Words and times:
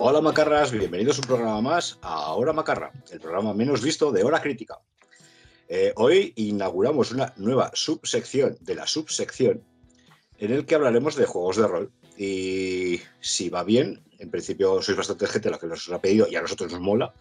Hola 0.00 0.20
Macarras, 0.20 0.70
bienvenidos 0.70 1.18
a 1.18 1.22
un 1.22 1.26
programa 1.26 1.60
más 1.60 1.98
a 2.02 2.32
Hora 2.32 2.52
Macarra, 2.52 2.92
el 3.10 3.18
programa 3.18 3.52
menos 3.52 3.82
visto 3.82 4.12
de 4.12 4.22
Hora 4.22 4.40
Crítica. 4.40 4.78
Eh, 5.66 5.92
hoy 5.96 6.32
inauguramos 6.36 7.10
una 7.10 7.34
nueva 7.36 7.72
subsección 7.74 8.56
de 8.60 8.76
la 8.76 8.86
subsección 8.86 9.60
en 10.38 10.52
el 10.52 10.66
que 10.66 10.76
hablaremos 10.76 11.16
de 11.16 11.26
juegos 11.26 11.56
de 11.56 11.66
rol. 11.66 11.92
Y 12.16 13.00
si 13.18 13.50
va 13.50 13.64
bien, 13.64 14.04
en 14.20 14.30
principio 14.30 14.80
sois 14.82 14.96
bastante 14.96 15.26
gente 15.26 15.50
la 15.50 15.58
que 15.58 15.66
nos 15.66 15.90
ha 15.90 16.00
pedido 16.00 16.28
y 16.30 16.36
a 16.36 16.42
nosotros 16.42 16.70
nos 16.70 16.80
mola, 16.80 17.12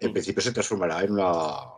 en 0.00 0.14
principio 0.14 0.40
se 0.40 0.52
transformará 0.52 1.04
en 1.04 1.12
una, 1.12 1.68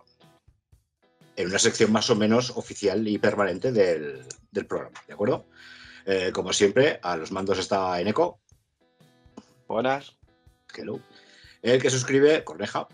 en 1.35 1.49
una 1.49 1.59
sección 1.59 1.91
más 1.91 2.11
o 2.11 2.15
menos 2.15 2.51
oficial 2.51 3.09
y 3.09 3.19
permanente 3.19 3.73
del, 3.73 4.25
del 4.53 4.67
programa, 4.67 5.03
¿de 5.05 5.15
acuerdo? 5.15 5.47
Eh, 6.07 6.31
como 6.33 6.53
siempre, 6.53 7.01
a 7.03 7.17
los 7.17 7.33
mandos 7.33 7.59
está 7.59 8.01
Eneco. 8.01 8.39
Buenas. 9.67 10.18
Hello. 10.77 11.01
El 11.63 11.81
que 11.81 11.91
suscribe, 11.91 12.45
Corneja. 12.45 12.89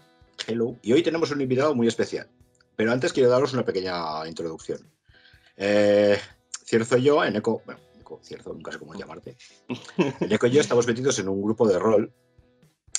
Hello. 0.46 0.76
Y 0.82 0.92
hoy 0.92 1.02
tenemos 1.02 1.30
un 1.30 1.40
invitado 1.40 1.74
muy 1.74 1.86
especial. 1.86 2.28
Pero 2.76 2.92
antes 2.92 3.12
quiero 3.12 3.30
daros 3.30 3.52
una 3.52 3.64
pequeña 3.64 4.26
introducción. 4.26 4.78
Eh, 5.56 6.18
Cierzo 6.64 6.96
y 6.96 7.02
yo, 7.02 7.22
Eneco, 7.22 7.62
bueno, 7.64 7.80
Eneco, 7.94 8.20
Cierzo, 8.22 8.52
nunca 8.52 8.72
sé 8.72 8.78
cómo 8.78 8.94
llamarte. 8.98 9.36
Eneco 10.20 10.46
y 10.46 10.50
yo 10.50 10.60
estamos 10.60 10.86
metidos 10.86 11.18
en 11.18 11.28
un 11.28 11.42
grupo 11.42 11.68
de 11.68 11.78
rol, 11.78 12.12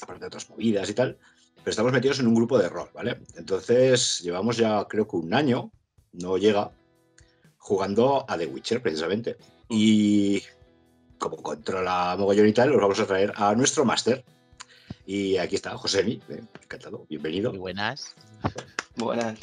aparte 0.02 0.22
de 0.22 0.28
otras 0.28 0.50
movidas 0.50 0.90
y 0.90 0.94
tal, 0.94 1.18
pero 1.58 1.72
estamos 1.72 1.92
metidos 1.92 2.20
en 2.20 2.28
un 2.28 2.36
grupo 2.36 2.58
de 2.58 2.70
rol, 2.70 2.90
¿vale? 2.94 3.20
Entonces 3.36 4.22
llevamos 4.22 4.58
ya 4.58 4.86
creo 4.86 5.08
que 5.08 5.16
un 5.18 5.34
año, 5.34 5.72
no 6.14 6.38
llega, 6.38 6.72
jugando 7.58 8.24
a 8.28 8.38
The 8.38 8.46
Witcher 8.46 8.82
precisamente. 8.82 9.38
Y 9.68 10.44
como 11.18 11.38
controla 11.38 12.16
mogollón 12.18 12.48
y 12.48 12.54
tal, 12.54 12.72
os 12.74 12.82
vamos 12.82 13.00
a 13.00 13.08
traer 13.08 13.34
a 13.36 13.56
nuestro 13.56 13.84
máster. 13.84 14.24
Y 15.06 15.38
aquí 15.38 15.56
está, 15.56 15.78
Josemi, 15.78 16.20
eh, 16.30 16.42
encantado, 16.64 17.06
bienvenido. 17.08 17.52
Muy 17.52 17.60
buenas. 17.60 18.16
Buenas. 18.96 19.38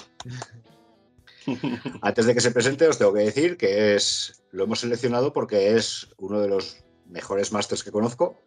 Antes 2.03 2.27
de 2.27 2.35
que 2.35 2.41
se 2.41 2.51
presente, 2.51 2.89
os 2.89 2.99
tengo 2.99 3.13
que 3.13 3.21
decir 3.21 3.57
que 3.57 3.95
es 3.95 4.43
lo 4.51 4.65
hemos 4.65 4.81
seleccionado 4.81 5.33
porque 5.33 5.77
es 5.77 6.09
uno 6.19 6.41
de 6.41 6.49
los 6.49 6.79
mejores 7.07 7.53
másters 7.53 7.85
que 7.85 7.93
conozco 7.93 8.41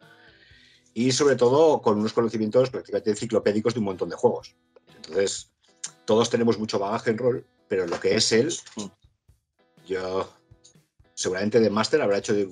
y 0.94 1.11
sobre 1.11 1.35
todo 1.35 1.81
con 1.81 1.99
unos 1.99 2.13
conocimientos 2.13 2.69
prácticamente 2.69 3.11
enciclopédicos 3.11 3.73
de 3.73 3.79
un 3.79 3.85
montón 3.85 4.09
de 4.09 4.16
juegos. 4.16 4.55
Entonces, 4.95 5.52
todos 6.03 6.29
tenemos 6.29 6.59
mucho 6.59 6.79
bagaje 6.79 7.11
en 7.11 7.17
rol, 7.17 7.47
pero 7.67 7.88
lo 7.88 8.00
que 8.00 8.16
es 8.16 8.31
él, 8.33 8.53
yo 9.88 10.29
seguramente 11.13 11.59
de 11.59 11.69
máster 11.69 12.02
habrá 12.02 12.17
hecho 12.17 12.33
de, 12.33 12.50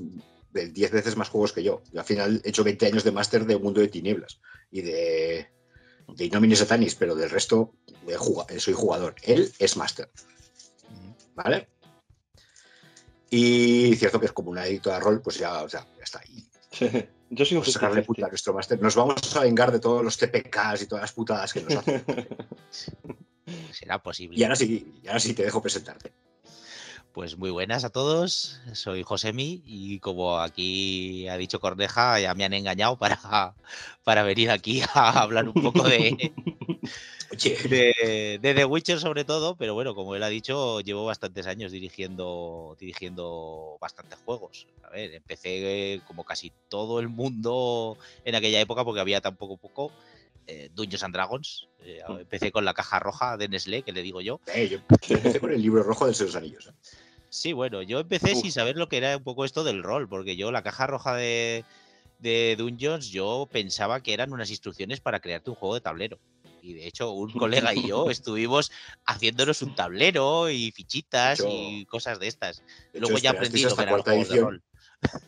de 0.52 0.70
10 0.70 0.92
veces 0.92 1.18
más 1.18 1.30
juegos 1.30 1.52
que 1.52 1.64
yo. 1.64 1.84
Yo 1.92 2.00
al 2.00 2.06
final 2.06 2.42
he 2.44 2.50
hecho 2.50 2.64
20 2.64 2.86
años 2.86 3.04
de 3.04 3.12
máster 3.12 3.46
de 3.46 3.58
Mundo 3.58 3.82
de 3.82 3.90
Tinieblas 3.90 4.40
y 4.74 4.82
de, 4.82 5.48
de 6.08 6.26
Innomine 6.26 6.56
Satanis, 6.56 6.96
pero 6.96 7.16
del 7.16 7.30
resto 7.30 7.76
de 8.08 8.60
soy 8.60 8.74
jugador. 8.74 9.16
Él 9.22 9.54
es 9.60 9.78
máster. 9.78 10.10
¿Vale? 11.36 11.70
Y 13.30 13.96
cierto 13.96 14.20
que 14.20 14.26
es 14.26 14.32
como 14.32 14.50
un 14.50 14.58
adicto 14.58 14.92
a 14.92 15.00
rol, 15.00 15.22
pues 15.22 15.38
ya, 15.38 15.64
o 15.64 15.70
sea, 15.70 15.86
ya 15.98 16.04
está 16.04 16.20
ahí. 16.20 16.50
Yo 17.30 17.46
soy 17.46 17.58
un 17.58 17.64
Pues 17.64 17.74
sacarle 17.74 18.04
puta 18.04 18.26
a 18.26 18.30
nuestro 18.30 18.54
máster. 18.54 18.82
Nos 18.82 18.96
vamos 18.96 19.36
a 19.36 19.42
vengar 19.42 19.72
de 19.72 19.80
todos 19.80 20.04
los 20.04 20.18
TPKs 20.18 20.84
y 20.84 20.88
todas 20.88 21.04
las 21.04 21.14
putadas 21.14 21.54
que 21.54 21.62
nos 21.62 21.76
hacen. 21.76 22.04
Será 23.72 24.02
posible. 24.02 24.38
Y 24.38 24.44
ahora 24.44 24.56
sí, 24.56 25.00
y 25.04 25.08
ahora 25.08 25.20
sí 25.20 25.34
te 25.34 25.44
dejo 25.44 25.62
presentarte. 25.62 26.14
Pues 27.14 27.38
muy 27.38 27.52
buenas 27.52 27.84
a 27.84 27.92
todos. 27.92 28.60
Soy 28.74 29.04
Josemi 29.04 29.62
y 29.66 30.00
como 30.00 30.40
aquí 30.40 31.28
ha 31.28 31.38
dicho 31.38 31.60
Corneja, 31.60 32.20
ya 32.20 32.34
me 32.34 32.44
han 32.44 32.54
engañado 32.54 32.98
para, 32.98 33.20
para 34.04 34.24
venir 34.24 34.50
aquí 34.50 34.82
a 34.96 35.22
hablar 35.22 35.48
un 35.48 35.54
poco 35.54 35.84
de, 35.84 36.34
Oye, 37.32 37.58
de, 37.70 38.40
de 38.42 38.54
The 38.56 38.66
Witcher 38.66 39.00
sobre 39.00 39.26
todo, 39.26 39.56
pero 39.56 39.76
bueno, 39.76 39.94
como 39.94 40.16
él 40.16 40.24
ha 40.24 40.28
dicho, 40.28 40.82
llevo 40.82 41.06
bastantes 41.06 41.46
años 41.46 41.72
dirigiendo, 41.72 42.76
dirigiendo 42.80 43.78
bastantes 43.80 44.18
juegos. 44.26 44.66
A 44.82 44.90
ver, 44.90 45.14
empecé 45.14 45.94
eh, 45.94 46.02
como 46.08 46.24
casi 46.24 46.52
todo 46.68 47.00
el 47.00 47.10
mundo 47.10 47.96
en 48.26 48.34
aquella 48.34 48.60
época 48.60 48.84
porque 48.84 49.02
había 49.02 49.22
tan 49.22 49.36
poco 49.36 49.58
poco. 49.58 49.92
Eh, 50.46 50.70
Dungeons 50.74 51.04
and 51.04 51.14
Dragons. 51.14 51.68
Eh, 51.80 52.02
empecé 52.20 52.52
con 52.52 52.66
la 52.66 52.74
caja 52.74 53.00
roja 53.00 53.38
de 53.38 53.48
Nestlé, 53.48 53.84
que 53.84 53.94
le 53.94 54.02
digo 54.02 54.20
yo. 54.22 54.40
eh, 54.54 54.68
yo 54.68 54.80
empecé 55.16 55.40
con 55.40 55.52
el 55.54 55.62
libro 55.62 55.84
rojo 55.84 56.06
de 56.06 56.12
los 56.12 56.36
Anillos. 56.36 56.72
Sí, 57.34 57.52
bueno, 57.52 57.82
yo 57.82 58.00
empecé 58.00 58.34
Uf. 58.34 58.42
sin 58.42 58.52
saber 58.52 58.78
lo 58.78 58.88
que 58.88 58.98
era 58.98 59.18
un 59.18 59.24
poco 59.24 59.44
esto 59.44 59.64
del 59.64 59.82
rol, 59.82 60.08
porque 60.08 60.36
yo 60.36 60.52
la 60.52 60.62
caja 60.62 60.86
roja 60.86 61.16
de, 61.16 61.66
de 62.20 62.56
Dungeons, 62.56 63.10
yo 63.10 63.50
pensaba 63.52 64.02
que 64.02 64.14
eran 64.14 64.32
unas 64.32 64.52
instrucciones 64.52 65.00
para 65.00 65.20
crearte 65.20 65.50
un 65.50 65.56
juego 65.56 65.74
de 65.74 65.82
tablero. 65.82 66.20
Y 66.62 66.76
de 66.76 66.86
hecho, 66.86 67.10
un 67.10 67.32
colega 67.34 67.74
y 67.74 67.88
yo 67.88 68.12
estuvimos 68.12 68.72
haciéndonos 69.08 69.64
un 69.64 69.74
tablero 69.74 70.52
y 70.52 70.72
fichitas 70.74 71.40
De 71.40 71.50
y 71.50 71.86
cosas 71.86 72.20
de 72.20 72.28
estas. 72.28 72.62
De 72.94 73.00
Luego 73.00 73.16
hecho, 73.18 73.24
ya 73.24 73.32
aprendí 73.32 73.64
lo 73.64 73.76
que 73.76 73.82
eran 73.82 73.96
los 73.96 74.04
juegos 74.04 74.28
de 74.30 74.36
edición. 74.36 74.52
rol. 74.52 74.64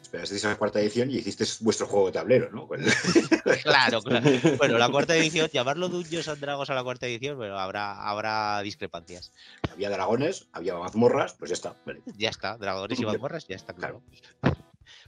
Esperasteis 0.01 0.45
a 0.45 0.49
la 0.49 0.57
cuarta 0.57 0.79
edición 0.79 1.09
y 1.09 1.15
hicisteis 1.17 1.59
vuestro 1.61 1.87
juego 1.87 2.07
de 2.07 2.11
tablero, 2.13 2.49
¿no? 2.51 2.67
El- 2.73 2.85
Claro, 3.63 4.01
claro. 4.01 4.29
Bueno, 4.57 4.77
la 4.77 4.89
cuarta 4.89 5.15
edición, 5.15 5.49
llamarlo 5.53 5.89
Dungeons 5.89 6.27
and 6.27 6.39
Dragons 6.39 6.69
a 6.69 6.75
la 6.75 6.83
cuarta 6.83 7.07
edición, 7.07 7.37
pero 7.39 7.57
habrá, 7.59 8.07
habrá 8.07 8.61
discrepancias. 8.61 9.31
había 9.71 9.89
dragones, 9.89 10.47
había 10.53 10.75
mazmorras, 10.75 11.33
pues 11.33 11.49
ya 11.49 11.53
está. 11.55 11.75
Vale. 11.85 12.01
Ya 12.17 12.29
está, 12.29 12.57
dragones 12.57 12.99
y 12.99 13.05
mazmorras, 13.05 13.47
ya 13.47 13.55
está 13.55 13.73
claro. 13.73 14.01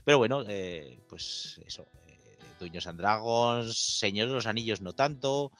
Pero 0.04 0.18
bueno, 0.18 0.44
eh, 0.48 0.98
pues 1.08 1.60
eso. 1.66 1.86
Eh, 2.06 2.38
Dungeons 2.60 2.86
and 2.86 2.98
Dragons, 2.98 3.76
Señor 3.98 4.28
de 4.28 4.34
los 4.34 4.46
Anillos 4.46 4.80
no 4.80 4.92
tanto, 4.94 5.52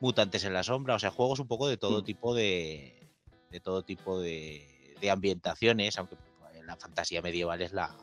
Mutantes 0.00 0.44
en 0.44 0.54
la 0.54 0.62
Sombra, 0.62 0.94
o 0.94 0.98
sea, 0.98 1.10
juegos 1.10 1.40
un 1.40 1.48
poco 1.48 1.68
de 1.68 1.76
todo 1.76 2.00
Mm. 2.00 2.04
tipo 2.04 2.34
de. 2.34 3.10
de 3.50 3.60
todo 3.60 3.82
tipo 3.82 4.20
de, 4.20 4.94
de 5.00 5.10
ambientaciones, 5.10 5.98
aunque 5.98 6.16
la 6.64 6.76
fantasía 6.76 7.22
medieval 7.22 7.60
es 7.62 7.72
la. 7.72 7.96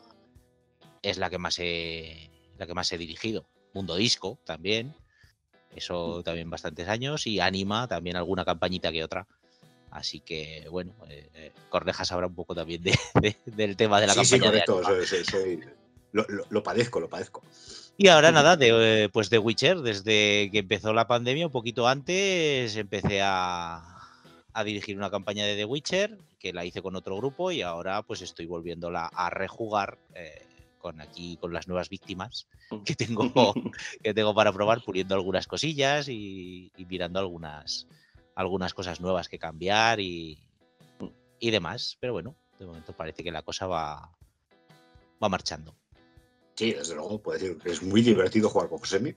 Es 1.10 1.18
la 1.18 1.30
que 1.30 1.38
más 1.38 1.58
he. 1.60 2.30
la 2.58 2.66
que 2.68 2.74
más 2.74 2.92
he 2.92 2.98
dirigido. 2.98 3.46
Mundo 3.74 3.96
Disco 3.96 4.40
también. 4.46 4.94
Eso 5.76 6.24
también 6.24 6.50
bastantes 6.50 6.88
años. 6.88 7.28
Y 7.28 7.40
Anima 7.40 7.88
también 7.88 8.16
alguna 8.16 8.46
campañita 8.46 8.92
que 8.92 9.04
otra. 9.04 9.28
Así 9.92 10.20
que, 10.20 10.68
bueno, 10.70 10.94
eh, 11.10 11.30
eh, 11.34 11.52
Corneja 11.70 12.04
sabrá 12.06 12.28
un 12.28 12.36
poco 12.36 12.54
también 12.56 12.82
de- 12.84 12.98
de- 13.22 13.38
del 13.46 13.76
tema 13.78 14.00
de 14.02 14.08
la 14.08 14.14
sí, 14.14 14.26
sí, 14.26 14.40
campaña. 14.40 14.52
de 14.52 14.66
correcto. 14.66 14.88
Anima. 14.90 15.06
soy- 15.06 15.24
soy- 15.24 15.58
soy- 15.58 15.60
lo, 16.12 16.26
lo- 16.30 16.46
lo 16.50 16.64
padezco, 16.64 17.00
lo 17.00 17.10
padezco. 17.10 17.42
Y 17.98 18.08
ahora 18.10 18.32
nada, 18.32 18.58
de, 18.58 19.04
eh, 19.06 19.10
pues 19.10 19.30
de 19.30 19.38
Witcher, 19.38 19.80
desde 19.80 20.50
que 20.52 20.60
empezó 20.60 20.92
la 20.94 21.08
pandemia, 21.08 21.46
un 21.46 21.52
poquito 21.52 21.88
antes, 21.88 22.76
empecé 22.76 23.22
a, 23.22 24.00
a 24.54 24.64
dirigir 24.66 24.98
una 24.98 25.10
campaña 25.12 25.46
de 25.46 25.56
The 25.56 25.66
Witcher, 25.66 26.18
que 26.40 26.52
la 26.54 26.66
hice 26.66 26.82
con 26.82 26.96
otro 26.98 27.16
grupo 27.18 27.52
y 27.52 27.62
ahora 27.62 28.02
pues 28.02 28.22
estoy 28.22 28.46
volviéndola 28.48 29.08
a 29.14 29.30
rejugar 29.30 29.98
eh, 30.14 30.45
con 30.86 31.02
aquí, 31.02 31.36
con 31.38 31.52
las 31.52 31.68
nuevas 31.68 31.90
víctimas 31.90 32.48
que 32.86 32.94
tengo, 32.94 33.32
que 34.04 34.14
tengo 34.14 34.36
para 34.36 34.54
probar, 34.54 34.84
puliendo 34.84 35.16
algunas 35.16 35.48
cosillas 35.48 36.08
y, 36.08 36.72
y 36.78 36.86
mirando 36.86 37.18
algunas, 37.18 37.88
algunas 38.36 38.76
cosas 38.76 39.02
nuevas 39.02 39.28
que 39.28 39.40
cambiar 39.40 40.00
y, 40.00 40.38
y 41.40 41.50
demás. 41.50 41.98
Pero 42.00 42.14
bueno, 42.14 42.36
de 42.60 42.68
momento 42.68 42.94
parece 42.94 43.24
que 43.24 43.32
la 43.32 43.42
cosa 43.42 43.66
va, 43.66 44.12
va 45.24 45.28
marchando. 45.28 45.76
Sí, 46.54 46.74
desde 46.74 46.94
luego, 46.94 47.20
puedo 47.20 47.40
decir 47.40 47.58
que 47.58 47.72
es 47.72 47.82
muy 47.82 48.04
divertido 48.04 48.48
jugar 48.48 48.70
con 48.70 48.78
Josemi. 48.78 49.16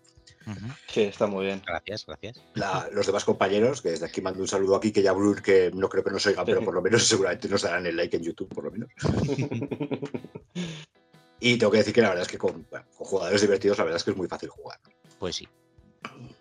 Sí, 0.89 1.03
está 1.03 1.27
muy 1.27 1.45
bien. 1.45 1.61
Gracias, 1.67 2.07
gracias. 2.07 2.43
La- 2.55 2.89
los 2.91 3.07
demás 3.07 3.27
compañeros, 3.27 3.83
que 3.83 3.91
desde 3.91 4.07
aquí 4.07 4.23
mando 4.23 4.41
un 4.41 4.49
saludo 4.49 4.77
aquí, 4.77 4.91
que 4.91 5.03
ya 5.03 5.13
Blur, 5.13 5.43
que 5.43 5.71
no 5.75 5.91
creo 5.91 6.03
que 6.03 6.11
nos 6.11 6.25
oigan, 6.27 6.47
pero 6.47 6.65
por 6.65 6.73
lo 6.73 6.81
menos 6.81 7.03
seguramente 7.07 7.47
nos 7.51 7.61
darán 7.61 7.85
el 7.87 7.95
like 7.95 8.17
en 8.17 8.23
YouTube, 8.23 8.49
por 8.49 8.65
lo 8.65 8.71
menos. 8.71 8.89
Y 11.41 11.57
tengo 11.57 11.71
que 11.71 11.79
decir 11.79 11.95
que 11.95 12.03
la 12.03 12.09
verdad 12.09 12.23
es 12.23 12.29
que 12.29 12.39
con, 12.39 12.67
bueno, 12.71 12.87
con 12.97 13.07
jugadores 13.07 13.41
divertidos, 13.41 13.79
la 13.79 13.85
verdad 13.85 13.99
es 13.99 14.05
que 14.05 14.11
es 14.11 14.17
muy 14.17 14.27
fácil 14.29 14.49
jugar. 14.49 14.79
Pues 15.19 15.37
sí. 15.37 15.49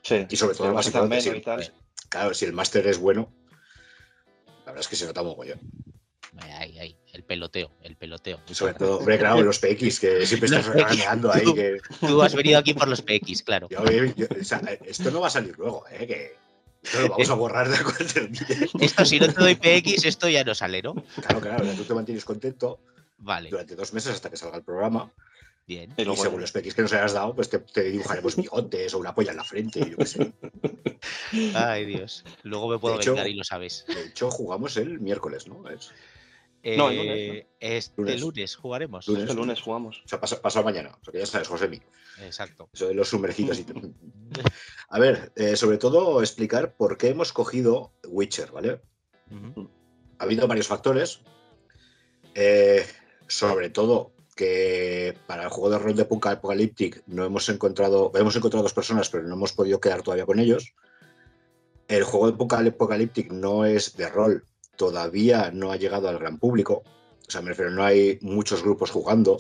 Sí. 0.02 0.26
Y 0.30 0.36
sobre 0.36 0.56
todo, 0.56 0.74
más 0.74 0.86
importante. 0.88 1.72
Claro, 2.10 2.34
si 2.34 2.46
el 2.46 2.54
máster 2.54 2.88
es 2.88 2.98
bueno, 2.98 3.32
la 4.66 4.72
verdad 4.72 4.80
es 4.82 4.88
que 4.88 4.96
se 4.96 5.06
nota 5.06 5.22
mogollón. 5.24 5.60
Ahí, 6.40 6.78
ahí, 6.78 6.96
el 7.14 7.24
peloteo, 7.24 7.72
el 7.82 7.96
peloteo. 7.96 8.40
Y 8.48 8.54
sobre 8.54 8.74
todo, 8.76 9.00
hombre, 9.00 9.18
claro, 9.18 9.42
los 9.42 9.60
PX, 9.60 10.00
que 10.00 10.26
siempre 10.26 10.46
estás 10.48 10.68
regañando 10.68 11.32
ahí. 11.32 11.52
Que, 11.54 11.80
Tú 12.00 12.22
has 12.22 12.36
venido 12.36 12.60
aquí 12.60 12.74
por 12.74 12.88
los 12.88 13.02
PX, 13.02 13.42
claro. 13.44 13.68
yo- 13.70 13.84
yo- 14.16 14.28
o 14.40 14.44
sea, 14.44 14.60
esto 14.86 15.10
no 15.12 15.22
va 15.22 15.28
a 15.28 15.32
salir 15.32 15.58
luego, 15.58 15.84
¿eh? 15.90 16.06
Que 16.08 16.36
esto 16.84 17.02
lo 17.02 17.10
vamos 17.10 17.30
a 17.30 17.34
borrar 17.34 17.70
de 17.70 17.84
cuando 17.84 18.06
termine. 18.14 18.46
Esto, 18.80 19.04
si 19.06 19.20
no 19.20 19.28
te 19.34 19.42
doy 19.42 19.56
PX, 19.56 20.06
esto 20.06 20.30
ya 20.30 20.44
no 20.44 20.54
sale, 20.56 20.82
¿no? 20.82 20.94
Claro, 21.22 21.42
claro, 21.42 21.66
tú 21.76 21.84
te 21.84 21.94
mantienes 21.94 22.24
contento 22.24 22.80
Vale, 23.20 23.50
durante 23.50 23.76
dos 23.76 23.94
meses 23.94 24.14
hasta 24.14 24.30
que 24.30 24.38
salga 24.38 24.58
el 24.58 24.64
programa. 24.64 25.12
bien. 25.66 25.94
Y 25.98 26.02
Y 26.04 26.06
luego- 26.06 26.22
según 26.24 26.40
los 26.42 26.52
PX 26.52 26.74
que 26.76 26.82
nos 26.82 26.94
hayas 26.94 27.14
dado, 27.14 27.36
pues 27.36 27.50
te, 27.50 27.60
te 27.60 27.84
dibujaremos 27.84 28.36
bigotes 28.38 28.94
o 28.94 29.00
una 29.00 29.14
polla 29.14 29.32
en 29.32 29.38
la 29.38 29.44
frente, 29.44 29.80
yo 29.90 29.98
qué 29.98 30.06
sé. 30.06 30.34
Ay, 31.56 31.86
Dios. 31.86 32.24
Luego 32.44 32.70
me 32.70 32.80
puedo 32.80 32.96
De 32.96 33.02
hecho- 33.02 33.12
vengar 33.14 33.28
y 33.28 33.34
lo 33.34 33.44
sabes. 33.44 33.84
De 33.88 34.02
hecho, 34.06 34.30
jugamos 34.32 34.78
el 34.78 35.00
miércoles, 35.00 35.48
¿no? 35.48 35.68
Es- 35.70 35.92
No, 36.64 36.90
el 36.90 36.98
lunes, 36.98 37.18
Eh, 37.18 37.48
Este 37.60 38.02
Lunes. 38.02 38.22
lunes, 38.22 38.56
jugaremos. 38.56 39.08
Lunes. 39.08 39.24
Este 39.24 39.36
lunes 39.36 39.62
jugamos. 39.62 40.02
O 40.06 40.08
sea, 40.08 40.20
pasa- 40.20 40.42
pasado 40.42 40.66
mañana. 40.66 40.90
O 41.02 41.04
sea, 41.04 41.12
que 41.12 41.20
ya 41.20 41.26
sabes, 41.26 41.48
Josemi. 41.48 41.80
Exacto. 42.22 42.70
Eso 42.74 42.88
de 42.88 42.94
los 42.96 43.10
sumergidos 43.10 43.60
y 43.60 43.64
tal. 43.64 43.94
A 44.90 45.00
ver, 45.00 45.32
eh, 45.36 45.56
sobre 45.56 45.78
todo 45.78 46.20
explicar 46.22 46.76
por 46.76 46.98
qué 46.98 47.10
hemos 47.10 47.32
cogido 47.34 47.92
Witcher, 48.08 48.52
¿vale? 48.52 48.82
Ha 50.18 50.24
habido 50.24 50.48
varios 50.48 50.68
factores. 50.68 51.20
Eh, 52.36 52.86
sobre 53.28 53.70
todo 53.70 54.12
que 54.36 55.18
para 55.26 55.44
el 55.44 55.50
juego 55.50 55.72
de 55.72 55.80
rol 55.80 55.96
de 55.96 56.06
Punk 56.06 56.28
Apocalyptic 56.28 57.04
no 57.08 57.26
hemos 57.26 57.50
encontrado, 57.50 58.12
hemos 58.16 58.36
encontrado 58.36 58.64
dos 58.64 58.74
personas, 58.74 59.10
pero 59.10 59.24
no 59.24 59.34
hemos 59.34 59.52
podido 59.52 59.82
quedar 59.82 60.04
todavía 60.04 60.26
con 60.26 60.40
ellos. 60.40 60.74
El 61.88 62.04
juego 62.04 62.32
de 62.32 62.38
Punk 62.38 62.54
Apocalyptic 62.54 63.32
no 63.32 63.66
es 63.66 63.98
de 63.98 64.08
rol, 64.08 64.46
todavía 64.76 65.52
no 65.52 65.72
ha 65.72 65.78
llegado 65.78 66.08
al 66.08 66.20
gran 66.20 66.38
público. 66.38 66.84
O 67.28 67.32
sea, 67.32 67.42
me 67.42 67.50
refiero, 67.50 67.72
no 67.72 67.84
hay 67.84 68.20
muchos 68.22 68.64
grupos 68.64 68.92
jugando. 68.92 69.38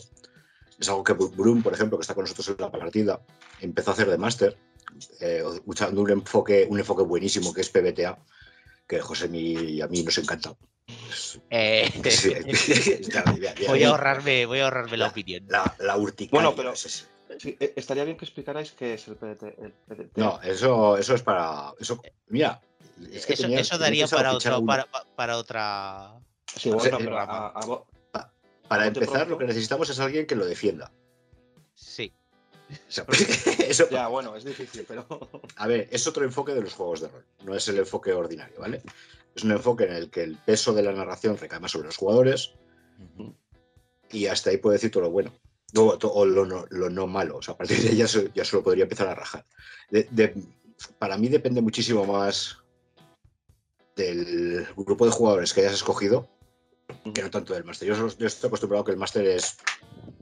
Es 0.79 0.89
algo 0.89 1.03
que 1.03 1.13
Brum, 1.13 1.63
por 1.63 1.73
ejemplo, 1.73 1.97
que 1.97 2.01
está 2.01 2.13
con 2.13 2.23
nosotros 2.23 2.49
en 2.49 2.55
la 2.59 2.71
partida, 2.71 3.21
empezó 3.61 3.91
a 3.91 3.93
hacer 3.93 4.09
de 4.09 4.17
máster, 4.17 4.57
eh, 5.21 5.43
usando 5.65 6.01
un 6.01 6.09
enfoque, 6.09 6.67
un 6.69 6.79
enfoque 6.79 7.03
buenísimo 7.03 7.53
que 7.53 7.61
es 7.61 7.69
PBTA, 7.69 8.17
que 8.87 8.99
José 8.99 9.29
y 9.31 9.81
a 9.81 9.87
mí 9.87 10.03
nos 10.03 10.17
encanta. 10.17 10.55
Eh, 11.49 11.89
Sí, 12.09 12.33
voy 13.67 13.83
a 13.83 13.89
ahorrarme, 13.89 14.45
voy 14.45 14.59
a 14.59 14.65
ahorrarme 14.65 14.97
la 14.97 15.05
La- 15.05 15.11
opinión. 15.11 15.45
La, 15.47 15.75
la 15.79 15.97
urticaria. 15.97 16.31
Bueno, 16.31 16.55
pero- 16.55 16.73
es 16.73 16.85
ese. 16.85 17.05
Sí, 17.39 17.57
eh, 17.59 17.73
estaría 17.75 18.05
bien 18.05 18.15
que 18.17 18.23
explicarais 18.25 18.71
qué 18.71 18.93
es 18.93 19.07
el 19.09 19.15
PDT. 19.17 19.43
El 19.61 19.73
PDT. 19.73 20.17
No, 20.17 20.41
eso, 20.41 20.97
eso 20.97 21.13
es 21.13 21.21
para. 21.21 21.73
Eso, 21.79 22.01
mira, 22.29 22.61
es 23.11 23.25
que 23.25 23.33
eso, 23.33 23.43
tenía- 23.43 23.59
eso 23.59 23.71
tenía 23.77 23.85
daría 23.85 24.07
para, 24.07 24.33
otro, 24.33 24.65
para, 24.65 24.85
pa- 24.85 25.05
para 25.15 25.37
otra. 25.37 26.13
Sí, 26.55 26.71
pero 26.81 27.17
a- 27.19 27.47
a 27.49 27.83
Para 28.69 28.87
empezar, 28.87 29.11
pronto. 29.13 29.29
lo 29.31 29.37
que 29.39 29.45
necesitamos 29.45 29.89
es 29.89 29.99
alguien 29.99 30.25
que 30.25 30.35
lo 30.35 30.45
defienda. 30.45 30.91
Sí. 31.75 32.11
Eso, 33.67 33.89
Ya, 33.89 34.07
bueno, 34.07 34.35
es 34.35 34.43
difícil, 34.45 34.85
pero. 34.87 35.05
a 35.57 35.67
ver, 35.67 35.87
es 35.91 36.07
otro 36.07 36.23
enfoque 36.23 36.53
de 36.53 36.61
los 36.61 36.73
juegos 36.73 37.01
de 37.01 37.09
rol. 37.09 37.25
No 37.43 37.55
es 37.55 37.67
el 37.67 37.77
enfoque 37.79 38.13
ordinario, 38.13 38.59
¿vale? 38.59 38.81
Es 39.37 39.43
un 39.43 39.51
enfoque 39.51 39.83
en 39.83 39.93
el 39.93 40.09
que 40.09 40.23
el 40.23 40.35
peso 40.35 40.73
de 40.73 40.81
la 40.81 40.91
narración 40.91 41.37
recae 41.37 41.59
más 41.59 41.69
sobre 41.71 41.85
los 41.85 41.97
jugadores 41.97 42.55
y 44.09 44.25
hasta 44.25 44.49
ahí 44.49 44.57
puedo 44.57 44.73
decir 44.73 44.89
todo 44.89 45.03
lo 45.03 45.11
bueno. 45.11 45.31
O, 45.75 46.25
lo, 46.25 46.43
no, 46.43 46.65
lo 46.71 46.89
no 46.89 47.05
malo. 47.05 47.37
O 47.37 47.41
sea, 47.43 47.53
a 47.53 47.57
partir 47.57 47.77
de 47.83 47.89
ahí 47.89 47.97
ya, 47.97 48.07
se- 48.07 48.31
ya 48.33 48.43
solo 48.43 48.63
podría 48.63 48.83
empezar 48.85 49.07
a 49.07 49.13
rajar. 49.13 49.45
De- 49.91 50.07
de- 50.09 50.33
para 50.97 51.17
mí 51.19 51.27
depende 51.27 51.61
muchísimo 51.61 52.03
más 52.07 52.57
del 53.95 54.65
grupo 54.75 55.05
de 55.05 55.11
jugadores 55.11 55.53
que 55.53 55.61
hayas 55.61 55.73
escogido 55.73 56.27
que 57.13 57.21
no 57.21 57.29
tanto 57.29 57.53
del 57.53 57.63
máster. 57.63 57.87
Yo, 57.87 58.07
estoy 58.07 58.47
acostumbrado 58.47 58.81
a 58.81 58.85
que 58.85 58.91
el 58.91 58.97
máster 58.97 59.23
es, 59.27 59.57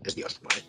es 0.04 0.14
Dios, 0.16 0.42
¿vale? 0.42 0.62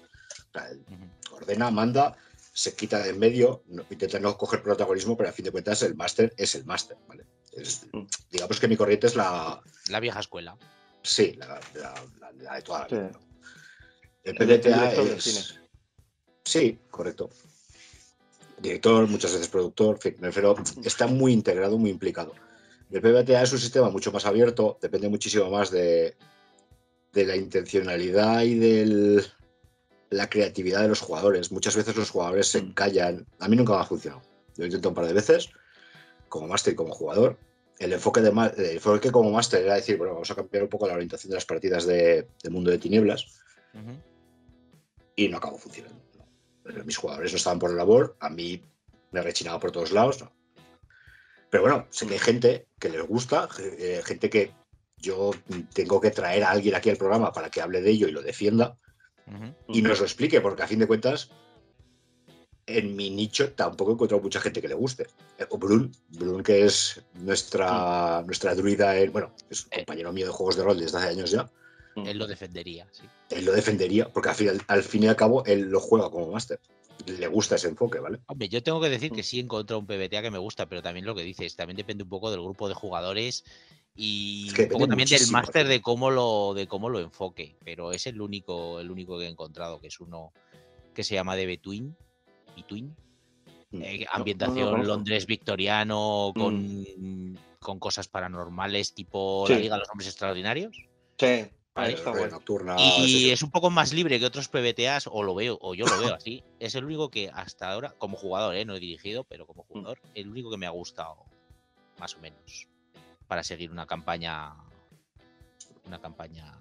O 0.50 0.52
sea, 0.52 0.68
él 0.70 0.84
Ujú. 0.88 1.36
ordena, 1.36 1.70
manda, 1.72 2.16
se 2.52 2.76
quita 2.76 3.02
de 3.02 3.10
en 3.10 3.18
medio, 3.18 3.64
no- 3.66 3.84
intenta 3.90 4.20
no 4.20 4.36
coger 4.38 4.62
protagonismo, 4.62 5.16
pero 5.16 5.30
a 5.30 5.32
fin 5.32 5.46
de 5.46 5.50
cuentas 5.50 5.82
el 5.82 5.96
máster 5.96 6.32
es 6.36 6.54
el 6.54 6.64
máster, 6.64 6.96
¿vale? 7.08 7.24
Es- 7.56 7.86
digamos 8.30 8.60
que 8.60 8.68
mi 8.68 8.76
corriente 8.76 9.06
es 9.06 9.16
la, 9.16 9.60
La 9.88 10.00
vieja 10.00 10.20
escuela. 10.20 10.56
sí, 11.02 11.34
la, 11.38 11.46
la- 11.74 11.94
la- 12.20 12.32
la 12.32 12.54
de 12.56 12.62
toda 12.62 12.80
la 12.80 12.86
vida. 12.88 13.10
El 14.24 14.34
PBTA 14.34 14.92
es... 14.92 15.22
cine. 15.24 15.40
Sí, 16.44 16.78
correcto. 16.90 17.30
Director, 18.58 19.06
muchas 19.08 19.32
veces 19.32 19.48
productor, 19.48 19.96
en 19.96 20.00
fin, 20.00 20.14
me 20.20 20.28
refiero, 20.28 20.54
está 20.84 21.06
muy 21.06 21.32
integrado, 21.32 21.76
muy 21.78 21.90
implicado. 21.90 22.32
El 22.90 23.00
PBTA 23.02 23.42
es 23.42 23.52
un 23.52 23.58
sistema 23.58 23.90
mucho 23.90 24.12
más 24.12 24.24
abierto, 24.26 24.78
depende 24.80 25.08
muchísimo 25.08 25.50
más 25.50 25.70
de, 25.70 26.16
de 27.12 27.26
la 27.26 27.36
intencionalidad 27.36 28.42
y 28.42 28.54
de 28.54 29.24
la 30.10 30.28
creatividad 30.30 30.82
de 30.82 30.88
los 30.88 31.00
jugadores. 31.00 31.52
Muchas 31.52 31.76
veces 31.76 31.94
los 31.96 32.10
jugadores 32.10 32.48
se 32.48 32.62
Mm. 32.62 32.72
callan. 32.74 33.26
A 33.40 33.48
mí 33.48 33.56
nunca 33.56 33.74
me 33.74 33.80
ha 33.80 33.84
funcionado. 33.84 34.22
Lo 34.56 34.64
he 34.64 34.68
intentado 34.68 34.90
un 34.90 34.94
par 34.94 35.06
de 35.06 35.12
veces, 35.12 35.50
como 36.28 36.48
máster 36.48 36.72
y 36.72 36.76
como 36.76 36.94
jugador. 36.94 37.38
El 37.78 37.92
enfoque, 37.92 38.20
de, 38.22 38.28
el 38.30 38.70
enfoque 38.76 39.10
como 39.10 39.30
máster 39.30 39.62
era 39.62 39.74
decir, 39.74 39.98
bueno, 39.98 40.14
vamos 40.14 40.30
a 40.30 40.34
cambiar 40.34 40.62
un 40.62 40.68
poco 40.70 40.86
la 40.86 40.94
orientación 40.94 41.30
de 41.30 41.34
las 41.36 41.44
partidas 41.44 41.86
de, 41.86 42.28
de 42.42 42.50
Mundo 42.50 42.70
de 42.70 42.78
Tinieblas 42.78 43.42
Ujú. 43.74 44.00
y 45.14 45.28
no 45.28 45.36
acabó 45.36 45.58
funcionando. 45.58 46.00
Pero 46.62 46.84
mis 46.84 46.96
jugadores 46.96 47.32
no 47.32 47.36
estaban 47.36 47.58
por 47.58 47.70
la 47.70 47.76
labor, 47.76 48.16
a 48.20 48.30
mí 48.30 48.62
me 49.12 49.22
rechinaba 49.22 49.60
por 49.60 49.72
todos 49.72 49.92
lados. 49.92 50.20
no. 50.20 50.32
Pero 51.50 51.62
bueno, 51.62 51.86
sé 51.90 52.06
que 52.06 52.14
hay 52.14 52.18
gente 52.18 52.66
que 52.78 52.88
les 52.88 53.02
gusta, 53.06 53.48
eh, 53.58 54.02
gente 54.04 54.30
que 54.30 54.52
yo 54.98 55.32
tengo 55.74 56.00
que 56.00 56.10
traer 56.10 56.44
a 56.44 56.50
alguien 56.50 56.74
aquí 56.74 56.90
al 56.90 56.96
programa 56.96 57.32
para 57.32 57.50
que 57.50 57.60
hable 57.60 57.82
de 57.82 57.90
ello 57.90 58.08
y 58.08 58.12
lo 58.12 58.22
defienda 58.22 58.78
Ujú. 59.26 59.54
y 59.68 59.82
nos 59.82 60.00
lo 60.00 60.06
explique, 60.06 60.40
porque 60.40 60.62
a 60.62 60.66
fin 60.66 60.78
de 60.78 60.86
cuentas, 60.86 61.30
en 62.66 62.96
mi 62.96 63.10
nicho 63.10 63.52
tampoco 63.52 63.90
he 63.92 63.94
encontrado 63.94 64.22
mucha 64.22 64.40
gente 64.40 64.60
que 64.60 64.68
le 64.68 64.74
guste. 64.74 65.06
Eh, 65.38 65.46
O 65.50 65.58
Brun, 65.58 65.92
Brun 66.08 66.42
que 66.42 66.64
es 66.64 67.00
nuestra, 67.14 68.22
nuestra 68.26 68.54
druida, 68.54 68.98
en- 68.98 69.12
bueno, 69.12 69.32
es 69.48 69.64
un 69.64 69.68
Eh. 69.72 69.76
compañero 69.78 70.12
mío 70.12 70.26
de 70.26 70.32
juegos 70.32 70.56
de 70.56 70.64
rol 70.64 70.78
desde 70.78 70.98
hace 70.98 71.08
años 71.08 71.30
ya. 71.30 71.48
Él 71.94 72.18
lo 72.18 72.26
defendería, 72.26 72.86
sí. 72.92 73.04
él 73.30 73.44
lo 73.46 73.52
defendería, 73.52 74.08
porque 74.12 74.28
al 74.28 74.34
fin, 74.34 74.50
al 74.66 74.82
fin 74.82 75.04
y 75.04 75.06
al 75.08 75.16
cabo 75.16 75.44
él 75.46 75.62
lo 75.70 75.80
juega 75.80 76.10
como 76.10 76.30
máster. 76.30 76.60
Le 77.06 77.26
gusta 77.28 77.54
ese 77.56 77.68
enfoque, 77.68 78.00
¿vale? 78.00 78.18
Hombre, 78.26 78.48
yo 78.48 78.62
tengo 78.62 78.80
que 78.80 78.88
decir 78.88 79.12
Mm. 79.12 79.14
que 79.16 79.22
sí 79.22 79.38
he 79.38 79.42
encontrado 79.42 79.78
un 79.80 79.86
PBTA 79.86 80.20
que 80.22 80.30
me 80.30 80.38
gusta, 80.38 80.66
pero 80.68 80.82
también 80.82 81.06
lo 81.06 81.14
que 81.14 81.22
dices, 81.22 81.54
también 81.56 81.76
depende 81.76 82.02
un 82.04 82.10
poco 82.10 82.30
del 82.30 82.40
grupo 82.42 82.68
de 82.68 82.74
jugadores 82.74 83.44
y 83.94 84.48
Es 84.48 84.54
que 84.54 84.62
un 84.64 84.68
poco 84.70 84.88
también 84.88 85.08
del 85.08 85.30
máster 85.30 85.62
al 85.62 85.68
de 85.68 85.80
cómo 85.80 86.10
lo 86.10 86.52
de 86.54 86.66
cómo 86.66 86.90
lo 86.90 87.00
enfoque, 87.00 87.56
pero 87.64 87.92
es 87.92 88.06
el 88.06 88.20
único 88.20 88.78
el 88.80 88.90
único 88.90 89.18
que 89.18 89.24
he 89.26 89.28
encontrado 89.28 89.80
que 89.80 89.86
es 89.86 90.00
uno 90.00 90.32
que 90.94 91.04
se 91.04 91.14
llama 91.14 91.36
de 91.36 91.46
Between, 91.46 91.96
Between, 92.56 92.96
Mm. 93.70 93.82
eh, 93.82 93.98
no 94.04 94.10
ambientación. 94.12 94.86
Londres 94.86 95.26
victoriano 95.26 96.32
con, 96.36 97.36
con 97.60 97.78
cosas 97.78 98.08
paranormales 98.08 98.94
tipo 98.94 99.44
la. 99.48 99.58
Liga 99.58 99.74
de 99.74 99.80
los 99.80 99.90
Hombres 99.90 100.08
Extraordinarios. 100.08 100.76
Sí, 101.18 101.50
ahí 101.74 101.94
está 101.94 102.10
bueno. 102.10 102.28
nocturna, 102.30 102.76
Y 102.78 103.08
sí, 103.08 103.30
es 103.30 103.42
un 103.42 103.50
poco 103.50 103.70
más 103.70 103.92
libre 103.92 104.18
que 104.20 104.26
otros 104.26 104.48
PBTAs, 104.48 105.08
o 105.10 105.22
lo 105.22 105.34
veo, 105.34 105.58
o 105.60 105.74
yo 105.74 105.84
lo 105.86 105.98
veo 106.00 106.14
así. 106.14 106.42
Es 106.60 106.74
el 106.76 106.84
único 106.84 107.10
que 107.10 107.28
hasta 107.32 107.70
ahora, 107.72 107.94
como 107.98 108.16
jugador, 108.16 108.54
¿eh? 108.54 108.64
no 108.64 108.76
he 108.76 108.80
dirigido, 108.80 109.24
pero 109.24 109.46
como 109.46 109.64
jugador, 109.64 109.98
el 110.14 110.28
único 110.28 110.50
que 110.50 110.56
me 110.58 110.66
ha 110.66 110.70
gustado, 110.70 111.24
más 111.98 112.14
o 112.14 112.20
menos, 112.20 112.68
para 113.26 113.42
seguir 113.42 113.70
una 113.72 113.86
campaña. 113.86 114.54
Una 115.84 116.00
campaña. 116.00 116.56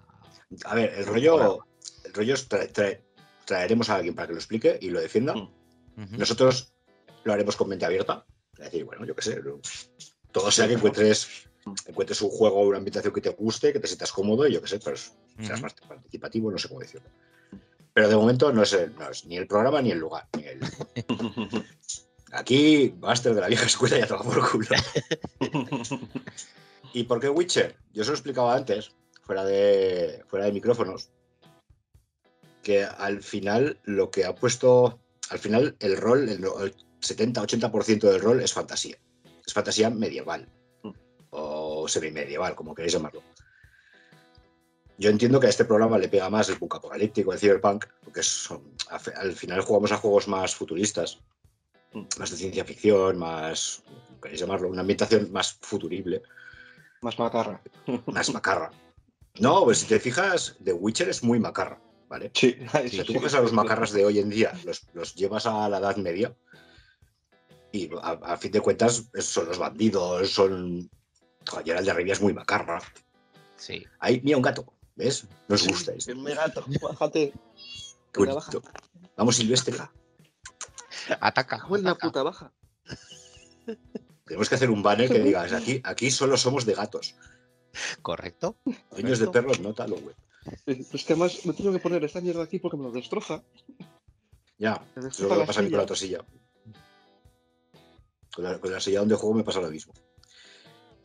A 0.64 0.74
ver, 0.74 0.92
el 0.96 1.06
rollo, 1.06 1.64
el 2.04 2.12
rollo 2.14 2.34
es 2.34 2.48
trae- 2.48 2.70
trae- 2.72 3.00
traeremos 3.44 3.90
a 3.90 3.96
alguien 3.96 4.14
para 4.14 4.26
que 4.28 4.32
lo 4.34 4.38
explique 4.38 4.78
y 4.80 4.90
lo 4.90 5.00
defienda. 5.00 5.34
Mm. 5.34 5.50
Nosotros 5.96 6.72
lo 7.24 7.32
haremos 7.32 7.56
con 7.56 7.68
mente 7.68 7.84
abierta. 7.86 8.24
Es 8.52 8.64
decir, 8.66 8.84
bueno, 8.84 9.04
yo 9.04 9.14
qué 9.14 9.22
sé, 9.22 9.40
todo 10.32 10.50
sea 10.50 10.66
que 10.68 10.74
encuentres, 10.74 11.48
encuentres 11.86 12.20
un 12.22 12.30
juego 12.30 12.56
o 12.60 12.66
una 12.66 12.78
ambientación 12.78 13.12
que 13.14 13.20
te 13.20 13.30
guste, 13.30 13.72
que 13.72 13.80
te 13.80 13.86
sientas 13.86 14.12
cómodo 14.12 14.46
y 14.46 14.52
yo 14.52 14.60
qué 14.62 14.68
sé, 14.68 14.78
pues 14.78 15.12
seas 15.40 15.60
más 15.62 15.74
participativo, 15.74 16.50
no 16.50 16.58
sé 16.58 16.68
cómo 16.68 16.80
decirlo. 16.80 17.08
Pero 17.92 18.08
de 18.08 18.16
momento 18.16 18.52
no 18.52 18.62
es, 18.62 18.72
el- 18.74 18.94
no 18.96 19.08
es 19.10 19.24
ni 19.24 19.36
el 19.38 19.46
programa 19.46 19.80
ni 19.80 19.90
el 19.90 19.98
lugar. 19.98 20.28
Ni 20.36 20.44
el... 20.44 20.60
Aquí, 22.32 22.94
máster 23.00 23.34
de 23.34 23.40
la 23.40 23.46
vieja 23.48 23.64
escuela 23.66 23.98
ya 23.98 24.06
toma 24.06 24.24
por 24.24 24.50
culo. 24.50 24.66
¿Y 26.92 27.04
por 27.04 27.20
qué 27.20 27.28
Witcher? 27.28 27.76
Yo 27.92 28.04
se 28.04 28.10
lo 28.10 28.14
explicaba 28.16 28.54
antes, 28.54 28.92
fuera 29.22 29.44
de, 29.44 30.22
fuera 30.28 30.46
de 30.46 30.52
micrófonos, 30.52 31.10
que 32.62 32.84
al 32.84 33.22
final 33.22 33.78
lo 33.84 34.10
que 34.10 34.24
ha 34.24 34.34
puesto, 34.34 34.98
al 35.30 35.38
final 35.38 35.76
el 35.80 35.96
rol, 35.96 36.28
el, 36.28 36.40
no- 36.40 36.58
el 36.60 36.74
70-80% 37.00 38.00
del 38.10 38.20
rol 38.20 38.40
es 38.42 38.52
fantasía. 38.52 38.96
Es 39.46 39.52
fantasía 39.52 39.90
medieval 39.90 40.48
Mm. 40.82 40.90
o 41.30 41.88
semimedieval, 41.88 42.54
como 42.54 42.74
queréis 42.74 42.92
llamarlo. 42.94 43.22
Yo 44.98 45.10
entiendo 45.10 45.38
que 45.38 45.46
a 45.46 45.50
este 45.50 45.64
programa 45.66 45.98
le 45.98 46.08
pega 46.08 46.30
más 46.30 46.48
el 46.48 46.58
punk 46.58 46.76
apocalíptico, 46.76 47.32
el 47.32 47.38
cyberpunk, 47.38 47.84
porque 48.02 48.22
son- 48.22 48.72
al 48.88 49.00
fi- 49.00 49.10
al 49.14 49.32
final 49.34 49.60
jugamos 49.60 49.92
a 49.92 49.98
juegos 49.98 50.26
más 50.26 50.54
futuristas, 50.54 51.18
Mm. 51.92 52.04
más 52.18 52.30
de 52.30 52.36
ciencia 52.36 52.64
ficción, 52.64 53.18
más, 53.18 53.82
como 54.08 54.20
queréis 54.20 54.40
llamarlo, 54.40 54.68
una 54.68 54.80
ambientación 54.80 55.30
más 55.32 55.52
futurible 55.60 56.22
Más 57.02 57.18
macarra. 57.18 57.60
más 58.06 58.32
macarra. 58.32 58.70
No, 59.38 59.64
pues 59.64 59.78
si 59.78 59.86
te 59.86 60.00
fijas, 60.00 60.56
The 60.64 60.72
Witcher 60.72 61.10
es 61.10 61.22
muy 61.22 61.38
macarra, 61.38 61.78
¿vale? 62.08 62.30
Sí, 62.34 62.56
sí, 62.90 63.04
tú 63.04 63.14
coges 63.14 63.32
sí, 63.32 63.38
a 63.38 63.40
los 63.40 63.50
sí. 63.50 63.56
macarras 63.56 63.92
de 63.92 64.04
hoy 64.04 64.18
en 64.18 64.30
día, 64.30 64.52
los, 64.64 64.86
los 64.94 65.14
llevas 65.14 65.46
a 65.46 65.68
la 65.68 65.78
Edad 65.78 65.96
Media 65.96 66.34
y 67.72 67.90
a, 68.02 68.10
a 68.22 68.36
fin 68.36 68.52
de 68.52 68.60
cuentas 68.60 69.08
son 69.18 69.46
los 69.46 69.58
bandidos, 69.58 70.30
son... 70.30 70.90
Joder, 71.48 71.64
Geralt 71.64 71.86
de 71.86 71.94
Rivia 71.94 72.12
es 72.12 72.20
muy 72.20 72.34
macarra. 72.34 72.80
Sí. 73.56 73.86
Ahí, 74.00 74.20
mira 74.24 74.36
un 74.36 74.42
gato, 74.42 74.72
¿ves? 74.96 75.28
Nos 75.48 75.66
gusta 75.66 75.92
esto. 75.92 76.14
Me 76.16 76.34
gato, 76.34 76.64
bájate. 76.82 77.32
Qué 78.12 78.20
bonito. 78.20 78.62
Vamos, 79.16 79.36
Silvestre. 79.36 79.74
Ataca. 81.20 81.66
La 81.68 81.90
ataca. 81.90 81.94
puta 81.94 82.22
baja. 82.22 82.52
Tenemos 84.24 84.48
que 84.48 84.54
hacer 84.54 84.70
un 84.70 84.82
banner 84.82 85.08
que 85.08 85.18
diga, 85.22 85.42
aquí, 85.42 85.80
aquí 85.84 86.10
solo 86.10 86.36
somos 86.36 86.64
de 86.66 86.74
gatos. 86.74 87.14
Correcto. 88.02 88.56
Dueños 88.90 89.18
de 89.18 89.28
perros, 89.28 89.60
no 89.60 89.74
tal, 89.74 89.92
güey. 89.92 90.14
Es 90.66 90.94
es 90.94 91.04
que 91.04 91.12
además 91.12 91.44
me 91.44 91.52
tengo 91.52 91.72
que 91.72 91.78
poner 91.78 92.04
esta 92.04 92.20
mierda 92.20 92.42
aquí 92.42 92.58
porque 92.58 92.76
me 92.76 92.84
lo 92.84 92.90
destroza. 92.92 93.42
Ya, 94.58 94.82
Me 94.94 95.08
es 95.08 95.20
lo 95.20 95.28
que 95.28 95.36
me 95.36 95.46
pasa 95.46 95.60
a 95.60 95.62
mí 95.62 95.70
con 95.70 95.78
la 95.78 95.84
otra 95.84 95.96
silla. 95.96 96.24
Con 98.34 98.44
la, 98.44 98.58
con 98.58 98.72
la 98.72 98.80
silla 98.80 99.00
donde 99.00 99.14
juego 99.14 99.34
me 99.34 99.44
pasa 99.44 99.60
lo 99.60 99.70
mismo. 99.70 99.92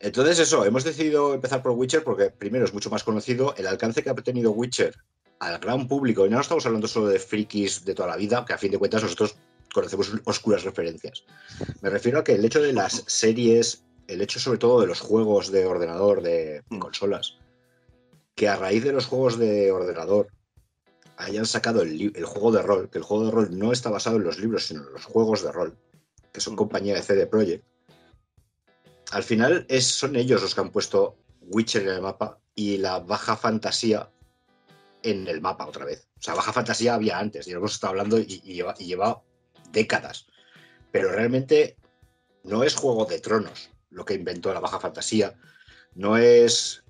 Entonces, 0.00 0.38
eso, 0.40 0.64
hemos 0.64 0.84
decidido 0.84 1.32
empezar 1.34 1.62
por 1.62 1.72
Witcher 1.72 2.02
porque, 2.02 2.30
primero, 2.30 2.64
es 2.64 2.74
mucho 2.74 2.90
más 2.90 3.04
conocido. 3.04 3.54
El 3.56 3.66
alcance 3.66 4.02
que 4.02 4.10
ha 4.10 4.14
tenido 4.14 4.50
Witcher 4.50 4.94
al 5.38 5.58
gran 5.58 5.86
público, 5.88 6.26
y 6.26 6.30
no 6.30 6.40
estamos 6.40 6.66
hablando 6.66 6.88
solo 6.88 7.08
de 7.08 7.18
frikis 7.18 7.84
de 7.84 7.94
toda 7.94 8.08
la 8.08 8.16
vida, 8.16 8.44
que 8.44 8.52
a 8.52 8.58
fin 8.58 8.70
de 8.70 8.78
cuentas 8.78 9.02
nosotros 9.02 9.36
conocemos 9.72 10.12
oscuras 10.24 10.64
referencias. 10.64 11.24
Me 11.80 11.90
refiero 11.90 12.18
a 12.18 12.24
que 12.24 12.34
el 12.34 12.44
hecho 12.44 12.60
de 12.60 12.72
las 12.72 13.04
series, 13.06 13.84
el 14.06 14.20
hecho 14.20 14.38
sobre 14.40 14.58
todo 14.58 14.80
de 14.80 14.86
los 14.86 15.00
juegos 15.00 15.50
de 15.50 15.66
ordenador, 15.66 16.22
de 16.22 16.62
Mm. 16.68 16.78
consolas, 16.78 17.38
que 18.34 18.48
a 18.48 18.56
raíz 18.56 18.84
de 18.84 18.92
los 18.92 19.06
juegos 19.06 19.38
de 19.38 19.70
ordenador 19.70 20.28
hayan 21.16 21.46
sacado 21.46 21.82
el, 21.82 22.24
juego 22.24 22.52
de 22.52 22.62
rol, 22.62 22.90
que 22.90 22.98
el 22.98 23.04
juego 23.04 23.26
de 23.26 23.30
rol 23.30 23.58
no 23.58 23.72
está 23.72 23.90
basado 23.90 24.16
en 24.16 24.24
los 24.24 24.38
libros, 24.38 24.66
sino 24.66 24.86
en 24.86 24.92
los 24.92 25.04
juegos 25.04 25.42
de 25.42 25.52
rol, 25.52 25.76
que 26.32 26.40
son 26.40 26.54
Mm. 26.54 26.56
compañía 26.56 26.94
de 26.94 27.02
CD 27.02 27.26
Projekt, 27.26 27.64
al 29.10 29.22
final 29.22 29.66
es, 29.68 29.86
son 29.86 30.16
ellos 30.16 30.40
los 30.42 30.54
que 30.54 30.60
han 30.62 30.70
puesto 30.70 31.16
Witcher 31.42 31.82
en 31.82 31.90
el 31.90 32.02
mapa 32.02 32.38
y 32.54 32.78
la 32.78 32.98
baja 33.00 33.36
fantasía 33.36 34.10
en 35.02 35.28
el 35.28 35.40
mapa 35.40 35.66
otra 35.66 35.84
vez. 35.84 36.08
O 36.18 36.22
sea, 36.22 36.34
baja 36.34 36.52
fantasía 36.52 36.94
había 36.94 37.18
antes, 37.18 37.46
y 37.46 37.52
hemos 37.52 37.74
estado 37.74 37.90
hablando 37.90 38.18
y, 38.18 38.40
y 38.44 38.54
lleva, 38.54 38.74
y 38.78 38.86
lleva 38.86 39.22
décadas. 39.70 40.26
Pero 40.90 41.10
realmente 41.10 41.76
no 42.44 42.62
es 42.64 42.74
Juego 42.74 43.04
de 43.04 43.20
Tronos 43.20 43.70
lo 43.92 44.04
que 44.04 44.14
inventó 44.14 44.52
la 44.52 44.60
baja 44.60 44.80
fantasía. 44.80 45.34
No 45.94 46.16
es. 46.16 46.81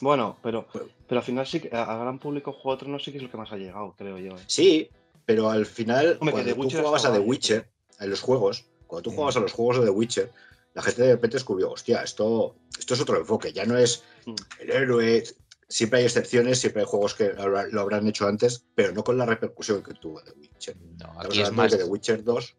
Bueno, 0.00 0.38
pero, 0.42 0.66
Bueno. 0.72 0.88
pero 1.08 1.20
al 1.20 1.24
final 1.24 1.46
sí 1.46 1.60
que 1.60 1.74
a, 1.74 1.82
a 1.84 1.98
gran 1.98 2.18
público 2.18 2.52
Juego 2.52 2.76
de 2.76 2.80
Tronos 2.80 3.04
sí 3.04 3.10
que 3.12 3.18
es 3.18 3.22
lo 3.22 3.30
que 3.30 3.36
más 3.36 3.50
ha 3.52 3.56
llegado, 3.56 3.94
creo 3.96 4.18
yo. 4.18 4.32
¿eh? 4.36 4.42
Sí, 4.46 4.90
pero 5.24 5.50
al 5.50 5.66
final, 5.66 6.18
Hombre, 6.20 6.32
cuando 6.32 6.50
The 6.50 6.54
tú 6.54 6.60
Witcher 6.62 6.80
jugabas 6.80 7.04
a 7.04 7.12
The 7.12 7.18
ahí, 7.18 7.24
Witcher, 7.24 7.68
en 8.00 8.10
los 8.10 8.20
juegos, 8.20 8.64
cuando 8.86 9.02
tú 9.02 9.10
jugabas 9.10 9.36
a 9.36 9.40
los 9.40 9.52
juegos 9.52 9.78
de 9.78 9.84
The 9.84 9.90
Witcher, 9.90 10.32
la 10.74 10.82
gente 10.82 11.02
de 11.02 11.12
repente 11.12 11.36
descubrió, 11.36 11.70
hostia, 11.70 12.02
esto, 12.02 12.56
esto 12.78 12.94
es 12.94 13.00
otro 13.00 13.16
enfoque, 13.18 13.52
ya 13.52 13.64
no 13.64 13.78
es 13.78 14.02
Mm. 14.26 14.34
el 14.60 14.70
héroe. 14.70 15.24
Siempre 15.68 15.98
hay 16.00 16.04
excepciones, 16.04 16.60
siempre 16.60 16.82
hay 16.82 16.86
juegos 16.88 17.14
que 17.14 17.32
lo 17.32 17.42
habrá- 17.42 17.66
lo 17.68 17.80
habrán 17.80 18.06
hecho 18.06 18.26
antes, 18.28 18.64
pero 18.74 18.92
no 18.92 19.02
con 19.02 19.16
la 19.18 19.24
repercusión 19.26 19.82
que 19.82 19.94
tuvo 19.94 20.20
The 20.22 20.32
Witcher. 20.32 20.76
No, 21.00 21.20
aquí 21.20 21.40
es 21.42 21.50
más. 21.52 21.70
de 21.72 21.78
que 21.78 21.84
The 21.84 21.90
Witcher 21.90 22.22
2. 22.22 22.56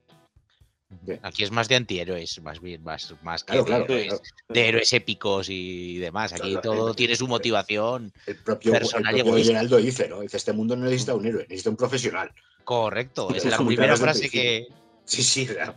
Aquí 1.22 1.44
es 1.44 1.52
más 1.52 1.68
de 1.68 1.76
antihéroes, 1.76 2.42
más 2.42 2.62
bien, 2.62 2.82
más, 2.84 3.14
más 3.22 3.44
que 3.44 3.62
Claro, 3.64 3.86
de, 3.86 4.02
héroes, 4.04 4.08
claro. 4.08 4.24
de 4.50 4.68
héroes 4.70 4.94
épicos 4.94 5.48
y 5.50 5.98
demás. 5.98 6.32
Aquí 6.34 6.58
todo 6.64 6.90
el- 6.90 6.96
tiene 6.96 7.16
su 7.16 7.26
el- 7.26 7.30
motivación. 7.30 8.14
El 8.26 8.38
propio, 8.38 8.74
el 8.74 8.80
Personal 8.80 9.14
propio. 9.16 9.44
Geraldo 9.44 9.78
dice, 9.78 10.08
¿no? 10.08 10.22
Dice, 10.22 10.38
este 10.38 10.54
mundo 10.54 10.76
no 10.78 10.86
necesita 10.86 11.14
un 11.14 11.26
héroe, 11.26 11.44
necesita 11.44 11.70
un 11.72 11.76
profesional. 11.76 12.32
Correcto. 12.64 13.30
Es 13.36 13.44
la 13.46 13.58
primera 13.58 13.98
frase 13.98 14.26
el 14.26 14.32
que. 14.32 14.68
Sí, 15.04 15.24
sí, 15.24 15.48
o 15.50 15.54
sea, 15.54 15.76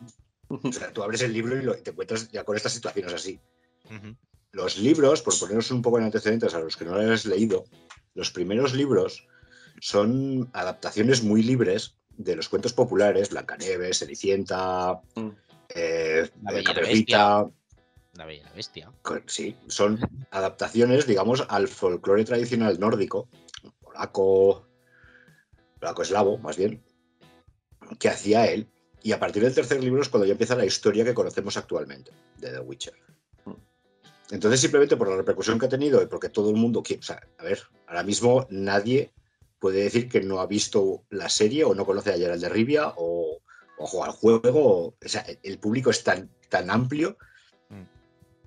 o 0.48 0.72
sea, 0.72 0.92
tú 0.92 1.02
abres 1.02 1.22
el 1.22 1.32
libro 1.32 1.56
y, 1.56 1.62
lo- 1.62 1.76
y 1.76 1.82
te 1.82 1.90
encuentras 1.90 2.30
ya 2.30 2.44
con 2.44 2.56
estas 2.56 2.72
situaciones 2.72 3.12
así. 3.12 3.40
Los 4.52 4.78
libros, 4.78 5.22
por 5.22 5.36
poneros 5.38 5.70
un 5.72 5.82
poco 5.82 5.98
en 5.98 6.04
antecedentes 6.04 6.54
a 6.54 6.60
los 6.60 6.76
que 6.76 6.84
no 6.84 6.92
lo 6.94 7.00
hayáis 7.00 7.24
leído, 7.26 7.64
los 8.14 8.30
primeros 8.30 8.74
libros 8.74 9.26
son 9.80 10.50
adaptaciones 10.52 11.22
muy 11.22 11.42
libres 11.42 11.96
de 12.24 12.36
los 12.36 12.48
cuentos 12.48 12.72
populares, 12.72 13.30
Blancanieves, 13.30 13.98
Cenicienta, 13.98 15.00
Mm. 15.14 15.28
eh, 15.74 16.30
La 16.42 16.52
Bella 16.52 16.60
y 16.60 16.64
la 16.64 16.74
Caperucita, 16.74 17.50
La 18.14 18.26
bella 18.26 18.44
la 18.44 18.52
bestia. 18.52 18.92
sí, 19.26 19.56
son 19.68 19.98
adaptaciones, 20.30 21.06
digamos, 21.06 21.46
al 21.48 21.68
folclore 21.68 22.24
tradicional 22.24 22.78
nórdico, 22.78 23.28
polaco, 23.80 24.66
polaco 25.78 26.02
eslavo, 26.02 26.38
más 26.38 26.56
bien, 26.56 26.82
que 27.98 28.08
hacía 28.08 28.46
él. 28.46 28.68
Y 29.02 29.12
a 29.12 29.18
partir 29.18 29.42
del 29.42 29.54
tercer 29.54 29.82
libro 29.82 30.02
es 30.02 30.10
cuando 30.10 30.26
ya 30.26 30.32
empieza 30.32 30.54
la 30.56 30.66
historia 30.66 31.04
que 31.04 31.14
conocemos 31.14 31.56
actualmente 31.56 32.10
de 32.36 32.50
The 32.50 32.60
Witcher. 32.60 32.94
Entonces, 34.30 34.60
simplemente 34.60 34.96
por 34.96 35.08
la 35.08 35.16
repercusión 35.16 35.58
que 35.58 35.66
ha 35.66 35.70
tenido 35.70 36.02
y 36.02 36.06
porque 36.06 36.28
todo 36.28 36.50
el 36.50 36.56
mundo 36.56 36.82
quiere. 36.82 37.00
O 37.00 37.02
sea, 37.02 37.20
a 37.38 37.42
ver, 37.42 37.60
ahora 37.86 38.02
mismo 38.02 38.46
nadie 38.50 39.12
puede 39.60 39.84
decir 39.84 40.08
que 40.08 40.22
no 40.22 40.40
ha 40.40 40.46
visto 40.46 41.04
la 41.10 41.28
serie 41.28 41.62
o 41.64 41.74
no 41.74 41.86
conoce 41.86 42.12
a 42.12 42.16
Geralt 42.16 42.42
de 42.42 42.48
Rivia 42.48 42.94
o, 42.96 43.38
o 43.78 43.86
juega 43.86 44.06
al 44.06 44.12
juego. 44.12 44.86
O 44.88 44.96
sea, 45.04 45.24
el 45.42 45.58
público 45.58 45.90
es 45.90 46.02
tan, 46.02 46.30
tan 46.48 46.70
amplio 46.70 47.16
Mm. 47.70 47.84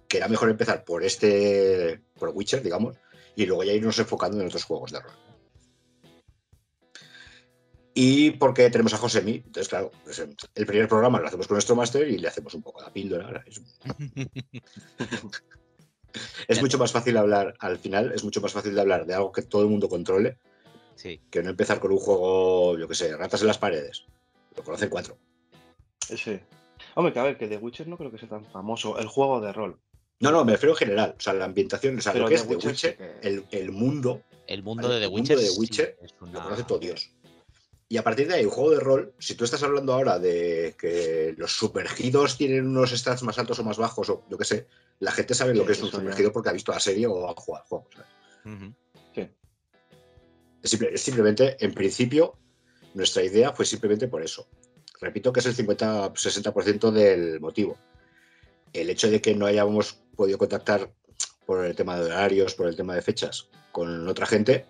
que 0.07 0.17
era 0.17 0.27
mejor 0.27 0.49
empezar 0.49 0.83
por 0.83 1.03
este, 1.03 2.01
por 2.19 2.29
Witcher, 2.29 2.61
digamos, 2.61 2.97
y 3.35 3.45
luego 3.45 3.63
ya 3.63 3.73
irnos 3.73 3.97
enfocando 3.97 4.39
en 4.39 4.47
otros 4.47 4.65
juegos 4.65 4.91
de 4.91 4.99
rol. 4.99 5.13
Y 7.95 8.31
porque 8.31 8.69
tenemos 8.71 8.93
a 8.93 8.97
Josemi, 8.97 9.35
entonces, 9.35 9.69
claro, 9.69 9.91
pues, 10.03 10.19
el 10.55 10.65
primer 10.65 10.87
programa 10.87 11.19
lo 11.19 11.27
hacemos 11.27 11.47
con 11.47 11.55
nuestro 11.55 11.75
máster 11.75 12.07
y 12.07 12.17
le 12.17 12.27
hacemos 12.27 12.53
un 12.55 12.63
poco 12.63 12.81
la 12.81 12.91
píldora. 12.91 13.43
Es, 13.45 13.61
es 16.47 16.61
mucho 16.61 16.77
más 16.79 16.91
fácil 16.91 17.17
hablar, 17.17 17.53
al 17.59 17.77
final, 17.77 18.11
es 18.11 18.23
mucho 18.23 18.41
más 18.41 18.51
fácil 18.51 18.73
de 18.73 18.81
hablar 18.81 19.05
de 19.05 19.13
algo 19.13 19.31
que 19.31 19.43
todo 19.43 19.61
el 19.61 19.69
mundo 19.69 19.87
controle 19.87 20.39
Sí. 20.95 21.21
que 21.29 21.41
no 21.43 21.49
empezar 21.49 21.79
con 21.79 21.91
un 21.91 21.97
juego, 21.99 22.77
yo 22.77 22.87
qué 22.87 22.95
sé, 22.95 23.15
ratas 23.17 23.41
en 23.41 23.47
las 23.47 23.57
paredes. 23.57 24.05
Lo 24.55 24.63
conocen 24.63 24.89
cuatro. 24.89 25.17
Sí. 25.99 26.39
Hombre, 26.95 27.13
que 27.13 27.19
a 27.19 27.23
ver, 27.23 27.37
que 27.37 27.47
The 27.47 27.57
Witcher 27.57 27.87
no 27.87 27.97
creo 27.97 28.11
que 28.11 28.17
sea 28.17 28.29
tan 28.29 28.45
famoso. 28.45 28.97
El 28.99 29.07
juego 29.07 29.41
de 29.41 29.51
rol. 29.53 29.79
No, 30.19 30.31
no, 30.31 30.45
me 30.45 30.53
refiero 30.53 30.73
en 30.73 30.77
general, 30.77 31.15
o 31.17 31.21
sea, 31.21 31.33
la 31.33 31.45
ambientación, 31.45 31.97
o 31.97 32.01
sea, 32.01 32.13
Pero 32.13 32.25
lo 32.25 32.29
que 32.29 32.35
The 32.35 32.41
es 32.41 32.47
The 32.47 32.55
Witcher 32.55 32.69
Witcher, 32.71 32.97
que- 32.97 33.27
el, 33.27 33.45
el 33.51 33.71
mundo 33.71 34.21
El 34.47 34.63
mundo 34.63 34.83
Vale, 34.83 34.95
de 34.95 34.99
The 35.01 35.05
el 35.05 35.11
mundo 35.11 35.33
Witcher. 35.33 35.37
de 35.39 35.47
sí, 35.47 35.59
Witcher 35.59 35.97
lo 36.31 36.43
conoce 36.43 36.63
todo 36.63 36.79
Dios. 36.79 37.09
Y 37.89 37.97
a 37.97 38.03
partir 38.03 38.27
de 38.27 38.35
ahí, 38.35 38.45
un 38.45 38.51
juego 38.51 38.71
de 38.71 38.79
rol, 38.79 39.13
si 39.19 39.35
tú 39.35 39.43
estás 39.43 39.61
hablando 39.63 39.93
ahora 39.93 40.17
de 40.17 40.75
que 40.79 41.35
los 41.37 41.51
sumergidos 41.51 42.37
tienen 42.37 42.65
unos 42.67 42.91
stats 42.91 43.21
más 43.23 43.37
altos 43.37 43.59
o 43.59 43.63
más 43.63 43.77
bajos, 43.77 44.09
o 44.09 44.23
yo 44.29 44.37
qué 44.37 44.45
sé, 44.45 44.67
la 44.99 45.11
gente 45.11 45.33
sabe 45.35 45.53
lo 45.53 45.65
que 45.65 45.73
es 45.73 45.81
un 45.81 45.91
ya. 45.91 45.97
sumergido 45.97 46.31
porque 46.31 46.49
ha 46.49 46.53
visto 46.53 46.71
la 46.71 46.79
serie 46.79 47.05
o 47.07 47.29
ha 47.29 47.33
jugado 47.35 47.63
al 47.63 47.67
juego. 47.69 47.87
¿sabes? 47.93 48.07
Es, 48.45 48.73
simple- 50.71 50.93
es 50.93 51.01
simplemente, 51.01 51.57
en 51.63 51.73
principio, 51.73 52.37
nuestra 52.93 53.23
idea 53.23 53.51
fue 53.53 53.65
simplemente 53.65 54.07
por 54.07 54.21
eso. 54.23 54.47
Repito 55.01 55.33
que 55.33 55.39
es 55.41 55.45
el 55.45 55.55
50-60% 55.55 56.91
del 56.91 57.39
motivo. 57.39 57.77
El 58.71 58.89
hecho 58.89 59.09
de 59.09 59.21
que 59.21 59.35
no 59.35 59.45
hayamos 59.45 59.93
podido 60.15 60.37
contactar 60.37 60.91
por 61.45 61.65
el 61.65 61.75
tema 61.75 61.99
de 61.99 62.05
horarios, 62.05 62.55
por 62.55 62.67
el 62.67 62.75
tema 62.75 62.95
de 62.95 63.01
fechas, 63.01 63.49
con 63.71 64.07
otra 64.07 64.25
gente 64.25 64.65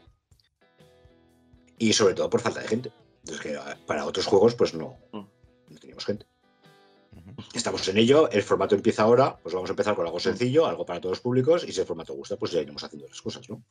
y 1.77 1.93
sobre 1.93 2.13
todo 2.13 2.29
por 2.29 2.41
falta 2.41 2.62
de 2.62 2.67
gente. 2.67 2.91
Entonces, 3.19 3.41
que 3.41 3.55
ah, 3.57 3.77
para 3.85 4.05
otros 4.05 4.25
juegos, 4.25 4.55
pues 4.55 4.73
no, 4.73 4.97
Mm. 5.12 5.19
no 5.69 5.79
teníamos 5.79 6.05
gente. 6.05 6.25
Estamos 7.53 7.88
en 7.88 7.97
ello, 7.97 8.29
el 8.31 8.41
formato 8.43 8.73
empieza 8.75 9.03
ahora, 9.03 9.38
pues 9.41 9.53
vamos 9.53 9.69
a 9.69 9.73
empezar 9.73 9.95
con 9.95 10.05
algo 10.05 10.19
sencillo, 10.19 10.65
algo 10.65 10.85
para 10.85 11.00
todos 11.00 11.13
los 11.17 11.21
públicos, 11.21 11.63
y 11.67 11.71
si 11.71 11.79
el 11.81 11.85
formato 11.88 12.13
gusta, 12.13 12.35
pues 12.38 12.51
ya 12.51 12.62
iremos 12.62 12.83
haciendo 12.83 13.07
las 13.07 13.21
cosas, 13.21 13.47
¿no? 13.50 13.63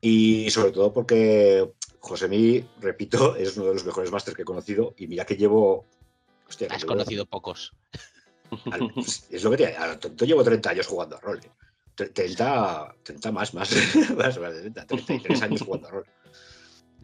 Y 0.00 0.50
sobre 0.50 0.70
todo 0.72 0.92
porque 0.92 1.70
Josemi, 2.00 2.64
repito, 2.80 3.34
es 3.36 3.56
uno 3.56 3.66
de 3.66 3.74
los 3.74 3.84
mejores 3.84 4.10
másters 4.10 4.36
que 4.36 4.42
he 4.42 4.44
conocido, 4.44 4.94
y 4.96 5.06
mira 5.06 5.24
que 5.24 5.36
llevo. 5.36 5.86
hostia, 6.48 6.68
que 6.68 6.74
Has 6.74 6.82
llevo- 6.82 6.88
conocido 6.92 7.26
pocos. 7.26 7.72
al- 8.70 8.92
es 9.30 9.44
lo 9.44 9.50
que 9.50 9.56
te 9.58 9.76
a 9.76 9.88
lo 9.88 9.98
tonto 9.98 10.24
llevo 10.24 10.42
30 10.44 10.70
años 10.70 10.86
jugando 10.86 11.16
a 11.16 11.20
rol. 11.20 11.38
¿eh? 11.44 11.50
Tre- 11.96 12.12
30, 12.12 12.94
30 13.02 13.32
más, 13.32 13.52
más, 13.54 13.70
más, 14.16 14.38
más 14.38 14.54
de 14.54 14.60
30, 14.60 14.86
33 14.86 15.42
años 15.42 15.62
jugando 15.62 15.88
a 15.88 15.90
rol. 15.90 16.04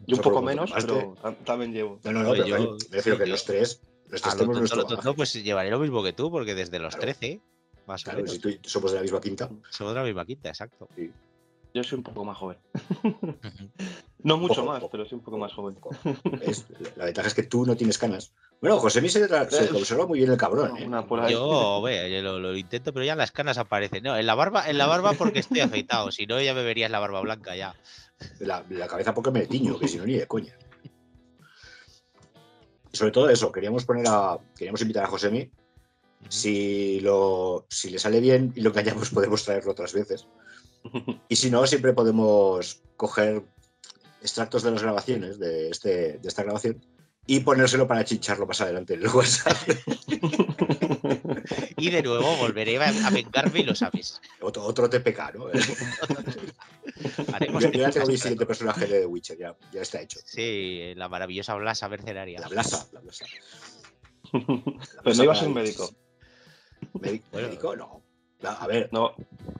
Y 0.07 0.13
un 0.13 0.21
poco 0.21 0.41
menos, 0.41 0.71
pero 0.73 1.15
tam- 1.15 1.37
también 1.43 1.73
llevo. 1.73 1.99
No, 2.03 2.11
no, 2.13 2.23
no, 2.23 2.31
pero 2.31 2.45
yo- 2.45 2.77
me 2.89 2.95
refiero 2.97 3.17
sí, 3.17 3.23
que 3.23 3.27
yo- 3.29 3.33
los 3.33 3.45
tres, 3.45 3.81
los 4.09 4.21
tres 4.21 4.25
A 4.33 4.35
lo 4.35 4.37
tenemos 4.37 4.37
tonto, 4.37 4.59
nuestro 4.59 4.77
lo 4.77 4.83
tonto, 4.87 4.95
bagaje. 4.97 5.15
pues 5.17 5.33
llevaré 5.43 5.69
lo 5.69 5.79
mismo 5.79 6.01
que 6.03 6.13
tú, 6.13 6.31
porque 6.31 6.55
desde 6.55 6.79
los 6.79 6.95
Claro. 6.95 7.01
13, 7.13 7.41
más 7.87 8.01
o 8.01 8.03
Claro, 8.05 8.17
menos. 8.19 8.31
si 8.31 8.39
tú 8.39 8.49
y- 8.49 8.59
somos 8.63 8.91
de 8.91 8.97
la 8.97 9.01
misma 9.03 9.19
quinta. 9.21 9.49
Somos 9.69 9.93
de 9.93 9.99
la 9.99 10.05
misma 10.05 10.25
quinta, 10.25 10.49
exacto. 10.49 10.87
Yo 11.75 11.83
soy 11.83 11.97
un 11.97 12.03
poco 12.03 12.23
más 12.23 12.37
joven. 12.37 12.57
No 14.23 14.37
mucho 14.37 14.55
Poco, 14.55 14.67
más, 14.67 14.79
poco. 14.79 14.91
pero 14.91 15.05
sí 15.05 15.13
un 15.13 15.21
poco 15.21 15.37
más 15.37 15.51
joven. 15.53 15.75
Es- 16.41 16.65
la 16.95 17.03
ventaja 17.03 17.27
es 17.27 17.33
que 17.33 17.43
tú 17.43 17.65
no 17.65 17.75
tienes 17.75 17.97
canas. 17.97 18.31
Bueno, 18.61 18.77
José 18.79 19.01
se, 19.09 19.27
se 19.27 19.65
Eh, 19.65 19.69
conserva 19.69 20.07
muy 20.07 20.19
bien 20.19 20.31
el 20.31 20.37
cabrón. 20.37 20.77
¿eh? 20.77 20.87
Una 20.87 21.05
por 21.05 21.19
ahí. 21.19 21.33
Yo, 21.33 21.81
ve, 21.83 22.09
yo 22.09 22.21
lo, 22.21 22.39
lo 22.39 22.55
intento, 22.55 22.93
pero 22.93 23.05
ya 23.05 23.15
las 23.17 23.33
canas 23.33 23.57
aparecen. 23.57 24.03
No, 24.03 24.17
en 24.17 24.25
la 24.25 24.35
barba, 24.35 24.69
en 24.69 24.77
la 24.77 24.87
barba 24.87 25.11
porque 25.13 25.39
estoy 25.39 25.59
afeitado. 25.59 26.11
Si 26.13 26.25
no, 26.25 26.41
ya 26.41 26.53
me 26.53 26.63
verías 26.63 26.89
la 26.89 26.99
barba 26.99 27.19
blanca 27.19 27.57
ya. 27.57 27.75
La, 28.39 28.63
la 28.69 28.87
cabeza 28.87 29.13
porque 29.13 29.31
me 29.31 29.45
tiño, 29.45 29.77
que 29.77 29.89
si 29.89 29.97
no 29.97 30.05
ni 30.05 30.13
de 30.13 30.27
coña. 30.27 30.53
Y 32.91 32.95
sobre 32.97 33.11
todo 33.11 33.29
eso, 33.29 33.51
queríamos 33.51 33.83
poner 33.83 34.05
a. 34.07 34.37
Queríamos 34.57 34.81
invitar 34.81 35.03
a 35.03 35.07
Josemi. 35.07 35.51
Si 36.29 37.01
lo. 37.01 37.65
Si 37.69 37.89
le 37.89 37.99
sale 37.99 38.21
bien 38.21 38.53
y 38.55 38.61
lo 38.61 38.69
engañamos, 38.69 39.09
podemos 39.11 39.43
traerlo 39.43 39.73
otras 39.73 39.93
veces. 39.93 40.25
Y 41.29 41.35
si 41.35 41.49
no, 41.49 41.65
siempre 41.67 41.93
podemos 41.93 42.81
coger 42.97 43.43
extractos 44.21 44.63
de 44.63 44.71
las 44.71 44.81
grabaciones, 44.81 45.39
de, 45.39 45.69
este, 45.69 46.17
de 46.19 46.27
esta 46.27 46.43
grabación, 46.43 46.83
y 47.27 47.39
ponérselo 47.39 47.87
para 47.87 48.03
chincharlo 48.03 48.45
más 48.45 48.61
adelante 48.61 48.93
en 48.93 49.01
el 49.01 49.07
WhatsApp. 49.09 49.57
Y 51.77 51.89
de 51.91 52.01
nuevo 52.01 52.35
volveré 52.37 52.81
a, 52.83 53.09
vengarme 53.11 53.59
y 53.59 53.63
lo 53.63 53.75
sabes. 53.75 54.19
Otro, 54.41 54.63
otro 54.63 54.89
TPK, 54.89 55.35
¿no? 55.35 55.47
Haremos 57.33 57.63
Yo 57.63 57.71
ya 57.71 57.91
tengo 57.91 58.07
mi 58.07 58.17
siguiente 58.17 58.45
personaje 58.45 58.87
de 58.87 59.01
The 59.01 59.05
Witcher, 59.05 59.37
ya, 59.37 59.55
ya 59.71 59.81
está 59.81 60.01
hecho. 60.01 60.19
Sí, 60.25 60.93
la 60.95 61.09
maravillosa 61.09 61.53
Blasa 61.55 61.89
mercenaria. 61.89 62.39
La 62.39 62.47
Blasa, 62.47 62.87
la 62.91 63.01
Blasa. 63.01 63.25
Pero 64.31 65.15
no 65.15 65.23
iba 65.23 65.33
a 65.33 65.35
ser 65.35 65.49
médico. 65.49 65.93
Médico, 66.93 67.25
Bueno. 67.31 67.47
médico, 67.47 67.75
no. 67.75 68.04
A 68.53 68.67
ver, 68.67 68.89
No, 68.91 69.13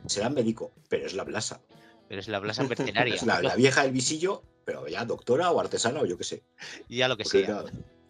será 0.06 0.30
médico, 0.30 0.72
pero 0.90 1.06
es 1.06 1.14
la 1.14 1.24
Blasa. 1.24 1.62
Pero 2.08 2.20
es 2.22 2.28
la 2.28 2.40
Blasa 2.40 2.64
mercenaria. 2.68 3.16
Es 3.16 3.24
la, 3.24 3.42
la 3.42 3.56
vieja 3.56 3.84
del 3.84 3.92
visillo, 3.92 4.44
pero 4.64 4.88
ya 4.88 5.06
doctora 5.06 5.52
o 5.52 5.60
artesana 5.60 6.02
o 6.02 6.06
yo 6.06 6.18
qué 6.18 6.24
sé. 6.24 6.44
Ya 6.90 7.08
lo 7.08 7.18
que 7.18 7.24
Porque 7.24 7.46
sea. 7.46 7.64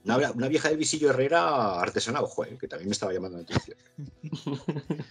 una, 0.05 0.32
una 0.32 0.48
vieja 0.48 0.70
del 0.70 0.77
visillo 0.77 1.10
herrera 1.10 1.79
artesana, 1.79 2.22
ojo, 2.22 2.46
eh, 2.46 2.58
que 2.60 2.67
también 2.67 2.89
me 2.89 2.94
estaba 2.94 3.13
llamando 3.13 3.38
la 3.38 3.44
atención. 3.44 3.77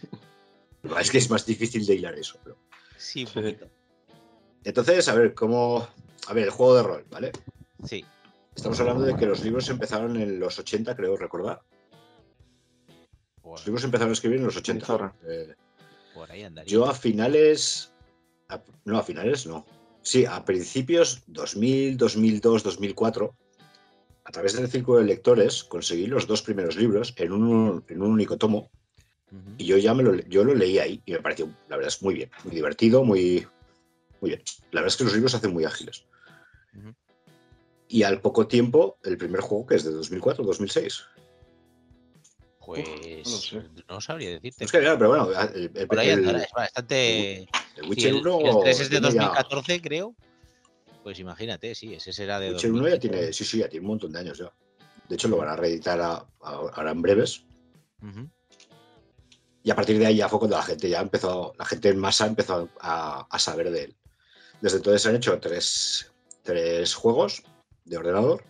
Es 1.01 1.11
que 1.11 1.17
es 1.17 1.31
más 1.31 1.47
difícil 1.47 1.87
de 1.87 1.95
hilar 1.95 2.15
eso. 2.15 2.39
Pero... 2.45 2.59
Sí, 2.99 3.25
un 3.25 3.33
poquito. 3.33 3.67
Entonces, 4.65 5.09
a 5.09 5.15
ver, 5.15 5.33
¿cómo...? 5.35 5.89
A 6.27 6.33
ver, 6.35 6.45
el 6.45 6.51
juego 6.51 6.77
de 6.77 6.83
rol, 6.83 7.07
¿vale? 7.11 7.33
Sí. 7.85 8.05
Estamos 8.55 8.79
hablando 8.81 9.03
de 9.05 9.17
que 9.17 9.27
los 9.27 9.43
libros 9.43 9.69
empezaron 9.71 10.17
en 10.21 10.39
los 10.39 10.59
80, 10.59 10.95
creo 10.95 11.17
recordar. 11.17 11.63
Los 13.45 13.67
libros 13.67 13.85
empezaron 13.85 14.11
a 14.11 14.13
escribir 14.15 14.39
en 14.39 14.45
los 14.47 14.57
80. 14.57 14.87
Zorra. 14.87 15.15
Eh, 15.29 15.55
por 16.15 16.31
ahí 16.31 16.43
andaría. 16.43 16.71
yo 16.73 16.87
a 16.87 16.95
finales... 16.95 17.93
a- 18.49 18.63
no, 18.85 18.99
a 18.99 19.03
finales 19.03 19.47
no. 19.47 19.67
Sí, 20.03 20.25
a 20.27 20.45
principios 20.45 21.23
2000, 21.27 21.97
2002, 21.97 22.63
2004, 22.63 23.35
a 24.25 24.31
través 24.31 24.55
del 24.55 24.69
círculo 24.69 24.99
de 24.99 25.05
lectores, 25.07 25.65
conseguí 25.65 26.07
los 26.07 26.27
dos 26.27 26.43
primeros 26.43 26.77
libros 26.77 27.15
en 27.17 27.33
un, 27.33 27.85
en 27.89 28.03
un 28.03 28.11
único 28.13 28.37
tomo. 28.37 28.71
Y 29.59 29.65
yo 29.67 29.77
ya 29.79 29.95
me 29.95 30.03
lo, 30.05 30.15
yo 30.15 30.45
lo 30.45 30.55
leí 30.55 30.79
ahí 30.79 31.03
y 31.07 31.13
me 31.13 31.21
pareció, 31.21 31.47
la 31.69 31.77
verdad 31.77 31.93
es 31.93 32.03
muy 32.03 32.15
bien, 32.15 32.31
muy 32.45 32.55
divertido, 32.55 33.03
muy, 33.03 33.47
muy 34.21 34.31
bien. 34.31 34.43
La 34.71 34.81
verdad 34.81 34.89
es 34.93 34.97
que 34.97 35.05
los 35.05 35.13
libros 35.15 35.33
se 35.33 35.39
hacen 35.39 35.53
muy 35.53 35.65
ágiles. 35.65 36.05
Y 37.89 38.03
al 38.03 38.21
poco 38.21 38.47
tiempo, 38.47 38.99
el 39.05 39.17
primer 39.19 39.41
juego, 39.41 39.67
que 39.67 39.75
es 39.77 39.85
de 39.85 39.91
2004, 39.91 40.45
2006. 40.45 41.05
Pues 42.67 43.53
no 43.89 44.01
sabría 44.01 44.31
decirte. 44.31 44.65
Es 44.65 44.73
que, 44.73 44.81
claro, 44.81 44.99
pero 44.99 45.11
bueno, 45.11 45.29
el, 45.55 45.71
el- 45.75 45.87
Por 45.89 45.99
ahí 45.99 46.09
el- 46.11 46.19
andará, 46.21 46.43
es 46.43 46.53
bastante. 46.55 47.39
el 47.77 47.89
Witcher 47.89 48.09
el, 48.11 48.27
1 48.27 48.41
el 48.41 48.61
3 48.63 48.81
es 48.81 48.91
de 48.91 49.01
tiene 49.01 49.15
ya- 49.15 49.21
2014, 49.23 49.81
creo. 49.83 50.15
Pues 51.03 51.19
imagínate, 51.19 51.75
sí, 51.75 51.95
ese 51.95 52.13
será 52.13 52.41
de 52.41 52.51
Witcher 52.51 52.71
1 52.73 52.83
ya 52.85 52.91
2015. 52.93 53.19
tiene, 53.19 53.33
sí, 53.33 53.45
sí, 53.45 53.59
ya 53.59 53.69
tiene 53.69 53.85
un 53.85 53.89
montón 53.89 54.13
de 54.13 54.19
años 54.21 54.39
ya. 54.39 54.53
De 55.09 55.15
hecho, 55.17 55.29
lo 55.29 55.37
van 55.37 55.49
a 55.51 55.57
reeditar 55.57 56.01
a- 56.01 56.15
a- 56.15 56.27
ahora 56.41 56.91
en 56.91 57.03
breves. 57.03 57.45
Y 59.63 59.71
a 59.71 59.75
partir 59.77 59.99
de 59.99 60.07
ahí 60.07 60.17
ya 60.17 60.29
fue 60.29 60.39
cuando 60.39 60.57
la 60.57 60.63
gente 60.63 60.89
ya 60.89 61.01
empezó, 61.01 61.55
la 61.59 61.65
gente 61.65 61.89
en 61.89 61.99
masa 61.99 62.27
empezó 62.27 62.69
a, 62.81 63.27
a 63.31 63.39
saber 63.39 63.71
de 63.71 63.85
él. 63.85 63.97
Desde 64.61 64.77
entonces 64.79 65.03
se 65.03 65.09
han 65.09 65.17
hecho 65.17 65.39
tres, 65.41 66.13
tres 66.43 66.95
juegos 66.95 67.43
de 67.85 67.97
ordenador. 67.97 68.45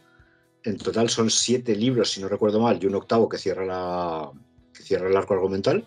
En 0.64 0.78
total 0.78 1.10
son 1.10 1.28
siete 1.30 1.76
libros, 1.76 2.10
si 2.10 2.20
no 2.20 2.28
recuerdo 2.28 2.58
mal, 2.58 2.78
y 2.80 2.86
un 2.86 2.94
octavo 2.94 3.28
que 3.28 3.36
cierra, 3.36 3.66
la, 3.66 4.32
que 4.72 4.82
cierra 4.82 5.08
el 5.08 5.16
arco 5.16 5.34
argumental. 5.34 5.86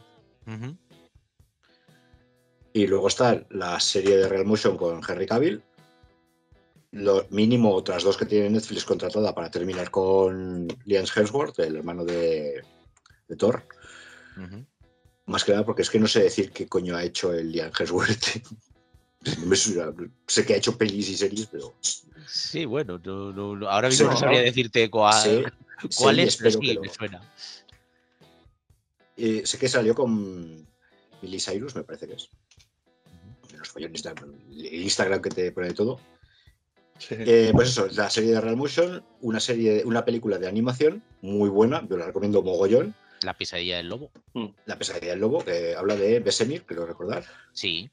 Y 2.74 2.86
luego 2.86 3.08
está 3.08 3.44
la 3.50 3.80
serie 3.80 4.18
de 4.18 4.30
Real 4.30 4.46
Motion 4.46 4.78
con 4.78 5.02
Henry 5.08 5.26
Cavill. 5.26 5.64
Lo 6.92 7.26
mínimo 7.32 7.74
otras 7.74 8.04
dos 8.04 8.18
que 8.18 8.28
tiene 8.28 8.52
Netflix 8.52 8.86
contratada 8.86 9.34
para 9.34 9.50
terminar 9.50 9.90
con 9.90 10.68
Liam 10.86 11.06
Hemsworth, 11.14 11.60
el 11.60 11.78
hermano 11.78 12.06
de, 12.06 12.64
de 13.28 13.36
Thor. 13.36 13.64
Más 15.26 15.44
que 15.44 15.54
nada 15.54 15.66
porque 15.66 15.82
es 15.82 15.90
que 15.90 16.00
no 16.00 16.08
sé 16.08 16.22
decir 16.22 16.52
qué 16.52 16.68
coño 16.68 16.96
ha 16.96 17.04
hecho 17.04 17.34
el 17.34 17.52
Liam 17.52 17.72
Hemsworth. 17.78 18.44
No 19.40 19.46
me 19.48 19.56
suena- 19.56 19.94
sé 20.28 20.46
que 20.46 20.54
ha 20.54 20.58
hecho 20.58 20.78
pelis 20.78 21.10
y 21.10 21.18
series, 21.18 21.48
pero 21.48 21.76
Sí, 22.28 22.66
bueno, 22.66 23.00
no- 23.04 23.32
no- 23.32 23.56
no- 23.56 23.70
ahora 23.70 23.90
mismo 23.90 24.08
Sí, 24.08 24.14
no 24.14 24.20
sabría 24.20 24.42
decirte 24.42 24.90
cuál, 24.90 25.22
sé, 25.24 25.44
cuál 25.98 26.16
sé 26.18 26.24
es, 26.24 26.38
pero 26.38 26.52
sí, 26.52 26.60
que 26.60 26.80
me 26.80 26.90
suena. 26.90 27.22
eh, 29.18 29.42
sé 29.46 29.58
que 29.58 29.68
salió 29.68 29.96
con 29.96 30.68
Miley 31.22 31.40
Cyrus, 31.40 31.76
me 31.76 31.84
parece 31.84 32.08
que 32.08 32.14
es. 32.14 32.30
Los 33.58 33.70
follones 33.70 34.04
el 34.06 34.82
Instagram 34.84 35.22
que 35.22 35.30
te 35.30 35.52
pone 35.52 35.74
todo. 35.74 36.00
sí. 37.00 37.16
Eh, 37.18 37.52
pues 37.54 37.70
eso, 37.70 37.88
la 37.88 38.10
serie 38.10 38.32
de 38.34 38.42
Real 38.42 38.58
Motion, 38.58 39.04
una 39.22 39.40
serie, 39.40 39.84
una 39.86 40.04
película 40.06 40.38
de 40.38 40.48
animación 40.48 41.04
muy 41.22 41.50
buena, 41.50 41.88
yo 41.90 41.98
la 41.98 42.06
recomiendo 42.08 42.42
mogollón. 42.44 42.94
La 43.22 43.34
pesadilla 43.36 43.78
del 43.78 43.88
lobo. 43.90 44.12
La 44.66 44.78
pesadilla 44.78 45.12
del 45.12 45.20
lobo, 45.22 45.44
que 45.44 45.76
habla 45.76 45.96
de 45.96 46.20
Besemir, 46.20 46.64
creo 46.66 46.86
recordar, 46.86 47.24
Sí. 47.54 47.90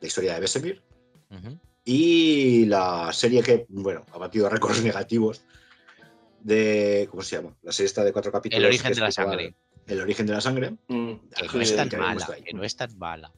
La 0.00 0.06
historia 0.06 0.34
de 0.34 0.40
Besemir. 0.40 0.82
Y 1.84 2.66
la 2.66 3.12
serie 3.12 3.42
que, 3.42 3.66
bueno, 3.68 4.04
ha 4.12 4.18
batido 4.18 4.48
récords 4.48 4.82
negativos 4.84 5.42
de, 6.40 7.08
¿cómo 7.10 7.22
se 7.22 7.36
llama? 7.36 7.56
La 7.62 7.72
serie 7.72 7.86
está 7.86 8.04
de 8.04 8.12
cuatro 8.12 8.30
capítulos. 8.32 8.60
El 8.60 8.66
origen 8.66 8.92
de 8.92 9.00
la 9.00 9.10
sangre. 9.12 9.54
El 9.86 10.00
origen 10.00 10.26
de 10.26 10.32
la 10.32 10.40
sangre. 10.40 10.70
Mm, 10.88 11.14
Que 11.34 11.46
no 11.56 11.60
es 11.62 11.76
tan 11.76 11.88
mala, 11.98 12.26
que 12.44 12.52
no 12.52 12.64
es 12.64 12.76
tan 12.76 12.98
mala. 12.98 13.32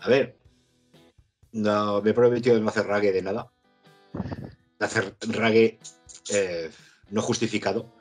A 0.00 0.08
ver, 0.08 0.36
no, 1.52 2.02
me 2.02 2.10
he 2.10 2.14
prometido 2.14 2.58
no 2.58 2.68
hacer 2.68 2.86
rague 2.86 3.12
de 3.12 3.22
nada. 3.22 3.52
De 4.78 4.84
hacer 4.84 5.14
rague 5.28 5.78
eh, 6.32 6.70
no 7.10 7.22
justificado. 7.22 7.94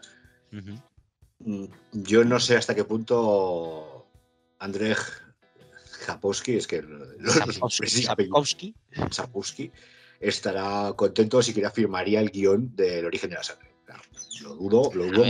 Mm, 1.39 1.65
Yo 1.91 2.23
no 2.25 2.39
sé 2.39 2.57
hasta 2.57 2.73
qué 2.75 2.83
punto 2.83 4.07
Andrzej 4.59 4.97
Japowski, 6.01 6.55
es 6.57 6.67
que 6.67 6.83
Sapkowski. 7.69 8.75
Sapkowski, 9.09 9.71
estará 10.19 10.93
contento 10.95 11.41
si 11.41 11.53
quiera 11.53 11.71
firmaría 11.71 12.19
el 12.19 12.29
guion 12.31 12.75
del 12.75 13.05
origen 13.05 13.29
de 13.29 13.35
la 13.37 13.43
sangre. 13.43 13.69
Claro, 13.85 14.01
lo 14.41 14.55
dudo, 14.55 14.91
lo 14.93 15.05
dudo. 15.05 15.25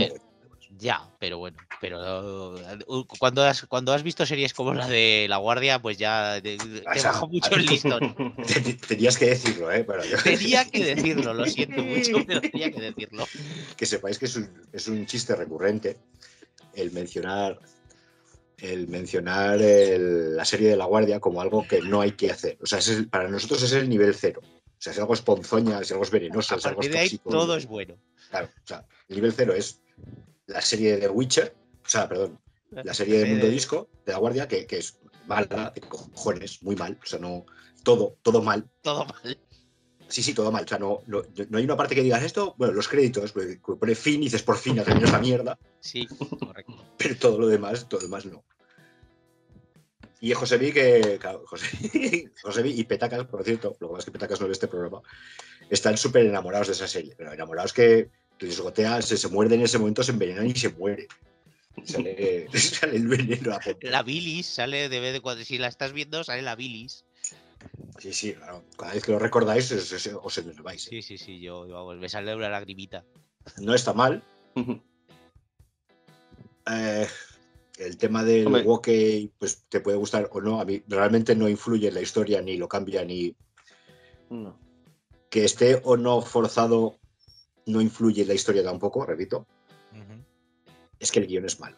Ya, 0.78 1.06
pero 1.20 1.36
bueno, 1.38 1.58
pero 1.82 2.54
uh, 2.86 3.04
cuando 3.18 3.44
has, 3.44 3.66
cuando 3.66 3.92
has 3.92 4.02
visto 4.02 4.24
series 4.24 4.54
como 4.54 4.72
la 4.72 4.88
de 4.88 5.26
La 5.28 5.36
Guardia, 5.36 5.80
pues 5.82 5.98
ya 5.98 6.40
te, 6.42 6.56
te 6.56 6.64
O 6.88 6.94
sea, 6.98 7.12
bajó 7.12 7.28
mucho 7.28 7.50
el 7.54 7.66
listón. 7.66 8.34
Te- 8.46 8.60
te- 8.60 8.72
Tenías 8.74 9.18
que 9.18 9.26
decirlo, 9.26 9.70
¿eh? 9.70 9.86
Yo- 10.10 10.16
Tenía 10.24 10.64
que 10.64 10.82
decirlo, 10.94 11.34
lo 11.34 11.46
siento 11.46 11.82
mucho, 11.84 12.24
pero 12.26 12.40
tenía 12.40 12.72
que 12.72 12.80
decirlo. 12.80 13.26
que 13.76 13.84
sepáis 13.86 14.18
que 14.18 14.24
es 14.24 14.36
un, 14.36 14.50
es 14.72 14.88
un 14.88 15.04
chiste 15.04 15.36
recurrente 15.36 15.98
el 16.74 16.90
mencionar 16.90 17.60
el 18.58 18.88
mencionar 18.88 19.60
el- 19.60 20.36
la 20.36 20.44
serie 20.44 20.68
de 20.70 20.76
la 20.76 20.84
guardia 20.84 21.20
como 21.20 21.40
algo 21.40 21.66
que 21.66 21.80
no 21.82 22.00
hay 22.00 22.12
que 22.12 22.30
hacer. 22.30 22.58
O 22.62 22.66
sea, 22.66 22.78
es 22.78 22.88
el- 22.88 23.08
para 23.08 23.28
nosotros 23.28 23.62
es 23.62 23.72
el 23.72 23.88
nivel 23.88 24.14
cero. 24.14 24.40
O 24.42 24.84
sea, 24.84 24.92
si 24.92 25.00
algo 25.00 25.14
es 25.14 25.22
ponzoña, 25.22 25.82
si 25.84 25.92
algo 25.92 26.04
es 26.04 26.10
venenoso, 26.10 26.54
A 26.54 26.60
si 26.60 26.68
algo 26.68 26.80
es 26.80 26.90
de 26.90 26.98
ahí 26.98 27.08
tóxico. 27.08 27.30
todo 27.30 27.56
es 27.56 27.66
bueno. 27.66 27.96
Claro, 28.30 28.48
o 28.48 28.66
sea, 28.66 28.86
el 29.08 29.16
nivel 29.16 29.32
cero 29.32 29.52
es 29.54 29.80
la 30.46 30.60
serie 30.60 30.96
de 30.96 31.08
Witcher, 31.08 31.54
o 31.84 31.88
sea, 31.88 32.08
perdón, 32.08 32.40
la 32.70 32.94
serie 32.94 33.18
de 33.18 33.22
Eh, 33.24 33.26
Mundo 33.26 33.46
Disco 33.48 33.88
de 34.06 34.12
la 34.12 34.18
guardia, 34.18 34.48
que, 34.48 34.66
que 34.66 34.78
es 34.78 34.98
mala, 35.26 35.72
de 35.74 35.82
cojones, 35.82 36.62
muy 36.62 36.74
mal. 36.76 36.98
O 37.02 37.06
sea, 37.06 37.18
no, 37.18 37.44
todo, 37.84 38.16
todo 38.22 38.42
mal. 38.42 38.68
Todo 38.80 39.04
mal. 39.04 39.38
Sí, 40.12 40.22
sí, 40.22 40.34
todo 40.34 40.52
mal. 40.52 40.64
O 40.64 40.68
sea, 40.68 40.78
no, 40.78 41.00
no, 41.06 41.22
no 41.48 41.56
hay 41.56 41.64
una 41.64 41.74
parte 41.74 41.94
que 41.94 42.02
digas 42.02 42.22
esto, 42.22 42.54
bueno, 42.58 42.74
los 42.74 42.86
créditos, 42.86 43.32
pues, 43.32 43.46
que 43.46 43.76
pone 43.76 43.94
fin 43.94 44.20
y 44.20 44.24
dices 44.24 44.42
por 44.42 44.58
fin, 44.58 44.78
ha 44.78 44.84
terminado 44.84 45.06
esta 45.06 45.18
mierda. 45.18 45.58
Sí, 45.80 46.06
correcto. 46.06 46.84
pero 46.98 47.16
todo 47.16 47.38
lo 47.38 47.46
demás, 47.46 47.88
todo 47.88 48.00
lo 48.00 48.06
demás 48.08 48.26
no. 48.26 48.44
Y 50.20 50.34
José 50.34 50.58
Vi, 50.58 50.70
que. 50.70 51.18
Claro, 51.18 51.44
José, 51.46 52.30
José 52.42 52.68
y 52.68 52.84
Petacas, 52.84 53.24
por 53.24 53.42
cierto, 53.42 53.74
lo 53.80 53.88
que 53.88 53.92
pasa 53.92 53.98
es 54.00 54.04
que 54.04 54.10
Petacas 54.10 54.40
no 54.42 54.48
ve 54.48 54.52
este 54.52 54.68
programa, 54.68 55.00
están 55.70 55.96
súper 55.96 56.26
enamorados 56.26 56.66
de 56.66 56.74
esa 56.74 56.86
serie, 56.86 57.14
pero 57.16 57.32
enamorados 57.32 57.72
que 57.72 58.10
les 58.38 58.60
gotea, 58.60 59.00
se, 59.00 59.16
se 59.16 59.28
muerden 59.28 59.60
en 59.60 59.64
ese 59.64 59.78
momento, 59.78 60.02
se 60.02 60.12
envenenan 60.12 60.46
y 60.46 60.54
se 60.54 60.68
mueren. 60.68 61.06
Sale, 61.86 62.48
sale 62.58 62.96
el 62.96 63.08
veneno 63.08 63.54
a 63.54 63.60
poco. 63.60 63.78
La 63.80 64.02
bilis 64.02 64.44
sale 64.46 64.90
de 64.90 65.00
vez 65.00 65.14
de 65.14 65.22
cuando. 65.22 65.42
Si 65.42 65.56
la 65.56 65.68
estás 65.68 65.94
viendo, 65.94 66.22
sale 66.22 66.42
la 66.42 66.54
bilis. 66.54 67.06
Sí, 68.02 68.12
sí, 68.12 68.32
claro. 68.34 68.64
Cada 68.76 68.94
vez 68.94 69.04
que 69.04 69.12
lo 69.12 69.20
recordáis, 69.20 69.70
os, 69.70 69.92
os 70.22 70.38
enerváis. 70.38 70.82
Sí, 70.82 71.02
sí, 71.02 71.16
sí, 71.16 71.38
yo, 71.38 71.68
vamos, 71.68 71.98
me 71.98 72.08
sale 72.08 72.34
una 72.34 72.48
lagrimita. 72.48 73.04
No 73.58 73.74
está 73.74 73.92
mal. 73.92 74.24
Eh, 76.66 77.06
el 77.78 77.96
tema 77.96 78.24
del 78.24 78.48
Hombre. 78.48 78.62
walkie, 78.62 79.32
pues 79.38 79.64
te 79.68 79.78
puede 79.80 79.96
gustar 79.98 80.28
o 80.32 80.40
no. 80.40 80.60
A 80.60 80.64
mí 80.64 80.82
realmente 80.88 81.36
no 81.36 81.48
influye 81.48 81.86
en 81.88 81.94
la 81.94 82.00
historia, 82.00 82.42
ni 82.42 82.56
lo 82.56 82.68
cambia, 82.68 83.04
ni, 83.04 83.36
No. 84.30 84.58
que 85.30 85.44
esté 85.44 85.80
o 85.84 85.96
no 85.96 86.22
forzado 86.22 86.98
no 87.66 87.80
influye 87.80 88.22
en 88.22 88.28
la 88.28 88.34
historia 88.34 88.64
tampoco, 88.64 89.06
repito, 89.06 89.46
Ujú. 89.92 90.24
es 90.98 91.12
que 91.12 91.20
el 91.20 91.28
guion 91.28 91.44
es 91.44 91.60
malo. 91.60 91.76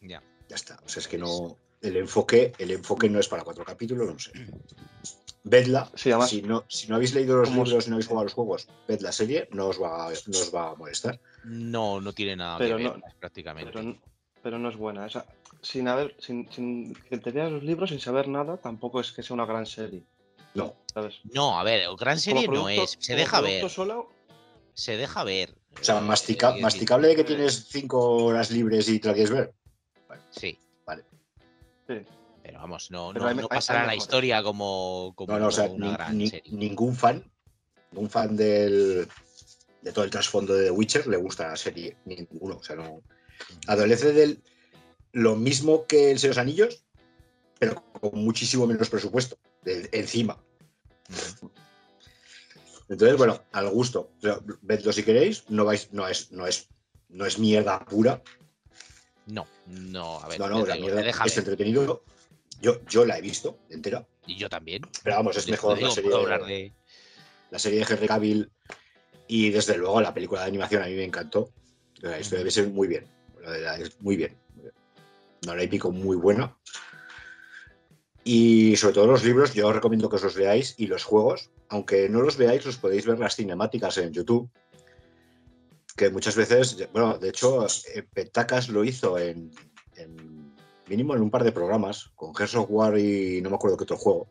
Ya. 0.00 0.20
Ya 0.48 0.56
está. 0.56 0.80
O 0.84 0.88
sea, 0.88 1.00
es 1.00 1.06
que 1.06 1.18
no. 1.18 1.56
El 1.80 1.96
enfoque, 1.96 2.52
el 2.58 2.70
enfoque 2.72 3.08
no 3.08 3.18
es 3.18 3.28
para 3.28 3.42
cuatro 3.42 3.64
capítulos, 3.64 4.12
no 4.12 4.18
sé. 4.18 4.32
Vedla, 5.42 5.90
Sí, 5.94 6.10
además, 6.10 6.28
si 6.28 6.42
no, 6.42 6.64
si 6.68 6.86
no 6.88 6.96
habéis 6.96 7.14
leído 7.14 7.38
los 7.38 7.50
libros 7.50 7.86
y 7.86 7.90
no 7.90 7.96
habéis 7.96 8.06
jugado 8.06 8.20
a 8.20 8.24
los 8.24 8.34
juegos, 8.34 8.68
ved 8.86 9.00
la 9.00 9.12
serie, 9.12 9.48
no 9.52 9.68
os 9.68 9.80
va, 9.80 10.10
no 10.26 10.38
os 10.38 10.54
va 10.54 10.70
a 10.70 10.74
molestar. 10.74 11.18
No, 11.44 11.98
no 12.00 12.12
tiene 12.12 12.36
nada 12.36 12.58
Pero 12.58 12.76
que 12.76 12.82
ver, 12.82 13.02
prácticamente. 13.18 13.72
pero, 13.72 13.96
pero 14.42 14.58
no 14.58 14.68
es 14.68 14.76
buena. 14.76 15.06
Esa, 15.06 15.24
sin 15.62 15.88
haber, 15.88 16.14
sin, 16.18 16.50
sin 16.52 16.94
que 17.08 17.16
te 17.16 17.32
los 17.32 17.62
libros, 17.62 17.88
sin 17.88 18.00
saber 18.00 18.28
nada, 18.28 18.58
tampoco 18.58 19.00
es 19.00 19.12
que 19.12 19.22
sea 19.22 19.32
una 19.32 19.46
gran 19.46 19.64
serie, 19.64 20.04
No, 20.52 20.74
¿sabes? 20.92 21.20
No, 21.32 21.58
a 21.58 21.62
ver, 21.64 21.84
gran 21.98 22.18
serie 22.18 22.46
no 22.46 22.68
es. 22.68 22.98
Se 23.00 23.16
deja 23.16 23.40
ver. 23.40 23.70
solo, 23.70 24.10
Se 24.74 24.98
deja 24.98 25.24
ver. 25.24 25.54
o 25.80 25.82
sea, 25.82 25.98
Eh, 25.98 26.02
mastica- 26.02 26.54
masticable 26.60 27.08
de 27.08 27.16
que 27.16 27.24
tienes 27.24 27.66
cinco 27.70 28.24
horas 28.24 28.50
libres 28.50 28.86
y 28.90 28.98
te 29.00 29.08
la 29.08 29.14
quieres 29.14 29.30
ver. 29.32 29.54
Sí. 30.30 30.58
Sí. 31.90 32.06
Pero 32.42 32.58
vamos, 32.60 32.90
no, 32.90 33.10
Pero 33.12 33.24
no, 33.24 33.28
hay- 33.30 33.34
no 33.36 33.42
hay- 33.42 33.48
pasará 33.48 33.84
la 33.84 33.96
historia 33.96 34.42
como, 34.42 35.12
como 35.16 35.32
No, 35.32 35.38
no, 35.40 35.46
o 35.48 35.50
sea, 35.50 35.64
una 35.64 35.86
ni- 35.88 35.92
gran 35.92 36.18
ni- 36.18 36.28
serie. 36.30 36.52
ningún 36.52 36.94
fan, 36.94 37.28
ningún 37.90 38.08
fan 38.08 38.36
del, 38.36 39.08
de 39.82 39.92
todo 39.92 40.04
el 40.04 40.10
trasfondo 40.10 40.54
de 40.54 40.64
The 40.66 40.70
Witcher 40.70 41.06
le 41.08 41.16
gusta 41.16 41.48
la 41.48 41.56
serie. 41.56 41.96
Ninguno. 42.04 42.58
O 42.58 42.62
sea, 42.62 42.76
no. 42.76 43.02
Adolece 43.66 44.12
del 44.12 44.42
lo 45.12 45.34
mismo 45.34 45.86
que 45.86 46.12
El 46.12 46.18
Señor 46.20 46.34
de 46.36 46.40
los 46.40 46.46
Anillos, 46.46 46.84
pero 47.58 47.82
con 48.00 48.22
muchísimo 48.24 48.66
menos 48.66 48.88
presupuesto. 48.88 49.36
de- 49.64 49.88
encima. 49.92 50.38
Entonces, 52.88 53.16
bueno, 53.18 53.42
al 53.52 53.68
gusto. 53.70 54.10
Vedlo 54.62 54.92
si 54.92 55.02
queréis. 55.02 55.44
No 55.50 55.64
vais, 55.64 55.92
no 55.92 56.08
es, 56.08 56.32
no 56.32 56.46
es, 56.46 56.68
no 57.08 57.26
es 57.26 57.38
mierda 57.38 57.84
pura. 57.84 58.22
No, 59.30 59.46
no, 59.66 60.20
a 60.20 60.28
ver, 60.28 60.40
No, 60.40 60.48
no, 60.48 60.66
la 60.66 60.74
digo, 60.74 60.86
mierda 60.86 61.24
es 61.24 61.38
entretenido. 61.38 62.02
Yo, 62.60 62.84
yo 62.86 63.04
la 63.04 63.18
he 63.18 63.20
visto 63.22 63.58
entera. 63.70 64.06
Y 64.26 64.36
yo 64.36 64.48
también. 64.48 64.82
Pero 65.02 65.16
vamos, 65.16 65.36
es 65.36 65.48
mejor 65.48 65.76
digo, 65.76 65.88
la 65.88 65.94
serie, 65.94 66.14
hablar 66.14 66.44
de. 66.44 66.72
la 67.50 67.58
serie 67.58 67.78
de 67.78 67.86
Henry 67.88 68.06
Cavill 68.06 68.50
y 69.28 69.50
desde 69.50 69.76
luego 69.78 70.00
la 70.00 70.12
película 70.12 70.42
de 70.42 70.48
animación 70.48 70.82
a 70.82 70.86
mí 70.86 70.94
me 70.94 71.04
encantó. 71.04 71.50
La 72.00 72.18
historia 72.18 72.40
debe 72.40 72.50
ser 72.50 72.68
muy 72.68 72.88
bien. 72.88 73.06
La 73.42 73.50
verdad, 73.50 73.80
es 73.80 74.00
muy 74.00 74.16
bien. 74.16 74.36
Una 75.44 75.52
hora 75.52 75.62
y 75.62 75.68
pico 75.68 75.90
muy 75.90 76.16
buena. 76.16 76.56
Y 78.24 78.76
sobre 78.76 78.94
todo 78.94 79.06
los 79.06 79.24
libros, 79.24 79.54
yo 79.54 79.68
os 79.68 79.74
recomiendo 79.74 80.10
que 80.10 80.16
os 80.16 80.22
los 80.22 80.36
leáis 80.36 80.74
y 80.76 80.86
los 80.86 81.04
juegos, 81.04 81.50
aunque 81.68 82.08
no 82.08 82.20
los 82.20 82.36
veáis, 82.36 82.66
los 82.66 82.76
podéis 82.76 83.06
ver 83.06 83.18
las 83.18 83.36
cinemáticas 83.36 83.96
en 83.98 84.12
YouTube. 84.12 84.50
Que 85.96 86.10
muchas 86.10 86.36
veces, 86.36 86.88
bueno, 86.92 87.18
de 87.18 87.28
hecho, 87.30 87.66
eh, 87.66 88.02
Petacas 88.12 88.68
lo 88.68 88.84
hizo 88.84 89.18
en, 89.18 89.50
en 89.96 90.54
mínimo 90.88 91.14
en 91.14 91.22
un 91.22 91.30
par 91.30 91.44
de 91.44 91.52
programas, 91.52 92.10
con 92.14 92.34
Gears 92.34 92.54
of 92.54 92.66
War 92.68 92.98
y 92.98 93.40
no 93.42 93.50
me 93.50 93.56
acuerdo 93.56 93.76
qué 93.76 93.84
otro 93.84 93.96
juego 93.96 94.28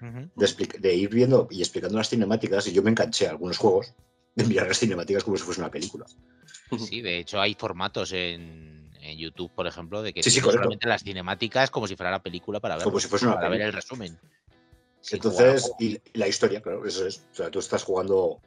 de, 0.00 0.94
ir 0.94 1.10
viendo 1.10 1.46
y 1.50 1.60
explicando 1.60 1.98
las 1.98 2.08
cinemáticas 2.08 2.66
y 2.66 2.72
yo 2.72 2.82
me 2.82 2.90
enganché 2.90 3.26
a 3.26 3.30
algunos 3.30 3.58
juegos 3.58 3.92
de 4.34 4.44
mirar 4.44 4.68
las 4.68 4.78
cinemáticas 4.78 5.24
como 5.24 5.36
si 5.36 5.42
fuese 5.42 5.60
una 5.60 5.70
película. 5.70 6.06
Sí, 6.78 7.00
de 7.00 7.18
hecho 7.18 7.40
hay 7.40 7.54
formatos 7.54 8.12
en, 8.12 8.92
en 9.00 9.18
YouTube, 9.18 9.50
por 9.52 9.66
ejemplo, 9.66 10.02
de 10.02 10.12
que 10.12 10.22
Sí, 10.22 10.30
sí, 10.30 10.38
solamente 10.40 10.86
las 10.86 11.02
cinemáticas 11.02 11.68
como 11.68 11.88
si 11.88 11.96
fuera 11.96 12.12
la 12.12 12.22
película 12.22 12.60
para 12.60 12.76
ver, 12.76 12.84
Como 12.84 13.00
si 13.00 13.08
fuese 13.08 13.26
una 13.26 13.34
para 13.34 13.48
ver 13.48 13.62
el 13.62 13.72
resumen. 13.72 14.16
Entonces, 15.10 15.72
y 15.80 16.00
la 16.14 16.28
historia, 16.28 16.60
claro, 16.60 16.86
eso 16.86 17.06
es. 17.06 17.26
O 17.32 17.34
sea, 17.34 17.50
tú 17.50 17.58
estás 17.58 17.82
jugando. 17.82 18.40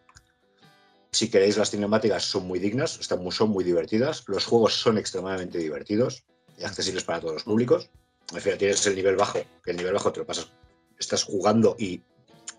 Si 1.13 1.29
queréis, 1.29 1.57
las 1.57 1.69
cinemáticas 1.69 2.25
son 2.25 2.47
muy 2.47 2.57
dignas, 2.57 2.99
están 2.99 3.21
muy, 3.21 3.31
son 3.31 3.51
muy 3.51 3.63
divertidas. 3.63 4.23
Los 4.27 4.45
juegos 4.45 4.73
son 4.73 4.97
extremadamente 4.97 5.59
divertidos 5.59 6.23
y 6.57 6.63
accesibles 6.63 7.03
para 7.03 7.19
todos 7.19 7.35
los 7.35 7.43
públicos. 7.43 7.91
Al 8.33 8.41
final 8.41 8.57
tienes 8.57 8.85
el 8.87 8.95
nivel 8.95 9.15
bajo, 9.15 9.39
que 9.63 9.71
el 9.71 9.77
nivel 9.77 9.93
bajo 9.93 10.11
te 10.11 10.21
lo 10.21 10.25
pasas, 10.25 10.49
estás 10.97 11.23
jugando 11.23 11.75
y 11.77 11.99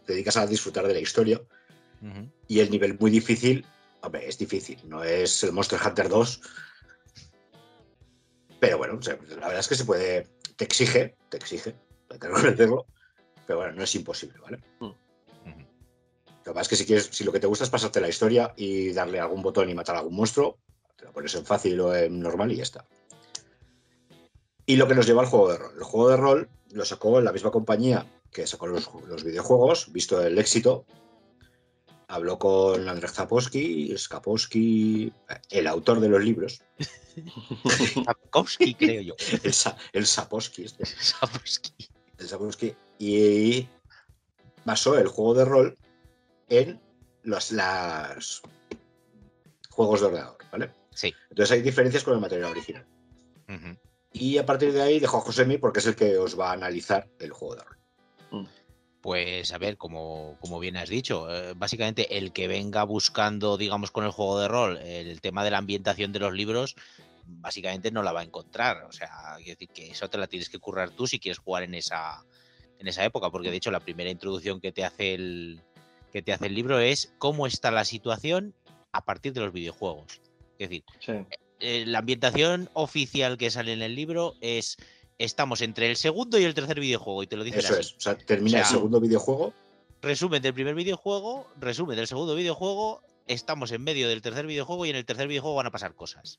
te 0.06 0.12
dedicas 0.12 0.36
a 0.36 0.46
disfrutar 0.46 0.86
de 0.86 0.94
la 0.94 1.00
historia. 1.00 1.42
Y 2.46 2.60
el 2.60 2.70
nivel 2.70 2.96
muy 3.00 3.10
difícil, 3.10 3.66
hombre, 4.02 4.28
es 4.28 4.38
difícil, 4.38 4.78
no 4.84 5.02
es 5.02 5.42
el 5.42 5.50
Monster 5.50 5.80
Hunter 5.84 6.08
2. 6.08 6.40
Pero 8.60 8.78
bueno, 8.78 8.98
o 8.98 9.02
sea, 9.02 9.18
la 9.30 9.48
verdad 9.48 9.58
es 9.58 9.68
que 9.68 9.74
se 9.74 9.84
puede, 9.84 10.28
te 10.54 10.64
exige, 10.64 11.16
te 11.28 11.38
exige, 11.38 11.74
hay 12.08 12.18
que 12.20 12.28
reconocerlo, 12.28 12.86
pero 13.48 13.58
bueno, 13.58 13.72
no 13.72 13.82
es 13.82 13.94
imposible, 13.96 14.38
¿vale? 14.38 14.60
Ujú. 14.78 14.94
Lo 16.44 16.52
que 16.52 16.54
pasa 16.54 16.62
es 16.62 16.68
que 16.68 16.76
si 16.76 16.84
quieres, 16.86 17.08
si 17.10 17.24
lo 17.24 17.32
que 17.32 17.40
te 17.40 17.46
gusta 17.46 17.64
es 17.64 17.70
pasarte 17.70 18.00
la 18.00 18.08
historia 18.08 18.52
y 18.56 18.92
darle 18.92 19.18
algún 19.18 19.42
botón 19.42 19.70
y 19.70 19.74
matar 19.74 19.96
a 19.96 20.00
algún 20.00 20.14
monstruo, 20.16 20.58
te 20.96 21.04
lo 21.06 21.12
pones 21.12 21.34
en 21.34 21.46
fácil 21.46 21.80
o 21.80 21.94
en 21.94 22.20
normal 22.20 22.52
y 22.52 22.56
ya 22.56 22.62
está. 22.64 22.84
Y 24.66 24.76
lo 24.76 24.86
que 24.86 24.94
nos 24.94 25.06
lleva 25.06 25.22
al 25.22 25.28
juego 25.28 25.50
de 25.50 25.58
rol. 25.58 25.72
El 25.76 25.84
juego 25.84 26.08
de 26.10 26.16
rol 26.16 26.48
lo 26.72 26.84
sacó 26.84 27.20
la 27.20 27.32
misma 27.32 27.50
compañía 27.50 28.06
que 28.30 28.46
sacó 28.46 28.66
los, 28.66 28.90
los 29.06 29.24
videojuegos, 29.24 29.92
visto 29.92 30.20
el 30.22 30.38
éxito. 30.38 30.84
Habló 32.08 32.38
con 32.38 32.88
Andrzej 32.88 33.10
Sapowski, 33.12 33.96
Skapowski, 33.96 35.12
el 35.50 35.66
autor 35.66 36.00
de 36.00 36.08
los 36.10 36.22
libros, 36.22 36.62
Sapkowski, 38.04 38.74
creo 38.74 39.00
yo. 39.00 39.14
el, 39.42 39.52
Sa- 39.54 39.76
el 39.92 40.06
Sapowski, 40.06 40.64
este, 40.64 40.84
Sapkowski. 40.84 41.72
el 42.18 42.28
Sapowski, 42.28 42.74
y 42.98 43.66
basó 44.66 44.98
el 44.98 45.08
juego 45.08 45.34
de 45.34 45.44
rol 45.46 45.78
en 46.48 46.80
los 47.22 47.52
las 47.52 48.42
juegos 49.70 50.00
de 50.00 50.06
ordenador, 50.06 50.38
¿vale? 50.52 50.70
Sí. 50.90 51.12
Entonces 51.30 51.56
hay 51.56 51.62
diferencias 51.62 52.04
con 52.04 52.14
el 52.14 52.20
material 52.20 52.50
original. 52.50 52.86
Y 54.12 54.38
a 54.38 54.46
partir 54.46 54.72
de 54.72 54.80
ahí 54.80 55.00
dejo 55.00 55.18
a 55.18 55.20
Josemi 55.20 55.58
porque 55.58 55.80
es 55.80 55.86
el 55.86 55.96
que 55.96 56.16
os 56.16 56.38
va 56.38 56.50
a 56.50 56.52
analizar 56.52 57.08
el 57.18 57.32
juego 57.32 57.56
de 57.56 57.62
rol. 57.64 58.48
Pues 59.00 59.52
a 59.52 59.58
ver, 59.58 59.76
como, 59.76 60.38
como 60.40 60.58
bien 60.58 60.78
has 60.78 60.88
dicho, 60.88 61.28
eh, 61.30 61.52
básicamente 61.54 62.16
el 62.16 62.32
que 62.32 62.48
venga 62.48 62.84
buscando, 62.84 63.58
digamos, 63.58 63.90
con 63.90 64.04
el 64.04 64.12
juego 64.12 64.40
de 64.40 64.48
rol, 64.48 64.78
el 64.78 65.20
tema 65.20 65.44
de 65.44 65.50
la 65.50 65.58
ambientación 65.58 66.10
de 66.12 66.20
los 66.20 66.32
libros, 66.32 66.74
básicamente 67.26 67.90
no 67.90 68.02
la 68.02 68.12
va 68.12 68.20
a 68.20 68.24
encontrar. 68.24 68.84
O 68.84 68.92
sea, 68.92 69.10
quiero 69.36 69.58
decir 69.58 69.68
que 69.68 69.90
eso 69.90 70.08
te 70.08 70.16
la 70.16 70.26
tienes 70.26 70.48
que 70.48 70.58
currar 70.58 70.90
tú 70.90 71.06
si 71.06 71.18
quieres 71.18 71.38
jugar 71.38 71.64
en 71.64 71.74
esa, 71.74 72.24
en 72.78 72.88
esa 72.88 73.04
época, 73.04 73.30
porque 73.30 73.50
de 73.50 73.56
hecho 73.56 73.70
la 73.70 73.80
primera 73.80 74.08
introducción 74.08 74.58
que 74.58 74.72
te 74.72 74.84
hace 74.84 75.14
el, 75.14 75.60
que 76.14 76.22
te 76.22 76.32
hace 76.32 76.46
el 76.46 76.54
libro 76.54 76.78
es 76.78 77.12
cómo 77.18 77.44
está 77.46 77.72
la 77.72 77.84
situación 77.84 78.54
a 78.92 79.04
partir 79.04 79.32
de 79.32 79.40
los 79.40 79.52
videojuegos. 79.52 80.20
Es 80.60 80.68
decir, 80.70 80.84
Sí. 81.00 81.12
eh, 81.58 81.84
la 81.86 81.98
ambientación 81.98 82.70
oficial 82.72 83.36
que 83.36 83.50
sale 83.50 83.72
en 83.72 83.82
el 83.82 83.96
libro 83.96 84.34
es 84.40 84.76
estamos 85.18 85.60
entre 85.60 85.90
el 85.90 85.96
segundo 85.96 86.38
y 86.38 86.44
el 86.44 86.54
tercer 86.54 86.78
videojuego 86.78 87.24
y 87.24 87.26
te 87.26 87.36
lo 87.36 87.42
dicen 87.42 87.58
Eso 87.60 87.72
así. 87.72 87.80
es. 87.80 87.92
O 87.96 88.00
sea, 88.00 88.16
termina 88.16 88.58
O 88.58 88.60
el 88.60 88.66
segundo 88.66 89.00
videojuego. 89.00 89.52
Resumen 90.02 90.40
del 90.40 90.54
primer 90.54 90.76
videojuego, 90.76 91.48
resumen 91.58 91.96
del 91.96 92.06
segundo 92.06 92.36
videojuego, 92.36 93.02
estamos 93.26 93.72
en 93.72 93.82
medio 93.82 94.08
del 94.08 94.22
tercer 94.22 94.46
videojuego 94.46 94.86
y 94.86 94.90
en 94.90 94.96
el 94.96 95.04
tercer 95.04 95.26
videojuego 95.26 95.56
van 95.56 95.66
a 95.66 95.72
pasar 95.72 95.96
cosas. 95.96 96.38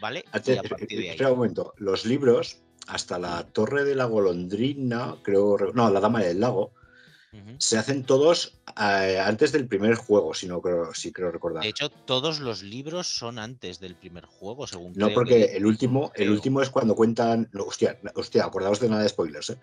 ¿Vale? 0.00 0.20
Y 0.24 0.28
Ante- 0.36 0.58
a 0.58 0.62
partir 0.62 0.88
de 0.88 1.04
ahí. 1.04 1.08
Espera 1.10 1.30
un 1.32 1.36
momento. 1.36 1.74
Los 1.76 2.06
libros, 2.06 2.56
hasta 2.86 3.18
la 3.18 3.42
Torre 3.48 3.84
de 3.84 3.94
la 3.96 4.06
Golondrina, 4.06 5.16
creo. 5.22 5.58
No, 5.74 5.90
la 5.90 6.00
Dama 6.00 6.20
del 6.22 6.40
Lago, 6.40 6.72
Se 7.58 7.78
hacen 7.78 8.04
todos 8.04 8.58
eh, 8.80 9.18
antes 9.24 9.52
del 9.52 9.68
primer 9.68 9.94
juego, 9.94 10.34
si 10.34 10.46
no 10.48 10.60
creo, 10.60 10.92
si 10.94 11.12
creo 11.12 11.30
recordar. 11.30 11.62
De 11.62 11.68
hecho, 11.68 11.88
todos 11.88 12.40
los 12.40 12.62
libros 12.62 13.06
son 13.06 13.38
antes 13.38 13.78
del 13.78 13.94
primer 13.94 14.24
juego, 14.24 14.66
según 14.66 14.92
No, 14.96 15.06
creo 15.06 15.14
porque 15.14 15.46
que- 15.46 15.56
el 15.56 15.66
último, 15.66 16.10
el 16.16 16.30
último 16.30 16.60
es 16.62 16.70
cuando 16.70 16.94
cuentan. 16.96 17.48
no, 17.52 17.64
hostia, 17.64 17.98
hostia, 18.14 18.44
acordaos 18.44 18.80
de 18.80 18.88
nada 18.88 19.02
de 19.02 19.08
spoilers, 19.08 19.50
¿eh? 19.50 19.58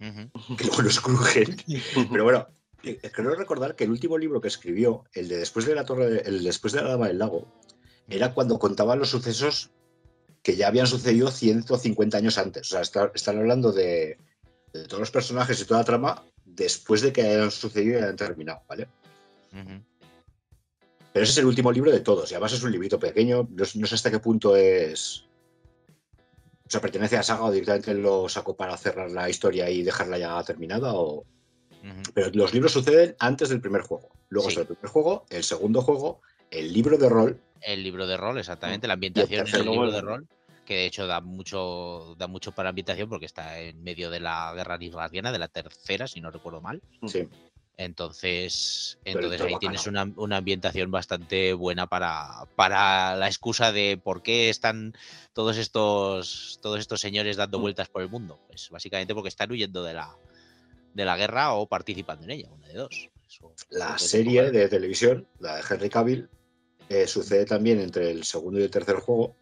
Que 0.58 0.64
luego 0.64 0.82
nos 0.82 1.00
crujen. 1.00 1.56
Pero 2.12 2.24
bueno, 2.24 2.46
eh, 2.84 2.98
creo 3.12 3.34
recordar 3.34 3.74
que 3.74 3.84
el 3.84 3.90
último 3.90 4.16
libro 4.16 4.40
que 4.40 4.48
escribió, 4.48 5.04
el 5.12 5.28
de 5.28 5.38
después 5.38 5.66
de 5.66 5.74
la 5.74 5.84
torre, 5.84 6.22
el 6.26 6.44
después 6.44 6.72
de 6.72 6.82
la 6.82 6.90
Dama 6.90 7.08
del 7.08 7.18
Lago, 7.18 7.48
era 8.08 8.32
cuando 8.34 8.58
contaba 8.58 8.96
los 8.96 9.10
sucesos 9.10 9.70
que 10.42 10.56
ya 10.56 10.68
habían 10.68 10.86
sucedido 10.86 11.30
150 11.30 12.16
años 12.18 12.38
antes. 12.38 12.68
O 12.68 12.70
sea, 12.70 12.80
está- 12.80 13.10
están 13.14 13.38
hablando 13.38 13.72
de, 13.72 14.16
de 14.72 14.84
todos 14.86 15.00
los 15.00 15.10
personajes 15.10 15.60
y 15.60 15.64
toda 15.64 15.80
la 15.80 15.84
trama 15.84 16.24
después 16.54 17.00
de 17.02 17.12
que 17.12 17.22
hayan 17.22 17.50
sucedido 17.50 17.98
y 17.98 18.02
hayan 18.02 18.16
terminado, 18.16 18.62
¿vale? 18.68 18.88
Pero 21.12 21.24
ese 21.24 21.32
es 21.32 21.38
el 21.38 21.46
último 21.46 21.72
libro 21.72 21.90
de 21.90 22.00
todos, 22.00 22.30
y 22.30 22.34
además 22.34 22.52
es 22.52 22.62
un 22.62 22.70
librito 22.72 22.98
pequeño, 22.98 23.48
no, 23.50 23.64
sé- 23.64 23.78
no 23.78 23.86
sé 23.86 23.94
hasta 23.96 24.10
qué 24.10 24.18
punto 24.20 24.54
es... 24.56 25.24
O 26.66 26.70
sea, 26.70 26.80
pertenece 26.80 27.16
a 27.16 27.22
Saga 27.24 27.44
o 27.44 27.50
directamente 27.50 27.94
lo 27.94 28.28
sacó 28.28 28.56
para 28.56 28.76
cerrar 28.76 29.10
la 29.10 29.28
historia 29.28 29.68
y 29.70 29.82
dejarla 29.82 30.18
ya 30.18 30.42
terminada 30.44 30.92
o... 30.94 31.24
Pero 32.14 32.30
los 32.34 32.52
libros 32.54 32.72
suceden 32.72 33.16
antes 33.18 33.48
del 33.48 33.60
primer 33.60 33.80
juego. 33.82 34.10
Luego 34.28 34.50
Sí. 34.50 34.56
está 34.58 34.60
el 34.60 34.76
primer 34.76 34.90
juego, 34.92 35.24
el 35.30 35.42
segundo 35.42 35.82
juego, 35.82 36.20
el 36.50 36.72
libro 36.72 36.96
de 36.96 37.08
rol. 37.08 37.40
El 37.62 37.82
libro 37.82 38.06
de 38.06 38.16
rol, 38.16 38.38
exactamente, 38.38 38.86
la 38.86 38.94
ambientación 38.94 39.46
del 39.50 39.64
libro 39.66 39.90
de 39.90 40.00
rol, 40.00 40.28
que 40.70 40.76
de 40.76 40.86
hecho 40.86 41.08
da 41.08 41.20
mucho, 41.20 42.14
da 42.16 42.28
mucho 42.28 42.52
para 42.52 42.68
ambientación 42.68 43.08
porque 43.08 43.26
está 43.26 43.58
en 43.58 43.82
medio 43.82 44.08
de 44.08 44.20
la 44.20 44.52
guerra 44.54 44.78
irradiana, 44.80 45.32
de 45.32 45.40
la 45.40 45.48
tercera, 45.48 46.06
si 46.06 46.20
no 46.20 46.30
recuerdo 46.30 46.60
mal. 46.60 46.80
Sí. 47.08 47.26
Entonces, 47.76 48.96
entonces 49.04 49.40
ahí 49.40 49.56
tienes 49.58 49.88
una, 49.88 50.04
una 50.14 50.36
ambientación 50.36 50.92
bastante 50.92 51.54
buena 51.54 51.88
para, 51.88 52.44
para 52.54 53.16
la 53.16 53.26
excusa 53.26 53.72
de 53.72 54.00
por 54.00 54.22
qué 54.22 54.48
están 54.48 54.92
todos 55.32 55.56
estos, 55.56 56.60
todos 56.62 56.78
estos 56.78 57.00
señores 57.00 57.36
dando 57.36 57.58
Mm. 57.58 57.62
vueltas 57.62 57.88
por 57.88 58.02
el 58.02 58.08
mundo. 58.08 58.38
Pues 58.46 58.68
básicamente 58.70 59.12
porque 59.12 59.28
están 59.30 59.50
huyendo 59.50 59.82
de 59.82 59.94
la, 59.94 60.14
de 60.94 61.04
la 61.04 61.16
guerra 61.16 61.54
o 61.54 61.66
participando 61.66 62.22
en 62.26 62.30
ella, 62.30 62.48
una 62.52 62.68
de 62.68 62.74
dos. 62.74 63.08
Eso- 63.28 63.52
La 63.70 63.98
serie 63.98 64.52
de 64.52 64.68
televisión, 64.68 65.26
la 65.40 65.56
de 65.56 65.62
Henry 65.68 65.88
Cavill, 65.90 66.28
eh, 66.88 67.08
sucede 67.08 67.44
también 67.44 67.80
entre 67.80 68.12
el 68.12 68.22
segundo 68.22 68.60
y 68.60 68.62
el 68.62 68.70
tercer 68.70 68.96
juego, 69.00 69.34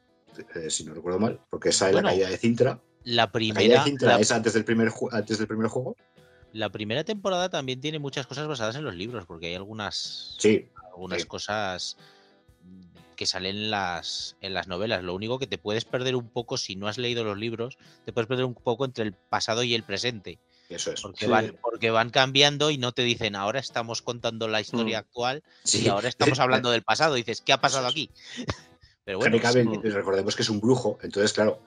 eh, 0.55 0.71
si 0.71 0.85
no 0.85 0.95
recuerdo 0.95 1.19
mal, 1.19 1.41
porque 1.51 1.73
sale 1.73 1.93
Bueno. 1.93 2.09
la 2.09 2.13
caída 2.15 2.29
de 2.31 2.37
Cintra. 2.39 2.81
La 3.05 3.23
¿La 3.25 3.31
caída 3.33 3.55
primera, 3.55 3.85
de 3.85 3.91
Cintra 3.91 4.09
la, 4.15 4.21
es 4.21 4.31
antes 4.33 4.53
del, 4.55 4.65
primer, 4.65 4.93
antes 5.13 5.39
del 5.39 5.47
primer 5.47 5.69
juego? 5.69 5.97
la 6.53 6.71
primera 6.71 7.05
temporada 7.05 7.49
también 7.51 7.81
tiene 7.81 7.99
muchas 7.99 8.27
cosas 8.27 8.47
basadas 8.49 8.77
en 8.77 8.85
los 8.85 8.95
libros, 8.95 9.25
porque 9.27 9.47
hay 9.49 9.55
algunas, 9.55 10.35
Sí, 10.39 10.69
algunas 10.93 11.23
sí. 11.23 11.29
cosas 11.29 11.97
que 13.17 13.27
salen 13.27 13.57
en 13.57 13.71
las, 13.71 14.37
en 14.41 14.55
las 14.55 14.69
novelas. 14.69 15.03
Lo 15.03 15.15
único 15.15 15.39
que 15.39 15.47
te 15.49 15.59
puedes 15.59 15.85
perder 15.85 16.15
un 16.17 16.29
poco 16.29 16.57
si 16.57 16.77
no 16.77 16.87
has 16.89 16.99
leído 16.99 17.25
los 17.25 17.37
libros, 17.37 17.77
te 18.05 18.13
puedes 18.13 18.29
perder 18.29 18.45
un 18.45 18.55
poco 18.55 18.85
entre 18.85 19.05
el 19.05 19.13
pasado 19.13 19.63
y 19.65 19.75
el 19.75 19.83
presente. 19.83 20.39
eso 20.69 20.93
es. 20.93 21.01
Porque, 21.01 21.25
Sí. 21.25 21.31
van, 21.31 21.57
porque 21.63 21.91
van 21.91 22.11
cambiando 22.11 22.71
y 22.71 22.79
no 22.79 22.93
te 22.93 23.03
dicen 23.03 23.35
ahora 23.37 23.59
estamos 23.59 24.03
contando 24.03 24.49
la 24.49 24.61
historia 24.61 24.99
Mm. 24.99 25.01
actual 25.01 25.43
Sí. 25.65 25.83
y 25.85 25.89
ahora 25.89 26.09
estamos 26.09 26.39
hablando 26.41 26.71
del 26.71 26.83
pasado. 26.83 27.15
dices, 27.15 27.41
¿qué 27.41 27.53
ha 27.53 27.61
pasado 27.61 27.87
es. 27.87 27.93
aquí? 27.93 28.11
Pero 29.09 29.21
bueno, 29.21 29.37
Henry 29.37 29.41
Cavill, 29.41 29.93
recordemos 29.95 30.37
que 30.37 30.43
es 30.43 30.51
un 30.51 30.61
brujo, 30.61 30.99
entonces, 31.01 31.33
claro, 31.33 31.63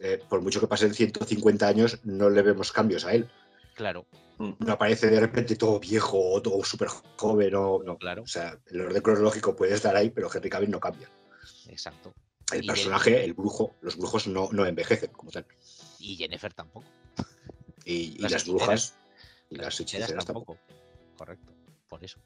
eh, 0.00 0.18
por 0.28 0.40
mucho 0.40 0.58
que 0.58 0.66
pasen 0.66 0.92
150 0.92 1.64
años, 1.64 2.00
no 2.02 2.28
le 2.28 2.42
vemos 2.42 2.72
cambios 2.72 3.04
a 3.04 3.14
él. 3.14 3.30
claro, 3.74 4.04
Mm. 4.38 4.54
No 4.58 4.72
aparece 4.72 5.08
de 5.08 5.20
repente 5.20 5.54
todo 5.54 5.78
viejo 5.78 6.18
o 6.18 6.42
todo 6.42 6.64
súper 6.64 6.88
joven, 6.88 7.54
o 7.54 7.82
no. 7.84 7.96
Claro. 7.98 8.22
O 8.22 8.26
sea, 8.26 8.58
el 8.66 8.80
orden 8.80 9.00
cronológico 9.00 9.54
puede 9.54 9.74
estar 9.74 9.94
ahí, 9.94 10.10
pero 10.10 10.28
Henry 10.34 10.50
Cavill 10.50 10.70
no 10.70 10.80
cambia. 10.80 11.08
exacto. 11.68 12.12
El 12.52 12.64
Y 12.64 12.66
personaje, 12.66 13.22
el 13.24 13.34
brujo, 13.34 13.76
los 13.82 13.96
brujos 13.96 14.26
no, 14.26 14.48
no 14.50 14.66
envejecen 14.66 15.12
como 15.12 15.30
tal. 15.30 15.46
Y 16.00 16.16
Jennifer 16.16 16.52
tampoco. 16.52 16.86
Y, 17.84 18.16
y 18.16 18.18
Las 18.18 18.44
brujas 18.48 18.96
y 19.50 19.54
Las 19.56 19.66
las 19.66 19.80
hechiceras 19.80 20.08
hechiceras 20.08 20.26
tampoco. 20.26 20.58
Correcto, 21.16 21.52
por 21.88 22.02
eso. 22.02 22.18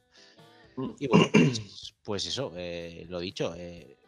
Mm. 0.77 0.91
Y 0.99 1.09
bueno, 1.09 1.27
pues, 1.33 1.95
pues 2.03 2.27
eso, 2.27 2.53
eh, 2.57 3.05
lo 3.11 3.21
dicho. 3.21 3.53
eh, 3.57 3.99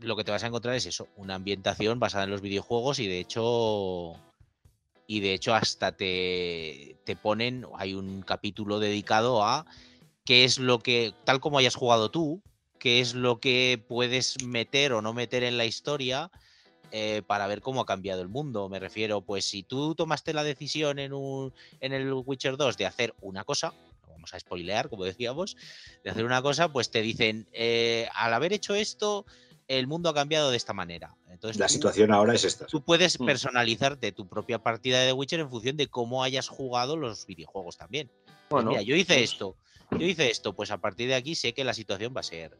lo 0.00 0.16
que 0.16 0.24
te 0.24 0.30
vas 0.30 0.44
a 0.44 0.46
encontrar 0.48 0.74
es 0.74 0.86
eso, 0.86 1.08
una 1.16 1.34
ambientación 1.34 1.98
basada 1.98 2.24
en 2.24 2.30
los 2.30 2.40
videojuegos 2.42 2.98
y 2.98 3.06
de 3.06 3.20
hecho. 3.20 4.14
Y 5.06 5.20
de 5.20 5.32
hecho, 5.32 5.54
hasta 5.54 5.92
te, 5.92 6.96
te 7.04 7.16
ponen. 7.16 7.66
Hay 7.76 7.94
un 7.94 8.22
capítulo 8.22 8.78
dedicado 8.78 9.42
a 9.42 9.66
qué 10.24 10.44
es 10.44 10.58
lo 10.58 10.80
que. 10.80 11.14
Tal 11.24 11.40
como 11.40 11.58
hayas 11.58 11.74
jugado 11.74 12.10
tú, 12.10 12.42
qué 12.78 13.00
es 13.00 13.14
lo 13.14 13.40
que 13.40 13.82
puedes 13.88 14.42
meter 14.44 14.92
o 14.92 15.02
no 15.02 15.14
meter 15.14 15.42
en 15.44 15.56
la 15.58 15.64
historia. 15.64 16.30
eh, 16.90 17.22
para 17.26 17.46
ver 17.46 17.60
cómo 17.60 17.80
ha 17.82 17.86
cambiado 17.86 18.22
el 18.22 18.28
mundo. 18.28 18.68
Me 18.68 18.78
refiero, 18.80 19.20
pues 19.22 19.44
si 19.44 19.62
tú 19.62 19.94
tomaste 19.94 20.32
la 20.32 20.44
decisión 20.44 20.98
en, 20.98 21.12
un, 21.12 21.52
en 21.80 21.92
el 21.92 22.12
Witcher 22.12 22.56
2 22.56 22.76
de 22.78 22.86
hacer 22.86 23.14
una 23.20 23.44
cosa, 23.44 23.74
vamos 24.08 24.32
a 24.34 24.40
spoilear, 24.40 24.88
como 24.88 25.04
decíamos, 25.04 25.56
de 26.04 26.10
hacer 26.10 26.24
una 26.24 26.42
cosa, 26.42 26.72
pues 26.72 26.90
te 26.90 27.02
dicen, 27.02 27.48
eh, 27.52 28.08
al 28.14 28.32
haber 28.34 28.52
hecho 28.52 28.74
esto, 28.74 29.26
el 29.68 29.86
mundo 29.86 30.08
ha 30.08 30.14
cambiado 30.14 30.50
de 30.50 30.56
esta 30.56 30.72
manera. 30.72 31.14
Entonces 31.28 31.58
La 31.58 31.66
tú- 31.66 31.74
situación 31.74 32.10
ahora 32.12 32.34
es 32.34 32.44
esta. 32.44 32.66
Tú 32.66 32.82
puedes 32.82 33.20
Mm. 33.20 33.26
personalizarte 33.26 34.12
tu 34.12 34.26
propia 34.26 34.58
partida 34.58 35.00
de 35.00 35.08
The 35.08 35.12
Witcher 35.12 35.40
en 35.40 35.50
función 35.50 35.76
de 35.76 35.86
cómo 35.88 36.22
hayas 36.22 36.48
jugado 36.48 36.96
los 36.96 37.26
videojuegos 37.26 37.76
también. 37.76 38.10
Pues 38.26 38.64
Bueno, 38.64 38.70
mira, 38.70 38.82
yo 38.82 38.96
hice 38.96 39.14
pues, 39.18 39.32
esto, 39.32 39.56
yo 39.92 40.06
hice 40.06 40.30
esto, 40.30 40.54
pues 40.54 40.70
a 40.70 40.78
partir 40.78 41.08
de 41.08 41.14
aquí 41.14 41.34
sé 41.34 41.52
que 41.52 41.64
la 41.64 41.74
situación 41.74 42.14
va 42.16 42.20
a 42.20 42.24
ser, 42.24 42.58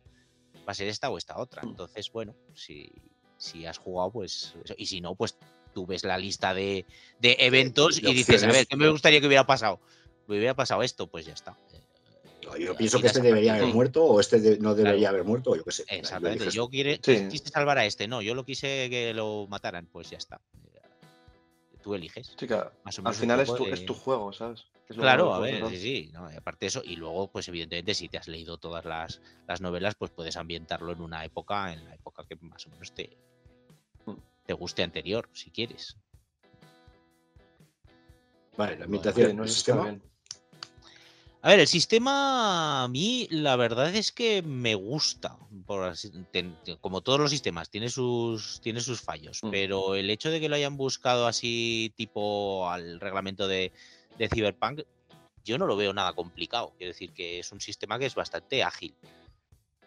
va 0.59 0.73
a 0.73 0.75
ser 0.75 0.89
esta 0.89 1.09
o 1.11 1.17
esta 1.17 1.39
otra. 1.39 1.63
Mm. 1.63 1.69
Entonces, 1.71 2.13
bueno, 2.13 2.35
si, 2.55 2.93
si 3.39 3.65
has 3.65 3.79
jugado, 3.79 4.11
pues 4.13 4.55
y 4.77 4.85
si 4.87 5.01
no, 5.01 5.15
pues 5.15 5.39
tú 5.73 5.87
ves 5.87 6.05
la 6.05 6.19
lista 6.19 6.53
de, 6.53 6.85
de 7.21 7.37
eventos 7.41 8.03
de 8.03 8.11
y 8.11 8.15
dices, 8.15 8.45
a 8.45 8.49
ver, 8.49 8.67
¿qué 8.67 8.77
me 8.77 8.89
gustaría 8.91 9.21
que 9.21 9.27
hubiera 9.27 9.47
pasado? 9.47 9.81
Me 10.27 10.37
hubiera 10.37 10.55
pasado 10.55 10.83
esto, 10.83 11.07
pues 11.07 11.25
ya 11.25 11.33
está. 11.33 11.57
Eh, 12.57 12.65
Yo 12.65 12.73
eh, 12.73 12.75
pienso 12.77 13.01
que 13.01 13.07
este 13.09 13.21
debería 13.21 13.55
haber 13.55 13.67
muerto 13.75 14.05
o 14.05 14.21
este 14.21 14.41
de- 14.41 14.59
no 14.59 14.75
debería 14.75 14.99
Claro. 15.01 15.15
haber 15.17 15.25
muerto, 15.27 15.51
o 15.51 15.57
yo 15.57 15.65
qué 15.65 15.73
sé. 15.73 15.85
Exactamente. 15.89 16.51
Yo 16.51 16.69
quiere- 16.69 17.01
Sí. 17.03 17.29
quise 17.31 17.49
salvar 17.51 17.79
a 17.79 17.87
este, 17.87 18.07
no, 18.09 18.23
yo 18.23 18.35
lo 18.35 18.45
quise 18.45 18.89
que 18.91 19.13
lo 19.15 19.47
mataran, 19.49 19.87
pues 19.87 20.11
ya 20.11 20.19
está. 20.19 20.41
Eh, 20.75 20.81
Tú 21.83 21.95
eliges. 21.95 22.35
Más 22.85 22.99
o 22.99 23.01
al 23.01 23.05
menos 23.05 23.17
final 23.19 23.41
es 23.41 23.55
tu, 23.55 23.65
de- 23.65 23.71
es 23.73 23.87
tu 23.87 23.95
juego, 23.95 24.33
¿sabes? 24.33 24.67
Es 24.89 24.97
Claro, 24.97 25.33
a 25.35 25.39
ver, 25.41 25.67
sí, 25.69 25.77
sí, 25.79 26.11
no, 26.13 26.27
aparte 26.27 26.65
de 26.65 26.67
eso, 26.69 26.83
y 26.85 26.97
luego, 26.97 27.31
pues 27.31 27.47
evidentemente, 27.49 27.95
si 27.95 28.09
te 28.09 28.19
has 28.19 28.27
leído 28.27 28.59
todas 28.59 28.85
las, 28.85 29.21
las 29.47 29.61
novelas, 29.61 29.95
pues 29.95 30.11
puedes 30.11 30.37
ambientarlo 30.37 30.93
en 30.93 31.01
una 31.01 31.25
época, 31.25 31.73
en 31.73 31.85
la 31.85 31.95
época 31.95 32.25
que 32.29 32.37
más 32.37 32.67
o 32.67 32.71
menos 32.71 32.93
te, 32.93 33.17
Mm. 34.07 34.15
te 34.47 34.53
guste 34.55 34.83
anterior, 34.83 35.29
si 35.33 35.51
quieres. 35.51 35.97
Vale, 38.57 38.77
la 38.79 38.85
ambientación, 38.87 39.37
no, 39.37 39.45
está 39.45 39.55
sistema. 39.55 39.83
bien. 39.85 40.03
A 41.41 41.51
ver, 41.51 41.61
el 41.61 41.69
sistema 41.69 42.83
a 42.83 42.89
mí 42.89 43.29
la 43.31 43.55
verdad 43.57 43.95
es 43.95 44.11
que 44.13 44.43
me 44.43 44.75
gusta. 44.75 45.37
por 45.67 45.85
así- 45.85 46.11
ten- 46.33 46.57
como 46.81 47.03
todos 47.03 47.21
los 47.21 47.31
sistemas, 47.31 47.69
tiene 47.71 47.91
sus, 47.91 48.61
tiene 48.63 48.81
sus 48.81 49.01
fallos. 49.03 49.41
Mm. 49.43 49.51
Pero 49.51 49.95
el 49.95 50.09
hecho 50.09 50.31
de 50.31 50.41
que 50.41 50.49
lo 50.49 50.57
hayan 50.57 50.77
buscado 50.77 51.27
así 51.27 51.93
tipo 51.97 52.69
al 52.71 52.99
reglamento 53.01 53.47
de, 53.47 53.73
de 54.17 54.29
Cyberpunk, 54.29 54.81
yo 55.45 55.59
no 55.59 55.67
lo 55.67 55.77
veo 55.77 55.93
nada 55.93 56.13
complicado. 56.15 56.75
Quiero 56.79 56.93
decir 56.93 57.13
que 57.13 57.39
es 57.41 57.53
un 57.53 57.61
sistema 57.61 57.99
que 57.99 58.07
es 58.07 58.15
bastante 58.15 58.63
ágil. 58.63 58.95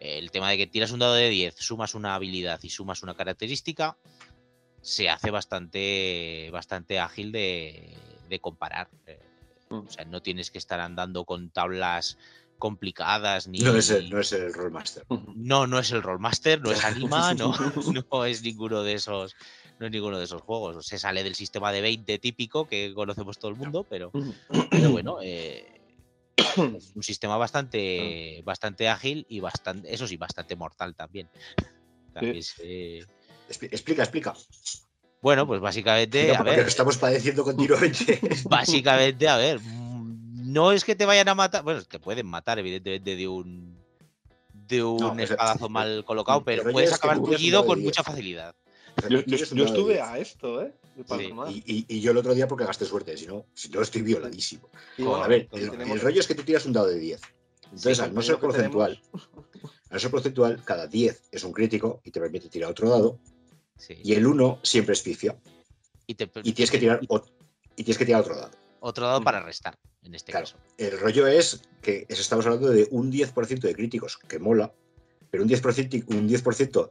El 0.00 0.30
tema 0.30 0.50
de 0.50 0.56
que 0.56 0.66
tiras 0.66 0.90
un 0.92 1.00
dado 1.00 1.14
de 1.14 1.28
10, 1.30 1.54
sumas 1.56 1.94
una 1.94 2.14
habilidad 2.14 2.60
y 2.62 2.70
sumas 2.70 3.02
una 3.02 3.14
característica, 3.14 3.96
se 4.80 5.08
hace 5.10 5.30
bastante, 5.30 6.48
bastante 6.52 6.98
ágil 6.98 7.30
de, 7.32 7.96
de 8.28 8.40
comparar. 8.40 8.88
O 9.80 9.90
sea, 9.90 10.04
no 10.04 10.20
tienes 10.20 10.50
que 10.50 10.58
estar 10.58 10.80
andando 10.80 11.24
con 11.24 11.50
tablas 11.50 12.16
complicadas 12.58 13.48
ni. 13.48 13.58
No 13.58 13.76
es 13.76 13.90
el, 13.90 14.08
no 14.10 14.20
es 14.20 14.32
el 14.32 14.52
Rollmaster. 14.52 15.04
No, 15.34 15.66
no 15.66 15.78
es 15.78 15.90
el 15.90 16.02
Rollmaster, 16.02 16.60
no 16.60 16.70
es 16.70 16.84
Anima, 16.84 17.34
no, 17.34 17.52
no 18.10 18.24
es 18.24 18.42
ninguno 18.42 18.82
de 18.82 18.94
esos. 18.94 19.34
No 19.78 19.86
es 19.86 19.92
ninguno 19.92 20.18
de 20.18 20.24
esos 20.24 20.42
juegos. 20.42 20.86
Se 20.86 20.98
sale 20.98 21.24
del 21.24 21.34
sistema 21.34 21.72
de 21.72 21.80
20 21.80 22.18
típico 22.18 22.66
que 22.66 22.92
conocemos 22.94 23.38
todo 23.38 23.50
el 23.50 23.56
mundo, 23.56 23.84
pero, 23.88 24.12
pero 24.70 24.90
bueno, 24.92 25.18
eh, 25.22 25.66
es 26.36 26.56
un 26.94 27.02
sistema 27.02 27.36
bastante, 27.36 28.42
bastante 28.44 28.88
ágil 28.88 29.26
y 29.28 29.40
bastante, 29.40 29.92
eso 29.92 30.06
sí, 30.06 30.16
bastante 30.16 30.54
mortal 30.56 30.94
también. 30.94 31.28
También 32.12 32.42
se- 32.42 33.00
Expli- 33.48 33.68
Explica, 33.72 34.02
explica. 34.02 34.34
Bueno, 35.22 35.46
pues 35.46 35.60
básicamente, 35.60 36.26
No, 36.28 36.34
a 36.34 36.38
porque 36.38 36.50
ver, 36.56 36.66
estamos 36.66 36.98
padeciendo 36.98 37.44
continuamente. 37.44 38.18
básicamente, 38.50 39.28
a 39.28 39.36
ver, 39.36 39.60
no 39.62 40.72
es 40.72 40.84
que 40.84 40.96
te 40.96 41.06
vayan 41.06 41.28
a 41.28 41.34
matar, 41.36 41.62
bueno, 41.62 41.80
te 41.84 42.00
pueden 42.00 42.26
matar, 42.26 42.58
evidentemente, 42.58 43.14
de 43.16 43.28
un 43.28 43.80
de 44.52 44.82
un 44.82 44.98
No, 44.98 45.12
o 45.12 45.14
sea, 45.14 45.24
espadazo 45.24 45.68
mal 45.68 46.04
colocado, 46.04 46.42
pero 46.44 46.70
puedes 46.72 46.92
acabar 46.92 47.18
tullido 47.20 47.64
con 47.64 47.78
10. 47.78 47.86
mucha 47.86 48.02
facilidad. 48.02 48.54
Yo, 49.08 49.18
estuve 49.20 49.94
10. 49.94 50.02
a 50.02 50.18
esto, 50.18 50.62
¿eh? 50.62 50.74
Sí. 51.08 51.32
Y, 51.48 51.62
y- 51.66 51.86
y 51.88 52.00
yo 52.00 52.10
el 52.10 52.18
otro 52.18 52.34
día 52.34 52.46
porque 52.48 52.64
gasté 52.64 52.84
suerte, 52.84 53.16
si 53.16 53.26
no, 53.26 53.46
si 53.54 53.68
no 53.70 53.80
estoy 53.80 54.02
violadísimo. 54.02 54.68
Bueno, 54.98 55.22
a 55.24 55.28
ver, 55.28 55.48
el, 55.52 55.70
tenemos- 55.70 55.94
el 55.96 56.00
rollo 56.02 56.20
es 56.20 56.26
que 56.26 56.34
tú 56.34 56.42
tiras 56.42 56.66
un 56.66 56.72
dado 56.72 56.88
de 56.88 56.98
10. 56.98 57.20
Entonces, 57.64 57.96
Sí, 57.98 58.02
al 58.04 58.12
no 58.14 58.22
ser 58.22 58.34
que 58.36 58.40
porcentual, 58.42 59.00
al 59.12 59.20
no 59.90 59.98
ser 59.98 60.10
porcentual, 60.10 60.62
cada 60.64 60.86
10 60.86 61.22
es 61.30 61.44
un 61.44 61.52
crítico 61.52 62.00
y 62.04 62.10
te 62.10 62.20
permite 62.20 62.48
tirar 62.48 62.70
otro 62.70 62.90
dado. 62.90 63.18
Sí. 63.82 63.96
Y 64.04 64.14
el 64.14 64.26
1 64.28 64.60
siempre 64.62 64.92
es 64.92 65.02
pifia. 65.02 65.36
Y, 66.06 66.14
te- 66.14 66.30
Y 66.44 66.52
tienes 66.52 66.70
que 66.70 66.78
tirar, 66.78 67.00
ot- 67.08 67.26
y 67.74 67.82
tienes 67.82 67.98
que 67.98 68.06
tirar 68.06 68.20
otro 68.20 68.36
dado. 68.36 68.50
otro 68.78 69.06
dado 69.06 69.22
para 69.24 69.40
restar, 69.42 69.76
en 70.04 70.14
este 70.14 70.30
Claro. 70.30 70.46
caso. 70.46 70.56
El 70.78 70.98
rollo 71.00 71.26
es 71.26 71.62
que 71.80 72.06
es- 72.08 72.20
estamos 72.20 72.46
hablando 72.46 72.68
de 72.70 72.86
un 72.92 73.10
10% 73.10 73.66
de 73.66 73.74
críticos, 73.74 74.18
que 74.18 74.38
mola, 74.38 74.72
pero 75.30 75.42
un 75.42 75.48
10%, 75.48 75.96
y- 75.96 76.04
un 76.14 76.28
10 76.28 76.42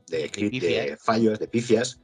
de, 0.08 0.18
de 0.18 0.30
pifias. 0.30 1.02
fallos, 1.02 1.40
de 1.40 1.48
pifias, 1.48 2.00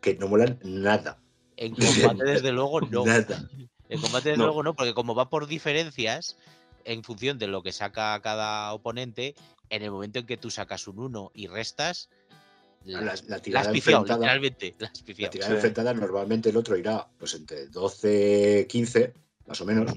que 0.00 0.14
no 0.14 0.28
molan 0.28 0.60
nada. 0.62 1.20
En 1.56 1.74
combate, 1.74 2.24
desde 2.24 2.52
luego, 2.52 2.80
no. 2.80 3.04
Nada. 3.04 3.48
En 3.90 4.00
combate, 4.02 4.28
desde 4.28 4.38
No. 4.38 4.44
luego, 4.46 4.62
no, 4.62 4.76
porque 4.76 4.92
como 4.94 5.14
va 5.14 5.30
por 5.30 5.46
diferencias, 5.48 6.36
en 6.84 7.02
función 7.02 7.38
de 7.38 7.46
lo 7.48 7.62
que 7.62 7.72
saca 7.72 8.20
cada 8.20 8.72
oponente, 8.74 9.34
en 9.70 9.82
el 9.82 9.90
momento 9.90 10.18
en 10.18 10.26
que 10.26 10.36
tú 10.36 10.50
sacas 10.50 10.86
un 10.88 10.98
1 10.98 11.30
y 11.34 11.46
restas, 11.46 12.10
La, 12.84 13.14
tirada 13.40 13.70
enfrentada, 13.70 14.16
literalmente. 14.16 14.74
La 14.78 14.90
tirada 15.30 15.48
Sí. 15.50 15.54
enfrentada 15.54 15.94
normalmente 15.94 16.48
el 16.50 16.56
otro 16.56 16.76
irá 16.76 17.06
pues 17.18 17.34
entre 17.34 17.66
12, 17.66 18.66
15, 18.68 19.12
más 19.46 19.60
o 19.60 19.64
menos. 19.66 19.92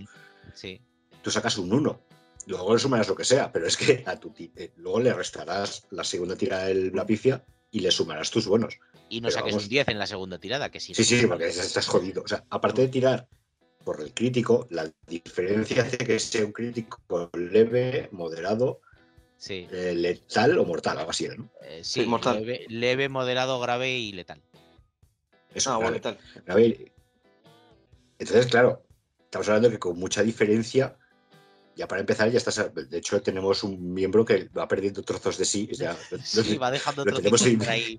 Sí. 0.54 0.82
Tú 1.22 1.32
sacas 1.32 1.58
un 1.58 1.72
1. 1.72 2.00
Luego 2.48 2.74
le 2.74 2.80
sumarás 2.80 3.08
lo 3.08 3.15
que 3.15 3.24
sea, 3.24 3.52
pero 3.52 3.67
es 3.67 3.78
que 3.78 4.04
a 4.06 4.20
tu 4.20 4.34
eh, 4.38 4.72
luego 4.78 5.00
le 5.00 5.13
restarás 5.13 5.84
la 5.91 6.04
segunda 6.04 6.36
tirada 6.36 6.65
de 6.65 6.91
la 6.91 7.06
pifia 7.06 7.44
y 7.70 7.80
le 7.80 7.91
sumarás 7.91 8.32
tus 8.32 8.48
buenos. 8.48 8.80
Y 9.10 9.22
no 9.22 9.28
Pero 9.28 9.39
saques 9.39 9.52
vamos- 9.54 9.63
un 9.65 9.70
10 9.70 9.88
en 9.88 10.00
la 10.00 10.08
segunda 10.08 10.39
tirada, 10.39 10.70
que 10.72 10.80
si 10.80 10.94
Sí, 10.94 11.02
no, 11.02 11.06
sí, 11.06 11.15
pues, 11.15 11.28
porque 11.28 11.48
estás 11.48 11.88
jodido. 11.88 12.24
O 12.24 12.28
sea, 12.28 12.44
aparte 12.50 12.82
de 12.82 12.88
tirar 12.88 13.28
por 13.86 14.02
el 14.02 14.13
crítico, 14.13 14.67
la 14.72 14.91
diferencia 15.08 15.84
hace 15.84 15.98
que 15.98 16.20
sea 16.20 16.46
un 16.46 16.52
crítico 16.52 17.00
leve, 17.34 18.10
moderado, 18.12 18.82
Sí, 19.41 19.67
eh, 19.71 19.95
letal 19.95 20.56
o 20.60 20.65
mortal, 20.65 20.99
algo 20.99 21.10
así, 21.10 21.27
¿no? 21.36 21.49
eh, 21.63 21.82
sí, 21.84 22.06
mortal. 22.06 22.41
Leve, 22.45 22.65
leve, 22.69 23.10
moderado, 23.10 23.60
grave 23.60 23.97
y 23.97 24.12
letal. 24.12 24.39
Eso, 25.56 25.71
Ah, 25.71 25.80
grave, 25.80 25.99
bueno, 25.99 26.01
tal. 26.01 26.17
grave. 26.45 26.91
Entonces, 28.19 28.45
claro, 28.45 28.86
estamos 29.23 29.47
hablando 29.49 29.71
que 29.71 29.80
con 29.80 29.97
mucha 29.97 30.21
diferencia, 30.21 30.95
ya 31.75 31.88
para 31.88 32.01
empezar, 32.01 32.30
ya 32.30 32.38
estás. 32.38 32.69
De 32.88 32.97
hecho, 32.99 33.19
tenemos 33.23 33.63
un 33.63 33.91
miembro 33.95 34.23
que 34.23 34.47
va 34.56 34.67
perdiendo 34.67 35.01
trozos 35.01 35.39
de 35.39 35.45
sí. 35.45 35.67
ya- 35.71 35.97
Sí, 36.23 36.58
va 36.58 36.69
dejando 36.69 37.04
lo 37.04 37.15
tenemos 37.17 37.41
ahí. 37.41 37.58
por 37.58 37.69
ahí. 37.69 37.97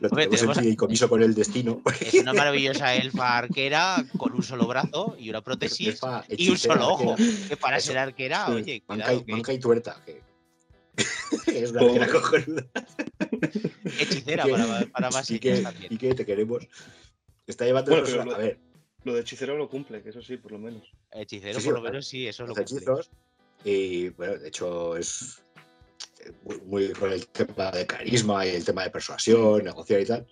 Lo 0.00 0.08
Hombre, 0.08 0.28
tenemos 0.28 0.56
tenemos- 0.56 0.58
en 0.70 0.76
comiso 0.76 1.10
con 1.10 1.22
el 1.22 1.34
destino. 1.34 1.82
Es 2.00 2.14
una 2.14 2.32
maravillosa 2.32 2.94
elfa 2.94 3.36
arquera 3.36 4.02
con 4.16 4.32
un 4.32 4.42
solo 4.42 4.66
brazo 4.66 5.14
y 5.18 5.28
una 5.28 5.42
prótesis 5.42 6.00
y 6.30 6.48
un 6.48 6.56
solo 6.56 6.88
ojo. 6.88 7.16
Que 7.48 7.58
para 7.58 7.76
Eso. 7.76 7.88
ser 7.88 7.98
arquera, 7.98 8.46
Sí. 8.46 8.52
oye, 8.52 8.82
Manca 8.88 9.04
cuidado, 9.04 9.20
y, 9.20 9.24
que 9.26 9.32
manca 9.32 9.52
y 9.52 9.58
tuerta. 9.58 10.02
Que 10.06 10.22
es 11.46 11.70
una 11.72 12.08
cojonuda. 12.08 12.66
hechicera 14.00 14.44
que- 14.44 14.50
para, 14.50 14.86
para 14.86 15.10
más 15.10 15.30
Y 15.30 15.38
que, 15.38 15.64
y 15.90 15.96
que 15.98 16.14
te 16.14 16.26
queremos. 16.26 16.66
Está 17.46 17.64
llevando 17.64 17.90
Bueno, 17.90 18.06
el 18.06 18.10
pero 18.12 18.22
personaje- 18.24 18.30
lo- 18.30 18.44
A 18.44 18.48
ver, 18.48 18.58
Lo 19.04 19.14
de 19.14 19.20
hechicero 19.20 19.56
lo 19.56 19.68
cumple, 19.68 20.02
que 20.02 20.10
eso 20.10 20.20
sí, 20.22 20.36
por 20.36 20.52
lo 20.52 20.58
menos. 20.58 20.82
Hechicero, 21.12 21.54
Sí, 21.54 21.60
sí, 21.60 21.66
por 21.66 21.74
lo 21.78 21.82
menos 21.82 22.06
sí, 22.06 22.26
eso 22.26 22.44
lo 22.46 22.52
hace 22.52 22.64
cumple. 22.64 22.76
hechizos. 22.78 23.10
Y 23.64 24.08
bueno, 24.10 24.36
de 24.38 24.48
hecho 24.48 24.96
es 24.96 25.40
eh, 26.20 26.32
muy, 26.44 26.60
muy 26.66 26.92
con 26.92 27.12
el 27.12 27.26
tema 27.28 27.70
de 27.70 27.86
carisma 27.86 28.44
y 28.46 28.50
el 28.50 28.64
tema 28.64 28.82
de 28.84 28.90
persuasión, 28.90 29.64
negociar 29.64 30.00
y 30.00 30.06
tal. 30.06 30.26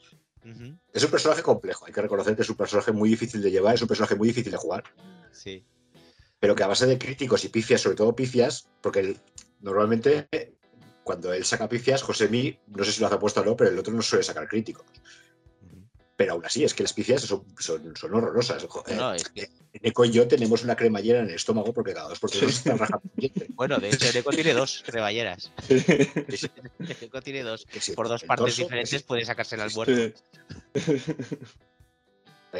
Es 0.92 1.02
un 1.02 1.10
personaje 1.10 1.42
complejo, 1.42 1.86
hay 1.86 1.92
que 1.92 2.00
reconocer 2.02 2.36
que 2.36 2.42
es 2.42 2.48
un 2.50 2.54
personaje 2.56 2.92
muy 2.92 3.08
difícil 3.08 3.42
de 3.42 3.50
llevar, 3.50 3.74
es 3.74 3.82
un 3.82 3.88
personaje 3.88 4.14
muy 4.14 4.28
difícil 4.28 4.52
de 4.52 4.58
jugar, 4.58 4.84
Sí. 5.32 5.64
pero 6.38 6.54
que 6.54 6.62
a 6.62 6.68
base 6.68 6.86
de 6.86 6.98
críticos 6.98 7.44
y 7.44 7.48
pifias, 7.48 7.80
sobre 7.80 7.96
todo 7.96 8.14
pifias, 8.14 8.68
porque 8.80 9.00
él- 9.00 9.16
normalmente 9.60 10.28
eh, 10.32 10.52
cuando 11.04 11.32
él 11.32 11.44
saca 11.44 11.68
pifias, 11.68 12.02
Josemi, 12.02 12.58
no 12.68 12.84
sé 12.84 12.92
si 12.92 13.00
lo 13.00 13.06
hace 13.06 13.16
apuesto 13.16 13.40
o 13.40 13.44
no, 13.44 13.56
pero 13.56 13.70
el 13.70 13.78
otro 13.78 13.92
no 13.92 14.02
suele 14.02 14.24
sacar 14.24 14.48
críticos. 14.48 14.84
Pero 16.16 16.32
aún 16.32 16.44
así, 16.46 16.64
es 16.64 16.72
que 16.72 16.82
las 16.82 16.94
pifias 16.94 17.20
son, 17.22 17.44
son, 17.58 17.94
son 17.94 18.14
horrorosas. 18.14 18.64
Eh, 18.64 18.94
No, 18.96 19.12
es 19.12 19.28
que- 19.28 19.50
Neko 19.82 20.06
y 20.06 20.10
yo 20.10 20.26
tenemos 20.26 20.64
una 20.64 20.74
cremallera 20.74 21.18
en 21.20 21.28
el 21.28 21.34
estómago 21.34 21.74
porque 21.74 21.92
cada 21.92 22.08
dos 22.08 22.18
por 22.18 22.30
tres 22.30 22.42
nos 22.44 22.54
están 22.56 22.78
rajando. 22.78 23.02
Bueno, 23.50 23.76
de 23.78 23.90
hecho, 23.90 24.10
Neko 24.14 24.30
tiene 24.30 24.54
dos 24.54 24.82
cremalleras. 24.86 25.52
Neko 27.02 27.20
tiene 27.20 27.42
dos. 27.42 27.66
Que 27.66 27.80
sí, 27.82 27.92
Por 27.92 28.08
dos 28.08 28.24
partes 28.24 28.46
torso, 28.46 28.62
diferentes 28.62 29.00
sí, 29.02 29.06
puede 29.06 29.26
sacársela 29.26 29.64
al 29.64 29.70
Sí. 29.70 29.76
muerto. 29.76 30.18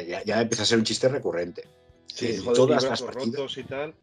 Ya, 0.07 0.23
ya 0.23 0.41
empieza 0.41 0.61
a 0.61 0.65
ser 0.67 0.77
un 0.77 0.83
chiste 0.83 1.09
recurrente. 1.09 1.63
Sí, 2.05 2.27
En 2.35 2.41
joder, 2.43 2.55
todas 2.55 2.83
las 2.83 3.01
partidas. 3.01 3.25
rotos 3.35 3.57
y 3.57 3.63
tal. 3.63 3.95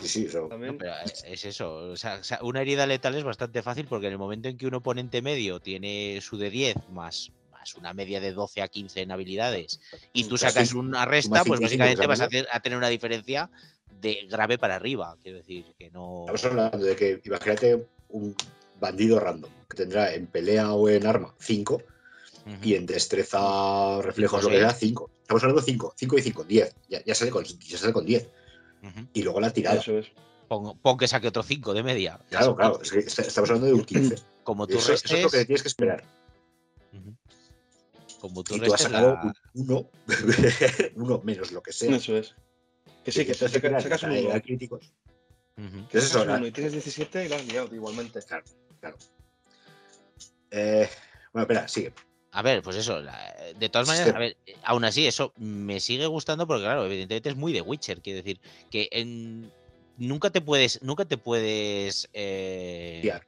Sí, 0.00 0.08
sí, 0.08 0.26
eso-. 0.26 0.48
No, 0.50 0.76
pero 0.78 0.92
eh, 0.92 1.12
es 1.24 1.44
eso. 1.44 1.74
O 1.90 1.96
sea, 1.96 2.20
una 2.42 2.60
herida 2.62 2.86
letal 2.86 3.14
es 3.16 3.24
bastante 3.24 3.62
fácil 3.62 3.86
porque 3.86 4.06
en 4.06 4.12
el 4.12 4.18
momento 4.18 4.48
en 4.48 4.56
que 4.56 4.66
un 4.66 4.74
oponente 4.74 5.22
medio 5.22 5.60
tiene 5.60 6.20
su 6.22 6.38
de 6.38 6.50
10 6.50 6.76
más, 6.90 7.32
más 7.50 7.74
una 7.76 7.92
media 7.94 8.20
de 8.20 8.32
12 8.32 8.62
a 8.62 8.68
15 8.68 9.02
en 9.02 9.12
habilidades 9.12 9.80
y 10.12 10.24
tú 10.24 10.38
sacas 10.38 10.72
una 10.72 11.04
resta, 11.04 11.44
pues 11.44 11.60
básicamente 11.60 12.06
vas 12.06 12.20
a, 12.20 12.24
hacer- 12.26 12.48
a 12.50 12.60
tener 12.60 12.78
una 12.78 12.88
diferencia 12.88 13.50
de 14.00 14.26
grave 14.30 14.58
para 14.58 14.76
arriba. 14.76 15.16
Quiero 15.22 15.38
decir 15.38 15.64
que 15.78 15.90
no. 15.90 16.20
Estamos 16.20 16.44
hablando 16.44 16.78
de 16.78 16.96
que, 16.96 17.20
imagínate 17.24 17.86
un 18.08 18.34
bandido 18.80 19.18
random 19.18 19.50
que 19.68 19.76
tendrá 19.76 20.14
en 20.14 20.26
pelea 20.28 20.72
o 20.72 20.88
en 20.88 21.06
arma 21.06 21.34
5 21.40 21.82
Ujú. 22.46 22.56
y 22.62 22.74
en 22.74 22.86
destreza, 22.86 24.00
reflejos, 24.00 24.42
lo 24.44 24.48
Cinco, 24.50 24.54
que 24.54 24.60
sea 24.60 24.70
seis. 24.70 24.90
5. 24.90 25.10
Estamos 25.22 25.42
hablando 25.42 25.62
5, 25.62 25.94
5 25.96 26.18
y 26.18 26.22
5, 26.22 26.44
10. 26.44 26.74
Ya, 26.88 27.04
ya, 27.04 27.14
sale 27.14 27.30
con, 27.30 27.44
ya 27.44 27.76
sale 27.76 27.92
con 27.92 28.06
10. 28.06 28.28
Ujú. 28.82 29.06
Y 29.12 29.22
luego 29.22 29.40
la 29.40 29.50
tirada. 29.52 29.80
Eso 29.80 29.98
es. 29.98 30.06
Pon, 30.48 30.78
pon 30.78 30.96
que 30.96 31.06
saque 31.08 31.28
otro 31.28 31.42
5 31.42 31.74
de 31.74 31.82
media. 31.82 32.18
Claro, 32.30 32.56
claro. 32.56 32.80
es 32.82 32.90
que 32.90 32.98
est- 33.00 33.18
estamos 33.18 33.50
hablando 33.50 33.66
de 33.66 33.74
un 33.74 33.84
15. 33.84 34.14
Como 34.44 34.66
tú 34.66 34.78
Eso, 34.78 34.92
eso 34.94 35.04
es 35.04 35.10
lo 35.12 35.16
restes. 35.18 35.40
que 35.40 35.44
tienes 35.46 35.62
que 35.62 35.68
esperar. 35.68 36.04
Ujú. 36.92 37.14
Como 38.20 38.42
tú 38.42 38.56
Y 38.56 38.60
tú 38.60 38.64
has 38.64 38.70
restes 38.82 38.86
sacado 38.92 39.14
la- 39.14 39.22
un 39.54 39.70
1, 39.70 39.90
uno 40.96 41.20
menos 41.24 41.52
lo 41.52 41.62
que 41.62 41.72
sea. 41.72 41.94
Eso 41.96 42.16
es. 42.16 42.34
Que 43.04 43.12
sí, 43.12 43.24
que 43.26 43.32
Entonces, 43.32 43.52
saca- 43.52 43.68
claro, 43.68 43.82
sacas 43.82 44.02
un 44.04 44.10
uno. 44.26 44.42
críticos. 44.42 44.92
Ujú. 45.58 45.88
¿Qué 45.90 45.98
es 45.98 46.04
eso? 46.04 46.20
Sacas 46.20 46.38
uno 46.38 46.46
y 46.46 46.52
tienes 46.52 46.72
17 46.72 47.26
y 47.26 47.28
la 47.28 47.36
has 47.36 47.46
liado 47.46 47.74
igualmente. 47.74 48.20
Eh, 50.50 50.88
bueno, 51.32 51.42
espera, 51.42 51.68
sigue. 51.68 51.92
A 52.30 52.42
ver, 52.42 52.62
pues 52.62 52.76
eso, 52.76 53.00
la- 53.00 53.34
de 53.56 53.68
todas 53.68 53.88
maneras, 53.88 54.14
a 54.14 54.18
ver, 54.18 54.36
eh, 54.46 54.54
aún 54.64 54.84
así, 54.84 55.06
eso 55.06 55.32
me 55.38 55.80
sigue 55.80 56.06
gustando 56.06 56.46
porque, 56.46 56.64
claro, 56.64 56.84
evidentemente 56.84 57.30
es 57.30 57.36
muy 57.36 57.52
de 57.52 57.62
Witcher, 57.62 58.02
quiero 58.02 58.18
decir, 58.18 58.38
que 58.70 58.88
en- 58.92 59.50
nunca 59.96 60.30
te 60.30 60.40
puedes, 60.42 60.80
nunca 60.82 61.04
te 61.06 61.16
puedes 61.16 62.08
eh, 62.12 63.00
Fiar. 63.02 63.26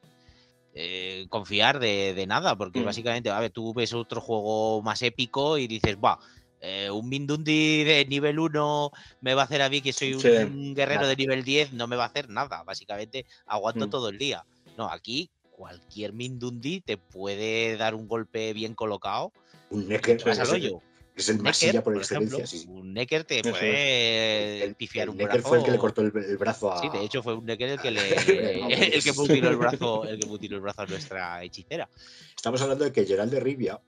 eh, 0.75 1.27
confiar 1.31 1.81
de, 1.81 2.13
de 2.15 2.27
nada, 2.27 2.57
porque 2.57 2.81
Mm. 2.81 2.85
básicamente, 2.85 3.31
a 3.31 3.41
ver, 3.41 3.51
tú 3.51 3.73
ves 3.73 3.93
otro 3.95 4.21
juego 4.21 4.83
más 4.83 5.01
épico 5.03 5.57
y 5.57 5.67
dices, 5.67 5.97
va, 5.97 6.19
eh, 6.61 6.91
un 6.91 7.09
Mindundi 7.09 7.85
de 7.85 8.05
nivel 8.05 8.39
1 8.39 8.91
me 9.23 9.33
va 9.35 9.43
a 9.43 9.45
hacer 9.47 9.63
a 9.63 9.71
mí 9.71 9.81
que 9.81 9.95
soy 9.95 10.13
un, 10.15 10.21
Sí, 10.21 10.75
guerrero 10.75 11.01
nada. 11.01 11.09
de 11.09 11.17
nivel 11.17 11.43
10, 11.43 11.73
no 11.73 11.89
me 11.89 11.97
va 11.97 12.05
a 12.05 12.09
hacer 12.09 12.29
nada, 12.29 12.63
básicamente 12.65 13.25
aguanto 13.47 13.87
Mm. 13.87 13.91
todo 13.91 14.11
el 14.11 14.19
día. 14.19 14.45
No, 14.77 14.89
aquí 14.91 15.31
cualquier 15.61 16.15
Mindundi 16.15 16.81
te 16.81 16.97
puede 16.97 17.77
dar 17.77 17.95
un 17.95 18.09
golpe 18.09 18.55
bien 18.55 18.75
colocado 18.75 19.31
Un 19.69 19.89
Necker. 19.89 20.25
vas 20.25 20.39
al 20.39 20.49
hoyo. 20.49 20.81
que 21.15 21.21
es 21.21 21.29
el 21.29 21.43
Necker, 21.43 21.75
por 21.83 21.93
por 21.93 21.97
excelencia. 21.99 22.47
Sí, 22.47 22.65
un 22.67 22.95
Necker 22.95 23.25
te 23.25 23.43
puede 23.43 24.65
El, 24.65 24.75
pifiar 24.75 25.05
el 25.05 25.11
un 25.11 25.17
Necker 25.19 25.33
brazo. 25.35 25.49
fue 25.49 25.59
el 25.59 25.65
que 25.65 25.71
le 25.71 25.77
cortó 25.77 26.01
el, 26.01 26.13
el 26.17 26.39
brazo 26.39 26.73
a. 26.73 26.81
Sí, 26.81 26.89
de 26.89 27.05
hecho 27.05 27.23
fue 27.23 27.35
un 27.35 27.45
Necker 27.45 27.69
el 27.69 27.79
que 27.79 27.91
le 27.91 28.01
el 28.97 29.05
que 29.05 29.13
mutiló 29.13 29.51
el 29.51 29.57
brazo, 29.57 30.05
el 30.07 30.19
que 30.19 30.27
mutiló 30.27 30.57
el 30.57 30.63
brazo 30.63 30.81
a 30.81 30.87
nuestra 30.87 31.45
hechicera. 31.45 31.91
Estamos 32.35 32.63
hablando 32.63 32.87
de 32.87 32.93
que 32.93 33.05
Gerald 33.05 33.31
de 33.31 33.41
Rivia, 33.41 33.79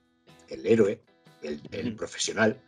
el 0.49 0.67
héroe, 0.67 1.01
el, 1.41 1.95
profesional, 1.95 2.61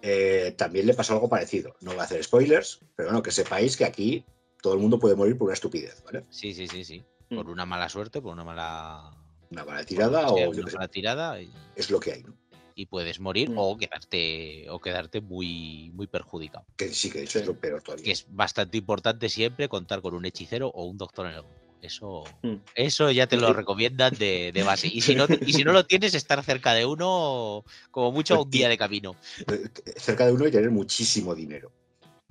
eh, 0.00 0.54
también 0.56 0.86
le 0.86 0.94
pasó 0.94 1.12
algo 1.12 1.28
parecido. 1.28 1.76
No 1.82 1.90
voy 1.90 2.00
a 2.00 2.04
hacer 2.04 2.24
spoilers, 2.24 2.80
pero 2.96 3.10
bueno, 3.10 3.22
que 3.22 3.32
sepáis 3.32 3.76
que 3.76 3.84
aquí 3.84 4.24
todo 4.62 4.72
el 4.72 4.80
mundo 4.80 4.98
puede 4.98 5.14
morir 5.14 5.36
por 5.36 5.48
una 5.48 5.54
estupidez, 5.54 6.02
¿vale? 6.06 6.24
Sí, 6.30 6.54
sí, 6.54 6.66
sí, 6.66 6.84
sí. 6.84 7.04
Mm. 7.30 7.36
Por 7.36 7.48
una 7.48 7.64
mala 7.64 7.88
suerte, 7.88 8.20
por 8.20 8.32
una 8.32 8.44
mala, 8.44 9.10
Una 9.50 9.64
mala 9.64 9.84
tirada 9.84 10.28
o 10.28 10.50
una 10.50 10.62
mala 10.72 10.88
tirada 10.88 11.40
y, 11.40 11.50
es 11.76 11.90
lo 11.90 11.98
que 12.00 12.12
hay, 12.12 12.22
¿no? 12.24 12.34
y 12.74 12.86
puedes 12.86 13.20
morir 13.20 13.50
Mm. 13.50 13.58
o 13.58 13.76
quedarte 13.76 14.66
o 14.70 14.80
quedarte 14.80 15.20
muy 15.20 15.90
muy 15.94 16.06
perjudicado. 16.06 16.64
Que 16.76 16.88
sí, 16.88 17.10
que 17.10 17.26
Sí. 17.26 17.38
es 17.38 17.46
lo 17.46 17.54
peor 17.54 17.82
todavía. 17.82 18.04
Que 18.04 18.12
es 18.12 18.26
bastante 18.30 18.78
importante 18.78 19.28
siempre 19.28 19.68
contar 19.68 20.00
con 20.02 20.14
un 20.14 20.24
hechicero 20.24 20.68
o 20.68 20.84
un 20.84 20.96
doctor 20.96 21.26
en 21.26 21.32
el 21.34 21.42
grupo. 21.42 21.56
Eso, 21.82 22.24
Mm. 22.42 22.54
eso 22.74 23.10
ya 23.10 23.26
te 23.26 23.36
lo 23.36 23.52
recomiendan 23.52 24.14
de, 24.14 24.50
de 24.52 24.62
base. 24.62 24.88
Y 24.88 25.00
si, 25.02 25.14
no, 25.14 25.26
y 25.40 25.52
si 25.52 25.62
no 25.64 25.72
lo 25.72 25.86
tienes, 25.86 26.14
estar 26.14 26.42
cerca 26.42 26.72
de 26.74 26.84
uno, 26.86 27.64
como 27.90 28.12
mucho 28.12 28.34
Pues 28.36 28.44
un 28.46 28.50
día 28.50 28.68
de 28.68 28.76
camino. 28.78 29.14
Eh, 29.46 29.68
Cerca 29.96 30.26
de 30.26 30.32
uno 30.32 30.46
y 30.46 30.50
tener 30.50 30.70
muchísimo 30.70 31.34
dinero. 31.34 31.72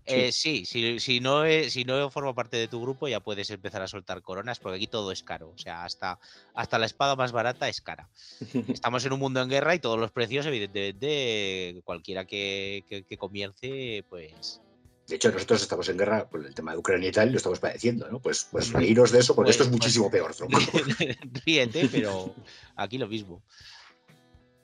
Eh, 0.06 0.32
sí, 0.32 0.66
si, 0.66 1.00
si, 1.00 1.20
no 1.20 1.46
es- 1.46 1.74
si 1.74 1.84
no 1.84 2.10
forma 2.10 2.34
parte 2.34 2.58
de 2.58 2.68
tu 2.68 2.82
grupo, 2.82 3.08
ya 3.08 3.20
puedes 3.20 3.50
empezar 3.52 3.82
a 3.82 3.88
soltar 3.88 4.22
coronas, 4.22 4.58
porque 4.60 4.78
aquí 4.78 4.88
todo 4.88 5.12
es 5.12 5.22
caro. 5.24 5.50
O 5.50 5.58
sea, 5.58 5.84
hasta, 5.86 6.20
hasta 6.56 6.80
la 6.80 6.86
espada 6.88 7.16
más 7.16 7.32
barata 7.32 7.70
es 7.70 7.80
cara. 7.82 8.10
Estamos 8.68 9.06
en 9.06 9.14
un 9.14 9.20
mundo 9.20 9.42
en 9.42 9.50
guerra 9.50 9.76
y 9.76 9.80
todos 9.80 10.00
los 10.00 10.12
precios, 10.12 10.46
evidentemente, 10.48 11.82
cualquiera 11.84 12.26
que, 12.26 12.84
que, 12.88 13.04
que 13.04 13.18
comience, 13.18 14.04
pues. 14.10 14.62
De 15.08 15.16
hecho, 15.16 15.32
nosotros 15.32 15.62
estamos 15.64 15.90
en 15.90 15.98
guerra 15.98 16.30
con 16.30 16.46
el 16.46 16.54
tema 16.54 16.72
de 16.74 16.78
Ucrania 16.78 17.10
y 17.10 17.12
tal, 17.12 17.30
y 17.30 17.32
lo 17.32 17.38
estamos 17.38 17.60
padeciendo, 17.60 18.08
¿no? 18.12 18.20
Pues, 18.20 18.48
pues 18.52 18.72
reíros 18.72 19.12
de 19.12 19.20
eso, 19.20 19.36
porque 19.36 19.52
esto 19.52 19.64
es 19.64 19.70
Pues- 19.70 19.80
pues- 19.80 19.86
muchísimo 19.86 20.12
peor, 20.12 20.36
tronco. 20.36 20.60
Ríete, 21.46 21.90
pero 21.92 22.34
aquí 22.76 22.98
lo 23.00 23.08
mismo. 23.08 23.42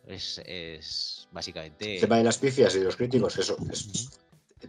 Es, 0.06 0.40
es 0.46 1.28
básicamente. 1.32 1.96
El 1.96 2.02
tema 2.02 2.18
de 2.18 2.24
las 2.26 2.38
pifias 2.38 2.76
y 2.76 2.80
de 2.80 2.86
los 2.86 2.96
críticos, 2.96 3.38
eso 3.40 3.58
es 3.72 4.10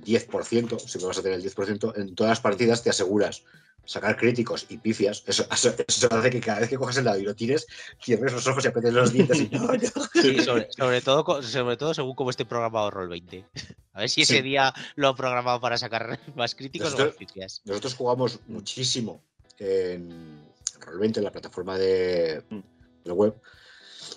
10%, 0.07 0.79
si 0.79 0.99
vas 1.05 1.19
a 1.19 1.23
tener 1.23 1.39
el 1.41 1.45
10%, 1.45 1.93
en 1.97 2.15
todas 2.15 2.31
las 2.31 2.41
partidas 2.41 2.83
te 2.83 2.91
aseguras 2.91 3.43
sacar 3.85 4.17
críticos 4.17 4.67
y 4.69 4.79
pifias. 4.79 5.23
Eso, 5.27 5.47
eso, 5.53 5.75
eso 5.87 6.09
hace 6.11 6.31
que 6.31 6.41
cada 6.41 6.61
vez 6.61 6.69
que 6.69 6.77
cojas 6.77 6.97
el 6.97 7.05
dado 7.05 7.19
y 7.19 7.23
lo 7.25 7.35
tires, 7.37 7.67
cierres 8.03 8.33
los 8.33 8.47
ojos 8.47 8.65
y 8.65 8.69
aprietes 8.69 8.93
los 8.93 9.13
dientes 9.13 9.39
y 9.41 9.49
no, 9.51 9.61
no. 9.73 9.79
Sí, 10.23 10.41
sobre, 10.43 10.69
sobre 10.73 11.01
todo, 11.03 11.43
sobre 11.43 11.77
todo 11.77 11.95
según 11.95 12.15
cómo 12.15 12.31
esté 12.31 12.45
programado 12.45 12.91
Roll 12.91 13.09
20. 13.09 13.45
A 13.93 14.01
ver 14.01 14.11
si 14.11 14.23
ese 14.23 14.37
Sí. 14.39 14.43
día 14.43 14.75
lo 14.97 15.09
han 15.09 15.17
programado 15.17 15.61
para 15.61 15.79
sacar 15.79 16.19
más 16.37 16.55
críticos 16.55 16.89
o 16.89 16.91
Nosotros- 16.93 17.09
más 17.15 17.17
pifias. 17.19 17.63
Nosotros 17.65 17.95
jugamos 17.95 18.41
muchísimo 18.47 19.23
en 19.59 20.43
Roll20, 20.81 21.19
en 21.19 21.25
la 21.25 21.33
plataforma 21.33 21.79
de, 21.79 22.43
de 23.05 23.13
web. 23.13 23.35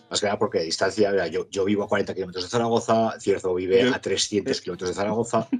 Más 0.09 0.19
que 0.19 0.25
nada 0.25 0.39
porque 0.39 0.59
a 0.59 0.61
distancia, 0.63 1.11
mira, 1.11 1.27
yo, 1.27 1.47
yo 1.49 1.65
vivo 1.65 1.83
a 1.83 1.87
40 1.87 2.13
kilómetros 2.13 2.43
de 2.45 2.49
Zaragoza, 2.49 3.15
Cierzo 3.19 3.53
vive 3.53 3.83
a 3.89 4.01
300 4.01 4.59
kilómetros 4.61 4.89
de 4.89 4.95
Zaragoza. 4.95 5.47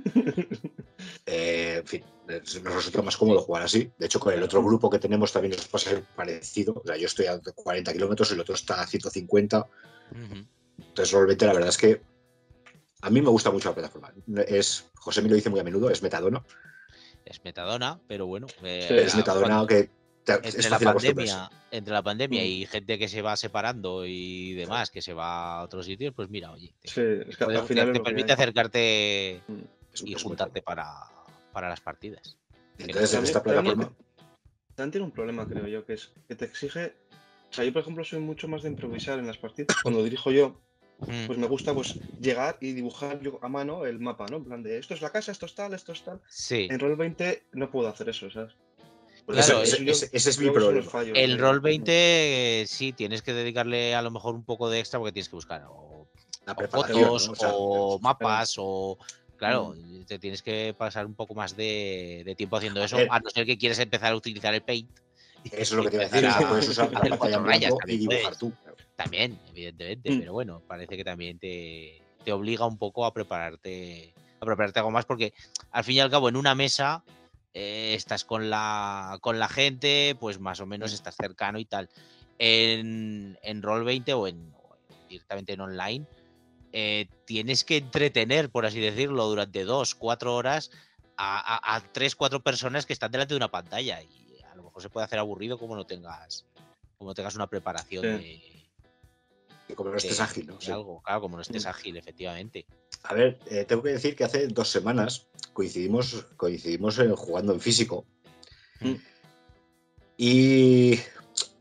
Eh, 1.25 1.77
en 1.77 1.85
fin, 1.87 2.03
eh, 2.27 2.41
nos 2.63 2.73
resulta 2.73 3.01
más 3.01 3.15
cómodo 3.15 3.39
jugar 3.41 3.63
así. 3.63 3.91
De 3.97 4.07
hecho, 4.07 4.19
con 4.19 4.33
el 4.33 4.41
otro 4.43 4.63
grupo 4.63 4.89
que 4.89 4.99
tenemos 4.99 5.31
también 5.31 5.55
nos 5.55 5.67
pasa 5.67 5.91
parecido. 6.15 6.73
O 6.73 6.83
sea, 6.85 6.97
yo 6.97 7.05
estoy 7.05 7.27
a 7.27 7.39
40 7.39 7.93
kilómetros, 7.93 8.31
el 8.31 8.39
otro 8.39 8.55
está 8.55 8.81
a 8.81 8.87
150. 8.87 9.59
Ujú. 9.59 10.45
Entonces, 10.77 11.11
realmente 11.13 11.45
la 11.45 11.53
verdad 11.53 11.69
es 11.69 11.77
que 11.77 12.01
a 13.01 13.09
mí 13.09 13.21
me 13.21 13.29
gusta 13.29 13.51
mucho 13.51 13.69
la 13.69 13.75
plataforma. 13.75 14.11
Es, 14.47 14.85
José 14.95 15.21
me 15.21 15.29
lo 15.29 15.35
dice 15.35 15.49
muy 15.49 15.59
a 15.59 15.63
menudo, 15.63 15.89
es 15.89 16.01
metadona. 16.01 16.43
Es 17.25 17.43
metadona, 17.43 18.01
pero 18.07 18.25
bueno. 18.25 18.47
eh, 18.63 19.03
es 19.05 19.15
metadona 19.15 19.47
cuando- 19.47 19.67
que 19.67 19.89
te- 20.37 20.47
entre 20.49 20.69
la 20.69 20.79
pandemia, 20.79 21.51
entre 21.71 21.93
la 21.93 22.03
pandemia 22.03 22.41
Mm. 22.41 22.45
y 22.45 22.65
gente 22.65 22.99
que 22.99 23.07
se 23.07 23.21
va 23.21 23.35
separando 23.35 24.05
y 24.05 24.53
demás, 24.53 24.91
que 24.91 25.01
se 25.01 25.13
va 25.13 25.59
a 25.59 25.63
otros 25.63 25.85
sitios, 25.85 26.13
pues 26.15 26.29
mira, 26.29 26.51
oye, 26.51 26.73
te, 26.81 26.87
Sí, 26.89 27.01
es 27.29 27.35
que 27.37 27.45
puede- 27.45 27.57
al 27.57 27.65
final 27.67 27.91
te 27.93 27.99
permite 27.99 28.31
acercarte 28.33 29.35
Es- 29.93 30.03
y 30.05 30.13
juntarte 30.13 30.61
para, 30.61 30.85
para 31.51 31.69
las 31.69 31.81
partidas. 31.81 32.37
Entonces, 32.77 33.13
en 33.13 33.17
También- 33.17 33.23
esta 33.25 33.43
plataforma, 33.43 33.93
También 34.75 34.91
tiene 34.91 35.05
un 35.05 35.11
problema, 35.11 35.47
creo 35.47 35.67
yo, 35.67 35.85
que 35.85 35.93
es 35.93 36.11
que 36.27 36.35
te 36.35 36.45
exige 36.45 36.93
O 37.51 37.53
sea, 37.53 37.65
yo, 37.65 37.73
por 37.73 37.81
ejemplo, 37.81 38.03
soy 38.05 38.19
mucho 38.19 38.47
más 38.47 38.61
de 38.61 38.69
improvisar 38.69 39.17
en 39.17 39.25
las 39.25 39.37
partidas. 39.39 39.75
Cuando 39.81 40.03
dirijo 40.03 40.29
yo, 40.29 40.61
Mm. 40.99 41.25
pues 41.25 41.39
me 41.39 41.47
gusta 41.47 41.73
pues 41.73 41.99
llegar 42.21 42.57
y 42.61 42.73
dibujar 42.73 43.19
yo 43.21 43.39
a 43.41 43.49
mano 43.49 43.85
el 43.87 43.99
mapa, 43.99 44.27
¿no? 44.29 44.37
En 44.37 44.43
plan 44.45 44.61
de 44.61 44.77
esto 44.77 44.93
es 44.93 45.01
la 45.01 45.09
casa, 45.11 45.31
esto 45.31 45.47
es 45.47 45.55
tal, 45.55 45.73
esto 45.73 45.91
es 45.93 46.03
tal. 46.03 46.21
Sí. 46.29 46.67
En 46.69 46.79
Roll 46.79 46.95
20 46.95 47.41
no 47.53 47.71
puedo 47.71 47.87
hacer 47.87 48.07
eso, 48.09 48.29
¿sabes? 48.29 48.53
Pues 49.29 49.45
Claro, 49.45 49.61
ese, 49.61 49.75
eso 49.75 49.83
yo 49.83 49.91
ese- 49.91 50.09
ese 50.11 50.29
es 50.31 50.39
mi 50.39 50.49
problema. 50.49 50.89
fallos 50.89 51.15
El 51.15 51.37
Roll 51.37 51.59
20 51.59 51.91
eh, 52.61 52.65
sí 52.67 52.93
tienes 52.93 53.21
que 53.21 53.31
dedicarle 53.31 53.93
a 53.93 54.01
lo 54.01 54.09
mejor 54.09 54.33
un 54.33 54.43
poco 54.43 54.71
de 54.71 54.79
extra 54.79 54.97
porque 54.97 55.11
tienes 55.11 55.29
que 55.29 55.35
buscar 55.35 55.65
o, 55.69 56.07
La 56.47 56.53
o 56.53 56.55
preparación, 56.55 56.97
fotos 57.03 57.27
¿no? 57.27 57.31
O 57.33 57.35
sea, 57.35 57.51
o 57.53 57.99
mapas 57.99 58.55
o 58.57 58.97
claro, 59.37 59.75
Mm. 59.77 60.05
te 60.05 60.17
tienes 60.17 60.41
que 60.41 60.73
pasar 60.75 61.05
un 61.05 61.13
poco 61.13 61.35
más 61.35 61.55
de, 61.55 62.23
de 62.25 62.33
tiempo 62.33 62.57
haciendo 62.57 62.83
eso, 62.83 62.97
ver. 62.97 63.07
a 63.11 63.19
no 63.19 63.29
ser 63.29 63.45
que 63.45 63.55
quieres 63.59 63.77
empezar 63.77 64.13
a 64.13 64.15
utilizar 64.15 64.51
el 64.55 64.61
Paint. 64.63 64.89
Eso 65.43 65.53
es 65.61 65.71
lo 65.73 65.83
que 65.83 65.89
te 65.91 65.95
iba 65.97 66.05
a 66.05 66.09
decir, 66.09 66.25
a 66.27 66.49
puedes 66.49 66.67
usar 66.67 66.91
la 66.91 66.99
pantalla 67.01 67.37
rayas 67.37 67.69
blanco 67.69 67.75
y 67.75 67.79
también 67.81 67.99
dibujar 67.99 68.35
puedes. 68.35 68.37
tú. 68.39 68.53
También, 68.95 69.39
evidentemente, 69.51 70.11
Mm. 70.11 70.19
pero 70.21 70.33
bueno, 70.33 70.63
parece 70.67 70.97
que 70.97 71.03
también 71.03 71.37
te, 71.37 72.01
te 72.25 72.31
obliga 72.31 72.65
un 72.65 72.79
poco 72.79 73.05
a 73.05 73.13
prepararte 73.13 74.11
a 74.41 74.45
prepararte 74.45 74.79
algo 74.79 74.89
más 74.89 75.05
porque 75.05 75.33
al 75.69 75.83
fin 75.83 75.97
y 75.97 75.99
al 75.99 76.09
cabo 76.09 76.29
en 76.29 76.35
una 76.35 76.55
mesa 76.55 77.03
eh, 77.53 77.93
estás 77.95 78.23
con 78.25 78.49
la 78.49 79.17
con 79.21 79.39
la 79.39 79.47
gente, 79.49 80.15
pues 80.19 80.39
más 80.39 80.59
o 80.59 80.65
menos 80.65 80.93
estás 80.93 81.15
cercano 81.15 81.59
y 81.59 81.65
tal. 81.65 81.89
En, 82.37 83.37
en 83.41 83.61
Roll20 83.61 84.13
o 84.17 84.27
en 84.27 84.53
directamente 85.09 85.53
en 85.53 85.61
online 85.61 86.05
eh, 86.71 87.07
tienes 87.25 87.63
que 87.63 87.77
entretener, 87.77 88.49
por 88.49 88.65
así 88.65 88.79
decirlo, 88.79 89.25
durante 89.27 89.63
dos, 89.65 89.95
cuatro 89.95 90.35
horas 90.35 90.69
a, 91.17 91.39
a- 91.55 91.75
a 91.75 91.81
tres, 91.81 92.15
cuatro 92.15 92.41
personas 92.41 92.85
que 92.85 92.93
están 92.93 93.11
delante 93.11 93.33
de 93.33 93.37
una 93.37 93.49
pantalla 93.51 94.01
y 94.03 94.39
a 94.49 94.55
lo 94.55 94.63
mejor 94.63 94.81
se 94.81 94.89
puede 94.89 95.05
hacer 95.05 95.19
aburrido 95.19 95.57
como 95.57 95.75
no 95.75 95.85
tengas 95.85 96.45
como 96.97 97.09
no 97.11 97.15
tengas 97.15 97.35
una 97.35 97.47
preparación 97.47 98.03
Sí. 98.03 98.65
de, 99.67 99.75
como 99.75 99.89
no 99.91 99.97
estés 99.97 100.17
de- 100.17 100.23
ágil, 100.23 100.47
¿no? 100.47 100.57
de 100.57 100.65
Sí. 100.65 100.71
algo, 100.71 101.01
claro, 101.01 101.21
como 101.21 101.35
no 101.37 101.41
estés 101.41 101.65
Mm. 101.65 101.69
ágil, 101.69 101.97
efectivamente. 101.97 102.65
A 103.03 103.13
ver, 103.13 103.39
eh, 103.49 103.65
tengo 103.65 103.81
que 103.81 103.89
decir 103.89 104.15
que 104.15 104.23
hace 104.23 104.47
dos 104.47 104.69
semanas 104.69 105.27
coincidimos, 105.53 106.25
coincidimos 106.37 106.99
eh, 106.99 107.09
jugando 107.15 107.53
en 107.53 107.61
físico. 107.61 108.05
Mm. 108.81 108.93
Y 110.17 110.99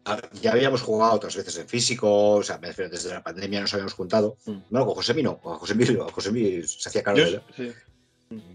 a 0.04 0.20
ya 0.40 0.52
habíamos 0.52 0.82
jugado 0.82 1.14
otras 1.14 1.36
veces 1.36 1.56
en 1.58 1.68
físico, 1.68 2.30
o 2.32 2.42
sea, 2.42 2.58
me 2.58 2.68
refiero, 2.68 2.90
desde 2.90 3.10
la 3.10 3.22
pandemia 3.22 3.60
nos 3.60 3.72
habíamos 3.72 3.94
juntado. 3.94 4.36
Mm. 4.46 4.58
No, 4.70 4.86
con 4.86 4.94
Josemi 4.94 5.22
no, 5.22 5.38
con 5.38 5.58
Josemi, 5.58 5.86
Josemi 6.12 6.62
se 6.62 6.88
hacía. 6.88 7.02
Yo- 7.06 7.14
¿verdad? 7.14 7.42
sí. 7.56 7.72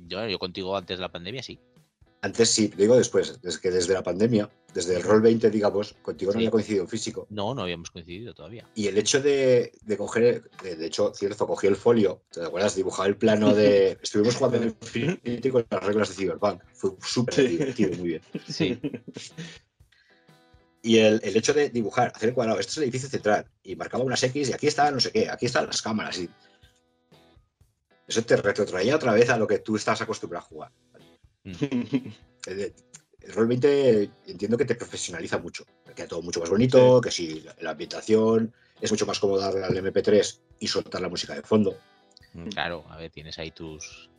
Yo, 0.07 0.27
yo 0.27 0.37
contigo 0.37 0.77
antes 0.77 0.97
de 0.97 1.01
la 1.01 1.11
pandemia, 1.11 1.41
sí. 1.41 1.59
Antes 2.23 2.49
sí, 2.51 2.71
digo 2.77 2.95
después, 2.95 3.41
desde 3.41 3.59
que 3.59 3.69
desde 3.69 3.93
la 3.93 4.01
pandemia, 4.01 4.49
desde 4.73 4.95
el 4.95 5.03
Roll 5.03 5.21
20, 5.21 5.49
digamos, 5.49 5.91
contigo 6.01 6.31
no 6.31 6.33
Sí. 6.33 6.37
había 6.39 6.51
coincidido 6.51 6.83
en 6.83 6.87
físico. 6.89 7.27
No, 7.29 7.53
no 7.53 7.63
habíamos 7.63 7.91
coincidido 7.91 8.33
todavía. 8.33 8.65
Y 8.75 8.87
el 8.87 8.97
hecho 8.97 9.21
de, 9.21 9.73
de 9.81 9.97
coger, 9.97 10.49
de, 10.63 10.77
de 10.77 10.85
hecho, 10.85 11.11
cierto, 11.13 11.45
cogí 11.45 11.67
el 11.67 11.75
folio, 11.75 12.23
¿te 12.31 12.41
acuerdas? 12.41 12.75
Dibujaba 12.77 13.07
el 13.07 13.17
plano 13.17 13.53
de. 13.53 13.97
Estuvimos 14.01 14.35
jugando 14.37 14.57
en 14.57 14.63
Infinity 14.69 15.49
con 15.49 15.65
las 15.69 15.83
reglas 15.83 16.09
de 16.09 16.15
Cyberpunk. 16.15 16.61
Fue 16.73 16.91
súper 17.01 17.33
Sí. 17.35 17.47
divertido, 17.47 17.97
muy 17.97 18.07
bien. 18.07 18.21
Sí. 18.47 18.79
Y 20.81 20.99
el, 20.99 21.19
el 21.25 21.35
hecho 21.35 21.53
de 21.53 21.69
dibujar, 21.69 22.13
hacer 22.15 22.29
el 22.29 22.35
cuadrado, 22.35 22.59
este 22.59 22.71
es 22.71 22.77
el 22.77 22.83
edificio 22.83 23.09
central, 23.09 23.45
y 23.63 23.75
marcaba 23.75 24.03
unas 24.03 24.23
X, 24.23 24.49
y 24.49 24.53
aquí 24.53 24.67
está 24.67 24.89
no 24.91 24.99
sé 25.01 25.11
qué, 25.11 25.29
aquí 25.29 25.45
están 25.45 25.65
las 25.65 25.81
cámaras. 25.81 26.17
Y... 26.19 26.29
Eso 28.07 28.21
te 28.23 28.35
retrotraía 28.37 28.95
otra 28.95 29.13
vez 29.13 29.29
a 29.29 29.37
lo 29.37 29.47
que 29.47 29.59
tú 29.59 29.75
estás 29.77 30.01
acostumbrado 30.01 30.45
a 30.45 30.47
jugar. 30.47 30.71
El, 31.45 32.73
el 33.21 33.33
Roll 33.33 33.47
20 33.47 34.11
entiendo 34.27 34.57
que 34.57 34.65
te 34.65 34.75
profesionaliza 34.75 35.37
mucho, 35.37 35.65
que 35.85 35.93
queda 35.93 36.07
todo 36.07 36.21
mucho 36.21 36.39
más 36.39 36.49
bonito, 36.49 36.99
que 37.01 37.11
si 37.11 37.41
la, 37.41 37.55
la 37.61 37.71
ambientación 37.71 38.53
es 38.81 38.91
mucho 38.91 39.05
más 39.05 39.19
cómodo 39.19 39.39
darle 39.41 39.63
al 39.65 39.77
MP3 39.77 40.39
y 40.59 40.67
soltar 40.67 41.01
la 41.01 41.09
música 41.09 41.33
de 41.35 41.41
fondo. 41.41 41.77
Mm, 42.33 42.49
Claro, 42.49 42.85
a 42.89 42.97
ver, 42.97 43.11
tienes 43.11 43.37
ahí 43.39 43.51
tus. 43.51 44.09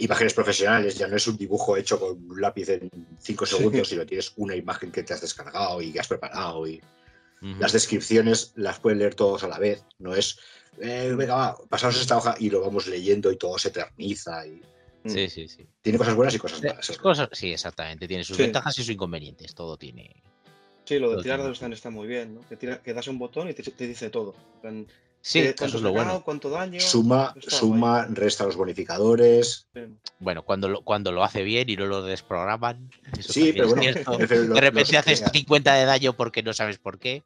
Imágenes 0.00 0.34
profesionales, 0.34 0.98
ya 0.98 1.08
no 1.08 1.16
es 1.16 1.26
un 1.28 1.36
dibujo 1.38 1.76
hecho 1.76 1.98
con 1.98 2.30
un 2.30 2.40
lápiz 2.40 2.68
en 2.68 2.90
5 3.20 3.46
Sí. 3.46 3.56
segundos, 3.56 3.88
sino 3.88 4.04
tienes 4.04 4.32
una 4.36 4.54
imagen 4.54 4.92
que 4.92 5.02
te 5.02 5.14
has 5.14 5.20
descargado 5.22 5.80
y 5.80 5.92
que 5.92 6.00
has 6.00 6.08
preparado. 6.08 6.66
Y 6.66 6.82
Ujú. 7.40 7.54
las 7.60 7.72
descripciones 7.72 8.52
las 8.56 8.80
pueden 8.80 8.98
leer 8.98 9.14
todos 9.14 9.44
a 9.44 9.48
la 9.48 9.58
vez, 9.58 9.84
no 9.98 10.14
es, 10.14 10.38
eh, 10.80 11.14
venga, 11.16 11.34
va, 11.36 11.58
pasamos 11.68 11.98
esta 12.00 12.16
hoja 12.18 12.34
y 12.38 12.50
lo 12.50 12.60
vamos 12.60 12.86
leyendo 12.86 13.32
y 13.32 13.36
todo 13.36 13.58
se 13.58 13.68
eterniza. 13.68 14.46
Y... 14.46 14.60
Sí, 15.08 15.28
sí, 15.28 15.48
sí. 15.48 15.66
Tiene 15.82 15.98
cosas 15.98 16.14
buenas 16.14 16.34
y 16.34 16.38
cosas 16.38 16.62
Eh, 16.62 16.68
malas. 16.68 16.98
cosas- 16.98 17.28
sí, 17.32 17.52
exactamente. 17.52 18.06
Tiene 18.08 18.24
sus 18.24 18.36
Sí. 18.36 18.42
ventajas 18.44 18.78
y 18.78 18.82
sus 18.82 18.90
inconvenientes. 18.90 19.54
Todo 19.54 19.76
tiene. 19.76 20.22
Sí, 20.84 20.98
lo 20.98 21.10
de 21.10 21.16
tirar 21.22 21.36
tiene- 21.38 21.42
dados 21.44 21.58
también 21.60 21.76
está 21.76 21.90
muy 21.90 22.06
bien, 22.06 22.34
¿no? 22.36 22.40
Que, 22.48 22.56
tira- 22.56 22.82
que 22.82 22.94
das 22.94 23.08
un 23.08 23.18
botón 23.18 23.48
y 23.50 23.54
te, 23.54 23.62
te 23.62 23.86
dice 23.86 24.08
todo. 24.10 24.34
Plan, 24.62 24.86
Sí, 25.20 25.40
eh, 25.40 25.54
eso 25.54 25.64
es 25.76 25.82
lo 25.82 25.90
bueno. 25.92 26.22
cuánto 26.24 26.48
daño. 26.48 26.80
Suma, 26.80 27.34
suma, 27.46 28.06
resta 28.08 28.44
los 28.44 28.56
bonificadores. 28.56 29.66
Sí. 29.74 29.80
Bueno, 30.20 30.44
cuando 30.44 30.68
lo, 30.68 30.82
cuando 30.82 31.12
lo 31.12 31.24
hace 31.24 31.42
bien 31.42 31.68
y 31.68 31.76
no 31.76 31.86
lo 31.86 32.02
desprograman. 32.02 32.88
eso 33.18 33.32
Sí, 33.32 33.52
pero 33.52 33.68
bueno, 33.68 33.82
De 34.54 34.60
repente 34.60 34.92
los- 34.92 35.00
haces 35.00 35.20
mira, 35.20 35.32
50 35.32 35.74
de 35.74 35.84
daño 35.84 36.12
porque 36.14 36.42
no 36.42 36.52
sabes 36.52 36.78
por 36.78 36.98
qué. 36.98 37.22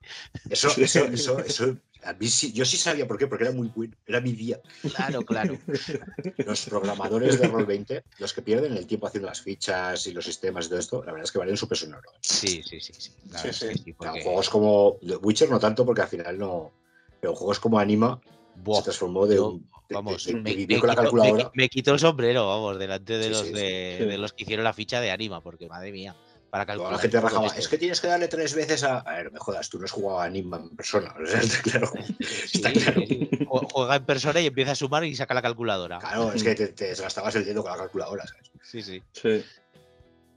Eso, 0.50 0.68
eso, 0.78 1.04
eso, 1.04 1.38
eso, 1.40 1.76
a 2.04 2.12
mí 2.14 2.26
sí, 2.28 2.52
yo 2.52 2.64
sí 2.64 2.76
sabía 2.76 3.06
por 3.06 3.16
qué, 3.18 3.26
porque 3.26 3.44
era 3.44 3.52
muy 3.52 3.68
bueno, 3.68 3.94
era 4.06 4.20
mi 4.20 4.32
día. 4.32 4.60
Claro, 4.94 5.24
claro. 5.24 5.58
Los 6.46 6.66
programadores 6.66 7.38
de 7.38 7.48
Roll20, 7.48 8.02
los 8.18 8.32
que 8.32 8.42
pierden 8.42 8.76
el 8.76 8.86
tiempo 8.86 9.06
haciendo 9.06 9.28
las 9.28 9.40
fichas 9.40 10.06
y 10.06 10.12
los 10.12 10.24
sistemas 10.24 10.66
y 10.66 10.68
todo 10.70 10.78
esto, 10.78 10.98
la 11.04 11.12
verdad 11.12 11.24
es 11.24 11.32
que 11.32 11.38
valen 11.38 11.56
súper 11.56 11.78
sonoro. 11.78 12.10
Sí, 12.20 12.62
sí, 12.62 12.80
sí. 12.80 12.92
sí. 12.96 13.12
Sí, 13.52 13.52
sí. 13.52 13.94
Juegos 13.96 14.48
como 14.50 14.98
Witcher 15.22 15.50
no 15.50 15.58
tanto, 15.58 15.84
porque 15.86 16.02
al 16.02 16.08
final 16.08 16.38
no. 16.38 16.72
Pero 17.20 17.34
juegos 17.34 17.60
como 17.60 17.78
Anima 17.78 18.20
Buah, 18.56 18.78
se 18.78 18.82
transformó 18.84 19.26
de, 19.26 19.36
yo- 19.36 19.50
un- 19.50 19.60
de- 19.88 19.94
vamos, 19.94 20.24
de- 20.24 20.32
de 20.34 20.40
me, 20.40 20.66
me 20.66 20.78
con 20.80 20.88
la 20.88 20.94
quito, 20.94 21.02
me 21.02 21.02
calculadora. 21.02 21.44
qui- 21.44 21.50
me 21.54 21.68
quito 21.68 21.92
el 21.94 21.98
sombrero, 22.00 22.46
vamos, 22.48 22.78
delante 22.78 23.16
de 23.16 23.24
Sí, 23.24 23.30
los 23.30 23.40
sí, 23.40 23.46
sí. 23.46 23.52
de, 23.52 23.96
Sí. 24.00 24.04
de 24.06 24.18
los 24.18 24.32
que 24.32 24.42
hicieron 24.44 24.64
la 24.64 24.72
ficha 24.72 25.00
de 25.00 25.10
Anima, 25.10 25.40
porque 25.42 25.68
madre 25.68 25.92
mía, 25.92 26.14
para 26.52 26.66
calcular. 26.66 26.92
la 26.92 26.98
gente 26.98 27.16
todo 27.16 27.28
rajaba. 27.28 27.46
esto. 27.46 27.58
Es 27.60 27.68
que 27.68 27.78
tienes 27.78 27.98
que 28.02 28.08
darle 28.08 28.28
tres 28.28 28.54
veces 28.54 28.84
a. 28.84 28.98
A 28.98 29.14
ver, 29.16 29.32
me 29.32 29.38
jodas, 29.38 29.70
tú 29.70 29.78
no 29.78 29.86
has 29.86 29.90
jugado 29.90 30.20
a 30.20 30.24
Anima 30.24 30.58
en 30.58 30.76
persona. 30.76 31.14
O 31.22 31.26
sea, 31.26 31.40
está 31.40 31.62
claro. 31.62 31.90
Sí, 32.20 32.58
está 32.60 32.72
claro. 32.72 33.00
sí, 33.00 33.06
sí. 33.08 33.28
Jue- 33.46 33.68
Juega 33.72 33.96
en 33.96 34.04
persona 34.04 34.40
y 34.42 34.46
empieza 34.48 34.72
a 34.72 34.74
sumar 34.74 35.02
y 35.04 35.16
saca 35.16 35.32
la 35.32 35.40
calculadora. 35.40 35.98
Claro, 35.98 36.30
es 36.34 36.42
que 36.42 36.54
te, 36.60 36.68
te 36.68 36.84
desgastabas 36.88 37.34
el 37.36 37.46
dedo 37.46 37.62
con 37.62 37.72
la 37.72 37.78
calculadora, 37.78 38.26
¿sabes? 38.26 38.50
Sí, 38.62 38.82
sí. 38.82 39.02
Sí. 39.14 39.42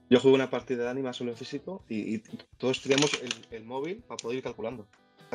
Yo 0.10 0.20
jugué 0.22 0.36
una 0.36 0.50
partida 0.50 0.84
de 0.86 0.90
anima 0.90 1.12
solo 1.12 1.32
en 1.32 1.38
físico 1.38 1.84
y, 1.90 2.16
y 2.16 2.24
todos 2.58 2.82
teníamos 2.82 3.12
el, 3.22 3.34
el 3.52 3.66
móvil 3.66 3.98
para 4.08 4.18
poder 4.18 4.38
ir 4.38 4.44
calculando. 4.44 4.88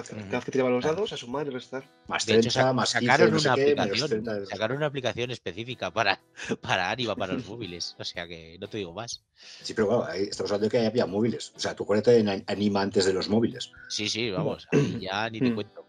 Cada 0.09 0.23
vez 0.29 0.45
que 0.45 0.51
tiraba 0.51 0.71
los 0.71 0.81
Claro. 0.83 0.97
dados, 0.97 1.13
a 1.13 1.17
sumar 1.17 1.47
y 1.47 1.51
restar. 1.51 1.85
Más 2.09 2.25
De 2.27 2.33
30, 2.35 2.49
hecho, 2.49 2.61
sa- 2.61 2.73
más 2.73 2.93
15, 2.93 3.07
sacaron, 3.07 3.31
no 3.33 3.39
sé 3.39 3.49
una 3.49 3.55
qué, 3.57 3.63
aplicación, 3.73 4.09
30. 4.09 4.35
de- 4.41 4.47
sacaron 4.47 4.77
una 4.77 4.87
aplicación 4.87 5.31
específica 5.31 5.91
para, 5.91 6.21
para 6.63 6.91
Anima, 6.91 7.17
para 7.17 7.35
los 7.35 7.47
móviles. 7.47 7.95
O 7.99 8.05
sea 8.05 8.27
que 8.27 8.57
no 8.61 8.69
te 8.69 8.79
digo 8.79 8.93
más. 8.93 9.25
Sí, 9.63 9.75
pero 9.75 9.87
bueno, 9.89 10.05
ahí 10.05 10.23
estamos 10.23 10.51
hablando 10.53 10.67
de 10.69 10.71
que 10.81 10.87
había 10.87 11.07
móviles. 11.07 11.53
O 11.57 11.59
sea, 11.59 11.75
tú 11.75 11.85
acuérdate 11.85 12.19
en 12.19 12.29
An- 12.29 12.45
Anima 12.47 12.83
antes 12.83 13.05
de 13.05 13.13
los 13.13 13.29
móviles. 13.29 13.71
Sí, 13.89 14.09
sí, 14.09 14.31
vamos. 14.31 14.67
ahí 14.73 14.99
ya 15.01 15.29
ni 15.31 15.41
te 15.41 15.51
Mm. 15.51 15.55
cuento. 15.55 15.87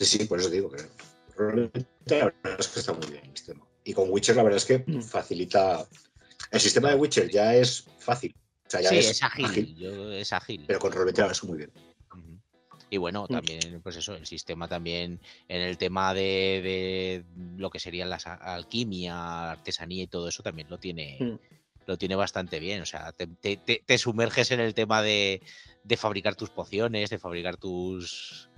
Sí, 0.00 0.06
sí, 0.18 0.24
por 0.26 0.40
eso 0.40 0.50
digo 0.50 0.70
que 0.70 0.82
realmente 1.36 1.86
la 2.08 2.24
verdad 2.26 2.56
es 2.58 2.68
que 2.68 2.80
está 2.80 2.92
muy 2.92 3.06
bien 3.06 3.24
el 3.24 3.36
sistema. 3.36 3.66
Y 3.84 3.92
con 3.94 4.10
Witcher 4.10 4.36
la 4.36 4.42
verdad 4.42 4.56
es 4.58 4.64
que 4.64 4.84
Mm. 4.86 5.02
facilita. 5.02 5.86
El 6.50 6.60
sistema 6.60 6.90
de 6.90 6.96
Witcher 6.96 7.30
ya 7.30 7.54
es 7.54 7.84
fácil. 7.98 8.34
O 8.66 8.70
sea, 8.72 8.80
ya 8.80 8.88
Sí, 8.90 8.98
es, 8.98 9.10
es, 9.10 9.22
ágil. 9.22 9.76
yo- 9.76 10.12
es 10.12 10.32
ágil. 10.32 10.64
Pero 10.66 10.78
con 10.78 10.92
Roll20 10.92 11.18
la 11.18 11.24
verdad 11.24 11.32
es 11.32 11.40
que 11.40 11.46
muy 11.46 11.58
bien. 11.58 11.72
Y 12.92 12.98
bueno, 12.98 13.24
Mm. 13.26 13.32
también, 13.32 13.80
pues 13.82 13.96
eso, 13.96 14.14
el 14.14 14.26
sistema 14.26 14.68
también 14.68 15.18
en 15.48 15.62
el 15.62 15.78
tema 15.78 16.12
de, 16.12 16.60
de 16.62 17.24
lo 17.56 17.70
que 17.70 17.78
serían 17.80 18.10
las 18.10 18.26
alquimia, 18.26 19.52
artesanía 19.52 20.02
y 20.02 20.08
todo 20.08 20.28
eso 20.28 20.42
también 20.42 20.68
lo 20.68 20.76
tiene, 20.76 21.16
Mm. 21.18 21.38
lo 21.86 21.96
tiene 21.96 22.16
bastante 22.16 22.60
bien. 22.60 22.82
O 22.82 22.86
sea, 22.86 23.10
te, 23.12 23.28
te- 23.28 23.56
te- 23.56 23.82
te 23.86 23.96
sumerges 23.96 24.50
en 24.50 24.60
el 24.60 24.74
tema 24.74 25.00
de, 25.00 25.40
de 25.82 25.96
fabricar 25.96 26.36
tus 26.36 26.50
pociones, 26.50 27.08
de 27.08 27.18
fabricar 27.18 27.56
tus. 27.56 28.50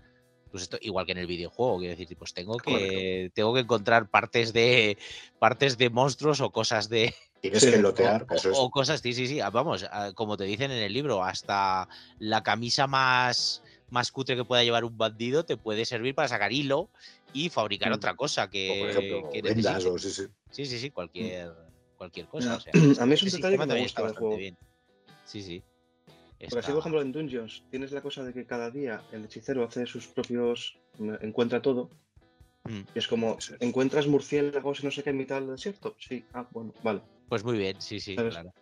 tus 0.50 0.62
esto, 0.62 0.78
igual 0.80 1.06
que 1.06 1.12
en 1.12 1.18
el 1.18 1.28
videojuego, 1.28 1.78
quiero 1.78 1.96
decir, 1.96 2.16
pues 2.18 2.34
tengo 2.34 2.56
que, 2.56 3.30
tengo 3.36 3.54
que 3.54 3.60
encontrar 3.60 4.10
partes 4.10 4.52
de 4.52 4.98
partes 5.38 5.78
de 5.78 5.90
monstruos 5.90 6.40
o 6.40 6.50
cosas 6.50 6.88
de, 6.88 7.14
Tienes 7.40 7.66
que 7.66 7.76
lotear, 7.76 8.24
o, 8.30 8.34
eso 8.34 8.50
es. 8.50 8.56
o 8.58 8.70
cosas, 8.70 9.00
sí, 9.02 9.12
sí, 9.12 9.26
sí. 9.26 9.38
ah, 9.40 9.50
Vamos, 9.50 9.84
ah, 9.92 10.12
como 10.14 10.36
te 10.38 10.44
dicen 10.44 10.70
en 10.70 10.82
el 10.82 10.92
libro, 10.94 11.22
hasta 11.22 11.86
la 12.18 12.42
camisa 12.42 12.86
más, 12.86 13.62
más 13.90 14.10
cutre 14.10 14.36
que 14.36 14.44
pueda 14.44 14.64
llevar 14.64 14.84
un 14.84 14.96
bandido 14.96 15.44
te 15.44 15.56
puede 15.56 15.84
servir 15.84 16.14
para 16.14 16.28
sacar 16.28 16.52
hilo 16.52 16.88
y 17.32 17.48
fabricar 17.50 17.90
Mm. 17.90 17.94
otra 17.94 18.14
cosa 18.16 18.44
o 18.44 18.50
que, 18.50 18.76
por 18.80 18.90
ejemplo, 18.90 19.30
que 19.30 19.42
vendas 19.42 19.84
necesite. 19.84 19.90
o 19.90 19.98
sí, 19.98 20.10
sí. 20.10 20.22
Sí, 20.50 20.66
sí, 20.66 20.78
sí, 20.78 20.90
cualquier, 20.90 21.52
cualquier 21.96 22.26
cosa. 22.26 22.48
Ya. 22.48 22.56
o 22.56 22.60
sea, 22.60 22.72
A 23.02 23.06
mí 23.06 23.14
es 23.14 23.22
un 23.22 23.28
ese 23.28 23.36
detalle 23.38 23.58
que 23.58 23.66
me 23.66 23.78
gusta 23.80 23.84
está 23.84 24.00
del 24.02 24.06
bastante 24.08 24.18
juego. 24.20 24.36
bien. 24.36 24.56
Sí, 25.24 25.42
sí. 25.42 25.62
Porque 26.38 26.58
así, 26.58 26.70
por 26.72 26.80
ejemplo, 26.80 27.00
en 27.02 27.12
Dungeons 27.12 27.62
tienes 27.70 27.92
la 27.92 28.02
cosa 28.02 28.22
de 28.24 28.32
que 28.34 28.44
cada 28.44 28.70
día 28.70 29.02
el 29.12 29.24
hechicero 29.24 29.64
hace 29.64 29.86
sus 29.86 30.06
propios. 30.08 30.76
encuentra 31.22 31.62
todo. 31.62 31.90
Mm. 32.64 32.80
Y 32.94 32.98
es 32.98 33.08
como. 33.08 33.38
¿encuentras 33.60 34.06
murciélagos 34.06 34.80
y 34.82 34.86
no 34.86 34.90
sé 34.90 35.02
qué 35.02 35.10
en 35.10 35.16
mitad 35.18 35.40
del 35.40 35.50
desierto? 35.50 35.94
Sí, 35.98 36.24
ah, 36.34 36.46
bueno, 36.50 36.72
vale. 36.82 37.00
Pues 37.28 37.42
muy 37.44 37.56
bien, 37.58 37.80
sí, 37.80 37.98
sí, 38.00 38.14
¿Sabes? 38.14 38.34
claro. 38.34 38.52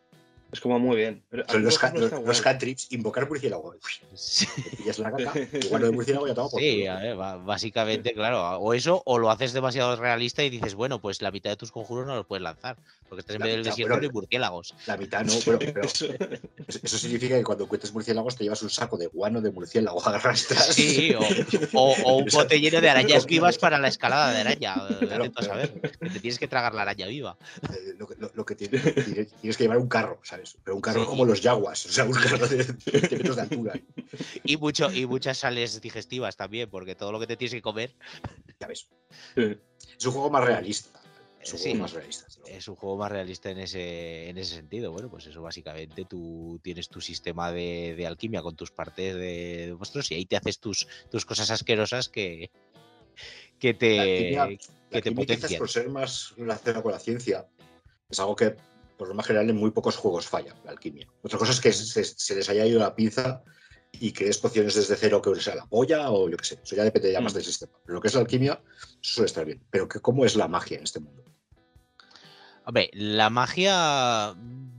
Es 0.53 0.61
como 0.61 0.79
muy 0.79 0.97
bien. 0.97 1.23
Pero 1.31 1.45
Son 1.49 1.63
los, 1.65 1.79
ca- 1.79 1.89
ejemplo, 1.89 2.09
los, 2.19 2.27
los 2.27 2.41
cantrips, 2.43 2.93
invocar 2.93 3.27
murciélago. 3.29 3.75
Sí. 4.15 4.47
Te 4.71 4.77
pillas 4.77 4.99
la 4.99 5.11
caca, 5.11 5.33
igual 5.63 5.83
de 5.83 5.91
murciélago 5.91 6.27
ya 6.29 6.35
por 6.35 6.61
Sí, 6.61 6.87
a 6.87 6.97
ver, 6.97 7.17
básicamente, 7.17 8.13
claro. 8.13 8.59
O 8.59 8.75
eso, 8.75 9.03
o 9.07 9.19
lo 9.19 9.31
haces 9.31 9.55
demasiado 9.55 9.97
realista 9.97 10.43
y 10.45 10.51
dices, 10.51 10.75
bueno, 10.75 11.01
pues 11.01 11.23
la 11.23 11.31
mitad 11.31 11.49
de 11.51 11.57
tus 11.57 11.73
conjuros 11.73 12.07
no 12.07 12.15
los 12.17 12.27
puedes 12.27 12.43
lanzar. 12.43 12.77
Porque 13.09 13.21
estás 13.21 13.37
en 13.37 13.43
medio 13.43 13.55
del 13.57 13.65
desierto 13.65 13.95
bueno, 13.95 14.07
y 14.07 14.11
murciélagos. 14.11 14.75
La 14.87 14.97
mitad 14.99 15.25
no, 15.25 15.33
pero, 15.45 15.59
pero 15.59 15.83
Eso- 15.83 16.99
significa 16.99 17.37
que 17.37 17.45
cuando 17.45 17.65
encuentres 17.65 17.93
murciélagos 17.93 18.37
te 18.37 18.45
llevas 18.45 18.63
un 18.63 18.71
saco 18.71 18.97
de 18.99 19.07
guano 19.07 19.41
de 19.41 19.51
murciélago 19.51 20.03
arrastras. 20.07 20.67
Sí, 20.75 21.15
o, 21.15 21.23
o- 21.79 21.95
o 22.05 22.17
un 22.19 22.27
bote 22.33 22.61
lleno 22.61 22.81
de 22.83 22.91
arañas 22.91 23.25
vivas 23.27 23.57
para 23.59 23.79
la 23.79 23.89
escalada 23.89 24.33
de 24.33 24.41
araña. 24.43 24.75
Claro, 25.01 25.25
vete 25.25 25.31
tú 25.31 25.41
a 25.41 25.43
saber. 25.45 25.73
Que 25.81 26.11
te 26.11 26.21
tienes 26.21 26.39
que 26.39 26.49
tragar 26.49 26.75
la 26.75 26.83
araña 26.83 27.07
viva. 27.07 27.37
Eh, 27.71 27.95
lo, 27.99 28.07
que- 28.07 28.17
lo- 28.19 28.31
lo 28.35 28.45
que 28.45 28.55
tienes, 28.55 28.83
tienes- 28.95 29.33
tienes 29.41 29.57
que 29.57 29.65
llevar 29.65 29.79
un 29.79 29.89
carro, 29.89 30.19
¿sabes? 30.23 30.42
Pero 30.65 30.77
un 30.77 30.83
carro 30.83 31.01
Sí. 31.03 31.07
como 31.07 31.25
los 31.25 31.41
yaguas, 31.41 31.87
o 31.87 31.89
sea, 31.91 32.05
un 32.05 32.13
carro 32.13 32.47
de 32.49 32.57
20 32.93 33.17
metros 33.17 33.37
de 33.37 33.43
altura. 33.43 33.81
Y, 34.45 34.57
mucho, 34.57 34.93
y 34.93 35.07
muchas 35.07 35.39
sales 35.39 35.81
digestivas 35.81 36.37
también, 36.37 36.69
porque 36.71 36.95
todo 36.95 37.13
lo 37.13 37.21
que 37.21 37.27
te 37.27 37.37
tienes 37.37 37.55
que 37.55 37.63
comer 37.63 37.95
Ya 38.61 38.67
ves. 38.67 38.89
Es 39.37 40.07
un 40.07 40.13
juego 40.13 40.31
más 40.31 40.45
realista. 40.45 41.01
Es 41.41 41.53
un 41.53 41.59
Sí. 41.59 41.71
juego 41.71 41.83
más 41.83 41.93
realista. 41.93 42.27
es 42.47 42.69
un 42.69 42.77
juego 42.77 42.97
más 42.99 43.11
realista 43.11 43.51
en 43.51 43.59
ese, 43.59 44.29
en 44.29 44.39
ese 44.39 44.55
sentido. 44.55 44.93
Bueno, 44.93 45.09
pues 45.11 45.27
eso 45.27 45.43
básicamente 45.43 46.05
tú 46.05 46.61
tienes 46.63 46.89
tu 46.89 47.01
sistema 47.01 47.51
de, 47.51 47.95
de 47.97 48.07
alquimia 48.07 48.43
con 48.43 48.55
tus 48.55 48.71
partes 48.71 49.15
de, 49.15 49.67
de 49.67 49.75
monstruos 49.75 50.11
y 50.13 50.15
ahí 50.15 50.27
te 50.27 50.37
haces 50.37 50.61
tus, 50.61 50.87
tus 51.11 51.25
cosas 51.25 51.51
asquerosas 51.51 52.09
que, 52.09 52.51
que 53.59 53.73
La 53.73 53.79
te, 53.79 54.31
la 54.33 54.49
que 54.91 55.03
te 55.03 55.13
potencian. 55.13 55.59
por 55.59 55.69
ser 55.71 55.89
más 55.89 56.33
relacionada 56.37 56.83
con 56.83 56.93
la 56.93 56.99
ciencia, 57.01 57.49
es 58.09 58.21
algo 58.21 58.37
que 58.37 58.55
por 59.03 59.09
lo 59.09 59.15
más 59.17 59.27
general 59.27 59.51
en 59.51 59.57
muy 59.57 59.73
pocos 59.73 59.97
juegos 59.97 60.29
falla, 60.29 60.55
la 60.65 60.71
alquimia. 60.71 61.09
Otra 61.25 61.37
cosa 61.37 61.51
es 61.51 61.61
que 61.61 61.73
se, 61.73 62.05
se 62.05 62.35
les 62.37 62.49
haya 62.49 62.65
ido 62.65 62.79
la 62.79 62.95
pinza 62.95 63.43
y 63.91 64.13
crees 64.13 64.39
pociones 64.39 64.77
desde 64.77 64.95
cero 64.95 65.21
que 65.21 65.35
sea 65.41 65.57
la 65.57 65.67
polla 65.67 66.09
o 66.13 66.29
yo 66.31 66.37
qué 66.37 66.45
sé. 66.45 66.61
Eso 66.63 66.77
ya 66.77 66.85
depende 66.85 67.11
ya 67.11 67.21
más 67.21 67.33
Mm. 67.33 67.35
del 67.35 67.45
sistema. 67.45 67.73
Pero 67.85 67.95
lo 67.97 68.01
que 68.01 68.07
es 68.07 68.15
la 68.15 68.21
alquimia, 68.21 68.63
suele 69.01 69.27
estar 69.27 69.45
bien. 69.45 69.61
Pero 69.73 69.89
que, 69.89 69.99
¿cómo 69.99 70.25
es 70.25 70.37
la 70.37 70.47
magia 70.47 70.79
en 70.79 70.85
este 70.85 71.01
mundo? 71.01 71.25
Hombre, 72.65 72.91
la 72.93 73.29
magia. 73.29 74.37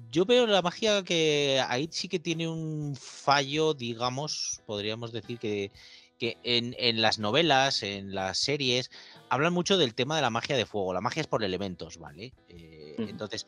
Yo 0.10 0.24
veo 0.24 0.48
la 0.48 0.62
magia 0.62 1.04
que 1.04 1.62
ahí 1.68 1.90
sí 1.92 2.08
que 2.08 2.20
tiene 2.20 2.48
un 2.48 2.96
fallo, 2.98 3.74
digamos, 3.74 4.62
podríamos 4.66 5.12
decir 5.12 5.38
que, 5.38 5.70
que 6.18 6.38
en, 6.44 6.76
en 6.80 7.02
las 7.02 7.20
novelas, 7.20 7.84
en 7.84 8.16
las 8.16 8.38
series, 8.38 8.90
hablan 9.30 9.52
mucho 9.52 9.78
del 9.78 9.96
tema 9.96 10.16
de 10.16 10.22
la 10.22 10.30
magia 10.30 10.56
de 10.56 10.66
fuego. 10.66 10.94
La 10.94 11.02
magia 11.02 11.20
es 11.20 11.28
por 11.28 11.44
elementos, 11.44 11.98
¿vale? 11.98 12.32
Eh. 12.48 12.96
Entonces, 13.00 13.48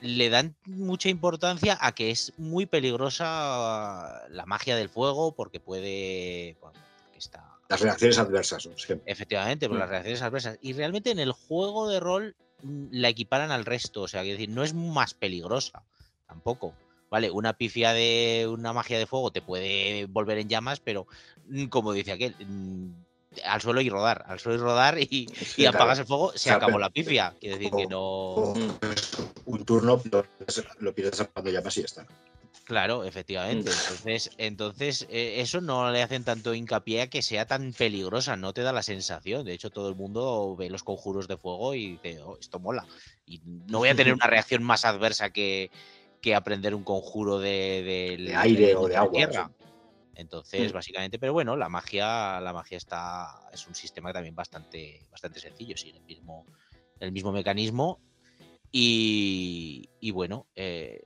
le 0.00 0.28
dan 0.30 0.56
mucha 0.66 1.08
importancia 1.08 1.78
a 1.80 1.92
que 1.92 2.10
es 2.10 2.32
muy 2.36 2.66
peligrosa 2.66 4.22
la 4.28 4.46
magia 4.46 4.76
del 4.76 4.88
fuego 4.88 5.34
porque 5.34 5.60
puede. 5.60 6.56
bueno, 6.60 6.78
porque 7.04 7.18
está, 7.18 7.44
Las 7.68 7.80
reacciones 7.80 8.18
adversas. 8.18 8.68
Efectivamente, 9.06 9.68
por 9.68 9.76
Mm. 9.76 9.80
las 9.80 9.88
reacciones 9.88 10.22
adversas. 10.22 10.58
Y 10.60 10.72
realmente 10.72 11.10
en 11.10 11.18
el 11.18 11.32
juego 11.32 11.88
de 11.88 12.00
rol 12.00 12.36
mm, 12.62 12.86
la 12.90 13.08
equiparan 13.08 13.50
al 13.50 13.64
resto. 13.64 14.02
O 14.02 14.08
sea, 14.08 14.22
quiero 14.22 14.38
decir, 14.38 14.54
no 14.54 14.62
es 14.62 14.74
más 14.74 15.14
peligrosa 15.14 15.82
tampoco. 16.26 16.74
Vale, 17.10 17.30
una 17.30 17.52
pifia 17.52 17.92
de 17.92 18.46
una 18.50 18.72
magia 18.72 18.98
de 18.98 19.06
fuego 19.06 19.30
te 19.30 19.40
puede 19.42 20.06
volver 20.06 20.38
en 20.38 20.48
llamas, 20.48 20.80
pero 20.80 21.06
mm, 21.46 21.66
como 21.66 21.92
dice 21.92 22.12
aquel, 22.12 22.34
mm, 22.44 23.03
al 23.44 23.60
suelo 23.60 23.80
y 23.80 23.88
rodar, 23.88 24.24
al 24.26 24.38
suelo 24.38 24.58
y 24.58 24.62
rodar 24.62 24.98
y, 24.98 25.26
apagas 25.66 25.72
claro. 25.72 26.00
el 26.00 26.06
fuego, 26.06 26.32
se 26.32 26.38
sea, 26.38 26.56
acabó 26.56 26.78
la 26.78 26.90
pifia. 26.90 27.34
Quiere 27.40 27.58
decir 27.58 27.72
que 27.76 27.86
no. 27.86 28.54
Un 29.46 29.64
turno 29.64 30.00
lo, 30.78 30.94
pierdes 30.94 31.28
cuando 31.32 31.50
llamas 31.50 31.76
y 31.76 31.80
ya 31.80 31.86
está. 31.86 32.06
Claro, 32.64 33.04
efectivamente. 33.04 33.70
Entonces, 33.70 34.30
entonces 34.38 35.06
eh, 35.10 35.40
eso 35.40 35.60
no 35.60 35.90
le 35.90 36.02
hacen 36.02 36.24
tanto 36.24 36.54
hincapié 36.54 37.02
a 37.02 37.06
que 37.08 37.20
sea 37.20 37.46
tan 37.46 37.74
peligrosa, 37.74 38.36
no 38.36 38.54
te 38.54 38.62
da 38.62 38.72
la 38.72 38.82
sensación. 38.82 39.44
De 39.44 39.52
hecho, 39.52 39.68
todo 39.70 39.90
el 39.90 39.94
mundo 39.94 40.56
ve 40.56 40.70
los 40.70 40.82
conjuros 40.82 41.28
de 41.28 41.36
fuego 41.36 41.74
y 41.74 41.92
dice, 41.92 42.22
"Oh, 42.22 42.38
esto 42.40 42.58
mola. 42.58 42.86
Y 43.26 43.42
no 43.44 43.78
voy 43.78 43.90
a 43.90 43.94
tener 43.94 44.14
una 44.14 44.26
reacción 44.26 44.62
más 44.62 44.86
adversa 44.86 45.28
que, 45.28 45.70
que 46.22 46.34
aprender 46.34 46.74
un 46.74 46.84
conjuro 46.84 47.38
de, 47.38 48.32
aire 48.34 48.74
o 48.76 48.88
de 48.88 48.96
agua, 48.96 49.12
tierra. 49.12 49.50
Entonces, 50.14 50.70
Mm. 50.70 50.74
básicamente, 50.74 51.18
pero 51.18 51.32
bueno, 51.32 51.56
la 51.56 51.68
magia, 51.68 52.40
la 52.40 52.52
magia 52.52 52.76
está, 52.76 53.26
es 53.52 53.66
un 53.66 53.74
sistema 53.74 54.12
también 54.12 54.34
bastante, 54.34 55.06
bastante 55.10 55.40
sencillo, 55.40 55.76
sí, 55.76 55.90
el 55.90 56.02
mismo, 56.04 56.46
el 57.00 57.12
mismo 57.12 57.32
mecanismo. 57.32 58.00
Y, 58.70 59.88
y 60.00 60.10
bueno, 60.10 60.46
eh, 60.56 61.02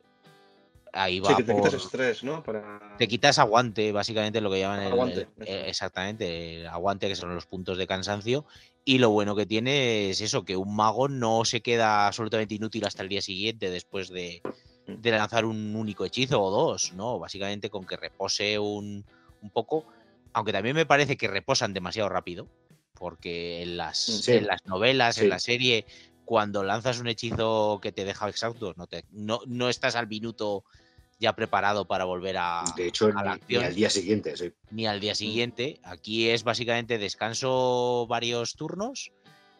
ahí 0.93 1.21
va 1.21 1.31
Sí, 1.31 1.37
que 1.37 1.45
te 1.45 1.53
por- 1.53 1.65
quitas 1.71 1.85
estrés, 1.85 2.25
¿no? 2.25 2.43
Para... 2.43 2.97
te 2.99 3.07
quitas 3.07 3.39
aguante, 3.39 3.93
básicamente 3.93 4.41
lo 4.41 4.51
que 4.51 4.61
llaman 4.61 4.81
el, 4.81 4.93
Aguante, 4.93 5.29
el- 5.41 5.47
exactamente, 5.67 6.61
el 6.61 6.67
aguante, 6.67 7.09
que 7.09 7.15
son 7.17 7.35
los 7.35 7.47
puntos 7.47 7.77
de 7.79 7.87
cansancio. 7.87 8.47
Y 8.85 8.99
lo 8.99 9.11
bueno 9.11 9.37
que 9.37 9.45
tiene 9.45 10.09
es 10.11 10.21
eso, 10.23 10.45
que 10.45 10.57
un 10.57 10.75
mago 10.75 11.09
no 11.09 11.45
se 11.45 11.61
queda 11.61 12.07
absolutamente 12.07 12.55
inútil 12.55 12.87
hasta 12.87 13.03
el 13.03 13.09
día 13.11 13.21
siguiente 13.23 13.71
después 13.71 14.09
de. 14.09 14.43
De 14.89 15.11
lanzar 15.11 15.45
un 15.45 15.77
único 15.77 16.05
hechizo 16.05 16.43
o 16.43 16.51
dos, 16.51 16.93
¿no? 16.95 17.19
Básicamente 17.19 17.69
con 17.69 17.85
que 17.85 17.97
repose 17.97 18.59
un, 18.59 19.05
un 19.43 19.51
poco, 19.51 19.87
aunque 20.33 20.53
también 20.53 20.75
me 20.75 20.87
parece 20.87 21.17
que 21.17 21.29
reposan 21.29 21.75
demasiado 21.75 22.09
rápido, 22.09 22.49
porque 22.95 23.63
en 23.63 23.77
las, 23.77 23.99
Sí. 23.99 24.33
en 24.33 24.47
las 24.47 24.65
novelas, 24.65 25.19
en 25.19 25.29
la 25.29 25.39
serie, 25.39 25.87
cuando 26.25 26.65
lanzas 26.65 26.99
un 27.01 27.09
hechizo 27.09 27.79
que 27.83 27.93
te 27.93 28.05
deja 28.05 28.29
exhausto, 28.29 28.73
no, 28.77 28.87
te, 28.87 29.05
no, 29.11 29.41
no 29.47 29.69
estás 29.69 29.95
al 29.95 30.09
minuto 30.09 30.65
ya 31.21 31.35
preparado 31.35 31.87
para 31.87 32.05
volver 32.05 32.37
a, 32.39 32.65
De 32.77 32.87
hecho, 32.89 33.09
a 33.15 33.23
la 33.23 33.23
ni, 33.23 33.25
ni 33.25 33.33
acción 33.35 33.65
al 33.65 33.75
día 33.75 33.91
siguiente. 33.91 34.37
sí. 34.37 34.53
ni 34.71 34.87
al 34.87 34.99
Mm. 34.99 35.01
día 35.01 35.15
siguiente. 35.15 35.81
Aquí 35.83 36.29
es 36.31 36.45
básicamente 36.45 36.97
descanso 36.99 38.07
varios 38.09 38.57
turnos 38.57 39.13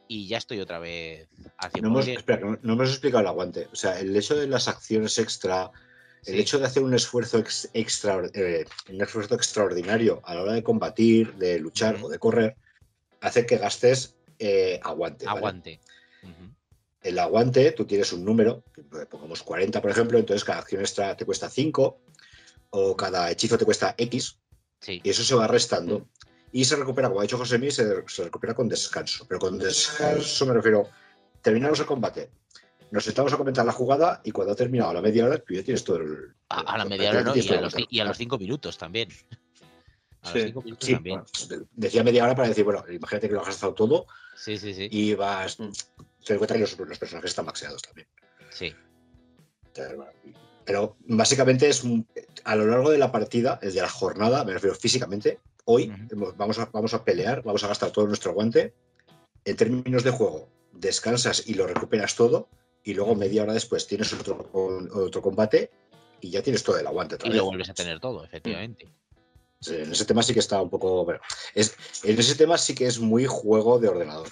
y 0.09 0.27
ya 0.27 0.39
estoy 0.39 0.59
otra 0.61 0.79
vez 0.79 1.29
al 1.59 1.71
No 1.83 1.89
hemos, 1.89 2.07
100%. 2.07 2.19
espera, 2.19 2.39
que 2.39 2.45
no, 2.47 2.59
no 2.63 2.73
hemos 2.73 2.89
explicado 2.89 3.21
el 3.21 3.27
aguante. 3.29 3.69
O 3.73 3.77
sea, 3.77 4.01
el 4.01 4.17
hecho 4.17 4.35
de 4.35 4.47
las 4.49 4.67
acciones 4.67 5.19
extra, 5.19 5.71
el 6.25 6.35
Sí. 6.35 6.41
hecho 6.41 6.59
de 6.59 6.65
hacer 6.65 6.83
un 6.83 6.95
esfuerzo 6.95 7.39
ex- 7.39 7.69
extra, 7.75 8.23
eh, 8.35 8.65
un 8.91 9.01
esfuerzo 9.03 9.35
extraordinario 9.35 10.21
a 10.25 10.35
la 10.35 10.43
hora 10.43 10.53
de 10.55 10.63
combatir, 10.63 11.35
de 11.35 11.59
luchar 11.61 11.99
o 12.03 12.09
de 12.09 12.19
correr, 12.19 12.57
hace 13.21 13.47
que 13.47 13.59
gastes 13.59 14.15
eh, 14.41 14.79
aguante. 14.83 15.27
El 17.03 17.19
aguante, 17.21 17.73
tú 17.73 17.85
tienes 17.87 18.13
un 18.13 18.25
número, 18.25 18.65
que 18.75 18.83
pongamos 18.83 19.43
40, 19.43 19.81
por 19.81 19.91
ejemplo, 19.91 20.19
entonces 20.19 20.45
cada 20.45 20.59
acción 20.61 20.81
extra 20.81 21.17
te 21.17 21.25
cuesta 21.25 21.49
5 21.49 22.01
o 22.71 22.97
cada 22.97 23.31
hechizo 23.31 23.57
te 23.57 23.65
cuesta 23.65 23.95
X 23.97 24.39
Sí. 24.81 25.01
y 25.03 25.11
eso 25.11 25.23
se 25.25 25.35
va 25.35 25.47
restando. 25.49 26.09
Y 26.53 26.65
se 26.65 26.77
recupera, 26.77 27.09
como 27.09 27.21
ha 27.21 27.23
dicho 27.25 27.37
José 27.39 27.59
Mí, 27.59 27.71
se, 27.71 28.05
se 28.09 28.25
recupera 28.25 28.55
con 28.55 28.69
descanso. 28.69 29.27
Pero 29.29 29.39
con 29.41 29.59
descanso 29.59 30.47
me 30.47 30.55
refiero, 30.55 30.89
terminamos 31.43 31.79
el 31.81 31.87
combate, 31.87 32.31
nos 32.91 33.05
sentamos 33.05 33.33
a 33.33 33.37
comentar 33.37 33.67
la 33.67 33.73
jugada 33.73 34.21
y 34.25 34.31
cuando 34.31 34.53
ha 34.55 34.57
terminado 34.57 34.93
la 34.95 35.03
media 35.03 35.27
hora, 35.27 35.39
tú 35.39 35.53
ya 35.55 35.63
tienes 35.63 35.85
todo 35.85 35.99
el. 35.99 36.35
A, 36.49 36.61
a 36.61 36.79
la 36.79 36.85
media 36.87 37.11
hora 37.11 37.23
no, 37.23 37.37
y 37.37 37.47
a, 37.49 37.61
los, 37.61 37.75
y 37.91 38.01
a 38.01 38.05
los 38.05 38.17
cinco 38.17 38.39
minutos 38.39 38.79
también. 38.79 39.09
A 40.23 40.33
Sí. 40.33 40.39
los 40.39 40.45
cinco 40.47 40.63
minutos 40.63 40.87
Sí, 40.87 40.95
también. 40.95 41.23
bueno, 41.49 41.67
decía 41.75 42.03
media 42.03 42.25
hora 42.25 42.35
para 42.35 42.49
decir, 42.49 42.65
bueno, 42.65 42.83
imagínate 42.91 43.29
que 43.29 43.35
lo 43.35 43.41
has 43.43 43.47
gastado 43.49 43.75
todo 43.75 44.07
Sí, 44.35 44.57
sí, 44.59 44.73
sí. 44.75 44.89
y 44.91 45.15
vas. 45.15 45.57
Te 45.59 45.65
das 46.35 46.39
cuenta 46.39 46.55
que 46.55 46.61
los, 46.61 46.79
los 46.79 46.99
personajes 46.99 47.31
están 47.31 47.45
maxeados 47.45 47.83
también. 47.83 48.09
Sí. 48.51 48.75
Entonces, 49.67 49.97
bueno, 49.97 50.13
Pero 50.69 50.99
básicamente 51.07 51.67
es 51.67 51.83
un- 51.83 52.07
a 52.45 52.55
lo 52.55 52.67
largo 52.67 52.91
de 52.91 52.99
la 52.99 53.11
partida, 53.11 53.59
de 53.63 53.73
la 53.73 53.89
jornada, 53.89 54.45
me 54.45 54.53
refiero 54.53 54.77
físicamente, 54.77 55.41
hoy 55.65 55.89
Ujú. 55.89 56.03
hemos- 56.11 56.37
vamos, 56.37 56.59
a, 56.59 56.67
vamos 56.67 56.93
a 56.93 57.03
pelear, 57.03 57.43
vamos 57.43 57.65
a 57.65 57.69
gastar 57.69 57.91
todo 57.91 58.07
nuestro 58.07 58.33
aguante. 58.33 58.75
En 59.47 59.57
términos 59.57 60.05
de 60.05 60.11
juego, 60.11 60.47
descansas 60.75 61.45
y 61.47 61.55
lo 61.55 61.67
recuperas 61.67 62.15
todo, 62.17 62.51
y 62.85 62.93
luego 62.93 63.15
media 63.15 63.45
hora 63.45 63.55
después 63.55 63.87
tienes 63.87 64.13
otro, 64.13 64.47
otro 64.53 65.23
combate 65.23 65.71
y 66.21 66.29
ya 66.29 66.43
tienes 66.43 66.63
todo 66.63 66.79
el 66.79 66.87
aguante 66.87 67.15
otra 67.15 67.29
Y 67.29 67.31
vez. 67.31 67.39
lo 67.39 67.47
vuelves 67.47 67.71
a 67.71 67.75
tener 67.75 67.99
todo, 67.99 68.23
efectivamente. 68.23 68.87
Sí, 69.63 69.75
En 69.75 69.91
ese 69.91 70.05
tema 70.05 70.23
sí 70.23 70.35
que 70.35 70.41
está 70.41 70.61
un 70.61 70.69
poco. 70.69 71.03
bueno, 71.07 71.21
es, 71.55 71.75
en 72.05 72.19
ese 72.19 72.35
tema 72.35 72.59
sí 72.59 72.75
que 72.75 72.87
es 72.87 72.99
muy 73.01 73.25
juego 73.25 73.79
de 73.79 73.89
ordenador. 73.89 74.29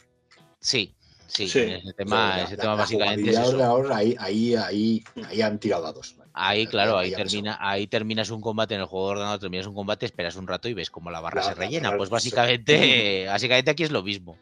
Sí, 0.61 0.95
sí. 1.27 1.49
Sí. 1.49 1.59
en 1.61 1.71
Ese 1.73 1.93
tema, 1.95 2.37
La- 2.37 2.43
ese 2.45 2.57
la- 2.57 2.63
tema 2.63 2.75
la 2.75 2.81
básicamente 2.83 3.31
es 3.31 3.37
eso. 3.39 3.49
ordenador, 3.49 3.93
ahí, 3.93 4.17
ahí, 4.21 4.55
ahí, 4.55 5.05
ahí 5.27 5.43
han 5.43 5.59
tirado 5.59 5.83
dados. 5.83 6.15
Ahí, 6.39 6.67
claro, 6.67 6.99
ahí 6.99 7.13
termina, 7.15 7.57
ahí 7.61 7.87
terminas 7.87 8.29
un 8.29 8.43
combate 8.43 8.75
en 8.75 8.81
el 8.83 8.87
juego 8.87 9.07
de 9.07 9.13
ordenador, 9.13 9.41
terminas 9.41 9.67
un 9.67 9.75
combate, 9.75 10.05
esperas 10.05 10.37
un 10.37 10.47
rato 10.47 10.69
y 10.69 10.75
ves 10.75 10.91
cómo 10.91 11.11
la 11.11 11.21
barra 11.21 11.41
Claro, 11.41 11.49
se 11.49 11.55
rellena. 11.55 11.89
claro, 11.89 11.97
Pues 11.97 12.09
eso. 12.09 12.15
básicamente, 12.15 13.25
básicamente 13.29 13.71
aquí 13.71 13.85
es 13.85 13.91
lo 13.91 14.03
mismo. 14.03 14.37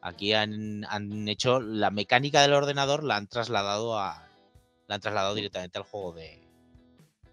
Aquí 0.00 0.32
han, 0.32 0.84
han 0.88 1.28
hecho 1.28 1.60
la 1.60 1.90
mecánica 1.90 2.40
del 2.42 2.52
ordenador, 2.52 3.02
la 3.02 3.16
han 3.16 3.26
trasladado 3.26 3.98
a, 3.98 4.28
la 4.86 4.94
han 4.94 5.00
trasladado 5.00 5.34
directamente 5.34 5.76
al 5.76 5.84
juego 5.84 6.12
de, 6.12 6.40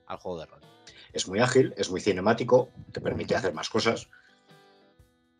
al 0.07 0.17
juego 0.17 0.39
de 0.39 0.45
rol. 0.47 0.61
Es 1.13 1.27
muy 1.27 1.39
ágil, 1.39 1.73
es 1.77 1.89
muy 1.91 2.01
cinemático, 2.01 2.69
te 2.91 2.99
permite 2.99 3.35
hacer 3.35 3.53
más 3.53 3.69
cosas. 3.69 4.09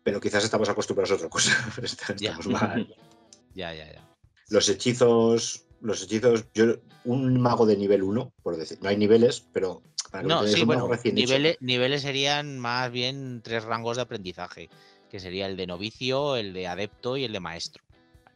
Pero 0.04 0.20
quizás 0.20 0.44
estamos 0.44 0.68
acostumbrados 0.68 1.10
a 1.10 1.14
otra 1.16 1.28
cosa. 1.28 1.50
Ya. 2.16 2.30
Estamos 2.30 2.46
mal. 2.46 2.94
Ya, 3.54 3.74
ya, 3.74 3.92
ya. 3.92 4.04
Los 4.50 4.68
hechizos 4.68 5.64
los 5.80 6.02
hechizos, 6.02 6.44
yo, 6.54 6.76
un 7.04 7.40
mago 7.40 7.66
de 7.66 7.76
nivel 7.76 8.02
1, 8.02 8.32
por 8.42 8.56
decir, 8.56 8.78
no 8.82 8.88
hay 8.88 8.96
niveles, 8.96 9.44
pero 9.52 9.82
para 10.10 10.22
que 10.22 10.28
No, 10.28 10.46
sí, 10.46 10.64
bueno, 10.64 10.88
recién 10.88 11.16
hecho. 11.16 11.26
niveles, 11.26 11.56
niveles 11.60 12.02
serían 12.02 12.58
más 12.58 12.90
bien 12.90 13.40
tres 13.42 13.64
rangos 13.64 13.96
de 13.96 14.02
aprendizaje, 14.02 14.68
que 15.10 15.20
sería 15.20 15.46
el 15.46 15.56
de 15.56 15.66
novicio, 15.66 16.36
el 16.36 16.52
de 16.52 16.66
adepto 16.66 17.16
y 17.16 17.24
el 17.24 17.32
de 17.32 17.40
maestro. 17.40 17.82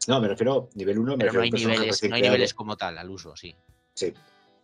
No, 0.09 0.21
me 0.21 0.29
refiero 0.29 0.69
nivel 0.75 0.99
1, 0.99 1.13
me 1.13 1.19
Pero 1.19 1.33
no 1.33 1.41
refiero 1.41 1.57
a 1.69 1.71
hay 1.71 1.77
niveles, 1.77 2.03
no 2.09 2.17
hay 2.17 2.23
niveles 2.23 2.55
como 2.55 2.77
tal 2.77 2.99
al 2.99 3.11
uso, 3.11 3.37
sí. 3.37 3.55
Sí. 3.95 4.13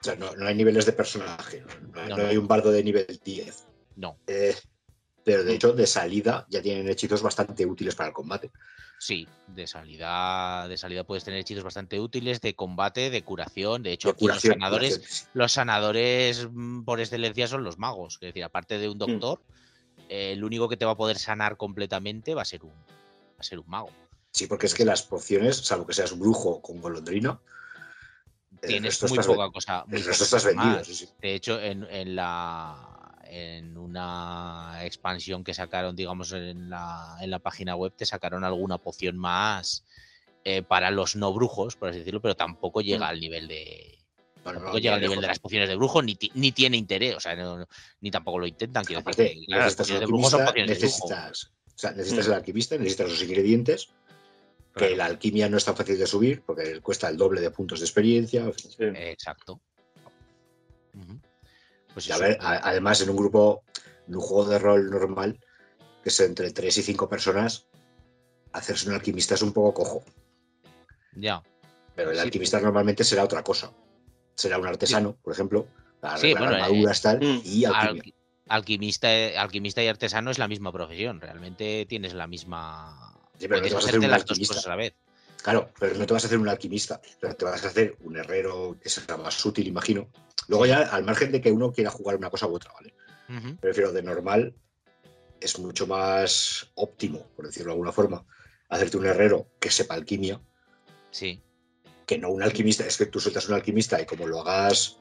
O 0.01 0.05
sea, 0.05 0.15
no, 0.17 0.35
no 0.37 0.47
hay 0.47 0.55
niveles 0.55 0.87
de 0.87 0.93
personaje. 0.93 1.63
No 1.93 2.17
no. 2.17 2.27
hay 2.27 2.37
un 2.37 2.47
bardo 2.47 2.71
de 2.71 2.85
nivel 2.85 3.21
10. 3.25 3.67
No, 3.97 4.17
Eh, 4.29 4.55
pero 5.29 5.43
Mm. 5.43 5.47
de 5.47 5.55
hecho, 5.55 5.73
de 5.75 5.87
salida 5.87 6.47
ya 6.49 6.63
tienen 6.63 6.89
hechizos 6.89 7.21
bastante 7.21 7.67
útiles 7.67 7.95
para 7.95 8.09
el 8.09 8.15
combate. 8.15 8.51
sí, 8.99 9.29
de 9.47 9.67
salida, 9.67 10.67
de 10.69 10.77
salida 10.79 11.05
puedes 11.05 11.23
tener 11.23 11.39
hechizos 11.41 11.63
bastante 11.65 12.01
útiles 12.01 12.41
de 12.41 12.55
combate, 12.55 13.11
de 13.11 13.23
curación. 13.23 13.83
De 13.83 13.93
hecho, 13.93 14.09
De 14.09 14.13
aquí 14.13 14.27
los 14.27 14.41
sanadores, 14.41 14.95
curación, 14.99 15.29
los 15.35 15.53
sanadores 15.53 16.49
mm, 16.51 16.85
por 16.85 16.99
excelencia 17.01 17.47
son 17.47 17.63
los 17.63 17.79
magos. 17.79 18.15
Es 18.15 18.21
decir, 18.29 18.43
aparte 18.43 18.79
de 18.79 18.89
un 18.89 18.97
doctor, 18.97 19.43
eh, 20.09 20.33
el 20.33 20.43
único 20.43 20.67
que 20.69 20.79
te 20.79 20.87
va 20.87 20.93
a 20.93 20.97
poder 20.97 21.19
sanar 21.19 21.59
completamente 21.59 22.35
va 22.35 22.41
a 22.43 22.47
ser 22.47 22.65
un, 22.65 22.71
va 22.73 23.39
a 23.39 23.43
ser 23.43 23.59
un 23.59 23.69
mago. 23.69 23.91
Sí, 24.33 24.47
porque 24.47 24.65
es 24.67 24.75
que 24.75 24.85
las 24.87 25.03
pociones, 25.03 25.57
salvo 25.59 25.87
que 25.87 25.93
seas 25.93 26.19
brujo 26.19 26.63
con 26.63 26.81
golondrina, 26.81 27.39
el 28.63 28.69
Tienes 28.69 29.03
muy 29.03 29.19
poca 29.19 29.51
cosa. 29.51 29.85
muy 29.87 29.99
el 29.99 30.05
resto 30.07 30.25
estás 30.25 30.45
vendido. 30.45 30.83
sí, 30.85 30.95
sí. 30.95 31.09
De 31.21 31.35
hecho, 31.35 31.61
en, 31.61 31.85
en 31.85 32.17
la 32.17 32.98
en 33.31 33.77
una 33.77 34.79
expansión 34.83 35.45
que 35.45 35.55
sacaron, 35.55 35.95
digamos, 35.97 36.33
en 36.33 36.71
la, 36.71 37.17
en 37.21 37.31
la 37.31 37.39
página 37.39 37.77
web, 37.77 37.93
te 37.97 38.07
sacaron 38.07 38.43
alguna 38.45 38.79
poción 38.79 39.17
más 39.19 39.85
eh, 40.45 40.63
para 40.63 40.91
los 40.91 41.15
no 41.17 41.33
brujos, 41.35 41.77
por 41.77 41.91
así 41.91 41.99
decirlo, 41.99 42.21
pero 42.23 42.35
tampoco 42.37 42.81
llega 42.81 43.07
Mm. 43.07 43.11
al 43.11 43.21
nivel 43.21 43.49
de. 43.49 43.99
Tampoco 44.43 44.73
no, 44.73 44.79
llega 44.79 44.95
al 44.95 45.01
ni 45.01 45.07
nivel 45.09 45.21
de 45.21 45.27
las 45.27 45.41
pociones 45.41 45.69
de 45.69 45.77
brujo, 45.77 46.01
ni, 46.01 46.17
ni 46.35 46.53
tiene 46.53 46.77
interés, 46.79 47.17
o 47.17 47.21
sea, 47.21 47.35
no- 47.37 47.67
ni 48.01 48.11
tampoco 48.11 48.39
lo 48.39 48.47
intentan. 48.47 48.85
Quiero 48.85 49.01
Aparte, 49.01 49.23
decir, 49.25 49.41
que, 49.41 49.47
claro, 49.47 49.65
las 49.65 49.67
necesitas 49.79 49.87
pociones 49.87 50.01
de 50.01 50.07
brujo 50.07 50.31
son 50.31 50.45
pociones 50.47 50.69
de 50.81 50.87
brujo. 50.87 51.09
necesitas, 51.09 51.45
o 51.67 51.79
sea, 51.79 51.91
necesitas 51.91 52.27
Mm. 52.27 52.31
el 52.31 52.35
alquimista, 52.37 52.79
necesitas 52.79 53.11
los 53.11 53.23
ingredientes, 53.23 53.89
que 54.75 54.79
Claro. 54.81 54.97
la 54.97 55.05
alquimia 55.07 55.49
no 55.51 55.57
es 55.59 55.65
tan 55.65 55.77
fácil 55.77 55.99
de 55.99 56.07
subir, 56.07 56.43
porque 56.47 56.81
cuesta 56.81 57.09
el 57.09 57.17
doble 57.17 57.41
de 57.41 57.51
puntos 57.51 57.81
de 57.81 57.85
experiencia. 57.87 58.43
en 58.45 58.55
fin. 58.55 58.71
Sí. 58.71 58.85
Exacto. 58.95 59.61
Pues 61.99 62.07
Y 62.07 62.13
a 62.13 62.15
eso, 62.15 62.23
ver, 62.23 62.39
a- 62.41 62.69
además, 62.69 63.01
en 63.01 63.11
un 63.11 63.17
grupo, 63.17 63.65
en 64.07 64.15
un 64.15 64.21
juego 64.21 64.49
de 64.49 64.61
rol 64.61 64.89
normal, 64.89 65.37
que 66.01 66.11
es 66.11 66.21
entre 66.21 66.53
3 66.53 66.79
y 66.79 66.83
5 66.85 67.09
personas, 67.09 67.67
hacerse 68.53 68.89
un 68.89 68.95
alquimista 68.95 69.35
es 69.35 69.43
un 69.43 69.53
poco 69.53 69.75
cojo. 69.75 70.05
ya. 71.17 71.43
Pero 71.97 72.13
el 72.13 72.17
Sí, 72.17 72.23
alquimista 72.23 72.61
normalmente 72.61 73.03
será 73.03 73.25
otra 73.25 73.43
cosa. 73.43 73.73
Será 74.37 74.59
un 74.59 74.69
artesano, 74.69 75.17
por 75.17 75.33
ejemplo, 75.33 75.67
para 76.01 76.19
Sí, 76.19 76.29
arreglar 76.29 76.51
bueno, 76.51 76.89
eh, 76.89 76.95
tal, 77.03 77.19
mm, 77.19 77.41
y 77.45 77.65
alquimia. 77.65 78.03
Alquimista, 78.49 79.09
alquimista 79.43 79.83
y 79.83 79.89
artesano 79.89 80.31
es 80.31 80.39
la 80.39 80.47
misma 80.47 80.71
profesión. 80.71 81.21
Realmente 81.21 81.85
tienes 81.89 82.15
la 82.15 82.29
misma. 82.29 83.13
Sí, 83.37 83.49
pero 83.49 83.57
no 83.57 83.67
puedes 83.67 83.71
te 83.71 83.75
vas 83.75 83.85
a 83.85 83.89
hacer 83.89 83.99
un 83.99 84.09
las 84.09 84.21
dos 84.21 84.29
alquimista. 84.31 84.55
cosas 84.55 84.67
a 84.67 84.69
la 84.69 84.77
vez. 84.77 84.95
Claro, 85.49 85.73
pero 85.81 85.95
no 85.95 86.05
te 86.07 86.13
vas 86.13 86.25
a 86.25 86.27
hacer 86.27 86.39
un 86.39 86.47
alquimista, 86.47 87.01
te 87.01 87.45
vas 87.47 87.65
a 87.65 87.69
hacer 87.69 87.97
un 88.01 88.19
herrero 88.19 88.77
que 88.79 88.91
será 88.91 89.17
más 89.17 89.43
útil, 89.47 89.67
imagino. 89.67 90.11
Luego 90.47 90.67
ya, 90.67 90.81
al 90.83 91.05
margen 91.05 91.33
de 91.33 91.41
que 91.41 91.51
uno 91.51 91.73
quiera 91.73 91.89
jugar 91.89 92.17
una 92.17 92.29
cosa 92.29 92.47
u 92.47 92.55
otra, 92.55 92.71
¿vale? 92.75 92.93
Ujú. 93.31 93.57
Prefiero 93.57 93.91
de 93.91 94.03
normal, 94.03 94.55
es 95.41 95.59
mucho 95.59 95.87
más 95.87 96.71
óptimo, 96.75 97.29
por 97.35 97.47
decirlo 97.47 97.69
de 97.69 97.73
alguna 97.77 97.93
forma, 97.93 98.27
hacerte 98.69 98.99
un 98.99 99.07
herrero 99.07 99.49
que 99.59 99.71
sepa 99.71 99.95
alquimia, 99.95 100.39
Sí. 101.13 101.41
que 102.05 102.19
no 102.19 102.29
un 102.29 102.43
alquimista. 102.43 102.85
Es 102.87 102.99
que 102.99 103.07
tú 103.07 103.19
sueltas 103.19 103.49
un 103.49 103.55
alquimista 103.55 103.99
y 104.03 104.05
como 104.05 104.27
lo 104.27 104.43
hagas 104.43 104.99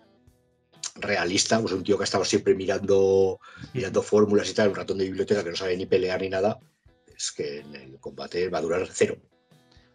realista, 0.96 1.60
pues 1.60 1.74
un 1.74 1.84
tío 1.84 1.98
que 1.98 2.04
ha 2.04 2.06
estado 2.06 2.24
siempre 2.24 2.56
mirando, 2.56 3.42
mirando 3.74 4.02
fórmulas 4.02 4.50
y 4.50 4.54
tal, 4.54 4.70
un 4.70 4.76
ratón 4.76 4.98
de 4.98 5.04
biblioteca 5.04 5.44
que 5.44 5.50
no 5.50 5.58
sabe 5.58 5.76
ni 5.76 5.86
pelear 5.86 6.22
ni 6.22 6.30
nada, 6.30 6.58
es 7.06 7.34
que 7.34 7.60
en 7.60 7.76
el 7.76 8.00
combate 8.00 8.48
va 8.48 8.60
a 8.60 8.62
durar 8.62 8.88
cero. 8.90 9.18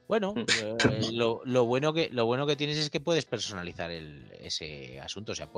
Bueno, 0.09 0.35
Mm. 0.35 0.45
eh, 0.61 0.79
lo, 1.15 1.41
lo 1.45 1.65
bueno 1.65 1.93
que, 1.93 2.09
lo 2.11 2.27
bueno 2.27 2.47
que 2.47 2.57
tienes 2.57 2.77
es 2.79 2.91
que 2.91 3.01
puedes 3.01 3.25
personalizar 3.25 3.91
el- 3.91 4.31
ese 4.41 5.01
asunto. 5.01 5.33
O 5.33 5.35
sea, 5.35 5.49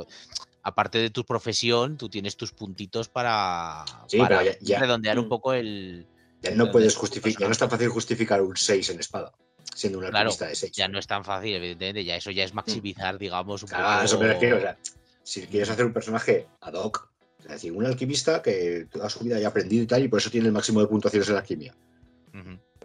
aparte 0.63 0.99
de 0.99 1.11
tu 1.11 1.25
profesión, 1.25 1.97
tú 1.97 2.09
tienes 2.09 2.37
tus 2.37 2.53
puntitos 2.53 3.09
para, 3.09 3.85
Sí, 4.07 4.19
para 4.19 4.43
ya- 4.45 4.57
ya- 4.61 4.79
redondear 4.79 5.19
un 5.19 5.27
Mm. 5.27 5.29
poco 5.29 5.53
el. 5.55 6.07
Ya 6.43 6.51
no 6.53 6.71
puedes 6.71 6.93
de- 6.95 7.01
justificar, 7.01 7.41
ya 7.41 7.47
no 7.47 7.53
es 7.53 7.59
tan 7.59 7.71
fácil 7.71 7.89
justificar 7.89 8.43
un 8.43 8.55
6 8.57 8.91
en 8.91 9.01
espada, 9.01 9.33
siendo 9.75 9.99
un 9.99 10.05
Claro, 10.05 10.19
alquimista 10.19 10.47
de 10.47 10.55
6. 10.55 10.73
Ya 10.73 10.89
no 10.89 10.99
es 10.99 11.07
tan 11.07 11.25
fácil, 11.25 11.55
evidentemente. 11.55 12.05
Ya 12.05 12.17
eso 12.17 12.31
ya 12.31 12.45
es 12.45 12.53
maximizar, 12.55 13.19
digamos, 13.19 13.63
un 13.63 13.71
Mm. 13.71 13.75
A 13.75 13.93
poco. 13.95 14.05
eso 14.05 14.21
me 14.21 14.27
refiero. 14.29 14.59
o 14.59 14.61
sea, 14.61 14.79
si 15.23 15.47
quieres 15.47 15.71
hacer 15.71 15.87
un 15.87 15.93
personaje 15.95 16.47
ad 16.61 16.75
hoc, 16.75 17.09
es 17.41 17.49
decir, 17.49 17.73
un 17.73 17.87
alquimista 17.87 18.43
que 18.43 18.87
toda 18.91 19.09
su 19.09 19.21
vida 19.25 19.37
haya 19.37 19.49
aprendido 19.49 19.83
y 19.83 19.87
tal, 19.87 20.03
y 20.05 20.09
por 20.09 20.19
eso 20.21 20.31
tiene 20.31 20.47
el 20.47 20.53
máximo 20.53 20.81
de 20.81 20.87
puntuaciones 20.87 21.29
en 21.29 21.35
la 21.35 21.41
alquimia. 21.41 21.75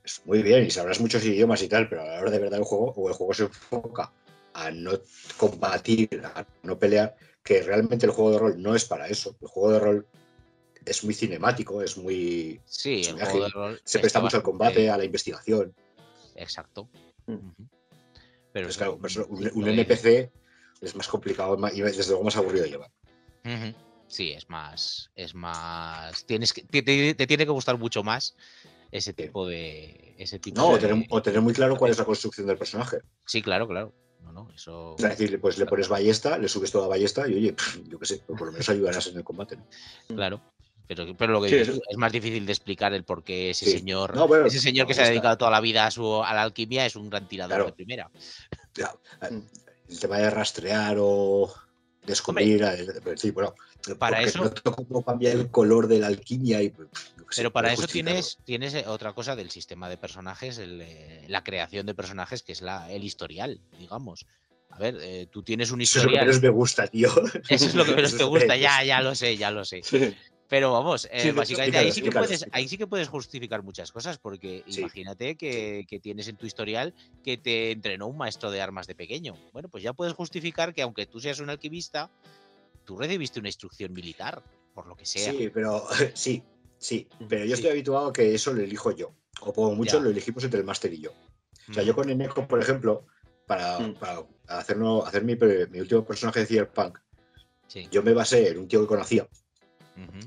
Pues 0.09 0.25
muy 0.25 0.41
bien, 0.41 0.65
y 0.65 0.71
sabrás 0.71 0.99
muchos 0.99 1.23
idiomas 1.23 1.61
y 1.61 1.67
tal, 1.67 1.87
pero 1.87 2.01
a 2.01 2.05
la 2.07 2.19
hora 2.21 2.31
de 2.31 2.39
verdad 2.39 2.57
el 2.57 2.65
juego, 2.65 2.93
o 2.97 3.07
el 3.09 3.13
juego 3.13 3.31
se 3.35 3.43
enfoca 3.43 4.11
a 4.53 4.71
no 4.71 4.93
combatir, 5.37 6.19
a 6.23 6.43
no 6.63 6.79
pelear, 6.79 7.15
que 7.43 7.61
realmente 7.61 8.07
el 8.07 8.11
juego 8.11 8.31
de 8.31 8.39
rol 8.39 8.59
no 8.61 8.73
es 8.73 8.85
para 8.85 9.07
eso. 9.07 9.35
El 9.39 9.47
juego 9.47 9.71
de 9.71 9.79
rol 9.79 10.07
es 10.83 11.03
muy 11.03 11.13
cinemático, 11.13 11.83
es 11.83 11.95
muy. 11.95 12.59
Sí, 12.65 13.01
Es 13.01 13.09
el 13.09 13.13
un 13.15 13.19
juego 13.19 13.33
de 13.35 13.39
viaje. 13.41 13.53
rol. 13.53 13.81
Se 13.83 13.99
presta 13.99 14.19
mucho 14.19 14.37
al 14.37 14.43
combate, 14.43 14.89
a 14.89 14.97
la 14.97 15.05
investigación. 15.05 15.75
Exacto. 16.35 16.89
Mm. 17.27 17.49
Pero 18.51 18.65
Pues 18.65 18.77
claro, 18.77 18.97
pues 18.97 19.15
un, 19.15 19.41
de- 19.63 19.73
NPC 19.73 20.31
es 20.81 20.95
más 20.95 21.07
complicado 21.07 21.55
y 21.71 21.81
desde 21.81 22.07
luego 22.07 22.23
más 22.23 22.35
aburrido 22.35 22.63
de 22.63 22.71
llevar. 22.71 22.91
Sí, 24.07 24.31
es 24.31 24.49
más, 24.49 25.11
es 25.13 25.35
más. 25.35 26.25
Tienes 26.25 26.51
que, 26.51 26.63
te, 26.63 26.81
te- 26.81 27.13
te 27.13 27.27
tiene 27.27 27.45
que 27.45 27.51
gustar 27.51 27.77
mucho 27.77 28.01
más 28.03 28.35
ese 28.91 29.13
tipo 29.13 29.47
de. 29.47 30.15
Ese 30.17 30.39
tipo 30.39 30.59
No, 30.59 30.69
o 30.71 30.77
tener, 30.79 31.05
o 31.09 31.21
tener 31.21 31.41
muy 31.41 31.53
claro 31.53 31.77
cuál 31.77 31.91
es 31.91 31.97
la 31.97 32.05
construcción 32.05 32.45
del 32.47 32.57
personaje. 32.57 32.97
Sí, 33.25 33.41
claro, 33.41 33.67
claro. 33.67 33.93
No, 34.21 34.33
no, 34.33 34.51
eso. 34.53 34.95
Es 34.97 35.03
decir, 35.03 35.39
pues 35.39 35.57
le 35.57 35.65
pones 35.65 35.87
ballesta, 35.87 36.37
le 36.37 36.49
subes 36.49 36.71
toda 36.71 36.87
ballesta 36.87 37.27
y 37.27 37.35
oye, 37.35 37.55
yo 37.87 37.97
qué 37.99 38.05
sé, 38.05 38.21
pues 38.27 38.37
por 38.37 38.47
lo 38.47 38.51
menos 38.51 38.67
ayudarás 38.69 39.07
en 39.07 39.17
el 39.17 39.23
combate. 39.23 39.55
¿no? 39.57 39.65
Claro. 40.15 40.41
Pero, 40.87 41.15
pero 41.15 41.33
lo 41.33 41.41
que 41.43 41.49
Sí, 41.65 41.79
es 41.87 41.97
más 41.97 42.11
difícil 42.11 42.47
de 42.47 42.51
explicar 42.51 42.93
el 42.93 43.03
por 43.03 43.23
qué 43.23 43.51
ese 43.51 43.65
Sí. 43.65 43.71
señor. 43.77 44.15
No, 44.15 44.27
bueno, 44.27 44.47
ese 44.47 44.59
señor 44.59 44.87
que 44.87 44.95
se 44.95 45.03
ha 45.03 45.07
dedicado 45.07 45.37
toda 45.37 45.51
la 45.51 45.61
vida 45.61 45.85
a, 45.85 45.91
su, 45.91 46.23
a 46.23 46.33
la 46.33 46.41
alquimia 46.41 46.83
es 46.87 46.95
un 46.95 47.11
gran 47.11 47.27
tirador 47.27 47.51
Claro. 47.57 47.65
de 47.67 47.73
primera. 47.73 48.09
El 49.87 49.99
tema 49.99 50.17
de 50.17 50.29
rastrear 50.31 50.97
o 50.99 51.53
descubrir, 52.05 52.65
sí, 53.17 53.31
bueno, 53.31 53.53
Para 53.99 54.21
eso- 54.23 54.43
no 54.65 54.75
cómo 54.75 55.03
cambiar 55.05 55.35
el 55.35 55.49
color 55.51 55.87
de 55.87 55.99
la 55.99 56.07
alquimia 56.07 56.61
y 56.63 56.73
Pero 57.35 57.51
para 57.51 57.73
eso 57.73 57.87
tienes, 57.87 58.37
tienes 58.43 58.73
eh, 58.73 58.85
otra 58.87 59.13
cosa 59.13 59.35
del 59.35 59.49
sistema 59.51 59.89
de 59.89 59.97
personajes, 59.97 60.57
el, 60.57 60.81
eh, 60.81 61.25
la 61.27 61.43
creación 61.43 61.85
de 61.85 61.93
personajes, 61.95 62.43
que 62.43 62.51
es 62.53 62.61
la, 62.61 62.91
el 62.91 63.03
historial, 63.03 63.59
digamos. 63.77 64.25
A 64.71 64.77
ver, 64.79 64.97
eh, 65.01 65.27
tú 65.31 65.41
tienes 65.43 65.71
un 65.71 65.81
Eso 65.81 65.99
es 65.99 66.05
lo 66.05 66.09
que 66.09 66.13
historial. 66.15 66.27
menos 66.27 66.41
me 66.43 66.49
gusta, 66.49 66.87
tío. 66.87 67.09
Eso 67.49 67.65
es 67.65 67.75
lo 67.75 67.85
que 67.85 67.93
menos 67.95 68.15
te 68.17 68.23
gusta, 68.23 68.55
ya, 68.57 68.83
ya 68.83 69.01
lo 69.01 69.15
sé, 69.15 69.35
ya 69.37 69.51
lo 69.51 69.65
sé. 69.65 69.81
Pero 70.47 70.71
vamos, 70.71 71.07
eh, 71.11 71.21
Sí, 71.21 71.31
básicamente 71.31 71.77
ahí 71.77 71.91
sí, 71.91 72.01
que 72.01 72.11
puedes, 72.11 72.45
ahí 72.51 72.67
sí 72.67 72.77
que 72.77 72.87
puedes 72.87 73.07
justificar 73.07 73.61
muchas 73.61 73.91
cosas, 73.91 74.17
porque 74.17 74.63
Sí. 74.67 74.79
imagínate 74.79 75.35
que, 75.37 75.85
que 75.87 75.99
tienes 75.99 76.27
en 76.27 76.37
tu 76.37 76.47
historial 76.47 76.95
que 77.23 77.37
te 77.37 77.71
entrenó 77.71 78.07
un 78.07 78.17
maestro 78.17 78.49
de 78.49 78.59
armas 78.59 78.87
de 78.87 78.95
pequeño. 78.95 79.35
Bueno, 79.53 79.69
pues 79.69 79.83
ya 79.83 79.93
puedes 79.93 80.13
justificar 80.15 80.73
que 80.73 80.81
aunque 80.81 81.05
tú 81.05 81.19
seas 81.19 81.39
un 81.39 81.51
alquimista, 81.51 82.09
tú 82.83 82.97
recibiste 82.97 83.39
una 83.39 83.49
instrucción 83.49 83.93
militar, 83.93 84.41
por 84.73 84.87
lo 84.87 84.95
que 84.95 85.05
sea. 85.05 85.31
Sí, 85.31 85.49
pero 85.53 85.85
sí, 86.15 86.43
sí. 86.79 87.07
Pero 87.27 87.45
yo 87.45 87.55
Sí. 87.55 87.61
estoy 87.61 87.71
habituado 87.71 88.07
a 88.07 88.13
que 88.13 88.33
eso 88.33 88.51
lo 88.53 88.61
elijo 88.61 88.91
yo. 88.91 89.13
O 89.41 89.53
como 89.53 89.75
mucho 89.75 89.97
Ya. 89.97 90.03
lo 90.03 90.09
elegimos 90.09 90.43
entre 90.43 90.59
el 90.59 90.65
máster 90.65 90.91
y 90.93 91.01
yo. 91.01 91.11
O 91.69 91.73
sea, 91.73 91.83
Mm. 91.83 91.85
yo 91.85 91.95
con 91.95 92.09
Eneco, 92.09 92.47
por 92.47 92.59
ejemplo, 92.59 93.05
para, 93.45 93.79
Mm. 93.79 93.93
para 93.95 94.23
hacerlo, 94.47 95.05
hacer 95.05 95.23
mi, 95.23 95.33
último 95.33 96.03
personaje 96.03 96.39
de 96.39 96.45
Cyberpunk, 96.47 96.97
Sí. 97.67 97.87
yo 97.91 98.01
me 98.01 98.13
basé 98.13 98.49
en 98.49 98.57
un 98.57 98.67
tío 98.67 98.81
que 98.81 98.87
conocía. 98.87 99.27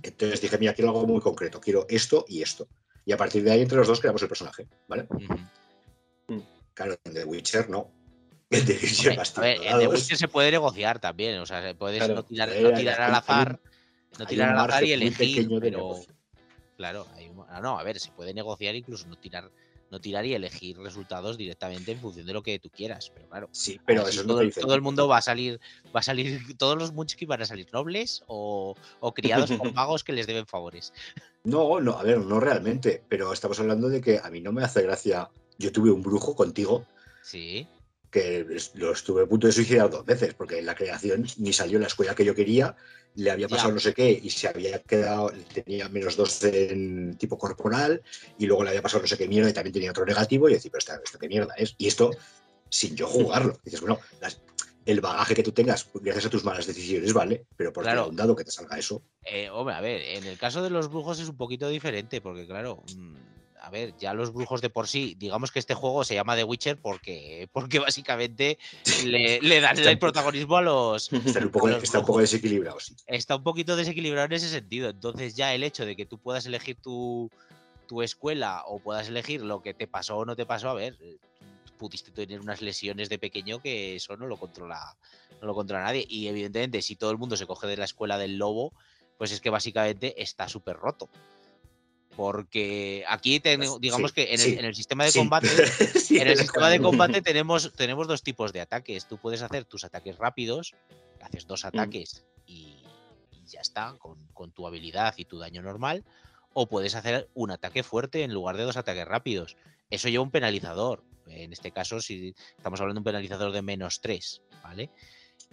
Entonces 0.03 0.41
dije, 0.41 0.59
mira, 0.59 0.75
quiero 0.75 0.91
algo 0.91 1.07
muy 1.07 1.21
concreto, 1.21 1.59
quiero 1.61 1.87
esto 1.89 2.25
y 2.29 2.43
esto. 2.43 2.69
Y 3.07 3.13
a 3.13 3.17
partir 3.17 3.43
de 3.43 3.51
ahí, 3.53 3.63
entre 3.63 3.79
los 3.79 3.89
dos, 3.89 4.01
creamos 4.01 4.23
el 4.23 4.29
personaje, 4.29 4.69
¿vale? 4.87 5.07
Ujú. 5.09 6.45
Claro, 6.75 6.97
en 7.05 7.15
The 7.15 7.25
Witcher 7.25 7.69
no. 7.71 7.91
En 8.51 8.67
The 8.67 8.73
Witcher 8.75 9.19
Hombre, 9.19 9.31
a 9.35 9.41
ver, 9.41 9.57
en 9.63 9.79
The. 9.79 9.89
Witcher 9.89 10.17
se 10.19 10.29
puede 10.29 10.51
negociar 10.51 10.99
también, 11.01 11.39
o 11.41 11.47
sea, 11.47 11.63
se 11.63 11.75
puedes 11.75 11.99
Claro, 11.99 12.15
no 12.17 12.23
tirar, 12.25 12.49
no 12.49 12.73
tirar 12.75 13.01
al 13.01 13.15
azar, 13.15 13.61
no 14.19 14.27
tirar 14.27 14.51
al 14.51 14.71
azar 14.71 14.85
y 14.85 14.93
elegir, 14.93 15.49
pero 15.49 15.79
negocio. 15.79 16.15
Claro, 16.83 17.07
hay 17.15 17.29
un- 17.29 17.45
ah, 17.49 17.61
no, 17.61 17.79
a 17.79 17.85
ver, 17.85 18.01
se 18.01 18.11
puede 18.11 18.35
negociar 18.35 18.75
incluso 18.75 19.07
no 19.07 19.15
tirar, 19.15 19.49
no 19.89 20.01
tirar 20.01 20.27
y 20.27 20.35
elegir 20.35 20.77
resultados 20.79 21.39
directamente 21.39 21.93
en 21.93 22.01
función 22.01 22.27
de 22.27 22.33
lo 22.33 22.43
que 22.43 22.59
tú 22.59 22.71
quieras, 22.71 23.09
pero 23.15 23.29
claro. 23.29 23.49
Sí, 23.53 23.79
pero 23.87 24.09
eso 24.09 24.27
todo, 24.27 24.41
dice. 24.41 24.61
todo 24.61 24.75
el 24.75 24.83
mundo 24.83 25.07
va 25.07 25.19
a 25.19 25.23
salir, 25.23 25.61
va 25.95 26.01
a 26.01 26.03
salir, 26.03 26.41
todos 26.59 26.77
los 26.77 26.93
Munchki 26.93 27.25
van 27.25 27.41
a 27.43 27.47
salir 27.47 27.69
nobles 27.73 28.25
o, 28.27 28.75
o 28.99 29.15
criados 29.15 29.51
por 29.71 29.73
magos 29.73 30.03
que 30.03 30.13
les 30.13 30.27
deben 30.27 30.47
favores. 30.49 30.93
No, 31.45 31.79
no, 31.79 31.93
a 31.93 32.03
ver, 32.03 32.19
no 32.19 32.41
realmente. 32.41 33.05
Pero 33.09 33.33
estamos 33.33 33.61
hablando 33.61 33.89
de 33.89 34.01
que 34.01 34.19
a 34.19 34.29
mí 34.29 34.41
no 34.41 34.51
me 34.53 34.65
hace 34.65 34.83
gracia. 34.83 35.31
Yo 35.59 35.71
tuve 35.71 35.93
un 35.93 36.03
brujo 36.03 36.35
contigo 36.35 36.85
Sí, 37.23 37.69
que 38.13 38.47
lo 38.75 38.93
estuve 38.93 39.23
a 39.23 39.27
punto 39.27 39.47
de 39.47 39.55
suicidar 39.55 39.91
dos 39.91 40.05
veces, 40.05 40.35
porque 40.35 40.59
en 40.59 40.67
la 40.67 40.75
creación 40.75 41.27
ni 41.39 41.53
salió 41.53 41.79
en 41.79 41.83
la 41.83 41.89
escuela 41.89 42.15
que 42.15 42.27
yo 42.27 42.35
quería, 42.35 42.77
le 43.15 43.31
había 43.31 43.49
pasado 43.49 43.73
no 43.73 43.81
sé 43.81 43.95
qué 43.95 44.21
y 44.23 44.29
se 44.29 44.49
había 44.49 44.81
quedado, 44.83 45.33
tenía 45.55 45.89
menos 45.89 46.15
dos 46.15 46.45
en 46.45 47.17
tipo 47.17 47.39
corporal, 47.39 48.03
y 48.39 48.45
luego 48.47 48.65
le 48.65 48.71
había 48.71 48.83
pasado 48.83 49.03
no 49.03 49.09
sé 49.09 49.17
qué 49.17 49.27
mierda 49.27 49.49
y 49.49 49.55
también 49.55 49.73
tenía 49.73 49.91
otro 49.91 50.05
negativo, 50.05 50.49
y 50.49 50.53
decir, 50.53 50.71
pero 50.71 50.81
esto, 50.81 50.93
esto 51.03 51.19
qué 51.19 51.29
mierda 51.29 51.55
es. 51.57 51.75
Y 51.79 51.89
esto 51.89 52.11
sin 52.69 52.95
yo 52.95 53.07
jugarlo. 53.07 53.59
dices, 53.65 53.81
bueno, 53.81 53.99
el 54.85 55.01
bagaje 55.01 55.35
que 55.35 55.43
tú 55.43 55.53
tengas 55.53 55.89
gracias 55.95 56.27
a 56.27 56.31
tus 56.31 56.45
malas 56.45 56.67
decisiones, 56.67 57.15
vale, 57.15 57.47
pero 57.57 57.73
por 57.73 57.85
claro. 57.85 58.11
dado 58.13 58.37
que 58.37 58.45
te 58.45 58.51
salga 58.51 58.79
eso. 58.79 59.03
Eh, 59.25 59.49
hombre, 59.49 59.75
a 59.75 59.81
ver, 59.81 60.03
en 60.03 60.25
el 60.25 60.37
caso 60.37 60.63
de 60.63 60.71
los 60.71 60.89
brujos 60.89 61.19
es 61.19 61.29
un 61.29 61.37
poquito 61.37 61.69
diferente, 61.69 62.21
porque 62.21 62.47
claro, 62.47 62.83
mm, 62.95 63.32
a 63.63 63.71
ver, 63.71 63.95
ya 63.97 64.13
los 64.13 64.33
brujos 64.33 64.61
de 64.61 64.71
por 64.71 64.89
sí, 64.89 65.15
digamos 65.19 65.53
que 65.53 65.61
este 65.61 65.75
juego 65.75 66.03
se 66.03 66.15
llama 66.15 66.35
The 66.35 66.43
Witcher 66.43 66.81
porque, 66.81 67.49
porque 67.53 67.79
básicamente 67.79 68.59
le, 69.05 69.61
dan 69.61 69.79
el 69.79 69.99
protagonismo 70.01 70.57
a 70.57 70.63
los. 70.63 71.13
Está 71.13 71.39
un 71.41 71.51
poco, 71.51 71.69
está 71.69 72.01
un 72.01 72.07
poco 72.07 72.21
desequilibrado, 72.21 72.81
sí. 72.81 72.97
Está 73.07 73.37
un 73.37 73.45
poquito 73.45 73.77
desequilibrado 73.77 74.27
en 74.27 74.33
ese 74.33 74.49
sentido. 74.49 74.91
Entonces, 74.91 75.37
ya 75.37 75.55
el 75.55 75.63
hecho 75.63 75.87
de 75.87 75.95
que 75.95 76.07
tú 76.07 76.19
puedas 76.19 76.45
elegir 76.45 76.77
tu, 76.83 77.31
tu 77.87 78.03
escuela 78.03 78.65
o 78.67 78.81
puedas 78.81 79.07
elegir 79.07 79.43
lo 79.43 79.63
que 79.63 79.75
te 79.75 79.87
pasó 79.87 80.19
o 80.19 80.25
no 80.25 80.35
te 80.35 80.45
pasó, 80.45 80.69
a 80.69 80.75
ver, 80.75 80.99
pudiste 81.79 82.11
tener 82.11 82.41
unas 82.41 82.63
lesiones 82.63 83.09
de 83.09 83.19
pequeño 83.19 83.63
que 83.63 83.95
eso 83.95 84.17
no 84.17 84.27
lo 84.27 84.39
controla, 84.39 84.97
no 85.41 85.47
lo 85.47 85.55
controla 85.55 85.85
nadie. 85.85 86.05
Y 86.09 86.27
evidentemente, 86.27 86.83
si 86.83 86.97
todo 86.97 87.13
el 87.13 87.19
mundo 87.19 87.37
se 87.37 87.47
coge 87.47 87.69
de 87.69 87.77
la 87.77 87.85
escuela 87.85 88.19
del 88.19 88.39
lobo, 88.39 88.73
pues 89.19 89.31
es 89.31 89.41
que 89.41 89.51
básicamente 89.51 90.21
está 90.21 90.49
súper 90.49 90.77
roto. 90.77 91.09
Porque 92.17 93.05
aquí 93.09 93.41
tenemos, 93.41 93.75
pues 93.75 93.81
digamos 93.81 94.13
que 94.13 94.35
en 94.35 94.65
el, 94.65 94.75
sistema 94.75 95.05
de 95.05 95.13
combate, 95.13 95.49
en 96.11 96.29
el 96.29 96.39
sistema 96.39 96.69
de 96.69 96.81
combate 96.81 97.23
tenemos, 97.23 97.73
tenemos 97.73 98.07
dos 98.07 98.23
tipos 98.23 98.53
de 98.53 98.61
ataques. 98.61 99.07
Tú 99.07 99.17
puedes 99.17 99.41
hacer 99.43 99.65
tus 99.65 99.85
ataques 99.85 100.19
rápidos, 100.19 100.75
haces 101.23 101.47
dos 101.47 101.65
mm. 101.65 101.67
ataques 101.69 102.25
y, 102.47 102.83
ya 103.47 103.61
está, 103.61 103.97
con, 103.99 104.27
con 104.35 104.53
tu 104.53 104.67
habilidad 104.67 105.15
y 105.17 105.25
tu 105.25 105.39
daño 105.39 105.63
normal. 105.63 106.05
O 106.53 106.67
puedes 106.69 106.95
hacer 106.95 107.31
un 107.35 107.51
ataque 107.51 107.83
fuerte 107.83 108.25
en 108.25 108.35
lugar 108.35 108.59
de 108.59 108.65
dos 108.65 108.77
ataques 108.77 109.07
rápidos. 109.07 109.57
Eso 109.89 110.09
lleva 110.09 110.25
un 110.25 110.31
penalizador. 110.31 111.03
En 111.27 111.53
este 111.53 111.71
caso, 111.71 112.01
si 112.01 112.35
estamos 112.57 112.81
hablando 112.81 112.99
de 112.99 113.01
un 113.01 113.05
penalizador 113.05 113.53
de 113.53 113.63
menos 113.63 114.01
3, 114.01 114.43
¿vale? 114.63 114.91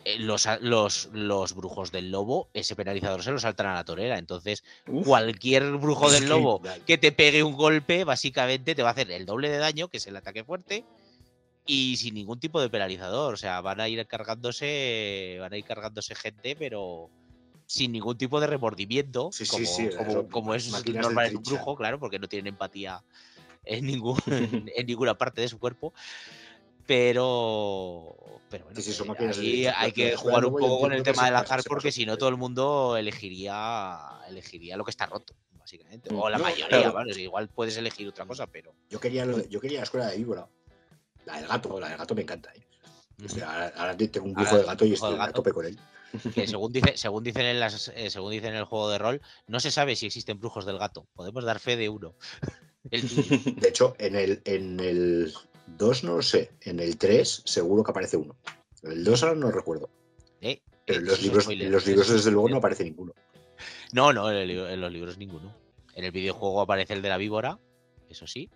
Eh, 0.06 0.20
los, 0.20 0.48
los, 0.62 1.10
los, 1.12 1.54
brujos 1.54 1.92
del 1.92 2.12
lobo, 2.12 2.50
ese 2.54 2.76
penalizador 2.76 3.22
se 3.24 3.32
lo 3.32 3.40
saltan 3.40 3.68
a 3.68 3.74
la 3.74 3.84
torera. 3.84 4.18
Entonces, 4.18 4.64
cualquier 5.04 5.72
brujo 5.78 6.10
del 6.10 6.30
lobo 6.30 6.62
que 6.86 6.98
te 6.98 7.12
pegue 7.12 7.44
un 7.44 7.56
golpe, 7.56 8.04
básicamente 8.04 8.76
te 8.76 8.84
va 8.84 8.90
a 8.90 8.92
hacer 8.94 9.12
el 9.12 9.26
doble 9.26 9.50
de 9.50 9.58
daño, 9.58 9.88
que 9.90 9.98
es 9.98 10.08
el 10.08 10.16
ataque 10.16 10.44
fuerte, 10.44 10.86
y 11.66 11.98
sin 11.98 12.16
ningún 12.16 12.40
tipo 12.40 12.62
de 12.62 12.70
penalizador. 12.70 13.34
O 13.34 13.38
sea, 13.38 13.62
van 13.62 13.82
a 13.82 13.90
ir 13.90 14.06
cargándose, 14.08 15.38
van 15.40 15.54
a 15.54 15.58
ir 15.58 15.66
cargándose 15.66 16.16
gente, 16.16 16.56
pero 16.56 17.10
sin 17.66 17.92
ningún 17.92 18.18
tipo 18.18 18.40
de 18.40 18.48
remordimiento, 18.48 19.30
como, 20.32 20.56
es 20.56 20.86
normal 20.88 21.28
en 21.28 21.38
un 21.38 21.44
brujo, 21.44 21.76
claro, 21.76 22.00
porque 22.00 22.18
no 22.18 22.28
tienen 22.28 22.54
empatía 22.54 23.04
en, 23.64 23.86
ningún, 23.86 24.18
en 24.76 24.88
ninguna 24.88 25.16
parte 25.16 25.42
de 25.42 25.50
su 25.50 25.60
cuerpo. 25.60 25.94
Pero, 26.88 28.18
pero 28.50 28.66
bueno, 28.66 28.80
eh, 29.42 29.72
hay 29.76 29.92
que 29.92 30.16
jugar 30.16 30.46
un 30.46 30.54
poco 30.54 30.80
con 30.82 30.94
el 30.94 31.04
tema 31.04 31.26
del 31.26 31.36
azar 31.36 31.62
porque 31.68 31.92
si 31.92 32.06
no 32.06 32.18
todo 32.18 32.30
el 32.30 32.38
mundo 32.38 32.98
elegiría, 32.98 34.00
elegiría 34.28 34.76
lo 34.78 34.84
que 34.84 34.92
está 34.92 35.06
roto, 35.06 35.36
básicamente. 35.58 36.10
O 36.14 36.30
la 36.30 36.38
mayoría, 36.38 36.92
igual 37.18 37.50
puedes 37.50 37.78
elegir 37.78 38.08
otra 38.08 38.26
cosa, 38.26 38.48
pero... 38.48 38.74
Yo 38.90 39.00
quería, 39.00 39.26
yo 39.50 39.60
quería 39.60 39.80
la 39.80 39.84
escuela 39.84 40.08
de 40.08 40.18
víbora. 40.18 40.48
La 41.26 41.38
del 41.38 41.48
gato, 41.48 41.80
la 41.80 41.90
del 41.90 41.98
gato 41.98 42.16
me 42.16 42.24
encanta. 42.24 42.52
¿eh? 42.56 42.66
ahora, 43.44 43.96
tengo 43.98 44.26
un 44.26 44.34
grupo 44.34 44.58
de 44.58 44.64
gato 44.64 44.86
y 44.86 44.94
estoy 44.94 45.18
a 45.20 45.32
tope 45.32 45.52
con 45.52 45.66
él. 45.66 45.80
Que 46.34 46.48
según, 46.48 46.72
dice, 46.72 46.94
según, 46.98 47.24
dicen 47.24 47.46
en 47.46 47.60
las, 47.60 47.90
eh, 47.90 48.10
según 48.10 48.32
dicen 48.32 48.52
en 48.52 48.58
el 48.58 48.66
juego 48.66 48.90
de 48.90 48.98
rol, 48.98 49.22
no 49.48 49.60
se 49.60 49.72
sabe 49.72 49.96
si 49.96 50.08
existen 50.08 50.40
brujos 50.40 50.66
del 50.66 50.80
gato. 50.80 51.08
Podemos 51.14 51.44
dar 51.44 51.60
fe 51.60 51.78
de 51.78 51.90
uno. 51.90 52.16
De 52.84 53.68
hecho, 53.68 53.94
en 54.00 54.16
el, 54.16 54.42
en 54.46 54.80
el 54.80 55.34
2 55.78 56.04
no 56.04 56.18
lo 56.18 56.22
sé, 56.22 56.52
en 56.62 56.80
el 56.80 56.98
3 56.98 57.44
seguro 57.46 57.84
que 57.84 57.92
aparece 57.92 58.18
uno. 58.18 58.36
El 58.84 59.04
2 59.04 59.24
ahora 59.24 59.36
no 59.36 59.52
recuerdo. 59.52 59.90
Eh, 60.42 60.62
Pero 60.86 61.00
en 61.00 61.06
los, 61.06 61.22
libros, 61.22 61.48
en 61.50 61.72
los 61.72 61.86
libros, 61.86 62.10
desde 62.10 62.32
luego, 62.32 62.50
no 62.50 62.58
aparece 62.58 62.84
ninguno. 62.84 63.14
No, 63.92 64.14
no, 64.14 64.32
en, 64.32 64.82
los 64.82 64.92
libros 64.92 65.18
ninguno. 65.18 65.54
En 65.96 66.06
el 66.06 66.12
videojuego 66.12 66.62
aparece 66.62 66.94
el 66.94 67.02
de 67.02 67.10
la 67.10 67.18
víbora, 67.18 67.60
eso 68.10 68.28
sí. 68.28 68.50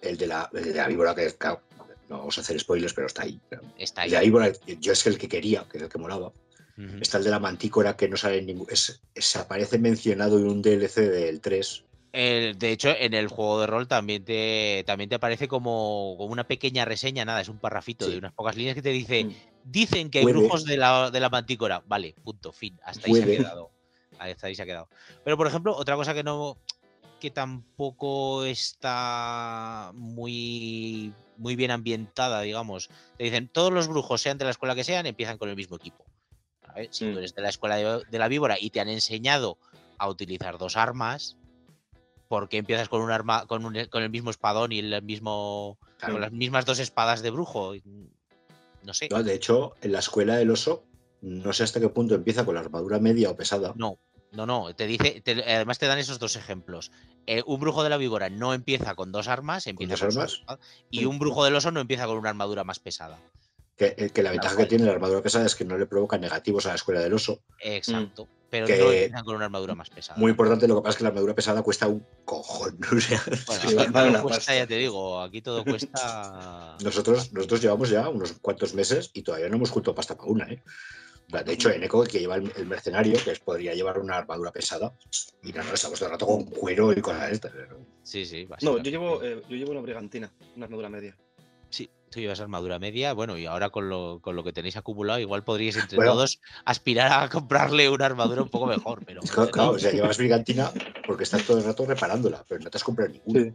El 0.00 0.16
de 0.16 0.26
la, 0.26 0.48
de 0.52 0.74
la 0.74 0.88
víbora, 0.88 1.14
que 1.14 1.30
claro, 1.34 1.62
no 2.08 2.18
vamos 2.18 2.38
a 2.38 2.40
hacer 2.40 2.58
spoilers, 2.58 2.94
pero 2.94 3.06
está 3.06 3.22
ahí. 3.22 3.40
Está 3.78 4.02
ahí. 4.02 4.10
De 4.10 4.16
la 4.16 4.22
víbora, 4.22 4.52
yo 4.80 4.92
es 4.92 5.06
el 5.06 5.18
que 5.18 5.28
quería, 5.28 5.66
que 5.68 5.78
es 5.78 5.84
el 5.84 5.88
que 5.88 5.98
molaba. 5.98 6.32
Está 7.00 7.16
el 7.16 7.24
de 7.24 7.30
la 7.30 7.38
mantícora 7.38 7.96
que 7.96 8.06
no 8.06 8.18
sale 8.18 8.38
en 8.38 8.46
ningún. 8.46 8.66
Es, 8.68 9.00
aparece 9.36 9.78
mencionado 9.78 10.38
en 10.38 10.46
un 10.46 10.60
DLC 10.60 10.96
del 10.96 11.40
3 11.40 11.84
de 12.16 12.72
hecho, 12.72 12.90
en 12.98 13.12
el 13.12 13.28
juego 13.28 13.60
de 13.60 13.66
rol 13.66 13.86
también 13.86 14.24
te, 14.24 14.84
también 14.86 15.10
te 15.10 15.16
aparece 15.16 15.48
como, 15.48 16.14
una 16.14 16.44
pequeña 16.44 16.84
reseña, 16.84 17.24
nada, 17.24 17.42
es 17.42 17.48
un 17.48 17.58
parrafito 17.58 18.08
de 18.08 18.16
unas 18.16 18.32
pocas 18.32 18.56
líneas 18.56 18.74
que 18.74 18.82
te 18.82 18.90
dice, 18.90 19.24
mm. 19.24 19.34
dicen 19.64 20.10
que 20.10 20.20
hay 20.20 20.24
brujos 20.24 20.64
de 20.64 20.78
la, 20.78 21.10
de 21.10 21.20
la 21.20 21.28
mantícora. 21.28 21.82
Vale, 21.86 22.14
punto, 22.24 22.52
fin, 22.52 22.78
hasta 22.84 23.06
ahí 23.06 23.14
se 23.14 23.22
ha 23.22 23.26
quedado. 23.26 23.70
Hasta 24.18 24.46
ahí 24.46 24.54
se 24.54 24.62
ha 24.62 24.66
quedado. 24.66 24.88
Pero, 25.24 25.36
por 25.36 25.46
ejemplo, 25.46 25.76
otra 25.76 25.94
cosa 25.96 26.14
que 26.14 26.22
no 26.22 26.56
que 27.20 27.30
tampoco 27.30 28.44
está 28.44 29.90
muy, 29.94 31.12
muy 31.36 31.56
bien 31.56 31.70
ambientada, 31.70 32.40
digamos. 32.42 32.88
Te 33.16 33.24
dicen, 33.24 33.48
todos 33.48 33.72
los 33.72 33.88
brujos, 33.88 34.20
sean 34.20 34.38
de 34.38 34.44
la 34.44 34.50
escuela 34.50 34.74
que 34.74 34.84
sean, 34.84 35.06
empiezan 35.06 35.38
con 35.38 35.48
el 35.48 35.56
mismo 35.56 35.76
equipo. 35.76 36.04
Si 36.90 37.06
tú 37.06 37.12
mm. 37.12 37.18
eres 37.18 37.34
de 37.34 37.42
la 37.42 37.48
escuela 37.48 37.76
de, 37.76 38.04
de 38.10 38.18
la 38.18 38.28
víbora 38.28 38.56
y 38.60 38.70
te 38.70 38.80
han 38.80 38.88
enseñado 38.88 39.58
a 39.98 40.08
utilizar 40.08 40.58
dos 40.58 40.76
armas, 40.76 41.36
porque 42.28 42.58
empiezas 42.58 42.88
con 42.88 43.02
un 43.02 43.10
arma, 43.10 43.46
con, 43.46 43.62
con 43.62 44.02
el 44.02 44.10
mismo 44.10 44.30
espadón 44.30 44.72
y 44.72 44.78
el 44.80 45.02
mismo, 45.02 45.78
con 46.04 46.20
las 46.20 46.32
mismas 46.32 46.64
dos 46.64 46.78
espadas 46.78 47.22
de 47.22 47.30
brujo. 47.30 47.74
No 48.82 48.94
sé. 48.94 49.08
de 49.08 49.34
hecho, 49.34 49.74
en 49.82 49.92
la 49.92 49.98
escuela 49.98 50.36
del 50.36 50.50
oso, 50.50 50.84
no 51.20 51.52
sé 51.52 51.64
hasta 51.64 51.80
qué 51.80 51.88
punto 51.88 52.14
empieza 52.14 52.44
con 52.44 52.54
la 52.54 52.60
armadura 52.60 52.98
media 52.98 53.30
o 53.30 53.36
pesada. 53.36 53.72
No, 53.76 53.98
no, 54.32 54.46
no. 54.46 54.74
Te 54.74 54.86
dice, 54.86 55.22
además 55.46 55.78
te 55.78 55.86
dan 55.86 55.98
esos 55.98 56.18
dos 56.18 56.36
ejemplos. 56.36 56.92
Eh, 57.26 57.42
un 57.46 57.58
brujo 57.58 57.82
de 57.82 57.90
la 57.90 57.96
víbora 57.96 58.30
no 58.30 58.54
empieza 58.54 58.94
con 58.94 59.10
dos 59.10 59.28
armas, 59.28 59.66
empieza 59.66 59.96
con, 59.96 60.14
dos 60.14 60.42
armas? 60.46 60.60
y 60.90 61.06
un 61.06 61.18
brujo 61.18 61.44
del 61.44 61.56
oso 61.56 61.72
no 61.72 61.80
empieza 61.80 62.06
con 62.06 62.18
una 62.18 62.30
armadura 62.30 62.64
más 62.64 62.78
pesada. 62.78 63.18
Que, 63.76 63.94
eh, 63.96 64.22
la 64.22 64.30
ventaja 64.30 64.56
que 64.56 64.66
tiene 64.66 64.86
la 64.86 64.92
armadura 64.92 65.22
pesada 65.22 65.44
es 65.44 65.54
que 65.54 65.64
no 65.64 65.76
le 65.76 65.86
provoca 65.86 66.16
negativos 66.16 66.64
a 66.66 66.70
la 66.70 66.76
escuela 66.76 67.00
del 67.00 67.12
oso. 67.12 67.42
Exacto. 67.60 68.28
Pero 68.48 68.68
no 68.68 68.92
empiezan 68.92 69.24
con 69.24 69.36
una 69.36 69.46
armadura 69.46 69.74
más 69.74 69.90
pesada. 69.90 70.18
Muy 70.18 70.30
importante, 70.30 70.68
lo 70.68 70.76
que 70.76 70.82
pasa 70.82 70.90
es 70.90 70.96
que 70.96 71.02
la 71.02 71.08
armadura 71.08 71.34
pesada 71.34 71.62
cuesta 71.62 71.88
un 71.88 72.06
cojón. 72.24 72.78
bueno, 73.92 74.22
cuesta, 74.22 74.54
ya 74.54 74.66
te 74.66 74.76
digo, 74.76 75.20
aquí 75.20 75.42
todo 75.42 75.64
cuesta. 75.64 76.76
nosotros, 76.84 77.32
nosotros 77.32 77.60
llevamos 77.60 77.90
ya 77.90 78.08
unos 78.08 78.32
cuantos 78.40 78.72
meses 78.74 79.10
y 79.12 79.22
todavía 79.22 79.48
no 79.48 79.56
hemos 79.56 79.70
junto 79.70 79.94
pasta 79.94 80.16
para 80.16 80.30
una, 80.30 80.44
¿eh? 80.50 80.62
De 81.28 81.52
hecho, 81.52 81.70
en 81.70 81.82
Eco, 81.82 82.04
que 82.04 82.20
lleva 82.20 82.36
el, 82.36 82.66
mercenario, 82.66 83.18
que 83.22 83.32
podría 83.44 83.74
llevar 83.74 83.98
una 83.98 84.18
armadura 84.18 84.52
pesada, 84.52 84.92
y 85.42 85.52
no, 85.52 85.60
estamos 85.62 85.98
todo 85.98 86.06
el 86.06 86.12
rato 86.12 86.26
con 86.26 86.44
cuero 86.44 86.92
y 86.92 87.00
cosas 87.00 87.32
estas. 87.32 87.52
Sí, 88.04 88.24
sí. 88.24 88.46
No, 88.62 88.78
yo 88.78 88.90
llevo, 88.90 89.22
eh, 89.24 89.42
yo 89.48 89.56
llevo 89.56 89.72
una 89.72 89.80
brigantina, 89.80 90.32
una 90.54 90.66
armadura 90.66 90.88
media. 90.88 91.16
Sí, 91.68 91.90
tú 92.10 92.20
llevas 92.20 92.40
armadura 92.40 92.78
media, 92.78 93.12
bueno, 93.12 93.36
y 93.36 93.46
ahora 93.46 93.70
con 93.70 93.88
lo, 93.88 94.20
con 94.20 94.36
lo 94.36 94.44
que 94.44 94.52
tenéis 94.52 94.76
acumulado, 94.76 95.18
igual 95.18 95.44
podríais 95.44 95.76
entre 95.76 95.98
todos 95.98 96.40
aspirar 96.64 97.24
a 97.24 97.28
comprarle 97.28 97.90
una 97.90 98.06
armadura 98.06 98.42
un 98.42 98.48
poco 98.48 98.66
mejor, 98.66 99.04
pero... 99.04 99.20
Claro, 99.52 99.72
o 99.72 99.78
sea, 99.78 99.92
llevas 99.92 100.18
brigantina 100.18 100.70
porque 101.06 101.24
estás 101.24 101.44
todo 101.44 101.58
el 101.58 101.64
rato 101.64 101.84
reparándola, 101.86 102.44
pero 102.48 102.60
no 102.62 102.70
te 102.70 102.76
has 102.76 102.84
comprado 102.84 103.12
ninguna. 103.12 103.54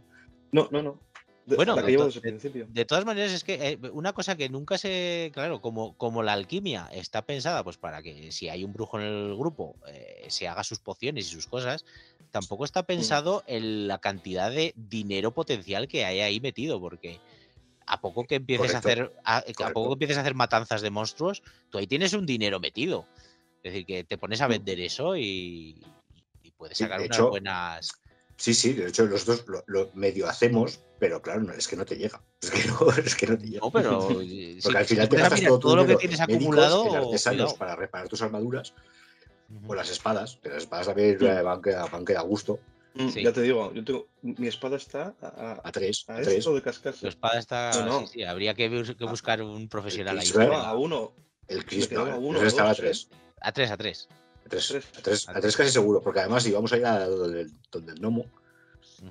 No, 0.52 0.68
no, 0.70 0.82
no. 0.82 1.00
bueno, 1.46 1.74
de, 1.76 2.84
todas 2.84 3.04
maneras 3.04 3.32
es 3.32 3.42
que 3.42 3.54
eh, 3.54 3.78
una 3.92 4.12
cosa 4.12 4.36
que 4.36 4.48
nunca 4.48 4.78
se, 4.78 5.30
claro, 5.32 5.60
como, 5.60 5.96
como 5.96 6.22
la 6.22 6.34
alquimia 6.34 6.88
está 6.92 7.22
pensada 7.22 7.64
pues 7.64 7.78
para 7.78 8.02
que 8.02 8.30
si 8.32 8.48
hay 8.48 8.64
un 8.64 8.72
brujo 8.72 9.00
en 9.00 9.06
el 9.06 9.36
grupo 9.36 9.76
eh, 9.88 10.26
se 10.28 10.46
haga 10.46 10.62
sus 10.62 10.78
pociones 10.78 11.26
y 11.26 11.30
sus 11.30 11.46
cosas, 11.46 11.84
tampoco 12.30 12.64
está 12.64 12.82
mm. 12.82 12.86
pensado 12.86 13.44
en 13.46 13.88
la 13.88 13.98
cantidad 13.98 14.50
de 14.50 14.74
dinero 14.76 15.32
potencial 15.32 15.88
que 15.88 16.04
hay 16.04 16.20
ahí 16.20 16.40
metido, 16.40 16.80
porque 16.80 17.20
a 17.92 18.00
poco 18.00 18.24
que 18.24 18.36
empieces 18.36 18.74
a 18.74 18.78
hacer 18.78 19.12
a, 19.22 19.42
poco 19.74 19.90
que 19.90 19.92
empieces 19.92 20.16
a 20.16 20.22
hacer 20.22 20.34
matanzas 20.34 20.80
de 20.80 20.88
monstruos, 20.88 21.42
tú 21.68 21.76
ahí 21.76 21.86
tienes 21.86 22.14
un 22.14 22.24
dinero 22.24 22.58
metido. 22.58 23.06
Es 23.62 23.72
decir, 23.72 23.84
que 23.84 24.02
te 24.04 24.16
pones 24.16 24.40
a 24.40 24.48
mm. 24.48 24.50
vender 24.50 24.80
eso 24.80 25.14
y, 25.14 25.84
puedes 26.56 26.78
sacar 26.78 27.02
unas 27.02 27.20
buenas. 27.20 27.92
Sí, 28.36 28.54
sí, 28.54 28.72
de 28.72 28.88
hecho 28.88 29.04
nosotros 29.04 29.44
lo, 29.66 29.90
medio 29.92 30.26
hacemos, 30.26 30.80
pero 30.98 31.20
claro, 31.20 31.42
no, 31.42 31.52
es 31.52 31.68
que 31.68 31.76
no 31.76 31.84
te 31.84 31.96
llega. 31.96 32.22
Es 32.40 32.50
que 32.50 32.66
no, 32.66 32.90
es 32.90 33.14
que 33.14 33.26
no 33.26 33.36
te 33.36 33.46
llega. 33.46 33.60
No, 33.60 33.70
pero 33.70 33.98
Porque 34.62 34.78
al 34.78 34.84
final 34.86 35.08
te 35.10 35.16
gastas 35.16 35.42
todo, 35.42 35.76
lo 35.76 35.86
que 35.86 35.96
tienes 35.96 36.20
acumulado 36.20 37.10
para 37.58 37.76
reparar 37.76 38.08
tus 38.08 38.22
armaduras 38.22 38.72
o 39.66 39.74
las 39.74 39.90
espadas, 39.90 40.38
que 40.42 40.48
las 40.48 40.58
espadas 40.58 40.86
también 40.86 41.18
van, 41.20 41.60
a, 41.76 41.84
van 41.84 42.04
a 42.16 42.20
gusto. 42.22 42.58
Mm, 42.94 43.08
Sí. 43.08 43.22
Ya 43.22 43.32
te 43.32 43.40
digo, 43.42 43.72
yo 43.72 43.84
tengo, 43.84 44.08
mi 44.22 44.46
espada 44.48 44.76
está 44.76 45.14
a, 45.22 45.26
a, 45.26 45.60
A 45.68 45.72
3, 45.72 46.04
a 46.08 46.16
a 46.16 46.22
3. 46.22 46.28
esto 46.38 46.52
de 46.54 46.60
Tu 46.60 46.64
cascarse. 46.64 47.08
espada 47.08 47.38
está. 47.38 47.70
No, 47.80 47.86
no. 47.86 48.00
sí, 48.06 48.14
sí, 48.14 48.22
habría 48.24 48.54
que, 48.54 48.68
bus- 48.68 48.94
que 48.96 49.04
buscar 49.04 49.40
un 49.42 49.68
profesional 49.68 50.18
ahí. 50.18 50.28
A 50.36 50.74
uno. 50.74 51.12
El 51.48 51.64
Chris 51.64 51.88
uno 51.92 52.40
el 52.40 52.46
estaba 52.46 52.68
a 52.70 52.72
dos, 52.72 52.78
3. 52.78 53.08
A 53.40 53.52
tres, 53.52 53.70
a 53.70 53.76
tres. 53.76 54.08
A 54.44 54.48
3, 54.48 54.66
Tres. 54.68 54.86
a 54.98 55.02
3, 55.02 55.28
a 55.28 55.40
3 55.40 55.56
casi 55.56 55.70
seguro, 55.70 56.00
porque 56.02 56.20
además 56.20 56.46
íbamos 56.46 56.72
a 56.72 56.76
ir 56.76 56.84
a 56.86 57.06
donde, 57.06 57.42
el- 57.42 57.52
donde 57.70 57.92
el 57.92 57.98
gnomo. 58.00 58.26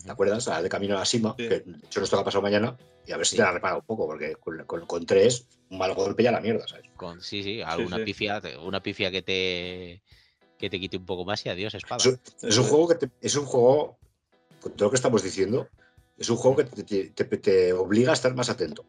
¿te 0.06 0.10
acuerdas? 0.12 0.48
A 0.48 0.62
de 0.62 0.70
camino 0.70 0.96
a 0.96 1.00
la 1.00 1.06
cima, 1.06 1.36
Sí. 1.38 1.50
que 1.50 1.60
de 1.60 1.78
hecho 1.86 2.00
nos 2.00 2.10
toca 2.10 2.24
pasar 2.24 2.42
mañana, 2.42 2.78
y 3.06 3.12
a 3.12 3.18
ver 3.18 3.26
si 3.26 3.32
Sí. 3.32 3.38
te 3.38 3.44
la 3.44 3.52
repara 3.52 3.76
un 3.76 3.82
poco, 3.82 4.06
porque 4.08 4.36
con, 4.36 4.64
con, 4.66 4.86
con 4.86 5.06
3, 5.06 5.46
un 5.70 5.78
mal 5.80 5.94
golpe 5.94 6.24
ya 6.24 6.32
la 6.32 6.40
mierda, 6.40 6.66
¿sabes? 6.68 6.86
Con, 6.96 7.22
sí, 7.22 7.44
sí, 7.44 7.62
alguna 7.62 7.98
sí. 7.98 8.04
pifia, 8.04 8.42
una 8.64 8.82
pifia 8.82 9.12
que 9.12 9.22
te 9.22 10.02
que 10.62 10.70
te 10.70 10.80
quite 10.80 10.96
un 10.96 11.06
poco 11.06 11.26
más 11.26 11.44
y 11.46 11.50
adiós, 11.50 11.74
espada. 11.74 11.98
Es, 11.98 12.06
un- 12.06 12.20
es 12.50 12.58
un 12.58 12.64
juego 12.66 12.88
que 12.88 12.96
te- 12.96 13.10
es 13.20 13.36
un 13.36 13.46
juego, 13.46 13.98
con 14.62 14.72
todo 14.74 14.86
lo 14.86 14.92
que 14.92 14.96
estamos 14.96 15.24
diciendo, 15.24 15.68
es 16.18 16.30
un 16.30 16.38
juego 16.38 16.58
que 16.58 16.64
te, 16.66 16.84
te- 16.84 17.10
te- 17.26 17.38
te 17.38 17.74
obliga 17.74 18.12
a 18.12 18.14
estar 18.14 18.34
más 18.36 18.50
atento. 18.50 18.86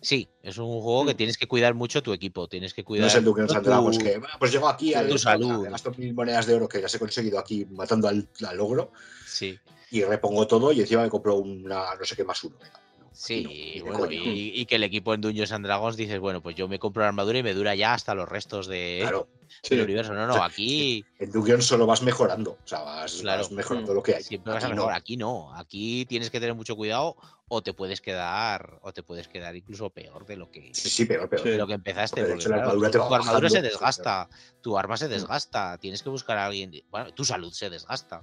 Sí, 0.00 0.28
es 0.44 0.56
un 0.58 0.80
juego 0.80 1.06
que 1.06 1.14
Mm. 1.14 1.16
tienes 1.16 1.36
que 1.36 1.48
cuidar 1.48 1.74
mucho 1.74 2.04
tu 2.04 2.12
equipo, 2.12 2.46
tienes 2.48 2.72
que 2.72 2.84
cuidar 2.84 3.06
No 3.06 3.08
es 3.08 3.14
el 3.16 3.24
Dungeons 3.24 3.52
and 3.52 3.66
Dragons 3.66 3.98
que, 3.98 4.20
"Ah, 4.30 4.36
pues 4.38 4.52
llego 4.52 4.68
aquí, 4.68 4.94
al 4.94 5.18
salud. 5.18 5.64
gasto 5.68 5.92
mil 5.98 6.14
monedas 6.14 6.46
de 6.46 6.54
oro 6.54 6.68
que 6.68 6.80
las 6.80 6.94
he 6.94 7.00
conseguido 7.00 7.36
aquí 7.40 7.66
matando 7.66 8.06
al, 8.06 8.28
al 8.46 8.56
logro 8.56 8.92
Sí, 9.26 9.58
y 9.90 10.02
repongo 10.04 10.46
todo 10.46 10.70
y 10.70 10.80
encima 10.82 11.02
me 11.02 11.10
compro 11.10 11.34
una 11.34 11.96
no 11.96 12.04
sé 12.04 12.14
qué 12.14 12.22
más 12.24 12.42
uno. 12.44 12.56
venga. 12.58 12.80
Sí, 13.20 13.44
aquí 13.44 13.80
de 13.80 13.82
bueno, 13.82 14.08
y, 14.12 14.52
y 14.60 14.64
que 14.66 14.76
el 14.76 14.84
equipo 14.84 15.12
en 15.12 15.20
Dungeons 15.20 15.50
and 15.50 15.66
Dragons 15.66 15.96
dices, 15.96 16.20
bueno, 16.20 16.40
pues 16.40 16.54
yo 16.54 16.68
me 16.68 16.78
compro 16.78 17.02
la 17.02 17.08
armadura 17.08 17.36
y 17.38 17.42
me 17.42 17.52
dura 17.52 17.74
ya 17.74 17.92
hasta 17.92 18.14
los 18.14 18.28
restos 18.28 18.68
de, 18.68 18.98
Claro, 19.00 19.28
Sí. 19.64 19.74
del 19.74 19.86
universo. 19.86 20.14
No, 20.14 20.24
no, 20.28 20.40
aquí 20.44 21.04
en 21.18 21.32
Dungeons 21.32 21.64
solo 21.64 21.84
vas 21.84 22.00
mejorando, 22.02 22.52
o 22.62 22.68
sea, 22.68 22.80
vas, 22.82 23.14
Claro. 23.14 23.42
vas 23.42 23.50
mejorando 23.50 23.92
lo 23.92 24.04
que 24.04 24.14
hay. 24.14 24.22
siempre 24.22 24.52
vas 24.52 24.62
a 24.62 24.66
Aquí 24.68 24.76
mejorar. 24.76 24.92
no. 24.94 24.96
Aquí 24.96 25.16
no, 25.16 25.54
aquí 25.56 26.06
tienes 26.06 26.30
que 26.30 26.38
tener 26.38 26.54
mucho 26.54 26.76
cuidado 26.76 27.16
o 27.48 27.60
te 27.60 27.72
puedes 27.72 28.00
quedar, 28.00 28.78
o 28.82 28.92
te 28.92 29.02
puedes 29.02 29.26
quedar 29.26 29.56
incluso 29.56 29.90
peor 29.90 30.24
de 30.24 30.36
lo 30.36 30.48
que, 30.52 30.70
Sí, 30.72 30.88
sí, 30.88 31.04
peor, 31.04 31.28
peor. 31.28 31.42
De 31.42 31.56
lo 31.56 31.66
que 31.66 31.72
empezaste. 31.72 32.20
Porque 32.20 32.28
de 32.28 32.28
porque, 32.34 32.42
hecho 32.44 32.48
la 32.50 32.54
claro, 32.56 32.68
armadura 32.70 32.90
tu, 32.92 32.98
tu 32.98 33.14
armadura 33.16 33.50
se 33.50 33.62
desgasta, 33.62 34.28
tu 34.60 34.78
arma 34.78 34.96
se 34.96 35.08
desgasta, 35.08 35.76
tienes 35.78 36.04
que 36.04 36.08
buscar 36.10 36.38
a 36.38 36.46
alguien, 36.46 36.70
bueno, 36.88 37.12
tu 37.14 37.24
salud 37.24 37.52
se 37.52 37.68
desgasta. 37.68 38.22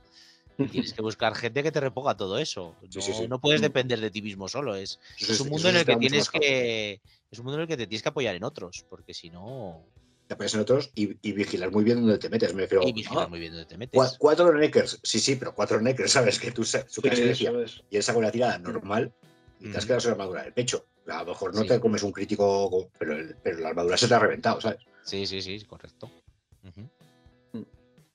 Tienes 0.71 0.93
que 0.93 1.01
buscar 1.01 1.35
gente 1.35 1.63
que 1.63 1.71
te 1.71 1.79
reponga 1.81 2.15
todo 2.15 2.37
eso. 2.37 2.75
No, 2.81 2.87
Sí, 2.89 3.01
sí, 3.01 3.13
sí. 3.13 3.27
no 3.27 3.39
puedes 3.41 3.61
Mm. 3.61 3.63
depender 3.63 3.99
de 3.99 4.09
ti 4.11 4.21
mismo 4.21 4.47
solo. 4.47 4.75
Es, 4.75 4.99
un 5.41 5.49
mundo 5.49 5.69
en 5.69 5.75
el 5.77 5.85
que 5.85 5.95
tienes 5.97 6.29
que. 6.29 7.01
Es 7.29 7.39
un 7.39 7.45
mundo 7.45 7.57
en 7.57 7.61
el 7.63 7.67
que 7.67 7.77
te 7.77 7.87
tienes 7.87 8.01
que 8.03 8.09
apoyar 8.09 8.35
en 8.35 8.43
otros, 8.43 8.85
porque 8.87 9.13
si 9.13 9.29
no. 9.29 9.85
Te 10.27 10.33
apoyas 10.33 10.53
en 10.55 10.61
otros 10.61 10.91
y, 10.95 11.17
y 11.27 11.33
vigilar 11.33 11.71
muy 11.71 11.83
bien 11.83 11.97
dónde 12.01 12.17
te 12.17 12.29
metes. 12.29 12.53
Me 12.55 12.61
refiero, 12.63 12.87
Y 12.87 12.93
vigilar 12.93 13.25
ah, 13.25 13.27
muy 13.27 13.39
bien 13.39 13.51
dónde 13.51 13.65
te 13.67 13.75
cua- 13.75 13.77
metes. 13.79 14.17
cuatro 14.17 14.51
neckers, 14.53 14.99
sí, 15.03 15.19
sí, 15.19 15.35
pero 15.35 15.53
cuatro 15.53 15.79
neckers, 15.81 16.11
¿sabes? 16.13 16.39
Que 16.39 16.51
tú, 16.51 16.63
sa- 16.63 16.83
tú 16.85 16.93
Sí, 16.95 17.01
que 17.01 17.09
elegías 17.09 17.53
eso 17.53 17.61
es. 17.61 17.83
y 17.91 17.97
él 17.97 18.03
saca 18.03 18.17
una 18.17 18.31
tirada 18.31 18.57
normal 18.57 19.13
y 19.59 19.71
te 19.71 19.77
has 19.77 19.85
quedado 19.85 19.99
sin 20.01 20.11
armadura 20.11 20.43
del 20.43 20.53
pecho. 20.53 20.87
A 21.07 21.19
lo 21.23 21.25
mejor 21.31 21.53
no 21.53 21.61
Sí. 21.61 21.67
te 21.67 21.79
comes 21.79 22.01
un 22.01 22.11
crítico, 22.11 22.89
pero, 22.97 23.13
el- 23.13 23.35
pero 23.43 23.59
la 23.59 23.69
armadura 23.69 23.97
se 23.97 24.07
te 24.07 24.13
ha 24.15 24.19
reventado, 24.19 24.59
¿sabes? 24.61 24.79
Sí, 25.03 25.27
sí, 25.27 25.41
sí, 25.41 25.63
correcto. 25.65 26.09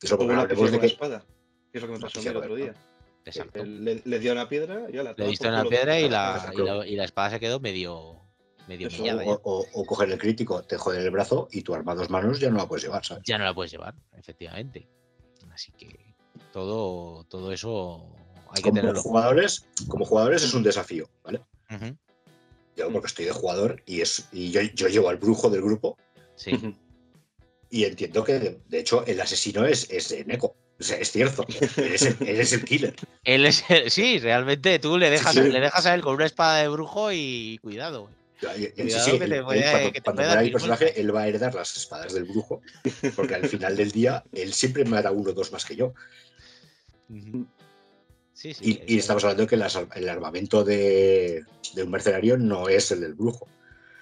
Eso 0.02 0.16
porque 0.16 0.32
hablemos 0.34 0.72
de 0.72 0.80
que 0.80 0.86
espada. 0.86 1.24
Que 1.72 1.78
es 1.78 1.82
lo 1.82 1.88
que 1.88 1.94
me 1.94 2.00
pasó 2.00 2.18
a 2.18 2.22
mí 2.22 2.26
pifia 2.26 2.30
el 2.30 2.36
otro 2.36 2.54
día. 2.54 2.74
Exacto. 3.24 3.64
Le, 3.64 4.02
le 4.04 4.18
dio 4.18 4.32
una 4.32 4.48
piedra 4.48 4.86
y 4.88 4.92
la 4.94 5.14
Le 5.16 5.26
diste 5.26 5.48
una 5.48 5.64
piedra 5.64 6.00
y 6.00 6.08
la, 6.08 6.52
y, 6.54 6.58
la, 6.58 6.86
y 6.86 6.96
la 6.96 7.04
espada 7.04 7.30
se 7.30 7.40
quedó 7.40 7.60
medio, 7.60 8.20
medio 8.66 8.88
Eso, 8.88 9.04
o, 9.04 9.40
o- 9.44 9.66
o 9.74 9.86
coger 9.86 10.10
el 10.10 10.18
crítico, 10.18 10.62
te 10.62 10.76
joden 10.78 11.02
el 11.02 11.10
brazo 11.10 11.48
y 11.52 11.62
tu 11.62 11.74
arma 11.74 11.92
a 11.92 11.94
dos 11.96 12.08
manos 12.10 12.40
ya 12.40 12.50
no 12.50 12.56
la 12.56 12.66
puedes 12.66 12.84
llevar, 12.84 13.04
¿sabes? 13.04 13.22
ya 13.26 13.36
no 13.38 13.44
la 13.44 13.54
puedes 13.54 13.70
llevar, 13.72 13.94
efectivamente. 14.16 14.88
Así 15.52 15.70
que 15.72 16.14
todo, 16.52 17.24
todo 17.24 17.52
eso 17.52 18.06
hay 18.50 18.62
que 18.62 18.70
Como 18.70 18.80
tenerlo. 18.80 19.02
jugadores, 19.02 19.66
como 19.88 20.04
jugadores 20.04 20.42
es 20.42 20.54
un 20.54 20.62
desafío, 20.62 21.08
¿vale? 21.22 21.40
Yo 22.76 22.90
porque 22.90 23.08
estoy 23.08 23.26
de 23.26 23.32
jugador 23.32 23.82
y 23.84 24.00
es 24.00 24.28
y 24.32 24.50
yo, 24.50 24.62
yo 24.62 24.88
llevo 24.88 25.08
al 25.10 25.18
brujo 25.18 25.50
del 25.50 25.60
grupo 25.60 25.96
Sí, 26.36 26.52
y 27.68 27.84
entiendo 27.84 28.24
que 28.24 28.38
de, 28.38 28.60
de 28.66 28.78
hecho 28.80 29.04
el 29.06 29.20
asesino 29.20 29.66
es, 29.66 29.90
es 29.90 30.26
Neko. 30.26 30.56
O 30.80 30.82
sea, 30.82 30.96
es 30.96 31.12
cierto. 31.12 31.46
Él 31.76 31.92
es 31.94 32.02
el, 32.02 32.16
él 32.26 32.40
es 32.40 32.52
el 32.54 32.64
killer. 32.64 32.94
él 33.24 33.44
es 33.46 33.62
el- 33.68 33.90
sí, 33.90 34.18
realmente 34.18 34.78
tú 34.78 34.96
le 34.96 35.10
dejas, 35.10 35.34
sí. 35.34 35.42
le 35.42 35.60
dejas 35.60 35.84
a 35.86 35.94
él 35.94 36.00
con 36.00 36.14
una 36.14 36.24
espada 36.26 36.58
de 36.62 36.68
brujo 36.68 37.12
y 37.12 37.58
cuidado. 37.62 38.08
Puede- 38.40 39.92
cuando, 40.02 40.22
muera 40.22 40.40
mi 40.40 40.50
personaje, 40.50 40.98
él 40.98 41.14
va 41.14 41.20
a 41.22 41.28
heredar 41.28 41.54
las 41.54 41.76
espadas 41.76 42.14
del 42.14 42.24
brujo, 42.24 42.62
porque 43.14 43.34
al 43.34 43.46
final 43.46 43.76
del 43.76 43.90
día 43.92 44.24
él 44.32 44.54
siempre 44.54 44.86
me 44.86 44.96
hará 44.96 45.10
uno 45.12 45.30
o 45.30 45.32
dos 45.34 45.52
más 45.52 45.66
que 45.66 45.76
yo. 45.76 45.92
Sí, 48.32 48.54
sí. 48.54 48.82
Y, 48.86 48.94
y 48.94 48.96
es- 48.96 49.02
estamos 49.04 49.22
hablando 49.24 49.42
de 49.42 49.48
que 49.48 49.56
las- 49.56 49.78
el 49.94 50.08
armamento 50.08 50.64
de, 50.64 51.44
de 51.74 51.82
un 51.82 51.90
mercenario 51.90 52.38
no 52.38 52.68
es 52.68 52.90
el 52.90 53.00
del 53.02 53.14
brujo. 53.14 53.46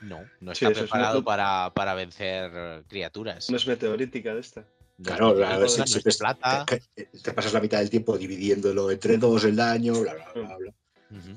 No, 0.01 0.21
no 0.41 0.55
Sí, 0.55 0.65
está 0.65 0.73
es 0.73 0.79
preparado 0.87 1.19
una- 1.19 1.25
para, 1.25 1.73
para 1.75 1.95
vencer 1.95 2.53
eh, 2.55 2.83
criaturas. 2.89 3.51
No 3.51 3.57
es 3.57 3.67
meteorítica 3.67 4.33
de 4.35 4.41
esta. 4.41 4.65
Claro, 5.03 5.35
de 5.35 5.45
a 5.45 5.59
ver, 5.59 5.69
piedra, 5.69 5.87
si- 5.87 6.19
plata. 6.19 6.67
te, 6.67 7.33
pasas 7.33 7.53
la 7.53 7.61
mitad 7.61 7.79
del 7.79 7.89
tiempo 7.91 8.19
dividiéndolo 8.19 8.91
entre 8.91 9.17
todos 9.19 9.45
el 9.45 9.55
daño, 9.55 10.01
bla, 10.01 10.15
bla, 10.15 10.33
bla, 10.35 10.57
bla. 10.57 10.75
Ujú. 11.11 11.35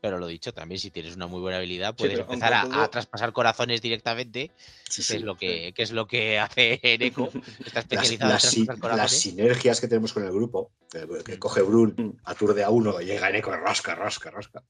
Pero 0.00 0.18
lo 0.18 0.26
dicho, 0.26 0.52
también 0.52 0.78
si 0.80 0.90
tienes 0.90 1.14
una 1.16 1.26
muy 1.28 1.40
buena 1.40 1.56
habilidad, 1.58 1.94
puedes 1.94 2.18
empezar 2.18 2.52
a, 2.52 2.88
traspasar 2.88 3.32
corazones 3.32 3.80
directamente, 3.80 4.50
Sí, 4.90 4.96
que 5.00 5.02
sí. 5.02 5.16
es 5.16 5.22
lo 5.22 5.36
que, 5.36 5.72
que 5.74 5.82
es 5.82 5.92
lo 5.92 6.06
que 6.06 6.38
hace 6.40 6.80
Neko. 6.98 7.30
Está 7.64 7.80
Las, 7.80 7.84
especializado 7.84 8.32
las 8.32 8.44
en 8.44 8.50
traspasar 8.66 8.68
las 8.68 8.80
corazones. 8.80 9.20
sinergias 9.20 9.80
que 9.80 9.88
tenemos 9.88 10.12
con 10.12 10.24
el 10.24 10.32
grupo, 10.32 10.72
que, 10.90 11.06
que 11.24 11.36
Mm. 11.36 11.38
coge 11.38 11.62
Brun, 11.62 11.94
Mm. 11.96 12.10
aturde 12.24 12.64
a 12.64 12.70
uno 12.70 13.00
y 13.00 13.06
llega 13.06 13.30
Eco, 13.30 13.52
rasca, 13.56 13.94
rasca, 13.94 14.30
rasca. 14.30 14.62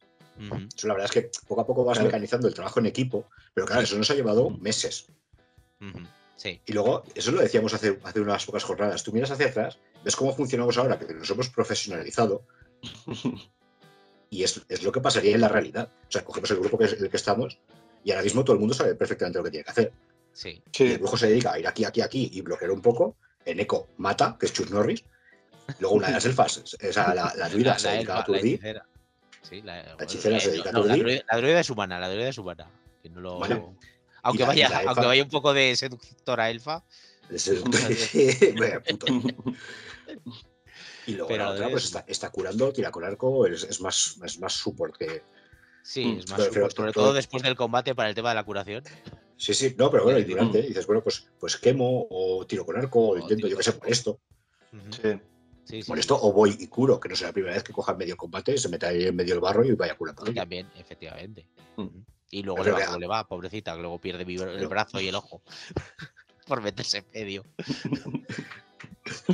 Eso 0.77 0.87
la 0.89 0.95
verdad 0.95 1.07
es 1.07 1.13
que 1.13 1.31
poco 1.49 1.61
a 1.63 1.67
poco 1.67 1.85
vas 1.85 1.97
Claro. 1.97 2.09
mecanizando 2.09 2.47
el 2.49 2.55
trabajo 2.55 2.79
en 2.81 2.87
equipo, 2.87 3.29
pero 3.55 3.67
claro, 3.67 3.83
eso 3.83 3.97
nos 3.97 4.11
ha 4.11 4.15
llevado 4.15 4.51
meses. 4.51 5.07
Ujú. 5.81 5.99
Sí, 6.37 6.61
Y 6.66 6.72
luego, 6.72 7.05
eso 7.14 7.30
lo 7.30 7.41
decíamos 7.41 7.72
hace, 7.74 7.99
hace 8.03 8.20
unas 8.20 8.45
pocas 8.45 8.64
jornadas, 8.64 9.05
tú 9.05 9.12
miras 9.12 9.30
hacia 9.30 9.47
atrás, 9.47 9.78
ves 10.05 10.16
cómo 10.16 10.35
funcionamos 10.35 10.76
ahora, 10.78 10.99
que 10.99 11.14
nos 11.14 11.30
hemos 11.30 11.49
profesionalizado, 11.49 12.45
y 14.30 14.43
es, 14.43 14.61
es 14.68 14.82
lo 14.82 14.91
que 14.91 15.01
pasaría 15.01 15.35
en 15.35 15.41
la 15.41 15.49
realidad. 15.49 15.91
O 16.09 16.11
sea, 16.11 16.24
cogemos 16.24 16.51
el 16.51 16.59
grupo 16.59 16.76
que 16.76 16.87
es 16.87 16.93
el 16.95 17.09
que 17.09 17.16
estamos, 17.16 17.59
y 18.03 18.11
ahora 18.11 18.24
mismo 18.24 18.45
todo 18.45 18.55
el 18.55 18.61
mundo 18.61 18.74
sabe 18.74 18.95
perfectamente 18.95 19.39
lo 19.39 19.45
que 19.45 19.51
tiene 19.51 19.64
que 19.64 19.70
hacer. 19.70 19.93
sí. 20.32 20.62
Y 20.78 20.93
el 20.93 20.99
brujo 20.99 21.16
se 21.16 21.28
dedica 21.28 21.53
a 21.53 21.59
ir 21.59 21.66
aquí, 21.66 21.85
aquí, 21.85 22.01
aquí 22.01 22.30
y 22.32 22.41
bloquear 22.41 22.70
un 22.70 22.82
poco. 22.82 23.16
En 23.47 23.61
eco 23.61 23.89
mata, 23.99 24.37
que 24.39 24.47
es 24.47 24.53
Chus 24.53 24.70
Norris. 24.70 25.05
Luego 25.78 25.97
una 25.97 26.09
de 26.09 26.14
las 26.14 26.24
elfas, 26.26 26.59
o 26.59 26.93
sea, 26.93 27.14
la, 27.14 27.32
la 27.37 27.49
druida 27.49 27.72
La, 27.72 27.78
se 27.78 27.87
la 27.87 27.93
dedica 27.95 28.16
a 28.16 28.18
elfa, 28.18 28.32
la 28.32 28.39
hechicera. 28.39 28.87
Sí, 29.43 29.62
la, 29.62 29.97
hechicera 30.01 30.41
se 30.41 30.49
eh, 30.49 30.53
dedica 30.53 30.70
a 30.70 30.72
no, 30.72 30.78
la, 30.80 30.85
aturdir. 30.87 31.05
druida, 31.05 31.24
la 31.30 31.37
druida 31.39 31.61
es 31.61 31.70
humana, 31.70 32.01
la 32.01 32.09
druida 32.11 32.28
es 32.28 32.39
humana. 32.39 32.70
Que 33.03 33.11
no 33.11 33.20
lo... 33.20 33.39
Bueno, 33.39 33.76
aunque, 34.25 34.43
la- 34.43 34.47
vaya, 34.49 34.66
elfa- 34.68 34.89
aunque 34.89 35.07
vaya 35.07 35.22
un 35.22 35.29
poco 35.31 35.55
de 35.55 35.77
seductora 35.77 36.51
elfa, 36.51 36.85
Es 37.31 37.49
el- 37.49 37.62
Vaya 38.61 38.83
puto. 38.83 39.07
Y 41.07 41.12
luego 41.12 41.29
Pero 41.29 41.45
la 41.45 41.51
otra, 41.51 41.68
pues 41.70 41.85
es- 41.85 41.89
está, 41.91 42.05
está 42.09 42.31
curando, 42.31 42.72
tira 42.72 42.91
con 42.91 43.05
arco, 43.05 43.47
es, 43.47 43.62
es 43.64 43.81
más, 43.81 44.18
es 44.25 44.39
más 44.41 44.53
support 44.55 44.97
que. 44.97 45.22
sí, 45.83 46.05
Mm, 46.07 46.18
es 46.18 46.29
más 46.31 46.39
pero- 46.41 46.51
pero 46.53 46.64
support, 46.66 46.77
sobre 46.77 46.93
todo- 46.93 47.05
todo 47.05 47.12
después 47.14 47.43
del 47.43 47.57
combate 47.57 47.95
para 47.95 48.09
el 48.09 48.14
tema 48.14 48.31
de 48.31 48.35
la 48.37 48.45
curación. 48.45 48.83
Sí, 49.37 49.53
sí, 49.53 49.75
no, 49.77 49.91
pero 49.91 50.05
bueno, 50.05 50.18
y 50.18 50.22
Sí, 50.22 50.29
durante 50.31 50.62
mm. 50.62 50.66
dices, 50.66 50.87
bueno, 50.87 51.03
pues, 51.03 51.27
pues 51.39 51.57
quemo 51.57 52.07
o 52.09 52.47
tiro 52.47 52.64
con 52.64 52.77
arco, 52.77 53.01
o 53.01 53.12
O 53.14 53.18
intento, 53.18 53.47
yo 53.49 53.57
que 53.57 53.62
sé, 53.62 53.70
arco. 53.70 53.81
por 53.81 53.91
esto, 53.91 54.20
Ujú. 54.72 54.93
sí. 54.93 55.20
Sí, 55.66 55.83
sí, 55.83 55.89
por 55.89 55.97
sí. 55.97 56.01
esto, 56.01 56.18
o 56.22 56.31
voy 56.33 56.55
y 56.61 56.66
curo, 56.68 57.01
que 57.01 57.09
no 57.09 57.16
sea 57.16 57.29
la 57.29 57.33
primera 57.33 57.55
vez 57.55 57.62
que 57.64 57.72
coja 57.72 57.95
medio 57.95 58.16
combate, 58.18 58.57
se 58.59 58.68
meta 58.68 58.89
ahí 58.89 59.05
en 59.05 59.16
medio 59.16 59.33
del 59.35 59.41
barro 59.41 59.64
y 59.64 59.72
vaya 59.72 59.95
curando. 59.97 60.22
también, 60.33 60.70
efectivamente. 60.77 61.47
Mm. 61.77 61.83
Ujú. 61.83 62.05
Y 62.31 62.43
luego 62.43 62.62
Pero 62.62 62.77
le 62.77 62.81
va 62.81 62.87
como 62.87 62.99
le 62.99 63.07
va, 63.07 63.29
pobrecita, 63.29 63.75
que 63.75 63.81
luego 63.81 64.01
pierde 64.01 64.22
el 64.25 64.66
brazo 64.68 65.01
y 65.01 65.09
el 65.09 65.14
ojo 65.14 65.43
por 66.47 66.62
meterse 66.62 66.99
en 66.99 67.05
medio. 67.14 67.45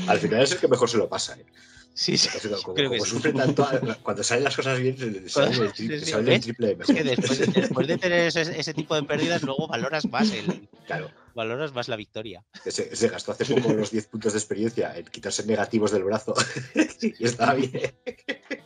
Al 0.06 0.18
final 0.18 0.42
es 0.42 0.52
el 0.52 0.58
que 0.58 0.68
mejor 0.68 0.88
se 0.90 0.98
lo 0.98 1.08
pasa. 1.08 1.36
¿eh? 1.38 1.46
Sí, 1.94 2.16
sí, 2.16 2.28
Porque 2.32 2.48
como, 2.62 2.74
creo 2.74 2.90
que 2.90 2.98
como 2.98 3.04
sí. 3.04 3.10
sufre 3.16 3.32
tanto, 3.32 3.66
cuando 4.02 4.22
salen 4.22 4.44
las 4.44 4.56
cosas 4.56 4.78
bien, 4.80 4.96
se- 4.96 5.28
salen 5.28 5.62
el 5.62 5.72
triple, 5.72 5.98
Sí, 6.00 6.04
sí, 6.06 6.10
salen 6.12 6.26
el 6.28 6.32
¿ves? 6.34 6.40
triple 6.42 6.66
de 6.68 6.82
Es 6.82 6.86
que 6.92 7.04
después, 7.04 7.38
de- 7.38 7.46
después 7.60 7.86
de 7.88 7.98
tener 7.98 8.20
ese, 8.26 8.42
ese 8.42 8.74
tipo 8.74 8.94
de 8.94 9.02
pérdidas, 9.02 9.42
luego 9.42 9.66
valoras 9.68 10.08
más 10.08 10.30
el, 10.32 10.68
Claro, 10.90 11.10
valoras 11.34 11.72
más 11.72 11.88
la 11.88 11.96
victoria. 11.96 12.44
se, 12.64 12.94
se 12.96 13.08
gastó 13.08 13.32
hace 13.32 13.44
poco 13.44 13.72
los 13.72 13.90
10 13.92 14.06
puntos 14.08 14.32
de 14.32 14.38
experiencia 14.40 14.96
en 14.96 15.04
quitarse 15.06 15.46
negativos 15.46 15.92
del 15.92 16.02
brazo 16.04 16.34
y 17.00 17.24
estaba 17.24 17.54
bien. 17.54 17.70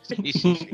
Sí, 0.03 0.33
sí, 0.33 0.57
sí. 0.57 0.69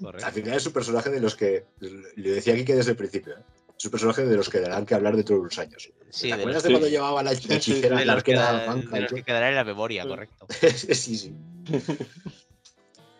Correcto, 0.00 0.26
Al 0.26 0.32
final 0.32 0.54
es 0.54 0.66
un 0.66 0.72
personaje 0.72 1.10
de 1.10 1.20
los 1.20 1.36
que, 1.36 1.66
le 1.80 2.30
decía 2.32 2.54
aquí 2.54 2.64
que 2.64 2.74
desde 2.74 2.90
el 2.92 2.96
principio, 2.96 3.34
¿eh? 3.38 3.42
es 3.78 3.84
un 3.84 3.90
personaje 3.92 4.24
de 4.26 4.36
los 4.36 4.48
que 4.48 4.60
darán 4.60 4.84
que 4.84 4.94
hablar 4.94 5.16
dentro 5.16 5.36
de 5.36 5.42
unos 5.42 5.58
años. 5.58 5.90
Sí, 6.10 6.28
¿Te 6.28 6.34
de 6.36 6.40
acuerdas 6.40 6.62
de 6.64 6.68
que- 6.68 6.72
cuando 6.74 6.88
llevaba 6.88 7.22
la, 7.22 7.30
la 7.32 7.36
sí, 7.36 7.46
sí, 7.48 7.54
hechicera 7.54 7.98
de 7.98 8.04
la 8.04 8.12
arquera 8.14 8.74
de 8.74 9.00
los 9.00 9.12
que 9.12 9.22
quedarán 9.22 9.50
en 9.50 9.54
la 9.56 9.64
memoria, 9.64 10.04
correcto. 10.06 10.46
sí, 10.76 11.16
sí. 11.16 11.34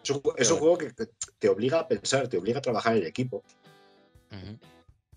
Es 0.03 0.11
un, 0.11 0.23
es 0.39 0.51
un 0.51 0.59
juego 0.59 0.79
que 0.79 0.91
te 1.39 1.49
obliga 1.51 1.81
a 1.81 1.87
pensar, 1.87 2.27
te 2.27 2.39
obliga 2.39 2.59
a 2.59 2.63
trabajar 2.63 2.97
en 2.97 3.07
equipo. 3.07 3.45
Ujú. 4.33 4.59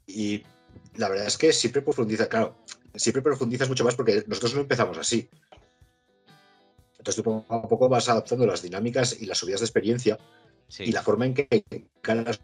Y 0.05 0.43
la 0.95 1.09
verdad 1.09 1.28
es 1.28 1.38
que 1.38 1.53
siempre 1.53 1.82
profundiza, 1.82 2.28
claro, 2.28 2.55
siempre 2.95 3.21
profundizas 3.21 3.67
mucho 3.69 3.84
más 3.84 3.95
porque 3.95 4.24
nosotros 4.28 4.55
no 4.55 4.61
empezamos 4.61 4.97
así. 4.97 5.30
Entonces 6.97 7.15
tú 7.15 7.24
poco 7.24 7.53
a 7.53 7.67
poco 7.67 7.89
vas 7.89 8.07
adaptando 8.09 8.45
las 8.45 8.61
dinámicas 8.61 9.21
y 9.21 9.26
las 9.26 9.38
subidas 9.38 9.59
de 9.61 9.65
experiencia 9.65 10.17
Sí. 10.69 10.86
y 10.86 10.91
la 10.91 11.03
forma 11.03 11.26
en 11.26 11.34
que 11.36 11.47
encaras 11.69 12.39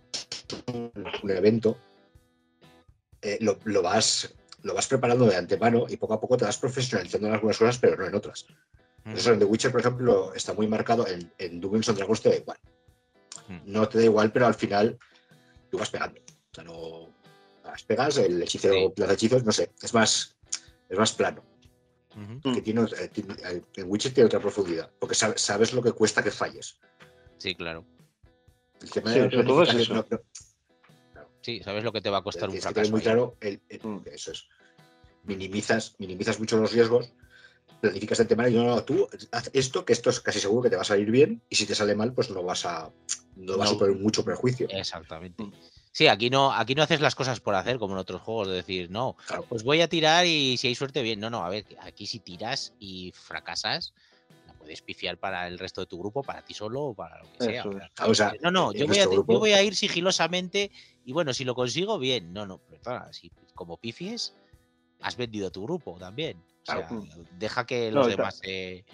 un 1.24 1.32
evento 1.32 1.78
eh, 3.22 3.38
lo, 3.42 3.58
lo 3.64 3.82
vas, 3.82 4.34
lo 4.62 4.74
vas 4.74 4.88
preparando 4.88 5.26
de 5.26 5.36
antemano 5.36 5.86
y 5.90 5.98
poco 5.98 6.14
a 6.14 6.22
poco 6.22 6.38
te 6.38 6.46
vas 6.46 6.58
profesionalizando 6.58 7.28
en 7.28 7.34
algunas 7.34 7.58
cosas, 7.58 7.78
pero 7.80 7.98
no 7.98 8.06
en 8.06 8.14
otras. 8.16 8.46
Ujú. 9.06 9.16
Eso 9.16 9.34
en 9.34 9.40
The 9.40 9.46
Witcher, 9.46 9.72
por 9.72 9.82
ejemplo, 9.82 10.34
está 10.34 10.54
muy 10.54 10.68
marcado. 10.68 11.08
En, 11.08 11.32
en 11.38 11.60
Dungeons 11.60 11.96
Dragons 11.96 12.22
te 12.22 12.30
da 12.30 12.36
igual. 12.36 12.58
Mm. 13.48 13.60
No 13.66 13.90
te 13.90 13.98
da 13.98 14.04
igual, 14.04 14.32
pero 14.32 14.46
al 14.46 14.54
final 14.54 14.98
tú 15.72 15.78
vas 15.78 15.90
pegando. 15.90 16.20
O 16.20 16.54
sea, 16.56 16.64
no 16.64 17.09
vas 17.72 17.84
pegas, 17.84 18.18
el 18.18 18.42
hechicero 18.42 18.74
Sí. 18.74 18.94
lanza 18.98 19.14
hechizos, 19.14 19.44
no 19.44 19.52
sé, 19.52 19.72
es 19.82 19.94
más, 19.94 20.36
es 20.90 20.98
más 20.98 21.14
plano. 21.14 21.44
Ujú. 22.16 22.54
Que 22.54 22.62
tiene, 22.62 22.82
eh, 22.84 23.08
tiene- 23.10 23.36
eh, 23.44 23.62
en 23.78 23.90
Witcher 23.90 24.14
tiene 24.14 24.26
otra 24.28 24.40
profundidad, 24.40 24.92
porque 25.00 25.16
sabes, 25.16 25.42
sabes 25.42 25.74
lo 25.74 25.82
que 25.82 25.92
cuesta 25.92 26.24
que 26.24 26.32
falles. 26.32 26.78
Sí, 27.38 27.56
claro. 27.56 27.86
El 28.82 28.90
tema 28.92 29.14
Sí, 29.14 29.20
de 29.20 29.30
sobre 29.32 29.44
todo 29.48 29.64
es 29.64 29.74
eso. 29.74 29.94
no- 29.94 30.06
no, 30.10 30.20
Sí, 31.42 31.62
sabes 31.64 31.84
lo 31.84 31.92
que 31.94 32.02
te 32.02 32.10
va 32.10 32.18
a 32.18 32.22
costar 32.24 32.44
un 32.50 32.50
tienes 32.52 32.66
que 32.66 32.74
fracaso. 32.74 32.92
muy 32.92 33.02
claro 33.02 33.38
el, 33.40 33.62
el- 33.70 33.80
Mm. 33.84 34.02
eso 34.12 34.32
es. 34.32 34.46
Minimizas, 35.24 35.96
minimizas 36.00 36.40
mucho 36.40 36.58
los 36.58 36.72
riesgos, 36.72 37.12
planificas 37.82 38.20
el 38.20 38.28
tema 38.28 38.50
y 38.50 38.56
no, 38.56 38.66
no, 38.66 38.84
tú 38.84 39.08
haz 39.32 39.50
esto, 39.54 39.86
que 39.86 39.94
esto 39.94 40.10
es 40.10 40.20
casi 40.20 40.40
seguro 40.40 40.64
que 40.64 40.70
te 40.72 40.76
va 40.76 40.82
a 40.82 40.86
salir 40.86 41.10
bien, 41.12 41.42
y 41.50 41.56
si 41.56 41.66
te 41.66 41.76
sale 41.76 41.96
mal, 41.96 42.14
pues 42.14 42.30
no 42.30 42.44
vas 42.44 42.66
a 42.66 42.92
no 43.36 43.58
vas 43.58 43.70
a 43.70 43.74
No. 43.74 43.80
poner 43.80 43.96
mucho 43.98 44.26
perjuicio. 44.26 44.68
Exactamente. 44.70 45.42
Mm. 45.44 45.54
Sí, 45.92 46.08
aquí 46.08 46.30
no, 46.30 46.52
aquí 46.54 46.76
no 46.76 46.84
haces 46.84 47.02
las 47.02 47.16
cosas 47.16 47.40
por 47.40 47.56
hacer 47.56 47.80
como 47.80 47.94
en 47.94 48.00
otros 48.00 48.22
juegos, 48.22 48.48
de 48.48 48.56
decir, 48.56 48.92
no, 48.92 49.16
Claro. 49.28 49.46
pues 49.50 49.64
voy 49.64 49.82
a 49.82 49.88
tirar 49.90 50.26
y 50.26 50.56
si 50.58 50.68
hay 50.68 50.76
suerte, 50.76 51.02
bien. 51.02 51.20
No, 51.20 51.30
no, 51.30 51.44
a 51.44 51.50
ver, 51.50 51.66
aquí 51.82 52.06
si 52.06 52.20
tiras 52.20 52.74
y 52.80 53.12
fracasas, 53.14 53.94
la 54.48 54.54
puedes 54.54 54.82
pifiar 54.82 55.18
para 55.18 55.48
el 55.48 55.58
resto 55.58 55.82
de 55.82 55.88
tu 55.88 55.98
grupo, 56.00 56.24
para 56.24 56.44
ti 56.44 56.54
solo 56.54 56.82
o 56.82 56.94
para 56.94 57.18
lo 57.24 57.32
que 57.34 57.44
sea. 57.46 57.62
Eso 57.62 57.70
o 57.70 57.74
sea, 57.74 57.86
es. 57.88 58.10
O 58.10 58.16
sea, 58.16 58.34
No, 58.42 58.52
no, 58.52 58.72
yo 58.72 58.88
voy, 58.88 59.00
a, 59.00 59.06
yo 59.06 59.24
voy 59.24 59.54
a 59.54 59.64
ir 59.64 59.76
sigilosamente 59.76 60.72
y 61.06 61.12
bueno, 61.12 61.34
si 61.34 61.44
lo 61.44 61.56
consigo, 61.56 61.98
bien. 61.98 62.34
No, 62.34 62.46
no, 62.46 62.60
perdona, 62.60 63.12
si 63.12 63.32
como 63.56 63.78
pifies, 63.78 64.34
has 65.02 65.18
vendido 65.18 65.50
tu 65.52 65.64
grupo 65.64 65.98
también. 66.00 66.38
O 66.38 66.66
sea, 66.72 66.88
Claro. 66.88 67.04
deja 67.40 67.66
que 67.66 67.90
No, 67.90 68.02
los 68.02 68.06
ta- 68.08 68.12
demás 68.16 68.38
se, 68.38 68.86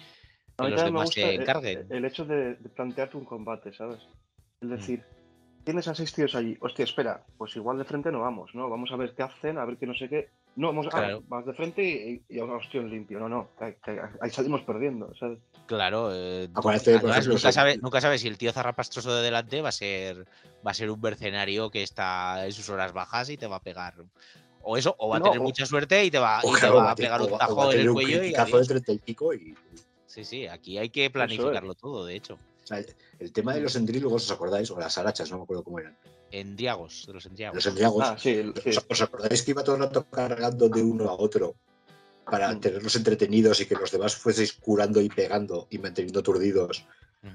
A 0.56 0.64
que 0.64 0.70
los 0.70 0.78
me 0.80 0.84
demás 0.86 1.04
gusta 1.04 1.20
se 1.20 1.34
el- 1.34 1.40
encarguen. 1.42 1.86
El, 1.90 2.04
hecho 2.06 2.24
de, 2.24 2.54
de 2.54 2.68
plantearte 2.70 3.18
un 3.18 3.26
combate, 3.26 3.74
¿sabes? 3.74 4.00
Es 4.62 4.68
Mm. 4.68 4.80
Tienes 5.66 5.88
a 5.88 5.94
seis 5.96 6.14
tíos 6.14 6.34
allí. 6.36 6.56
Hostia, 6.60 6.84
espera, 6.84 7.24
pues 7.36 7.56
igual 7.56 7.76
de 7.76 7.84
frente 7.84 8.12
no 8.12 8.20
vamos, 8.20 8.54
¿no? 8.54 8.70
Vamos 8.70 8.90
a 8.92 8.96
ver 8.96 9.14
qué 9.16 9.24
hacen, 9.24 9.58
a 9.58 9.64
ver 9.64 9.76
qué 9.76 9.86
no 9.86 9.94
sé 9.94 10.08
qué. 10.08 10.30
No, 10.54 10.68
vamos 10.68 10.86
a 10.86 10.90
Claro. 10.90 11.22
vas 11.26 11.44
de 11.44 11.52
frente 11.54 11.82
y, 11.82 12.22
y, 12.28 12.38
hostia, 12.38 12.80
en 12.80 12.88
limpio. 12.88 13.18
No, 13.18 13.28
no, 13.28 13.50
ahí 14.20 14.30
salimos 14.30 14.62
perdiendo, 14.62 15.12
¿sabes? 15.18 15.40
Claro, 15.66 16.10
eh, 16.14 16.48
además, 16.54 16.86
ejemplo, 16.86 17.10
nunca, 17.82 18.00
sabes 18.00 18.20
si 18.20 18.28
el 18.28 18.38
tío 18.38 18.52
zarrapastroso 18.52 19.12
de 19.12 19.24
delante 19.24 19.60
va 19.60 19.70
a 19.70 19.72
ser 19.72 20.24
va 20.64 20.70
a 20.70 20.74
ser 20.74 20.88
un 20.88 21.00
mercenario 21.00 21.68
que 21.70 21.82
está 21.82 22.46
en 22.46 22.52
sus 22.52 22.68
horas 22.70 22.92
bajas 22.92 23.28
y 23.30 23.36
te 23.36 23.48
va 23.48 23.56
a 23.56 23.62
pegar. 23.62 23.94
O 24.62 24.76
eso, 24.76 24.94
o 24.98 25.08
va 25.08 25.18
a 25.18 25.20
tener 25.20 25.40
o- 25.40 25.42
mucha 25.42 25.66
suerte 25.66 26.04
y 26.04 26.10
te 26.12 26.18
va, 26.20 26.40
y 26.44 26.60
te 26.60 26.66
a 26.66 26.90
a 26.92 26.94
pegar 26.94 27.20
o 27.20 27.24
un 27.24 27.32
va- 27.32 27.34
o 27.34 27.38
va 27.38 27.44
a 27.44 27.48
tajo 27.48 27.72
en 27.72 27.80
el 27.80 27.88
un 27.88 27.94
cuello 27.94 28.16
y 28.16 28.18
criticazo 28.20 28.46
de 28.46 28.54
adiós. 28.54 28.68
treinta 28.68 28.92
y 28.92 28.98
pico 28.98 29.34
y 29.34 29.54
Sí, 30.06 30.24
sí, 30.24 30.46
aquí 30.46 30.78
hay 30.78 30.90
que 30.90 31.10
planificarlo 31.10 31.74
todo, 31.74 32.06
de 32.06 32.14
hecho. 32.14 32.38
O 32.66 32.68
sea, 32.68 32.84
el 33.20 33.32
tema 33.32 33.54
de 33.54 33.60
los 33.60 33.76
endrílogos, 33.76 34.24
¿os 34.24 34.30
acordáis? 34.32 34.68
O 34.72 34.78
las 34.80 34.98
arachas, 34.98 35.30
no 35.30 35.36
me 35.38 35.44
acuerdo 35.44 35.62
cómo 35.62 35.78
eran. 35.78 35.96
Endriagos, 36.32 37.04
de 37.06 37.12
los 37.12 37.24
endriagos. 37.26 37.54
Los 37.54 37.66
endriagos. 37.66 38.02
Ah, 38.04 38.16
sí, 38.18 38.30
el- 38.30 38.54
sí. 38.62 38.70
¿Os, 38.70 38.84
os 38.88 39.00
acordáis 39.02 39.42
que 39.42 39.52
iba 39.52 39.62
todo 39.62 39.76
el 39.76 39.82
rato 39.82 40.04
cargando 40.10 40.68
de 40.68 40.82
uno 40.82 41.08
a 41.08 41.12
otro 41.14 41.54
para 42.28 42.52
Mm. 42.52 42.60
tenerlos 42.60 42.96
entretenidos 42.96 43.60
y 43.60 43.66
que 43.66 43.76
los 43.76 43.92
demás 43.92 44.16
fueseis 44.16 44.52
curando 44.54 45.00
y 45.00 45.08
pegando 45.08 45.68
y 45.70 45.78
manteniendo 45.78 46.18
aturdidos? 46.20 46.84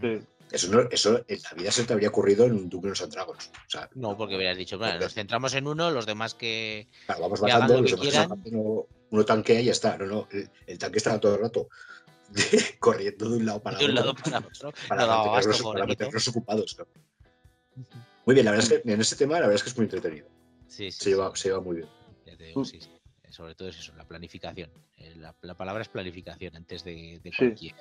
Sí. 0.02 0.20
Eso, 0.52 0.70
no, 0.70 0.82
eso 0.92 1.24
en 1.30 1.40
la 1.44 1.52
vida 1.56 1.72
se 1.72 1.86
te 1.86 1.94
habría 1.94 2.10
ocurrido 2.10 2.46
en 2.46 2.52
un 2.52 2.68
Dungeons 2.70 3.02
and 3.04 3.14
Dragons. 3.14 3.48
O 3.68 3.70
sea, 3.70 3.90
No, 3.96 4.18
porque 4.18 4.36
hubieras 4.36 4.58
dicho, 4.58 4.78
bueno, 4.78 5.00
nos 5.00 5.14
centramos 5.14 5.54
en 5.54 5.66
uno, 5.66 5.92
los 5.92 6.06
demás 6.06 6.34
que. 6.36 6.90
Claro, 7.06 7.22
vamos 7.22 7.40
que 7.40 7.46
hagan 7.50 7.62
bajando, 7.70 7.76
lo 7.90 7.96
los 7.98 8.12
demás 8.14 8.38
uno, 8.52 8.86
uno 9.12 9.26
tanquea 9.26 9.62
y 9.62 9.66
ya 9.66 9.72
está. 9.72 9.98
No, 9.98 10.06
no, 10.08 10.28
el, 10.32 10.50
el 10.68 10.78
tanque 10.78 10.98
estaba 10.98 11.22
todo 11.22 11.36
el 11.36 11.42
rato 11.42 11.70
corriendo 12.80 13.30
de 13.30 13.38
un 13.38 13.46
lado 13.46 13.62
para 13.62 13.78
De 13.78 13.86
un 13.86 13.92
otro 13.92 14.04
lado 14.06 14.16
para 14.16 14.38
otro. 14.40 14.74
para, 14.90 15.02
no 15.06 15.08
mantenerlos, 15.26 15.62
para 15.62 15.86
mantenerlos 15.86 16.28
ocupados. 16.28 16.78
¿no? 16.80 16.86
Muy 18.26 18.34
bien, 18.36 18.46
la 18.46 18.52
verdad 18.52 18.72
es 18.72 18.82
que 18.82 18.92
en 18.92 19.02
ese 19.02 19.16
tema 19.16 19.36
la 19.36 19.42
verdad 19.42 19.56
es 19.56 19.64
que 19.64 19.70
es 19.70 19.78
muy 19.78 19.86
entretenido. 19.86 20.28
Sí, 20.68 20.92
sí, 20.92 20.92
Se 20.92 21.04
sí. 21.04 21.10
lleva, 21.12 21.36
se 21.36 21.50
lleva 21.50 21.62
muy 21.62 21.78
bien. 21.78 21.90
Ya 22.26 22.38
te 22.38 22.44
digo, 22.46 22.62
Mm. 22.62 22.66
sí, 22.66 22.80
sí. 22.82 22.90
Sobre 23.30 23.56
todo 23.56 23.70
es 23.70 23.80
eso, 23.80 23.96
la 23.96 24.06
planificación. 24.06 24.70
Eh, 24.98 25.16
La, 25.16 25.34
la 25.42 25.56
palabra 25.56 25.82
es 25.82 25.88
planificación 25.88 26.54
antes 26.56 26.84
de, 26.84 27.22
cualquier. 27.38 27.76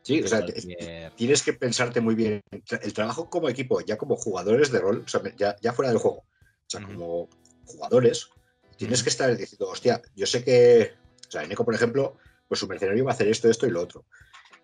Sí, 0.00 0.22
o 0.22 0.26
sea, 0.26 0.40
cualquier- 0.40 1.12
tienes 1.14 1.42
que 1.42 1.52
pensarte 1.52 2.00
muy 2.00 2.14
bien. 2.14 2.40
El 2.82 2.92
trabajo 2.94 3.28
como 3.28 3.48
equipo, 3.50 3.80
ya 3.82 3.98
como 3.98 4.16
jugadores 4.16 4.72
de 4.72 4.80
rol, 4.80 5.02
o 5.04 5.08
sea, 5.08 5.20
ya, 5.36 5.56
ya 5.60 5.72
fuera 5.74 5.90
del 5.90 5.98
juego, 6.00 6.18
o 6.20 6.26
sea, 6.66 6.82
como 6.82 7.28
jugadores, 7.66 8.30
tienes 8.78 9.02
que 9.02 9.10
estar 9.10 9.36
diciendo, 9.36 9.68
hostia, 9.68 10.00
yo 10.16 10.26
sé 10.26 10.42
que, 10.42 10.94
o 11.28 11.30
sea, 11.30 11.46
Neko, 11.46 11.64
por 11.66 11.74
ejemplo, 11.74 12.16
pues 12.52 12.60
su 12.60 12.68
mercenario 12.68 13.02
va 13.06 13.12
a 13.12 13.14
hacer 13.14 13.28
esto, 13.28 13.48
esto 13.48 13.66
y 13.66 13.70
lo 13.70 13.80
otro. 13.80 14.04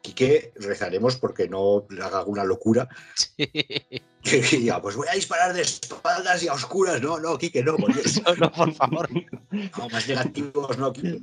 Quique 0.02 0.52
rezaremos 0.56 1.16
porque 1.16 1.48
no 1.48 1.86
haga 2.02 2.18
alguna 2.18 2.44
locura 2.44 2.86
Sí. 3.14 3.32
que 4.22 4.40
diga, 4.58 4.82
pues 4.82 4.94
voy 4.94 5.08
a 5.10 5.14
disparar 5.14 5.54
de 5.54 5.62
espaldas 5.62 6.42
y 6.42 6.48
a 6.48 6.52
oscuras. 6.52 7.00
No, 7.00 7.18
no, 7.18 7.38
Quique, 7.38 7.62
no, 7.62 7.76
por 7.78 7.94
Dios. 7.94 8.20
No, 8.26 8.34
no, 8.34 8.52
por 8.52 8.74
favor. 8.74 9.08
No, 9.50 9.88
más 9.88 10.06
negativos, 10.06 10.76
no, 10.76 10.92
Quique. 10.92 11.18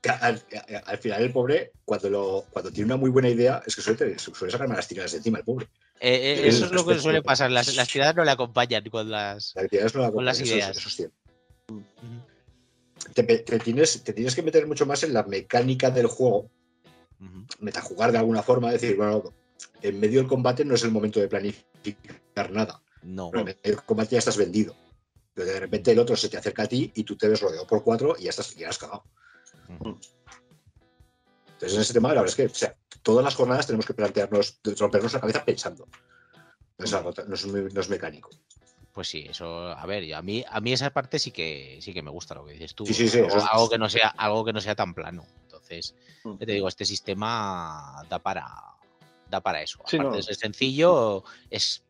Que 0.00 0.08
Al, 0.10 0.42
al- 0.68 0.82
al 0.86 0.98
final 0.98 1.22
el 1.22 1.32
pobre, 1.32 1.72
cuando, 1.84 2.08
lo, 2.08 2.46
cuando 2.50 2.70
tiene 2.70 2.86
una 2.86 2.96
muy 2.96 3.10
buena 3.10 3.28
idea, 3.28 3.62
es 3.66 3.76
que 3.76 3.82
suele, 3.82 4.18
suele 4.18 4.50
sacarme 4.50 4.76
las 4.76 4.88
tiradas 4.88 5.10
de 5.12 5.18
encima 5.18 5.38
el 5.38 5.44
pobre. 5.44 5.66
Eh, 6.00 6.40
eh, 6.44 6.48
eso 6.48 6.64
es 6.66 6.72
lo 6.72 6.86
que 6.86 6.98
suele 6.98 7.20
pasar. 7.22 7.50
Las, 7.50 7.74
las 7.76 7.88
tiradas 7.88 8.14
no 8.16 8.24
le 8.24 8.30
acompañan 8.30 8.84
con 8.90 9.10
las. 9.10 9.52
Las 9.56 9.94
no 9.94 10.00
la 10.02 10.10
Con 10.12 10.24
las 10.24 10.40
ideas. 10.40 10.76
eso 10.76 10.88
es 10.88 10.94
cierto. 10.96 11.16
Te, 13.14 13.22
te 13.22 13.58
tienes, 13.58 14.02
te 14.02 14.12
tienes 14.12 14.34
que 14.34 14.42
meter 14.42 14.66
mucho 14.66 14.86
más 14.86 15.02
en 15.02 15.12
la 15.12 15.22
mecánica 15.24 15.90
del 15.90 16.06
juego, 16.06 16.50
Ujú. 17.20 17.46
metajugar 17.60 18.12
de 18.12 18.18
alguna 18.18 18.42
forma, 18.42 18.72
decir, 18.72 18.96
bueno, 18.96 19.22
en 19.82 20.00
medio 20.00 20.20
del 20.20 20.28
combate 20.28 20.64
no 20.64 20.74
es 20.74 20.82
el 20.84 20.90
momento 20.90 21.20
de 21.20 21.28
planificar 21.28 22.50
nada. 22.50 22.82
No. 23.02 23.30
Pero 23.30 23.40
en 23.40 23.46
medio 23.46 23.60
del 23.62 23.82
combate 23.84 24.10
ya 24.12 24.18
estás 24.18 24.36
vendido. 24.36 24.74
Pero 25.34 25.46
de 25.48 25.60
repente 25.60 25.92
el 25.92 25.98
otro 26.00 26.16
se 26.16 26.28
te 26.28 26.36
acerca 26.36 26.64
a 26.64 26.66
ti 26.66 26.90
y 26.94 27.04
tú 27.04 27.16
te 27.16 27.28
ves 27.28 27.40
rodeado 27.40 27.66
por 27.66 27.84
cuatro 27.84 28.16
y 28.18 28.24
ya 28.24 28.30
estás 28.30 28.54
ya 28.56 28.68
has 28.68 28.78
cagado. 28.78 29.04
Entonces, 29.68 31.74
en 31.76 31.80
ese 31.80 31.92
tema, 31.92 32.08
la 32.08 32.22
verdad 32.22 32.28
es 32.30 32.36
que 32.36 32.46
o 32.46 32.54
sea, 32.54 32.76
todas 33.02 33.24
las 33.24 33.34
jornadas 33.34 33.66
tenemos 33.66 33.86
que 33.86 33.94
plantearnos, 33.94 34.60
rompernos 34.78 35.12
la 35.12 35.20
cabeza 35.20 35.44
pensando. 35.44 35.86
No 36.78 36.84
es, 36.84 36.92
algo- 36.92 37.12
no 37.26 37.34
es 37.34 37.46
muy- 37.46 37.72
no 37.72 37.80
es 37.80 37.88
mecánico. 37.88 38.30
Pues 38.98 39.06
sí, 39.10 39.24
eso, 39.30 39.68
a 39.68 39.86
ver, 39.86 40.12
a 40.12 40.22
mí, 40.22 40.44
a 40.50 40.60
mí 40.60 40.72
esa 40.72 40.90
parte 40.90 41.20
sí 41.20 41.30
que 41.30 41.78
sí 41.80 41.94
que 41.94 42.02
me 42.02 42.10
gusta 42.10 42.34
lo 42.34 42.44
que 42.44 42.54
dices 42.54 42.74
tú. 42.74 42.84
Sí, 42.84 42.92
sí, 42.94 43.08
sí, 43.08 43.20
algo, 43.20 43.70
que 43.70 43.78
no 43.78 43.88
sea, 43.88 44.08
algo 44.08 44.44
que 44.44 44.52
no 44.52 44.60
sea 44.60 44.74
tan 44.74 44.92
plano. 44.92 45.24
Entonces, 45.44 45.94
Mm. 46.24 46.34
te 46.36 46.46
digo, 46.46 46.66
este 46.66 46.84
sistema 46.84 48.02
da 48.08 48.18
para, 48.18 48.44
da 49.30 49.40
para 49.40 49.62
eso. 49.62 49.78
Aparte 49.82 50.02
no. 50.02 50.10
de 50.16 50.22
ser 50.24 50.34
sencillo, 50.34 51.22
es 51.48 51.84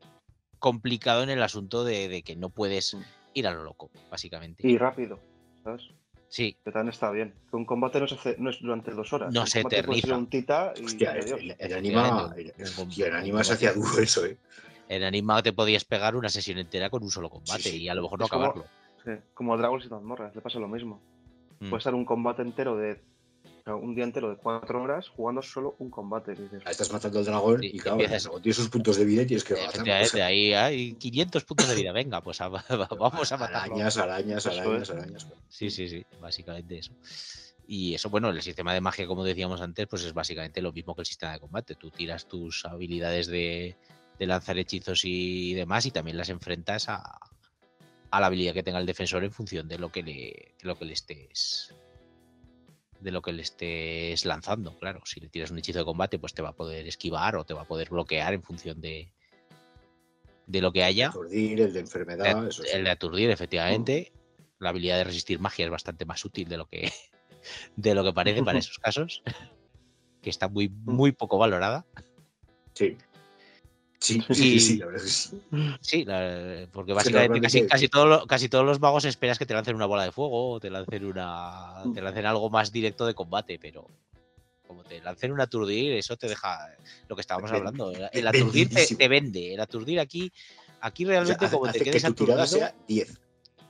complicado 0.58 1.22
en 1.22 1.30
el 1.30 1.42
asunto 1.42 1.82
de, 1.82 2.08
de 2.10 2.20
que 2.20 2.36
no 2.36 2.50
puedes 2.50 2.92
Mm. 2.92 3.00
ir 3.32 3.46
a 3.48 3.52
lo 3.54 3.64
loco, 3.64 3.88
básicamente. 4.10 4.68
Y 4.68 4.76
rápido, 4.76 5.18
¿sabes? 5.64 5.84
Sí, 6.28 6.58
Que 6.62 6.72
también 6.72 6.92
está 6.92 7.10
bien. 7.10 7.32
Que 7.48 7.56
un 7.56 7.64
combate 7.64 8.00
no, 8.00 8.06
se 8.06 8.16
hace, 8.16 8.36
no 8.38 8.50
es 8.50 8.60
durante 8.60 8.90
dos 8.90 9.10
horas. 9.14 9.32
No 9.32 9.40
Un 9.40 9.46
se 9.46 9.60
eterniza. 9.60 10.14
un 10.14 10.26
tita 10.26 10.74
y 10.78 10.84
Hostia, 10.84 11.12
adiós. 11.12 11.40
en, 11.40 11.56
en 11.58 11.72
anima, 11.72 12.34
se 12.62 12.74
combate. 12.76 13.52
hacía 13.54 13.72
duro 13.72 13.98
eso, 13.98 14.26
¿eh? 14.26 14.36
En 14.88 15.02
Anima 15.04 15.42
te 15.42 15.52
podías 15.52 15.84
pegar 15.84 16.16
una 16.16 16.28
sesión 16.28 16.58
entera 16.58 16.90
con 16.90 17.02
un 17.02 17.10
solo 17.10 17.28
combate 17.30 17.62
Sí, 17.62 17.70
sí. 17.70 17.82
y 17.82 17.88
a 17.88 17.94
lo 17.94 18.02
mejor 18.02 18.18
no 18.20 18.24
Es 18.26 18.30
como- 18.30 18.44
acabarlo. 18.44 18.66
Sí, 19.04 19.10
como 19.34 19.54
a 19.54 19.56
Dragons 19.56 19.84
y 19.84 19.88
mazmorras, 19.88 20.34
le 20.34 20.40
pasa 20.40 20.58
lo 20.58 20.68
mismo. 20.68 21.00
Mm. 21.60 21.70
Puede 21.70 21.78
estar 21.78 21.94
un 21.94 22.04
combate 22.04 22.42
entero 22.42 22.76
de. 22.76 23.00
o 23.44 23.62
sea, 23.64 23.74
un 23.76 23.94
día 23.94 24.04
entero 24.04 24.30
de 24.30 24.36
cuatro 24.36 24.82
horas 24.82 25.08
jugando 25.08 25.42
solo 25.42 25.76
un 25.78 25.90
combate. 25.90 26.32
dices, 26.32 26.62
Ahí 26.64 26.70
estás 26.72 26.92
matando 26.92 27.18
al 27.18 27.24
dragón 27.24 27.60
Sí, 27.60 27.70
y 27.74 27.78
claro, 27.78 27.92
empiezas- 27.96 28.16
el 28.16 28.22
dragón 28.24 28.42
tiene 28.42 28.54
sus 28.54 28.68
puntos 28.68 28.96
de 28.96 29.04
vida 29.04 29.22
y 29.22 29.26
tienes 29.26 29.44
que. 29.44 29.54
Efectivamente, 29.54 30.22
ahí 30.22 30.52
hay 30.54 30.94
500 30.94 31.44
puntos 31.44 31.68
de 31.68 31.74
vida. 31.74 31.92
Venga, 31.92 32.20
pues 32.22 32.40
a- 32.40 32.48
vamos 32.98 33.32
a 33.32 33.36
matarlo. 33.36 33.74
Arañas, 33.74 33.96
arañas, 33.98 34.46
arañas, 34.46 34.90
arañas. 34.90 35.26
Sí, 35.48 35.70
sí, 35.70 35.88
sí, 35.88 36.04
básicamente 36.20 36.78
eso. 36.78 36.92
Y 37.66 37.94
eso, 37.94 38.08
bueno, 38.08 38.30
el 38.30 38.40
sistema 38.40 38.72
de 38.72 38.80
magia, 38.80 39.06
como 39.06 39.22
decíamos 39.24 39.60
antes, 39.60 39.86
pues 39.86 40.02
es 40.04 40.14
básicamente 40.14 40.62
lo 40.62 40.72
mismo 40.72 40.94
que 40.94 41.02
el 41.02 41.06
sistema 41.06 41.32
de 41.32 41.40
combate. 41.40 41.74
Tú 41.74 41.90
tiras 41.90 42.26
tus 42.26 42.64
habilidades 42.64 43.26
de, 43.26 43.76
de 44.18 44.26
lanzar 44.26 44.58
hechizos 44.58 45.02
y 45.04 45.54
demás 45.54 45.86
y 45.86 45.90
también 45.90 46.16
las 46.16 46.28
enfrentas 46.28 46.88
a, 46.88 47.18
a 48.10 48.20
la 48.20 48.26
habilidad 48.26 48.54
que 48.54 48.62
tenga 48.62 48.78
el 48.78 48.86
defensor 48.86 49.24
en 49.24 49.32
función 49.32 49.68
de 49.68 49.78
lo 49.78 49.90
que 49.90 50.02
le, 50.02 50.54
de 50.60 50.64
lo 50.64 50.78
que 50.78 50.84
le 50.84 50.92
estés 50.94 51.74
de 53.00 53.12
lo 53.12 53.22
que 53.22 53.32
le 53.32 53.42
estés 53.42 54.24
lanzando, 54.24 54.76
claro. 54.76 55.00
Si 55.04 55.20
le 55.20 55.28
tiras 55.28 55.52
un 55.52 55.58
hechizo 55.58 55.78
de 55.78 55.84
combate, 55.84 56.18
pues 56.18 56.34
te 56.34 56.42
va 56.42 56.48
a 56.48 56.56
poder 56.56 56.84
esquivar 56.88 57.36
o 57.36 57.44
te 57.44 57.54
va 57.54 57.62
a 57.62 57.68
poder 57.68 57.90
bloquear 57.90 58.34
en 58.34 58.42
función 58.42 58.80
de, 58.80 59.12
de 60.48 60.60
lo 60.60 60.72
que 60.72 60.82
haya. 60.82 61.10
Aturdir, 61.10 61.60
el 61.60 61.72
de 61.72 61.78
enfermedad, 61.78 62.42
De- 62.42 62.48
eso 62.48 62.64
sí. 62.64 62.70
el 62.72 62.82
de 62.82 62.90
aturdir, 62.90 63.30
efectivamente. 63.30 64.10
La 64.58 64.70
habilidad 64.70 64.96
de 64.96 65.04
resistir 65.04 65.38
magia 65.38 65.64
es 65.66 65.70
bastante 65.70 66.04
más 66.06 66.24
útil 66.24 66.48
de 66.48 66.56
lo 66.56 66.66
que, 66.66 66.90
de 67.76 67.94
lo 67.94 68.02
que 68.02 68.12
parece 68.12 68.42
para 68.42 68.58
esos 68.58 68.80
casos. 68.80 69.22
que 70.20 70.30
está 70.30 70.48
muy, 70.48 70.68
muy 70.68 71.12
poco 71.12 71.38
valorada. 71.38 71.86
Sí. 72.74 72.96
Sí, 74.00 74.22
sí, 74.32 74.54
Y- 74.56 74.60
sí, 74.60 74.76
la 74.76 74.86
verdad 74.86 75.04
es 75.04 75.30
que 75.30 75.36
sí. 75.36 75.42
Sí, 75.80 76.04
la- 76.04 76.68
porque 76.72 76.90
que 76.90 76.94
básicamente 76.94 77.40
casi, 77.40 77.66
casi, 77.66 77.88
todo 77.88 78.06
lo- 78.06 78.26
casi 78.26 78.48
todos 78.48 78.64
los 78.64 78.80
magos 78.80 79.04
esperas 79.04 79.38
que 79.38 79.46
te 79.46 79.54
lancen 79.54 79.74
una 79.74 79.86
bola 79.86 80.04
de 80.04 80.12
fuego 80.12 80.52
o 80.52 80.60
te 80.60 80.70
lancen 80.70 81.04
una 81.04 81.82
te 81.94 82.00
lancen 82.00 82.26
algo 82.26 82.50
más 82.50 82.70
directo 82.70 83.06
de 83.06 83.14
combate, 83.14 83.58
pero 83.58 83.86
como 84.66 84.84
te 84.84 85.00
lancen 85.00 85.32
un 85.32 85.40
aturdir, 85.40 85.92
eso 85.94 86.16
te 86.16 86.28
deja 86.28 86.58
lo 87.08 87.16
que 87.16 87.22
estábamos 87.22 87.50
Ven- 87.50 87.58
hablando. 87.58 87.90
El, 87.90 88.08
el 88.12 88.26
aturdir 88.26 88.68
te, 88.68 89.08
vende. 89.08 89.54
El 89.54 89.60
aturdir 89.60 89.98
aquí, 89.98 90.30
aquí 90.80 91.04
O 91.04 91.06
sea, 91.06 91.12
realmente 91.16 91.44
hace, 91.46 91.54
como 91.54 91.64
te 91.64 91.70
hace 91.70 91.78
que 91.78 91.84
quedes 91.84 92.02
tu 92.02 92.08
aturdido, 92.10 92.46
sea 92.46 92.74
10. 92.86 93.18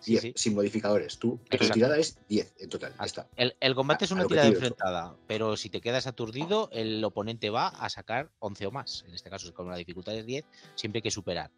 Sí, 0.00 0.12
10, 0.12 0.22
sí. 0.22 0.32
sin 0.36 0.54
modificadores. 0.54 1.18
Tú, 1.18 1.38
tu 1.50 1.56
tirada 1.70 1.96
es 1.98 2.18
10 2.28 2.54
en 2.58 2.68
total. 2.68 2.94
Ya 2.98 3.04
está. 3.04 3.28
El, 3.36 3.56
el 3.60 3.74
combate 3.74 4.04
es 4.04 4.10
una 4.10 4.26
tirada 4.26 4.48
enfrentada, 4.48 5.16
pero 5.26 5.56
si 5.56 5.70
te 5.70 5.80
quedas 5.80 6.06
aturdido, 6.06 6.68
el 6.72 7.02
oponente 7.04 7.50
va 7.50 7.68
a 7.68 7.88
sacar 7.90 8.30
11 8.38 8.66
o 8.66 8.70
más. 8.70 9.04
En 9.06 9.14
este 9.14 9.30
caso, 9.30 9.52
como 9.54 9.70
la 9.70 9.76
dificultad 9.76 10.14
es 10.14 10.26
10, 10.26 10.44
siempre 10.74 10.98
hay 10.98 11.02
que 11.02 11.10
superar. 11.10 11.50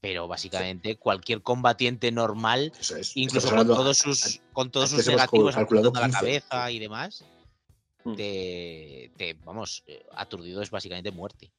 Pero 0.00 0.28
básicamente 0.28 0.96
cualquier 0.96 1.42
combatiente 1.42 2.12
normal 2.12 2.70
es. 2.78 3.16
incluso 3.16 3.48
con 3.50 3.66
todos 3.66 3.96
sus 3.98 4.40
con 4.52 4.70
todos 4.70 4.90
sus 4.90 5.06
negativos 5.06 5.54
calculado 5.54 5.88
apuntando 5.88 5.98
a 5.98 6.02
la 6.02 6.20
15. 6.20 6.20
cabeza 6.42 6.70
y 6.70 6.78
demás 6.78 7.24
Mm. 8.04 8.14
te, 8.14 9.10
te- 9.16 9.34
vamos 9.42 9.82
eh, 9.88 10.06
aturdido 10.14 10.62
es 10.62 10.70
básicamente 10.70 11.10
muerte 11.10 11.50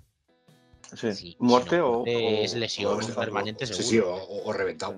Sí. 0.96 1.12
Sí, 1.14 1.36
Muerte 1.40 1.72
si 1.72 1.76
no, 1.78 1.90
o, 1.90 2.06
es 2.06 2.54
lesión 2.54 3.04
o- 3.04 3.16
permanente 3.16 3.66
Sí, 3.68 3.74
seguro 3.74 3.90
sí, 3.90 4.00
o, 4.00 4.14
o- 4.16 4.46
o 4.48 4.54
reventado. 4.54 4.98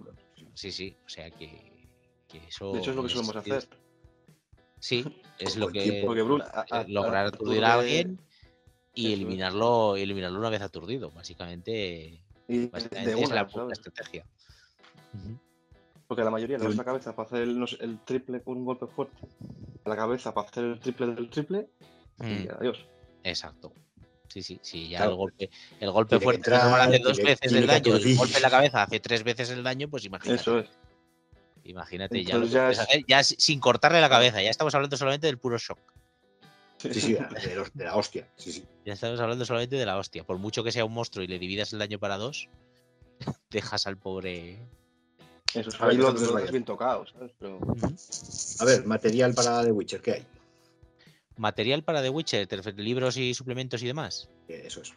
Sí 0.60 0.74
sí 0.74 0.98
o 1.06 1.10
sea 1.10 1.32
que, 1.32 1.48
que 2.28 2.38
eso 2.50 2.74
De 2.74 2.80
hecho, 2.80 2.92
es 2.92 2.98
lo 2.98 3.04
que 3.04 3.10
solemos 3.10 3.36
hacer. 3.38 3.70
sí 4.80 5.06
es 5.40 5.56
lo 5.56 5.68
que 5.70 5.84
tiempo. 5.84 6.08
Porque 6.08 6.22
Brun, 6.22 6.42
a- 6.42 6.66
a- 6.70 6.84
lograr 6.84 7.28
aturdir 7.28 7.64
a 7.64 7.76
alguien 7.76 8.20
y 8.94 9.14
eliminarlo 9.14 9.96
y 9.96 10.02
eliminarlo 10.02 10.38
una 10.40 10.50
vez 10.50 10.62
aturdido 10.62 11.12
básicamente, 11.12 12.22
y 12.50 12.70
es 12.74 13.30
la, 13.32 13.50
¿sabes? 13.50 13.78
estrategia. 13.80 14.26
Porque 16.08 16.22
a 16.24 16.26
la 16.26 16.32
mayoría 16.32 16.58
le 16.58 16.64
De 16.64 16.70
das 16.70 16.78
la 16.78 16.84
cabeza 16.84 17.16
para 17.16 17.28
hacer 17.28 17.44
el, 17.44 17.58
no 17.58 17.68
sé, 17.68 17.78
el 17.80 18.00
triple 18.00 18.42
con 18.42 18.58
un 18.58 18.66
golpe 18.66 18.88
fuerte. 18.88 19.16
A 19.86 19.90
la 19.90 19.96
cabeza 19.96 20.34
para 20.34 20.50
hacer 20.50 20.66
el 20.66 20.80
triple 20.82 21.08
del 21.08 21.30
triple 21.30 21.70
y 22.20 22.24
Mm, 22.24 22.48
adiós. 22.60 22.86
exacto 23.24 23.72
sí 24.30 24.42
sí 24.44 24.60
sí 24.62 24.88
ya 24.90 25.00
Claro. 25.00 25.12
el 25.12 25.18
golpe 25.18 25.50
el 25.80 25.92
golpe 25.92 26.10
Tiene 26.12 26.24
fuerte 26.24 26.40
entrar, 26.40 26.64
normal 26.64 26.82
hace 26.82 27.00
dos 27.00 27.16
tiene- 27.18 27.30
veces 27.32 27.40
tiene 27.50 27.60
el 27.60 27.68
daño 27.68 27.96
el 27.96 28.16
golpe 28.18 28.36
en 28.38 28.42
la 28.42 28.50
cabeza 28.50 28.84
hace 28.84 29.00
tres 29.00 29.24
veces 29.24 29.50
el 29.50 29.64
daño 29.64 29.90
pues 29.90 30.06
imagínate 30.06 30.42
Eso 30.42 30.60
es. 30.60 30.70
Imagínate, 31.66 32.24
ya, 32.24 32.36
lo 32.38 32.46
Entonces 32.46 32.52
que 32.52 32.56
ya 32.56 32.64
puedes 32.64 32.78
es- 32.80 32.84
hacer, 32.84 33.02
ya 33.08 33.24
si- 33.24 33.36
sin 33.38 33.60
cortarle 33.60 34.00
la 34.02 34.10
cabeza, 34.10 34.42
ya 34.42 34.50
estamos 34.50 34.74
hablando 34.74 34.96
solamente 34.98 35.28
del 35.28 35.38
puro 35.38 35.58
shock. 35.58 35.78
Sí, 36.78 36.94
sí, 37.02 37.14
de, 37.14 37.56
los- 37.56 37.74
de 37.74 37.84
la 37.84 37.96
hostia. 37.98 38.28
Sí, 38.38 38.52
sí. 38.54 38.66
Ya 38.86 38.94
estamos 38.94 39.20
hablando 39.20 39.46
solamente 39.46 39.76
de 39.76 39.86
la 39.86 39.98
hostia. 39.98 40.24
Por 40.24 40.38
mucho 40.38 40.64
que 40.64 40.72
sea 40.72 40.86
un 40.86 40.94
monstruo 40.94 41.24
y 41.24 41.28
le 41.28 41.38
dividas 41.38 41.74
el 41.74 41.80
daño 41.80 42.00
para 42.00 42.18
dos, 42.18 42.48
dejas 43.52 43.86
al 43.88 43.98
pobre. 43.98 44.58
Eso 45.54 45.70
es. 45.70 45.76
A 45.76 45.86
ver, 45.86 45.90
Ahí 45.92 45.98
lo, 45.98 46.06
entonces 46.08 46.28
lo 46.30 46.34
vaya. 46.36 46.44
dejas 46.44 46.52
bien 46.54 46.64
tocado, 46.66 47.06
¿sabes? 47.08 47.32
Pero 47.38 47.60
A 48.60 48.66
ver, 48.66 48.86
material 48.86 49.34
para 49.34 49.64
The 49.64 49.72
Witcher, 49.72 50.02
¿qué 50.02 50.12
hay? 50.14 50.26
Material 51.40 51.84
para 51.84 52.02
The 52.02 52.10
Witcher, 52.10 52.48
libros 52.78 53.18
y 53.18 53.34
suplementos 53.34 53.82
y 53.82 53.88
demás. 53.88 54.30
Eh, 54.48 54.64
Eso 54.66 54.82
es. 54.82 54.94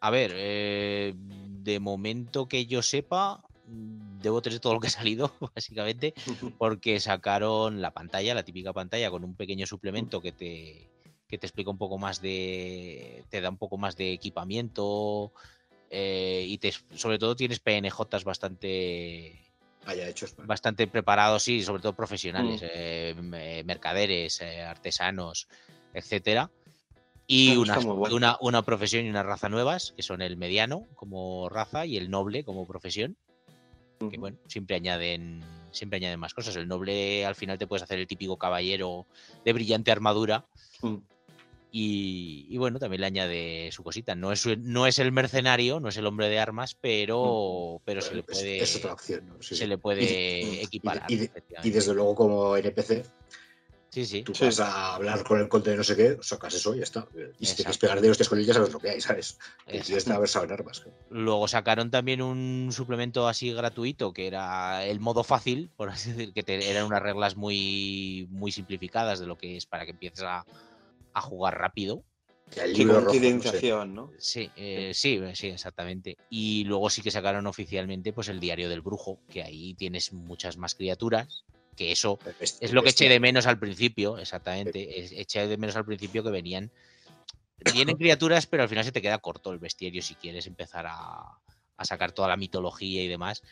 A 0.00 0.10
ver, 0.10 0.32
eh, 0.34 1.14
de 1.16 1.80
momento 1.80 2.46
que 2.46 2.66
yo 2.66 2.82
sepa, 2.82 3.42
mm, 3.66 4.20
debo 4.20 4.42
tener 4.42 4.60
todo 4.60 4.74
lo 4.74 4.80
que 4.80 4.88
ha 4.88 4.90
salido, 4.90 5.32
básicamente, 5.54 6.14
porque 6.58 7.00
sacaron 7.00 7.80
la 7.80 7.92
pantalla, 7.92 8.34
la 8.34 8.42
típica 8.44 8.72
pantalla, 8.72 9.10
con 9.10 9.24
un 9.24 9.34
pequeño 9.34 9.66
suplemento 9.66 10.20
que 10.20 10.32
te, 10.32 10.90
que 11.28 11.38
te 11.38 11.46
explica 11.46 11.70
un 11.70 11.78
poco 11.78 11.98
más 11.98 12.20
de. 12.20 13.24
te 13.30 13.40
da 13.40 13.48
un 13.50 13.58
poco 13.58 13.76
más 13.78 13.96
de 13.96 14.12
equipamiento. 14.12 15.32
eh, 15.90 16.44
y 16.46 16.58
te, 16.58 16.72
sobre 16.94 17.18
todo 17.18 17.34
tienes 17.36 17.60
PNJs 17.60 18.24
bastante 18.24 19.49
Hechos. 19.86 20.34
bastante 20.36 20.86
preparados, 20.86 21.42
sí, 21.42 21.62
sobre 21.62 21.82
todo 21.82 21.94
profesionales, 21.94 22.62
Mm. 22.62 22.66
eh, 22.72 23.14
me- 23.20 23.64
mercaderes, 23.64 24.40
eh, 24.40 24.62
artesanos, 24.62 25.48
etcétera. 25.94 26.50
Y 27.26 27.56
una, 27.56 27.78
bueno. 27.78 28.14
una, 28.16 28.36
una 28.40 28.62
profesión 28.62 29.04
y 29.04 29.10
una 29.10 29.22
raza 29.22 29.48
nuevas, 29.48 29.92
que 29.96 30.02
son 30.02 30.20
el 30.22 30.36
mediano 30.36 30.86
como 30.94 31.48
raza 31.48 31.86
y 31.86 31.96
el 31.96 32.10
noble 32.10 32.44
como 32.44 32.66
profesión, 32.66 33.16
que 34.10 34.16
bueno, 34.18 34.38
siempre 34.48 34.76
añaden, 34.76 35.44
siempre 35.72 35.98
añaden 35.98 36.18
más 36.18 36.34
cosas. 36.34 36.56
El 36.56 36.66
noble 36.68 37.26
al 37.26 37.34
final 37.34 37.58
te 37.58 37.66
puedes 37.66 37.82
hacer 37.82 37.98
el 37.98 38.06
típico 38.06 38.36
caballero 38.38 39.06
de 39.44 39.52
brillante 39.52 39.92
armadura. 39.92 40.46
Mm. 40.82 40.96
Y, 41.72 42.46
y 42.48 42.58
bueno, 42.58 42.78
también 42.78 43.00
le 43.00 43.06
añade 43.06 43.70
su 43.72 43.82
cosita. 43.84 44.14
No 44.14 44.32
es, 44.32 44.44
no 44.58 44.86
es 44.86 44.98
el 44.98 45.12
mercenario, 45.12 45.78
no 45.80 45.88
es 45.88 45.96
el 45.96 46.06
hombre 46.06 46.28
de 46.28 46.38
armas, 46.40 46.76
pero, 46.80 47.80
pero 47.84 48.00
se 48.00 48.14
le 48.14 48.20
Es- 48.20 48.26
puede, 48.26 48.58
Es 48.62 48.76
otra 48.76 48.92
opción. 48.92 49.26
¿no? 49.28 49.34
Sí, 49.40 49.54
se 49.54 49.62
sí. 49.62 49.66
le 49.66 49.74
Y- 49.74 49.78
puede 49.78 50.02
y- 50.02 50.54
y- 50.56 50.60
equiparar. 50.64 51.10
Y, 51.10 51.70
desde 51.70 51.94
luego, 51.94 52.14
como 52.14 52.56
NPC, 52.56 53.04
Sí, 53.92 54.06
sí. 54.06 54.22
tú 54.22 54.32
Sí. 54.36 54.44
vas 54.44 54.60
a 54.60 54.94
hablar 54.94 55.24
con 55.24 55.40
el 55.40 55.48
conde 55.48 55.72
de 55.72 55.76
no 55.76 55.82
sé 55.82 55.96
qué, 55.96 56.16
sacas 56.22 56.54
eso 56.54 56.72
y 56.74 56.78
ya 56.78 56.84
está. 56.84 57.08
Y 57.40 57.46
si 57.46 57.56
te 57.56 57.56
quieres 57.56 57.58
Exacto. 57.60 57.78
pegar 57.80 58.00
de 58.00 58.10
hostias 58.10 58.28
con 58.28 58.38
él, 58.38 58.46
ya 58.46 58.54
sabes 58.54 58.72
lo 58.72 58.78
que 58.78 58.90
hay, 58.90 59.00
¿sabes? 59.00 59.36
Y 59.66 59.80
tienes 59.80 60.04
que 60.04 60.12
haber 60.12 60.28
sabido 60.28 60.54
en 60.54 60.60
armas. 60.60 60.84
Luego 61.10 61.48
sacaron 61.48 61.90
también 61.90 62.22
un 62.22 62.68
suplemento 62.72 63.26
así 63.26 63.52
gratuito 63.52 64.12
que 64.12 64.28
era 64.28 64.84
el 64.86 65.00
modo 65.00 65.24
fácil, 65.24 65.70
por 65.76 65.88
así 65.88 66.12
decir, 66.12 66.32
que 66.32 66.44
te- 66.44 66.70
eran 66.70 66.84
unas 66.86 67.02
reglas 67.02 67.36
muy, 67.36 68.28
muy 68.30 68.52
simplificadas 68.52 69.18
de 69.18 69.26
lo 69.26 69.36
que 69.36 69.56
es 69.56 69.66
para 69.66 69.84
que 69.84 69.90
empieces 69.90 70.22
a, 70.22 70.46
a 71.12 71.20
jugar 71.20 71.58
rápido. 71.58 72.04
Ya 72.54 72.64
el 72.64 72.72
Sí, 72.72 72.78
libro 72.78 72.94
con 72.96 73.04
rojo, 73.04 73.14
no 73.14 73.20
sé. 73.20 73.28
iniciación, 73.28 73.94
¿no? 73.94 74.12
Sí, 74.18 74.52
eh, 74.56 74.92
sí, 74.94 75.20
sí, 75.34 75.46
exactamente. 75.48 76.18
Y 76.28 76.64
luego 76.64 76.90
sí 76.90 77.00
que 77.02 77.10
sacaron 77.10 77.46
oficialmente 77.46 78.12
pues 78.12 78.28
el 78.28 78.40
diario 78.40 78.68
del 78.68 78.80
brujo, 78.82 79.20
que 79.30 79.42
ahí 79.42 79.74
tienes 79.74 80.12
muchas 80.12 80.56
más 80.56 80.74
criaturas, 80.74 81.44
que 81.76 81.92
eso 81.92 82.20
Es, 82.40 82.58
Es 82.60 82.72
lo 82.72 82.82
que 82.82 82.90
eché 82.90 83.08
de 83.08 83.20
menos 83.20 83.46
al 83.46 83.58
principio, 83.58 84.18
exactamente. 84.18 85.00
es- 85.00 85.12
Eché 85.12 85.46
de 85.46 85.56
menos 85.56 85.76
al 85.76 85.84
principio 85.84 86.22
que 86.24 86.30
venían. 86.30 86.70
Vienen 87.72 87.96
criaturas, 87.96 88.46
pero 88.46 88.62
al 88.62 88.68
final 88.68 88.84
se 88.84 88.92
te 88.92 89.02
queda 89.02 89.18
corto 89.18 89.52
el 89.52 89.58
bestiario 89.58 90.02
si 90.02 90.16
quieres 90.16 90.46
empezar 90.46 90.86
a, 90.88 91.20
a 91.76 91.84
sacar 91.84 92.12
toda 92.12 92.28
la 92.28 92.36
mitología 92.36 93.02
y 93.02 93.08
demás. 93.08 93.42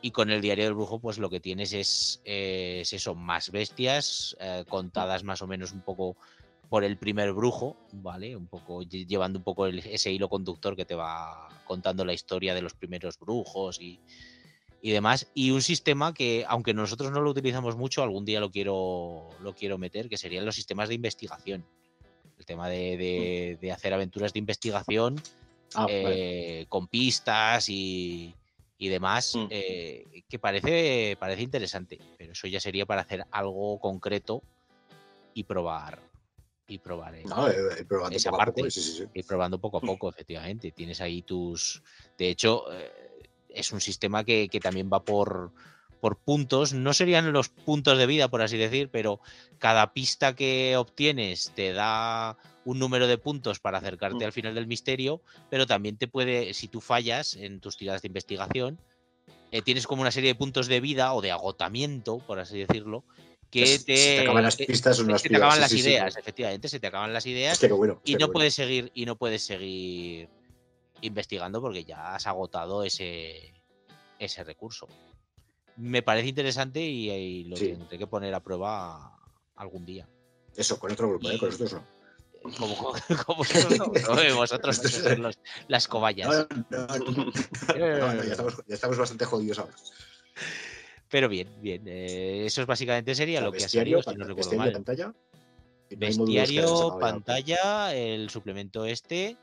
Y 0.00 0.10
con 0.10 0.30
el 0.30 0.40
diario 0.40 0.64
del 0.64 0.74
brujo, 0.74 1.00
pues 1.00 1.18
lo 1.18 1.30
que 1.30 1.38
tienes 1.38 1.72
es, 1.74 2.20
eh, 2.24 2.78
es 2.80 2.92
eso, 2.92 3.14
más 3.14 3.50
bestias, 3.50 4.34
eh, 4.40 4.64
contadas 4.68 5.22
más 5.22 5.42
o 5.42 5.46
menos 5.46 5.72
un 5.72 5.82
poco 5.82 6.16
por 6.72 6.84
el 6.84 6.96
primer 6.96 7.34
brujo, 7.34 7.76
¿vale? 7.92 8.34
Un 8.34 8.46
poco 8.46 8.80
lle- 8.82 9.06
llevando 9.06 9.38
un 9.38 9.44
poco 9.44 9.66
el- 9.66 9.80
ese 9.80 10.10
hilo 10.10 10.30
conductor 10.30 10.74
que 10.74 10.86
te 10.86 10.94
va 10.94 11.46
contando 11.66 12.02
la 12.02 12.14
historia 12.14 12.54
de 12.54 12.62
los 12.62 12.72
primeros 12.72 13.18
brujos 13.18 13.78
y, 13.78 14.00
y 14.80 14.90
demás. 14.90 15.26
Y 15.34 15.50
un 15.50 15.60
sistema 15.60 16.14
que, 16.14 16.46
aunque 16.48 16.72
nosotros 16.72 17.12
no 17.12 17.20
lo 17.20 17.28
utilizamos 17.30 17.76
mucho, 17.76 18.02
algún 18.02 18.24
día 18.24 18.40
lo 18.40 18.50
quiero, 18.50 19.28
lo 19.42 19.52
quiero 19.54 19.76
meter, 19.76 20.08
que 20.08 20.16
serían 20.16 20.46
los 20.46 20.54
sistemas 20.54 20.88
de 20.88 20.94
investigación. 20.94 21.62
El 22.38 22.46
tema 22.46 22.70
de, 22.70 22.96
de- 22.96 23.58
de 23.60 23.70
hacer 23.70 23.92
aventuras 23.92 24.32
de 24.32 24.38
investigación 24.38 25.20
Ah, 25.74 25.82
vale. 25.82 26.60
eh, 26.62 26.66
con 26.70 26.88
pistas 26.88 27.68
y, 27.68 28.34
y 28.78 28.88
demás, 28.88 29.34
Mm. 29.36 29.46
eh, 29.50 30.22
que 30.26 30.38
parece, 30.38 31.18
parece 31.20 31.42
interesante, 31.42 31.98
pero 32.16 32.32
eso 32.32 32.46
ya 32.46 32.60
sería 32.60 32.86
para 32.86 33.02
hacer 33.02 33.26
algo 33.30 33.78
concreto 33.78 34.42
y 35.34 35.44
probar. 35.44 36.11
Y 36.72 36.78
probar. 36.78 37.14
el- 37.14 37.24
No, 37.24 37.48
eh, 37.48 37.54
eh, 37.80 37.84
probando 37.84 38.16
esa 38.16 38.30
poco 38.30 38.42
a 38.42 38.46
poco, 38.46 38.56
parte. 38.62 38.70
sí, 38.70 38.80
sí, 38.82 38.92
sí. 38.98 39.04
ir 39.12 39.26
probando 39.26 39.58
poco 39.60 39.76
a 39.76 39.80
poco, 39.80 40.08
efectivamente. 40.08 40.72
Tienes 40.72 41.00
ahí 41.02 41.20
tus. 41.20 41.82
De 42.16 42.30
hecho, 42.30 42.72
eh, 42.72 42.90
es 43.50 43.72
un 43.72 43.80
sistema 43.82 44.24
que, 44.24 44.48
que 44.48 44.58
también 44.58 44.88
va 44.90 45.04
por, 45.04 45.52
por 46.00 46.16
puntos. 46.18 46.72
No 46.72 46.94
serían 46.94 47.30
los 47.32 47.50
puntos 47.50 47.98
de 47.98 48.06
vida, 48.06 48.28
por 48.28 48.40
así 48.40 48.56
decir, 48.56 48.88
pero 48.90 49.20
cada 49.58 49.92
pista 49.92 50.34
que 50.34 50.76
obtienes 50.78 51.52
te 51.54 51.74
da 51.74 52.38
un 52.64 52.78
número 52.78 53.06
de 53.06 53.18
puntos 53.18 53.60
para 53.60 53.78
acercarte 53.78 54.24
Mm. 54.24 54.26
al 54.26 54.32
final 54.32 54.54
del 54.54 54.66
misterio, 54.66 55.20
pero 55.50 55.66
también 55.66 55.98
te 55.98 56.08
puede, 56.08 56.54
si 56.54 56.68
tú 56.68 56.80
fallas 56.80 57.34
en 57.34 57.60
tus 57.60 57.76
tiradas 57.76 58.00
de 58.00 58.08
investigación, 58.08 58.78
eh, 59.50 59.60
tienes 59.60 59.86
como 59.86 60.00
una 60.00 60.10
serie 60.10 60.30
de 60.30 60.34
puntos 60.36 60.68
de 60.68 60.80
vida 60.80 61.12
o 61.12 61.20
de 61.20 61.32
agotamiento, 61.32 62.18
por 62.20 62.38
así 62.38 62.58
decirlo, 62.58 63.04
que 63.52 63.66
Se- 63.66 63.84
te, 63.84 63.96
se 63.96 64.14
te 64.16 64.20
acaban 64.22 64.42
las 64.42 64.56
que- 64.56 64.64
pistas, 64.64 64.96
son 64.96 65.04
se 65.04 65.10
unas 65.10 65.22
te 65.22 65.36
acaban 65.36 65.60
las 65.60 65.70
sí, 65.70 65.76
sí, 65.76 65.82
sí. 65.84 65.90
ideas, 65.90 66.16
efectivamente, 66.16 66.68
se 66.68 66.80
te 66.80 66.86
acaban 66.86 67.12
las 67.12 67.26
ideas 67.26 67.62
y 67.62 67.68
no 67.68 67.76
bueno. 67.76 68.32
puedes 68.32 68.54
seguir 68.54 68.90
y 68.94 69.04
no 69.04 69.16
puedes 69.16 69.42
seguir 69.44 70.28
investigando 71.02 71.60
porque 71.60 71.84
ya 71.84 72.14
has 72.14 72.26
agotado 72.26 72.82
ese 72.82 73.52
ese 74.18 74.44
recurso 74.44 74.86
me 75.76 76.02
parece 76.02 76.28
interesante 76.28 76.80
y, 76.80 77.10
y 77.10 77.44
lo 77.44 77.56
tendré 77.56 77.98
que 77.98 78.06
poner 78.06 78.34
a 78.34 78.40
prueba 78.40 79.18
algún 79.56 79.84
día 79.84 80.08
Eso, 80.56 80.78
con 80.78 80.90
otro 80.92 81.08
grupo, 81.10 81.30
¿eh? 81.30 81.38
Con 81.38 81.48
nosotros 81.50 81.72
no. 81.74 81.86
como, 82.58 82.76
como 83.26 83.38
vosotros, 83.38 83.78
no, 83.78 84.14
no, 84.24 84.36
vosotros 84.36 84.82
no 84.82 84.88
sois 84.90 85.18
los- 85.18 85.38
las 85.68 85.88
cobayas 85.92 86.48
No, 86.70 86.86
no, 86.86 86.86
no, 86.86 87.32
no, 87.74 88.14
no, 88.14 88.24
ya, 88.24 88.30
estamos, 88.32 88.56
ya 88.66 88.74
estamos 88.74 88.96
bastante 88.98 89.24
jodidos 89.26 89.58
ahora. 89.58 89.74
Pero 91.12 91.28
bien 91.28 91.48
bien 91.60 91.82
eh, 91.86 92.46
eso 92.46 92.62
es 92.62 92.66
básicamente 92.66 93.14
sería 93.14 93.42
lo 93.42 93.52
que 93.52 93.62
ha 93.62 93.68
salido 93.68 94.02
si 94.02 94.14
no 94.16 94.24
recuerdo 94.24 94.56
mal 94.56 94.72
pantalla. 94.72 95.06
no 95.06 95.14
Bestiario, 95.94 96.96
pantalla, 96.98 97.94
el 97.94 98.30
suplemento 98.30 98.86
este 98.86 99.36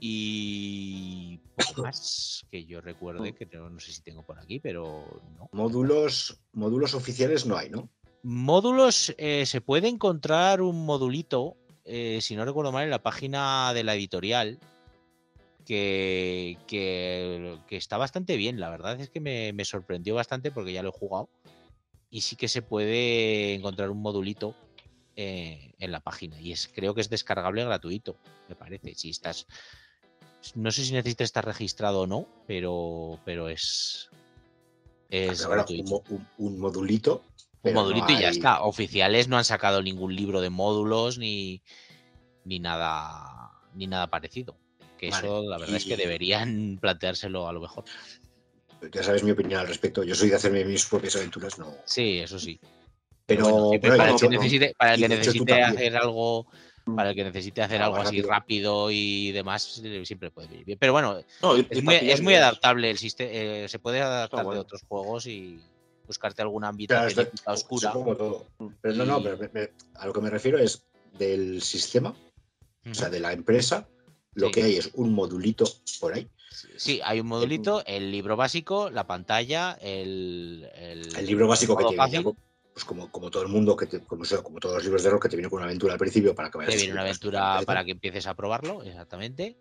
y 0.00 1.38
poco 1.54 1.82
más 1.84 2.44
que 2.50 2.64
yo 2.64 2.80
recuerde, 2.80 3.34
que 3.34 3.46
no, 3.46 3.70
no 3.70 3.78
sé 3.78 3.92
si 3.92 4.02
tengo 4.02 4.24
por 4.24 4.40
aquí, 4.40 4.58
pero 4.58 5.04
no. 5.38 5.48
Módulos, 5.52 6.40
módulos 6.54 6.94
oficiales 6.94 7.46
no 7.46 7.56
hay, 7.56 7.70
¿no? 7.70 7.88
Módulos, 8.24 9.14
eh, 9.16 9.46
se 9.46 9.60
puede 9.60 9.86
encontrar 9.86 10.60
un 10.60 10.84
modulito, 10.84 11.56
eh, 11.84 12.18
si 12.20 12.34
no 12.34 12.44
recuerdo 12.44 12.72
mal, 12.72 12.84
en 12.84 12.90
la 12.90 13.02
página 13.02 13.72
de 13.72 13.84
la 13.84 13.94
editorial, 13.94 14.58
que, 15.70 16.58
que- 16.66 17.58
que 17.68 17.76
está 17.76 17.96
bastante 17.96 18.36
bien. 18.36 18.58
La 18.58 18.70
verdad 18.70 19.00
es 19.00 19.08
que 19.08 19.20
me, 19.20 19.52
me 19.52 19.64
sorprendió 19.64 20.16
bastante 20.16 20.50
porque 20.50 20.72
ya 20.72 20.82
lo 20.82 20.88
he 20.88 20.98
jugado. 20.98 21.28
Y 22.10 22.22
sí 22.22 22.34
que 22.34 22.48
se 22.48 22.60
puede 22.60 23.54
encontrar 23.54 23.88
un 23.90 24.02
modulito 24.02 24.56
eh, 25.14 25.72
en 25.78 25.92
la 25.92 26.00
página. 26.00 26.40
Y 26.40 26.50
es, 26.50 26.66
creo 26.74 26.92
que 26.92 27.02
es 27.02 27.08
descargable 27.08 27.64
gratuito, 27.64 28.16
me 28.48 28.56
parece. 28.56 28.96
Si 28.96 29.10
estás. 29.10 29.46
No 30.56 30.72
sé 30.72 30.84
si 30.84 30.92
necesitas 30.92 31.26
estar 31.26 31.44
registrado 31.44 32.00
o 32.00 32.06
no, 32.08 32.26
pero, 32.48 33.20
pero 33.24 33.48
es. 33.48 34.10
Es 35.08 35.46
bueno, 35.46 35.62
gratuito. 35.62 35.84
un, 35.84 35.90
mo- 35.90 36.04
un- 36.08 36.26
un 36.46 36.58
modulito. 36.58 37.22
Un 37.62 37.74
no 37.74 37.80
modulito 37.82 38.10
y 38.10 38.20
ya 38.22 38.30
está. 38.30 38.62
Oficiales 38.62 39.28
no 39.28 39.36
han 39.38 39.44
sacado 39.44 39.82
ningún 39.82 40.16
libro 40.16 40.40
de 40.40 40.50
módulos 40.50 41.16
ni, 41.18 41.62
ni 42.44 42.58
nada 42.58 43.52
ni 43.74 43.86
nada 43.86 44.08
parecido. 44.08 44.56
Que 45.00 45.08
Vale, 45.08 45.26
eso 45.26 45.42
la 45.48 45.56
verdad 45.56 45.76
es 45.76 45.86
que 45.86 45.96
deberían 45.96 46.76
planteárselo 46.78 47.48
a 47.48 47.54
lo 47.54 47.60
mejor. 47.62 47.84
Ya 48.92 49.02
sabes 49.02 49.22
mi 49.24 49.30
opinión 49.30 49.60
al 49.60 49.66
respecto. 49.66 50.04
Yo 50.04 50.14
soy 50.14 50.28
de 50.28 50.36
hacerme 50.36 50.62
mis 50.62 50.84
propias 50.84 51.16
aventuras, 51.16 51.58
no. 51.58 51.74
Sí, 51.86 52.18
eso 52.18 52.38
sí. 52.38 52.60
Pero, 53.24 53.42
bueno, 53.44 53.96
para, 53.96 54.10
el 54.10 54.16
que 54.18 54.28
necesite, 54.28 54.74
para 54.76 54.94
el 54.94 55.00
que 55.00 55.08
necesite 55.08 55.62
hacer 55.62 55.96
algo, 55.96 56.46
para 56.94 57.10
el 57.10 57.16
que 57.16 57.24
necesite 57.24 57.62
hacer 57.62 57.80
Ah, 57.80 57.86
algo 57.86 57.96
así 57.96 58.20
rápido. 58.20 58.90
y 58.90 59.32
demás, 59.32 59.80
eh, 59.82 60.02
siempre 60.04 60.30
puede 60.30 60.48
venir 60.48 60.66
bien. 60.66 60.78
Pero 60.78 60.92
bueno, 60.92 61.18
No, 61.40 61.56
es 61.56 61.82
muy, 61.82 61.94
es 61.94 62.20
adaptable 62.20 62.90
el 62.90 62.98
sistema. 62.98 63.68
se 63.68 63.78
puede 63.78 64.02
adaptar 64.02 64.44
bueno. 64.44 64.56
de 64.56 64.60
otros 64.60 64.82
juegos 64.86 65.26
y 65.26 65.60
buscarte 66.06 66.42
Claro, 66.42 66.60
ambientación 66.66 67.08
esto- 67.08 67.22
épica 67.22 67.52
oscura. 67.52 67.92
Como 67.92 68.16
todo. 68.16 68.46
Pero 68.82 68.94
no, 68.96 69.04
no, 69.06 69.22
pero 69.22 69.38
me- 69.38 69.48
me- 69.48 69.70
a 69.94 70.06
lo 70.06 70.12
que 70.12 70.20
me 70.20 70.28
refiero 70.28 70.58
es 70.58 70.82
del 71.18 71.62
sistema, 71.62 72.14
o 72.90 72.94
sea, 72.94 73.08
de 73.08 73.20
la 73.20 73.32
empresa, 73.32 73.88
lo 74.34 74.46
Sí. 74.46 74.52
que 74.52 74.62
hay 74.62 74.76
es 74.76 74.90
un 74.94 75.12
modulito 75.12 75.64
por 76.00 76.14
ahí. 76.14 76.28
Sí, 76.76 77.00
hay 77.04 77.20
un 77.20 77.26
modulito, 77.26 77.82
el 77.86 78.10
libro 78.10 78.36
básico, 78.36 78.90
la 78.90 79.06
pantalla, 79.06 79.78
el, 79.80 80.68
el, 80.74 81.16
El 81.16 81.26
libro 81.26 81.46
básico 81.48 81.76
que 81.76 81.94
fácil, 81.96 82.24
pues 82.72 82.84
como, 82.84 83.10
como 83.10 83.30
todo 83.30 83.42
el 83.42 83.48
mundo, 83.48 83.76
que 83.76 83.86
te- 83.86 84.00
como, 84.00 84.24
sea, 84.24 84.42
como 84.42 84.58
todos 84.60 84.76
los 84.76 84.84
libros 84.84 85.02
de 85.02 85.10
rol, 85.10 85.20
que 85.20 85.28
te 85.28 85.36
viene 85.36 85.48
con 85.48 85.58
una 85.58 85.66
aventura 85.66 85.92
al 85.94 85.98
principio 85.98 86.34
para 86.34 86.50
que 86.50 86.58
vayas 86.58 86.72
te 86.74 86.78
viene 86.78 86.92
una 86.92 87.02
aventura 87.02 87.62
para 87.66 87.84
que 87.84 87.92
empieces 87.92 88.26
a 88.26 88.34
probarlo, 88.34 88.82
exactamente. 88.82 89.56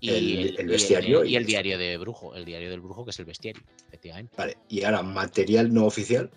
Y 0.00 0.10
El- 0.10 0.58
el 0.58 0.66
y 0.66 0.70
bestiario 0.70 1.24
y, 1.24 1.32
y 1.32 1.36
el 1.36 1.42
el- 1.42 1.46
diario 1.46 1.78
de 1.78 1.96
brujo, 1.96 2.34
el 2.34 2.44
diario 2.44 2.70
del 2.70 2.80
brujo 2.80 3.04
que 3.04 3.10
es 3.10 3.18
el 3.18 3.24
bestiario, 3.24 3.62
efectivamente. 3.88 4.34
Vale, 4.36 4.58
y 4.68 4.82
ahora 4.84 5.02
material 5.02 5.72
no 5.72 5.86
oficial. 5.86 6.30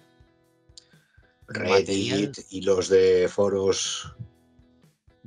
Reddit 1.47 1.69
Material- 1.87 2.31
y 2.49 2.61
los 2.61 2.89
de 2.89 3.27
foros. 3.29 4.13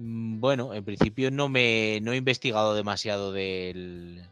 Mm, 0.01 0.41
Bueno, 0.41 0.73
en 0.73 0.83
principio 0.83 1.31
no 1.31 1.49
me 1.51 2.01
no 2.03 2.13
he 2.13 2.17
investigado 2.17 2.75
demasiado 2.75 3.33
del 3.33 4.23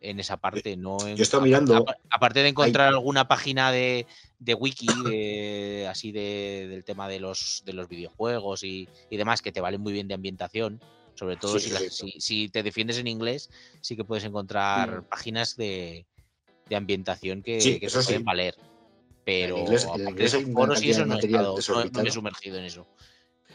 en 0.00 0.20
esa 0.20 0.36
parte. 0.36 0.76
No 0.76 1.06
he- 1.06 1.16
yo 1.16 1.24
apa- 1.24 1.40
mirando- 1.40 1.76
apa- 1.76 1.96
aparte 2.10 2.40
de 2.42 2.50
encontrar 2.50 2.88
alguna 2.88 3.26
página 3.26 3.72
de, 3.72 4.06
de 4.38 4.54
wiki 4.54 4.86
de, 5.02 5.86
así 5.90 6.12
de, 6.12 6.66
del 6.68 6.84
tema 6.84 7.08
de 7.08 7.18
los 7.18 7.62
de 7.64 7.72
los 7.72 7.88
videojuegos 7.88 8.62
y, 8.62 8.88
y 9.10 9.16
demás 9.16 9.40
que 9.42 9.50
te 9.52 9.60
valen 9.62 9.80
muy 9.80 9.92
bien 9.94 10.06
de 10.06 10.14
ambientación. 10.14 10.78
Sobre 11.14 11.36
todo 11.36 11.58
Sí, 11.58 11.70
si, 11.70 11.88
si, 11.90 12.20
si 12.20 12.48
te 12.48 12.62
defiendes 12.62 12.98
en 12.98 13.08
inglés, 13.08 13.50
sí 13.80 13.96
que 13.96 14.04
puedes 14.04 14.22
encontrar 14.24 15.00
Mm. 15.00 15.04
páginas 15.08 15.56
de, 15.56 16.04
de 16.68 16.76
ambientación 16.76 17.42
que, 17.42 17.60
Sí, 17.60 17.80
que 17.80 17.86
eso 17.86 17.98
te 18.00 18.04
pueden 18.04 18.24
valer. 18.24 18.54
Pero 19.24 19.56
inglés- 19.58 19.88
en 19.94 20.08
inglés 20.08 20.34
hay 20.34 20.44
una 20.44 20.52
foros 20.52 20.82
y 20.84 20.90
eso 20.90 21.06
no 21.06 21.16
he, 21.16 21.20
estado- 21.26 21.56
no- 21.70 21.84
no 21.90 22.02
me 22.02 22.08
he 22.08 22.12
sumergido 22.12 22.58
en 22.58 22.64
eso. 22.66 22.86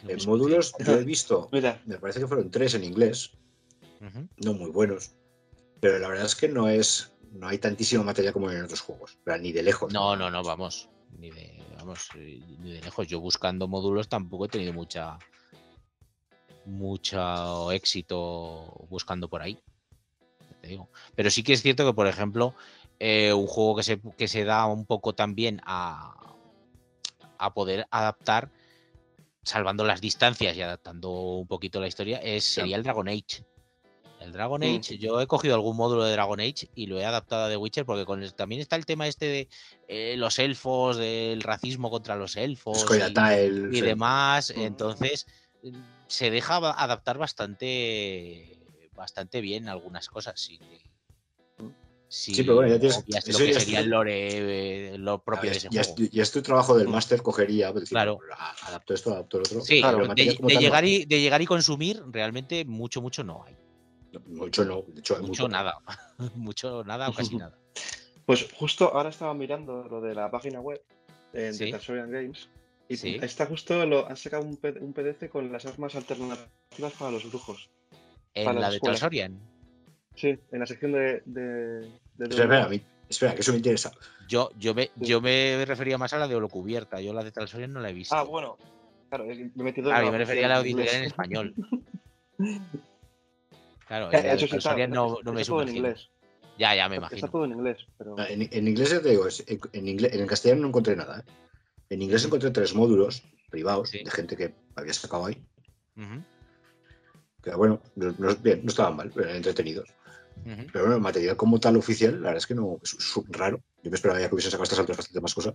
En 0.07 0.19
módulos 0.25 0.73
yo 0.85 0.93
he 0.93 1.03
visto, 1.03 1.49
Mira, 1.51 1.81
me 1.85 1.97
parece 1.97 2.19
que 2.19 2.27
fueron 2.27 2.51
tres 2.51 2.73
en 2.75 2.83
inglés, 2.83 3.31
no 4.37 4.53
muy 4.53 4.69
buenos. 4.69 5.11
Pero 5.79 5.99
la 5.99 6.07
verdad 6.07 6.25
es 6.25 6.35
que 6.35 6.47
no 6.47 6.67
es. 6.67 7.11
No 7.31 7.47
hay 7.47 7.57
tantísimo 7.57 8.03
material 8.03 8.33
como 8.33 8.51
en 8.51 8.63
otros 8.63 8.81
juegos. 8.81 9.17
ni 9.39 9.51
de 9.51 9.63
lejos. 9.63 9.91
No, 9.91 10.15
no, 10.15 10.29
no, 10.29 10.43
vamos. 10.43 10.87
Ni 11.17 11.31
de, 11.31 11.61
vamos, 11.77 12.09
eh, 12.15 12.39
ni 12.59 12.73
de 12.73 12.81
lejos. 12.81 13.07
Yo 13.07 13.19
buscando 13.19 13.67
módulos 13.67 14.07
tampoco 14.07 14.45
he 14.45 14.49
tenido 14.49 14.71
mucha 14.71 15.17
mucho 16.65 17.71
éxito 17.71 18.85
buscando 18.89 19.27
por 19.27 19.41
ahí. 19.41 19.59
te 20.61 20.67
digo. 20.67 20.89
Pero 21.15 21.29
sí 21.29 21.43
que 21.43 21.53
es 21.53 21.61
cierto 21.61 21.85
que, 21.85 21.93
por 21.93 22.07
ejemplo, 22.07 22.55
eh, 22.99 23.33
un 23.33 23.47
juego 23.47 23.75
que 23.77 23.83
se, 23.83 23.99
que 24.17 24.27
se 24.27 24.45
da 24.45 24.65
un 24.67 24.85
poco 24.85 25.13
también 25.13 25.59
a, 25.65 26.35
a 27.37 27.53
poder 27.53 27.87
adaptar, 27.91 28.49
salvando 29.43 29.83
las 29.83 30.01
distancias 30.01 30.55
y 30.55 30.61
adaptando 30.61 31.09
un 31.11 31.47
poquito 31.47 31.79
la 31.79 31.87
historia, 31.87 32.17
es, 32.19 32.43
sería 32.45 32.75
el 32.77 32.83
Dragon 32.83 33.07
Age. 33.07 33.45
El 34.19 34.31
Dragon 34.31 34.61
Mm. 34.61 34.63
Age, 34.79 34.97
yo 34.97 35.19
he 35.19 35.27
cogido 35.27 35.55
algún 35.55 35.75
módulo 35.75 36.05
de 36.05 36.13
Dragon 36.13 36.39
Age 36.39 36.69
y 36.75 36.85
lo 36.87 36.97
he 36.99 37.05
adaptado 37.05 37.45
a 37.45 37.49
The 37.49 37.57
Witcher 37.57 37.85
porque 37.85 38.05
con 38.05 38.23
el- 38.23 38.33
también 38.33 38.61
está 38.61 38.77
el 38.77 38.85
tema 38.85 39.07
este 39.07 39.25
de 39.25 39.49
eh, 39.89 40.15
los 40.17 40.39
elfos, 40.39 40.95
del 40.97 41.41
racismo 41.41 41.89
contra 41.91 42.15
los 42.15 42.37
elfos 42.37 42.85
y, 42.89 43.13
y 43.69 43.79
sí. 43.79 43.81
demás. 43.81 44.53
Mm. 44.55 44.61
Entonces 44.61 45.27
eh, 45.61 45.73
se 46.07 46.31
deja 46.31 46.55
adaptar 46.57 47.17
bastante 47.17 48.57
bastante 48.95 49.41
bien 49.41 49.67
algunas 49.67 50.07
cosas. 50.07 50.39
Sí, 50.39 50.57
que- 50.59 50.92
si 52.13 52.35
Sí, 52.35 52.43
pero 52.43 52.57
bueno, 52.57 52.69
ya 52.69 52.79
tienes- 52.79 53.03
lo 53.07 53.17
eso 53.17 53.37
que 53.39 53.53
ya 53.53 53.59
sería 53.59 53.79
el 53.79 53.89
lore, 53.89 54.93
eh, 54.93 54.97
lo 54.99 55.23
propio 55.23 55.49
ver, 55.49 55.53
de 55.53 55.57
ese 55.57 55.69
ya, 55.71 55.83
juego. 55.83 55.95
es, 56.03 56.11
ya 56.11 56.21
es 56.21 56.31
tu 56.31 56.43
trabajo 56.43 56.77
del 56.77 56.87
Mm. 56.87 56.91
máster, 56.91 57.23
cogería, 57.23 57.71
pues, 57.71 57.85
decir, 57.85 57.95
Claro. 57.95 58.19
adapto 58.67 58.93
esto, 58.93 59.13
adapto 59.13 59.37
el 59.37 59.43
otro. 59.45 59.61
Sí, 59.61 59.79
Claro, 59.79 59.97
pero 59.97 60.13
de, 60.13 60.37
no 60.39 60.47
llegar 60.49 60.85
y, 60.85 61.05
de 61.05 61.19
llegar 61.21 61.41
y 61.41 61.47
consumir, 61.47 62.03
realmente 62.11 62.65
mucho, 62.65 63.01
mucho 63.01 63.23
no 63.23 63.43
hay. 63.43 63.57
Mucho 64.27 64.63
no, 64.63 64.83
de 64.89 64.99
hecho, 64.99 65.15
hay 65.15 65.23
Mucho 65.23 65.43
poco. 65.45 65.53
nada. 65.53 65.75
mucho 66.35 66.83
nada 66.83 67.09
o 67.09 67.13
casi 67.33 67.35
nada. 67.35 67.57
pues 68.27 68.47
justo 68.53 68.93
ahora 68.95 69.09
estaba 69.09 69.33
mirando 69.33 69.83
lo 69.89 69.99
de 69.99 70.13
la 70.13 70.29
página 70.29 70.61
web 70.61 70.83
eh, 71.33 71.39
de 71.45 71.53
Sí. 71.53 71.71
Tarsorian 71.71 72.11
Games 72.11 72.47
y 72.89 72.95
Sí. 72.95 73.17
está 73.23 73.47
justo, 73.47 73.83
lo, 73.87 74.07
han 74.07 74.17
sacado 74.17 74.43
un, 74.43 74.59
un 74.81 74.93
PDF 74.93 75.29
con 75.29 75.51
las 75.51 75.65
armas 75.65 75.95
alternativas 75.95 76.93
para 76.99 77.09
los 77.09 77.27
brujos. 77.27 77.71
En 78.35 78.45
Para 78.45 78.53
la 78.59 78.61
la 78.61 78.69
de 78.69 78.75
escuela. 78.75 78.93
Tarsorian. 78.99 79.39
Sí, 80.15 80.37
en 80.51 80.59
la 80.59 80.67
sección 80.67 80.91
de... 80.91 81.23
de, 81.25 81.89
Espera, 82.19 83.35
que 83.35 83.41
eso 83.41 83.51
me 83.51 83.57
interesa. 83.57 83.91
Yo, 84.27 84.49
yo, 84.57 84.73
me, 84.73 84.89
yo 84.95 85.21
me 85.21 85.63
refería 85.65 85.97
más 85.97 86.13
a 86.13 86.17
la 86.17 86.27
de 86.27 86.35
Holocubierta. 86.35 86.99
Yo 87.01 87.13
la 87.13 87.23
de 87.23 87.31
Tarsorian 87.31 87.71
no 87.73 87.79
la 87.79 87.89
he 87.89 87.93
visto. 87.93 88.15
Ah, 88.15 88.23
bueno. 88.23 88.57
Claro, 89.09 89.25
me 89.25 89.33
he 89.33 89.51
metido 89.63 89.89
Claro, 89.89 89.99
en 90.01 90.05
yo 90.07 90.11
me 90.13 90.17
refería 90.17 90.45
a 90.47 90.49
la 90.49 90.57
auditoría 90.57 90.97
en 90.97 91.03
español. 91.05 91.53
Claro, 93.87 94.07
Eh, 94.07 94.13
la 94.13 94.21
de 94.21 94.33
está, 94.35 94.47
Tarsorian 94.47 94.89
no, 94.91 95.19
no 95.23 95.33
me 95.33 95.41
está 95.41 95.51
todo 95.53 95.61
en 95.63 95.75
inglés. 95.75 96.09
Ya, 96.57 96.73
ya 96.75 96.87
me 96.87 96.95
Está 96.95 97.07
imagino. 97.07 97.29
todo 97.31 97.45
en 97.45 97.51
inglés, 97.51 97.77
pero... 97.97 98.15
Ah, 98.17 98.27
En, 98.29 98.41
en 98.51 98.67
inglés 98.67 98.91
ya 98.91 99.01
te 99.01 99.09
digo, 99.09 99.27
es- 99.27 99.43
en, 99.47 99.87
inglés, 99.87 100.13
en 100.13 100.21
el 100.21 100.27
castellano 100.27 100.61
no 100.61 100.67
encontré 100.69 100.95
nada. 100.95 101.19
¿eh? 101.19 101.23
En 101.89 102.01
inglés 102.01 102.23
encontré 102.25 102.49
tres 102.51 102.73
módulos 102.73 103.23
privados 103.49 103.89
Sí. 103.89 104.03
de 104.03 104.09
gente 104.09 104.37
que 104.37 104.53
había 104.75 104.93
sacado 104.93 105.25
ahí. 105.25 105.43
Ujú, 105.97 106.23
Que 107.43 107.55
bueno, 107.55 107.81
no, 107.95 108.15
no- 108.17 108.35
bien, 108.37 108.61
no 108.63 108.69
estaban 108.69 108.95
mal, 108.95 109.11
eran 109.15 109.35
entretenidos. 109.35 109.89
Pero 110.43 110.85
bueno, 110.85 110.95
el 110.95 111.01
material 111.01 111.35
como 111.37 111.59
tal 111.59 111.77
oficial, 111.77 112.13
la 112.15 112.19
verdad 112.29 112.37
es 112.37 112.47
que 112.47 112.55
no 112.55 112.79
es, 112.83 112.93
es 112.93 113.13
raro. 113.29 113.61
Yo 113.83 113.89
me 113.91 113.95
esperaba 113.95 114.19
ya 114.19 114.27
que 114.29 114.35
hubiesen 114.35 114.51
sacado 114.51 114.63
estas 114.63 114.79
alturas 114.79 114.97
bastante 114.97 115.21
más 115.21 115.33
cosas. 115.33 115.53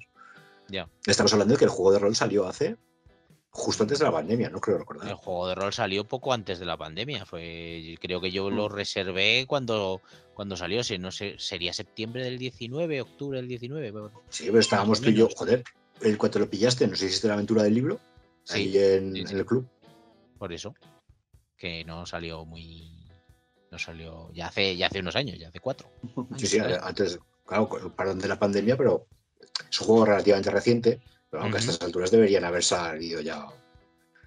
Ya. 0.68 0.88
Estamos 1.06 1.32
hablando 1.32 1.54
de 1.54 1.58
que 1.58 1.64
el 1.64 1.70
juego 1.70 1.92
de 1.92 1.98
rol 1.98 2.14
salió 2.16 2.46
hace 2.46 2.76
justo 3.50 3.82
antes 3.82 3.98
de 3.98 4.04
la 4.04 4.12
pandemia, 4.12 4.50
no 4.50 4.60
creo 4.60 4.76
El 4.76 4.80
recordar. 4.80 5.14
juego 5.14 5.48
de 5.48 5.54
rol 5.54 5.72
salió 5.72 6.04
poco 6.06 6.32
antes 6.32 6.58
de 6.58 6.66
la 6.66 6.76
pandemia. 6.76 7.24
Fue, 7.26 7.96
creo 8.00 8.20
que 8.20 8.30
yo 8.30 8.50
Mm. 8.50 8.54
lo 8.54 8.68
reservé 8.68 9.46
cuando, 9.48 10.00
cuando 10.34 10.56
salió. 10.56 10.84
Si 10.84 10.98
no 10.98 11.10
sé, 11.10 11.34
sería 11.38 11.72
septiembre 11.72 12.24
del 12.24 12.38
19, 12.38 13.00
octubre 13.00 13.38
del 13.38 13.48
19. 13.48 13.92
pero- 13.92 14.12
Sí, 14.28 14.44
pero 14.46 14.60
estábamos 14.60 15.00
tú 15.00 15.10
y 15.10 15.14
yo, 15.14 15.28
joder, 15.34 15.64
el 16.02 16.16
cuando 16.18 16.38
lo 16.40 16.48
pillaste, 16.50 16.86
nos 16.86 17.02
hiciste 17.02 17.26
la 17.28 17.34
aventura 17.34 17.62
del 17.62 17.74
libro 17.74 17.98
Sí, 18.44 18.54
ahí 18.54 18.78
en, 18.78 19.14
sí, 19.14 19.26
sí. 19.26 19.32
en 19.32 19.38
el 19.40 19.46
club. 19.46 19.66
por 20.38 20.52
eso. 20.52 20.74
Que 21.56 21.84
no 21.84 22.06
salió 22.06 22.44
muy. 22.44 22.97
No 23.70 23.78
salió. 23.78 24.30
Ya 24.32 24.46
hace, 24.46 24.76
ya 24.76 24.86
hace 24.86 25.00
unos 25.00 25.16
años, 25.16 25.38
ya 25.38 25.48
hace 25.48 25.60
cuatro. 25.60 25.90
Sí, 26.38 26.46
sí, 26.46 26.58
antes, 26.58 27.18
claro, 27.46 27.68
con 27.68 27.82
el 27.84 27.92
parón 27.92 28.18
de 28.18 28.28
la 28.28 28.38
pandemia, 28.38 28.76
pero 28.76 29.06
es 29.70 29.80
un 29.80 29.86
juego 29.86 30.06
relativamente 30.06 30.50
reciente, 30.50 31.00
pero 31.30 31.42
aunque 31.42 31.58
a 31.58 31.60
estas 31.60 31.80
alturas 31.82 32.10
deberían 32.10 32.44
haber 32.44 32.62
salido 32.64 33.20
ya. 33.20 33.46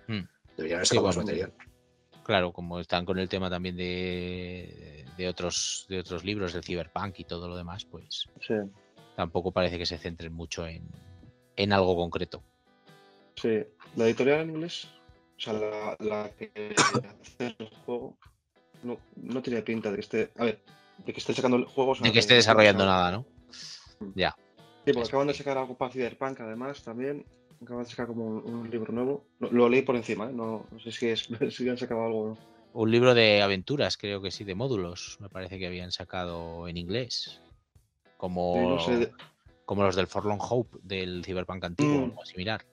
Mm. 0.08 0.22
Deberían 0.58 0.78
haber 0.78 0.88
Sí, 0.88 0.96
sacado 0.96 1.08
más 1.08 1.16
bueno. 1.16 1.26
material. 1.28 1.54
Claro, 2.24 2.54
como 2.54 2.80
están 2.80 3.04
con 3.06 3.18
el 3.18 3.28
tema 3.28 3.50
también 3.50 3.76
de, 3.76 5.06
de 5.18 5.28
otros 5.28 5.86
de 5.90 6.00
otros 6.00 6.24
libros 6.24 6.54
del 6.54 6.64
cyberpunk 6.64 7.20
y 7.20 7.24
todo 7.26 7.48
lo 7.50 7.58
demás, 7.58 7.84
pues 7.86 8.28
Sí, 8.46 8.54
tampoco 9.16 9.52
parece 9.52 9.80
que 9.80 9.88
se 9.88 9.98
centren 9.98 10.32
mucho 10.32 10.68
en, 10.68 10.88
en 11.56 11.74
algo 11.74 11.96
concreto. 11.96 12.44
sí. 13.36 13.64
La 13.96 14.06
editorial 14.06 14.42
en 14.42 14.50
inglés 14.52 14.88
O 15.38 15.40
sea, 15.42 15.54
la, 15.54 15.98
la 16.00 16.30
que 16.38 16.74
hace 16.78 17.56
el 17.60 17.70
juego 17.86 18.16
no, 18.84 18.98
no 19.16 19.42
tiene 19.42 19.62
pinta 19.62 19.90
de 19.90 19.96
que 19.96 20.02
esté. 20.02 20.32
A 20.38 20.46
ver, 20.46 20.62
de 21.06 21.14
que 21.14 21.20
esté 21.20 21.34
sacando 21.34 21.66
juegos. 21.68 22.02
De 22.02 22.12
que 22.12 22.20
esté 22.20 22.36
desarrollando 22.36 22.86
nada, 22.86 23.12
¿no? 23.12 23.26
Ya. 24.16 24.36
Sí, 24.86 24.94
porque 24.94 25.08
acaban 25.10 25.28
de 25.28 25.34
sacar 25.34 25.58
algo 25.58 25.76
para 25.78 25.92
Cyberpunk, 25.92 26.40
además, 26.42 26.82
también. 26.84 27.26
Acaban 27.62 27.84
de 27.84 27.90
sacar 27.90 28.08
como 28.08 28.26
un, 28.26 28.54
un 28.54 28.70
libro 28.72 28.92
nuevo. 28.92 29.26
Lo, 29.40 29.52
lo 29.52 29.70
leí 29.70 29.84
por 29.84 29.96
encima, 29.96 30.26
¿eh? 30.26 30.34
no, 30.34 30.66
no 30.72 30.80
sé 30.80 30.92
si, 30.92 31.08
es, 31.10 31.28
si 31.56 31.70
han 31.70 31.78
sacado 31.78 32.04
algo 32.06 32.22
o 32.22 32.28
no. 32.30 32.38
Un 32.74 32.90
libro 32.90 33.14
de 33.14 33.42
aventuras, 33.42 33.98
creo 33.98 34.22
que 34.22 34.32
sí, 34.32 34.44
de 34.46 34.56
módulos. 34.56 35.18
Me 35.20 35.30
parece 35.30 35.60
que 35.60 35.68
habían 35.68 35.92
sacado 35.92 36.68
en 36.68 36.78
inglés. 36.78 37.42
Como, 38.18 38.54
Sí, 38.56 38.60
no 38.68 38.80
sé, 38.80 38.98
de- 39.06 39.12
como 39.66 39.84
los 39.84 39.96
del 39.96 40.08
Forlorn 40.08 40.40
Hope 40.42 40.78
del 40.82 41.24
Cyberpunk 41.24 41.64
antiguo 41.66 42.08
Mm. 42.08 42.18
o 42.18 42.26
similar. 42.26 42.66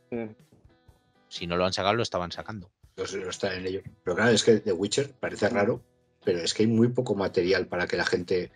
Si 1.28 1.46
no 1.46 1.56
lo 1.56 1.66
han 1.66 1.72
sacado, 1.72 1.94
lo 1.94 2.02
estaban 2.02 2.32
sacando. 2.32 2.70
No 2.96 3.06
sé, 3.06 3.18
no 3.18 3.28
está 3.30 3.54
en 3.54 3.66
ello. 3.66 3.82
Pero 4.04 4.16
claro, 4.16 4.30
es 4.32 4.42
que 4.42 4.58
The 4.60 4.72
Witcher 4.72 5.12
parece 5.20 5.48
raro, 5.48 5.82
pero 6.24 6.38
es 6.40 6.54
que 6.54 6.62
hay 6.64 6.68
muy 6.68 6.88
poco 6.88 7.14
material 7.14 7.66
para 7.66 7.86
que 7.86 7.96
la 7.96 8.04
gente. 8.04 8.50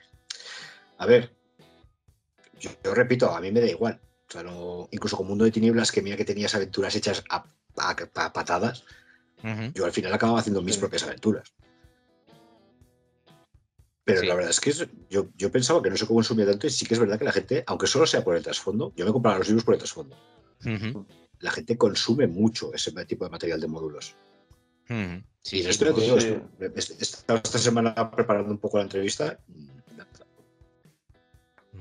A 0.98 1.06
ver, 1.06 1.34
yo, 2.60 2.70
yo 2.84 2.94
repito, 2.94 3.30
a 3.34 3.40
mí 3.40 3.50
me 3.52 3.60
da 3.60 3.66
igual. 3.66 4.00
O 4.28 4.32
sea, 4.32 4.42
no- 4.42 4.88
incluso 4.90 5.16
con 5.16 5.26
Mundo 5.26 5.44
de 5.44 5.50
Tinieblas, 5.50 5.92
que 5.92 6.02
mira 6.02 6.16
que 6.16 6.24
tenías 6.24 6.54
aventuras 6.54 6.94
hechas 6.96 7.22
a, 7.28 7.44
a- 7.78 7.96
a 8.14 8.32
patadas, 8.32 8.84
yo 9.74 9.84
al 9.84 9.92
final 9.92 10.12
acababa 10.14 10.38
haciendo 10.38 10.62
mis 10.62 10.74
Sí. 10.74 10.80
propias 10.80 11.02
aventuras. 11.02 11.52
Pero 14.04 14.20
Sí. 14.20 14.26
la 14.26 14.34
verdad 14.34 14.50
es 14.50 14.60
que 14.60 14.70
es- 14.70 14.86
yo, 15.10 15.28
yo 15.36 15.50
pensaba 15.52 15.82
que 15.82 15.90
no 15.90 15.96
se 15.96 16.06
consumía 16.06 16.46
tanto 16.46 16.66
y 16.66 16.70
sí 16.70 16.86
que 16.86 16.94
es 16.94 17.00
verdad 17.00 17.18
que 17.18 17.24
la 17.24 17.32
gente, 17.32 17.62
aunque 17.66 17.86
solo 17.86 18.06
sea 18.06 18.24
por 18.24 18.36
el 18.36 18.42
trasfondo, 18.42 18.92
yo 18.96 19.04
me 19.04 19.12
compraba 19.12 19.38
los 19.38 19.48
libros 19.48 19.64
por 19.64 19.74
el 19.74 19.78
trasfondo. 19.78 20.16
La 21.40 21.50
gente 21.50 21.76
consume 21.76 22.26
mucho 22.28 22.72
ese 22.72 22.92
tipo 23.04 23.24
de 23.24 23.30
material 23.30 23.60
de 23.60 23.66
módulos. 23.66 24.14
Sí, 24.88 25.56
y 25.56 25.60
en 25.60 25.64
sí, 25.64 25.70
esto 25.70 25.92
pues, 25.92 26.04
digo, 26.04 26.20
sí. 26.20 26.36
esta 27.00 27.58
semana 27.58 28.10
preparando 28.10 28.50
un 28.50 28.58
poco 28.58 28.76
la 28.78 28.84
entrevista. 28.84 29.38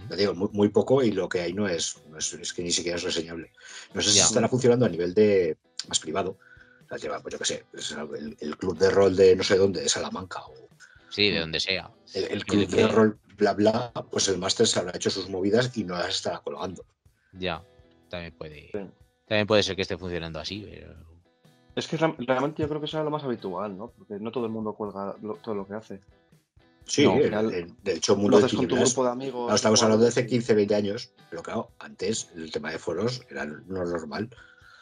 Ya 0.10 0.16
digo, 0.16 0.34
muy, 0.34 0.50
muy 0.52 0.70
poco 0.70 1.04
y 1.04 1.12
lo 1.12 1.30
que 1.30 1.42
hay 1.42 1.54
no 1.54 1.68
es, 1.68 1.98
no 2.10 2.18
es, 2.18 2.34
es 2.34 2.54
que 2.54 2.64
ni 2.64 2.72
siquiera 2.72 2.98
es 2.98 3.04
reseñable. 3.04 3.52
No 3.94 4.02
sé 4.02 4.10
si 4.12 4.18
Ya. 4.18 4.26
estará 4.26 4.48
funcionando 4.48 4.86
a 4.86 4.90
nivel 4.90 5.14
de 5.14 5.58
más 5.88 6.00
privado. 6.00 6.38
O 6.86 6.88
sea, 6.90 6.98
lleva, 6.98 7.22
pues 7.22 7.34
yo 7.34 7.40
qué 7.40 7.46
sé, 7.46 7.66
es 7.74 7.92
el, 7.92 8.36
el 8.40 8.58
club 8.58 8.78
de 8.78 8.90
rol 8.90 9.16
de 9.16 9.36
no 9.36 9.44
sé 9.44 9.58
dónde, 9.58 9.82
de 9.82 9.90
Salamanca, 9.90 10.42
o 10.46 10.70
Sí, 11.10 11.30
de 11.30 11.40
donde 11.40 11.60
sea. 11.60 11.92
el, 12.14 12.46
club 12.46 12.68
de 12.68 12.88
rol 12.88 13.20
bla 13.38 13.54
bla, 13.54 13.92
pues 14.12 14.28
el 14.30 14.38
máster 14.38 14.66
se 14.66 14.80
habrá 14.80 14.96
hecho 14.96 15.10
sus 15.10 15.30
movidas 15.30 15.76
y 15.76 15.84
no 15.84 15.96
las 15.96 16.16
estará 16.16 16.40
colgando. 16.40 16.86
Ya. 17.34 17.64
También 18.10 18.34
puede. 18.38 18.70
Sí. 18.72 18.80
También 19.28 19.48
puede 19.48 19.64
ser 19.64 19.76
que 19.76 19.82
esté 19.84 19.98
funcionando 19.98 20.40
así, 20.40 20.66
pero. 20.70 21.11
Es 21.76 21.88
que 21.88 21.98
realmente 21.98 22.62
yo 22.62 22.68
creo 22.70 22.82
que 22.82 22.88
será 22.88 23.04
lo 23.04 23.12
más 23.12 23.24
habitual, 23.24 23.78
¿no? 23.78 23.92
Porque 23.98 24.16
no 24.20 24.32
todo 24.32 24.46
el 24.46 24.52
mundo 24.52 24.74
cuelga 24.74 25.16
lo- 25.22 25.36
todo 25.36 25.56
lo 25.56 25.68
que 25.68 25.74
hace. 25.76 26.02
Sí, 26.86 27.06
No, 27.06 27.16
el- 27.16 27.24
final- 27.24 27.54
el- 27.54 27.74
de 27.84 27.94
hecho, 27.94 28.16
Mundo 28.16 28.38
de 28.40 28.46
haces 28.46 28.58
con 28.58 28.68
tu 28.68 28.76
grupo 28.76 29.04
de 29.06 29.12
amigos. 29.12 29.44
Claro, 29.46 29.56
estamos 29.56 29.82
hablando 29.84 30.04
de 30.04 30.10
hace 30.10 30.22
jugadores, 30.22 30.32
15, 30.40 30.54
20 30.56 30.76
años, 30.76 31.12
pero 31.30 31.42
claro, 31.44 31.70
antes 31.80 32.30
el 32.36 32.52
tema 32.52 32.72
de 32.72 32.80
foros 32.80 33.22
era 33.30 33.46
no 33.46 33.86
normal. 33.86 34.30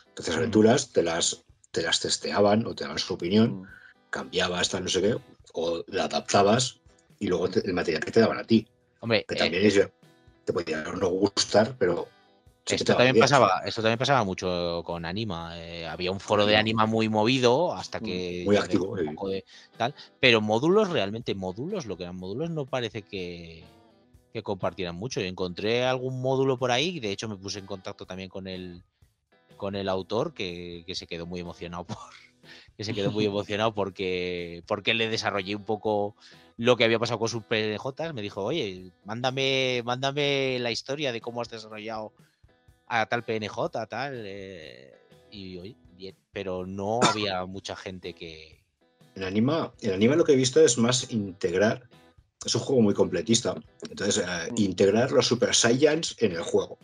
Entonces, 0.07 0.35
Mm. 0.35 0.37
aventuras 0.39 0.91
te 0.91 1.03
las, 1.03 1.43
te 1.71 1.83
las 1.83 1.99
testeaban 1.99 2.65
o 2.65 2.73
te 2.73 2.83
daban 2.85 2.97
su 2.97 3.13
opinión, 3.13 3.61
Mm. 3.61 3.67
cambiabas, 4.09 4.69
tal, 4.69 4.83
no 4.83 4.89
sé 4.89 5.01
qué, 5.01 5.17
o 5.53 5.83
la 5.87 6.05
adaptabas 6.05 6.79
y 7.19 7.27
luego 7.27 7.49
te- 7.49 7.65
el 7.67 7.73
material 7.73 8.03
que 8.03 8.11
te 8.11 8.21
daban 8.21 8.39
a 8.39 8.43
ti, 8.43 8.67
Hombre, 9.01 9.25
que 9.27 9.35
eh, 9.35 9.37
también 9.37 9.65
es, 9.65 9.79
te 10.45 10.53
podía 10.53 10.81
no 10.83 11.09
gustar, 11.09 11.75
pero 11.77 12.07
esto 12.69 12.95
también 12.95 13.13
bien. 13.13 13.23
pasaba, 13.23 13.61
esto 13.65 13.81
también 13.81 13.99
pasaba 13.99 14.23
mucho 14.23 14.83
con 14.85 15.05
Anima. 15.05 15.57
eh, 15.57 15.87
había 15.87 16.11
un 16.11 16.19
foro 16.19 16.45
de 16.45 16.55
Anima. 16.57 16.83
Anima 16.83 16.91
muy 16.91 17.09
movido 17.09 17.73
hasta 17.73 17.99
que 17.99 18.43
Muy 18.45 18.57
activo, 18.57 18.91
un 18.91 19.15
poco 19.15 19.29
de 19.29 19.45
tal. 19.77 19.93
Pero 20.19 20.41
módulos, 20.41 20.89
realmente 20.89 21.35
módulos, 21.35 21.85
lo 21.85 21.97
que 21.97 22.03
eran 22.03 22.17
módulos, 22.17 22.49
no 22.49 22.65
parece 22.65 23.01
que, 23.01 23.63
que 24.33 24.43
compartieran 24.43 24.95
mucho. 24.95 25.19
Yo 25.21 25.27
encontré 25.27 25.85
algún 25.85 26.21
módulo 26.21 26.57
por 26.57 26.71
ahí, 26.71 26.99
de 26.99 27.11
hecho 27.11 27.27
me 27.27 27.37
puse 27.37 27.59
en 27.59 27.65
contacto 27.65 28.05
también 28.05 28.29
con 28.29 28.47
el 28.47 28.83
con 29.57 29.75
el 29.75 29.89
autor 29.89 30.33
que, 30.33 30.83
que 30.87 30.95
se 30.95 31.05
quedó 31.05 31.25
muy 31.25 31.41
emocionado 31.41 31.83
por 31.87 31.97
que 32.77 32.83
se 32.85 32.93
quedó 32.93 33.11
muy 33.11 33.25
emocionado 33.25 33.73
porque 33.73 34.63
porque 34.67 34.93
le 34.93 35.09
desarrollé 35.09 35.55
un 35.55 35.65
poco 35.65 36.15
lo 36.57 36.75
que 36.75 36.83
había 36.83 36.99
pasado 36.99 37.19
con 37.19 37.29
sus 37.29 37.43
PNJs. 37.43 38.13
Me 38.13 38.21
dijo, 38.21 38.43
oye, 38.43 38.91
mándame, 39.05 39.81
mándame 39.85 40.59
la 40.59 40.71
historia 40.71 41.13
de 41.13 41.21
cómo 41.21 41.41
has 41.41 41.49
desarrollado 41.49 42.13
a 42.89 43.05
tal 43.05 43.23
PNJ, 43.23 43.87
tal. 43.87 44.23
eh, 44.25 44.93
y 45.31 45.57
oye, 45.57 45.75
bien. 45.95 46.15
Pero 46.33 46.65
no 46.65 47.07
había 47.07 47.45
mucha 47.45 47.75
gente 47.75 48.13
que. 48.13 48.63
En 49.15 49.23
Anima, 49.23 49.73
en 49.81 49.93
Anima 49.93 50.15
lo 50.15 50.23
que 50.23 50.33
he 50.33 50.35
visto 50.35 50.59
es 50.61 50.77
más 50.77 51.11
integrar, 51.11 51.87
es 52.45 52.55
un 52.55 52.61
juego 52.61 52.81
muy 52.81 52.93
completista, 52.93 53.55
entonces 53.89 54.23
eh, 54.25 54.51
Mm. 54.51 54.55
integrar 54.57 55.11
los 55.11 55.27
Super 55.27 55.53
Saiyans 55.55 56.15
en 56.19 56.31
el 56.33 56.41
juego. 56.41 56.77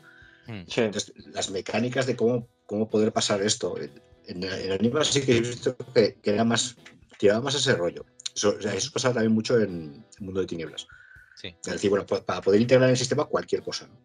Sí. 0.67 0.81
Entonces, 0.81 1.13
las 1.27 1.49
mecánicas 1.49 2.05
de 2.05 2.15
cómo, 2.15 2.47
cómo 2.65 2.87
poder 2.89 3.11
pasar 3.11 3.41
esto. 3.41 3.75
En, 3.79 4.43
en 4.43 4.71
Anima 4.71 5.03
sí 5.03 5.21
que 5.21 5.37
he 5.37 5.39
visto 5.41 5.75
que, 5.93 6.15
que 6.21 6.31
era 6.31 6.43
más, 6.43 6.75
tiraba 7.17 7.41
más 7.41 7.55
ese 7.55 7.73
rollo. 7.75 8.05
Eso, 8.35 8.55
o 8.57 8.61
sea, 8.61 8.73
eso 8.73 8.91
pasaba 8.91 9.13
también 9.15 9.33
mucho 9.33 9.59
en 9.59 10.03
Mundo 10.19 10.41
de 10.41 10.47
Tinieblas. 10.47 10.87
Sí. 11.35 11.55
Es 11.65 11.73
decir, 11.73 11.89
bueno, 11.89 12.05
pa- 12.05 12.23
para 12.23 12.41
poder 12.41 12.61
integrar 12.61 12.89
en 12.89 12.91
el 12.91 12.97
sistema 12.97 13.25
cualquier 13.25 13.61
cosa. 13.63 13.87
¿no? 13.87 13.95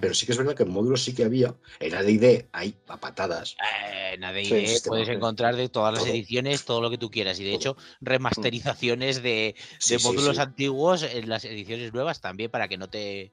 Pero 0.00 0.14
sí 0.14 0.26
que 0.26 0.32
es 0.32 0.38
verdad 0.38 0.54
que 0.54 0.62
en 0.64 0.70
módulos 0.70 1.02
sí 1.02 1.14
que 1.14 1.24
había. 1.24 1.54
En 1.80 1.94
AD&D 1.94 2.48
hay 2.52 2.76
a 2.88 2.98
patadas. 2.98 3.56
Eh, 3.60 4.04
Sí, 4.14 4.54
idea, 4.54 4.68
sistema, 4.68 4.92
puedes 4.92 5.08
encontrar 5.08 5.56
de 5.56 5.68
todas 5.68 5.92
las 5.92 6.04
Todo. 6.04 6.12
ediciones 6.12 6.64
todo 6.64 6.80
lo 6.80 6.90
que 6.90 6.98
tú 6.98 7.10
quieras. 7.10 7.38
Y 7.40 7.44
de 7.44 7.50
Todo. 7.50 7.58
hecho, 7.58 7.76
remasterizaciones 8.00 9.22
de, 9.22 9.54
Sí, 9.78 9.94
de 9.94 9.98
sí, 9.98 10.06
módulos 10.06 10.38
antiguos 10.38 11.02
en 11.02 11.28
las 11.28 11.44
ediciones 11.44 11.92
nuevas 11.92 12.20
también 12.20 12.50
para 12.50 12.68
que 12.68 12.76
no 12.76 12.88
te 12.88 13.32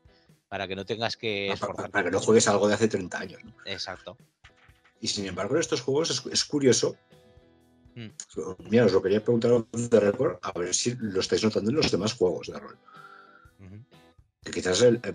para 0.50 0.68
que 0.68 0.76
no 0.76 0.86
tengas 0.86 1.16
que 1.16 1.52
esforzarte 1.54 1.92
para, 1.92 2.04
que 2.04 2.12
no 2.12 2.20
juegues 2.20 2.48
algo 2.50 2.68
de 2.68 2.74
hace 2.74 2.90
30 2.90 3.20
años. 3.20 3.44
¿no? 3.44 3.54
Exacto. 3.66 4.18
Y 5.00 5.08
sin 5.08 5.26
embargo, 5.26 5.56
en 5.56 5.62
estos 5.62 5.82
juegos 5.82 6.10
es, 6.10 6.26
es 6.32 6.44
curioso. 6.44 6.98
Mm. 7.96 8.08
Mira, 8.70 8.86
os 8.86 8.92
lo 8.92 9.02
quería 9.02 9.24
preguntar 9.24 9.66
de 9.72 10.00
récord, 10.00 10.38
a 10.42 10.52
ver 10.58 10.74
si 10.74 10.96
lo 11.00 11.22
estáis 11.22 11.44
notando 11.44 11.70
en 11.70 11.78
los 11.78 11.90
demás 11.90 12.14
juegos 12.14 12.48
de 12.48 12.60
rol. 12.60 12.78
Que 14.44 14.52
quizás 14.52 14.82
el, 14.82 14.96
eh, 15.04 15.14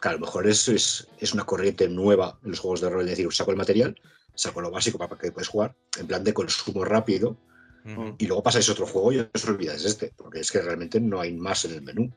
que 0.00 0.08
a 0.08 0.12
lo 0.12 0.18
mejor 0.18 0.46
es, 0.46 0.68
es, 0.68 1.06
es 1.18 1.32
una 1.32 1.44
corriente 1.44 1.88
nueva 1.88 2.38
en 2.42 2.50
los 2.50 2.60
juegos 2.60 2.80
de 2.80 2.90
rol, 2.90 3.02
es 3.02 3.10
decir, 3.16 3.32
saco 3.32 3.50
el 3.50 3.56
material, 3.56 3.98
saco 4.34 4.60
lo 4.60 4.70
básico 4.70 4.98
para 4.98 5.16
que 5.18 5.32
puedes 5.32 5.48
jugar, 5.48 5.74
en 5.98 6.06
plan 6.06 6.22
de 6.24 6.34
consumo 6.34 6.84
rápido, 6.84 7.36
Ujú. 7.84 8.16
y 8.18 8.26
luego 8.26 8.42
pasáis 8.42 8.68
a 8.68 8.72
otro 8.72 8.86
juego 8.86 9.12
y 9.12 9.18
os 9.20 9.44
olvidáis 9.48 9.84
este, 9.84 10.12
porque 10.16 10.40
es 10.40 10.50
que 10.50 10.60
realmente 10.60 11.00
no 11.00 11.20
hay 11.20 11.32
más 11.32 11.64
en 11.64 11.72
el 11.74 11.82
menú. 11.82 12.12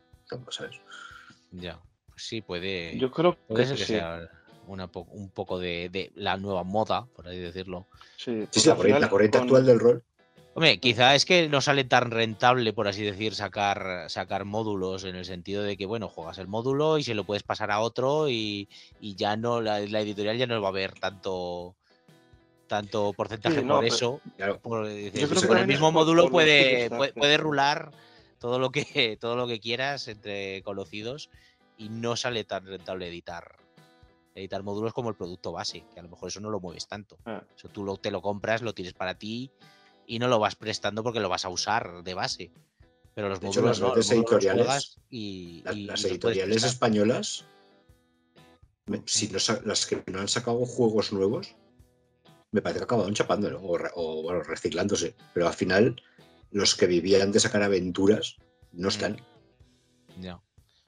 ¿sabes? 0.49 0.75
Ya. 1.51 1.79
Pues 2.09 2.23
sí, 2.27 2.41
puede. 2.41 2.97
Yo 2.97 3.11
creo 3.11 3.37
Puede 3.47 3.63
que 3.63 3.67
ser 3.69 3.77
que 3.77 3.85
sí. 3.85 3.93
sea 3.93 4.29
una 4.67 4.87
po- 4.91 5.07
un 5.11 5.29
poco 5.31 5.57
de, 5.57 5.89
de 5.91 6.11
la 6.15 6.37
nueva 6.37 6.63
moda, 6.63 7.07
por 7.15 7.27
así 7.27 7.37
decirlo. 7.39 7.87
Sí, 8.17 8.47
Sí, 8.51 8.67
la 8.67 8.75
corriente, 8.75 8.83
final 8.85 9.01
la 9.01 9.09
corriente 9.09 9.37
con- 9.39 9.47
actual 9.47 9.65
del 9.65 9.79
rol. 9.79 10.03
Hombre, 10.59 10.77
quizá 10.81 11.15
es 11.15 11.23
que 11.23 11.47
no 11.47 11.61
sale 11.61 11.85
tan 11.85 12.11
rentable, 12.11 12.73
por 12.73 12.89
así 12.89 13.01
decir, 13.01 13.33
sacar, 13.33 14.09
sacar 14.09 14.43
módulos, 14.43 15.05
en 15.05 15.15
el 15.15 15.23
sentido 15.23 15.63
de 15.63 15.77
que, 15.77 15.85
bueno, 15.85 16.09
juegas 16.09 16.37
el 16.37 16.49
módulo 16.49 16.97
y 16.97 17.03
se 17.05 17.13
lo 17.13 17.23
puedes 17.23 17.43
pasar 17.43 17.71
a 17.71 17.79
otro 17.79 18.27
y, 18.27 18.67
y 18.99 19.15
ya 19.15 19.37
no, 19.37 19.61
la, 19.61 19.79
la 19.79 20.01
editorial 20.01 20.37
ya 20.37 20.47
no 20.47 20.61
va 20.61 20.67
a 20.67 20.71
ver 20.73 20.99
tanto 20.99 21.77
tanto 22.67 23.13
porcentaje 23.13 23.59
Sí, 23.61 23.65
no, 23.65 23.75
por 23.75 23.83
pero- 23.85 23.95
eso. 23.95 24.21
Claro, 24.35 24.59
por 24.59 24.85
creo 24.85 25.27
pues 25.29 25.43
el 25.61 25.65
mismo 25.67 25.93
módulo 25.93 26.29
puede, 26.29 26.61
Kickstarter. 26.71 26.97
puede, 26.97 27.13
puede 27.13 27.37
rular 27.37 27.91
todo 28.39 28.59
lo 28.59 28.69
que 28.69 29.15
todo 29.21 29.37
lo 29.37 29.47
que 29.47 29.61
quieras 29.61 30.09
entre 30.09 30.61
conocidos 30.63 31.29
y 31.77 31.87
no 31.87 32.17
sale 32.17 32.43
tan 32.43 32.65
rentable 32.65 33.07
editar 33.07 33.55
editar 34.35 34.61
módulos 34.63 34.91
como 34.91 35.07
el 35.07 35.15
producto 35.15 35.53
base, 35.53 35.85
que 35.93 36.01
a 36.01 36.03
lo 36.03 36.09
mejor 36.09 36.27
eso 36.27 36.41
no 36.41 36.49
lo 36.49 36.59
mueves 36.59 36.85
tanto. 36.85 37.17
Ah, 37.25 37.43
Eso 37.57 37.69
tú 37.69 37.85
lo, 37.85 37.95
te 37.95 38.11
lo 38.11 38.21
compras, 38.21 38.61
lo 38.61 38.73
tienes 38.73 38.93
para 38.93 39.13
ti 39.15 39.49
y 40.09 40.17
no 40.17 40.27
lo 40.27 40.39
vas 40.39 40.55
prestando 40.55 41.03
porque 41.03 41.19
lo 41.19 41.29
vas 41.29 41.45
a 41.45 41.49
usar 41.49 42.01
de 42.03 42.13
base. 42.15 42.51
Pero 43.13 43.29
los 43.29 43.39
De 43.39 43.47
hecho, 43.47 43.61
módulos 43.61 43.79
las 43.79 43.79
no, 43.79 43.85
los 43.87 43.95
redes 43.95 44.07
módulos 44.07 44.31
los 44.31 44.43
editoriales- 44.43 44.99
y, 45.11 45.61
la- 45.63 45.73
y- 45.73 45.79
y 45.81 45.85
las 45.85 46.03
editoriales 46.05 46.63
españolas, 46.63 47.45
si 49.05 49.27
no 49.27 49.37
las 49.65 49.85
que 49.85 50.03
no 50.11 50.19
han 50.19 50.27
sacado 50.27 50.65
juegos 50.65 51.13
nuevos, 51.13 51.55
me 52.51 52.61
parece 52.61 52.79
que 52.79 52.85
acabaron 52.85 53.13
chapándolo 53.13 53.61
o, 53.61 54.23
bueno, 54.23 54.41
reciclándose, 54.41 55.15
pero 55.35 55.47
al 55.47 55.53
final 55.53 56.01
los 56.49 56.73
que 56.75 56.87
vivían 56.87 57.31
de 57.31 57.39
sacar 57.39 57.61
aventuras 57.61 58.37
no 58.71 58.87
están. 58.89 59.17
Ya. 60.19 60.41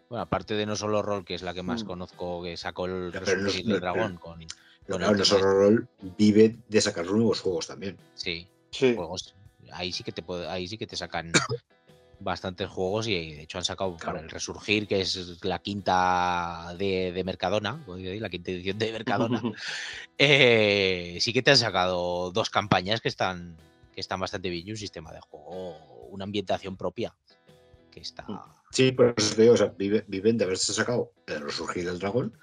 Bueno, 0.10 0.23
aparte 0.23 0.56
de 0.56 0.65
No 0.65 0.76
Solo 0.76 1.03
Roll, 1.03 1.23
que 1.23 1.35
es 1.35 1.43
la 1.43 1.53
que 1.53 1.61
más 1.61 1.84
Mm. 1.84 1.88
conozco, 1.88 2.41
que 2.41 2.57
sacó 2.57 2.88
el 2.88 3.11
Ya, 3.14 3.22
pero 3.22 3.41
no- 3.43 3.52
del 3.52 3.80
Dragón 3.80 4.15
con, 4.18 4.39
Pero 4.39 4.49
con 4.88 4.98
claro, 4.98 5.11
el 5.14 5.19
no 5.19 5.26
solo 5.26 5.43
rol 5.45 5.88
vive 6.18 6.57
de 6.68 6.81
sacar 6.81 7.06
nuevos 7.06 7.39
juegos 7.41 7.68
también. 7.68 7.98
Sí, 8.15 8.48
Sí, 8.72 8.95
juegos. 8.95 9.35
Ahí 9.73 9.91
sí 9.91 10.03
que 10.03 10.11
te 10.11 10.22
puede- 10.23 10.48
ahí 10.49 10.68
sí 10.68 10.77
que 10.77 10.88
te 10.88 10.95
sacan 10.95 11.31
bastantes 12.19 12.69
juegos 12.69 13.07
y 13.07 13.14
de 13.35 13.41
hecho 13.43 13.57
han 13.57 13.64
sacado 13.65 13.91
para 13.98 14.03
Claro. 14.14 14.19
el 14.19 14.30
Resurgir, 14.30 14.88
que 14.88 15.02
es 15.02 15.43
la 15.43 15.60
quinta 15.60 16.73
de, 16.77 17.11
de 17.11 17.23
Mercadona, 17.23 17.84
la 17.88 18.30
quinta 18.30 18.52
edición 18.52 18.77
de 18.77 18.91
Mercadona. 18.91 19.41
eh, 20.18 21.18
sí 21.19 21.34
que 21.34 21.41
te 21.41 21.52
han 21.52 21.57
sacado 21.57 22.31
dos 22.31 22.49
campañas 22.49 23.02
que 23.02 23.10
están 23.10 23.57
que 23.93 23.99
están 23.99 24.22
bastante 24.22 24.49
bien 24.49 24.65
y 24.68 24.72
un 24.72 24.77
sistema 24.77 25.11
de 25.11 25.19
juego, 25.19 25.76
una 26.11 26.23
ambientación 26.23 26.77
propia 26.77 27.14
que 27.91 27.99
está. 27.99 28.26
Sí, 28.72 28.93
pues 28.93 29.35
te 29.35 29.41
digo, 29.41 29.53
o 29.56 29.57
sea, 29.57 29.68
vive- 29.77 30.06
viven 30.07 30.38
de 30.38 30.45
haberse 30.45 30.73
sacado 30.73 31.11
el 31.27 31.41
resurgir 31.41 31.85
del 31.85 31.99
dragón, 31.99 32.38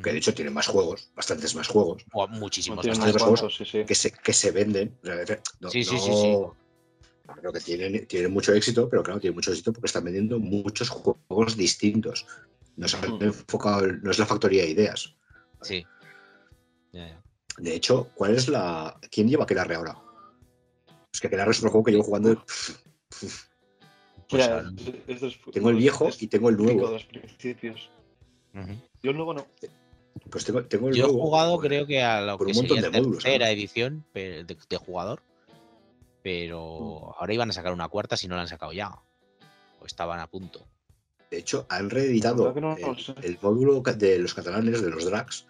que 0.00 0.12
de 0.12 0.18
hecho 0.18 0.32
tiene 0.32 0.50
más 0.50 0.66
juegos, 0.68 1.10
bastantes 1.14 1.54
más 1.54 1.68
juegos, 1.68 2.04
O 2.12 2.26
muchísimos 2.28 2.86
más. 2.86 2.98
juegos 2.98 3.22
cuantos, 3.22 3.56
sí, 3.56 3.64
sí. 3.66 3.84
que 3.84 3.94
se, 3.94 4.10
que 4.12 4.32
se 4.32 4.50
venden. 4.50 4.98
No- 5.60 5.68
Sí, 5.70 5.84
sí, 5.84 5.94
no- 5.94 6.00
sí, 6.00 6.12
sí. 6.12 6.36
Creo 7.40 7.52
que 7.52 7.60
tienen, 7.60 8.06
tienen 8.06 8.32
mucho 8.32 8.52
éxito, 8.54 8.88
pero 8.88 9.02
claro, 9.02 9.20
tienen 9.20 9.34
mucho 9.34 9.50
éxito 9.50 9.72
porque 9.72 9.86
están 9.86 10.04
vendiendo 10.04 10.38
muchos 10.38 10.88
juegos 10.88 11.56
distintos. 11.56 12.26
No 12.76 12.88
se 12.88 12.96
han 12.96 13.22
enfocado, 13.22 13.86
no 13.86 14.10
es 14.10 14.18
la 14.18 14.26
factoría 14.26 14.62
de 14.62 14.70
ideas. 14.70 15.14
Sí. 15.60 15.84
Ya, 16.92 17.08
ya. 17.08 17.22
De 17.58 17.74
hecho, 17.74 18.10
¿cuál 18.14 18.34
es 18.34 18.48
la. 18.48 18.98
¿Quién 19.10 19.28
lleva 19.28 19.44
Aquelarre 19.44 19.74
ahora? 19.74 19.96
Es 21.12 21.20
que 21.20 21.26
Aquelarre 21.26 21.50
es 21.52 21.62
un 21.62 21.68
juego 21.68 21.84
que 21.84 21.90
llevo 21.92 22.02
jugando. 22.04 22.42
Pues 23.08 23.48
Mira, 24.32 24.46
ahora- 24.46 24.72
es 25.06 25.20
los- 25.22 25.38
Tengo 25.52 25.70
el 25.70 25.76
viejo 25.76 26.08
es 26.08 26.22
y 26.22 26.26
tengo 26.28 26.48
el 26.48 26.56
nuevo. 26.56 26.90
los 26.90 27.04
principios. 27.04 27.90
Yo 29.02 29.10
el 29.10 29.16
nuevo 29.16 29.34
no. 29.34 29.46
Pues 30.30 30.44
tengo, 30.44 30.64
tengo 30.64 30.88
el 30.88 30.94
Yo 30.94 31.06
he 31.06 31.08
jugado, 31.08 31.58
creo 31.58 31.86
que 31.86 32.02
a 32.02 32.20
lo 32.20 32.38
con 32.38 32.46
que 32.46 32.52
un 32.52 32.56
montón 32.58 32.76
sería 32.76 32.90
de 32.90 33.00
módulos, 33.00 33.22
tercera 33.22 33.50
edición 33.50 34.04
de, 34.14 34.44
de 34.44 34.76
jugador, 34.76 35.22
pero 36.22 37.14
ahora 37.18 37.34
iban 37.34 37.50
a 37.50 37.52
sacar 37.52 37.72
una 37.72 37.88
cuarta 37.88 38.16
si 38.16 38.28
no 38.28 38.36
la 38.36 38.42
han 38.42 38.48
sacado 38.48 38.72
ya. 38.72 38.90
O 39.80 39.86
estaban 39.86 40.20
a 40.20 40.28
punto. 40.28 40.66
De 41.30 41.38
hecho, 41.38 41.66
han 41.70 41.90
reeditado 41.90 42.52
no 42.60 42.76
el, 42.76 42.98
sé. 42.98 43.14
el 43.22 43.38
módulo 43.40 43.80
de 43.80 44.18
los 44.18 44.34
catalanes, 44.34 44.82
de 44.82 44.90
los 44.90 45.06
drags. 45.06 45.46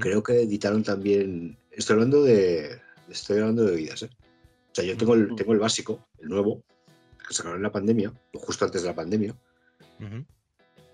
Creo 0.00 0.22
que 0.22 0.42
editaron 0.42 0.82
también. 0.82 1.58
Estoy 1.70 1.94
hablando 1.94 2.22
de. 2.22 2.80
Estoy 3.08 3.38
hablando 3.38 3.64
de 3.64 3.76
vidas, 3.76 4.02
¿eh? 4.02 4.10
O 4.72 4.74
sea, 4.74 4.84
yo 4.84 4.96
tengo 4.96 5.14
el, 5.14 5.34
tengo 5.36 5.52
el 5.52 5.58
básico, 5.58 6.04
el 6.18 6.30
nuevo, 6.30 6.62
que 7.28 7.34
sacaron 7.34 7.58
en 7.58 7.62
la 7.62 7.70
pandemia, 7.70 8.12
justo 8.34 8.64
antes 8.64 8.82
de 8.82 8.88
la 8.88 8.94
pandemia. 8.94 9.36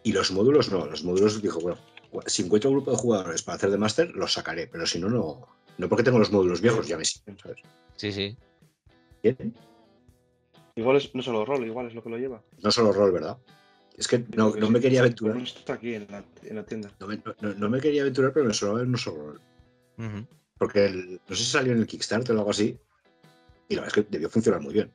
Y 0.02 0.12
los 0.12 0.32
módulos 0.32 0.70
no. 0.70 0.86
Los 0.86 1.02
módulos 1.02 1.40
dijo, 1.40 1.60
bueno, 1.60 1.78
si 2.27 2.43
encuentro 2.43 2.70
un 2.70 2.77
grupo 2.77 2.91
de 2.91 2.97
jugadores 2.97 3.43
para 3.43 3.57
hacer 3.57 3.70
de 3.70 3.78
máster, 3.78 4.15
los 4.15 4.32
sacaré. 4.32 4.66
Pero 4.66 4.87
si 4.87 4.99
no, 4.99 5.09
no. 5.09 5.47
No 5.78 5.89
porque 5.89 6.03
tengo 6.03 6.19
los 6.19 6.31
módulos 6.32 6.61
viejos, 6.61 6.87
ya 6.87 6.99
me 6.99 7.05
siguen, 7.05 7.39
¿sabes? 7.39 7.59
Sí, 7.97 8.12
sí. 8.12 8.37
Bien. 9.23 9.55
Igual 10.77 10.97
es 10.97 11.15
no 11.15 11.23
solo 11.23 11.45
rol, 11.45 11.65
igual 11.66 11.87
es 11.87 11.95
lo 11.95 12.03
que 12.03 12.11
lo 12.11 12.19
lleva. 12.19 12.43
No 12.62 12.70
solo 12.70 12.93
rol, 12.93 13.12
¿verdad? 13.12 13.39
Es 13.97 14.09
que 14.09 14.19
no, 14.37 14.55
no 14.57 14.70
me 14.70 14.81
quería 14.81 15.01
No 15.01 15.07
aventurar. 15.07 15.37
está 15.39 15.74
aquí 15.74 15.95
en 15.95 16.07
la, 16.11 16.24
en 16.43 16.57
la 16.57 16.65
tienda. 16.65 16.91
No 17.01 17.07
me, 17.07 17.20
no- 17.41 17.55
no 17.55 17.69
me 17.69 17.81
quería 17.81 18.03
aventurar, 18.03 18.32
pero 18.32 18.47
me 18.47 18.55
sonaba 18.55 18.82
no 18.85 18.97
solo 18.99 19.32
rol. 19.32 19.41
Porque 20.59 20.87
el- 20.87 21.20
no 21.28 21.37
sé 21.37 21.45
si 21.45 21.51
salió 21.51 21.73
en 21.73 21.81
el 21.81 21.87
Kickstarter 21.87 22.35
o 22.35 22.39
algo 22.39 22.51
así. 22.51 22.78
Y 23.69 23.74
la 23.74 23.82
verdad 23.82 23.99
es 23.99 24.05
que 24.05 24.11
debió 24.11 24.28
funcionar 24.31 24.61
muy 24.61 24.73
bien. 24.74 24.91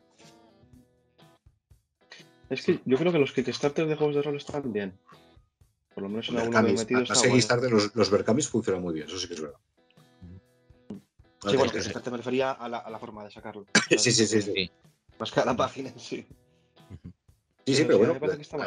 Es 2.50 2.64
que 2.64 2.80
yo 2.86 2.98
creo 2.98 3.12
que 3.12 3.20
los 3.20 3.32
Kickstarter 3.32 3.88
de 3.88 3.96
juegos 3.96 4.16
de 4.16 4.22
rol 4.22 4.38
están 4.38 4.72
bien. 4.72 4.98
Por 5.96 6.04
lo 6.04 6.10
menos 6.10 6.28
en 6.28 6.36
Los 6.36 6.44
alguno 6.44 6.66
que 6.66 6.72
he 6.72 6.76
metido 6.76 7.02
está 7.02 7.14
bueno. 7.16 7.34
Kickstarter, 7.36 7.72
los, 7.72 7.96
los 7.96 8.10
Berkamis 8.12 8.50
funcionan 8.50 8.82
muy 8.82 8.94
bien, 8.94 9.08
eso 9.08 9.18
sí 9.18 9.28
que 9.30 9.34
es 9.36 9.42
verdad. 9.42 9.58
Sí, 11.48 11.56
bueno, 11.56 11.72
que- 11.72 11.80
Kickstarter 11.80 12.12
me 12.12 12.18
refería 12.18 12.52
a 12.52 12.68
la, 12.68 12.80
a 12.80 12.90
la 12.90 13.00
forma 13.00 13.24
de 13.24 13.32
sacarlo. 13.32 13.66
sí, 13.90 13.98
sí, 13.98 14.12
sí, 14.12 14.28
sí. 14.28 14.42
Sí. 14.54 14.72
Más 15.18 15.32
que 15.32 15.40
a 15.40 15.46
la 15.46 15.56
página 15.56 15.90
en 15.90 15.98
sí. 16.00 16.28
Sí, 17.66 17.76
sí, 17.76 17.84
Pero 17.86 17.94
sí, 17.94 17.98
bueno, 17.98 18.14
me 18.16 18.20
parece 18.20 18.38
que 18.38 18.44
está 18.44 18.58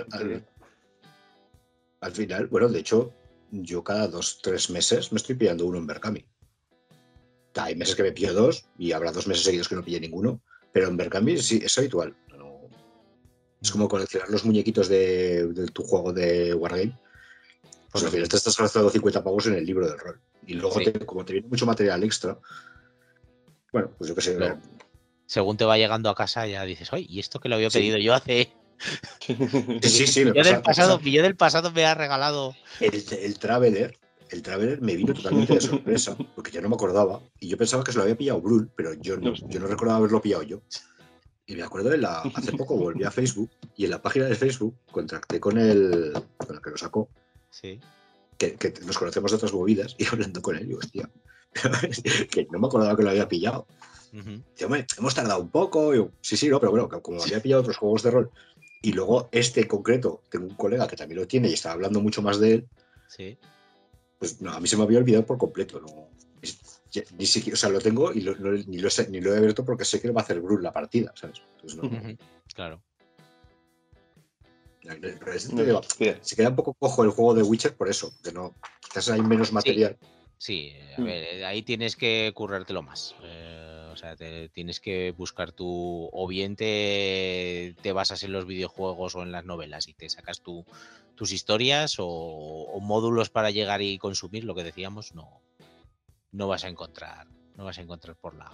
al, 2.01 2.13
final, 2.13 2.47
bueno, 2.47 2.69
de 2.69 2.79
hecho, 2.79 3.13
yo 3.51 3.85
cada 3.85 4.09
dos, 4.09 4.41
tres 4.43 4.71
meses 4.71 5.13
me 5.13 5.17
estoy 5.19 5.35
pillando 5.35 5.67
uno 5.67 5.77
en 5.79 5.87
Berkami. 5.87 6.25
Hay 7.57 7.75
meses 7.77 7.95
que 7.95 8.05
me 8.05 8.13
pillo 8.13 8.33
dos 8.33 8.65
y 8.79 8.93
habrá 8.93 9.13
dos 9.13 9.27
meses 9.27 9.45
seguidos 9.45 9.69
que 9.69 9.75
no 9.75 9.85
pille 9.85 10.01
ninguno, 10.01 10.41
pero 10.73 10.89
en 10.89 10.97
Berkami 10.97 11.37
sí, 11.39 11.61
es 11.63 11.77
habitual. 11.77 12.17
No- 12.31 12.57
es 13.61 13.71
como 13.71 13.89
coleccionar 13.89 14.31
los 14.31 14.45
muñequitos 14.45 14.89
de, 14.89 15.49
de 15.49 15.67
tu 15.67 15.83
juego 15.83 16.13
de 16.13 16.55
Wargame. 16.55 16.97
Pues 17.91 18.05
al 18.05 18.11
final 18.11 18.29
te 18.29 18.37
estás 18.37 18.57
gastando 18.57 18.91
50 18.91 19.25
pavos 19.25 19.47
en 19.47 19.55
el 19.55 19.65
libro 19.65 19.89
del 19.89 19.99
rol. 19.99 20.21
Y 20.47 20.55
luego, 20.55 20.79
Sí. 20.79 20.85
te- 20.85 21.07
como 21.07 21.25
te 21.25 21.33
viene 21.35 21.49
mucho 21.49 21.67
material 21.67 22.03
extra, 22.05 22.39
bueno, 23.73 23.91
pues 23.97 24.09
yo 24.09 24.15
qué 24.15 24.21
sé. 24.23 24.39
Según 25.27 25.57
te 25.57 25.65
va 25.65 25.77
llegando 25.77 26.09
a 26.11 26.15
casa 26.15 26.47
ya 26.47 26.65
dices, 26.65 26.93
oye, 26.93 27.07
¿y 27.09 27.19
esto 27.21 27.39
que 27.41 27.49
lo 27.49 27.57
había 27.57 27.71
Sí. 27.71 27.79
pedido 27.79 27.99
yo 27.99 28.15
hace... 28.15 28.51
Sí, 29.21 29.37
sí, 29.83 30.07
sí, 30.07 30.25
me 30.25 30.31
Yo 30.31 30.35
pasa- 30.37 30.53
del 30.53 30.63
pasado, 30.63 30.99
pasa. 30.99 31.11
yo 31.11 31.23
del 31.23 31.37
pasado 31.37 31.71
me 31.73 31.85
ha 31.85 31.95
regalado... 31.95 32.55
El, 32.81 32.95
el 33.11 33.39
Traveler, 33.39 33.99
el 34.31 34.43
Traveler 34.43 34.81
me 34.81 34.95
vino 34.97 35.13
totalmente 35.15 35.55
de 35.55 35.61
sorpresa, 35.61 36.17
porque 36.35 36.51
yo 36.51 36.61
no 36.63 36.69
me 36.69 36.75
acordaba. 36.77 37.21
Y 37.41 37.49
yo 37.49 37.57
pensaba 37.59 37.85
que 37.85 37.93
se 37.93 37.99
lo 37.99 38.05
había 38.05 38.17
pillado 38.17 38.41
Brul, 38.41 38.71
pero 38.75 38.95
yo 38.95 39.17
no, 39.17 39.35
yo 39.35 39.61
no 39.61 39.67
recordaba 39.67 39.99
haberlo 39.99 40.21
pillado 40.23 40.43
yo. 40.45 40.63
Y 41.47 41.57
me 41.57 41.63
acuerdo 41.63 41.89
de 41.89 41.97
la. 41.99 42.21
Hace 42.35 42.53
poco 42.53 42.77
volví 42.77 43.05
a 43.05 43.11
Facebook 43.11 43.51
y 43.75 43.85
en 43.87 43.91
la 43.91 44.03
página 44.03 44.27
de 44.27 44.35
Facebook 44.35 44.77
contacté 44.91 45.41
con 45.41 45.57
el, 45.57 46.13
con 46.37 46.55
el 46.57 46.61
que 46.63 46.71
lo 46.71 46.77
sacó, 46.77 47.09
Sí. 47.61 47.81
que, 48.37 48.55
que 48.55 48.73
nos 48.87 48.97
conocemos 48.99 49.31
de 49.33 49.37
otras 49.37 49.53
movidas, 49.53 49.97
y 49.99 50.07
hablando 50.07 50.41
con 50.43 50.57
él, 50.57 50.69
digo, 50.69 50.79
hostia, 50.81 51.11
que 52.31 52.47
no 52.51 52.59
me 52.59 52.67
acordaba 52.67 52.97
que 52.97 53.03
lo 53.03 53.11
había 53.11 53.29
pillado. 53.29 53.67
Hombre, 54.65 54.87
hemos 54.97 55.15
tardado 55.15 55.41
un 55.41 55.51
poco. 55.51 55.95
Yo, 55.95 56.11
sí, 56.21 56.37
sí, 56.37 56.49
no, 56.49 56.59
pero 56.61 56.71
bueno, 56.71 56.89
como 57.03 57.23
había 57.23 57.41
pillado 57.43 57.63
otros 57.63 57.77
juegos 57.77 58.03
de 58.03 58.11
rol. 58.11 58.31
Y 58.81 58.93
luego 58.93 59.29
este 59.33 59.63
en 59.63 59.69
concreto, 59.69 60.23
tengo 60.31 60.47
un 60.47 60.55
colega 60.55 60.87
que 60.87 60.97
también 60.97 61.21
lo 61.21 61.27
tiene 61.27 61.49
y 61.51 61.55
estaba 61.55 61.75
hablando 61.75 62.01
mucho 62.01 62.23
más 62.23 62.39
de 62.39 62.53
él. 62.55 62.69
Sí. 63.09 63.37
Pues 64.19 64.41
no, 64.41 64.53
a 64.53 64.61
mí 64.61 64.69
se 64.69 64.77
me 64.77 64.85
había 64.85 64.99
olvidado 64.99 65.27
por 65.27 65.37
completo. 65.37 65.81
No, 65.81 66.09
ni 67.19 67.27
siquiera, 67.27 67.55
o 67.55 67.59
sea, 67.59 67.69
lo 67.69 67.81
tengo 67.81 68.13
y 68.13 68.21
lo- 68.23 68.35
no- 68.37 68.53
ni, 68.67 68.79
lo 68.79 68.89
sé- 68.89 69.11
ni 69.11 69.21
lo 69.21 69.35
he 69.35 69.39
abierto 69.39 69.65
porque 69.65 69.85
sé 69.85 70.01
que 70.01 70.11
va 70.11 70.21
a 70.23 70.25
hacer 70.25 70.41
Brun 70.41 70.63
la 70.63 70.73
partida, 70.73 71.13
¿sabes? 71.17 71.43
Entonces, 71.57 71.79
no, 71.79 71.89
Ujú. 71.89 72.17
Claro. 72.55 72.83
Pero 75.01 75.33
es- 75.33 75.53
No, 75.53 75.63
digo, 75.65 75.81
bien. 75.99 76.19
se 76.23 76.37
queda 76.37 76.49
un 76.51 76.57
poco 76.57 76.75
cojo 76.75 77.05
el 77.05 77.11
juego 77.11 77.35
de 77.35 77.43
Witcher 77.43 77.77
por 77.77 77.89
eso, 77.89 78.13
que 78.23 78.33
no, 78.33 78.57
quizás 78.83 79.11
hay 79.11 79.23
menos 79.23 79.53
material. 79.53 79.99
Sí, 80.41 80.73
a 80.97 81.01
Mm. 81.01 81.05
ver, 81.05 81.23
eh, 81.25 81.45
ahí 81.45 81.63
tienes 81.63 81.97
que 81.97 82.31
currártelo 82.35 82.83
más. 82.83 83.13
Eh, 83.25 83.89
o 83.93 83.97
sea, 83.97 84.15
te- 84.15 84.49
tienes 84.51 84.79
que 84.79 85.13
buscar 85.17 85.51
tu. 85.53 86.09
O 86.13 86.29
bien 86.29 86.55
te, 86.55 87.75
te 87.83 87.93
basas 87.93 88.23
en 88.23 88.33
los 88.33 88.47
videojuegos 88.47 89.17
o 89.17 89.23
en 89.23 89.33
las 89.33 89.45
novelas 89.45 89.89
y 89.89 89.95
te 89.95 90.09
sacas 90.09 90.41
tu- 90.41 90.65
tus 91.17 91.33
historias 91.33 91.97
o, 91.99 92.07
o 92.07 92.81
módulos 92.81 93.31
para 93.31 93.51
llegar 93.51 93.83
y 93.83 93.99
consumir, 93.99 94.45
lo 94.45 94.55
que 94.55 94.63
decíamos, 94.63 95.13
no, 95.13 95.43
no 96.31 96.47
vas 96.47 96.63
a 96.65 96.69
encontrar. 96.69 97.27
No 97.57 97.65
vas 97.65 97.79
a 97.79 97.83
encontrar 97.83 98.15
por 98.15 98.37
la. 98.37 98.49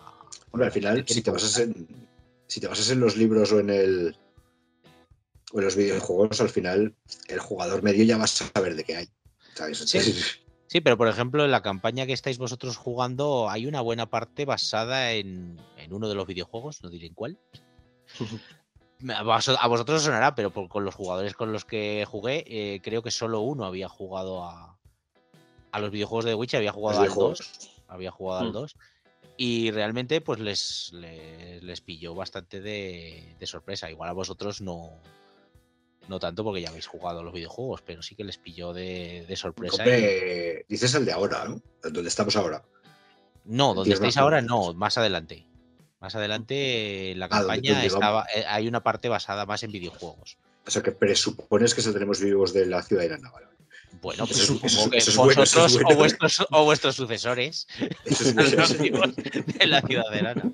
la 0.54 0.64
al 0.66 0.72
final, 0.72 1.04
si 1.06 1.20
te 1.20 1.30
basas 1.30 1.58
en, 1.58 2.08
si 2.48 2.60
te 2.60 2.66
basas 2.68 2.88
en 2.90 3.00
los 3.00 3.18
libros 3.18 3.52
o 3.52 3.60
en 3.60 3.68
el 3.68 4.16
o 5.54 5.58
en 5.60 5.64
los 5.64 5.76
videojuegos, 5.76 6.40
al 6.40 6.48
final 6.50 6.94
el 7.28 7.38
jugador 7.38 7.82
medio 7.82 8.04
ya 8.04 8.18
va 8.18 8.24
a 8.24 8.26
saber 8.26 8.74
de 8.74 8.82
qué 8.84 8.96
hay. 8.96 9.08
¿sabes? 9.54 9.78
Sí. 9.78 10.00
Sí, 10.66 10.80
pero 10.80 10.96
por 10.98 11.06
ejemplo, 11.06 11.44
en 11.44 11.52
la 11.52 11.62
campaña 11.62 12.06
que 12.06 12.12
estáis 12.12 12.38
vosotros 12.38 12.76
jugando, 12.76 13.48
hay 13.48 13.66
una 13.66 13.80
buena 13.80 14.10
parte 14.10 14.44
basada 14.44 15.12
en, 15.12 15.60
en 15.78 15.92
uno 15.92 16.08
de 16.08 16.16
los 16.16 16.26
videojuegos, 16.26 16.82
no 16.82 16.90
diré 16.90 17.06
en 17.06 17.14
cuál. 17.14 17.38
A 19.08 19.22
vos- 19.22 19.48
a 19.48 19.66
vosotros 19.68 19.98
os 19.98 20.04
sonará, 20.04 20.34
pero 20.34 20.50
por- 20.50 20.68
con 20.68 20.84
los 20.84 20.94
jugadores 20.94 21.34
con 21.34 21.52
los 21.52 21.64
que 21.66 22.06
jugué, 22.08 22.44
eh, 22.46 22.80
creo 22.82 23.02
que 23.02 23.10
solo 23.10 23.40
uno 23.40 23.66
había 23.66 23.88
jugado 23.88 24.44
a, 24.44 24.78
a 25.72 25.78
los 25.80 25.90
videojuegos 25.90 26.24
de 26.24 26.30
The 26.30 26.34
Witcher, 26.36 26.58
había 26.58 26.72
jugado 26.72 26.98
al 27.00 27.04
videojuegos. 27.04 27.38
2. 27.38 27.70
Había 27.88 28.10
jugado 28.10 28.40
al 28.40 28.48
Mm. 28.48 28.52
2. 28.52 28.76
Y 29.36 29.70
realmente, 29.72 30.20
pues 30.22 30.38
les, 30.40 30.90
les, 30.94 31.62
les 31.62 31.80
pilló 31.82 32.14
bastante 32.14 32.60
de, 32.62 33.34
de 33.38 33.46
sorpresa. 33.46 33.90
Igual 33.90 34.08
a 34.08 34.12
vosotros 34.14 34.60
no, 34.62 34.92
no 36.08 36.18
tanto 36.20 36.44
porque 36.44 36.60
ya 36.62 36.68
habéis 36.70 36.86
jugado 36.86 37.22
los 37.22 37.32
videojuegos, 37.32 37.82
pero 37.82 38.02
sí 38.02 38.14
que 38.14 38.24
les 38.24 38.38
pilló 38.38 38.72
de, 38.72 39.24
de 39.28 39.36
sorpresa. 39.36 39.84
y- 39.86 40.62
dices 40.68 40.94
el 40.94 41.04
de 41.04 41.12
ahora, 41.12 41.44
¿no? 41.46 41.60
Donde 41.82 42.08
estamos 42.08 42.36
ahora. 42.36 42.62
No, 43.44 43.74
donde 43.74 43.94
estáis 43.94 44.16
ahora 44.16 44.40
no, 44.42 44.72
más 44.74 44.96
adelante. 44.98 45.46
Más 46.00 46.14
adelante 46.14 47.14
la 47.16 47.26
Ah, 47.26 47.40
¿dónde- 47.42 47.54
campaña 47.62 47.84
estaba, 47.84 48.26
eh, 48.34 48.44
hay 48.46 48.68
una 48.68 48.82
parte 48.82 49.08
basada 49.08 49.46
más 49.46 49.62
en 49.62 49.72
videojuegos. 49.72 50.36
O 50.66 50.70
sea, 50.70 50.82
que 50.82 50.92
presupones 50.92 51.74
que 51.74 51.82
saldremos 51.82 52.20
vivos 52.20 52.52
de 52.52 52.66
la 52.66 52.82
ciudad 52.82 53.02
de 53.02 53.08
vale. 53.08 53.46
Bueno, 54.02 54.26
pues 54.26 54.40
Eso 54.40 54.58
eso 54.62 54.90
que 54.90 54.96
eso 54.98 55.10
es 55.10 55.16
bueno, 55.16 55.42
eso 55.44 55.64
es 55.66 55.72
vosotros 55.72 55.82
bueno. 55.84 55.88
o, 55.94 55.98
vuestros, 55.98 56.46
o 56.50 56.64
vuestros 56.64 56.96
sucesores 56.96 57.66
Eso 58.04 58.24
es 58.24 58.34
bueno, 58.34 58.50
los 58.56 58.78
vivos 58.78 59.16
de 59.16 59.66
la 59.66 59.80
ciudad 59.82 60.10
de 60.10 60.22
Lana. 60.22 60.52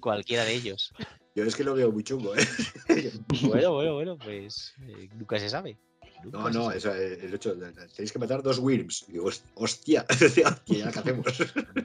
Cualquiera 0.00 0.44
de 0.44 0.54
ellos. 0.54 0.92
Yo 1.34 1.44
es 1.44 1.56
que 1.56 1.64
lo 1.64 1.74
veo 1.74 1.90
muy 1.90 2.04
chungo, 2.04 2.34
¿eh? 2.36 2.46
Bueno, 3.42 3.72
bueno, 3.74 3.94
bueno, 3.94 4.18
pues 4.18 4.74
eh, 4.86 5.08
nunca 5.14 5.38
se 5.38 5.48
sabe. 5.48 5.78
Nunca 6.22 6.38
No, 6.38 6.46
se 6.52 6.58
no, 6.58 6.64
sabe. 6.64 6.76
eso, 6.78 6.94
eh, 6.94 7.18
el 7.22 7.34
hecho 7.34 7.54
de, 7.54 7.72
de- 7.72 7.88
tenéis 7.88 8.12
que 8.12 8.18
matar 8.18 8.42
dos 8.42 8.58
Wyrms. 8.58 9.06
Digo, 9.08 9.30
hostia, 9.54 10.04
¿qué 10.66 10.76
ya 10.78 10.90
qué 10.92 10.98
hacemos? 10.98 11.26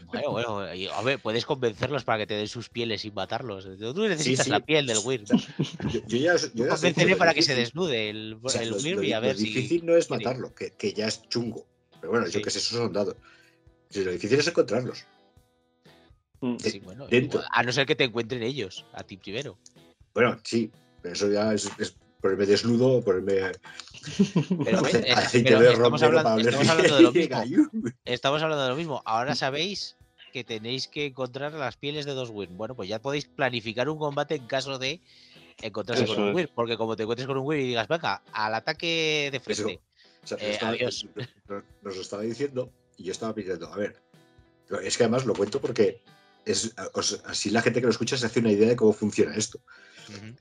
Bueno, 0.05 0.31
bueno, 0.31 0.59
a 0.59 1.01
ver, 1.03 1.19
puedes 1.19 1.45
convencerlos 1.45 2.03
para 2.03 2.19
que 2.19 2.27
te 2.27 2.33
den 2.35 2.47
sus 2.47 2.69
pieles 2.69 3.01
sin 3.01 3.13
matarlos. 3.13 3.67
Tú 3.79 4.07
necesitas 4.07 4.45
sí. 4.45 4.51
la 4.51 4.59
piel 4.59 4.85
del. 4.85 4.97
¿no? 4.97 5.37
Yo, 5.89 6.01
yo 6.07 6.17
ya, 6.17 6.35
yo 6.35 6.37
ya 6.37 6.37
sé 6.37 6.53
que 6.53 6.67
Convenceré 6.67 7.11
lo 7.11 7.17
para 7.17 7.33
que 7.33 7.41
se 7.41 7.55
desnude 7.55 8.09
el, 8.09 8.37
o 8.41 8.49
sea, 8.49 8.61
el 8.63 8.69
lo- 8.69 8.77
lo- 8.79 9.03
y 9.03 9.13
a 9.13 9.19
lo 9.19 9.27
ver 9.27 9.37
si. 9.37 9.45
difícil 9.45 9.85
no 9.85 9.95
es 9.95 10.09
matarlo, 10.09 10.53
que, 10.53 10.71
que 10.71 10.93
ya 10.93 11.07
es 11.07 11.21
chungo. 11.29 11.65
Pero 12.01 12.11
bueno, 12.11 12.27
yo 12.27 12.41
que 12.41 12.49
sé, 12.49 12.59
esos 12.59 12.77
son 12.77 12.91
dados. 12.93 13.15
Lo 13.93 14.11
difícil 14.11 14.39
es 14.39 14.47
encontrarlos. 14.47 15.05
Mm. 16.41 16.57
Sí, 16.59 16.79
bueno, 16.79 17.07
dentro. 17.07 17.41
a 17.51 17.63
no 17.63 17.71
ser 17.71 17.85
que 17.85 17.95
te 17.95 18.03
encuentren 18.03 18.43
ellos, 18.43 18.85
a 18.93 19.03
ti 19.03 19.17
primero. 19.17 19.57
Bueno, 20.13 20.37
sí, 20.43 20.71
pero 21.01 21.13
eso 21.13 21.31
ya 21.31 21.53
es, 21.53 21.69
es 21.79 21.95
ponerme 22.21 22.45
desnudo, 22.45 23.03
ponerme 23.03 23.51
Pero, 24.65 24.81
ves, 24.81 24.93
es- 24.95 25.43
pero 25.43 25.61
estamos, 25.71 26.01
hablando, 26.03 26.37
estamos 26.37 26.77
de 26.77 27.01
lo 27.01 27.11
mismo. 27.11 27.89
Estamos 28.05 28.41
hablando 28.41 28.63
de 28.63 28.69
lo 28.69 28.75
mismo. 28.75 29.01
Ahora 29.05 29.35
sabéis 29.35 29.95
que 30.33 30.43
tenéis 30.43 30.87
que 30.87 31.07
encontrar 31.07 31.53
las 31.53 31.77
pieles 31.77 32.05
de 32.05 32.13
dos 32.13 32.29
Wyrm. 32.29 32.57
Bueno, 32.57 32.75
pues 32.75 32.89
ya 32.89 32.99
podéis 33.01 33.25
planificar 33.25 33.89
un 33.89 33.97
combate 33.97 34.35
en 34.35 34.45
caso 34.45 34.77
de 34.77 35.01
encontrarse 35.61 36.03
Eso 36.03 36.15
con 36.15 36.23
un. 36.25 36.35
Wyrm. 36.35 36.51
Porque 36.53 36.77
como 36.77 36.95
te 36.95 37.03
encuentres 37.03 37.27
con 37.27 37.37
un 37.37 37.45
Wyrm 37.47 37.61
y 37.63 37.67
digas, 37.67 37.87
venga, 37.87 38.21
al 38.33 38.53
ataque 38.53 39.29
de 39.31 39.39
frente. 39.39 39.79
O 40.23 40.27
sea, 40.27 40.37
Eh, 40.39 40.51
estaba- 40.51 40.71
adiós. 40.73 41.05
nos- 41.47 41.63
Nos 41.81 41.95
lo 41.95 42.01
estaba 42.01 42.21
diciendo 42.23 42.71
y 42.97 43.03
yo 43.05 43.11
estaba 43.11 43.33
pidiendo, 43.33 43.71
a 43.71 43.77
ver, 43.77 43.95
es 44.83 44.97
que 44.97 45.03
además 45.03 45.25
lo 45.25 45.33
cuento 45.33 45.61
porque 45.61 46.01
es, 46.51 46.73
os- 46.93 47.21
así 47.25 47.49
la 47.49 47.61
gente 47.61 47.79
que 47.79 47.85
lo 47.87 47.91
escucha 47.91 48.17
se 48.17 48.25
hace 48.25 48.39
una 48.39 48.51
idea 48.51 48.69
de 48.69 48.75
cómo 48.75 48.93
funciona 48.93 49.35
esto. 49.35 49.59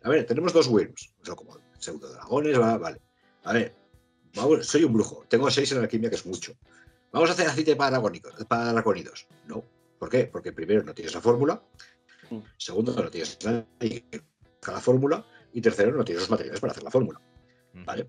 A 0.03 0.09
ver, 0.11 0.25
tenemos 0.27 0.53
dos 0.53 0.69
Wyrms, 0.69 1.15
son 1.23 1.35
como 1.37 1.59
pseudo 1.79 2.09
dragones, 2.13 2.59
va- 2.61 2.79
vale. 2.79 3.01
A 3.45 3.53
ver, 3.53 3.75
vamos, 4.35 4.67
soy 4.67 4.85
un 4.85 4.93
brujo, 4.93 5.25
tengo 5.29 5.51
seis 5.51 5.73
en 5.73 5.79
alquimia, 5.79 6.09
que 6.09 6.17
es 6.17 6.27
mucho. 6.27 6.55
Vamos 7.13 7.31
a 7.31 7.33
hacer 7.33 7.47
aceite 7.49 7.75
para 7.77 7.91
dragónicos, 7.93 8.33
para 8.47 8.73
draconidos. 8.73 9.27
No. 9.47 9.65
¿Por 9.99 10.09
qué? 10.11 10.25
Porque 10.25 10.53
primero 10.53 10.83
no 10.85 10.95
tienes 10.95 11.15
la 11.15 11.21
fórmula, 11.21 11.63
Mm. 12.31 12.39
segundo 12.59 12.93
no 12.93 13.09
tienes 13.11 13.39
haga 13.47 13.65
la 14.67 14.81
fórmula 14.81 15.25
y 15.53 15.61
tercero 15.61 15.97
no 15.97 16.05
tienes 16.05 16.23
los 16.23 16.31
materiales 16.31 16.61
para 16.61 16.73
hacer 16.73 16.83
la 16.83 16.91
fórmula. 16.91 17.21
¿Vale? 17.73 18.07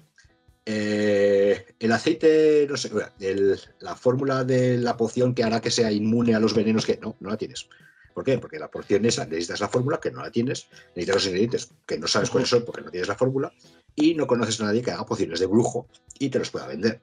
Eh, 0.70 1.66
el 1.80 1.92
aceite, 1.94 2.68
no 2.70 2.76
sé, 2.76 2.92
el- 3.22 3.58
la 3.80 3.96
fórmula 3.96 4.44
de 4.44 4.78
la 4.78 4.98
poción 4.98 5.34
que 5.34 5.44
hará 5.46 5.62
que 5.62 5.72
sea 5.72 5.94
inmune 5.94 6.36
a 6.36 6.40
los 6.42 6.54
venenos, 6.54 6.86
que 6.86 6.98
no, 7.02 7.16
no 7.22 7.30
la 7.30 7.38
tienes. 7.38 7.70
¿Por 8.14 8.26
qué? 8.26 8.38
Porque 8.38 8.60
la 8.60 8.70
poción 8.70 9.06
esa 9.06 9.26
necesitas 9.26 9.62
la 9.62 9.70
fórmula, 9.70 10.00
que 10.02 10.12
no 10.12 10.22
la 10.22 10.30
tienes, 10.30 10.68
necesitas 10.90 11.16
los 11.16 11.26
ingredientes, 11.28 11.70
que 11.86 11.98
no 11.98 12.08
sabes 12.08 12.30
cuáles 12.30 12.50
son 12.50 12.66
porque 12.66 12.82
no 12.82 12.92
tienes 12.92 13.08
la 13.08 13.16
fórmula, 13.16 13.54
y 13.96 14.14
no 14.14 14.28
conoces 14.28 14.60
a 14.60 14.66
nadie 14.66 14.82
que 14.82 14.92
haga 14.92 15.06
pociones 15.06 15.40
de 15.40 15.46
brujo 15.46 15.88
y 16.20 16.28
te 16.28 16.40
los 16.40 16.50
pueda 16.50 16.68
vender. 16.68 17.00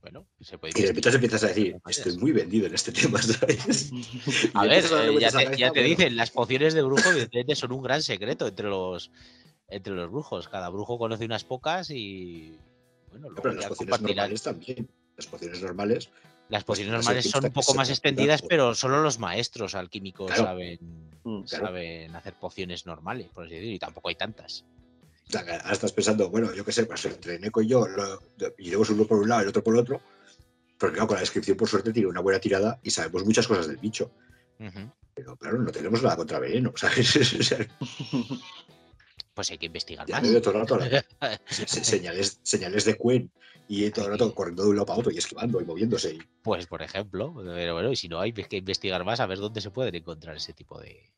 Bueno, 0.00 0.26
se 0.40 0.58
puede 0.58 0.72
Y 0.76 0.82
de 0.82 0.88
repente 0.88 1.10
empiezas 1.10 1.44
a 1.44 1.48
decir, 1.48 1.76
estoy 1.88 2.16
muy 2.16 2.32
vendido 2.32 2.66
en 2.66 2.74
este 2.74 2.90
tema, 2.90 3.22
¿sabes? 3.22 3.92
A 4.54 4.64
ver, 4.64 4.84
eh, 4.84 5.18
ya 5.20 5.30
te, 5.30 5.30
ya 5.30 5.30
cabeza, 5.30 5.56
te 5.56 5.68
bueno, 5.68 5.82
dicen, 5.88 6.16
las 6.16 6.32
pociones 6.32 6.74
de 6.74 6.82
brujo 6.82 7.08
evidentemente 7.10 7.54
son 7.54 7.70
un 7.70 7.82
gran 7.82 8.02
secreto 8.02 8.48
entre 8.48 8.68
los 8.68 9.12
entre 9.68 9.94
los 9.94 10.10
brujos. 10.10 10.48
Cada 10.48 10.68
brujo 10.70 10.98
conoce 10.98 11.24
unas 11.24 11.44
pocas 11.44 11.88
y 11.90 12.58
bueno, 13.12 13.28
luego 13.28 13.42
Pero 13.42 13.54
las 13.54 13.66
pociones 13.66 14.00
normales 14.00 14.42
también. 14.42 14.88
Las 15.16 15.26
pociones 15.26 15.62
normales, 15.62 16.10
Las 16.48 16.64
pociones 16.64 16.92
normales 16.92 17.30
son 17.30 17.44
un 17.44 17.52
poco 17.52 17.74
más 17.74 17.88
extendidas, 17.90 18.42
pero 18.42 18.74
solo 18.74 19.02
los 19.02 19.18
maestros 19.18 19.74
alquímicos 19.74 20.26
Claro. 20.26 20.44
saben, 20.44 20.78
Mm, 21.24 21.42
claro. 21.42 21.66
saben 21.66 22.16
hacer 22.16 22.34
pociones 22.34 22.86
normales, 22.86 23.28
por 23.32 23.44
así 23.44 23.54
decirlo, 23.54 23.74
y 23.76 23.78
tampoco 23.78 24.08
hay 24.08 24.16
tantas. 24.16 24.64
Ahora 25.34 25.72
estás 25.72 25.92
pensando, 25.92 26.28
bueno, 26.28 26.52
yo 26.52 26.64
qué 26.64 26.72
sé, 26.72 26.84
pues 26.84 27.04
entre 27.06 27.38
Neko 27.38 27.62
y 27.62 27.68
yo 27.68 27.86
lo, 27.86 28.20
iremos 28.58 28.90
uno 28.90 29.06
por 29.06 29.18
un 29.18 29.28
lado 29.28 29.40
y 29.40 29.44
el 29.44 29.48
otro 29.48 29.62
por 29.62 29.74
el 29.74 29.80
otro. 29.80 30.00
Porque 30.78 30.94
claro, 30.94 31.06
con 31.06 31.14
la 31.14 31.20
descripción, 31.20 31.56
por 31.56 31.68
suerte, 31.68 31.92
tiene 31.92 32.08
una 32.08 32.20
buena 32.20 32.40
tirada 32.40 32.80
y 32.82 32.90
sabemos 32.90 33.24
muchas 33.24 33.46
cosas 33.46 33.68
del 33.68 33.76
bicho. 33.76 34.10
Pero 35.14 35.36
claro, 35.36 35.58
no 35.58 35.70
tenemos 35.70 36.02
nada 36.02 36.16
contra 36.16 36.38
veneno, 36.38 36.72
¿sabes? 36.76 37.14
Pues 39.34 39.50
hay 39.50 39.58
que 39.58 39.66
investigar 39.66 40.06
ya 40.06 40.20
más. 40.20 40.42
todo 40.42 40.54
el 40.54 40.60
rato 40.60 40.78
señales, 41.48 42.38
señales 42.42 42.84
de 42.84 42.96
Quen 42.98 43.30
y 43.68 43.88
todo 43.90 44.06
el 44.06 44.10
rato 44.12 44.34
corriendo 44.34 44.64
de 44.64 44.68
un 44.70 44.76
lado 44.76 44.86
para 44.86 44.98
otro 44.98 45.10
y 45.12 45.18
esquivando 45.18 45.60
y 45.60 45.64
moviéndose. 45.64 46.18
Pues 46.42 46.66
por 46.66 46.82
ejemplo, 46.82 47.34
pero 47.44 47.74
bueno, 47.74 47.90
y 47.90 47.96
si 47.96 48.08
no 48.08 48.20
hay 48.20 48.32
que 48.32 48.56
investigar 48.56 49.04
más 49.04 49.20
a 49.20 49.26
ver 49.26 49.38
dónde 49.38 49.60
se 49.60 49.70
pueden 49.70 49.94
encontrar 49.94 50.36
ese 50.36 50.52
tipo 50.52 50.78
de. 50.80 51.08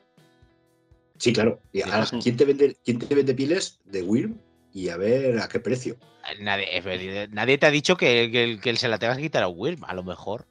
sí, 1.18 1.32
claro. 1.32 1.60
Y 1.72 1.82
ahora. 1.82 2.06
¿quién, 2.22 2.36
te 2.36 2.44
vende, 2.44 2.76
¿quién 2.84 2.98
te 3.00 3.12
vende 3.14 3.34
pieles 3.34 3.80
de 3.84 4.02
Wyrm? 4.02 4.38
Y 4.72 4.88
a 4.88 4.96
ver 4.96 5.38
a 5.40 5.48
qué 5.48 5.58
precio. 5.60 5.96
Nadie, 6.40 7.28
nadie 7.30 7.58
te 7.58 7.66
ha 7.66 7.70
dicho 7.70 7.96
que, 7.96 8.30
que- 8.30 8.58
que 8.60 8.76
se 8.76 8.88
la 8.88 8.98
tengas 8.98 9.16
que 9.16 9.22
quitar 9.24 9.42
a 9.42 9.48
Wyrm. 9.48 9.84
A 9.84 9.94
lo 9.94 10.02
mejor. 10.02 10.46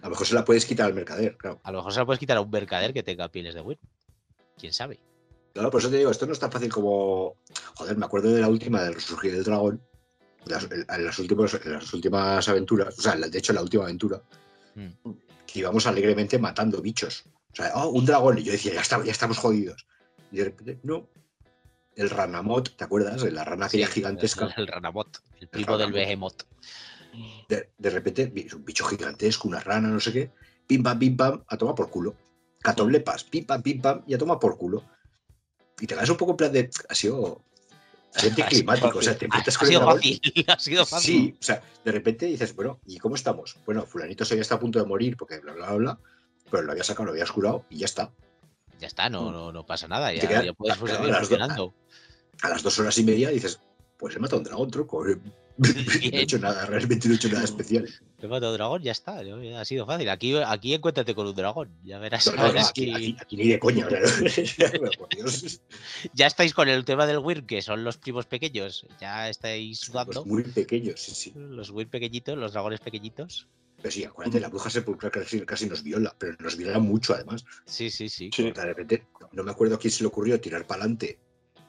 A 0.00 0.04
lo 0.06 0.10
mejor 0.10 0.26
se 0.26 0.34
la 0.34 0.44
puedes 0.44 0.66
quitar 0.66 0.86
al 0.86 0.94
mercader, 0.94 1.36
claro. 1.36 1.60
A 1.64 1.72
lo 1.72 1.78
mejor 1.78 1.92
se 1.92 1.98
la 2.00 2.06
puedes 2.06 2.20
quitar 2.20 2.36
a 2.36 2.40
un 2.42 2.50
mercader 2.50 2.92
que 2.92 3.02
tenga 3.02 3.28
pieles 3.28 3.54
de 3.54 3.60
Wyrm. 3.62 3.80
¿Quién 4.58 4.72
sabe? 4.72 5.00
Claro, 5.56 5.70
por 5.70 5.80
eso 5.80 5.88
te 5.88 5.96
digo, 5.96 6.10
esto 6.10 6.26
no 6.26 6.34
es 6.34 6.38
tan 6.38 6.52
fácil 6.52 6.70
como. 6.70 7.36
Joder, 7.76 7.96
me 7.96 8.04
acuerdo 8.04 8.30
de 8.30 8.42
la 8.42 8.48
última 8.48 8.82
del 8.82 8.92
resurgir 8.92 9.32
del 9.32 9.42
dragón. 9.42 9.80
Las, 10.44 10.64
en, 10.70 11.04
las 11.04 11.18
últimas, 11.18 11.54
en 11.54 11.72
las 11.72 11.94
últimas 11.94 12.46
aventuras, 12.46 12.98
o 12.98 13.00
sea, 13.00 13.16
de 13.16 13.38
hecho, 13.38 13.52
en 13.52 13.56
la 13.56 13.62
última 13.62 13.84
aventura, 13.84 14.20
Mm. 14.74 15.10
que 15.46 15.60
íbamos 15.60 15.86
alegremente 15.86 16.38
matando 16.38 16.82
bichos. 16.82 17.24
O 17.52 17.56
sea, 17.56 17.72
oh, 17.76 17.88
un 17.88 18.04
dragón. 18.04 18.36
Y 18.36 18.42
yo 18.42 18.52
decía, 18.52 18.74
ya, 18.74 18.82
está, 18.82 19.02
ya 19.02 19.12
estamos 19.12 19.38
jodidos. 19.38 19.86
Y 20.30 20.36
de 20.36 20.44
repente, 20.44 20.78
no. 20.82 21.08
El 21.94 22.10
ranamot, 22.10 22.76
¿te 22.76 22.84
acuerdas? 22.84 23.22
La 23.32 23.44
rana 23.44 23.70
Sí, 23.70 23.82
gigantesca. 23.86 24.44
El, 24.44 24.52
el 24.58 24.66
Ranamot, 24.66 25.22
el 25.40 25.48
primo 25.48 25.78
del 25.78 25.94
Ranamot. 25.94 25.94
Behemoth. 25.94 27.46
De, 27.48 27.70
de 27.78 27.90
repente, 27.90 28.30
un 28.54 28.64
bicho 28.66 28.84
gigantesco, 28.84 29.48
una 29.48 29.60
rana, 29.60 29.88
no 29.88 30.00
sé 30.00 30.12
qué. 30.12 30.30
Pim 30.66 30.82
pam, 30.82 30.98
pim 30.98 31.16
pam, 31.16 31.42
a 31.48 31.56
tomar 31.56 31.74
por 31.74 31.88
culo. 31.88 32.14
Catoblepas, 32.60 33.24
pim 33.24 33.46
pam, 33.46 33.62
pim 33.62 33.80
pam, 33.80 34.02
y 34.06 34.12
a 34.12 34.18
tomar 34.18 34.38
por 34.38 34.58
culo. 34.58 34.84
Y 35.80 35.86
te 35.86 35.94
das 35.94 36.08
un 36.08 36.16
poco 36.16 36.32
en 36.32 36.36
plan 36.36 36.52
de. 36.52 36.70
Ha 36.88 36.94
sido. 36.94 37.42
climático, 38.48 38.98
o 38.98 39.02
sea, 39.02 39.16
te 39.16 39.26
Ha, 39.26 39.38
ha 39.38 39.42
con 39.42 39.46
el 39.46 39.52
sido 39.52 39.80
dragón 39.80 39.96
fácil, 39.96 40.20
ha 40.48 40.58
sido 40.58 40.86
fácil. 40.86 41.14
Sí, 41.14 41.36
o 41.38 41.42
sea, 41.44 41.62
de 41.84 41.92
repente 41.92 42.24
dices, 42.26 42.54
bueno, 42.56 42.80
¿y 42.86 42.98
cómo 42.98 43.14
estamos? 43.14 43.56
Bueno, 43.66 43.84
fulanito 43.84 44.24
se 44.24 44.36
ya 44.36 44.40
está 44.42 44.54
a 44.54 44.58
punto 44.58 44.78
de 44.78 44.86
morir 44.86 45.16
porque 45.18 45.38
bla, 45.40 45.52
bla, 45.52 45.66
bla, 45.66 45.76
bla, 45.76 45.98
pero 46.50 46.62
lo 46.62 46.72
había 46.72 46.82
sacado, 46.84 47.04
lo 47.04 47.10
habías 47.12 47.30
curado 47.30 47.66
y 47.68 47.78
ya 47.78 47.84
está. 47.84 48.10
Ya 48.80 48.86
está, 48.86 49.10
no, 49.10 49.28
Mm. 49.28 49.32
no, 49.32 49.52
no 49.52 49.66
pasa 49.66 49.86
nada. 49.86 50.12
Ya, 50.14 50.42
ya 50.42 50.52
puedes 50.54 50.78
quedan 50.78 50.96
seguir 51.24 51.40
las. 51.40 51.74
A 52.42 52.48
las 52.48 52.62
dos 52.62 52.78
horas 52.78 52.96
y 52.98 53.04
media 53.04 53.28
dices, 53.30 53.60
pues 53.98 54.16
he 54.16 54.18
matado 54.18 54.36
a 54.36 54.38
un 54.40 54.44
dragón, 54.44 54.70
tronco. 54.70 55.04
No 55.58 56.18
he 56.18 56.22
hecho 56.22 56.38
nada, 56.38 56.66
realmente 56.66 57.08
no 57.08 57.14
he 57.14 57.16
hecho 57.16 57.28
nada 57.28 57.44
especial. 57.44 57.88
Te 58.20 58.26
a 58.26 58.28
un 58.28 58.40
dragón, 58.40 58.82
ya 58.82 58.92
está. 58.92 59.20
Ha 59.20 59.64
sido 59.64 59.86
fácil. 59.86 60.08
Aquí, 60.08 60.36
aquí 60.36 60.74
encuéntrate 60.74 61.14
con 61.14 61.26
un 61.26 61.34
dragón. 61.34 61.70
Ya 61.84 61.98
verás. 61.98 62.26
No, 62.26 62.32
ya 62.32 62.36
no, 62.38 62.46
no, 62.48 62.52
verás 62.52 62.70
aquí, 62.70 62.86
que- 62.86 62.94
aquí- 62.94 63.16
aquí 63.20 63.36
ni 63.36 63.48
de 63.48 63.58
coña, 63.58 63.88
Ya 66.14 66.26
estáis 66.26 66.54
con 66.54 66.68
el 66.68 66.84
tema 66.84 67.06
del 67.06 67.18
Wyrm, 67.18 67.46
que 67.46 67.62
son 67.62 67.84
los 67.84 67.96
primos 67.98 68.26
pequeños. 68.26 68.86
Ya 69.00 69.28
estáis 69.28 69.80
sudando. 69.80 70.24
muy 70.24 70.42
pequeños, 70.42 71.00
sí, 71.00 71.12
sí. 71.14 71.32
Los 71.36 71.70
Wyrm 71.70 71.90
pequeñitos, 71.90 72.36
los 72.36 72.52
dragones 72.52 72.80
pequeñitos. 72.80 73.46
Pero 73.78 73.90
sí, 73.90 74.04
acuérdate, 74.04 74.40
la 74.40 74.48
bruja 74.48 74.70
sepulcral 74.70 75.12
casi, 75.12 75.40
casi 75.42 75.68
nos 75.68 75.82
viola, 75.82 76.14
pero 76.18 76.34
nos 76.40 76.56
viola 76.56 76.78
mucho 76.78 77.14
además. 77.14 77.44
Sí, 77.66 77.90
sí, 77.90 78.08
sí. 78.08 78.30
Sí. 78.34 78.50
De 78.50 78.64
repente, 78.64 79.06
no 79.32 79.42
me 79.42 79.50
acuerdo 79.50 79.74
a 79.74 79.78
quién 79.78 79.90
se 79.92 80.02
le 80.02 80.08
ocurrió 80.08 80.40
tirar 80.40 80.66
para 80.66 80.80
adelante, 80.82 81.18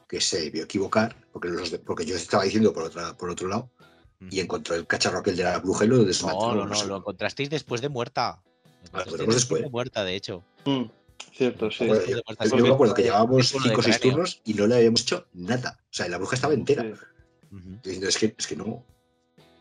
que 0.07 0.21
se 0.21 0.49
vio 0.49 0.63
equivocar, 0.63 1.15
porque, 1.31 1.49
los 1.49 1.69
de- 1.71 1.79
porque 1.79 2.05
yo 2.05 2.15
estaba 2.15 2.43
diciendo 2.43 2.73
por, 2.73 2.83
otra, 2.83 3.15
por 3.17 3.29
otro 3.29 3.47
lado, 3.47 3.69
y 4.31 4.39
encontró 4.39 4.75
el 4.75 4.87
cacharro 4.87 5.19
aquel 5.19 5.35
de 5.35 5.43
la 5.43 5.59
bruja 5.59 5.85
y 5.85 5.89
lo 5.89 6.03
desmanteló. 6.03 6.47
No, 6.53 6.55
no, 6.55 6.65
no, 6.67 6.75
sé. 6.75 6.87
lo 6.87 6.97
encontrasteis 6.97 7.49
después 7.49 7.81
de 7.81 7.89
muerta. 7.89 8.41
Lo 8.93 8.99
encontrasteis 9.01 9.05
encontramos 9.07 9.35
después. 9.35 9.61
de 9.63 9.69
muerta, 9.69 10.03
de 10.03 10.15
hecho. 10.15 10.43
Mm, 10.65 10.83
Cierto, 11.33 11.69
sí. 11.69 11.85
Bueno, 11.87 12.01
yo, 12.05 12.15
de 12.15 12.23
muerta, 12.25 12.45
yo 12.45 12.57
me 12.57 12.69
acuerdo 12.73 12.93
que 12.95 13.03
llevábamos 13.03 13.51
fue 13.51 13.57
uno 13.59 13.63
de 13.65 13.69
5 13.75 13.79
o 13.79 13.83
6 13.83 13.97
cráneo. 13.97 14.13
turnos 14.15 14.41
y 14.45 14.53
no 14.53 14.67
le 14.67 14.75
habíamos 14.75 15.01
hecho 15.01 15.27
nada. 15.33 15.79
O 15.83 15.87
sea, 15.93 16.07
la 16.09 16.17
bruja 16.17 16.35
estaba 16.35 16.53
entera. 16.53 16.83
Sí. 16.83 17.57
Diciendo, 17.83 18.07
es 18.07 18.17
que, 18.17 18.35
es 18.37 18.47
que 18.47 18.55
no. 18.55 18.83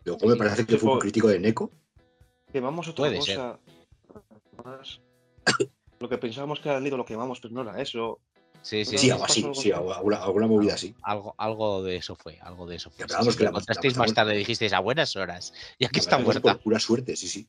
Luego 0.05 0.27
me 0.27 0.33
Sí, 0.35 0.39
parece 0.39 0.67
que 0.67 0.79
fue 0.79 0.93
un 0.93 0.99
crítico 1.01 1.29
de 1.29 1.39
Neko. 1.41 1.71
Quemamos 2.53 2.89
otra 2.89 3.07
Puede 3.09 3.21
ser. 3.23 3.37
cosa. 3.37 3.59
Más. 4.65 5.01
Lo 5.99 6.09
que 6.09 6.19
pensábamos 6.19 6.61
que 6.61 6.69
era 6.69 6.79
el 6.79 6.85
nido 6.85 6.97
lo 6.97 7.05
quemamos, 7.05 7.41
pero 7.41 7.53
no 7.55 7.63
era 7.63 7.81
eso. 7.83 8.21
Sí, 8.67 8.85
sí, 8.85 8.99
Sí, 8.99 9.11
algo 9.13 9.25
así, 9.27 9.47
sí, 9.55 9.71
alguna, 9.71 10.17
alguna 10.17 10.49
movida 10.49 10.75
así. 10.75 10.93
Algo, 11.03 11.37
algo 11.39 11.85
de 11.85 11.95
eso 11.97 12.17
fue, 12.17 12.37
algo 12.41 12.67
de 12.67 12.75
eso 12.75 12.91
fue. 12.91 13.07
Que 13.07 13.15
Sí, 13.15 13.37
que 13.37 13.45
la- 13.45 13.51
encontrasteis 13.51 13.95
la 13.95 13.99
más 14.03 14.13
tarde, 14.13 14.35
dijisteis 14.37 14.73
a 14.73 14.81
buenas 14.81 15.15
horas, 15.15 15.53
ya 15.79 15.89
que 15.89 15.99
La 15.99 16.01
está 16.01 16.19
muerta. 16.19 16.41
Por 16.55 16.61
pura 16.63 16.81
suerte, 16.81 17.15
sí, 17.15 17.29
sí. 17.29 17.47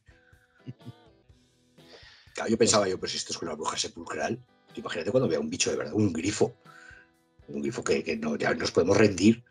Claro, 2.35 2.51
yo 2.51 2.57
pensaba 2.59 2.87
yo, 2.87 2.99
pues 2.99 3.13
si 3.13 3.17
esto 3.17 3.33
es 3.33 3.39
con 3.39 3.47
la 3.47 3.55
bruja 3.55 3.75
sepulcral, 3.77 4.39
imagínate 4.75 5.09
cuando 5.09 5.27
vea 5.27 5.39
un 5.39 5.49
bicho 5.49 5.71
de 5.71 5.77
verdad, 5.77 5.93
un 5.95 6.13
grifo. 6.13 6.53
Un 7.47 7.63
grifo 7.63 7.83
que, 7.83 8.03
que 8.03 8.15
no, 8.15 8.35
ya 8.35 8.53
nos 8.53 8.69
podemos 8.71 8.95
rendir. 8.95 9.43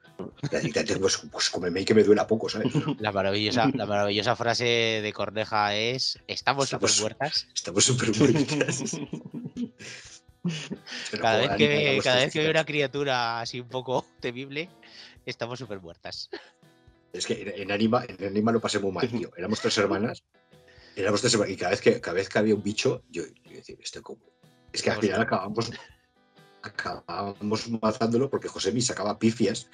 Pues, 0.98 1.18
pues 1.30 1.50
cómeme 1.50 1.80
y 1.80 1.84
que 1.84 1.94
me 1.94 2.04
duela 2.04 2.26
poco, 2.28 2.48
¿sabes? 2.48 2.72
La 3.00 3.10
maravillosa, 3.12 3.68
la 3.74 3.84
maravillosa 3.86 4.34
frase 4.36 4.64
de 5.02 5.12
Corneja 5.12 5.74
es: 5.74 6.18
Estamos 6.28 6.68
súper 6.68 6.88
Estamos- 6.88 7.00
muertas. 7.00 7.48
Estamos 7.54 7.84
súper 7.84 8.16
muertas. 8.16 8.82
Pero, 11.10 11.22
Cada 11.22 11.38
vez 11.38 11.50
que 11.56 12.00
cada 12.02 12.16
vez 12.16 12.32
que 12.32 12.38
ve 12.38 12.44
tristes. 12.44 12.50
una 12.50 12.64
criatura 12.64 13.40
así 13.40 13.60
un 13.60 13.68
poco 13.68 14.06
temible, 14.20 14.68
estamos 15.24 15.58
súper 15.58 15.80
muertas. 15.80 16.30
Es 17.12 17.26
que 17.26 17.54
en, 17.56 17.72
Anima, 17.72 18.04
en 18.06 18.26
Anima 18.26 18.52
lo 18.52 18.60
pasé 18.60 18.78
muy 18.78 18.92
mal, 18.92 19.08
tío. 19.08 19.30
Éramos 19.36 19.60
tres 19.60 19.78
hermanas. 19.78 20.22
Éramos 20.94 21.20
tres 21.20 21.32
hermanas. 21.34 21.54
Y 21.54 21.56
cada 21.56 21.70
vez 21.70 21.80
que, 21.80 22.00
cada 22.00 22.14
vez 22.14 22.28
que 22.28 22.38
había 22.38 22.54
un 22.54 22.62
bicho, 22.62 23.02
yo, 23.10 23.22
yo 23.44 23.56
decía, 23.56 23.76
¿esto 23.80 24.02
cómo? 24.02 24.20
Es 24.72 24.82
que 24.82 24.90
al 24.90 25.00
final 25.00 25.22
acabamos, 25.22 25.70
acabamos 26.62 27.68
matándolo 27.80 28.28
porque 28.28 28.48
José 28.48 28.72
me 28.72 28.82
sacaba 28.82 29.18
pifias 29.18 29.70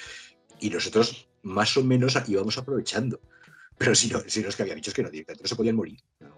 y 0.61 0.71
nosotros 0.71 1.29
más 1.43 1.77
o 1.77 1.83
menos 1.83 2.17
íbamos 2.29 2.57
aprovechando. 2.59 3.21
Pero 3.77 3.95
si 3.95 4.09
no, 4.09 4.21
si 4.27 4.43
no 4.43 4.49
es 4.49 4.57
que 4.57 4.63
había 4.63 4.75
bichos 4.75 4.95
que 4.95 5.03
no, 5.03 5.11
directamente 5.11 5.43
no 5.43 5.49
se 5.49 5.57
podían 5.57 5.77
morir. 5.77 5.99
No. 6.21 6.37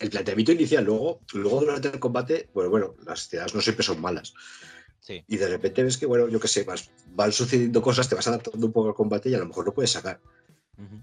El 0.00 0.10
planteamiento 0.10 0.52
inicial, 0.52 0.84
luego, 0.84 1.20
luego 1.32 1.60
durante 1.60 1.88
el 1.88 2.00
combate, 2.00 2.48
pues 2.52 2.68
bueno, 2.68 2.96
las 3.06 3.28
tiradas 3.28 3.54
no 3.54 3.60
siempre 3.60 3.84
son 3.84 4.00
malas. 4.00 4.34
Sí. 5.00 5.22
Y 5.28 5.36
de 5.36 5.48
repente 5.48 5.82
ves 5.82 5.98
que, 5.98 6.06
bueno, 6.06 6.28
yo 6.28 6.40
qué 6.40 6.48
sé, 6.48 6.64
vas, 6.64 6.90
van 7.10 7.32
sucediendo 7.32 7.82
cosas, 7.82 8.08
te 8.08 8.14
vas 8.14 8.26
adaptando 8.26 8.66
un 8.66 8.72
poco 8.72 8.88
al 8.88 8.94
combate 8.94 9.28
y 9.28 9.34
a 9.34 9.38
lo 9.38 9.46
mejor 9.46 9.66
lo 9.66 9.74
puedes 9.74 9.90
sacar. 9.90 10.20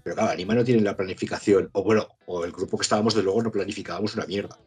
Pero 0.02 0.16
claro, 0.16 0.32
Anima 0.32 0.54
no 0.54 0.64
tiene 0.64 0.82
la 0.82 0.96
planificación, 0.96 1.70
o 1.72 1.82
bueno, 1.82 2.08
o 2.26 2.44
el 2.44 2.52
grupo 2.52 2.76
que 2.76 2.82
estábamos 2.82 3.14
de 3.14 3.22
luego 3.22 3.42
no 3.42 3.50
planificábamos 3.50 4.14
una 4.14 4.26
mierda. 4.26 4.58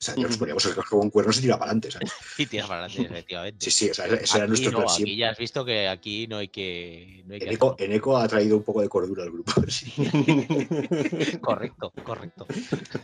O 0.00 0.02
sea, 0.02 0.14
nos 0.16 0.38
poníamos 0.38 0.64
el 0.64 0.74
casco 0.74 0.98
con 0.98 1.10
cuernos 1.10 1.36
y 1.38 1.42
tira 1.42 1.58
para 1.58 1.72
adelante, 1.72 1.90
¿sabes? 1.90 2.10
Y 2.38 2.46
tira 2.46 2.66
para 2.66 2.86
adelante, 2.86 3.12
efectivamente. 3.12 3.66
Sí, 3.66 3.70
sí, 3.70 3.90
o 3.90 3.94
sea, 3.94 4.06
ese 4.06 4.38
era 4.38 4.46
nuestro 4.46 4.70
no, 4.70 4.78
plan 4.78 4.88
aquí 4.88 4.96
siempre. 4.96 5.16
ya 5.16 5.30
has 5.30 5.38
visto 5.38 5.62
que 5.62 5.88
aquí 5.88 6.26
no 6.26 6.38
hay 6.38 6.48
que. 6.48 7.22
No 7.26 7.34
hay 7.34 7.40
que 7.40 7.46
En 7.46 7.52
Eco, 7.52 7.76
en 7.78 7.92
Eco 7.92 8.16
ha 8.16 8.26
traído 8.26 8.56
un 8.56 8.62
poco 8.62 8.80
de 8.80 8.88
cordura 8.88 9.24
al 9.24 9.30
grupo. 9.30 9.52
sí. 9.68 9.92
Correcto, 11.42 11.92
correcto. 12.02 12.46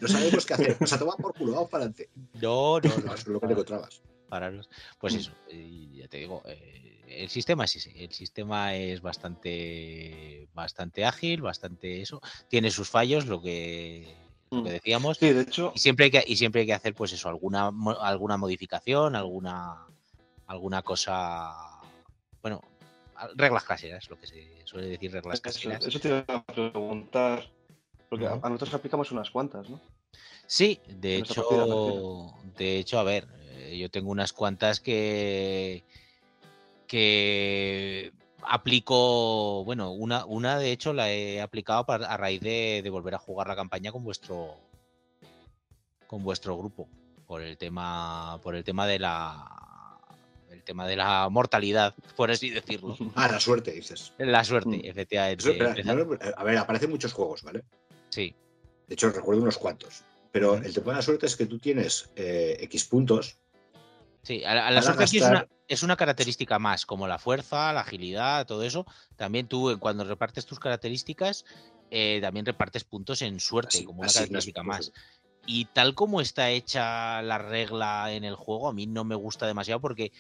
No 0.01 0.09
sabemos 0.09 0.47
qué 0.47 0.55
hacer. 0.55 0.77
O 0.81 0.87
sea, 0.87 0.99
toma 0.99 1.17
por 1.17 1.35
culo, 1.35 1.53
vamos 1.53 1.69
para 1.69 1.85
adelante. 1.85 2.09
No, 2.41 2.81
no, 2.81 2.97
no. 3.05 3.15
Es 3.15 3.27
lo 3.27 3.41
que 3.41 3.47
te 3.47 3.53
encontrabas. 3.53 4.01
pararos. 4.31 4.71
Pues 4.99 5.15
eso, 5.17 5.33
ya 5.51 6.09
te 6.09 6.17
digo, 6.17 6.43
eh, 6.47 7.03
el 7.09 7.29
sistema 7.29 7.65
es 7.67 7.77
ese. 7.77 7.93
El 8.03 8.13
sistema 8.13 8.75
es 8.75 9.03
bastante, 9.03 10.49
bastante 10.55 11.05
ágil, 11.05 11.43
bastante 11.43 12.01
eso. 12.01 12.23
Tiene 12.49 12.71
sus 12.71 12.89
fallos, 12.89 13.27
lo 13.27 13.43
que, 13.43 14.26
lo 14.51 14.63
que 14.63 14.71
Mm. 14.71 14.73
decíamos. 14.73 15.19
Sí, 15.19 15.33
de 15.33 15.43
hecho, 15.43 15.73
Y 15.75 15.79
siempre 15.79 16.07
hay 16.07 16.11
que, 16.11 16.25
y 16.27 16.37
siempre 16.37 16.61
hay 16.63 16.67
que 16.67 16.75
hacer, 16.75 16.95
pues 16.95 17.13
eso, 17.13 17.29
alguna, 17.29 17.71
alguna 18.01 18.37
modificación, 18.37 19.17
alguna, 19.17 19.87
alguna 20.47 20.83
cosa. 20.83 21.55
Bueno, 22.43 22.63
a- 23.17 23.29
reglas 23.35 23.65
caseras, 23.65 24.09
lo 24.11 24.19
que 24.19 24.27
se 24.27 24.67
suele 24.67 24.89
decir, 24.89 25.13
reglas 25.13 25.35
eso, 25.39 25.43
caseras. 25.43 25.85
eso 25.87 26.01
te 26.01 26.09
iba 26.09 26.25
a 26.29 26.43
preguntar. 26.45 27.49
Porque 28.09 28.27
a, 28.27 28.37
nosotros 28.37 28.75
aplicamos 28.75 29.11
unas 29.11 29.31
cuantas, 29.31 29.69
¿no? 29.69 29.81
Sí, 30.47 30.81
de 30.87 31.17
hecho, 31.17 31.45
partida, 31.49 32.57
de 32.57 32.79
hecho, 32.79 33.01
a 33.01 33.03
ver, 33.03 33.27
eh, 33.49 33.77
yo 33.79 33.91
tengo 33.91 34.11
unas 34.11 34.33
cuantas 34.33 34.79
que 34.79 35.83
que 36.87 38.13
aplico, 38.43 39.65
bueno, 39.65 39.93
una, 39.93 40.25
una 40.25 40.59
de 40.59 40.73
hecho 40.73 40.93
la 40.93 41.11
he 41.11 41.41
aplicado 41.41 41.85
para- 41.87 42.07
a 42.07 42.17
raíz 42.17 42.41
de, 42.41 42.81
de 42.83 42.91
volver 42.91 43.15
a 43.15 43.19
jugar 43.19 43.47
la 43.49 43.57
campaña 43.57 43.93
con 43.93 44.05
vuestro 44.05 44.55
con 46.07 46.23
vuestro 46.23 46.57
grupo 46.57 46.89
por 47.27 47.43
el 47.43 47.59
tema 47.59 48.39
por 48.43 48.55
el 48.55 48.63
tema 48.63 48.87
de 48.87 48.99
la 49.01 49.51
el 50.51 50.63
tema 50.63 50.87
de 50.87 50.97
la 50.97 51.29
mortalidad, 51.29 51.95
por 52.17 52.31
así 52.31 52.51
decirlo. 52.51 52.97
Ah, 53.17 53.29
la 53.31 53.41
suerte, 53.41 53.73
dices. 53.73 54.13
La 54.19 54.43
suerte, 54.45 54.77
Mm. 54.77 54.81
efectivamente. 54.85 55.43
Eso, 55.51 56.31
a 56.37 56.45
ver, 56.45 56.59
aparecen 56.59 56.91
muchos 56.91 57.13
juegos, 57.13 57.43
¿vale? 57.43 57.63
sí, 58.11 58.35
De 58.87 58.95
hecho, 58.95 59.11
recuerdo 59.11 59.43
unos 59.43 59.59
cuantos. 59.59 60.03
Pero 60.33 60.55
el 60.57 60.73
tema 60.73 60.93
de 60.93 60.97
la 60.97 61.03
suerte 61.03 61.27
es 61.27 61.37
que 61.37 61.47
tú 61.47 61.59
tienes 61.59 62.11
eh, 62.17 62.57
X 62.61 62.85
puntos. 62.87 63.39
Sí, 64.27 64.43
a 64.45 64.57
la, 64.57 64.67
a 64.67 64.71
la 64.73 64.81
Para 64.81 64.83
suerte 64.83 65.05
aquí 65.05 65.19
es 65.19 65.23
una, 65.23 65.47
es 65.69 65.83
una 65.85 65.97
característica 65.97 66.59
más, 66.59 66.85
como 66.85 67.07
la 67.07 67.17
fuerza, 67.21 67.73
la 67.73 67.83
agilidad, 67.83 68.45
todo 68.45 68.65
eso. 68.65 68.85
También 69.15 69.47
tú, 69.47 69.71
eh, 69.71 69.77
cuando 69.79 70.03
repartes 70.03 70.45
tus 70.47 70.59
características, 70.59 71.45
eh, 71.93 72.19
también 72.21 72.45
repartes 72.45 72.83
puntos 72.83 73.23
en 73.23 73.39
suerte, 73.39 73.77
Así- 73.77 73.85
como 73.85 74.01
una 74.03 74.13
característica 74.13 74.65
más. 74.65 74.91
Y 75.47 75.67
tal 75.67 75.95
como 75.95 76.21
está 76.21 76.51
hecha 76.51 77.23
la 77.23 77.39
regla 77.39 78.13
en 78.13 78.25
el 78.25 78.35
juego, 78.35 78.69
a 78.69 78.73
mí 78.73 78.89
no 78.89 79.05
me 79.05 79.15
gusta 79.15 79.47
demasiado 79.47 79.81
porque 79.81 80.11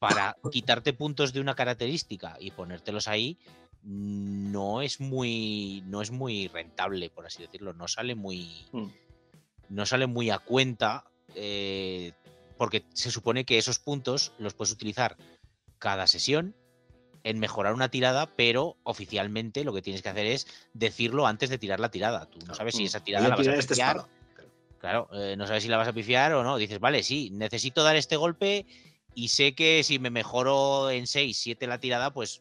para 0.00 0.36
quitarte 0.50 0.92
puntos 0.92 1.32
de 1.32 1.40
una 1.40 1.54
característica 1.54 2.36
y 2.40 2.50
ponértelos 2.50 3.06
ahí, 3.06 3.38
no 3.84 4.82
es 4.82 4.98
muy, 4.98 5.84
no 5.86 6.02
es 6.02 6.10
muy 6.10 6.48
rentable, 6.48 7.08
por 7.10 7.24
así 7.26 7.42
decirlo. 7.42 7.72
No 7.72 7.86
sale 7.86 8.16
muy, 8.16 8.66
Mm. 8.72 8.86
no 9.68 9.86
sale 9.86 10.08
muy 10.08 10.30
a 10.30 10.40
cuenta 10.40 11.04
eh, 11.36 12.12
porque 12.64 12.86
se 12.94 13.10
supone 13.10 13.44
que 13.44 13.58
esos 13.58 13.78
puntos 13.78 14.32
los 14.38 14.54
puedes 14.54 14.72
utilizar 14.72 15.18
cada 15.78 16.06
sesión 16.06 16.56
en 17.22 17.38
mejorar 17.38 17.74
una 17.74 17.90
tirada, 17.90 18.34
pero 18.36 18.78
oficialmente 18.84 19.64
lo 19.64 19.74
que 19.74 19.82
tienes 19.82 20.00
que 20.00 20.08
hacer 20.08 20.24
es 20.24 20.46
decirlo 20.72 21.26
antes 21.26 21.50
de 21.50 21.58
tirar 21.58 21.78
la 21.78 21.90
tirada. 21.90 22.24
Tú 22.24 22.38
no 22.46 22.54
sabes 22.54 22.74
si 22.74 22.84
Mm. 22.84 22.86
esa 22.86 22.98
Voy 23.00 23.04
tirada 23.04 23.28
la 23.28 23.36
vas 23.36 23.46
a 23.46 23.54
esta 23.54 23.74
pifiar. 23.74 24.06
Claro, 24.78 25.10
eh, 25.12 25.36
no 25.36 25.46
sabes 25.46 25.62
si 25.62 25.68
la 25.68 25.76
vas 25.76 25.88
a 25.88 25.92
pifiar 25.92 26.32
o 26.32 26.42
no. 26.42 26.56
Dices, 26.56 26.80
vale, 26.80 27.02
sí, 27.02 27.28
necesito 27.34 27.82
dar 27.82 27.96
este 27.96 28.16
golpe 28.16 28.64
y 29.14 29.28
sé 29.28 29.54
que 29.54 29.84
si 29.84 29.98
me 29.98 30.08
mejoro 30.08 30.90
en 30.90 31.06
6, 31.06 31.36
7 31.36 31.66
la 31.66 31.80
tirada, 31.80 32.14
pues 32.14 32.40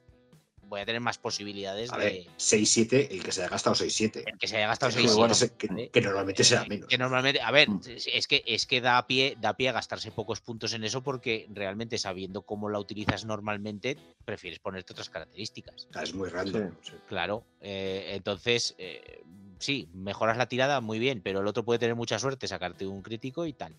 voy 0.74 0.82
a 0.82 0.86
tener 0.86 1.02
más 1.02 1.20
posibilidades 1.20 1.92
A 1.94 1.98
de 1.98 2.06
ver, 2.06 2.24
6-7, 2.38 3.08
el 3.12 3.24
que 3.24 3.32
se 3.32 3.42
haya 3.42 3.50
gastado 3.52 3.76
6-7. 3.76 4.24
el 4.26 4.40
que 4.40 4.48
se 4.48 4.58
haya 4.58 4.68
gastado 4.68 4.90
Que 4.92 4.96
6 5.02 5.06
normalmente 5.06 5.20
bueno. 5.20 5.36
se- 5.36 5.56
que, 5.84 5.90
que 5.92 6.02
normalmente 6.02 6.44
será 6.44 6.64
Eh, 6.64 6.68
menos. 6.70 6.88
Que 6.90 6.98
normalmente, 6.98 7.42
a 7.42 7.52
ver, 7.52 7.70
Mm. 7.70 7.82
es 7.86 8.28
que 8.28 8.44
es 8.48 8.66
que 8.66 8.82
da 8.82 9.06
pie, 9.06 9.38
da 9.40 9.54
pie 9.56 9.70
a 9.70 9.74
gastarse 9.74 10.10
pocos 10.12 10.42
puntos 10.42 10.74
en 10.74 10.84
eso 10.84 11.04
porque 11.04 11.46
realmente 11.52 12.00
sabiendo 12.00 12.42
cómo 12.42 12.70
la 12.70 12.80
utilizas 12.80 13.24
normalmente, 13.24 13.98
prefieres 14.26 14.58
ponerte 14.60 14.94
otras 14.94 15.12
características. 15.12 15.88
Es 16.02 16.14
muy 16.16 16.30
random. 16.30 16.72
sí. 16.82 16.94
Claro. 17.08 17.46
eh, 17.62 18.14
entonces, 18.16 18.74
eh, 18.80 19.22
sí, 19.60 19.88
mejoras 19.94 20.38
la 20.38 20.48
tirada 20.48 20.82
muy 20.82 20.98
bien, 20.98 21.22
pero 21.22 21.42
el 21.42 21.48
otro 21.48 21.64
puede 21.64 21.78
tener 21.80 21.96
mucha 21.96 22.18
suerte, 22.18 22.48
sacarte 22.48 22.88
un 22.88 23.04
crítico 23.04 23.46
y 23.46 23.54
tal. 23.54 23.76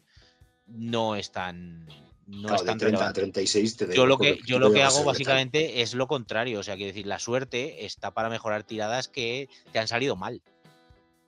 No 0.66 1.16
es 1.16 1.32
tan. 1.32 1.86
No 2.26 2.50
de 2.50 2.66
tan 2.66 2.78
30 2.78 2.86
a 2.86 2.90
relevante. 3.12 3.20
36 3.20 3.76
te 3.76 3.94
Yo 3.94 4.06
lo 4.06 4.18
que, 4.18 4.38
yo 4.46 4.58
lo 4.58 4.72
que 4.72 4.82
hago 4.82 5.04
básicamente 5.04 5.82
es 5.82 5.94
lo 5.94 6.06
contrario. 6.06 6.60
O 6.60 6.62
sea, 6.62 6.76
que 6.76 6.86
decir, 6.86 7.06
la 7.06 7.18
suerte 7.18 7.84
está 7.84 8.12
para 8.12 8.28
mejorar 8.30 8.64
tiradas 8.64 9.08
que 9.08 9.48
te 9.72 9.78
han 9.78 9.88
salido 9.88 10.16
mal. 10.16 10.40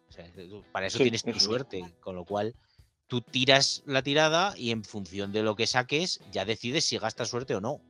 O 0.08 0.12
sea, 0.12 0.30
tú- 0.32 0.64
para 0.72 0.86
eso 0.86 0.98
Sí, 0.98 1.04
tienes 1.04 1.22
tu 1.22 1.38
suerte. 1.38 1.84
Con 2.00 2.14
lo 2.16 2.24
cual, 2.24 2.54
tú 3.06 3.20
tiras 3.20 3.82
la 3.86 4.02
tirada 4.02 4.54
y 4.56 4.70
en 4.70 4.84
función 4.84 5.32
de 5.32 5.42
lo 5.42 5.54
que 5.56 5.66
saques, 5.66 6.20
ya 6.32 6.44
decides 6.44 6.84
si 6.84 6.98
gastas 6.98 7.28
suerte 7.28 7.54
o 7.54 7.60
no. 7.60 7.80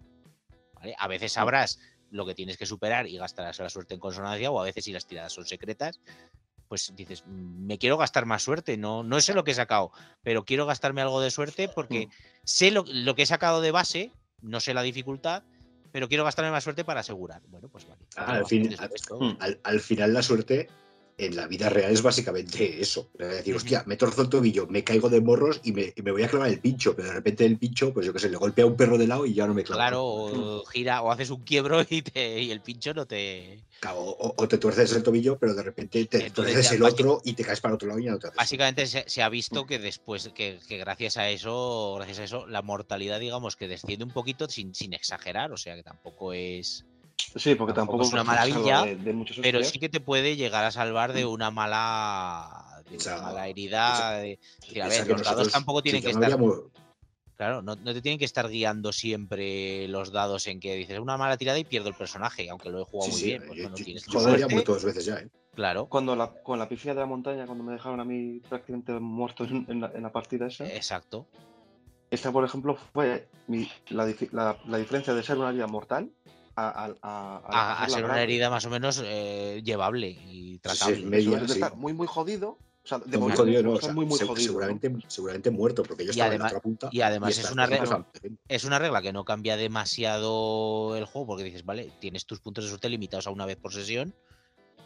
¿Vale? 0.75 0.95
A 0.99 1.09
veces 1.09 1.33
sabrás 1.33 1.79
lo 2.11 2.27
que 2.27 2.35
tienes 2.35 2.57
que 2.57 2.67
superar 2.67 3.07
y 3.07 3.17
gastarás 3.19 3.59
la 3.59 3.69
suerte 3.71 3.95
en 3.95 4.01
consonancia, 4.01 4.51
o 4.51 4.61
a 4.61 4.65
veces 4.65 4.85
si 4.85 4.93
las 4.93 5.07
tiradas 5.07 5.33
son 5.33 5.47
secretas, 5.47 6.01
pues 6.69 6.93
dices, 6.97 7.25
"Mm, 7.27 7.67
me 7.67 7.79
quiero 7.79 7.97
gastar 7.97 8.27
más 8.27 8.43
suerte, 8.43 8.77
no, 8.77 9.03
no 9.03 9.21
sé 9.21 9.35
lo 9.35 9.45
que 9.45 9.53
he 9.53 9.55
sacado, 9.55 9.93
pero 10.23 10.45
quiero 10.45 10.67
gastarme 10.67 11.01
algo 11.03 11.21
de 11.21 11.31
suerte 11.31 11.69
porque 11.69 12.09
sé 12.45 12.71
lo, 12.71 12.85
lo 12.87 13.15
que 13.15 13.23
he 13.23 13.27
sacado 13.27 13.61
de 13.61 13.71
base, 13.71 14.13
no 14.43 14.61
sé 14.61 14.75
la 14.75 14.83
dificultad, 14.83 15.43
pero 15.93 16.09
quiero 16.09 16.25
gastarme 16.25 16.51
más 16.51 16.65
suerte 16.65 16.85
para 16.85 17.01
asegurar. 17.01 17.41
Bueno, 17.49 17.69
pues 17.69 17.87
vale. 17.89 18.03
Al 18.17 18.47
fin-. 18.47 18.69
Mm. 19.21 19.37
Al, 19.41 19.61
al 19.63 19.81
final, 19.81 20.13
la 20.13 20.23
suerte 20.23 20.69
en 21.19 21.35
la 21.35 21.47
vida 21.47 21.69
real 21.69 21.91
es 21.91 22.03
básicamente 22.03 22.81
eso. 22.81 23.11
Es 23.19 23.29
decir, 23.29 23.55
hostia, 23.55 23.83
me 23.87 23.97
torzo 23.97 24.23
el 24.23 24.29
tobillo, 24.29 24.67
me 24.67 24.85
caigo 24.85 25.09
de 25.09 25.21
morros 25.21 25.61
y 25.65 25.73
me, 25.73 25.93
y 25.97 26.03
me 26.03 26.13
voy 26.13 26.23
a 26.23 26.29
clavar 26.29 26.49
el 26.51 26.61
pincho, 26.61 26.95
pero 26.95 27.09
de 27.09 27.15
repente 27.15 27.47
el 27.47 27.59
pincho, 27.59 27.93
pues 27.93 28.07
yo 28.07 28.13
qué 28.13 28.19
sé, 28.19 28.29
le 28.29 28.37
golpea 28.37 28.65
a 28.65 28.69
un 28.69 28.77
perro 28.77 28.99
de 28.99 29.07
lado 29.07 29.25
y 29.25 29.35
ya 29.35 29.47
no 29.47 29.55
me 29.55 29.65
clavo. 29.65 29.79
Claro, 29.79 30.05
o 30.05 30.65
gira 30.67 31.03
o 31.03 31.11
haces 31.11 31.31
un 31.31 31.43
quiebro 31.43 31.81
y, 31.89 32.03
te, 32.03 32.43
y 32.43 32.51
el 32.51 32.61
pincho 32.61 32.93
no 32.93 33.07
te. 33.07 33.65
O, 33.89 34.35
o 34.37 34.49
te 34.49 34.59
tuerces 34.59 34.93
el 34.93 35.03
tobillo, 35.03 35.39
pero 35.39 35.55
de 35.55 35.63
repente 35.63 36.05
te 36.07 36.27
Entonces 36.27 36.55
tuerces 36.55 36.73
el 36.73 36.83
otro 36.83 37.21
y 37.25 37.35
te 37.35 37.45
caes 37.45 37.61
para 37.61 37.75
otro 37.75 37.89
lado 37.89 38.01
y 38.01 38.05
ya 38.05 38.11
no 38.11 38.19
te 38.19 38.29
haces. 38.29 38.37
Básicamente 38.37 38.87
se, 38.87 39.05
se 39.09 39.23
ha 39.23 39.29
visto 39.29 39.67
que 39.67 39.79
después, 39.79 40.31
que, 40.35 40.59
que 40.69 40.79
gracias 40.79 41.17
a 41.17 41.31
eso, 41.31 41.95
gracias 41.97 42.19
a 42.19 42.25
eso, 42.25 42.47
la 42.47 42.63
mortalidad, 42.63 43.21
digamos, 43.21 43.57
que 43.57 43.69
desciende 43.69 44.05
un 44.05 44.13
poquito 44.13 44.49
sin, 44.49 44.75
sin 44.75 44.93
exagerar, 44.93 45.53
o 45.53 45.57
sea 45.57 45.77
que 45.77 45.83
tampoco 45.83 46.33
es. 46.33 46.85
Sí, 47.17 47.55
porque 47.55 47.75
Tampoco 47.75 47.99
tampoco, 47.99 48.05
es 48.05 48.13
una 48.13 48.25
maravilla, 48.25 48.83
de, 48.85 48.97
de 48.97 49.13
muchos 49.13 49.39
Pero 49.39 49.63
sí 49.63 49.79
que 49.79 49.89
te 49.89 50.01
puede 50.01 50.37
llegar 50.37 50.65
a 50.65 50.71
salvar 50.71 51.13
de 51.13 51.25
una 51.27 51.51
mala. 51.51 52.83
De 52.89 52.97
una 52.97 53.19
mala 53.23 53.49
herida. 53.49 54.13
de- 54.19 54.39
decir, 54.61 54.83
a 54.83 54.89
ver, 54.89 55.07
los 55.07 55.23
dados 55.23 55.53
tampoco 55.53 55.83
tienen 55.83 56.03
que 56.03 56.13
no 56.13 56.21
estar. 56.25 56.39
Claro, 57.37 57.61
no, 57.61 57.77
no 57.77 57.93
te 57.93 58.01
tienen 58.01 58.19
que 58.19 58.25
estar 58.25 58.49
guiando 58.49 58.93
siempre 58.93 59.87
los 59.89 60.11
dados 60.11 60.47
en 60.47 60.59
que 60.59 60.75
dices 60.75 60.99
una 60.99 61.19
mala 61.19 61.37
tirada 61.37 61.59
y 61.59 61.65
pierdo 61.65 61.91
el 61.91 61.95
personaje, 61.95 62.49
aunque 62.49 62.71
lo 62.71 62.81
he 62.81 62.85
jugado 62.85 63.11
Sí, 63.11 63.13
muy 63.13 63.21
sí, 63.21 63.27
bien. 63.27 63.43
Pues 63.47 63.57
yo, 63.59 63.63
bueno, 63.65 63.77
yo- 63.77 63.85
tienes 63.85 64.07
yo 64.07 64.21
suerte, 64.21 64.47
muerto 64.49 64.73
dos 64.73 64.85
veces 64.85 65.05
ya, 65.05 65.17
¿eh? 65.17 65.29
Claro, 65.55 65.87
Cuando 65.87 66.17
la, 66.17 66.33
con 66.43 66.59
la 66.59 66.67
pifia 66.69 66.95
de 66.95 67.01
la 67.01 67.07
montaña, 67.07 67.45
cuando 67.45 67.63
me 67.63 67.73
dejaron 67.75 68.01
a 68.01 68.05
mí 68.05 68.41
prácticamente 68.49 68.93
muerto 68.93 69.45
en, 69.45 69.67
en 69.69 69.81
la, 69.83 69.91
en 69.95 70.03
la 70.03 70.13
partida 70.13 70.47
esa, 70.47 70.67
exacto. 70.67 71.27
esta, 72.11 72.33
por 72.33 72.45
ejemplo, 72.45 72.77
fue 72.95 73.29
mi- 73.49 73.69
la, 73.91 74.07
la- 74.33 74.57
la 74.67 74.79
diferencia 74.79 75.13
de 75.13 75.23
ser 75.23 75.37
una 75.37 75.51
herida 75.51 75.67
mortal 75.67 76.11
a, 76.57 77.87
ser 77.89 77.99
una 78.05 78.15
grave. 78.15 78.23
herida 78.23 78.51
más 78.51 78.65
o 78.65 78.71
menos 78.71 79.03
eh, 79.05 79.61
llevable 79.65 80.09
y 80.11 80.55
sí, 80.55 80.59
tratable. 80.61 80.99
me- 81.01 81.11
media, 81.11 81.29
Eso 81.29 81.37
es 81.37 81.43
de 81.43 81.49
sí. 81.49 81.55
estar 81.55 81.77
muy, 81.77 81.93
muy 81.93 82.07
jodido. 82.07 82.59
O 82.85 82.89
sea, 82.89 82.99
de 82.99 83.19
muy 83.19 83.33
jodido, 83.33 83.63
no, 83.65 83.73
o 83.73 83.81
sea, 83.81 83.93
muy, 83.93 84.07
muy 84.07 84.17
se- 84.17 84.27
jodido. 84.27 84.53
¿no? 84.61 85.01
seguramente, 85.09 85.51
muerto, 85.51 85.83
porque 85.83 86.05
yo 86.05 86.13
estaba 86.13 86.29
además- 86.29 86.53
en 86.53 86.55
la 86.55 86.59
otra 86.59 86.63
punta. 86.63 86.89
y 86.93 87.01
además 87.01 87.37
es 87.37 87.51
una 87.51 87.67
regla- 87.67 88.07
Es 88.49 88.65
una 88.65 88.79
regla 88.79 89.03
que 89.03 89.13
no 89.13 89.25
cambia 89.25 89.57
demasiado 89.57 90.97
el 90.97 91.05
juego 91.05 91.27
porque 91.27 91.43
dices, 91.45 91.65
vale, 91.65 91.91
tienes 92.01 92.27
tus 92.27 92.39
puntos 92.41 92.65
de 92.65 92.71
suerte 92.71 92.89
limitados 92.89 93.27
a 93.27 93.31
una 93.31 93.45
vez 93.45 93.57
por 93.57 93.73
sesión, 93.73 94.15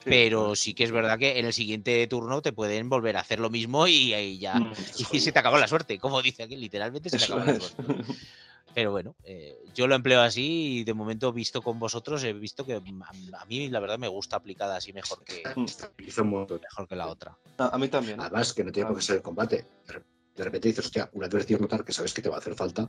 pero 0.04 0.54
sí 0.56 0.74
que 0.74 0.84
es 0.84 0.90
verdad 0.92 1.18
que 1.18 1.38
en 1.38 1.46
el 1.46 1.52
siguiente 1.52 2.06
turno 2.06 2.42
te 2.42 2.52
pueden 2.52 2.88
volver 2.88 3.16
a 3.16 3.20
hacer 3.20 3.40
lo 3.40 3.50
mismo 3.50 3.86
y, 3.86 4.12
ahí 4.12 4.38
ya 4.38 4.58
Mm, 4.60 4.72
y 5.12 5.20
se 5.20 5.32
te 5.32 5.38
acabó 5.38 5.58
la 5.58 5.68
suerte, 5.68 5.98
como 5.98 6.22
dice 6.22 6.42
aquí, 6.42 6.56
literalmente 6.56 7.10
se 7.10 7.18
te 7.18 7.24
acabó 7.24 7.44
la 7.44 7.58
suerte. 7.58 7.76
Pero 8.72 8.92
bueno, 8.92 9.16
eh, 9.24 9.58
yo 9.74 9.88
lo 9.88 9.96
empleo 9.96 10.20
así 10.20 10.78
y 10.78 10.84
de 10.84 10.94
momento 10.94 11.32
visto 11.32 11.60
con 11.60 11.78
vosotros 11.80 12.22
he 12.22 12.32
visto 12.32 12.64
que 12.64 12.78
mm, 12.80 13.02
a, 13.02 13.40
a 13.40 13.44
mí 13.46 13.68
la 13.68 13.80
verdad 13.80 13.98
me 13.98 14.06
gusta 14.08 14.36
aplicada 14.36 14.76
así 14.76 14.92
mejor 14.92 15.24
que, 15.24 15.42
montón. 16.24 16.60
mejor 16.60 16.86
que 16.88 16.96
la 16.96 17.08
otra. 17.08 17.36
A, 17.58 17.74
a 17.74 17.78
mí 17.78 17.88
también. 17.88 18.20
¿eh? 18.20 18.22
Además, 18.24 18.52
que 18.52 18.62
no 18.64 18.70
tiene 18.72 18.88
por 18.88 18.96
qué 18.98 19.02
ser 19.04 19.16
el 19.16 19.22
combate. 19.22 19.66
De 19.86 19.92
re- 19.92 20.04
De 20.36 20.44
repente 20.44 20.68
dices, 20.68 20.84
hostia, 20.86 21.10
un 21.12 21.24
advertido 21.24 21.58
notar 21.60 21.84
que 21.84 21.92
sabes 21.92 22.14
que 22.14 22.22
te 22.22 22.28
va 22.28 22.36
a 22.36 22.38
hacer 22.38 22.54
falta 22.54 22.88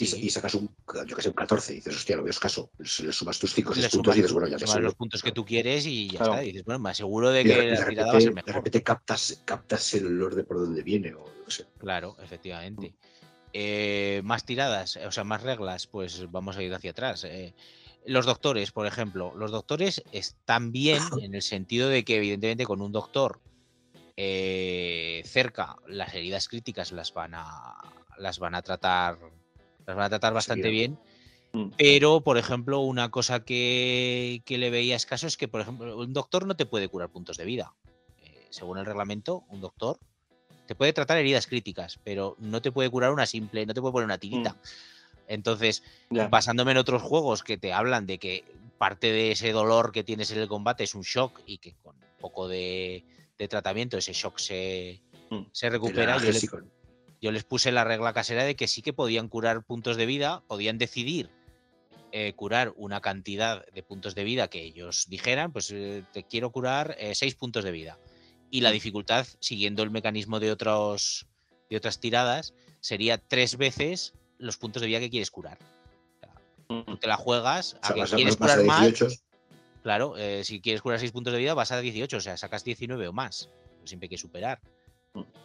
y, 0.00 0.04
y 0.26 0.30
sacas 0.30 0.54
un, 0.54 0.74
yo 1.06 1.16
que 1.16 1.22
sé, 1.22 1.28
un 1.28 1.34
14 1.34 1.72
y 1.72 1.76
dices, 1.76 1.96
hostia, 1.96 2.16
lo 2.16 2.22
veo 2.22 2.30
escaso. 2.30 2.70
Le 2.78 3.12
sumas 3.12 3.38
tus 3.38 3.52
5 3.54 3.72
o 3.72 3.74
le 3.74 3.80
6 3.82 3.92
puntos 3.92 4.14
sumas, 4.14 4.16
y 4.16 4.20
dices, 4.20 4.32
bueno, 4.32 4.48
ya 4.48 4.56
te 4.56 4.66
sumas 4.66 4.82
los 4.82 4.94
puntos 4.94 5.22
que 5.22 5.32
tú 5.32 5.44
quieres 5.44 5.86
y 5.86 6.08
ya 6.08 6.18
Claro. 6.18 6.32
está. 6.32 6.44
Y 6.44 6.46
dices, 6.48 6.64
bueno, 6.64 6.78
me 6.80 6.90
aseguro 6.90 7.30
de 7.30 7.44
que 7.44 7.54
de 7.54 7.70
la 7.78 7.86
tirada 7.88 8.12
va 8.12 8.18
a 8.18 8.20
ser 8.20 8.30
repente, 8.30 8.30
de 8.30 8.34
mejor. 8.34 8.54
repente 8.54 8.82
captas, 8.82 9.42
captas 9.44 9.94
el 9.94 10.06
olor 10.06 10.34
de 10.34 10.44
por 10.44 10.58
dónde 10.58 10.82
viene. 10.82 11.14
O, 11.14 11.24
qué 11.46 11.50
sé. 11.52 11.66
Claro, 11.78 12.16
efectivamente. 12.22 12.94
Eh, 13.52 14.20
más 14.24 14.44
tiradas, 14.44 14.96
o 14.96 15.10
sea, 15.12 15.24
más 15.24 15.42
reglas, 15.42 15.86
pues 15.86 16.30
vamos 16.30 16.56
a 16.56 16.62
ir 16.62 16.74
hacia 16.74 16.90
atrás. 16.90 17.24
eh. 17.24 17.54
los 18.06 18.26
doctores, 18.26 18.70
por 18.70 18.86
ejemplo, 18.86 19.32
los 19.36 19.50
doctores 19.50 20.02
están 20.12 20.72
bien 20.72 21.02
en 21.20 21.34
el 21.34 21.42
sentido 21.42 21.88
de 21.88 22.04
que, 22.04 22.16
evidentemente, 22.16 22.64
con 22.64 22.80
un 22.82 22.92
doctor 22.92 23.40
eh, 24.16 25.22
cerca, 25.26 25.76
las 25.86 26.14
heridas 26.14 26.48
críticas 26.48 26.92
las 26.92 27.12
van 27.12 27.34
a 27.34 27.74
las 28.18 28.38
van 28.38 28.54
a 28.54 28.62
tratar, 28.62 29.18
las 29.86 29.96
van 29.96 30.06
a 30.06 30.08
tratar 30.08 30.34
bastante 30.34 30.68
bien. 30.70 30.98
Mm. 31.52 31.70
Pero, 31.78 32.20
por 32.22 32.38
ejemplo, 32.38 32.80
una 32.80 33.10
cosa 33.10 33.44
que, 33.44 34.42
que 34.44 34.58
le 34.58 34.70
veía 34.70 34.96
escaso 34.96 35.26
es 35.26 35.36
que, 35.36 35.48
por 35.48 35.60
ejemplo, 35.60 35.96
un 35.96 36.12
doctor 36.12 36.46
no 36.46 36.56
te 36.56 36.66
puede 36.66 36.88
curar 36.88 37.10
puntos 37.10 37.36
de 37.36 37.44
vida. 37.44 37.74
Eh, 38.22 38.46
según 38.50 38.78
el 38.78 38.86
reglamento, 38.86 39.44
un 39.48 39.60
doctor 39.60 39.98
te 40.66 40.74
puede 40.74 40.92
tratar 40.92 41.18
heridas 41.18 41.46
críticas, 41.46 42.00
pero 42.02 42.36
no 42.40 42.60
te 42.60 42.72
puede 42.72 42.90
curar 42.90 43.12
una 43.12 43.26
simple, 43.26 43.64
no 43.66 43.74
te 43.74 43.80
puede 43.80 43.92
poner 43.92 44.06
una 44.06 44.18
tirita. 44.18 44.56
Entonces, 45.28 45.82
Ya. 46.10 46.28
basándome 46.28 46.72
en 46.72 46.78
otros 46.78 47.02
juegos 47.02 47.42
que 47.42 47.56
te 47.56 47.72
hablan 47.72 48.06
de 48.06 48.18
que 48.18 48.44
parte 48.78 49.12
de 49.12 49.32
ese 49.32 49.52
dolor 49.52 49.92
que 49.92 50.04
tienes 50.04 50.30
en 50.30 50.38
el 50.38 50.48
combate 50.48 50.84
es 50.84 50.94
un 50.94 51.02
shock 51.02 51.40
y 51.46 51.58
que 51.58 51.74
con 51.82 51.96
un 51.96 52.02
poco 52.20 52.48
de, 52.48 53.04
de 53.38 53.48
tratamiento 53.48 53.96
ese 53.96 54.12
shock 54.12 54.38
se, 54.38 55.02
Mm. 55.30 55.46
se 55.52 55.70
recupera. 55.70 56.18
Yo 57.20 57.32
les 57.32 57.44
puse 57.44 57.72
la 57.72 57.84
regla 57.84 58.12
casera 58.12 58.44
de 58.44 58.56
que 58.56 58.68
sí 58.68 58.82
que 58.82 58.92
podían 58.92 59.28
curar 59.28 59.64
puntos 59.64 59.96
de 59.96 60.06
vida, 60.06 60.42
podían 60.46 60.78
decidir 60.78 61.30
eh, 62.12 62.32
curar 62.34 62.72
una 62.76 63.00
cantidad 63.00 63.66
de 63.66 63.82
puntos 63.82 64.14
de 64.14 64.24
vida 64.24 64.48
que 64.48 64.62
ellos 64.62 65.06
dijeran, 65.08 65.52
pues 65.52 65.70
eh, 65.70 66.04
te 66.12 66.22
quiero 66.22 66.50
curar 66.50 66.96
eh, 66.98 67.14
seis 67.14 67.34
puntos 67.34 67.64
de 67.64 67.72
vida. 67.72 67.98
Y 68.50 68.60
la 68.60 68.70
dificultad, 68.70 69.26
siguiendo 69.40 69.82
el 69.82 69.90
mecanismo 69.90 70.38
de, 70.38 70.52
otros, 70.52 71.26
de 71.68 71.76
otras 71.76 71.98
tiradas, 71.98 72.54
sería 72.80 73.18
tres 73.18 73.56
veces 73.56 74.14
los 74.38 74.56
puntos 74.56 74.82
de 74.82 74.88
vida 74.88 75.00
que 75.00 75.10
quieres 75.10 75.30
curar. 75.30 75.58
Mm. 76.68 76.82
Tú 76.82 76.96
te 76.96 77.06
la 77.06 77.16
juegas 77.16 77.74
O 77.74 77.78
a 77.82 77.88
sea, 77.88 78.04
que 78.04 78.16
quieres 78.16 78.36
curar 78.36 78.64
más. 78.64 78.82
18. 78.82 79.08
Claro, 79.82 80.14
si 80.42 80.60
quieres 80.60 80.82
curar 80.82 80.98
6 80.98 81.12
puntos 81.12 81.32
de 81.32 81.38
vida, 81.38 81.54
vas 81.54 81.70
a 81.70 81.80
18, 81.80 82.16
o 82.16 82.20
sea, 82.20 82.36
sacas 82.36 82.64
19 82.64 83.06
o 83.06 83.12
más. 83.12 83.50
Siempre 83.84 84.06
hay 84.06 84.10
que 84.10 84.18
superar. 84.18 84.60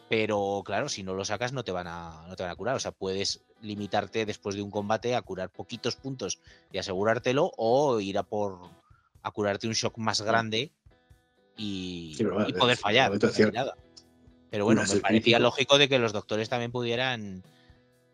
Pero 0.09 0.61
claro, 0.65 0.89
si 0.89 1.03
no 1.03 1.13
lo 1.13 1.23
sacas, 1.23 1.53
no 1.53 1.63
te 1.63 1.71
van 1.71 1.87
a, 1.87 2.25
no 2.27 2.35
te 2.35 2.43
van 2.43 2.51
a 2.51 2.55
curar. 2.55 2.75
O 2.75 2.79
sea, 2.79 2.91
puedes 2.91 3.43
limitarte 3.61 4.25
después 4.25 4.55
de 4.55 4.61
un 4.61 4.71
combate 4.71 5.15
a 5.15 5.21
curar 5.21 5.49
poquitos 5.49 5.95
puntos 5.95 6.39
y 6.71 6.77
asegurártelo, 6.79 7.51
o 7.57 7.99
ir 7.99 8.17
a 8.17 8.23
por 8.23 8.59
a 9.23 9.31
curarte 9.31 9.67
un 9.67 9.73
shock 9.73 9.97
más 9.97 10.21
grande 10.21 10.71
y, 11.55 12.13
Sí, 12.17 12.23
pero 12.23 12.35
bueno, 12.35 12.49
y 12.49 12.53
poder 12.53 12.73
es- 12.73 12.79
fallar. 12.81 13.11
Pero 14.49 14.65
bueno, 14.65 14.83
me 14.85 14.99
parecía 14.99 15.39
lógico 15.39 15.77
de 15.77 15.87
que 15.87 15.97
los 15.99 16.11
doctores 16.11 16.49
también 16.49 16.71
pudieran 16.71 17.41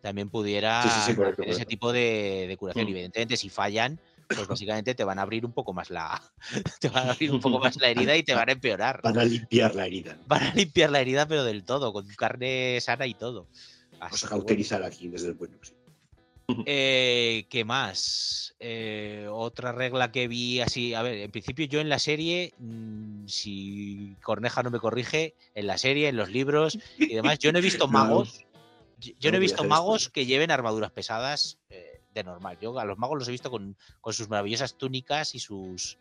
también 0.02 0.30
pudieran 0.30 0.84
Sí, 0.84 0.90
sí, 1.00 1.12
sí, 1.12 1.16
correcto, 1.16 1.42
hacer 1.42 1.54
ese 1.56 1.66
tipo 1.66 1.92
de, 1.92 2.46
de 2.48 2.58
curación. 2.58 2.86
Mm. 2.86 2.90
Evidentemente, 2.90 3.38
si 3.38 3.50
fallan, 3.50 4.00
pues 4.28 4.48
básicamente 4.48 4.96
te 4.96 5.04
van 5.04 5.20
a 5.20 5.24
abrir 5.24 5.46
un 5.46 5.54
poco 5.54 5.74
más 5.74 5.90
la 5.90 6.22
te 6.80 6.90
van 6.90 7.08
a 7.08 7.12
abrir 7.12 7.32
un 7.32 7.40
poco 7.40 7.60
más 7.60 7.76
la 7.82 7.90
herida 7.90 8.16
y 8.16 8.24
te 8.24 8.36
van 8.36 8.50
a 8.50 8.54
empeorar. 8.54 9.02
Van 9.04 9.18
a 9.18 9.24
limpiar 9.24 9.76
la 9.76 9.86
herida. 9.86 10.18
Van 10.28 10.44
a 10.44 10.54
limpiar 10.54 10.90
la 10.90 11.02
herida, 11.02 11.28
pero 11.28 11.44
del 11.44 11.64
todo, 11.64 11.94
con 11.94 12.08
carne 12.16 12.80
sana 12.82 13.08
y 13.08 13.14
todo. 13.14 13.48
Vamos 14.00 14.24
a 14.24 14.28
bueno. 14.28 14.46
cauterizar 14.46 14.84
aquí 14.84 15.08
desde 15.08 15.30
el 15.30 15.34
bueno. 15.34 15.58
sí. 15.62 15.74
Eh, 16.66 17.46
¿Qué 17.50 17.66
más? 17.66 18.56
Eh, 18.60 19.28
otra 19.30 19.74
regla 19.74 20.12
que 20.12 20.28
vi 20.28 20.62
así. 20.62 20.94
A 20.94 21.02
ver, 21.02 21.18
en 21.18 21.32
principio 21.32 21.66
yo 21.66 21.82
en 21.82 21.90
la 21.90 22.00
serie, 22.00 22.54
mm, 22.58 23.28
si 23.28 24.16
Corneja 24.22 24.64
no 24.64 24.72
me 24.72 24.80
corrige, 24.80 25.36
en 25.56 25.68
la 25.68 25.78
serie, 25.78 26.08
en 26.08 26.16
los 26.16 26.30
libros 26.30 26.80
y 26.98 27.14
demás, 27.14 27.40
yo 27.40 27.52
no 27.52 27.60
he 27.60 27.62
visto 27.62 27.88
magos. 27.88 28.46
Yo, 29.00 29.14
no 29.26 29.32
no 29.32 29.38
he 29.38 29.42
visto 29.42 29.64
magos 29.64 30.04
esto. 30.04 30.14
que 30.14 30.26
lleven 30.26 30.50
armaduras 30.50 30.90
pesadas 30.90 31.60
eh, 31.70 31.87
de 32.18 32.24
normal. 32.24 32.58
Yo 32.60 32.78
a 32.80 32.86
los 32.86 32.98
magos 32.98 33.20
los 33.20 33.28
he 33.28 33.32
visto 33.32 33.50
con, 33.52 33.76
con 34.02 34.14
sus 34.14 34.30
maravillosas 34.30 34.76
túnicas 34.78 35.36
y 35.36 35.40
sus 35.40 35.98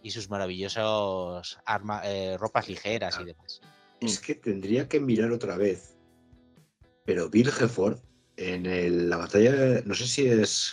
y 0.00 0.10
sus 0.12 0.30
maravillosos 0.30 1.58
arma, 1.64 2.02
eh, 2.04 2.36
ropas 2.38 2.68
ligeras 2.68 3.18
y 3.20 3.24
demás. 3.24 3.60
Es 4.00 4.20
que 4.20 4.36
tendría 4.36 4.88
que 4.88 5.00
mirar 5.00 5.32
otra 5.32 5.56
vez. 5.56 5.96
Pero 7.04 7.28
Bill 7.28 7.48
Hefford, 7.48 7.98
en 8.36 8.66
el- 8.66 9.10
la 9.10 9.16
batalla, 9.16 9.80
no 9.84 9.94
sé 9.94 10.06
si 10.06 10.26
es 10.28 10.72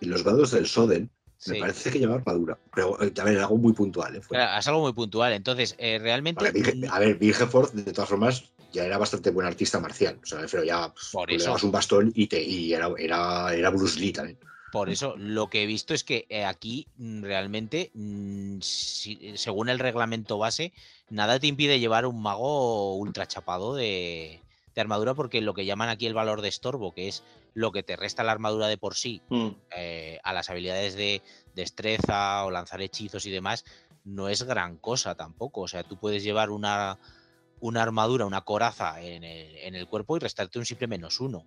en 0.00 0.10
los 0.10 0.24
vados 0.24 0.50
del 0.50 0.66
Soden, 0.66 1.10
me 1.46 1.60
parece 1.60 1.90
que 1.92 1.98
lleva 2.00 2.14
armadura. 2.16 2.58
Pero 2.74 3.00
eh, 3.02 3.12
a 3.16 3.24
ver, 3.24 3.38
algo 3.38 3.56
muy 3.56 3.72
puntual. 3.72 4.16
¿eh? 4.16 4.20
Fue- 4.20 4.36
Claro, 4.36 4.58
es 4.58 4.66
algo 4.66 4.80
muy 4.80 4.92
puntual. 4.92 5.32
Entonces, 5.32 5.76
eh, 5.78 5.98
realmente. 6.00 6.42
Vale, 6.44 6.60
Bill- 6.60 6.88
a 6.90 6.98
ver, 6.98 7.16
Bill 7.16 7.34
Hefford, 7.38 7.70
de 7.72 7.92
todas 7.92 8.08
formas, 8.08 8.50
ya 8.74 8.84
era 8.84 8.98
bastante 8.98 9.30
buen 9.30 9.46
artista 9.46 9.80
marcial. 9.80 10.18
O 10.22 10.26
sea, 10.26 10.40
pero 10.50 10.64
ya 10.64 10.92
pues, 10.92 11.10
Por 11.12 11.30
le 11.30 11.36
eso. 11.36 11.46
dabas 11.46 11.62
un 11.62 11.72
bastón 11.72 12.12
y, 12.14 12.26
te, 12.26 12.42
y 12.42 12.74
era, 12.74 12.90
era, 12.98 13.54
era 13.54 13.70
Bruce 13.70 13.98
Lee 13.98 14.12
también. 14.12 14.38
Por 14.70 14.90
eso, 14.90 15.14
lo 15.16 15.48
que 15.48 15.62
he 15.62 15.66
visto 15.66 15.94
es 15.94 16.02
que 16.02 16.26
eh, 16.28 16.44
aquí 16.44 16.88
mm, 16.96 17.22
realmente, 17.22 17.92
mm, 17.94 18.58
si- 18.60 19.36
según 19.36 19.68
el 19.68 19.78
reglamento 19.78 20.36
base, 20.36 20.72
nada 21.10 21.38
te 21.38 21.46
impide 21.46 21.78
llevar 21.78 22.06
un 22.06 22.20
mago 22.20 22.96
ultra 22.96 23.26
chapado 23.28 23.76
de, 23.76 24.40
de 24.74 24.80
armadura, 24.80 25.14
porque 25.14 25.40
lo 25.40 25.54
que 25.54 25.64
llaman 25.64 25.88
aquí 25.90 26.06
el 26.06 26.14
valor 26.14 26.42
de 26.42 26.48
estorbo, 26.48 26.92
que 26.92 27.06
es 27.06 27.22
lo 27.54 27.70
que 27.70 27.84
te 27.84 27.94
resta 27.94 28.24
la 28.24 28.32
armadura 28.32 28.66
de 28.66 28.76
por 28.76 28.96
sí 28.96 29.22
Mm. 29.28 29.48
eh, 29.76 30.18
a 30.24 30.32
las 30.32 30.50
habilidades 30.50 30.96
de 30.96 31.22
destreza 31.54 32.44
o 32.44 32.50
lanzar 32.50 32.80
hechizos 32.82 33.26
y 33.26 33.30
demás, 33.30 33.64
no 34.04 34.28
es 34.28 34.42
gran 34.42 34.76
cosa 34.78 35.14
tampoco. 35.14 35.62
O 35.62 35.68
sea, 35.68 35.84
tú 35.84 35.96
puedes 35.98 36.22
llevar 36.24 36.50
una, 36.50 36.98
una 37.64 37.82
armadura, 37.82 38.26
una 38.26 38.42
coraza 38.42 39.00
en 39.00 39.24
el, 39.24 39.56
en 39.56 39.74
el 39.74 39.86
cuerpo 39.88 40.16
y 40.16 40.20
restarte 40.20 40.58
un 40.58 40.66
simple 40.66 40.86
menos 40.86 41.18
uno. 41.20 41.46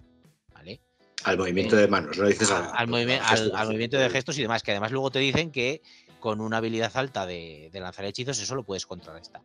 ¿Vale? 0.51 0.81
Al 1.23 1.37
movimiento 1.37 1.75
de 1.75 1.87
manos, 1.87 2.17
¿no? 2.17 2.25
Dices 2.27 2.49
al, 2.49 2.71
al- 2.73 2.87
movimiento 2.87 3.97
de 3.99 4.09
gestos 4.09 4.35
y 4.39 4.41
demás, 4.41 4.63
que 4.63 4.71
además 4.71 4.91
luego 4.91 5.11
te 5.11 5.19
dicen 5.19 5.51
que 5.51 5.83
con 6.19 6.41
una 6.41 6.57
habilidad 6.57 6.91
alta 6.97 7.27
de, 7.27 7.69
de 7.71 7.79
lanzar 7.79 8.05
hechizos 8.05 8.39
eso 8.41 8.55
lo 8.55 8.63
puedes 8.63 8.87
contrarrestar. 8.87 9.43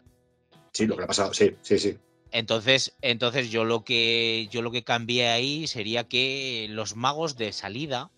Sí, 0.73 0.87
lo 0.87 0.95
que 0.95 1.01
le 1.01 1.05
ha 1.05 1.09
pasado. 1.09 1.35
Sí, 1.35 1.55
sí, 1.61 1.79
sí. 1.79 1.99
Entonces, 2.31 2.97
entonces 3.03 3.51
yo 3.51 3.65
lo 3.67 3.85
que 3.85 4.49
yo 4.51 4.63
lo 4.63 4.71
que 4.71 4.83
cambié 4.85 5.29
ahí 5.29 5.67
sería 5.67 6.05
que 6.09 6.69
los 6.71 6.97
magos 6.97 7.37
de 7.37 7.53
salida, 7.53 8.11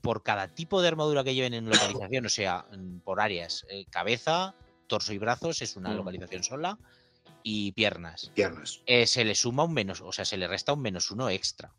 por 0.00 0.24
cada 0.24 0.48
tipo 0.48 0.82
de 0.82 0.88
armadura 0.88 1.22
que 1.22 1.36
lleven 1.36 1.54
en 1.54 1.70
localización, 1.70 2.26
o 2.26 2.30
sea, 2.30 2.66
por 3.04 3.20
áreas, 3.20 3.64
eh, 3.70 3.86
cabeza, 3.90 4.56
torso 4.88 5.12
y 5.12 5.18
brazos 5.18 5.62
es 5.62 5.76
una 5.76 5.92
Mm. 5.92 5.96
localización 5.96 6.42
sola, 6.42 6.78
y 7.48 7.70
piernas. 7.72 8.32
Piernas. 8.34 8.82
eh, 8.86 9.06
se 9.06 9.24
le 9.24 9.36
suma 9.36 9.62
un 9.62 9.72
menos, 9.72 10.00
o 10.00 10.10
sea, 10.10 10.24
se 10.24 10.36
le 10.36 10.48
resta 10.48 10.72
un 10.72 10.80
menos 10.82 11.12
uno 11.12 11.30
extra. 11.30 11.72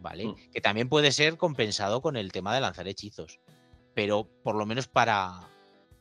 ¿Vale? 0.00 0.26
Mm. 0.26 0.36
Que 0.52 0.60
también 0.60 0.88
puede 0.88 1.12
ser 1.12 1.36
compensado 1.36 2.02
con 2.02 2.16
el 2.16 2.32
tema 2.32 2.52
de 2.52 2.60
lanzar 2.60 2.88
hechizos. 2.88 3.38
Pero 3.94 4.26
por 4.42 4.56
lo 4.56 4.66
menos 4.66 4.88
para, 4.88 5.48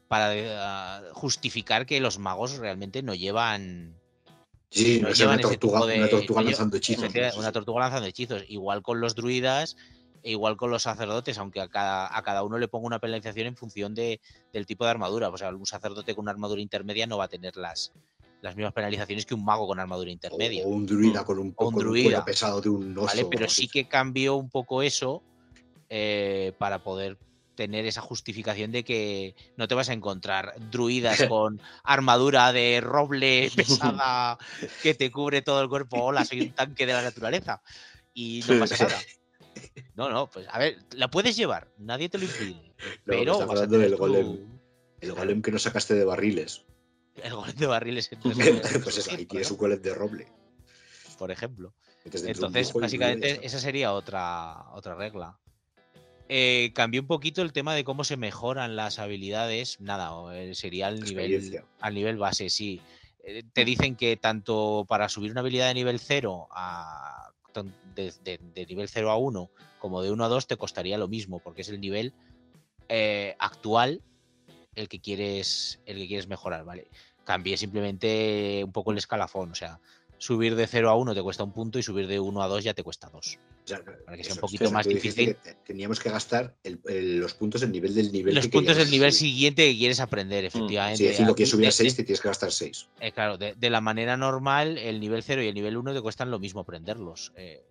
para 0.08 0.32
eh, 0.36 1.12
justificar 1.14 1.86
que 1.86 2.00
los 2.00 2.18
magos 2.18 2.58
realmente 2.58 3.04
no 3.04 3.14
llevan. 3.14 3.96
Sí, 4.72 5.00
no 5.02 5.12
llevan 5.12 5.36
una 5.40 5.50
tortuga, 5.50 5.86
de- 5.86 5.98
una 6.00 6.10
tortuga 6.10 6.42
no 6.42 6.46
lanzando 6.48 6.78
hechizos. 6.78 7.14
¿no? 7.14 7.40
Una 7.40 7.52
tortuga 7.52 7.82
lanzando 7.82 8.08
hechizos. 8.08 8.44
Igual 8.48 8.82
con 8.82 9.02
los 9.02 9.14
druidas, 9.14 9.78
e 10.24 10.32
igual 10.32 10.58
con 10.58 10.72
los 10.72 10.82
sacerdotes, 10.82 11.38
aunque 11.38 11.62
a 11.62 11.68
cada, 11.68 12.18
a 12.18 12.24
cada 12.24 12.42
uno 12.42 12.58
le 12.58 12.68
ponga 12.68 12.88
una 12.88 13.00
penalización 13.00 13.46
en 13.46 13.56
función 13.56 13.94
de, 13.94 14.20
del 14.52 14.66
tipo 14.66 14.84
de 14.86 14.90
armadura. 14.90 15.30
O 15.30 15.38
sea, 15.38 15.50
un 15.50 15.68
sacerdote 15.68 16.16
con 16.16 16.24
una 16.24 16.32
armadura 16.32 16.60
intermedia 16.62 17.06
no 17.06 17.20
va 17.20 17.26
a 17.26 17.30
tener 17.30 17.56
las, 17.56 17.92
las 18.42 18.56
mismas 18.56 18.74
penalizaciones 18.74 19.26
que 19.26 19.34
un 19.34 19.44
mago 19.44 19.68
con 19.68 19.80
armadura 19.80 20.12
intermedia. 20.12 20.64
O 20.66 20.70
un 20.70 20.86
druida 20.86 21.24
con 21.26 21.40
un, 21.40 21.54
O 21.58 21.68
un 21.68 21.74
con 21.74 21.84
un 21.88 21.90
druida. 21.90 22.04
cuello 22.10 22.26
pesado 22.26 22.62
de 22.62 22.70
un 22.70 22.98
oso. 22.98 23.06
¿vale? 23.08 23.26
Pero 23.30 23.50
sí 23.50 23.68
que 23.68 23.88
cambió 23.88 24.36
un 24.36 24.50
poco 24.50 24.82
eso 24.82 25.24
eh, 25.90 26.54
para 26.58 26.84
poder 26.84 27.18
tener 27.56 27.86
esa 27.86 28.00
justificación 28.02 28.72
de 28.72 28.86
que 28.86 29.36
no 29.58 29.68
te 29.68 29.76
vas 29.76 29.90
a 29.90 29.94
encontrar 29.94 30.54
druidas 30.72 31.20
con 31.30 31.60
armadura 31.84 32.54
de 32.54 32.80
roble 32.82 33.52
pesada 33.56 34.38
que 34.82 34.94
te 34.94 35.12
cubre 35.12 35.42
todo 35.42 35.62
el 35.62 35.68
cuerpo. 35.70 36.02
Hola, 36.04 36.24
soy 36.24 36.42
un 36.42 36.54
tanque 36.54 36.86
de 36.86 36.94
la 36.94 37.02
naturaleza. 37.02 37.62
Y 38.14 38.42
no 38.48 38.60
pasa 38.60 38.86
nada. 38.86 39.00
No, 39.96 40.10
no, 40.10 40.28
pues 40.30 40.48
a 40.50 40.58
ver, 40.60 40.78
la 40.96 41.10
puedes 41.10 41.36
llevar, 41.36 41.68
nadie 41.78 42.08
te 42.08 42.18
lo 42.18 42.24
impide. 42.24 42.54
No, 42.80 42.94
Pero 43.06 43.32
está 43.34 43.44
hablando 43.44 43.78
del 43.78 43.92
tu- 43.92 43.98
golem. 43.98 44.60
El 45.02 45.14
golem 45.14 45.42
que 45.42 45.52
no 45.52 45.60
sacaste 45.60 45.94
de 45.96 46.06
barriles. 46.06 46.66
El 47.24 47.36
golem 47.36 47.56
de 47.56 47.68
barriles. 47.68 48.10
pues 48.84 48.98
eso, 48.98 49.12
ahí 49.12 49.26
tienes 49.26 49.52
un 49.52 49.58
golem 49.58 49.82
de 49.82 49.94
roble. 49.94 50.28
Por 51.18 51.32
ejemplo. 51.32 51.74
Entonces, 52.06 52.74
básicamente, 52.74 53.40
esa 53.46 53.60
sería 53.60 53.94
otra, 53.94 54.72
otra 54.74 54.96
regla. 54.96 55.38
Eh, 56.32 56.72
cambió 56.76 57.02
un 57.02 57.08
poquito 57.08 57.42
el 57.42 57.52
tema 57.52 57.74
de 57.74 57.84
cómo 57.84 58.04
se 58.04 58.16
mejoran 58.16 58.76
las 58.76 59.00
habilidades. 59.00 59.82
Nada, 59.82 60.12
eh, 60.38 60.54
sería 60.54 60.86
al 60.86 61.02
nivel, 61.02 61.64
al 61.80 61.94
nivel 61.96 62.18
base, 62.18 62.52
sí. 62.52 62.82
Eh, 63.24 63.44
te 63.52 63.66
dicen 63.66 63.96
que 63.96 64.16
tanto 64.16 64.86
para 64.88 65.10
subir 65.10 65.32
una 65.32 65.42
habilidad 65.42 65.68
de 65.68 65.74
nivel 65.74 66.00
0 66.00 66.48
a 66.52 67.32
de, 67.96 68.40
nivel 68.70 68.88
0 68.88 69.10
a 69.10 69.18
1 69.18 69.50
como 69.80 70.04
de 70.04 70.12
1 70.12 70.24
a 70.24 70.28
2 70.28 70.48
te 70.48 70.56
costaría 70.56 71.00
lo 71.00 71.08
mismo, 71.08 71.40
porque 71.40 71.62
es 71.62 71.70
el 71.70 71.82
nivel 71.82 72.14
actual 73.40 74.02
el 74.76 74.88
que 74.88 75.00
quieres 75.00 75.80
el 75.86 75.98
que 75.98 76.08
quieres 76.08 76.28
mejorar, 76.28 76.64
¿vale? 76.64 76.88
Cambié 77.30 77.58
simplemente 77.58 78.64
un 78.66 78.72
poco 78.72 78.92
el 78.92 78.98
escalafón, 78.98 79.52
o 79.52 79.56
sea, 79.56 79.80
subir 80.18 80.56
de 80.56 80.66
0 80.66 80.90
a 80.90 80.96
1 80.96 81.14
te 81.14 81.22
cuesta 81.22 81.44
un 81.44 81.54
punto 81.54 81.78
y 81.78 81.84
subir 81.84 82.08
de 82.08 82.20
1 82.20 82.42
a 82.42 82.48
2 82.48 82.64
ya 82.64 82.74
te 82.74 82.82
cuesta 82.82 83.08
2. 83.12 83.38
para 84.04 84.18
que 84.18 84.24
sea 84.24 84.34
un 84.34 84.40
poquito 84.40 84.72
más 84.72 84.88
difícil. 84.88 85.38
teníamos 85.64 86.00
que 86.00 86.10
gastar 86.10 86.56
los 86.64 87.36
puntos 87.36 87.62
del 87.62 87.72
nivel 87.72 87.94
del 87.94 88.12
nivel. 88.12 88.34
Los 88.34 88.48
puntos 88.48 88.78
del 88.78 88.90
nivel 88.90 89.14
siguiente 89.14 89.64
que 89.72 89.78
quieres 89.78 90.00
aprender, 90.00 90.44
mm. 90.44 90.48
efectivamente. 90.48 90.98
Sí, 90.98 91.04
decir, 91.04 91.28
lo 91.28 91.36
que 91.36 91.46
subir 91.46 91.68
a 91.68 91.72
6 91.72 91.98
te 91.98 92.04
tienes 92.04 92.20
que 92.20 92.30
gastar 92.30 92.52
6. 92.52 92.90
Eh, 93.00 93.12
claro, 93.12 93.38
de, 93.38 93.70
la 93.70 93.80
manera 93.80 94.18
normal, 94.18 94.80
el 94.80 95.00
nivel 95.00 95.22
0 95.22 95.44
y 95.44 95.50
el 95.50 95.54
nivel 95.54 95.78
1 95.78 95.94
te 95.94 96.02
cuestan 96.02 96.32
lo 96.32 96.40
mismo 96.40 96.62
aprenderlos. 96.62 97.32
Eh, 97.36 97.64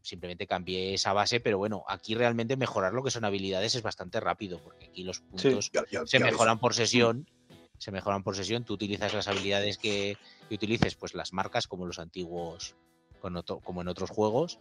simplemente 0.00 0.46
cambié 0.46 0.94
esa 0.94 1.12
base, 1.12 1.38
pero 1.38 1.58
bueno, 1.58 1.84
aquí 1.86 2.14
realmente 2.14 2.56
mejorar 2.56 2.94
lo 2.94 3.02
que 3.02 3.10
son 3.10 3.26
habilidades 3.26 3.74
es 3.74 3.82
bastante 3.82 4.20
rápido, 4.20 4.58
porque 4.64 4.86
aquí 4.86 5.04
los 5.04 5.20
puntos 5.20 5.70
se 6.06 6.18
mejoran 6.18 6.58
por 6.58 6.72
sesión 6.72 7.28
se 7.82 7.90
mejoran 7.90 8.22
por 8.22 8.36
sesión, 8.36 8.64
tú 8.64 8.74
utilizas 8.74 9.12
las 9.12 9.26
habilidades 9.26 9.76
que, 9.76 10.16
utilices, 10.52 10.94
pues 10.94 11.14
las 11.14 11.32
marcas 11.32 11.66
como 11.66 11.84
los 11.84 11.98
antiguos, 11.98 12.76
como 13.20 13.80
en 13.80 13.88
otros 13.88 14.10
juegos, 14.10 14.60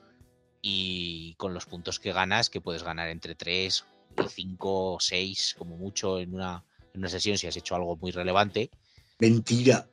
y 0.59 1.35
con 1.35 1.53
los 1.53 1.67
puntos 1.67 1.99
que 1.99 2.13
ganas, 2.13 2.49
que 2.49 2.61
puedes 2.61 2.81
ganar 2.81 3.09
entre 3.09 3.35
3, 3.35 3.85
5, 4.27 4.97
6, 4.99 5.55
como 5.59 5.77
mucho 5.77 6.19
en 6.19 6.33
una, 6.33 6.65
en 6.93 7.01
una 7.01 7.09
sesión 7.09 7.37
si 7.37 7.45
has 7.45 7.55
hecho 7.57 7.75
algo 7.75 7.95
muy 7.95 8.09
relevante. 8.09 8.71
Mentira. 9.19 9.87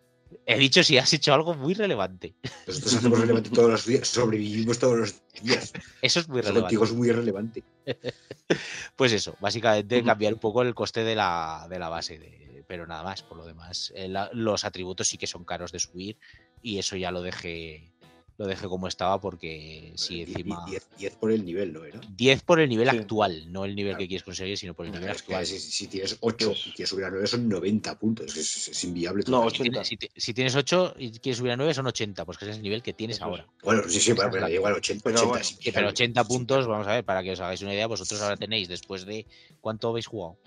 He 0.46 0.58
dicho 0.58 0.82
si 0.82 0.96
has 0.96 1.12
hecho 1.12 1.34
algo 1.34 1.52
muy 1.52 1.74
relevante. 1.74 2.34
Nosotros 2.66 2.94
hacemos 2.94 3.20
relevante 3.20 3.50
todos 3.50 3.70
los 3.70 3.84
días, 3.84 4.08
sobrevivimos 4.08 4.78
todos 4.78 4.98
los 4.98 5.14
días. 5.42 5.74
Eso 6.00 6.20
es 6.20 6.28
muy 6.28 6.40
relevante. 6.40 6.62
Contigo 6.62 6.84
es 6.84 6.92
muy 6.92 7.12
relevante. 7.12 7.62
pues 8.96 9.12
eso, 9.12 9.36
básicamente 9.38 10.02
cambiar 10.02 10.32
un 10.32 10.40
poco 10.40 10.62
el 10.62 10.74
coste 10.74 11.04
de 11.04 11.14
la, 11.14 11.66
de 11.68 11.78
la 11.78 11.90
base 11.90 12.18
de, 12.18 12.47
pero 12.68 12.86
nada 12.86 13.02
más. 13.02 13.24
Por 13.24 13.38
lo 13.38 13.46
demás, 13.46 13.92
eh, 13.96 14.08
los 14.32 14.64
atributos 14.64 15.08
sí 15.08 15.18
que 15.18 15.26
son 15.26 15.44
caros 15.44 15.72
de 15.72 15.80
subir 15.80 16.16
y 16.62 16.78
eso 16.78 16.96
ya 16.96 17.10
lo 17.10 17.22
dejé 17.22 17.92
lo 18.38 18.46
dejé 18.46 18.68
como 18.68 18.86
estaba 18.86 19.20
porque 19.20 19.92
si 19.96 20.22
encima... 20.22 20.64
10, 20.96 21.16
por 21.16 21.32
el 21.32 21.44
nivel, 21.44 21.72
¿no 21.72 21.84
era? 21.84 22.00
10 22.08 22.42
por 22.44 22.60
el 22.60 22.68
nivel 22.68 22.88
actual, 22.88 23.50
no 23.50 23.64
el 23.64 23.74
nivel 23.74 23.96
que 23.96 24.06
quieres 24.06 24.22
conseguir, 24.22 24.56
sino 24.56 24.74
por 24.74 24.86
el 24.86 24.92
nivel 24.92 25.10
actual. 25.10 25.44
si, 25.44 25.88
tienes 25.88 26.16
8 26.20 26.54
y 26.66 26.70
quieres 26.70 26.88
subir 26.88 27.06
a 27.06 27.10
9 27.10 27.26
son 27.26 27.48
90 27.48 27.98
puntos, 27.98 28.36
es, 28.36 28.84
inviable. 28.84 29.24
No, 29.26 29.42
80. 29.42 29.82
Si, 29.84 30.34
tienes 30.34 30.54
8 30.54 30.94
y 30.98 31.10
quieres 31.18 31.38
subir 31.38 31.50
a 31.50 31.56
9 31.56 31.74
son 31.74 31.88
80, 31.88 32.24
pues 32.24 32.38
que 32.38 32.44
ese 32.44 32.52
es 32.52 32.56
el 32.58 32.62
nivel 32.62 32.80
que 32.80 32.92
tienes 32.92 33.20
ahora. 33.20 33.44
Bueno, 33.64 33.82
sí, 33.88 33.98
sí, 33.98 34.14
pero, 34.14 34.30
pero 34.30 34.48
igual 34.48 34.74
80. 34.74 35.02
Pero, 35.02 35.30
80, 35.30 35.70
pero 35.74 35.88
80 35.88 36.24
puntos, 36.24 36.66
vamos 36.68 36.86
a 36.86 36.92
ver, 36.92 37.04
para 37.04 37.24
que 37.24 37.32
os 37.32 37.40
hagáis 37.40 37.60
una 37.62 37.74
idea, 37.74 37.88
vosotros 37.88 38.22
ahora 38.22 38.36
tenéis, 38.36 38.68
después 38.68 39.04
de... 39.04 39.26
¿Cuánto 39.60 39.88
habéis 39.88 40.06
jugado? 40.06 40.38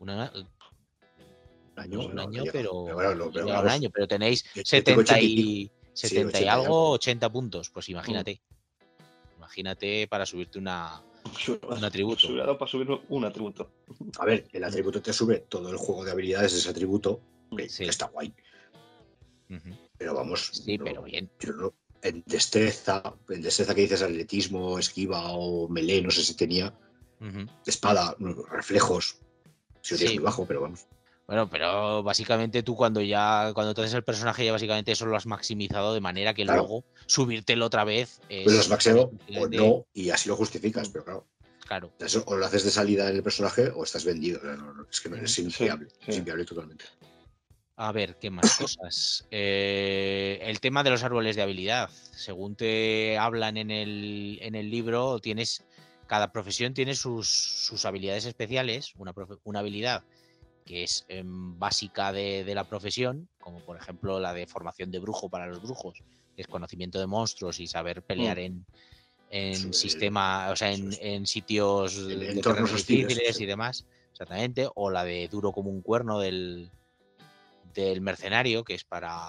Una, 0.00 0.30
un 1.76 2.18
año, 2.18 2.44
pero, 2.52 2.72
un 2.82 3.68
año, 3.68 3.90
pero 3.90 4.08
tenéis 4.08 4.44
70 4.54 5.20
y, 5.20 5.70
70 5.92 6.40
y 6.40 6.44
algo, 6.46 6.90
80 6.92 7.30
puntos, 7.30 7.70
pues 7.70 7.88
imagínate. 7.88 8.40
Imagínate 9.36 10.08
para 10.08 10.26
subirte 10.26 10.58
una, 10.58 11.02
un 11.68 11.84
atributo. 11.84 12.28
para 12.58 12.70
subir 12.70 12.88
un 13.08 13.24
atributo. 13.24 13.70
A 14.18 14.24
ver, 14.24 14.46
el 14.52 14.64
atributo 14.64 15.00
te 15.00 15.12
sube 15.12 15.40
todo 15.48 15.70
el 15.70 15.76
juego 15.76 16.04
de 16.04 16.10
habilidades 16.12 16.52
de 16.52 16.58
ese 16.58 16.70
atributo, 16.70 17.20
que, 17.56 17.64
está 17.64 18.06
guay. 18.06 18.32
Pero 19.98 20.14
vamos. 20.14 20.50
Sí, 20.52 20.78
pero 20.78 21.02
bien. 21.02 21.30
en 22.02 22.22
destreza, 22.26 23.02
en 23.28 23.42
destreza 23.42 23.74
que 23.74 23.82
dices 23.82 24.02
atletismo, 24.02 24.78
esquiva 24.78 25.32
o 25.32 25.68
melee, 25.68 26.02
no 26.02 26.10
sé 26.10 26.24
si 26.24 26.34
tenía. 26.34 26.74
Espada, 27.64 28.16
reflejos. 28.50 29.18
Si 29.80 29.96
tienes 29.96 30.16
muy 30.16 30.24
bajo, 30.24 30.46
pero 30.46 30.62
vamos. 30.62 30.86
Bueno, 31.26 31.50
pero 31.50 32.04
básicamente 32.04 32.62
tú 32.62 32.76
cuando 32.76 33.00
ya, 33.00 33.50
cuando 33.52 33.74
te 33.74 33.80
haces 33.80 33.94
el 33.94 34.04
personaje, 34.04 34.44
ya 34.44 34.52
básicamente 34.52 34.92
eso 34.92 35.06
lo 35.06 35.16
has 35.16 35.26
maximizado 35.26 35.92
de 35.92 36.00
manera 36.00 36.34
que 36.34 36.44
luego 36.44 36.84
subírtelo 37.06 37.66
otra 37.66 37.84
vez. 37.84 38.20
pues 38.28 38.54
lo 38.54 38.60
has 38.60 38.68
maximado 38.68 39.10
o 39.36 39.48
no, 39.48 39.86
y 39.92 40.10
así 40.10 40.28
lo 40.28 40.36
justificas, 40.36 40.88
pero 40.88 41.04
claro. 41.04 41.26
Claro. 41.66 41.92
Eso, 41.98 42.22
o 42.26 42.36
lo 42.36 42.46
haces 42.46 42.62
de 42.62 42.70
salida 42.70 43.10
en 43.10 43.16
el 43.16 43.22
personaje 43.24 43.72
o 43.74 43.82
estás 43.82 44.04
vendido. 44.04 44.40
es 44.88 45.00
que 45.00 45.08
es 45.08 45.38
inviable, 45.40 45.88
es 46.06 46.16
inviable 46.16 46.44
totalmente. 46.44 46.84
A 47.78 47.90
ver, 47.92 48.16
¿qué 48.16 48.30
más 48.30 48.56
cosas? 48.56 49.26
Eh, 49.30 50.38
el 50.42 50.60
tema 50.60 50.84
de 50.84 50.90
los 50.90 51.02
árboles 51.02 51.34
de 51.34 51.42
habilidad. 51.42 51.90
Según 51.90 52.54
te 52.54 53.18
hablan 53.18 53.56
en 53.56 53.70
el, 53.70 54.38
en 54.42 54.54
el 54.54 54.70
libro, 54.70 55.18
tienes. 55.18 55.64
Cada 56.06 56.30
profesión 56.30 56.72
tiene 56.72 56.94
sus, 56.94 57.28
sus 57.28 57.84
habilidades 57.84 58.26
especiales. 58.26 58.92
Una, 58.96 59.12
una 59.42 59.58
habilidad 59.58 60.04
que 60.66 60.82
es 60.82 61.06
em, 61.08 61.58
básica 61.58 62.12
de, 62.12 62.52
la 62.54 62.64
profesión, 62.64 63.28
como 63.40 63.60
por 63.60 63.76
ejemplo 63.76 64.20
la 64.20 64.34
de 64.34 64.46
formación 64.46 64.90
de 64.90 64.98
brujo 64.98 65.30
para 65.30 65.46
los 65.46 65.62
brujos, 65.62 66.02
que 66.34 66.42
es 66.42 66.48
conocimiento 66.48 66.98
de 66.98 67.06
monstruos 67.06 67.60
y 67.60 67.66
saber 67.66 68.02
pelear 68.02 68.38
mm. 68.38 68.64
en, 69.30 69.72
sistemas, 69.72 70.52
o 70.52 70.56
sea, 70.56 70.72
en, 70.72 71.26
sitios 71.26 71.96
entornos 71.96 72.86
difíciles 72.86 73.40
y 73.40 73.46
demás, 73.46 73.86
exactamente, 74.10 74.68
o 74.74 74.90
la 74.90 75.04
de 75.04 75.28
duro 75.28 75.52
como 75.52 75.70
un 75.70 75.82
cuerno 75.82 76.18
del, 76.18 76.70
del 77.72 78.00
mercenario, 78.00 78.64
que 78.64 78.74
es 78.74 78.84
para, 78.84 79.22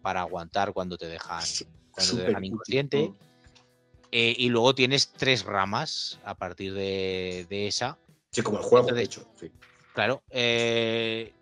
para 0.00 0.22
aguantar 0.22 0.72
cuando 0.72 0.96
te 0.96 1.06
dejan, 1.06 1.44
cuando 1.90 2.16
te 2.16 2.22
dejan 2.22 2.44
inconsciente. 2.44 3.12
Eh, 4.12 4.34
y 4.36 4.48
luego 4.48 4.74
tienes 4.74 5.12
tres 5.12 5.44
ramas 5.44 6.18
a 6.24 6.34
partir 6.34 6.74
de, 6.74 7.46
esa. 7.50 7.96
Sí, 8.32 8.42
como 8.42 8.58
el 8.58 8.64
juego, 8.64 8.88
de 8.92 9.02
hecho. 9.02 9.24
Sí. 9.38 9.52
Claro. 9.94 10.22
Eh, 10.30 11.32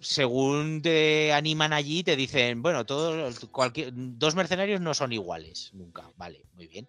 según 0.00 0.82
te 0.82 1.32
animan 1.32 1.72
allí, 1.72 2.02
te 2.02 2.16
dicen, 2.16 2.62
bueno, 2.62 2.84
todos, 2.84 3.46
cualquier, 3.46 3.92
dos 3.94 4.34
mercenarios 4.34 4.80
no 4.80 4.94
son 4.94 5.12
iguales, 5.12 5.70
nunca. 5.74 6.10
Vale, 6.16 6.44
muy 6.54 6.66
bien. 6.66 6.88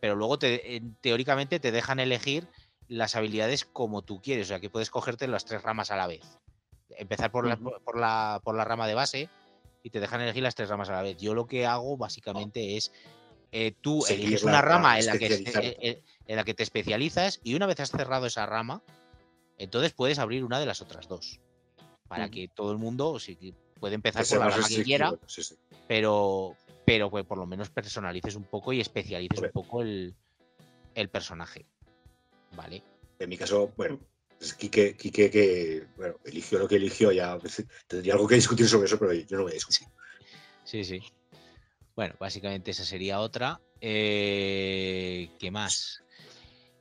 Pero 0.00 0.16
luego 0.16 0.38
te, 0.38 0.82
teóricamente 1.00 1.60
te 1.60 1.72
dejan 1.72 2.00
elegir 2.00 2.48
las 2.88 3.14
habilidades 3.14 3.64
como 3.64 4.02
tú 4.02 4.20
quieres, 4.20 4.46
o 4.46 4.48
sea 4.48 4.60
que 4.60 4.70
puedes 4.70 4.90
cogerte 4.90 5.28
las 5.28 5.44
tres 5.44 5.62
ramas 5.62 5.90
a 5.90 5.96
la 5.96 6.08
vez. 6.08 6.22
Empezar 6.90 7.30
por, 7.30 7.46
la, 7.46 7.56
por, 7.56 7.98
la, 7.98 8.40
por 8.42 8.56
la 8.56 8.64
rama 8.64 8.88
de 8.88 8.94
base 8.94 9.28
y 9.84 9.90
te 9.90 10.00
dejan 10.00 10.20
elegir 10.20 10.42
las 10.42 10.56
tres 10.56 10.68
ramas 10.68 10.88
a 10.88 10.94
la 10.94 11.02
vez. 11.02 11.16
Yo 11.18 11.34
lo 11.34 11.46
que 11.46 11.66
hago 11.66 11.96
básicamente 11.96 12.76
es 12.76 12.90
eh, 13.52 13.74
tú 13.80 14.04
eliges 14.06 14.42
una 14.42 14.60
rama 14.62 14.98
en 14.98 15.06
la, 15.06 15.18
que, 15.18 15.26
eh, 15.26 16.02
en 16.26 16.36
la 16.36 16.44
que 16.44 16.54
te 16.54 16.62
especializas 16.62 17.40
y 17.42 17.54
una 17.54 17.66
vez 17.66 17.80
has 17.80 17.90
cerrado 17.90 18.26
esa 18.26 18.46
rama, 18.46 18.82
entonces 19.60 19.92
puedes 19.92 20.18
abrir 20.18 20.42
una 20.42 20.58
de 20.58 20.64
las 20.64 20.80
otras 20.80 21.06
dos. 21.06 21.38
Para 22.08 22.30
que 22.30 22.48
todo 22.48 22.72
el 22.72 22.78
mundo 22.78 23.16
puede 23.78 23.94
empezar 23.94 24.26
por 24.26 24.38
la 24.38 24.48
rama 24.48 24.68
que 24.68 24.82
quiera, 24.82 25.12
pero, 25.86 26.56
pero 26.84 27.10
pues, 27.10 27.24
por 27.24 27.38
lo 27.38 27.46
menos 27.46 27.68
personalices 27.70 28.34
un 28.34 28.44
poco 28.44 28.72
y 28.72 28.80
especialices 28.80 29.38
un 29.38 29.50
poco 29.50 29.82
el, 29.82 30.14
personaje. 31.12 31.66
¿Vale? 32.56 32.82
En 33.18 33.28
mi 33.28 33.36
caso, 33.36 33.70
bueno, 33.76 34.00
es 34.40 34.54
Quique, 34.54 34.96
que 34.96 35.86
bueno, 35.96 36.16
eligió 36.24 36.58
lo 36.58 36.66
que 36.66 36.76
eligió, 36.76 37.12
ya 37.12 37.38
tendría 37.86 38.14
algo 38.14 38.26
que 38.26 38.36
discutir 38.36 38.66
sobre 38.66 38.86
eso, 38.86 38.98
pero 38.98 39.12
yo 39.12 39.36
no 39.36 39.42
voy 39.42 39.52
a 39.52 39.54
discutir. 39.54 39.86
Sí, 40.64 40.84
sí. 40.84 41.00
Bueno, 41.94 42.14
básicamente 42.18 42.70
esa 42.70 42.84
sería 42.84 43.20
otra. 43.20 43.60
Eh, 43.80 45.28
¿Qué 45.38 45.50
más? 45.50 46.02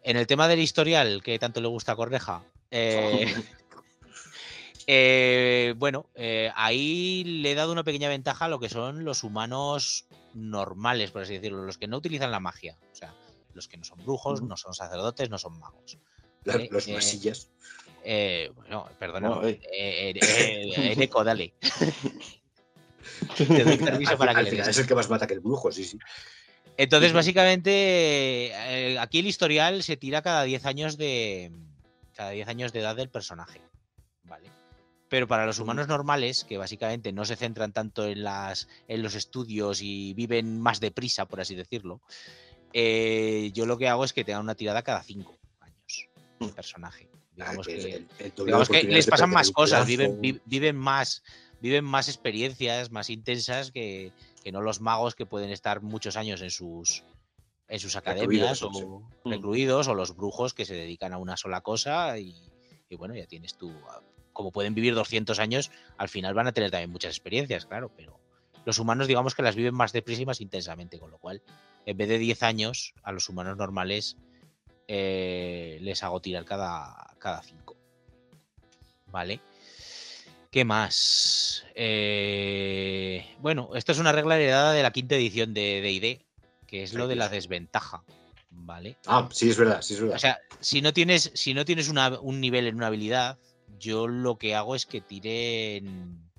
En 0.01 0.17
el 0.17 0.27
tema 0.27 0.47
del 0.47 0.59
historial, 0.59 1.21
que 1.21 1.37
tanto 1.37 1.61
le 1.61 1.67
gusta 1.67 1.91
a 1.91 1.95
Correja, 1.95 2.43
eh, 2.71 3.33
eh, 4.87 5.73
bueno, 5.77 6.09
eh, 6.15 6.51
ahí 6.55 7.23
le 7.23 7.51
he 7.51 7.55
dado 7.55 7.71
una 7.71 7.83
pequeña 7.83 8.09
ventaja 8.09 8.45
a 8.45 8.49
lo 8.49 8.59
que 8.59 8.69
son 8.69 9.03
los 9.05 9.23
humanos 9.23 10.05
normales, 10.33 11.11
por 11.11 11.23
así 11.23 11.33
decirlo, 11.33 11.63
los 11.65 11.77
que 11.77 11.87
no 11.87 11.97
utilizan 11.97 12.31
la 12.31 12.39
magia. 12.39 12.77
O 12.91 12.95
sea, 12.95 13.13
los 13.53 13.67
que 13.67 13.77
no 13.77 13.83
son 13.83 14.03
brujos, 14.03 14.41
no 14.41 14.57
son 14.57 14.73
sacerdotes, 14.73 15.29
no 15.29 15.37
son 15.37 15.59
magos. 15.59 15.97
Los 16.43 16.87
masillas. 16.87 17.49
bueno, 18.55 18.87
perdona. 18.97 19.41
Eco, 19.43 21.23
dale. 21.23 21.53
Te 23.37 23.63
doy 23.63 23.77
permiso 23.77 24.17
para 24.17 24.33
que 24.35 24.51
le 24.51 24.61
Es 24.61 24.77
el 24.77 24.87
que 24.87 24.95
más 24.95 25.09
mata 25.09 25.27
que 25.27 25.33
el 25.33 25.39
brujo, 25.41 25.71
sí, 25.71 25.83
sí. 25.83 25.97
Entonces, 26.77 27.11
básicamente, 27.11 28.53
aquí 28.99 29.19
el 29.19 29.27
historial 29.27 29.83
se 29.83 29.97
tira 29.97 30.21
cada 30.21 30.43
10 30.43 30.65
años 30.65 30.97
de, 30.97 31.51
cada 32.19 32.31
10 32.31 32.49
años 32.49 32.73
de 32.73 32.81
edad 32.81 32.97
del 32.97 33.09
personaje. 33.09 33.61
¿Vale? 34.23 34.51
Pero 35.07 35.25
para 35.25 35.45
los 35.45 35.57
humanos 35.57 35.87
normales, 35.87 36.43
que 36.43 36.57
básicamente 36.57 37.13
no 37.13 37.23
se 37.23 37.37
centran 37.37 37.71
tanto 37.71 38.05
en, 38.05 38.23
las, 38.25 38.67
en 38.89 39.01
los 39.01 39.15
estudios 39.15 39.81
y 39.81 40.13
viven 40.15 40.59
más 40.59 40.81
deprisa, 40.81 41.25
por 41.25 41.39
así 41.39 41.55
decirlo, 41.55 42.01
eh, 42.73 43.51
yo 43.53 43.65
lo 43.65 43.77
que 43.77 43.87
hago 43.87 44.03
es 44.03 44.11
que 44.11 44.25
tengan 44.25 44.41
una 44.43 44.53
tirada 44.55 44.81
cada 44.83 45.01
cinco 45.01 45.39
años. 45.61 46.09
El 46.41 46.51
personaje. 46.51 47.07
Digamos 47.31 47.67
Ah, 47.67 47.71
que 47.71 47.75
el- 47.95 48.07
el 48.19 48.33
digamos 48.35 48.69
les 48.69 49.07
pasan 49.07 49.29
más 49.29 49.49
cosas, 49.51 49.87
viven, 49.87 50.19
vi- 50.21 50.41
viven 50.43 50.75
más, 50.75 51.23
viven 51.61 51.85
más 51.85 52.09
experiencias, 52.09 52.91
más 52.91 53.09
intensas 53.09 53.71
que, 53.71 54.11
que 54.43 54.51
no 54.51 54.61
los 54.61 54.81
magos 54.81 55.15
que 55.15 55.25
pueden 55.25 55.51
estar 55.51 55.81
muchos 55.81 56.17
años 56.17 56.41
en 56.41 56.51
sus 56.51 57.01
en 57.69 57.79
sus 57.79 57.95
academias 57.95 58.59
Recluidos, 58.59 58.63
o 58.63 58.73
sí. 58.73 59.29
recluidos 59.29 59.87
o 59.87 59.93
los 59.93 60.15
brujos 60.15 60.53
que 60.53 60.65
se 60.65 60.73
dedican 60.73 61.13
a 61.13 61.17
una 61.17 61.37
sola 61.37 61.61
cosa 61.61 62.17
y, 62.17 62.35
y 62.89 62.95
bueno, 62.95 63.15
ya 63.15 63.27
tienes 63.27 63.55
tú, 63.55 63.71
como 64.33 64.51
pueden 64.51 64.73
vivir 64.73 64.95
200 64.95 65.39
años, 65.39 65.71
al 65.97 66.09
final 66.09 66.33
van 66.33 66.47
a 66.47 66.51
tener 66.51 66.71
también 66.71 66.89
muchas 66.89 67.11
experiencias, 67.11 67.65
claro, 67.65 67.91
pero 67.95 68.19
los 68.65 68.79
humanos 68.79 69.07
digamos 69.07 69.35
que 69.35 69.43
las 69.43 69.55
viven 69.55 69.75
más 69.75 69.93
deprisa 69.93 70.23
y 70.23 70.25
más 70.25 70.41
intensamente, 70.41 70.99
con 70.99 71.11
lo 71.11 71.19
cual 71.19 71.41
en 71.85 71.97
vez 71.97 72.09
de 72.09 72.17
10 72.17 72.43
años 72.43 72.93
a 73.03 73.11
los 73.11 73.29
humanos 73.29 73.57
normales 73.57 74.17
eh, 74.87 75.77
les 75.81 76.03
hago 76.03 76.19
tirar 76.19 76.45
cada, 76.45 77.15
cada 77.19 77.41
5. 77.43 77.77
¿Vale? 79.11 79.39
¿Qué 80.51 80.65
más? 80.65 81.65
Eh, 81.75 83.35
bueno, 83.39 83.69
esto 83.75 83.91
es 83.91 83.99
una 83.99 84.11
regla 84.11 84.35
heredada 84.35 84.73
de 84.73 84.81
la 84.81 84.91
quinta 84.91 85.15
edición 85.15 85.53
de 85.53 85.81
D&D, 85.81 86.25
que 86.69 86.83
es 86.83 86.93
lo 86.93 87.07
de 87.07 87.15
la 87.15 87.29
desventaja, 87.29 88.03
¿vale? 88.51 88.95
Ah, 89.07 89.27
sí, 89.31 89.49
es 89.49 89.57
verdad, 89.57 89.81
sí, 89.81 89.95
es 89.95 90.01
verdad. 90.01 90.15
O 90.17 90.19
sea, 90.19 90.39
si 90.59 90.81
no 90.81 90.93
tienes, 90.93 91.31
si 91.33 91.53
no 91.55 91.65
tienes 91.65 91.89
una- 91.89 92.19
un 92.19 92.39
nivel 92.39 92.67
en 92.67 92.75
una 92.75 92.87
habilidad, 92.87 93.39
yo 93.79 94.07
lo 94.07 94.37
que 94.37 94.53
hago 94.55 94.75
es 94.75 94.85
que 94.85 95.01
tiren. 95.01 96.29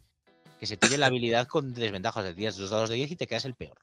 Que 0.61 0.67
se 0.67 0.77
tire 0.77 0.99
la 0.99 1.07
habilidad 1.13 1.49
con 1.49 1.75
desventaja. 1.75 2.21
O 2.21 2.23
sea, 2.23 2.35
tiras 2.35 2.57
dos 2.57 2.71
dados 2.71 2.91
de 2.91 2.95
10 2.97 3.11
y 3.11 3.17
te 3.17 3.27
quedas 3.27 3.45
el 3.45 3.55
peor. 3.55 3.79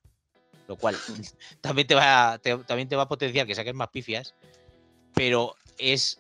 Lo 0.70 0.78
cual 0.78 0.96
también 1.62 1.88
te 1.88 1.96
va, 1.96 2.38
te- 2.42 2.58
también 2.60 2.88
te 2.88 2.96
va 2.96 3.04
a 3.04 3.08
potenciar 3.10 3.46
que 3.46 3.56
saques 3.56 3.74
más 3.76 3.90
pifias. 3.90 4.34
Pero 5.14 5.56
es. 5.78 6.20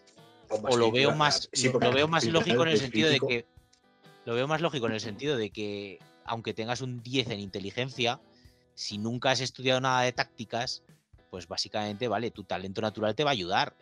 O 0.49 0.75
lo 0.75 0.91
veo 0.91 1.15
más. 1.15 1.49
sí, 1.53 1.71
lo- 1.71 1.79
veo 1.91 2.07
más 2.09 2.25
lógico 2.25 2.63
en 2.63 2.69
el 2.69 2.77
sentido 2.79 3.09
de 3.09 3.19
que. 3.19 3.45
Lo 4.25 4.33
veo 4.33 4.47
más 4.47 4.59
lógico 4.59 4.87
en 4.87 4.93
el 4.93 4.99
sentido 4.99 5.37
de 5.37 5.51
que, 5.51 5.99
aunque 6.25 6.53
tengas 6.53 6.81
un 6.81 7.01
10 7.01 7.29
en 7.29 7.39
inteligencia, 7.39 8.19
si 8.77 8.99
nunca 8.99 9.31
has 9.31 9.41
estudiado 9.41 9.81
nada 9.81 10.03
de 10.03 10.13
tácticas, 10.13 10.83
pues 11.31 11.47
básicamente, 11.47 12.07
vale, 12.07 12.29
tu 12.29 12.43
talento 12.43 12.79
natural 12.79 13.15
te 13.15 13.23
va 13.23 13.31
a 13.31 13.33
ayudar. 13.33 13.75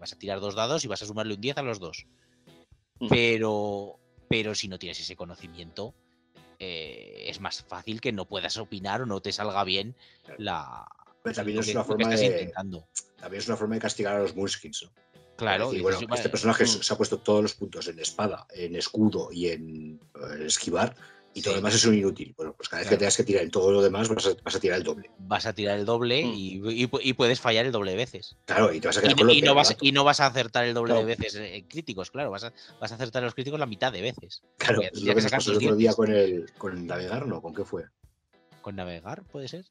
Vas 0.00 0.12
a 0.12 0.18
tirar 0.18 0.40
dos 0.40 0.56
dados 0.56 0.84
y 0.84 0.88
vas 0.88 1.00
a 1.02 1.06
sumarle 1.06 1.34
un 1.34 1.40
10 1.40 1.58
a 1.58 1.62
los 1.62 1.78
dos. 1.78 2.08
Pero, 3.08 4.00
pero 4.28 4.56
si 4.56 4.66
no 4.66 4.76
tienes 4.76 4.98
ese 4.98 5.14
conocimiento, 5.14 5.94
eh, 6.58 7.26
es 7.28 7.40
más 7.40 7.62
fácil 7.62 8.00
que 8.00 8.10
no 8.10 8.24
puedas 8.24 8.56
opinar 8.56 9.02
o 9.02 9.06
no 9.06 9.20
te 9.20 9.30
salga 9.30 9.62
bien 9.62 9.94
la. 10.36 10.84
Pero 11.22 11.36
también 11.36 11.60
es 11.60 11.66
que- 11.66 11.72
una 11.72 11.84
forma 11.84 12.02
estás 12.02 12.20
de 12.20 12.26
intentando. 12.26 12.88
también 13.20 13.40
es 13.42 13.46
una 13.46 13.56
forma 13.56 13.76
de 13.76 13.80
castigar 13.82 14.16
a 14.16 14.18
los 14.18 14.34
Munskins, 14.34 14.82
¿no? 14.82 14.90
Claro, 15.36 15.70
dices, 15.70 15.82
bueno, 15.82 16.14
este 16.14 16.28
personaje 16.28 16.64
mm. 16.64 16.82
se 16.82 16.92
ha 16.92 16.96
puesto 16.96 17.18
todos 17.18 17.40
los 17.40 17.54
puntos 17.54 17.86
en 17.86 18.00
espada, 18.00 18.46
en 18.50 18.74
escudo 18.74 19.30
y 19.32 19.48
en 19.48 20.00
eh, 20.16 20.46
esquivar, 20.46 20.96
y 21.34 21.42
todo 21.42 21.52
Sí. 21.52 21.56
lo 21.60 21.62
demás 21.62 21.74
es 21.74 21.84
un 21.84 21.94
inútil. 21.94 22.34
Bueno, 22.36 22.54
pues 22.56 22.68
cada 22.68 22.80
vez 22.80 22.88
Claro. 22.88 22.96
que 22.96 23.00
tengas 23.00 23.16
que 23.16 23.24
tirar 23.24 23.42
en 23.44 23.50
todo 23.50 23.70
lo 23.70 23.80
demás, 23.82 24.08
vas 24.08 24.26
a, 24.26 24.30
vas 24.42 24.54
a 24.56 24.60
tirar 24.60 24.78
el 24.78 24.84
doble. 24.84 25.10
vas 25.18 25.46
a 25.46 25.52
tirar 25.52 25.78
el 25.78 25.84
doble 25.84 26.24
Mm. 26.24 26.32
y, 26.34 26.48
y 26.82 26.86
pu- 26.88 27.00
y 27.02 27.12
puedes 27.12 27.40
fallar 27.40 27.66
el 27.66 27.72
doble 27.72 27.92
de 27.92 27.96
veces. 27.98 28.36
Claro, 28.46 28.72
y 28.72 28.80
te 28.80 28.88
vas 28.88 28.96
a 28.96 29.00
Y, 29.00 29.02
quedar 29.02 29.12
no- 29.12 29.18
con 29.18 29.26
lo 29.28 29.32
y 29.32 29.42
no 29.42 29.54
vas, 29.54 29.76
y 29.80 29.92
no 29.92 30.04
vas 30.04 30.20
a 30.20 30.26
acertar 30.26 30.64
el 30.64 30.74
doble 30.74 30.92
Claro. 30.92 31.06
de 31.06 31.14
veces 31.16 31.34
en 31.36 31.64
críticos, 31.68 32.10
claro. 32.10 32.30
Vas 32.30 32.44
a, 32.44 32.52
vas 32.80 32.90
a 32.92 32.94
acertar 32.96 33.22
los 33.22 33.34
críticos 33.34 33.60
la 33.60 33.66
mitad 33.66 33.92
de 33.92 34.00
veces. 34.02 34.42
Claro, 34.58 34.82
es 34.82 35.00
lo 35.02 35.14
que 35.14 35.22
nos 35.22 35.30
pasó 35.30 35.50
el 35.52 35.56
otro 35.58 35.76
día 35.76 35.92
con 35.94 36.10
el 36.12 36.50
con 36.58 36.86
navegar, 36.86 37.26
¿no? 37.26 37.40
¿Con 37.40 37.54
qué 37.54 37.64
fue? 37.64 37.84
¿Con 38.60 38.76
navegar 38.76 39.22
puede 39.24 39.48
ser? 39.48 39.64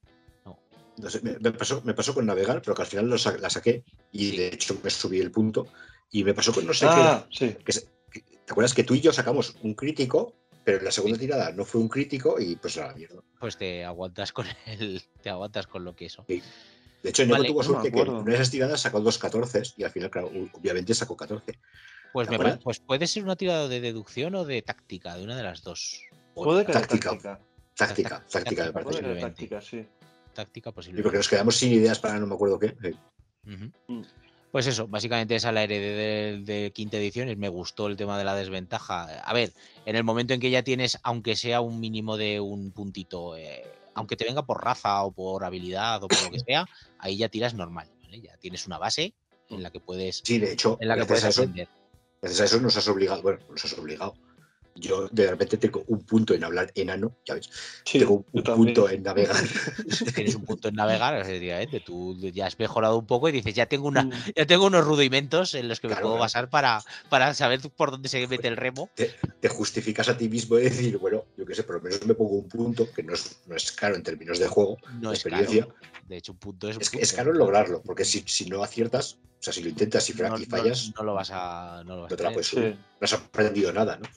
No 0.98 1.10
sé, 1.10 1.22
me, 1.22 1.38
me 1.40 1.52
pasó, 1.54 1.82
me 1.86 1.94
pasó 1.94 2.14
con 2.14 2.26
navegar, 2.26 2.62
pero 2.62 2.76
que 2.76 2.82
al 2.82 2.88
final 2.88 3.10
lo 3.10 3.18
sa- 3.18 3.38
la 3.38 3.50
saqué 3.50 3.86
y 4.12 4.32
Sí. 4.32 4.38
de 4.38 4.48
hecho 4.50 4.78
me 4.84 4.90
subí 4.90 5.20
el 5.22 5.32
punto. 5.32 5.68
Y 6.12 6.26
me 6.26 6.34
pasó 6.34 6.52
con 6.54 6.66
no 6.66 6.74
sé 6.74 6.88
Ah, 6.90 7.26
sí. 7.32 7.50
qué. 7.50 7.58
que 7.64 7.72
se- 7.72 7.88
que- 8.12 8.22
¿Te 8.22 8.52
acuerdas 8.52 8.74
que 8.74 8.84
tú 8.84 8.96
y 8.96 9.00
yo 9.00 9.14
sacamos 9.14 9.56
un 9.62 9.76
crítico, 9.76 10.34
pero 10.70 10.78
en 10.78 10.86
la 10.86 10.92
segunda 10.92 11.18
tirada 11.18 11.52
no 11.52 11.66
fue 11.66 11.82
un 11.82 11.90
crítico 11.90 12.40
y 12.40 12.56
pues 12.56 12.78
a 12.78 12.86
la 12.90 12.94
mierda? 12.94 13.24
Pues 13.40 13.58
te 13.58 13.84
aguantas 13.84 14.32
con 14.32 14.46
el, 14.68 15.02
te 15.20 15.32
aguantas 15.32 15.66
con 15.66 15.84
lo 15.84 15.96
que 15.96 16.06
eso. 16.06 16.26
De 16.28 17.10
hecho, 17.10 17.24
Neko 17.24 17.34
Vale, 17.38 17.48
tuvo 17.48 17.60
no 17.62 17.64
suerte 17.64 17.92
que 17.92 18.00
en 18.02 18.10
una 18.10 18.24
de 18.24 18.36
esas 18.36 18.52
tiradas 18.52 18.80
sacó 18.80 19.00
dos 19.00 19.18
14 19.18 19.64
y 19.78 19.84
al 19.84 19.90
final, 19.90 20.12
claro, 20.12 20.30
obviamente 20.54 20.94
sacó 20.94 21.18
14. 21.18 21.58
Pues, 22.14 22.28
¿Te 22.28 22.32
me 22.32 22.36
acuerdas? 22.36 22.58
pa- 22.60 22.64
pues 22.66 22.80
puede 22.82 23.08
ser 23.08 23.24
una 23.24 23.36
tirada 23.36 23.68
de 23.68 23.82
deducción 23.82 24.36
o 24.36 24.46
de 24.46 24.62
táctica, 24.62 25.16
de 25.16 25.24
una 25.24 25.36
de 25.36 25.42
las 25.42 25.64
dos. 25.64 26.04
Puede 26.36 26.68
que 26.68 26.74
táctica, 26.74 27.10
táctica. 27.10 27.40
táctica, 27.76 28.26
táctica, 28.30 28.66
me 28.66 28.72
Táctica, 28.72 28.74
parece. 28.74 29.02
Puede 29.02 29.16
que 29.16 29.22
táctica, 29.22 29.62
sí. 29.62 29.88
Táctica 30.36 30.72
Y 30.96 31.02
porque 31.02 31.18
nos 31.18 31.28
quedamos 31.30 31.56
sin 31.56 31.74
ideas 31.74 31.98
para 31.98 32.20
no 32.20 32.28
me 32.28 32.36
acuerdo 32.36 32.60
qué. 32.60 32.76
Mm. 33.44 34.02
Pues 34.52 34.66
eso, 34.66 34.88
básicamente 34.88 35.36
esa 35.36 35.52
la 35.52 35.64
heredé 35.64 36.40
de, 36.42 36.54
de 36.62 36.72
quinta 36.72 36.98
edición. 36.98 37.30
y 37.30 37.36
Me 37.36 37.50
gustó 37.50 37.88
el 37.88 37.98
tema 37.98 38.18
de 38.18 38.24
la 38.24 38.36
desventaja. 38.36 39.04
A 39.20 39.34
ver, 39.34 39.54
en 39.86 39.96
el 39.96 40.04
momento 40.04 40.34
en 40.34 40.40
que 40.40 40.50
ya 40.50 40.64
tienes, 40.64 40.98
aunque 41.04 41.36
sea 41.36 41.62
un 41.62 41.80
mínimo 41.80 42.18
de 42.18 42.40
un 42.40 42.72
puntito, 42.72 43.38
eh, 43.38 43.64
aunque 43.94 44.16
te 44.16 44.26
venga 44.26 44.44
por 44.46 44.64
raza 44.64 45.04
o 45.04 45.12
por 45.12 45.44
habilidad 45.46 46.04
o 46.04 46.08
por 46.08 46.24
lo 46.24 46.32
que 46.32 46.40
sea, 46.40 46.66
ahí 47.00 47.18
ya 47.18 47.30
tiras 47.30 47.54
normal. 47.54 47.88
¿vale? 48.02 48.22
Ya 48.22 48.38
tienes 48.38 48.66
una 48.66 48.78
base 48.80 49.14
en 49.50 49.62
la 49.62 49.70
que 49.72 49.80
puedes, 49.80 50.22
Sí, 50.24 50.40
de 50.40 50.52
hecho, 50.54 50.78
en 50.82 50.88
la 50.88 50.96
que 50.96 51.06
puedes 51.06 51.24
a 51.26 51.30
eso, 51.30 51.42
aprender. 51.42 51.68
gracias 52.22 52.42
a 52.42 52.46
eso 52.46 52.60
nos 52.62 52.76
has 52.78 52.88
obligado, 52.88 53.22
bueno, 53.22 53.40
nos 53.50 53.66
has 53.66 53.74
obligado. 53.78 54.16
Yo 54.80 55.08
de 55.12 55.30
repente 55.30 55.58
tengo 55.58 55.84
un 55.88 56.00
punto 56.06 56.34
en 56.34 56.44
hablar 56.44 56.72
enano, 56.76 57.18
ya 57.26 57.34
ves, 57.36 57.50
Sí, 57.86 58.00
tengo 58.00 58.26
un, 58.32 58.44
punto 58.44 58.90
en 58.90 59.04
navegar. 59.04 59.36
Tienes 60.16 60.36
un 60.36 60.46
punto 60.46 60.70
en 60.70 60.76
navegar, 60.76 61.16
efectivamente. 61.20 61.80
Tú 61.82 62.16
ya 62.32 62.46
has 62.48 62.58
mejorado 62.58 62.98
un 62.98 63.06
poco 63.06 63.28
y 63.30 63.32
dices, 63.32 63.54
ya 63.54 63.66
tengo 63.66 63.88
una, 63.88 64.04
Mm. 64.04 64.12
ya 64.36 64.46
tengo 64.46 64.66
unos 64.66 64.86
rudimentos 64.86 65.54
en 65.54 65.68
los 65.68 65.80
que 65.80 65.88
me 65.88 65.94
Claro, 65.94 66.04
puedo 66.04 66.14
claro. 66.16 66.22
basar 66.22 66.50
para, 66.50 66.82
para 67.10 67.34
saber 67.34 67.60
por 67.76 67.92
dónde 67.92 68.10
se 68.10 68.26
mete 68.28 68.48
el 68.48 68.58
remo. 68.58 68.90
Te 68.96 69.50
justificas 69.50 70.08
a 70.10 70.18
ti 70.18 70.30
mismo 70.30 70.58
y 70.58 70.64
decir, 70.64 70.98
bueno, 70.98 71.26
yo 71.38 71.46
qué 71.46 71.56
sé, 71.56 71.64
por 71.64 71.76
lo 71.76 71.82
menos 71.82 72.06
me 72.06 72.14
pongo 72.14 72.36
un 72.36 72.48
punto, 72.48 72.90
que 72.92 73.04
no 73.04 73.14
es, 73.14 73.42
no 73.48 73.56
es 73.56 73.72
caro 73.72 73.96
en 73.96 74.04
términos 74.04 74.40
de 74.40 74.48
juego, 74.48 74.78
No 75.00 75.10
de 75.12 75.18
es 75.18 75.24
caro. 75.24 75.36
experiencia. 75.38 75.68
De 76.08 76.18
hecho, 76.18 76.32
un 76.32 76.38
punto 76.40 76.70
es 76.70 76.76
un 76.78 76.82
Es, 76.82 76.90
que 76.90 76.98
punto, 76.98 77.04
es 77.04 77.14
caro 77.14 77.34
¿no? 77.34 77.40
lograrlo, 77.40 77.82
porque 77.84 78.06
si, 78.06 78.24
si 78.28 78.50
no 78.50 78.64
aciertas, 78.64 79.14
o 79.14 79.42
sea, 79.42 79.54
si 79.54 79.62
lo 79.64 79.70
intentas 79.70 80.10
y, 80.10 80.14
no, 80.14 80.38
y 80.38 80.42
no- 80.46 80.58
fallas, 80.58 80.92
no 80.98 81.04
lo 81.04 81.14
vas 81.14 81.30
a, 81.32 81.84
no 81.86 81.96
lo 81.96 82.02
vas 82.04 82.12
no 82.12 82.16
a 82.16 82.18
te 82.18 82.24
la 82.24 82.30
tener, 82.30 82.34
puedes 82.34 82.48
subir. 82.48 82.74
Sí. 82.74 82.80
No 83.00 83.06
has 83.06 83.14
aprendido 83.14 83.72
nada, 83.72 83.98
¿no? 83.98 84.08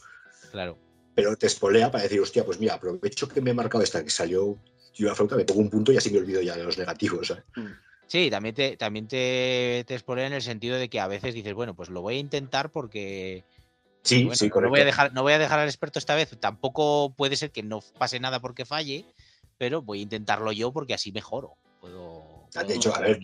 Claro. 0.53 0.79
Pero 1.15 1.37
te 1.37 1.47
espolea 1.47 1.91
para 1.91 2.05
decir, 2.05 2.21
hostia, 2.21 2.45
pues 2.45 2.61
mira, 2.61 2.75
aprovecho 2.75 3.29
que 3.29 3.41
me 3.41 3.51
he 3.51 3.55
marcado 3.55 3.83
esta 3.83 4.05
que 4.05 4.11
salió 4.11 4.59
yo 4.95 5.11
a 5.11 5.15
flauta, 5.15 5.37
me 5.37 5.45
pongo 5.45 5.61
un 5.61 5.71
punto 5.71 5.91
y 5.93 5.97
así 5.97 6.11
me 6.11 6.19
olvido 6.19 6.41
ya 6.43 6.57
de 6.57 6.63
los 6.63 6.79
negativos. 6.79 7.27
¿sabes? 7.29 7.45
Mm. 7.57 7.73
Sí, 8.07 8.31
también 8.31 8.55
te, 8.55 8.77
también 8.77 9.09
te, 9.09 9.85
te 9.87 9.95
expone 9.95 10.27
en 10.27 10.35
el 10.35 10.43
sentido 10.43 10.77
de 10.77 10.89
que 10.91 11.01
a 11.01 11.07
veces 11.09 11.35
dices, 11.35 11.55
bueno, 11.55 11.75
pues 11.75 11.89
lo 11.89 12.03
voy 12.03 12.17
a 12.17 12.19
intentar 12.19 12.71
porque 12.71 13.45
Sí, 14.03 14.25
bueno, 14.25 14.37
sí, 14.37 14.47
no, 14.49 14.53
correcto. 14.53 14.71
voy 14.71 14.81
a 14.81 14.85
dejar, 14.85 15.13
no 15.15 15.23
voy 15.23 15.33
a 15.33 15.39
dejar 15.39 15.61
al 15.61 15.69
experto 15.69 15.99
esta 15.99 16.15
vez. 16.15 16.37
Tampoco 16.41 17.15
puede 17.17 17.37
ser 17.37 17.51
que 17.53 17.63
no 17.63 17.81
pase 17.99 18.21
nada 18.21 18.41
porque 18.41 18.65
falle, 18.65 19.07
pero 19.59 19.81
voy 19.81 20.01
a 20.01 20.03
intentarlo 20.03 20.53
yo 20.53 20.73
porque 20.73 20.95
así 20.95 21.13
mejoro. 21.13 21.55
Puedo. 21.81 22.49
Ah, 22.49 22.51
puedo 22.53 22.67
de 22.69 22.75
hecho, 22.75 22.95
a 22.95 23.01
ver, 23.01 23.21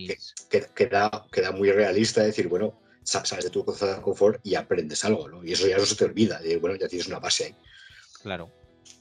Queda, 0.49 0.69
queda, 0.75 1.27
queda 1.31 1.53
muy 1.53 1.71
realista 1.73 2.23
decir, 2.23 2.49
bueno, 2.49 2.81
sales 3.09 3.45
de 3.45 3.51
tu 3.51 3.65
zona 3.73 3.95
de 3.97 4.03
confort 4.03 4.41
y 4.47 4.55
aprendes 4.55 5.05
algo, 5.05 5.29
¿no? 5.29 5.45
Y 5.45 5.53
eso 5.53 5.67
ya 5.67 5.79
no 5.79 5.87
se 5.87 5.97
te 5.97 6.05
olvida. 6.05 6.41
bueno, 6.61 6.77
ya 6.77 6.89
tienes 6.89 7.07
una 7.07 7.19
base 7.19 7.45
ahí. 7.47 7.55
Claro. 8.23 8.51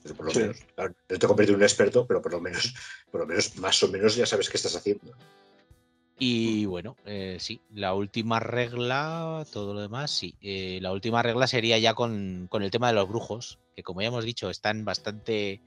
Pero 0.03 0.15
por 0.15 0.25
lo 0.27 0.31
Sí. 0.31 0.39
menos, 0.39 0.57
claro, 0.75 0.93
no 1.09 1.19
te 1.19 1.27
conviertes 1.27 1.53
en 1.53 1.55
un 1.57 1.63
experto, 1.63 2.07
pero 2.07 2.21
por 2.21 2.31
lo 2.31 2.39
menos, 2.41 2.73
por 3.11 3.21
lo 3.21 3.27
menos, 3.27 3.55
más 3.57 3.81
o 3.83 3.87
menos 3.89 4.15
ya 4.15 4.25
sabes 4.25 4.49
qué 4.49 4.57
estás 4.57 4.75
haciendo. 4.75 5.15
Y 6.19 6.65
bueno, 6.65 6.95
eh, 7.05 7.37
sí, 7.39 7.61
la 7.73 7.93
última 7.93 8.39
regla, 8.39 9.45
todo 9.51 9.73
lo 9.75 9.81
demás, 9.81 10.09
sí. 10.09 10.35
Eh, 10.41 10.79
la 10.81 10.91
última 10.91 11.21
regla 11.21 11.45
sería 11.45 11.77
ya 11.77 11.93
con, 11.93 12.47
con 12.49 12.63
el 12.63 12.71
tema 12.71 12.87
de 12.87 12.93
los 12.95 13.07
brujos, 13.07 13.59
que 13.75 13.83
como 13.83 14.01
ya 14.01 14.07
hemos 14.07 14.25
dicho, 14.25 14.49
están 14.49 14.83
bastante, 14.83 15.61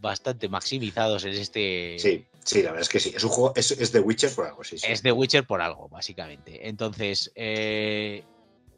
bastante 0.00 0.48
maximizados 0.48 1.24
en 1.24 1.32
este. 1.32 1.96
Sí, 1.98 2.26
sí, 2.44 2.62
la 2.62 2.70
verdad 2.70 2.82
es 2.82 2.88
que 2.88 3.00
sí. 3.00 3.12
Es 3.14 3.24
un 3.24 3.30
juego, 3.30 3.52
es, 3.56 3.70
es 3.70 3.92
de 3.92 4.00
Witcher 4.00 4.34
por 4.34 4.46
algo, 4.46 4.64
sí. 4.64 4.78
sí. 4.78 4.86
Es 4.88 5.02
de 5.02 5.12
Witcher 5.12 5.46
por 5.46 5.60
algo, 5.60 5.88
básicamente. 5.88 6.68
Entonces, 6.68 7.32
eh, 7.34 8.24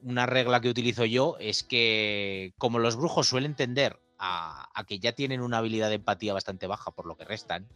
una 0.02 0.26
regla 0.26 0.60
que 0.60 0.68
utilizo 0.68 1.04
yo 1.04 1.36
es 1.40 1.62
que, 1.62 2.52
como 2.58 2.78
los 2.78 2.96
brujos 2.96 3.28
suelen 3.28 3.54
tender 3.54 3.98
a, 4.18 4.68
a 4.74 4.84
que 4.84 4.98
ya 4.98 5.12
tienen 5.12 5.40
una 5.40 5.58
habilidad 5.58 5.88
de 5.88 5.96
empatía 5.96 6.34
bastante 6.34 6.66
baja 6.66 6.90
por 6.90 7.06
lo 7.06 7.16
que 7.16 7.24
restan, 7.24 7.68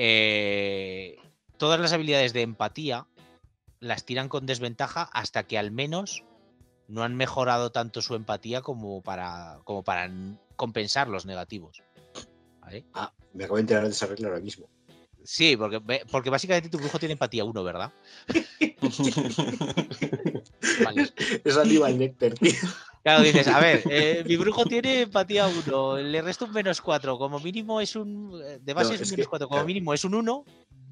eh, 0.00 1.16
todas 1.56 1.80
las 1.80 1.92
habilidades 1.92 2.32
de 2.32 2.42
empatía 2.42 3.08
las 3.80 4.04
tiran 4.04 4.28
con 4.28 4.46
desventaja 4.46 5.02
hasta 5.12 5.42
que 5.42 5.58
al 5.58 5.72
menos 5.72 6.22
no 6.86 7.02
han 7.02 7.16
mejorado 7.16 7.72
tanto 7.72 8.00
su 8.00 8.14
empatía 8.14 8.62
como 8.62 9.02
para, 9.02 9.58
como 9.64 9.82
para 9.82 10.08
compensar 10.54 11.08
los 11.08 11.26
negativos. 11.26 11.82
¿Vale? 12.68 12.84
Ah, 12.92 13.10
me 13.32 13.44
acabo 13.44 13.56
de 13.56 13.62
enterar 13.62 13.84
de 13.84 13.90
esa 13.90 14.04
regla 14.04 14.28
ahora 14.28 14.40
mismo. 14.40 14.68
Sí, 15.24 15.56
porque, 15.56 15.80
básicamente 16.28 16.68
tu 16.68 16.76
brujo 16.76 16.98
tiene 16.98 17.14
empatía 17.14 17.42
1, 17.44 17.64
¿verdad? 17.64 17.90
Vale. 20.84 21.10
Es 21.44 21.56
Aníbal 21.56 21.98
Nectar, 21.98 22.34
tío. 22.34 22.52
Claro, 23.02 23.22
dices, 23.22 23.48
a 23.48 23.58
ver, 23.58 23.84
eh, 23.88 24.22
mi 24.26 24.36
brujo 24.36 24.66
tiene 24.66 25.00
empatía 25.02 25.48
1, 25.48 25.96
le 25.96 26.20
resto 26.20 26.44
un 26.44 26.52
menos 26.52 26.82
4, 26.82 27.16
como 27.16 27.40
mínimo 27.40 27.80
es 27.80 27.96
un. 27.96 28.38
eh, 28.44 28.58
De 28.60 28.74
base 28.74 28.90
No, 28.90 28.94
es 28.96 29.00
un 29.00 29.10
menos 29.12 29.26
que, 29.26 29.30
4, 29.30 29.48
como 29.48 29.56
claro. 29.60 29.66
mínimo 29.66 29.94
es 29.94 30.04
un 30.04 30.14
1, 30.14 30.44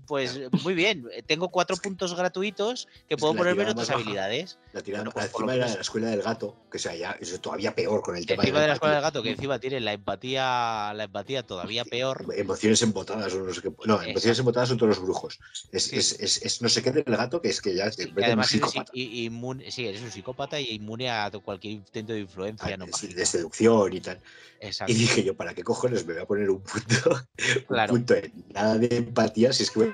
pues 0.06 0.38
muy 0.64 0.74
bien. 0.74 1.06
eh, 1.12 1.22
Tengo 1.22 1.48
4 1.50 1.76
puntos 1.76 2.14
gratuitos 2.14 2.86
que 3.08 3.14
es 3.14 3.20
puedo 3.20 3.32
que 3.34 3.38
ponerme 3.38 3.62
en 3.64 3.68
otras 3.70 3.90
habilidades. 3.90 4.58
La 4.72 4.82
tirada 4.82 5.04
Bueno, 5.04 5.12
pues 5.12 5.26
encima 5.26 5.54
era 5.54 5.66
la 5.68 5.80
escuela 5.80 6.08
del 6.10 6.22
gato, 6.22 6.56
que 6.70 6.78
sea 6.78 6.94
ya 6.94 7.16
es 7.20 7.40
todavía 7.40 7.74
peor 7.74 8.02
con 8.02 8.16
el 8.16 8.24
tema 8.26 8.42
Encima 8.42 8.60
de 8.60 8.66
la 8.68 8.72
escuela 8.74 8.94
del 8.94 9.02
gato, 9.02 9.22
que 9.22 9.30
encima 9.30 9.58
tiene 9.58 9.80
la 9.80 9.92
empatía, 9.92 10.92
la 10.94 11.04
empatía 11.04 11.42
todavía 11.44 11.84
peor. 11.84 12.26
Emociones 12.36 12.82
embotadas 12.82 13.32
o 13.34 13.40
no 13.40 13.52
sé 13.52 13.62
qué. 13.62 13.72
No, 13.84 14.02
emociones 14.02 14.38
embotadas 14.38 14.68
son 14.68 14.78
todos 14.78 14.96
los 14.96 15.02
brujos. 15.02 15.38
Es, 15.72 15.84
Sí. 15.84 15.96
es, 15.98 16.18
es, 16.20 16.42
es 16.42 16.62
no 16.62 16.68
sé 16.68 16.82
qué 16.82 16.90
del 16.92 17.04
gato 17.04 17.40
que 17.40 17.48
es 17.48 17.60
que 17.60 17.74
ya 17.74 17.90
Sí, 17.90 18.06
que 18.06 18.12
meten 18.12 18.16
un 18.16 18.24
además 18.44 18.54
eres 18.54 18.74
inmune, 18.92 19.70
sí, 19.70 19.86
eres 19.86 20.02
un 20.02 20.10
psicópata 20.10 20.58
y 20.60 20.70
inmune 20.74 21.10
a 21.10 21.30
cualquier 21.30 21.74
intento 21.74 22.12
de 22.12 22.20
influencia 22.20 22.74
Ah, 22.74 22.76
no 22.76 22.86
de 22.86 23.26
seducción 23.26 23.92
y 23.92 24.00
tal. 24.00 24.20
Exacto. 24.60 24.92
Y 24.92 24.96
dije 24.96 25.22
yo, 25.22 25.36
¿para 25.36 25.54
qué 25.54 25.62
cojones 25.62 26.06
me 26.06 26.14
voy 26.14 26.22
a 26.22 26.26
poner 26.26 26.50
un 26.50 26.62
punto, 26.62 27.20
Claro. 27.68 27.92
un 27.92 27.98
punto 28.00 28.14
en 28.14 28.32
nada 28.52 28.78
de 28.78 28.96
empatía 28.96 29.52
si 29.52 29.64
es 29.64 29.70
que 29.70 29.92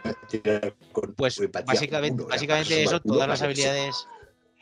Pues 1.16 1.40
básicamente, 1.66 2.24
básicamente 2.24 2.82
eso, 2.82 3.00
todas 3.00 3.28
las 3.28 3.42
habilidades, 3.42 4.08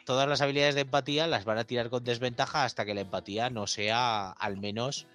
todas 0.05 0.29
las 0.29 0.41
habilidades 0.41 0.75
de 0.75 0.83
empatía 0.83 1.27
las 1.27 1.45
van 1.45 1.59
a 1.59 1.65
tirar 1.65 1.91
con 1.91 2.05
desventaja 2.05 2.65
hasta 2.65 2.85
que 2.85 2.95
la 2.95 3.01
empatía 3.03 3.51
no 3.51 3.67
sea 3.67 4.31
al 4.33 4.59
menos 4.59 5.07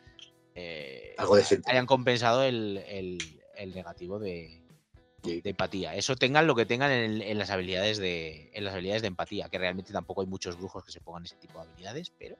eh, 0.56 1.14
Algo 1.18 1.36
decente. 1.36 1.70
hayan 1.70 1.86
compensado 1.86 2.44
el, 2.44 2.78
el- 2.88 3.42
el 3.58 3.74
negativo 3.74 4.20
de, 4.20 4.62
Sí. 5.24 5.42
de 5.42 5.50
empatía. 5.52 5.96
Eso 5.96 6.16
tengan 6.16 6.46
lo 6.46 6.56
que 6.56 6.66
tengan 6.66 6.92
en, 6.92 7.22
en 7.22 7.38
las 7.40 7.50
habilidades 7.50 7.98
de 7.98 8.52
en 8.54 8.64
las 8.64 8.74
habilidades 8.74 9.02
de 9.02 9.08
empatía, 9.08 9.50
que 9.50 9.58
realmente 9.58 9.92
tampoco 9.92 10.22
hay 10.22 10.28
muchos 10.28 10.58
brujos 10.58 10.84
que 10.86 10.92
se 10.92 11.00
pongan 11.02 11.24
ese 11.26 11.36
tipo 11.38 11.58
de 11.60 11.66
habilidades, 11.70 12.12
pero 12.18 12.38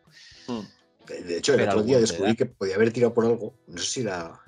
Mm. 0.48 0.62
De 1.08 1.38
hecho, 1.38 1.54
el 1.54 1.60
Pero 1.60 1.72
otro 1.74 1.84
día 1.84 2.00
descubrí 2.00 2.36
que 2.36 2.48
podía 2.48 2.76
haber 2.76 2.92
tirado 2.92 3.14
por 3.14 3.26
algo. 3.26 3.54
No 3.68 3.78
sé 3.78 3.86
si 3.86 4.02
era. 4.02 4.40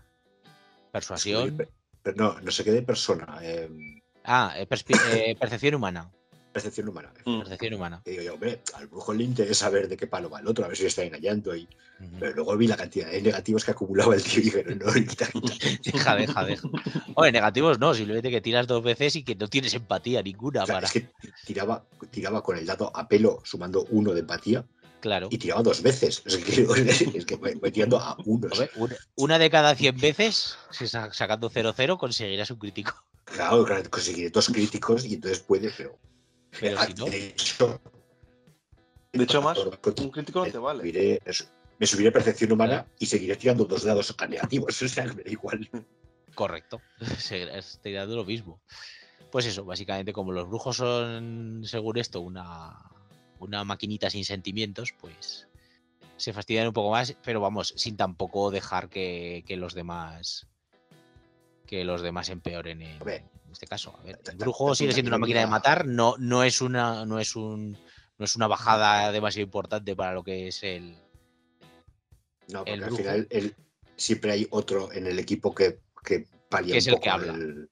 persuasión. 0.92 1.68
No, 2.16 2.40
no 2.42 2.52
sé 2.52 2.64
qué 2.64 2.72
de 2.72 2.82
persona. 2.82 3.40
eh, 3.42 3.70
Ah, 4.24 4.54
eh, 4.58 4.68
eh, 5.14 5.36
percepción 5.40 5.76
humana. 5.76 6.12
percepción 6.52 6.90
humana. 6.90 7.14
Mm. 7.26 7.40
Percepción 7.40 7.74
humana. 7.76 8.02
Que 8.04 8.12
digo 8.12 8.24
yo, 8.24 8.34
hombre, 8.34 8.62
al 8.74 8.88
brujo 8.88 9.14
le 9.14 9.24
interesa 9.24 9.66
saber 9.66 9.88
de 9.88 9.96
qué 9.96 10.08
palo 10.08 10.30
va 10.30 10.40
el 10.40 10.48
otro, 10.48 10.66
a 10.66 10.68
ver 10.68 10.76
si 10.78 10.86
está 10.86 11.04
engañando. 11.04 11.56
Y... 11.56 11.68
Ujú. 12.00 12.18
Pero 12.20 12.34
luego 12.36 12.58
vi 12.58 12.68
la 12.68 12.76
cantidad 12.78 13.10
de 13.10 13.22
negativos 13.22 13.64
que 13.64 13.72
acumulaba 13.72 14.16
el 14.16 14.24
tío 14.24 14.40
y 14.40 14.44
dije, 14.44 14.64
no, 14.66 14.86
no, 14.86 14.94
quita, 14.94 15.28
quita. 15.28 15.54
Deja, 15.84 16.16
deja, 16.16 16.46
deja. 16.46 16.68
Oye, 17.16 17.32
negativos 17.32 17.80
no, 17.80 17.94
simplemente 17.94 18.30
que 18.30 18.42
tiras 18.42 18.68
dos 18.68 18.84
veces 18.84 19.16
y 19.16 19.24
que 19.24 19.36
no 19.36 19.48
tienes 19.48 19.74
empatía 19.76 20.22
ninguna 20.22 20.64
O 20.64 20.66
sea, 20.66 20.76
para. 20.76 20.88
es 20.88 20.94
que 20.94 21.10
tiraba, 21.46 21.86
tiraba 22.12 22.44
con 22.44 22.58
el 22.58 22.66
dado 22.66 22.92
a 22.96 23.08
pelo 23.08 23.40
sumando 23.44 23.86
uno 23.92 24.14
de 24.14 24.20
empatía 24.22 24.66
Claro. 25.00 25.28
y 25.30 25.38
tiraba 25.38 25.62
dos 25.64 25.82
veces. 25.82 26.24
Es 26.26 26.38
que, 26.38 26.62
es 27.18 27.26
que 27.26 27.38
tirando 27.72 28.00
a 28.00 28.18
unos. 28.26 28.52
Hombre, 28.78 28.98
una, 29.16 29.38
de 29.40 29.50
cada 29.50 29.76
100 29.76 30.00
veces, 30.00 30.58
sacando 31.12 31.50
0-0, 31.50 31.98
conseguirás 31.98 32.50
un 32.52 32.58
crítico. 32.58 32.94
Claro, 33.26 33.64
claro, 33.66 33.90
conseguiré 33.90 34.30
dos 34.30 34.48
críticos 34.48 35.06
y 35.06 35.16
entonces 35.16 35.40
puede, 35.40 35.72
pero. 35.76 35.98
Pero 36.60 36.80
Ah, 36.80 36.86
si 36.88 36.94
no, 36.94 37.06
De 37.06 37.28
hecho, 37.28 37.80
De 39.12 39.24
hecho, 39.24 39.42
más, 39.42 39.58
un 39.58 40.10
crítico 40.12 40.46
no 40.46 40.52
te 40.52 40.58
vale. 40.58 41.20
eso, 41.26 41.46
me 41.80 41.86
subiré 41.86 42.12
percepción 42.12 42.52
humana 42.52 42.88
y 42.98 43.06
seguiré 43.06 43.36
tirando 43.36 43.66
dos 43.66 43.84
dados 43.84 44.16
a 44.18 44.28
negativos. 44.28 44.82
O 44.82 44.88
sea, 44.88 45.06
me 45.14 45.24
da 45.24 45.30
igual. 45.30 45.70
correcto. 46.34 46.82
Seguirás 47.20 47.80
tirando 47.84 48.16
lo 48.16 48.26
mismo. 48.26 48.62
Pues 49.32 49.46
eso, 49.46 49.66
básicamente, 49.66 50.14
como 50.14 50.32
los 50.32 50.48
brujos 50.48 50.78
son, 50.78 51.62
según 51.66 51.98
esto, 51.98 52.22
una, 52.22 52.74
una 53.40 53.64
maquinita 53.64 54.10
sin 54.10 54.26
sentimientos, 54.26 54.94
pues 55.00 55.48
se 56.18 56.34
fastidian 56.34 56.68
un 56.68 56.74
poco 56.74 56.92
más, 56.92 57.16
pero 57.24 57.40
vamos, 57.42 57.74
sin 57.78 57.96
tampoco 57.96 58.50
dejar 58.52 58.90
que, 58.90 59.44
que 59.48 59.56
los 59.58 59.74
demás 59.74 60.48
que 61.66 61.84
los 61.84 62.02
demás 62.02 62.30
empeoren 62.30 62.82
en, 62.82 62.98
este 63.52 63.68
caso. 63.68 63.94
A 64.00 64.04
ver, 64.04 64.20
el 64.32 64.38
brujo 64.38 64.74
sigue 64.74 64.94
siendo 64.94 65.10
una 65.10 65.18
máquina 65.18 65.42
de 65.42 65.48
matar, 65.48 65.86
no, 65.86 66.16
no 66.18 66.44
es 66.44 66.62
una, 66.62 67.06
no 67.06 67.20
es 67.20 67.36
un 67.36 67.78
no 68.18 68.26
es 68.26 68.36
una 68.36 68.48
bajada 68.48 69.12
demasiado 69.12 69.44
importante 69.46 69.96
para 69.96 70.14
lo 70.14 70.24
que 70.24 70.48
es 70.48 70.64
el. 70.64 70.96
No, 72.48 72.60
porque 72.60 72.74
El 72.74 72.84
al 72.86 72.96
final 72.96 73.28
el- 73.30 73.56
siempre 73.98 74.32
hay 74.32 74.48
otro 74.50 74.92
en 74.94 75.08
el 75.08 75.20
equipo 75.20 75.54
que, 75.54 75.80
que 76.04 76.26
palia 76.50 76.72
Que 76.74 76.78
es 76.80 76.88
un 76.88 76.94
el 76.94 76.96
poco 76.96 77.04
que 77.04 77.10
habla. 77.10 77.34
el- 77.34 77.70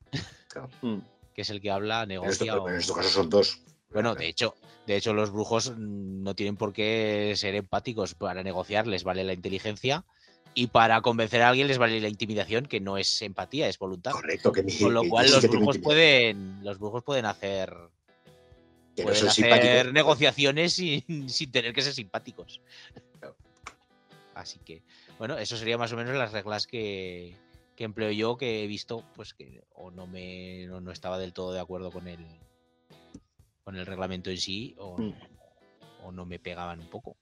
Mm. 0.82 1.00
que 1.34 1.42
es 1.42 1.50
el 1.50 1.62
que 1.62 1.72
habla, 1.72 2.02
esto, 2.04 2.08
negocia. 2.08 2.62
o- 2.62 2.70
en 2.70 2.76
estos 2.76 2.96
casos 2.96 3.12
son 3.14 3.30
dos. 3.30 3.62
Bueno, 3.92 4.16
de 4.16 4.28
hecho, 4.28 4.56
de 4.86 4.98
hecho, 4.98 5.14
los 5.14 5.32
brujos 5.32 5.72
mm, 5.72 6.24
no 6.24 6.36
tienen 6.36 6.58
por 6.58 6.74
qué 6.74 7.34
ser 7.36 7.56
empáticos. 7.56 8.14
Para 8.16 8.44
negociar 8.44 8.88
les 8.88 9.04
vale 9.04 9.24
la 9.24 9.34
inteligencia 9.34 10.06
y 10.54 10.68
para 10.68 11.02
convencer 11.02 11.42
a 11.42 11.50
alguien 11.50 11.68
les 11.68 11.78
vale 11.78 12.00
la 12.00 12.08
intimidación, 12.08 12.66
que 12.66 12.80
no 12.80 12.98
es 12.98 13.22
empatía, 13.22 13.68
es 13.68 13.78
voluntad. 13.78 14.12
Correcto, 14.12 14.52
que 14.52 14.64
mi, 14.64 14.78
Con 14.78 14.94
lo 14.94 15.02
que 15.04 15.10
cual 15.10 15.32
los 15.32 15.48
brujos 15.48 15.78
pueden, 15.80 16.64
los 16.64 16.80
brujos 16.80 17.04
pueden 17.04 17.26
hacer, 17.26 17.74
que 18.96 19.04
pueden 19.04 19.28
hacer 19.28 19.94
negociaciones 19.94 20.74
sin, 20.74 21.04
sin 21.30 21.52
tener 21.52 21.74
que 21.74 21.82
ser 21.82 21.94
simpáticos. 21.94 22.62
Así 24.34 24.60
que, 24.60 24.84
bueno, 25.18 25.38
eso 25.38 25.56
sería 25.56 25.78
más 25.78 25.94
o 25.94 25.96
menos 25.96 26.16
las 26.16 26.34
reglas 26.34 26.68
que, 26.68 27.36
que 27.76 27.84
empleo 27.86 28.12
yo, 28.12 28.38
que 28.38 28.64
he 28.64 28.68
visto, 28.68 29.04
pues 29.16 29.34
que 29.34 29.64
o 29.74 29.92
no 29.92 30.08
me 30.08 30.66
no, 30.68 30.82
no 30.82 30.92
estaba 30.92 31.18
del 31.18 31.34
todo 31.34 31.54
de 31.54 31.62
acuerdo 31.62 31.92
con 31.92 32.08
el 32.08 32.20
con 33.66 33.76
el 33.76 33.86
reglamento 33.86 34.30
en 34.30 34.38
sí, 34.38 34.76
o, 34.78 34.98
Mm. 34.98 35.14
o 36.06 36.12
no 36.12 36.26
me 36.26 36.40
pegaban 36.40 36.80
un 36.80 36.88
poco. 36.88 37.18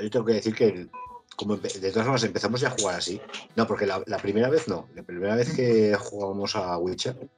Yo 0.00 0.10
tengo 0.10 0.26
que 0.26 0.34
decir 0.34 0.54
que 0.54 0.86
como 1.36 1.56
de 1.56 1.68
todas 1.90 2.04
formas 2.04 2.22
empezamos 2.24 2.60
ya 2.60 2.68
a 2.68 2.72
jugar 2.78 2.96
así. 2.96 3.20
No, 3.56 3.66
porque 3.66 3.86
la, 3.86 4.02
la 4.06 4.18
primera 4.18 4.48
vez 4.50 4.68
no. 4.68 4.88
La 4.94 5.02
primera 5.02 5.34
vez 5.36 5.54
que 5.56 5.96
jugábamos 5.96 6.54
a 6.54 6.76
Witcher, 6.78 7.28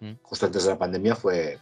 Mm. 0.00 0.12
justo 0.22 0.46
antes 0.46 0.62
de 0.62 0.70
la 0.70 0.78
pandemia, 0.78 1.16
fue, 1.16 1.58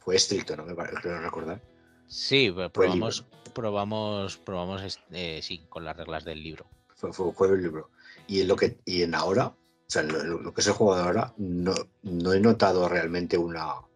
fue 0.00 0.16
estricto, 0.16 0.56
¿no? 0.56 0.64
Me 0.66 0.74
parece 0.74 0.96
creo 1.00 1.20
recordar. 1.20 1.60
Sí, 2.08 2.52
probamos, 2.72 3.24
probamos, 3.54 4.36
probamos, 4.38 4.82
este, 4.82 5.40
sí, 5.40 5.64
con 5.68 5.84
las 5.84 5.96
reglas 5.96 6.24
del 6.24 6.42
libro. 6.42 6.66
Fue, 6.96 7.12
fue, 7.12 7.32
fue 7.32 7.46
el 7.48 7.62
libro. 7.62 7.90
Y 8.26 8.40
en 8.40 8.48
lo 8.48 8.56
que 8.56 8.78
y 8.84 9.02
en 9.02 9.14
ahora, 9.14 9.46
o 9.46 9.56
sea, 9.86 10.02
lo, 10.02 10.20
lo- 10.24 10.52
que 10.52 10.60
es 10.62 10.66
el 10.66 10.72
juego 10.72 10.96
de 10.96 11.02
ahora, 11.02 11.32
no, 11.36 11.74
no 12.02 12.32
he 12.32 12.40
notado 12.40 12.88
realmente 12.88 13.38
una 13.38 13.74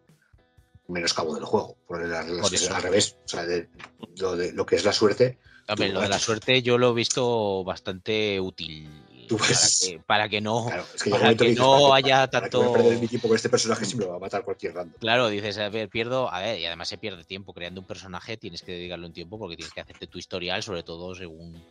menoscabo 0.91 1.33
del 1.35 1.45
juego. 1.45 1.77
Porque 1.87 2.07
las 2.07 2.25
reglas 2.25 2.41
Por 2.49 2.53
eso. 2.53 2.75
al 2.75 2.81
revés. 2.83 3.15
O 3.25 3.27
sea, 3.29 3.45
de, 3.45 3.69
lo, 4.17 4.35
de, 4.35 4.51
lo 4.53 4.65
que 4.65 4.75
es 4.75 4.85
la 4.85 4.93
suerte, 4.93 5.37
Tú 5.67 5.83
lo 5.85 6.01
de 6.01 6.09
la 6.09 6.19
suerte 6.19 6.61
yo 6.61 6.77
lo 6.77 6.89
he 6.89 6.93
visto 6.93 7.63
bastante 7.63 8.39
útil. 8.41 8.89
Tú 9.29 9.37
para, 9.37 9.49
que, 9.79 10.01
para 10.05 10.27
que 10.29 10.41
no, 10.41 10.65
claro, 10.65 10.83
es 10.93 11.03
que 11.03 11.09
llega 11.11 11.21
un 11.21 11.23
para 11.27 11.35
que 11.37 11.45
dices, 11.45 11.59
no 11.59 11.71
¿para 11.87 12.01
qué- 12.01 12.05
haya 12.11 12.27
¿para 12.27 12.49
qué 12.49 12.57
voy 12.57 12.65
a 12.65 12.67
tanto. 12.67 12.73
perder 12.73 12.99
mi 12.99 13.07
tiempo 13.07 13.27
con 13.29 13.35
este 13.37 13.47
personaje 13.49 13.85
si 13.85 13.95
me 13.95 14.03
lo 14.03 14.09
va 14.09 14.15
a 14.17 14.19
matar 14.19 14.43
cualquier 14.43 14.73
random? 14.73 14.99
Claro, 14.99 15.29
dices, 15.29 15.57
a 15.59 15.69
ver, 15.69 15.87
pierdo, 15.87 16.29
a 16.29 16.41
ver, 16.41 16.59
y 16.59 16.65
además 16.65 16.89
se 16.89 16.97
pierde 16.97 17.23
tiempo 17.23 17.53
creando 17.53 17.79
un 17.79 17.87
personaje, 17.87 18.35
tienes 18.35 18.61
que 18.63 18.73
dedicarle 18.73 19.05
un 19.05 19.13
tiempo 19.13 19.39
porque 19.39 19.55
tienes 19.55 19.73
que 19.73 19.79
hacerte 19.79 20.07
tu 20.07 20.17
historial, 20.17 20.61
sobre 20.61 20.83
todo 20.83 21.15
según, 21.15 21.63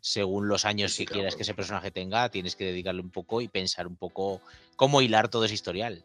según 0.00 0.46
los 0.46 0.64
años 0.64 0.92
Sí, 0.92 0.98
que 1.02 1.06
claro. 1.06 1.18
quieras 1.22 1.34
que 1.34 1.42
ese 1.42 1.54
personaje 1.54 1.90
tenga, 1.90 2.28
tienes 2.28 2.54
que 2.54 2.66
dedicarle 2.66 3.00
un 3.00 3.10
poco 3.10 3.40
y 3.40 3.48
pensar 3.48 3.88
un 3.88 3.96
poco 3.96 4.40
cómo 4.76 5.00
hilar 5.02 5.28
todo 5.28 5.44
ese 5.46 5.54
historial. 5.54 6.04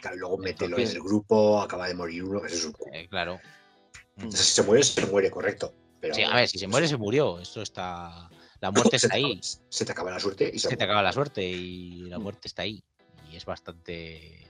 Claro, 0.00 0.16
luego 0.16 0.38
mételo 0.38 0.78
en 0.78 0.88
el 0.88 1.00
grupo, 1.02 1.60
acaba 1.60 1.86
de 1.88 1.94
morir 1.94 2.24
uno, 2.24 2.44
eso 2.44 2.54
es 2.56 2.64
un 2.64 2.74
Eh, 2.94 3.06
claro. 3.08 3.38
O 4.16 4.30
sea, 4.30 4.40
si 4.40 4.52
se 4.54 4.62
muere, 4.62 4.82
se 4.82 5.06
muere, 5.06 5.30
correcto. 5.30 5.74
Pero, 6.00 6.14
Sí, 6.14 6.22
a 6.22 6.34
ver, 6.34 6.48
si 6.48 6.58
se 6.58 6.66
muere, 6.66 6.88
se 6.88 6.96
murió. 6.96 7.38
Esto 7.38 7.60
está. 7.62 8.28
La 8.60 8.70
muerte 8.70 8.96
está 8.96 9.14
ahí. 9.14 9.24
acaba- 9.24 9.64
se 9.68 9.84
te 9.84 9.92
acaba 9.92 10.10
la 10.10 10.20
suerte 10.20 10.50
y 10.52 10.58
se, 10.58 10.68
Se 10.70 10.76
te 10.76 10.84
acaba 10.84 11.02
la 11.02 11.12
suerte 11.12 11.42
y 11.42 12.02
la 12.08 12.18
Mm. 12.18 12.22
muerte 12.22 12.48
está 12.48 12.62
ahí. 12.62 12.82
Y 13.30 13.36
es 13.36 13.44
bastante. 13.44 14.46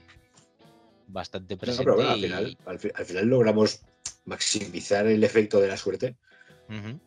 Bastante 1.07 1.55
No, 1.55 1.59
presente. 1.59 1.83
pero 1.83 1.95
bueno, 1.95 2.11
al 2.11 2.21
final, 2.21 2.57
al, 2.65 2.79
fi- 2.79 2.91
al 2.93 3.05
final 3.05 3.25
logramos 3.27 3.81
maximizar 4.25 5.05
el 5.07 5.23
efecto 5.23 5.59
de 5.59 5.67
la 5.67 5.75
suerte 5.77 6.15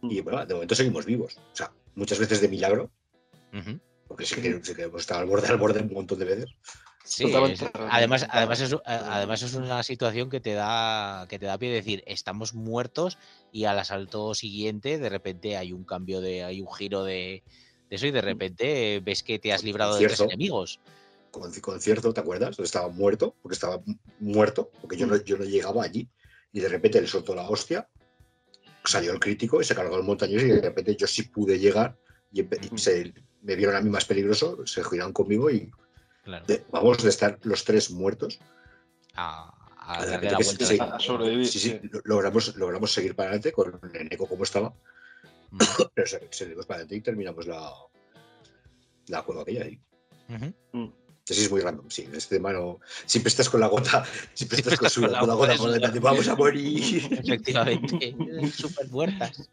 y 0.02 0.20
bueno, 0.20 0.44
de 0.44 0.52
momento 0.52 0.74
seguimos 0.74 1.06
vivos. 1.06 1.36
O 1.38 1.56
sea, 1.56 1.72
muchas 1.94 2.18
veces 2.18 2.42
de 2.42 2.48
milagro, 2.48 2.90
porque 4.06 4.26
sí 4.26 4.34
que, 4.42 4.60
sí 4.62 4.74
que 4.74 4.82
hemos 4.82 5.00
estado 5.00 5.20
al 5.20 5.26
borde, 5.26 5.48
al 5.48 5.56
borde 5.56 5.80
un 5.80 5.92
montón 5.94 6.18
de 6.18 6.24
veces. 6.26 6.50
Sí, 7.04 7.24
es- 7.24 7.62
además, 7.90 8.26
además, 8.30 8.60
es, 8.62 8.70
Pero- 8.70 8.82
además 8.86 9.42
es 9.42 9.54
una 9.54 9.82
situación 9.82 10.30
que 10.30 10.40
te 10.40 10.54
da 10.54 11.26
que 11.28 11.38
te 11.38 11.44
da 11.44 11.58
pie 11.58 11.68
de 11.68 11.76
decir 11.76 12.02
estamos 12.06 12.54
muertos 12.54 13.18
y 13.52 13.66
al 13.66 13.78
asalto 13.78 14.34
siguiente 14.34 14.98
de 14.98 15.08
repente 15.10 15.58
hay 15.58 15.72
un 15.72 15.84
cambio 15.84 16.22
de 16.22 16.44
hay 16.44 16.62
un 16.62 16.72
giro 16.72 17.04
de, 17.04 17.42
de 17.90 17.96
eso 17.96 18.06
y 18.06 18.10
de 18.10 18.22
repente 18.22 19.00
ves 19.04 19.22
que 19.22 19.38
te 19.38 19.52
has 19.52 19.62
librado 19.62 19.96
de 19.96 20.06
tres 20.06 20.20
enemigos. 20.20 20.80
Con 21.30 21.52
concierto, 21.60 22.14
¿te 22.14 22.20
acuerdas? 22.20 22.58
Estaba 22.58 22.88
muerto, 22.88 23.34
porque 23.42 23.54
estaba 23.54 23.82
mu- 23.84 23.96
muerto, 24.20 24.70
porque 24.80 24.96
yo 24.96 25.06
no, 25.06 25.16
yo 25.16 25.36
no 25.36 25.44
llegaba 25.44 25.82
allí. 25.84 26.08
Y 26.52 26.60
de 26.60 26.68
repente 26.68 27.00
le 27.00 27.08
soltó 27.08 27.34
la 27.34 27.48
hostia, 27.48 27.88
salió 28.84 29.12
el 29.12 29.18
crítico 29.20 29.60
y 29.60 29.64
se 29.64 29.74
cargó 29.74 29.96
el 29.96 30.04
montañés 30.04 30.42
y 30.42 30.46
de 30.48 30.60
repente 30.60 30.94
yo 30.96 31.06
sí 31.06 31.24
pude 31.24 31.58
llegar 31.58 31.96
y, 32.32 32.46
se, 32.78 33.12
me 33.42 33.56
vieron 33.56 33.74
a 33.76 33.80
mí 33.80 33.90
más 33.90 34.04
peligroso, 34.04 34.64
se 34.66 34.82
giraron 34.84 35.12
conmigo 35.12 35.50
y 35.50 35.70
Claro. 36.24 36.46
de- 36.46 36.64
vamos 36.70 37.02
de 37.02 37.10
estar 37.10 37.38
los 37.42 37.64
tres 37.64 37.90
muertos 37.90 38.40
A, 39.14 39.52
la 40.06 40.38
sí, 40.42 40.78
a 40.80 40.98
sobrevivir. 40.98 41.46
Sí, 41.46 41.58
sí, 41.58 41.70
sí. 41.70 41.88
lo- 41.92 42.00
logramos, 42.04 42.56
logramos 42.56 42.90
seguir 42.92 43.14
para 43.14 43.28
adelante 43.30 43.52
con 43.52 43.78
el 43.92 44.06
eco 44.10 44.26
como 44.26 44.42
estaba. 44.44 44.74
Pero 45.94 46.06
se- 46.06 46.26
seguimos 46.30 46.64
para 46.66 46.76
adelante 46.78 46.96
y 46.96 47.00
terminamos 47.02 47.46
la, 47.46 47.70
la 49.08 49.22
cueva 49.22 49.42
aquella 49.42 49.64
ahí. 49.64 49.78
Mm. 50.72 50.86
Sí, 51.26 51.42
es 51.42 51.50
muy 51.50 51.60
random, 51.60 51.88
sí. 51.90 52.08
Este 52.12 52.38
mano 52.38 52.80
siempre 53.06 53.28
estás 53.28 53.48
con 53.48 53.60
la 53.60 53.66
gota, 53.68 54.04
siempre 54.34 54.58
estás 54.58 54.78
con, 54.78 54.90
su, 54.90 55.00
con 55.02 55.10
la 55.12 55.20
con 55.20 55.28
la 55.28 55.34
gota 55.34 56.00
vamos 56.00 56.28
a 56.28 56.34
morir. 56.36 57.06
Efectivamente, 57.10 58.16
súper 58.56 58.88
muertas. 58.88 59.48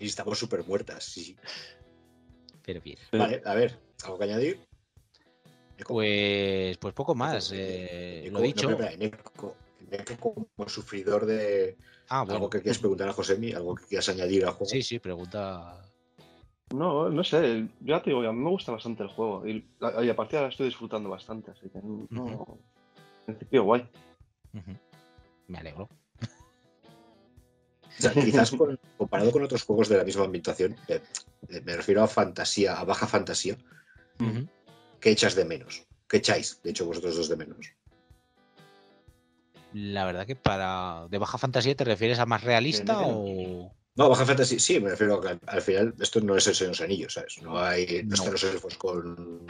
Y 0.00 0.06
estamos 0.06 0.38
súper 0.38 0.64
muertas, 0.64 1.04
sí, 1.04 1.24
sí. 1.24 1.36
Pero 2.64 2.80
bien. 2.80 2.98
Vale, 3.12 3.42
a 3.44 3.54
ver, 3.54 3.78
¿algo 4.04 4.18
que 4.18 4.24
añadir? 4.24 4.60
Pues, 5.86 6.76
pues 6.78 6.94
poco 6.94 7.14
más. 7.14 7.52
Eh, 7.54 8.24
Eco, 8.26 8.38
lo 8.38 8.40
dicho. 8.42 8.78
como 10.18 10.68
sufridor 10.68 11.24
de 11.26 11.76
Ah, 12.08 12.22
bueno. 12.22 12.34
algo 12.36 12.50
que 12.50 12.60
quieras 12.62 12.78
preguntar 12.78 13.08
a 13.08 13.12
Josemi, 13.12 13.52
algo 13.52 13.74
que 13.74 13.84
quieras 13.84 14.08
añadir 14.08 14.44
al 14.44 14.52
juego. 14.52 14.66
Sí, 14.70 14.82
sí, 14.82 14.98
pregunta. 14.98 15.80
No, 16.74 17.08
no 17.08 17.24
sé, 17.24 17.62
yo 17.80 17.96
ya 17.96 18.02
te 18.02 18.10
digo, 18.10 18.22
a 18.28 18.32
mí 18.32 18.38
me 18.40 18.50
gusta 18.50 18.72
bastante 18.72 19.02
el 19.02 19.08
juego 19.08 19.46
y, 19.46 19.66
la- 19.78 20.04
y 20.04 20.10
a 20.10 20.16
partir 20.16 20.32
de 20.32 20.38
ahora 20.38 20.50
estoy 20.50 20.66
disfrutando 20.66 21.08
bastante, 21.08 21.50
así 21.50 21.68
que 21.70 21.78
no, 21.82 22.58
en 23.26 23.34
principio 23.34 23.64
guay. 23.64 23.88
Me 25.46 25.58
alegro. 25.58 25.88
O 27.84 28.02
sea, 28.02 28.12
quizás 28.12 28.50
con- 28.56 28.78
comparado 28.98 29.32
con 29.32 29.42
otros 29.44 29.62
juegos 29.62 29.88
de 29.88 29.96
la 29.96 30.04
misma 30.04 30.24
ambientación, 30.24 30.76
eh, 30.88 31.00
eh, 31.48 31.62
me 31.64 31.76
refiero 31.76 32.02
a 32.02 32.06
fantasía, 32.06 32.78
a 32.78 32.84
baja 32.84 33.06
fantasía, 33.06 33.56
Ujú. 34.20 34.46
¿Qué 35.00 35.10
echas 35.10 35.34
de 35.34 35.44
menos? 35.44 35.84
¿Qué 36.08 36.18
echáis, 36.18 36.60
de 36.62 36.70
hecho, 36.70 36.86
vosotros 36.86 37.16
dos 37.16 37.28
de 37.28 37.36
menos? 37.36 37.66
La 39.74 40.04
verdad 40.06 40.26
que 40.26 40.36
para. 40.36 41.06
¿De 41.10 41.18
baja 41.18 41.36
fantasía 41.38 41.74
te 41.76 41.84
refieres 41.84 42.18
a 42.18 42.26
más 42.26 42.42
realista 42.42 43.00
o.? 43.02 43.74
No, 43.96 44.08
baja 44.08 44.24
fantasía, 44.24 44.58
sí, 44.60 44.80
me 44.80 44.90
refiero 44.90 45.16
a 45.16 45.20
que 45.20 45.28
al, 45.28 45.40
al 45.46 45.60
final 45.62 45.94
esto 46.00 46.20
no 46.20 46.36
es 46.36 46.46
el 46.46 46.54
Señor 46.54 46.68
de 46.68 46.78
los 46.78 46.80
Anillos, 46.80 47.12
¿sabes? 47.14 47.42
No 47.42 47.58
hay, 47.58 48.02
no, 48.04 48.08
No. 48.10 48.14
están 48.14 48.32
los 48.32 48.44
elfos 48.44 48.76
con... 48.78 49.46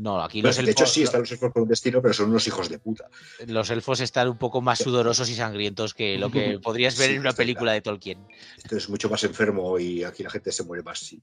No, 0.00 0.22
aquí 0.22 0.40
los 0.42 0.54
de 0.56 0.62
hecho, 0.62 0.70
elfos, 0.84 0.92
sí, 0.94 1.02
están 1.02 1.20
los 1.22 1.32
elfos 1.32 1.52
con 1.52 1.62
un 1.64 1.68
destino, 1.68 2.00
pero 2.00 2.14
son 2.14 2.30
unos 2.30 2.46
hijos 2.46 2.68
de 2.68 2.78
puta. 2.78 3.10
los 3.48 3.68
elfos 3.70 3.98
están 4.00 4.28
un 4.28 4.38
poco 4.38 4.60
más 4.60 4.78
sudorosos 4.78 5.28
y 5.28 5.34
sangrientos 5.34 5.92
que 5.92 6.16
lo 6.18 6.30
que 6.30 6.58
podrías 6.62 6.96
ver 6.96 7.08
Sí, 7.08 7.14
en 7.16 7.20
una 7.20 7.32
película 7.32 7.72
de 7.72 7.80
Tolkien. 7.80 8.24
Esto 8.56 8.76
es 8.76 8.88
mucho 8.88 9.10
más 9.10 9.24
enfermo 9.24 9.76
y 9.76 10.04
aquí 10.04 10.22
la 10.22 10.30
gente 10.30 10.52
se 10.52 10.62
muere 10.62 10.84
más, 10.84 11.00
sí. 11.00 11.20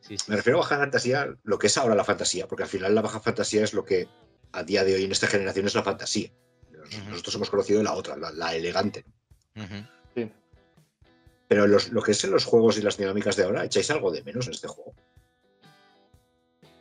Sí, 0.00 0.16
sí. 0.18 0.24
Me 0.28 0.36
refiero 0.36 0.58
a 0.58 0.62
baja 0.62 0.78
fantasía, 0.78 1.34
lo 1.42 1.58
que 1.58 1.66
es 1.66 1.76
ahora 1.76 1.96
la 1.96 2.04
fantasía, 2.04 2.46
porque 2.46 2.62
al 2.62 2.68
final 2.68 2.94
la 2.94 3.02
baja 3.02 3.18
fantasía 3.18 3.64
es 3.64 3.74
lo 3.74 3.84
que 3.84 4.08
a 4.52 4.62
día 4.62 4.84
de 4.84 4.94
hoy 4.94 5.04
en 5.04 5.10
esta 5.10 5.26
generación 5.26 5.66
es 5.66 5.74
la 5.74 5.82
fantasía. 5.82 6.30
Nosotros 7.10 7.34
hemos 7.34 7.50
conocido 7.50 7.82
la 7.82 7.92
otra, 7.94 8.16
la, 8.16 8.30
la 8.30 8.54
elegante. 8.54 9.04
Sí. 10.14 10.30
Pero 11.48 11.66
los- 11.66 11.88
lo 11.90 12.02
que 12.02 12.12
es 12.12 12.22
en 12.22 12.30
los 12.30 12.44
juegos 12.44 12.78
y 12.78 12.82
las 12.82 12.96
dinámicas 12.96 13.34
de 13.34 13.42
ahora, 13.42 13.64
¿echáis 13.64 13.90
algo 13.90 14.12
de 14.12 14.22
menos 14.22 14.46
en 14.46 14.52
este 14.54 14.68
juego? 14.68 14.94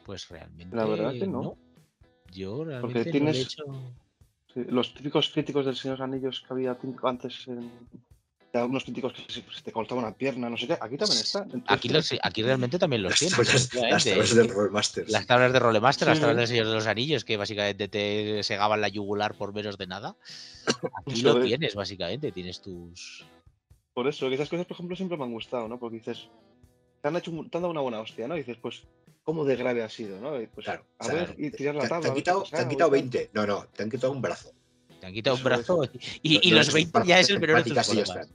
Pues 0.05 0.29
realmente. 0.29 0.75
La 0.75 0.85
verdad 0.85 1.11
que 1.13 1.27
no. 1.27 1.57
Yo 2.31 2.63
realmente 2.63 2.99
no 2.99 3.03
le 3.03 3.09
he 3.09 3.11
tienes- 3.11 3.41
hecho- 3.41 3.65
los 4.55 4.93
típicos 4.93 5.29
críticos 5.31 5.65
del 5.65 5.75
Señor 5.75 5.97
de 5.97 6.03
los 6.05 6.13
Anillos 6.13 6.43
que 6.47 6.53
había 6.53 6.77
antes 7.03 7.47
en... 7.47 7.69
Unos 8.53 8.85
críticos 8.85 9.11
que 9.11 9.21
se, 9.29 9.41
se 9.53 9.63
te 9.63 9.71
cortaban 9.73 10.05
una 10.05 10.15
pierna, 10.15 10.49
no 10.49 10.55
sé 10.55 10.65
qué, 10.65 10.73
aquí 10.79 10.95
también 10.95 11.19
está. 11.19 11.45
Aquí, 11.67 11.89
los- 11.89 12.15
aquí 12.23 12.41
realmente 12.41 12.79
también 12.79 13.03
los 13.03 13.09
Las 13.11 13.19
tienes. 13.19 13.35
tablas, 13.35 13.53
las 13.53 13.65
efectivamente. 13.65 14.09
tablas 14.11 14.35
del 14.35 14.47
Rollmasters. 14.49 15.09
Las 15.11 15.27
tablas 15.27 15.51
de 15.51 15.59
Rolemaster, 15.59 16.07
las 16.07 16.17
Sí. 16.17 16.21
tablas 16.21 16.37
del 16.37 16.47
Señor 16.47 16.67
de 16.67 16.73
los 16.73 16.87
Anillos, 16.87 17.25
que 17.25 17.35
básicamente 17.35 17.89
te 17.89 18.43
segaban 18.43 18.79
la 18.79 18.87
yugular 18.87 19.35
por 19.35 19.53
menos 19.53 19.77
de 19.77 19.87
nada. 19.87 20.15
Aquí 21.05 21.21
lo 21.21 21.37
es. 21.39 21.45
tienes, 21.47 21.75
básicamente. 21.75 22.31
Tienes 22.31 22.61
tus. 22.61 23.25
Por 23.93 24.07
eso, 24.07 24.29
que 24.29 24.35
esas 24.35 24.47
cosas, 24.47 24.65
por 24.67 24.75
ejemplo, 24.75 24.95
siempre 24.95 25.17
me 25.17 25.25
han 25.25 25.33
gustado, 25.33 25.67
¿no? 25.67 25.77
Porque 25.77 25.97
dices, 25.97 26.29
te 27.01 27.09
han, 27.09 27.17
hecho, 27.17 27.31
te 27.31 27.57
han 27.57 27.61
dado 27.63 27.71
una 27.71 27.81
buena 27.81 27.99
hostia, 27.99 28.25
¿no? 28.25 28.35
Y 28.35 28.39
dices, 28.39 28.55
pues, 28.61 28.83
¿cómo 29.25 29.43
de 29.43 29.57
grave 29.57 29.83
ha 29.83 29.89
sido, 29.89 30.21
no? 30.21 30.31
Pues, 30.53 30.63
Claro, 30.65 30.85
a 30.99 31.03
o 31.03 31.07
sea, 31.09 31.15
ver, 31.15 31.35
y 31.37 31.51
tirar 31.51 31.75
la 31.75 31.81
Te, 31.81 31.89
tabla. 31.89 32.01
te 32.03 32.07
han 32.09 32.15
quitado, 32.15 32.39
pasa, 32.43 32.55
te 32.55 32.61
han 32.61 32.67
o 32.67 32.69
quitado 32.69 32.89
tal. 32.91 32.99
20. 33.01 33.29
No, 33.33 33.45
no, 33.45 33.65
te 33.75 33.83
han 33.83 33.89
quitado 33.91 34.13
un 34.13 34.21
brazo. 34.21 34.51
Te 35.01 35.07
han 35.07 35.13
quitado 35.13 35.35
un 35.35 35.43
brazo 35.43 35.83
eso. 35.83 35.91
y, 36.21 36.35
y 36.47 36.51
No- 36.51 36.55
no 36.55 36.59
los 36.59 36.67
es 36.69 36.73
20 36.73 36.91
para 36.93 37.05
ya 37.05 37.19
es 37.19 37.29
el 37.29 37.39
menor 37.41 37.57
de 37.63 37.71
tus 37.73 37.85
problemas. 37.85 38.29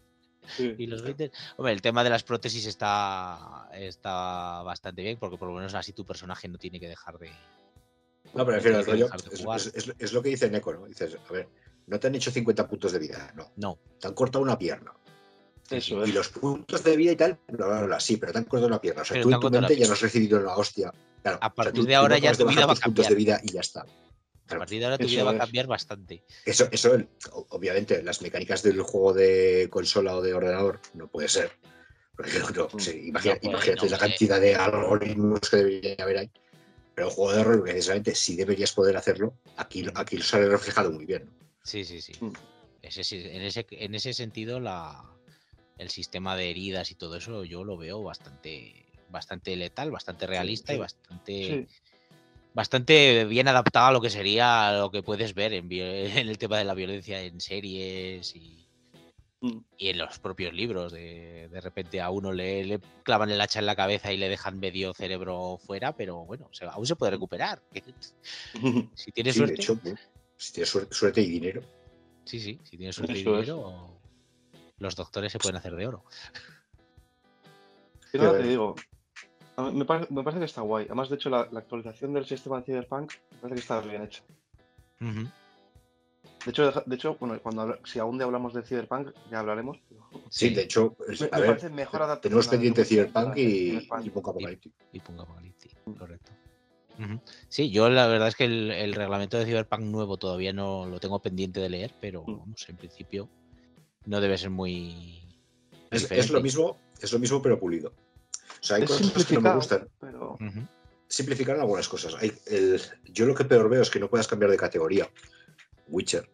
Sí. 0.57 0.75
Y 0.79 0.87
los 0.89 1.01
20. 1.03 1.31
Hombre, 1.57 1.73
el 1.73 1.81
tema 1.81 2.03
de 2.05 2.11
las 2.11 2.25
prótesis 2.25 2.67
está, 2.67 3.69
está 3.73 4.63
bastante 4.63 5.01
bien, 5.03 5.17
porque 5.19 5.37
por 5.39 5.49
lo 5.49 5.55
menos 5.55 5.73
así 5.75 5.93
tu 5.93 6.05
personaje 6.05 6.49
no 6.49 6.59
tiene 6.59 6.79
que 6.81 6.89
dejar 6.89 7.19
de. 7.19 7.31
No, 8.35 8.45
pero 8.45 8.57
refiero 8.57 8.79
al 8.79 8.85
rollo. 8.87 9.09
es- 9.57 9.67
es- 9.75 9.95
es 9.99 10.13
lo 10.13 10.23
que 10.23 10.29
dice 10.31 10.51
Neko, 10.51 10.73
¿no? 10.75 10.87
Dices, 10.87 11.17
a 11.29 11.33
ver, 11.33 11.49
no 11.87 11.99
te 12.01 12.09
han 12.09 12.15
hecho 12.17 12.31
50 12.31 12.69
puntos 12.69 12.93
de 12.93 12.99
vida, 12.99 13.33
no. 13.37 13.51
No. 13.57 13.79
Te 14.01 14.09
han 14.09 14.15
cortado 14.15 14.43
una 14.43 14.59
pierna. 14.59 14.93
Eso 15.71 16.05
Y 16.07 16.13
los 16.13 16.29
puntos 16.29 16.83
de 16.83 16.97
vida 16.97 17.13
y 17.13 17.17
tal, 17.17 17.39
bla, 17.49 17.67
bla, 17.67 17.83
bla, 17.83 18.01
sí, 18.01 18.17
pero 18.17 18.33
te 18.33 18.39
han 18.39 18.45
cortado 18.45 18.67
una 18.69 18.81
pierna. 18.81 19.03
O 19.03 19.05
sea, 19.05 19.15
Pero 19.15 19.29
tú 19.29 19.35
en 19.35 19.41
tu 19.41 19.51
la 19.51 19.61
mente 19.61 19.77
ya 19.77 19.87
no 19.87 19.93
has 19.93 20.01
recibido 20.01 20.41
una 20.41 20.55
hostia. 20.57 20.93
Claro, 21.23 21.39
A 21.41 21.47
o 21.47 21.51
sea, 21.51 21.55
partir 21.55 21.75
tú- 21.75 21.87
de 21.87 21.93
tú 21.93 21.99
ahora 21.99 22.17
no 22.17 22.23
ya 22.23 22.33
tu 22.35 22.47
vida 22.49 22.67
va 22.67 22.73
a 22.73 22.75
tus 22.75 22.81
puntos 22.85 23.05
de 23.09 23.15
cambiar. 23.15 23.39
vida 23.39 23.41
y 23.45 23.53
ya 23.53 23.61
está. 23.61 23.81
A 23.81 23.87
Claro, 24.47 24.61
partir 24.63 24.79
de 24.81 24.85
ahora 24.87 24.99
tu 24.99 25.07
vida 25.07 25.25
va 25.25 25.31
a 25.31 25.39
cambiar 25.39 25.67
bastante. 25.69 26.25
Eso, 26.45 26.69
eso, 26.73 26.99
obviamente, 27.51 28.03
las 28.03 28.21
mecánicas 28.21 28.63
del 28.65 28.81
juego 28.83 29.13
de 29.13 29.69
consola 29.71 30.17
o 30.17 30.23
de 30.23 30.35
ordenador 30.35 30.81
no 30.95 31.07
puede 31.09 31.29
ser. 31.29 31.53
Porque 32.17 32.39
no, 32.41 32.51
no, 32.51 32.79
sí, 32.81 33.03
imagina- 33.07 33.35
No 33.35 33.41
puede, 33.41 33.53
imagínate 33.55 33.85
no 33.87 33.91
la 33.93 33.99
cantidad 33.99 34.41
de 34.41 34.55
algoritmos 34.57 35.41
que 35.49 35.57
debería 35.57 35.97
haber 36.01 36.19
ahí. 36.19 36.31
Pero 36.97 37.09
el 37.09 37.15
juego 37.15 37.33
de 37.33 37.45
rol, 37.45 37.63
precisamente, 37.63 38.15
sí 38.15 38.35
deberías 38.37 38.73
poder 38.73 38.97
hacerlo. 38.97 39.35
Aquí, 39.57 39.85
Mm. 39.85 39.91
aquí 39.95 40.17
lo 40.17 40.25
sale 40.25 40.49
reflejado 40.49 40.91
muy 40.91 41.07
bien. 41.07 41.31
Sí, 41.63 41.85
sí, 41.85 42.01
sí. 42.03 42.13
Mm. 42.21 42.33
Ese 42.83 43.05
sí- 43.05 43.23
en, 43.25 43.43
ese, 43.43 43.67
en 43.71 43.95
ese 43.95 44.13
sentido, 44.15 44.59
la, 44.59 45.03
el 45.81 45.89
sistema 45.89 46.37
de 46.37 46.51
heridas 46.51 46.91
y 46.91 46.95
todo 46.95 47.17
eso 47.17 47.45
yo 47.45 47.65
lo 47.65 47.79
veo 47.79 48.03
bastante, 48.03 48.85
bastante 49.09 49.57
letal, 49.57 49.91
bastante 49.91 50.27
realista 50.27 50.73
y 50.75 50.77
sí. 50.77 50.81
bastante, 50.81 51.47
Sí. 51.47 51.67
bastante 52.53 53.25
bien 53.25 53.49
adaptado 53.49 53.87
a 53.87 53.93
lo 53.93 54.01
que 54.03 54.11
sería 54.11 54.73
lo 54.75 54.91
que 54.91 55.03
puedes 55.03 55.35
ver 55.35 55.53
en, 55.55 55.73
el 55.73 56.39
tema 56.39 56.59
de 56.59 56.65
la 56.65 56.75
violencia 56.75 57.23
en 57.23 57.41
series 57.41 58.37
y, 58.37 58.67
Mm. 59.41 59.61
y 59.79 59.89
en 59.89 59.97
los 59.97 60.19
propios 60.19 60.53
libros. 60.53 60.93
De, 60.93 61.49
de 61.49 61.61
repente 61.63 62.03
a 62.03 62.11
uno 62.11 62.31
le, 62.31 62.63
le 62.65 62.79
clavan 63.03 63.31
el 63.31 63.41
hacha 63.41 63.59
en 63.61 63.65
la 63.67 63.75
cabeza 63.75 64.13
y 64.13 64.19
le 64.19 64.29
dejan 64.29 64.61
medio 64.61 64.93
cerebro 64.93 65.59
fuera, 65.65 65.97
pero 65.97 66.27
bueno, 66.27 66.51
se- 66.53 66.67
aún 66.67 66.85
se 66.87 66.95
puede 66.97 67.13
recuperar. 67.13 67.63
Si 68.95 69.13
tienes 69.13 69.33
Sí, 69.33 69.39
suerte, 69.39 69.55
hecho, 69.55 69.79
si 70.37 70.53
tienes 70.53 70.69
suerte, 70.69 70.95
suerte 70.95 71.21
y 71.23 71.31
dinero. 71.31 71.63
sí, 72.27 72.39
sí, 72.39 72.61
si 72.65 72.77
tienes 72.77 72.95
suerte 72.97 73.17
y 73.17 73.23
Eso 73.23 73.33
dinero, 73.33 74.00
los 74.81 74.97
doctores 74.97 75.31
se 75.31 75.39
pueden 75.39 75.57
hacer 75.57 75.77
de 75.77 75.87
oro. 75.87 76.05
Y 78.13 78.19
nada, 78.19 78.33
Pero- 78.33 78.43
te 78.43 78.49
digo, 78.49 78.75
a 79.57 79.63
mí 79.63 79.73
me, 79.79 79.85
pare- 79.85 80.07
me 80.11 80.23
parece 80.25 80.41
que 80.41 80.47
está 80.47 80.63
guay. 80.63 80.87
Además, 80.87 81.09
de 81.09 81.15
hecho, 81.17 81.31
la, 81.31 81.49
la 81.53 81.61
actualización 81.61 82.13
del 82.13 82.27
sistema 82.27 82.59
de 82.59 82.65
Cyberpunk 82.65 83.13
me 83.31 83.39
parece 83.39 83.55
que 83.55 83.61
está 83.61 83.81
bien 83.81 84.03
hecha. 84.03 84.23
De 86.45 86.51
hecho, 86.51 86.71
de 86.87 86.95
hecho 86.97 87.17
bueno, 87.21 87.39
cuando 87.43 87.79
si 87.85 87.99
aún 87.99 88.17
de 88.19 88.25
hablamos 88.25 88.55
de 88.55 88.63
Cyberpunk, 88.63 89.11
ya 89.31 89.41
hablaremos. 89.41 89.79
Sí, 90.31 90.51
de 90.55 90.63
hecho, 90.63 90.97
es- 91.09 91.21
Me- 91.21 91.29
a 91.31 91.37
me 91.37 91.41
ver, 91.43 91.51
parece 91.51 91.69
mejor 91.71 92.21
tenemos 92.21 92.49
pendiente 92.49 92.85
Cyberpunk 92.85 93.37
y, 93.37 93.71
Cyberpunk. 93.81 94.07
y 94.07 94.11
Punk 94.11 94.29
Apocalyptic. 94.29 94.73
Y 94.93 95.01
Punk 95.01 95.21
Apocalyptic, 95.21 95.73
Mm. 95.85 95.93
correcto. 95.95 96.33
Sí, 97.49 97.71
yo 97.71 97.89
la 97.89 98.07
verdad 98.09 98.29
es 98.29 98.37
que 98.37 98.45
el, 98.45 98.71
el 98.71 98.93
reglamento 98.93 99.39
de 99.39 99.47
Cyberpunk 99.47 99.81
nuevo 99.85 100.19
todavía 100.19 100.53
no 100.53 100.85
lo 100.87 101.01
tengo 101.01 101.19
pendiente 101.21 101.59
de 101.61 101.71
leer, 101.71 101.95
pero 101.99 102.23
Mm. 102.27 102.39
vamos, 102.39 102.69
en 102.69 102.77
principio 102.77 103.29
no 104.07 104.21
debe 104.21 104.39
ser 104.39 104.51
muy. 104.51 105.23
Es, 105.91 106.11
es 106.11 106.31
lo 106.31 106.41
mismo, 106.41 106.79
es 107.01 107.13
lo 107.13 107.19
mismo, 107.19 107.43
pero 107.43 107.59
pulido. 107.59 107.89
O 107.89 108.63
sea, 108.63 108.77
hay 108.77 108.83
Es 108.85 108.89
cosas 108.91 109.25
que 109.27 109.35
no 109.35 109.41
me 109.41 109.55
gustan. 109.55 109.89
pero 110.01 110.33
Ujú. 110.35 110.67
Simplificaron 111.09 111.61
algunas 111.61 111.89
cosas. 111.89 112.15
Hay 112.15 112.33
el- 112.47 112.81
yo 113.07 113.27
lo 113.27 113.35
que 113.35 113.45
peor 113.45 113.69
veo 113.69 113.83
es 113.83 113.91
que 113.91 113.99
no 113.99 114.09
puedas 114.09 114.29
cambiar 114.29 114.51
de 114.53 114.57
categoría. 114.57 115.11
Witcher, 115.89 116.31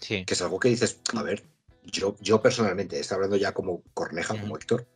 Sí. 0.00 0.24
que 0.26 0.34
es 0.34 0.42
algo 0.42 0.60
que 0.60 0.68
dices, 0.68 1.00
a 1.14 1.22
ver, 1.22 1.42
yo, 1.84 2.14
yo 2.20 2.42
personalmente, 2.42 3.00
está 3.00 3.14
hablando 3.14 3.36
ya 3.36 3.52
como 3.52 3.82
Corneja, 3.94 4.38
como 4.38 4.56
Héctor, 4.56 4.86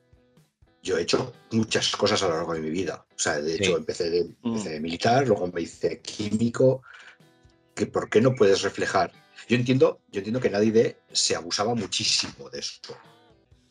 yo 0.82 0.98
he 0.98 1.02
hecho 1.02 1.32
muchas 1.52 1.96
cosas 1.96 2.22
a 2.22 2.28
lo 2.28 2.34
largo 2.36 2.52
de 2.54 2.60
mi 2.60 2.68
vida. 2.70 3.06
O 3.14 3.18
sea, 3.18 3.40
de 3.40 3.56
Sí. 3.56 3.62
hecho, 3.62 3.76
empecé 3.78 4.10
de, 4.10 4.24
Mm. 4.42 4.48
empecé 4.48 4.68
de 4.70 4.80
militar, 4.80 5.26
luego 5.26 5.46
me 5.48 5.62
hice 5.62 6.00
químico, 6.00 6.82
que 7.74 7.86
¿por 7.86 8.10
qué 8.10 8.20
no 8.20 8.34
puedes 8.34 8.60
reflejar? 8.60 9.12
Yo 9.50 9.56
entiendo, 9.56 10.00
yo 10.12 10.18
entiendo 10.20 10.38
que 10.38 10.46
en 10.46 10.54
AD&D 10.54 10.96
se 11.10 11.34
abusaba 11.34 11.74
muchísimo 11.74 12.48
de 12.50 12.60
eso. 12.60 12.80
O 12.88 12.94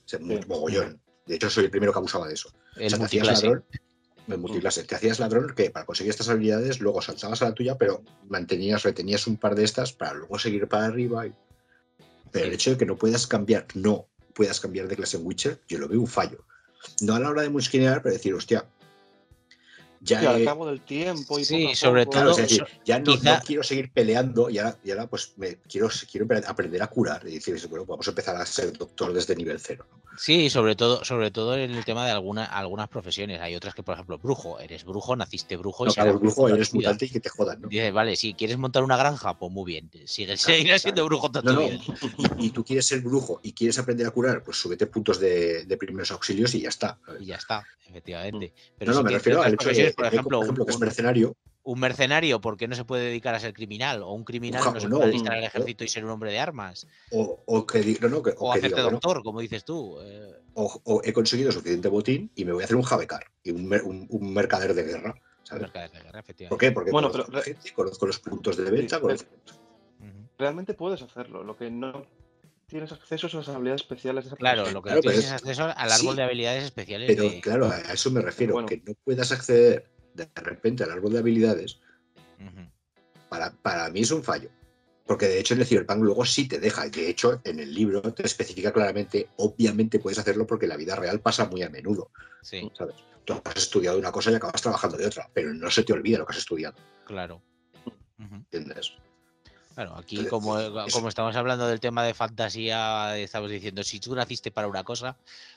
sea, 0.03 0.19
Sí. 0.19 0.25
mogollón. 0.45 1.01
De 1.25 1.35
hecho, 1.35 1.49
soy 1.49 1.63
el 1.63 1.71
primero 1.71 1.93
que 1.93 1.99
abusaba 1.99 2.27
de 2.27 2.33
eso. 2.33 2.51
El 2.75 2.87
o 2.87 2.89
sea, 2.89 2.99
te 2.99 3.05
hacías 3.05 3.27
ladrón, 3.27 3.63
el 4.27 4.37
multiclase, 4.39 4.83
te 4.83 4.95
hacías 4.95 5.19
ladrón 5.21 5.53
que 5.55 5.69
para 5.71 5.85
conseguir 5.85 6.09
estas 6.09 6.27
habilidades 6.27 6.81
luego 6.81 7.01
saltabas 7.01 7.41
a 7.43 7.45
la 7.45 7.53
tuya, 7.53 7.77
pero 7.77 8.03
mantenías, 8.27 8.83
retenías 8.83 9.25
un 9.25 9.37
par 9.37 9.55
de 9.55 9.63
estas 9.63 9.93
para 9.93 10.15
luego 10.15 10.37
seguir 10.37 10.67
para 10.67 10.83
arriba. 10.87 11.27
y- 11.27 11.33
Pero 12.29 12.47
el 12.47 12.51
hecho 12.53 12.71
de 12.71 12.77
que 12.77 12.85
no 12.85 12.97
puedas 12.97 13.25
cambiar, 13.25 13.65
no 13.73 14.09
puedas 14.33 14.59
cambiar 14.59 14.89
de 14.89 14.97
clase 14.97 15.15
en 15.15 15.25
Witcher, 15.25 15.61
yo 15.69 15.77
lo 15.79 15.87
veo 15.87 16.01
un 16.01 16.07
fallo. 16.07 16.43
No 16.99 17.15
a 17.15 17.21
la 17.21 17.29
hora 17.29 17.43
de 17.43 17.49
multiskinear, 17.49 18.01
pero 18.03 18.11
decir, 18.13 18.33
hostia, 18.33 18.69
ya 20.01 20.19
Sí, 20.21 20.25
al 20.25 20.41
he- 20.41 20.45
cabo 20.45 20.65
del 20.67 20.81
tiempo 20.81 21.39
y 21.39 21.45
Sí, 21.45 21.75
sobre 21.75 22.05
poco- 22.05 22.13
Claro, 22.17 22.31
todo- 22.31 22.39
es 22.43 22.49
decir, 22.49 22.65
ya 22.85 22.99
no, 22.99 23.05
quizá- 23.05 23.37
no 23.37 23.43
quiero 23.45 23.63
seguir 23.63 23.91
peleando 23.91 24.49
y 24.49 24.57
ahora, 24.57 24.77
y 24.83 24.91
ahora 24.91 25.07
pues 25.07 25.33
me 25.37 25.57
quiero, 25.67 25.89
quiero 26.09 26.27
aprender 26.47 26.81
a 26.81 26.87
curar 26.87 27.21
y 27.27 27.33
decir, 27.35 27.59
bueno, 27.67 27.85
vamos 27.85 28.07
a 28.07 28.11
empezar 28.11 28.35
a 28.35 28.45
ser 28.45 28.71
doctor 28.77 29.13
desde 29.13 29.35
nivel 29.35 29.59
cero. 29.59 29.85
¿no? 29.91 29.99
Sí, 30.17 30.49
sobre 30.49 30.75
todo, 30.75 31.05
sobre 31.05 31.31
todo 31.31 31.55
en 31.55 31.71
el 31.71 31.85
tema 31.85 32.05
de 32.05 32.11
alguna, 32.11 32.43
algunas 32.43 32.89
profesiones. 32.89 33.39
Hay 33.39 33.55
otras 33.55 33.73
que, 33.73 33.83
por 33.83 33.93
ejemplo, 33.93 34.17
brujo. 34.17 34.59
Eres 34.59 34.83
brujo, 34.83 35.15
naciste 35.15 35.55
brujo 35.55 35.85
y 35.85 35.87
No, 35.87 35.91
serás 35.93 36.05
claro, 36.07 36.19
brujo, 36.19 36.49
eres 36.49 36.73
mutante 36.73 37.05
y 37.05 37.09
que 37.09 37.21
te 37.21 37.29
jodan, 37.29 37.61
¿no? 37.61 37.69
Dices, 37.69 37.93
vale, 37.93 38.17
si 38.17 38.33
quieres 38.33 38.57
montar 38.57 38.83
una 38.83 38.97
granja, 38.97 39.37
pues 39.39 39.49
muy 39.49 39.65
bien. 39.65 39.89
Sigues, 40.05 40.41
seguirás 40.41 40.81
siendo 40.81 41.05
brujo 41.05 41.31
toda 41.31 41.43
No, 41.43 41.53
tu 41.53 41.61
no, 41.61 41.69
vida. 41.69 41.79
y, 42.39 42.47
y 42.47 42.49
tú 42.49 42.65
quieres 42.65 42.85
ser 42.85 42.99
brujo 42.99 43.39
y 43.43 43.53
quieres 43.53 43.79
aprender 43.79 44.07
a 44.07 44.11
curar, 44.11 44.43
pues 44.43 44.57
súbete 44.57 44.87
puntos 44.87 45.21
de, 45.21 45.63
de 45.63 45.77
primeros 45.77 46.11
auxilios 46.11 46.53
y 46.55 46.61
ya 46.63 46.69
está. 46.69 46.99
Y 47.17 47.27
ya 47.27 47.35
está, 47.37 47.65
efectivamente. 47.87 48.53
Pero 48.77 48.93
no, 48.93 49.03
me 49.03 49.11
refiero 49.11 49.41
al 49.41 49.53
hecho 49.53 49.69
de, 49.69 49.88
por 49.95 50.05
ejemplo, 50.05 50.37
por 50.39 50.43
ejemplo, 50.45 50.65
que 50.65 50.71
es 50.71 50.75
un, 50.77 50.81
mercenario, 50.81 51.35
un 51.63 51.79
mercenario, 51.79 52.41
¿por 52.41 52.57
qué 52.57 52.67
no 52.67 52.75
se 52.75 52.85
puede 52.85 53.05
dedicar 53.05 53.35
a 53.35 53.39
ser 53.39 53.53
criminal? 53.53 54.01
O 54.03 54.11
un 54.13 54.23
criminal 54.23 54.63
no 54.73 54.79
se 54.79 54.87
no, 54.87 54.97
puede 54.97 55.09
alistar 55.09 55.33
al 55.33 55.43
ejército 55.43 55.83
y 55.83 55.87
ser 55.87 56.05
un 56.05 56.11
hombre 56.11 56.31
de 56.31 56.39
armas. 56.39 56.87
o, 57.11 57.43
o 57.45 57.65
que, 57.65 57.97
no, 58.01 58.09
no, 58.09 58.23
que, 58.23 58.31
o 58.31 58.33
O 58.49 58.51
que 58.53 58.59
hacerte 58.59 58.67
diga, 58.75 58.83
bueno, 58.83 58.99
doctor, 59.01 59.23
como 59.23 59.39
dices 59.41 59.63
tú. 59.65 59.97
eh, 60.01 60.31
o, 60.55 60.81
o 60.83 61.01
he 61.03 61.13
conseguido 61.13 61.51
suficiente 61.51 61.87
botín 61.87 62.31
y 62.35 62.45
me 62.45 62.51
voy 62.53 62.61
a 62.63 62.65
hacer 62.65 62.75
un 62.75 62.83
jabecar 62.83 63.25
y 63.43 63.51
un, 63.51 63.71
un- 63.83 64.07
un 64.09 64.33
mercader 64.33 64.73
de 64.73 64.83
guerra. 64.83 65.15
¿sabes? 65.43 65.61
mercader 65.63 65.91
de 65.91 65.97
guerra, 65.99 66.11
¿Por 66.11 66.19
efectivamente. 66.19 66.65
qué? 66.67 66.71
Porque 66.71 66.91
Bueno, 66.91 67.09
conozco 67.11 67.31
pero- 67.31 67.37
a 67.37 67.39
la 67.39 67.43
gente, 67.45 67.73
conozco 67.73 68.05
los 68.05 68.19
puntos 68.19 68.57
de 68.57 68.69
venta, 68.69 68.99
conozco-. 68.99 69.29
Realmente 70.37 70.73
puedes 70.73 71.01
hacerlo. 71.01 71.43
Lo 71.43 71.57
que 71.57 71.69
no 71.69 72.05
tienes 72.69 72.91
acceso 72.91 73.27
a 73.27 73.29
esas 73.29 73.49
habilidades 73.49 73.81
especiales. 73.81 74.23
de 74.23 74.27
esa 74.29 74.35
Claro, 74.37 74.57
persona. 74.63 74.73
lo 74.73 74.81
que 74.81 74.87
Claro, 74.87 74.97
no 74.97 75.01
tienes 75.01 75.19
es- 75.19 75.25
es 75.25 75.31
acceso 75.33 75.63
al 75.63 75.91
árbol 75.91 76.11
sí, 76.13 76.15
de 76.17 76.23
habilidades 76.23 76.63
especiales. 76.63 77.07
Pero 77.15 77.29
de- 77.29 77.41
claro, 77.41 77.65
a 77.69 77.79
eso 77.79 78.11
me 78.11 78.21
refiero, 78.21 78.53
bueno. 78.53 78.67
que 78.67 78.77
no 78.85 78.93
puedas 79.03 79.31
acceder 79.31 79.89
de 80.13 80.29
repente 80.35 80.83
al 80.83 80.91
árbol 80.91 81.13
de 81.13 81.19
habilidades, 81.19 81.79
para, 83.29 83.51
para 83.51 83.89
mí 83.89 84.01
es 84.01 84.11
un 84.11 84.23
fallo. 84.23 84.49
Porque 85.05 85.27
de 85.27 85.39
hecho 85.39 85.55
en 85.55 85.61
el 85.61 85.65
Cyberpunk 85.65 86.01
luego 86.03 86.23
sí 86.25 86.47
te 86.47 86.59
deja. 86.59 86.85
y 86.85 86.91
De 86.91 87.09
hecho, 87.09 87.41
en 87.43 87.59
el 87.59 87.73
libro 87.73 88.01
te 88.13 88.23
especifica 88.25 88.71
claramente, 88.71 89.29
obviamente 89.37 89.99
puedes 89.99 90.19
hacerlo 90.19 90.45
porque 90.45 90.67
la 90.67 90.77
vida 90.77 90.95
real 90.95 91.19
pasa 91.19 91.45
muy 91.45 91.63
a 91.63 91.69
menudo. 91.69 92.11
Sí, 92.43 92.69
¿sabes? 92.77 92.95
Tú 93.25 93.33
has 93.43 93.55
estudiado 93.57 93.97
una 93.97 94.11
cosa 94.11 94.31
y 94.31 94.35
acabas 94.35 94.61
trabajando 94.61 94.97
de 94.97 95.07
otra, 95.07 95.27
pero 95.33 95.53
no 95.53 95.69
se 95.71 95.83
te 95.83 95.93
olvida 95.93 96.19
lo 96.19 96.25
que 96.25 96.33
has 96.33 96.37
estudiado. 96.39 96.75
claro. 97.05 97.41
Ujú. 98.19 98.35
¿Entiendes? 98.51 98.93
Claro, 99.79 99.95
aquí 99.95 100.17
Entonces, 100.17 100.29
como, 100.29 100.59
es- 100.59 100.93
como 100.93 101.07
estamos 101.07 101.33
hablando 101.37 101.65
del 101.65 101.79
tema 101.79 102.03
de 102.03 102.13
fantasía, 102.13 103.17
estamos 103.17 103.49
diciendo, 103.49 103.81
si 103.81 104.01
tú 104.01 104.13
naciste 104.13 104.51
para 104.51 104.67
una 104.67 104.83
cosa, 104.83 105.15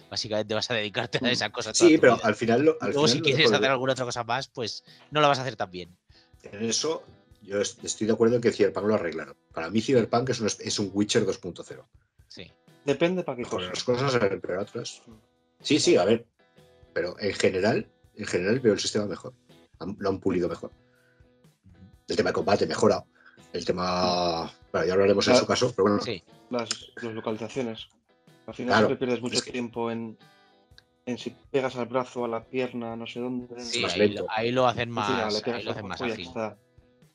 básicamente 0.09 0.55
vas 0.55 0.71
a 0.71 0.75
dedicarte 0.75 1.19
a 1.27 1.29
esa 1.33 1.51
cosa. 1.51 1.75
Sí, 1.75 1.99
pero 1.99 2.21
al 2.23 2.37
final. 2.37 2.63
lo- 2.63 2.77
Al 2.81 2.93
Luego, 2.93 3.09
si 3.09 3.15
final 3.15 3.35
quieres 3.35 3.53
hacer 3.53 3.69
alguna 3.69 3.95
otra 3.95 4.05
cosa 4.05 4.23
más, 4.23 4.47
pues 4.47 4.85
no 5.11 5.21
la 5.21 5.27
vas 5.27 5.41
a 5.41 5.43
hacer 5.43 5.57
tan 5.57 5.73
bien. 5.73 5.97
En 6.45 6.63
eso 6.63 7.03
yo 7.43 7.61
es- 7.61 7.79
estoy 7.83 8.07
de 8.07 8.13
acuerdo 8.13 8.37
en 8.37 8.43
que 8.43 8.53
Cyberpunk 8.53 8.87
lo 8.87 8.95
arreglaron. 8.95 9.35
Para 9.53 9.69
mí 9.71 9.81
Cyberpunk 9.81 10.29
es 10.31 10.39
un, 10.39 10.47
es 10.47 10.79
un 10.79 10.93
Witcher 10.95 11.27
2.0. 11.27 11.85
Sí. 12.29 12.49
Depende 12.85 13.25
para 13.25 13.39
qué 13.39 13.43
Con 13.43 13.59
cosa. 13.59 13.67
unas 13.67 13.83
cosas, 13.83 14.21
pero 14.41 14.63
otras. 14.63 15.03
Sí, 15.63 15.81
sí, 15.81 15.97
a 15.97 16.05
ver. 16.05 16.25
Pero 16.95 17.19
en 17.19 17.35
general, 17.35 17.91
en 18.15 18.27
general 18.27 18.61
veo 18.61 18.75
el 18.75 18.79
sistema 18.79 19.07
mejor. 19.07 19.35
Lo 19.99 20.09
han 20.11 20.21
pulido 20.21 20.49
mejor. 20.49 20.71
El 22.07 22.15
tema 22.17 22.31
de 22.31 22.35
combate 22.35 22.69
mejora. 22.69 23.05
El 23.53 23.65
tema. 23.65 24.51
Bueno, 24.73 24.87
ya 24.87 24.93
hablaremos 24.95 25.29
en 25.29 25.37
su 25.37 25.47
caso, 25.47 25.73
pero 25.77 25.89
bueno. 25.89 26.01
Sí, 26.03 26.23
Las, 26.51 26.69
las 27.03 27.15
localizaciones. 27.15 27.89
Al 28.47 28.55
final 28.55 28.73
Claro, 28.73 28.87
siempre 28.87 29.07
pierdes 29.07 29.23
mucho 29.23 29.37
es 29.39 29.43
que- 29.43 29.53
tiempo 29.53 29.91
en, 29.91 30.19
en 31.07 31.19
si 31.19 31.31
pegas 31.51 31.77
al 31.77 31.87
brazo, 31.87 32.25
a 32.25 32.29
la 32.29 32.45
pierna, 32.45 32.97
no 32.97 33.07
sé 33.07 33.21
dónde. 33.21 33.61
sí, 33.61 33.83
más 33.83 33.95
ahí, 33.95 34.09
lo- 34.09 34.27
ahí 34.31 34.51
lo 34.53 34.67
hacen 34.67 34.89
final, 34.89 35.25
más, 35.27 35.47
ahí 35.47 35.63
lo 35.65 35.71
hacen 35.73 35.87
más 35.87 36.01
está. 36.01 36.57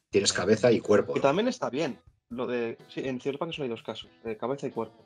Tienes 0.09 0.31
cabeza 0.31 0.71
y 0.71 0.79
cuerpo. 0.79 1.13
Que 1.13 1.19
también 1.19 1.47
está 1.47 1.69
bien. 1.69 1.99
Lo 2.29 2.45
de, 2.47 2.77
sí, 2.89 3.01
en 3.05 3.19
Cyberpunk 3.19 3.51
solo 3.53 3.63
hay 3.63 3.69
dos 3.69 3.83
casos, 3.83 4.09
de 4.23 4.37
cabeza 4.37 4.67
y 4.67 4.71
cuerpo. 4.71 5.03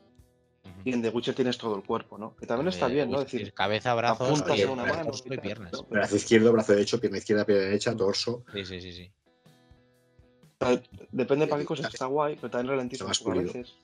Y 0.84 0.92
en 0.92 1.02
The 1.02 1.10
Witcher 1.10 1.34
tienes 1.34 1.58
todo 1.58 1.76
el 1.76 1.82
cuerpo, 1.82 2.18
¿no? 2.18 2.36
Que 2.36 2.46
también 2.46 2.68
está 2.68 2.86
bien, 2.88 3.10
¿no? 3.10 3.18
uy, 3.18 3.24
Es 3.24 3.32
decir, 3.32 3.52
cabeza, 3.52 3.94
brazos, 3.94 4.28
apuntas 4.28 4.58
y 4.58 4.62
a 4.62 4.70
una 4.70 4.84
mano 4.84 5.04
torso 5.10 5.24
y 5.26 5.32
y 5.32 5.36
tal, 5.36 5.40
piernas. 5.44 5.88
Brazo 5.88 6.16
izquierdo, 6.16 6.52
brazo 6.52 6.72
derecho, 6.72 7.00
pierna 7.00 7.18
izquierda, 7.18 7.44
pierna 7.44 7.64
derecha, 7.64 7.96
torso. 7.96 8.44
Sí, 8.52 8.64
sí, 8.64 8.80
sí, 8.80 8.92
sí. 8.92 9.12
Depende 11.10 11.46
para 11.46 11.58
qué 11.58 11.64
Sí, 11.64 11.68
cosas 11.68 11.86
está- 11.86 11.94
está 11.96 12.06
guay, 12.06 12.36
pero 12.36 12.50
también 12.50 12.70
ralentiza 12.70 13.04
un 13.04 13.12
poco 13.12 13.32
a 13.32 13.34
veces. 13.42 13.74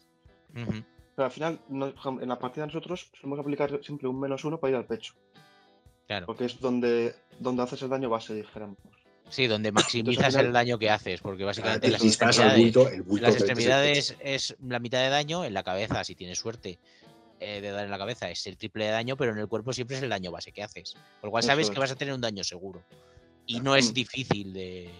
Pero 0.52 1.24
al 1.26 1.30
final, 1.30 1.58
en 1.70 2.28
la 2.28 2.38
partida 2.38 2.66
nosotros 2.66 3.10
solemos 3.20 3.40
aplicar 3.40 3.80
siempre 3.82 4.08
un 4.08 4.18
menos 4.20 4.44
uno 4.44 4.58
para 4.58 4.70
ir 4.70 4.76
al 4.76 4.84
pecho. 4.86 5.14
Claro. 6.06 6.26
Porque 6.26 6.44
es 6.46 6.58
donde, 6.60 7.14
donde 7.38 7.62
haces 7.62 7.82
el 7.82 7.88
daño 7.90 8.08
base, 8.08 8.34
dijéramos. 8.34 8.78
Sí, 9.28 9.46
donde 9.46 9.72
maximizas 9.72 10.34
el 10.36 10.52
daño 10.52 10.78
que 10.78 10.88
haces, 10.88 11.20
porque 11.20 11.44
básicamente 11.44 11.86
Te 11.86 11.92
las 11.92 12.02
extremidades, 12.02 12.58
bulto, 12.58 12.88
el 12.88 13.02
bulto 13.02 13.26
las 13.26 13.34
extremidades 13.34 14.16
es 14.20 14.56
la 14.66 14.78
mitad 14.78 15.00
de 15.02 15.10
daño, 15.10 15.44
en 15.44 15.52
la 15.52 15.62
cabeza, 15.62 16.02
si 16.04 16.14
tienes 16.14 16.38
suerte 16.38 16.78
eh, 17.40 17.60
de 17.60 17.70
dar 17.70 17.84
en 17.84 17.90
la 17.90 17.98
cabeza, 17.98 18.30
es 18.30 18.46
el 18.46 18.56
triple 18.56 18.86
de 18.86 18.90
daño, 18.92 19.16
pero 19.18 19.32
en 19.32 19.38
el 19.38 19.46
cuerpo 19.48 19.72
siempre 19.74 19.96
es 19.98 20.02
el 20.02 20.08
daño 20.08 20.30
base 20.30 20.50
que 20.50 20.62
haces. 20.62 20.94
Por 21.20 21.28
lo 21.28 21.30
cual 21.32 21.42
sabes 21.42 21.68
que 21.68 21.78
vas 21.78 21.90
a 21.90 21.96
tener 21.96 22.14
un 22.14 22.20
daño 22.22 22.42
seguro. 22.42 22.82
Y 23.46 23.60
no 23.60 23.76
es 23.76 23.90
Mm. 23.90 23.94
difícil 23.94 24.52
de. 24.54 24.90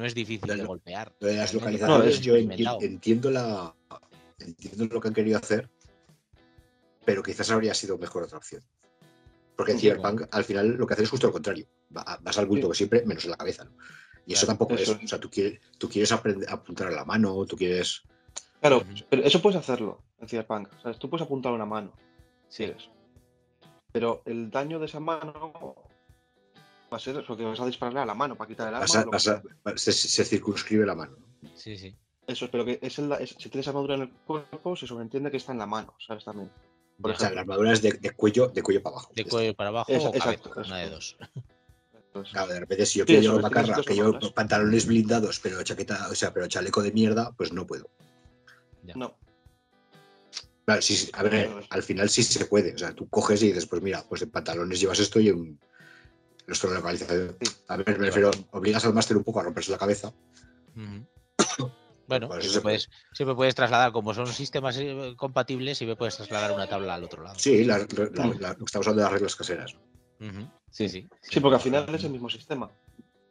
No 0.00 0.06
es 0.06 0.14
difícil 0.14 0.48
de 0.56 0.64
golpear. 0.64 1.14
Lo 1.20 1.28
de 1.28 1.34
las 1.36 1.52
localizaciones, 1.52 2.20
No, 2.20 2.24
yo 2.24 2.78
entiendo 2.80 3.30
la 3.30 3.74
entiendo 4.38 4.86
lo 4.94 4.98
que 4.98 5.08
han 5.08 5.12
querido 5.14 5.36
hacer, 5.36 5.68
pero 7.04 7.22
quizás 7.22 7.50
habría 7.50 7.74
sido 7.74 7.98
mejor 7.98 8.22
otra 8.22 8.38
opción. 8.38 8.62
Porque 9.56 9.72
en 9.72 9.78
Sí, 9.78 9.88
Cyberpunk 9.88 10.22
al 10.30 10.44
final 10.44 10.68
lo 10.78 10.86
que 10.86 10.94
hace 10.94 11.02
es 11.02 11.10
justo 11.10 11.26
lo 11.26 11.34
contrario. 11.34 11.66
Va- 11.94 12.18
vas 12.22 12.38
al 12.38 12.46
bulto 12.46 12.64
Sí. 12.68 12.70
que 12.70 12.76
siempre, 12.76 13.04
menos 13.04 13.22
en 13.26 13.32
la 13.32 13.36
cabeza. 13.36 13.64
¿no? 13.64 13.72
Y 14.24 14.32
eso 14.32 14.46
tampoco 14.46 14.72
eso 14.72 14.92
es. 14.92 15.04
O 15.04 15.08
sea, 15.08 15.20
tú 15.20 15.28
quieres, 15.28 15.60
tú 15.76 15.86
quieres 15.90 16.10
aprender, 16.12 16.48
apuntar 16.50 16.86
a 16.86 16.92
la 16.92 17.04
mano, 17.04 17.44
tú 17.44 17.58
quieres. 17.58 18.00
Claro, 18.60 18.82
pero 19.10 19.22
eso 19.22 19.42
puedes 19.42 19.58
hacerlo 19.58 20.02
en 20.18 20.28
Cyberpunk. 20.28 20.68
¿sabes? 20.82 20.98
Tú 20.98 21.10
puedes 21.10 21.26
apuntar 21.26 21.52
una 21.52 21.66
mano, 21.66 21.92
si 22.48 22.56
Sí. 22.56 22.64
quieres. 22.64 22.88
Pero 23.92 24.22
el 24.24 24.50
daño 24.50 24.78
de 24.78 24.86
esa 24.86 25.00
mano 25.00 25.74
va 26.92 26.96
a 26.96 27.00
ser 27.00 27.24
porque 27.26 27.44
vas 27.44 27.60
a 27.60 27.66
dispararle 27.66 28.00
a 28.00 28.06
la 28.06 28.14
mano 28.14 28.36
para 28.36 28.48
quitar 28.48 28.68
el 28.68 28.74
arma. 28.74 28.86
vas 28.86 28.94
a- 28.96 29.00
o 29.00 29.04
lo 29.04 29.10
que 29.10 29.16
vas 29.16 29.28
a- 29.28 29.42
se, 29.76 29.92
se 29.92 30.24
circunscribe 30.24 30.84
la 30.86 30.94
mano. 30.94 31.16
¿no? 31.18 31.50
Sí, 31.56 31.76
sí. 31.76 31.94
Eso 32.26 32.44
es, 32.44 32.50
pero 32.50 32.64
que 32.64 32.78
es 32.82 32.98
el, 32.98 33.10
es- 33.12 33.36
si 33.38 33.48
tienes 33.48 33.68
armadura 33.68 33.94
en 33.94 34.02
el 34.02 34.10
cuerpo, 34.10 34.76
se 34.76 34.86
sobreentiende 34.86 35.30
que 35.30 35.36
está 35.36 35.52
en 35.52 35.58
la 35.58 35.66
mano, 35.66 35.94
¿sabes? 36.06 36.24
También. 36.24 36.50
Por 37.00 37.12
O 37.12 37.16
sea, 37.16 37.30
la 37.30 37.40
armadura 37.40 37.72
es 37.72 37.80
de, 37.82 37.92
de 37.92 38.10
cuello, 38.10 38.48
de 38.48 38.62
cuello 38.62 38.82
para 38.82 38.96
abajo. 38.96 39.12
De 39.14 39.24
cuello 39.24 39.54
para 39.54 39.70
abajo 39.70 39.92
Esa- 39.92 40.08
o 40.10 40.12
cabeza, 40.12 40.32
exacto, 40.32 40.60
una 40.60 40.76
de 40.78 40.90
dos. 40.90 41.16
Claro, 42.32 42.52
de 42.52 42.60
repente 42.60 42.86
si 42.86 42.98
yo 42.98 43.04
Sí, 43.04 43.06
quiero 43.06 43.20
eso, 43.22 43.30
llevar 43.36 43.42
macarra, 43.42 43.82
que 43.82 43.92
armaduras. 43.92 44.32
pantalones 44.32 44.86
blindados, 44.86 45.40
pero 45.40 45.62
chaqueta, 45.62 46.08
o 46.10 46.14
sea, 46.14 46.32
pero 46.34 46.46
chaleco 46.48 46.82
de 46.82 46.92
mierda, 46.92 47.32
pues 47.32 47.52
no 47.52 47.66
puedo. 47.66 47.88
no. 48.94 49.16
Claro, 50.66 50.82
sí, 50.82 50.94
sí, 50.94 51.10
a 51.14 51.22
ver, 51.24 51.50
al 51.70 51.82
final 51.82 52.08
sí 52.08 52.22
se 52.22 52.44
puede. 52.44 52.74
O 52.74 52.78
sea, 52.78 52.92
tú 52.94 53.08
coges 53.08 53.42
y 53.42 53.48
dices, 53.48 53.66
pues 53.66 53.82
mira, 53.82 54.04
pues 54.08 54.22
en 54.22 54.30
pantalones 54.30 54.78
llevas 54.78 55.00
esto 55.00 55.18
y 55.18 55.28
en 55.28 55.58
nuestra 56.50 56.70
localización. 56.70 57.36
Sí. 57.40 57.50
A 57.68 57.76
ver, 57.76 57.98
me 57.98 58.06
refiero, 58.06 58.30
obligas 58.50 58.84
al 58.84 58.92
máster 58.92 59.16
un 59.16 59.22
poco 59.24 59.40
a 59.40 59.44
romperse 59.44 59.70
la 59.70 59.78
cabeza. 59.78 60.12
Bueno, 62.06 62.26
Pues 62.26 62.40
eso 62.40 62.50
siempre 62.54 62.62
puedes, 62.62 62.90
siempre 63.12 63.34
puedes 63.36 63.54
trasladar, 63.54 63.92
como 63.92 64.12
son 64.12 64.26
sistemas 64.26 64.76
eh, 64.78 65.14
compatibles, 65.16 65.78
siempre 65.78 65.94
puedes 65.94 66.16
trasladar 66.16 66.50
una 66.50 66.66
tabla 66.66 66.94
al 66.96 67.04
otro 67.04 67.22
lado. 67.22 67.38
Sí, 67.38 67.62
la- 67.62 67.78
la- 67.78 67.86
la- 68.12 68.34
la- 68.40 68.56
estamos 68.64 68.74
hablando 68.88 68.96
de 68.96 69.02
las 69.04 69.12
reglas 69.12 69.36
caseras. 69.36 69.76
Sí, 70.72 70.88
sí. 70.88 71.08
Sí, 71.22 71.38
porque 71.38 71.54
al 71.54 71.60
final 71.60 71.94
es 71.94 72.02
el 72.02 72.10
mismo 72.10 72.28
sistema. 72.28 72.68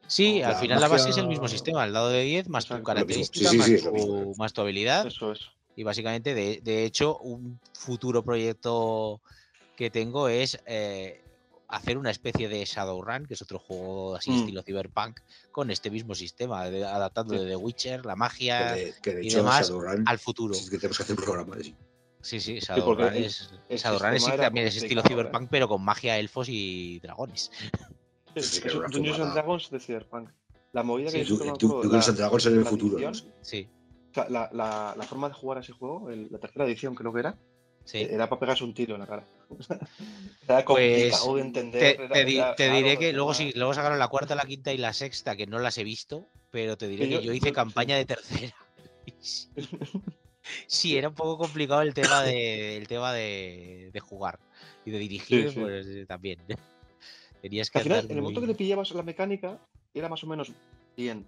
Sí, 0.07 0.39
La 0.39 0.51
al 0.51 0.55
final 0.55 0.79
la 0.79 0.87
base 0.87 1.09
es 1.09 1.17
el 1.17 1.27
mismo 1.27 1.49
sistema, 1.49 1.83
el 1.83 1.91
dado 1.91 2.07
de 2.07 2.21
10 2.23 2.47
más 2.47 2.65
tu 2.67 2.81
característica, 2.81 3.49
Sí, 3.49 3.61
sí, 3.61 3.77
sí, 3.79 3.83
más, 3.83 3.83
tu, 3.83 3.91
mismo. 3.91 4.33
más 4.37 4.53
tu 4.53 4.61
habilidad. 4.61 5.05
Eso 5.05 5.33
es. 5.33 5.41
Y 5.75 5.83
básicamente, 5.83 6.33
de, 6.33 6.61
de 6.63 6.85
hecho, 6.85 7.17
un 7.19 7.59
futuro 7.73 8.23
proyecto 8.23 9.21
que 9.75 9.89
tengo 9.89 10.29
es 10.29 10.57
eh, 10.65 11.21
hacer 11.69 11.97
una 11.97 12.09
especie 12.11 12.49
de 12.49 12.65
Shadowrun, 12.65 13.25
que 13.27 13.35
es 13.35 13.41
otro 13.41 13.59
juego 13.59 14.15
así 14.15 14.31
Mm. 14.31 14.39
estilo 14.39 14.63
Cyberpunk, 14.63 15.19
con 15.51 15.69
este 15.71 15.89
mismo 15.91 16.15
sistema, 16.15 16.65
de- 16.69 16.83
adaptando 16.85 17.35
Sí. 17.35 17.39
de 17.41 17.45
The 17.47 17.55
Witcher, 17.55 18.05
la 18.05 18.15
magia, 18.15 18.73
Que 18.73 18.79
de, 18.85 18.93
que 19.01 19.15
de 19.15 19.23
y 19.23 19.27
hecho, 19.27 19.37
demás 19.37 19.67
Shadowrun, 19.69 20.03
al 20.07 20.19
futuro. 20.19 20.53
sí 20.55 20.69
que 20.69 20.77
tenemos 20.77 20.97
que 20.97 21.03
hacer 21.03 21.15
un 21.17 21.23
programa 21.23 21.55
de 21.55 21.63
sí. 21.65 21.75
Sí, 22.21 22.39
sí, 22.41 22.59
Shadowrun 22.59 23.13
el- 23.13 23.23
es, 23.25 23.49
el 23.69 23.77
Shadowrun 23.77 24.13
es- 24.15 24.27
era 24.27 24.43
también 24.45 24.67
es 24.67 24.75
estilo. 24.75 25.01
Cyberpunk, 25.03 25.47
pero 25.49 25.67
con 25.69 25.83
magia, 25.85 26.17
elfos 26.17 26.47
y 26.49 26.99
dragones. 26.99 27.49
Sí, 28.35 28.41
Sí, 28.41 28.61
es 28.65 28.73
Dungeons 28.91 29.19
and. 29.19 29.33
Dragons 29.33 29.69
de 29.69 29.79
Cyberpunk. 29.79 30.29
La 30.73 30.83
movida 30.83 31.09
Sí, 31.09 31.19
que 31.19 31.23
Du- 31.25 31.39
yo 31.39 31.81
Dungeons 31.81 32.09
and 32.09 32.17
Dragons 32.17 32.45
en 32.47 32.53
el 32.53 32.63
la 32.63 32.69
futuro. 32.69 32.97
edición, 32.99 33.33
Sí, 33.41 33.67
o 34.11 34.13
sea, 34.13 34.29
la, 34.29 34.49
la- 34.53 34.93
la 34.97 35.03
forma 35.03 35.27
de 35.29 35.33
jugar 35.35 35.57
a 35.59 35.61
ese 35.61 35.71
juego, 35.73 36.09
el- 36.09 36.27
la 36.31 36.39
tercera 36.39 36.65
edición 36.65 36.93
creo 36.95 37.13
que 37.13 37.19
era, 37.21 37.37
sí. 37.91 38.07
era 38.10 38.30
para 38.30 38.40
pegarse 38.40 38.64
un 38.64 38.74
tiro 38.74 38.95
en 38.95 39.02
la 39.02 39.07
cara. 39.07 39.28
era 40.48 40.66
Pues, 40.66 41.11
de 41.11 41.11
Te, 41.11 41.41
entender. 41.41 42.02
era- 42.14 42.56
te 42.56 42.66
era 42.66 42.76
diré 42.76 42.98
que 42.98 43.14
luego 43.14 43.34
sí, 43.34 43.52
luego 43.56 43.74
sacaron 43.74 43.99
la 43.99 44.07
cuarta, 44.07 44.36
la 44.36 44.45
quinta 44.45 44.72
y 44.74 44.78
la 44.78 44.94
sexta, 44.94 45.36
que 45.36 45.48
no 45.48 45.60
las 45.60 45.78
he 45.78 45.84
visto, 45.84 46.28
pero 46.52 46.78
te 46.78 46.88
diré 46.88 47.06
que 47.07 47.16
yo- 47.16 47.22
yo 47.22 47.34
hice 47.34 47.52
campaña 47.53 47.95
de 47.98 48.06
tercera. 48.06 48.56
Sí, 50.68 50.98
era 50.98 51.10
un 51.10 51.14
poco 51.16 51.38
complicado 51.38 51.82
el 51.84 51.94
tema 51.94 52.24
de, 52.24 52.76
el 52.78 52.88
tema 52.88 53.14
de, 53.14 53.91
de 53.94 53.99
jugar 53.99 54.40
y 54.84 54.90
de 54.90 54.98
dirigir, 54.98 55.52
sí. 55.52 55.60
pues 55.60 55.86
eh, 55.88 56.06
también. 56.07 56.40
Tenías 57.41 57.70
que 57.70 57.78
Al 57.78 57.84
final, 57.84 57.99
andar 57.99 58.11
en 58.11 58.18
el 58.18 58.24
momento 58.24 58.41
que 58.41 58.48
le 58.48 58.56
pillabas 58.56 58.90
la 58.91 59.03
mecánica, 59.03 59.60
era 59.94 60.10
más 60.10 60.24
o 60.24 60.28
menos 60.28 60.52
bien. 60.98 61.28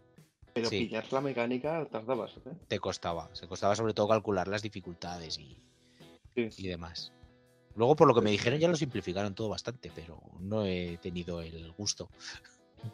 Pero 0.53 0.69
Sí. 0.69 0.79
pillar 0.79 1.05
la 1.13 1.21
mecánica 1.21 1.85
tardabas. 1.91 2.31
¿eh? 2.45 2.51
te 2.67 2.79
costaba. 2.79 3.29
Se 3.33 3.47
costaba 3.47 3.75
sobre 3.75 3.93
todo 3.93 4.07
calcular 4.07 4.47
las 4.47 4.63
dificultades 4.63 5.37
y, 5.37 5.55
Sí. 6.35 6.49
y 6.57 6.67
demás. 6.67 7.11
Luego, 7.75 7.95
por 7.95 8.07
lo 8.07 8.13
que 8.13 8.21
me 8.21 8.31
dijeron, 8.31 8.59
ya 8.59 8.67
lo 8.67 8.75
simplificaron 8.75 9.33
todo 9.33 9.49
bastante, 9.49 9.91
pero 9.95 10.21
no 10.39 10.65
he 10.65 10.97
tenido 11.01 11.41
el 11.41 11.71
gusto. 11.71 12.09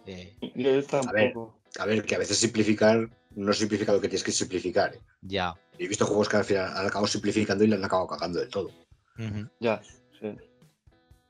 de- 0.05 0.35
Yo 0.55 0.83
tampoco. 0.83 1.59
A 1.79 1.85
ver, 1.85 2.03
que 2.03 2.15
a 2.15 2.17
veces 2.19 2.37
simplificar 2.37 3.09
no 3.35 3.53
simplifica 3.53 3.93
lo 3.93 4.01
que 4.01 4.07
tienes 4.09 4.23
que 4.23 4.31
simplificar. 4.31 4.95
¿eh? 4.95 5.01
ya. 5.21 5.55
He 5.79 5.87
visto 5.87 6.05
juegos 6.05 6.27
que 6.27 6.37
al 6.37 6.43
final 6.43 6.65
han 6.75 6.85
acabado 6.87 7.07
simplificando 7.07 7.63
y 7.63 7.67
le 7.67 7.75
han 7.75 7.85
acabado 7.85 8.07
cagando 8.07 8.39
del 8.39 8.49
todo. 8.49 8.71
Ya, 9.59 9.81
sí. 10.19 10.35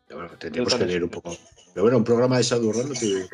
Pero 0.08 0.20
bueno, 0.22 0.38
tendríamos 0.38 0.74
que 0.74 0.86
leer 0.86 1.04
un 1.04 1.10
poco. 1.10 1.36
Pero 1.74 1.84
bueno, 1.84 1.98
un 1.98 2.04
programa 2.04 2.38
de 2.38 2.44
Shadowrun 2.44 2.90
no 2.90 2.94
tiene- 2.96 3.26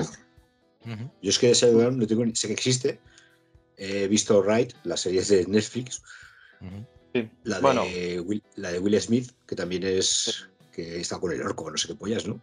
Ujú. 0.85 1.11
Yo 1.21 1.29
es 1.29 1.39
que 1.39 1.47
de 1.47 1.53
Shadowrun 1.53 1.97
no 1.99 2.07
tengo 2.07 2.25
ni- 2.25 2.35
sé 2.35 2.47
que 2.47 2.53
existe. 2.53 2.99
He 3.77 4.07
visto 4.07 4.41
Right, 4.41 4.73
las 4.83 5.01
series 5.01 5.27
de 5.29 5.45
Netflix. 5.47 6.01
Sí. 7.13 7.29
la 7.43 7.55
de, 7.57 7.61
Bueno, 7.61 7.83
Will, 8.25 8.43
la 8.55 8.71
de 8.71 8.79
Will 8.79 8.99
Smith, 9.01 9.31
que 9.47 9.55
también 9.55 9.83
es 9.83 10.49
que 10.73 10.99
está 10.99 11.19
con 11.19 11.31
el 11.31 11.41
orco, 11.41 11.69
no 11.69 11.77
sé 11.77 11.87
qué 11.89 11.95
pollas, 11.95 12.25
¿no? 12.27 12.39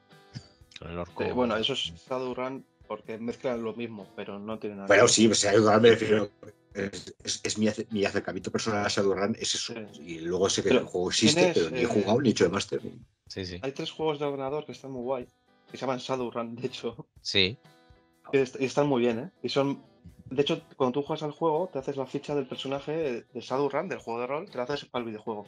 Con 0.79 0.91
el 0.91 0.99
orco. 0.99 1.23
eh, 1.23 1.33
bueno, 1.33 1.57
eso 1.57 1.73
es 1.75 1.93
Shadowrun 2.09 2.65
porque 2.87 3.19
mezclan 3.19 3.63
lo 3.63 3.75
mismo, 3.75 4.07
pero 4.17 4.39
no 4.39 4.59
tiene 4.59 4.77
nada. 4.77 4.89
Bueno, 4.89 5.07
sí, 5.09 5.29
Shadowrun 5.29 5.83
me 5.83 5.91
refiero. 5.91 6.31
Es, 6.73 7.15
es- 7.25 7.41
es 7.43 7.59
mi, 7.59 7.67
ace- 7.67 7.87
mi 7.91 8.05
acercamiento 8.05 8.51
personal 8.53 8.85
a 8.87 8.89
Shadowrun 8.89 9.37
es 9.41 9.55
eso. 9.57 9.75
Sí. 9.93 10.03
Y 10.03 10.19
luego 10.21 10.49
sé 10.49 10.63
que 10.63 10.69
Pero 10.69 10.81
el 10.83 10.87
juego 10.87 11.09
existe, 11.11 11.51
pero 11.55 11.71
ni 11.71 11.81
he 11.81 11.83
eh, 11.83 11.87
jugado 11.87 12.21
ni 12.21 12.29
he 12.29 12.33
hecho 12.33 12.45
de 12.45 12.51
máster. 12.51 12.81
Sí, 13.27 13.45
sí. 13.45 13.59
Hay 13.63 13.73
tres 13.73 13.91
juegos 13.91 14.19
de 14.21 14.25
ordenador 14.27 14.65
que 14.65 14.73
están 14.73 14.93
muy 14.93 15.03
guay, 15.03 15.27
que 15.71 15.77
se 15.77 15.81
llaman 15.81 15.99
Shadowrun, 15.99 16.55
de 16.57 16.67
hecho. 16.67 17.07
Sí. 17.21 17.59
y 18.33 18.39
están 18.65 18.87
muy 18.87 19.01
bien, 19.03 19.19
¿eh? 19.19 19.31
Y 19.43 19.49
son. 19.49 19.83
De 20.31 20.43
hecho, 20.43 20.63
cuando 20.77 20.93
tú 21.01 21.07
juegas 21.07 21.23
al 21.25 21.33
juego, 21.33 21.69
te 21.73 21.79
haces 21.81 21.97
la 21.97 22.07
ficha 22.07 22.35
del 22.35 22.47
personaje 22.47 23.25
de 23.33 23.41
Shadowrun, 23.41 23.89
del 23.89 23.99
juego 23.99 24.21
de 24.21 24.27
rol, 24.27 24.49
te 24.51 24.57
la 24.59 24.65
haces 24.65 24.85
para 24.85 25.03
el 25.03 25.09
videojuego. 25.11 25.45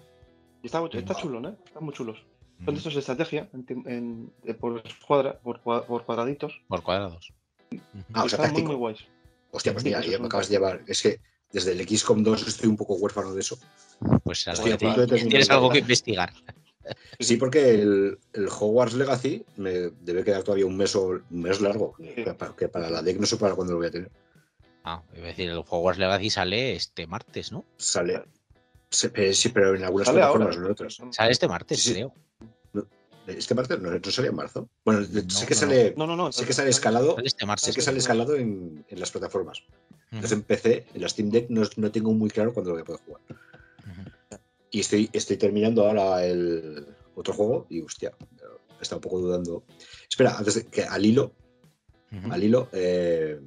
Y 0.62 0.66
está, 0.66 0.80
chulo, 1.14 1.48
¿eh? 1.48 1.54
Están 1.64 1.84
muy 1.84 1.94
chulos. 1.94 2.18
Son 2.58 2.64
Ujú. 2.64 2.72
de 2.72 2.78
estos 2.78 2.94
de 2.94 3.00
estrategia, 3.00 3.48
en, 3.52 3.66
tim- 3.66 3.86
en- 3.88 4.32
eh, 4.44 4.54
por, 4.54 4.82
escuadra, 4.84 5.38
por, 5.40 5.60
cua- 5.62 5.84
por 5.86 6.04
cuadraditos. 6.04 6.60
Por 6.68 6.82
cuadrados. 6.82 7.32
Ah, 8.12 8.24
o 8.24 8.28
sea, 8.28 8.38
están 8.40 8.52
muy, 8.52 8.62
muy 8.62 8.74
guays. 8.76 9.00
Hostia, 9.52 9.72
pues 9.72 9.84
mira, 9.84 10.00
ya 10.00 10.18
me 10.18 10.26
acabas 10.26 10.48
de 10.48 10.54
llevar. 10.56 10.82
Es 10.86 11.02
que 11.02 11.20
desde 11.52 11.72
el 11.72 11.86
XCOM 11.88 12.22
2 12.22 12.46
estoy 12.48 12.68
un 12.68 12.76
poco 12.76 12.94
huérfano 12.94 13.32
de 13.34 13.40
eso. 13.40 13.58
Pues 14.24 14.46
algo 14.48 14.58
Estoy 14.62 14.72
a 14.72 14.78
que 14.78 14.86
punto 14.86 15.00
de 15.02 15.06
te- 15.06 15.10
terminar. 15.14 15.30
tienes 15.30 15.50
algo 15.50 15.70
que 15.70 15.78
investigar. 15.78 16.32
Sí, 17.20 17.36
porque 17.36 17.70
el, 17.80 18.18
el 18.32 18.48
Hogwarts 18.48 18.94
Legacy 18.94 19.44
me 19.56 19.70
debe 20.00 20.24
quedar 20.24 20.42
todavía 20.42 20.66
un 20.66 20.76
mes 20.76 20.96
o 20.96 21.10
un 21.10 21.22
mes 21.30 21.60
largo. 21.60 21.94
Sí. 21.96 22.24
Que 22.24 22.34
para, 22.34 22.56
que 22.56 22.66
para 22.68 22.90
la 22.90 23.00
deck 23.02 23.20
no 23.20 23.26
sé 23.26 23.36
para 23.36 23.54
cuándo 23.54 23.74
lo 23.74 23.78
voy 23.78 23.86
a 23.86 23.90
tener. 23.92 24.10
Ah, 24.84 25.02
iba 25.14 25.24
a 25.24 25.28
decir, 25.28 25.48
el 25.48 25.58
Hogwarts 25.58 25.98
Legacy 25.98 26.30
sale 26.30 26.74
este 26.74 27.06
martes, 27.06 27.52
¿no? 27.52 27.64
Sale. 27.76 28.22
sí, 28.90 29.08
pero 29.50 29.74
en 29.74 29.84
algunas 29.84 30.10
plataformas, 30.10 30.56
no 30.58 30.66
en 30.66 30.72
otras. 30.72 30.98
Sale 31.10 31.30
este 31.32 31.48
martes, 31.48 31.80
Sí, 31.82 31.88
sí. 31.90 31.94
creo. 31.94 32.14
Este 33.28 33.54
martes 33.54 33.78
no, 33.80 33.90
no 33.92 34.10
sale 34.10 34.28
en 34.28 34.34
marzo. 34.34 34.68
Bueno, 34.84 35.00
No, 35.00 35.30
sé 35.30 35.46
que 35.46 35.54
no. 35.54 35.60
sale. 35.60 35.94
No, 35.96 36.06
no, 36.08 36.16
no. 36.16 36.32
Sé 36.32 36.44
que 36.44 36.52
sale 36.52 36.70
escalado. 36.70 37.14
Sale 37.14 37.28
este 37.28 37.46
martes. 37.46 37.66
Sé 37.66 37.72
que 37.72 37.80
sale 37.80 37.98
escalado 37.98 38.34
en, 38.34 38.84
en 38.88 38.98
las 39.00 39.12
plataformas. 39.12 39.62
Entonces 40.10 40.32
en 40.32 40.42
PC, 40.42 40.86
en 40.92 41.00
la 41.00 41.08
Steam 41.08 41.30
Deck, 41.30 41.48
no, 41.48 41.62
no 41.76 41.92
tengo 41.92 42.12
muy 42.12 42.28
claro 42.30 42.52
cuándo 42.52 42.70
lo 42.70 42.74
voy 42.76 42.82
a 42.82 42.84
poder 42.84 43.00
jugar. 43.02 43.20
Y 44.72 44.80
estoy, 44.80 45.08
estoy 45.12 45.36
terminando 45.36 45.86
ahora 45.86 46.24
el 46.26 46.84
otro 47.14 47.32
juego 47.34 47.66
y 47.70 47.80
hostia, 47.82 48.12
está 48.80 48.96
un 48.96 49.00
poco 49.02 49.20
dudando. 49.20 49.62
Espera, 50.10 50.36
antes 50.36 50.54
de 50.56 50.66
que 50.66 50.82
al 50.84 51.04
hilo, 51.06 51.32
al 52.30 52.42
hilo, 52.42 52.68
eh, 52.72 53.38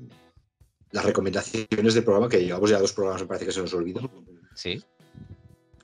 las 0.91 1.05
recomendaciones 1.05 1.93
del 1.93 2.03
programa, 2.03 2.29
que 2.29 2.43
llevamos 2.43 2.69
ya 2.69 2.79
dos 2.79 2.93
programas, 2.93 3.21
me 3.21 3.27
parece 3.27 3.45
que 3.45 3.51
se 3.51 3.61
nos 3.61 3.73
olvida. 3.73 4.01
Sí. 4.55 4.83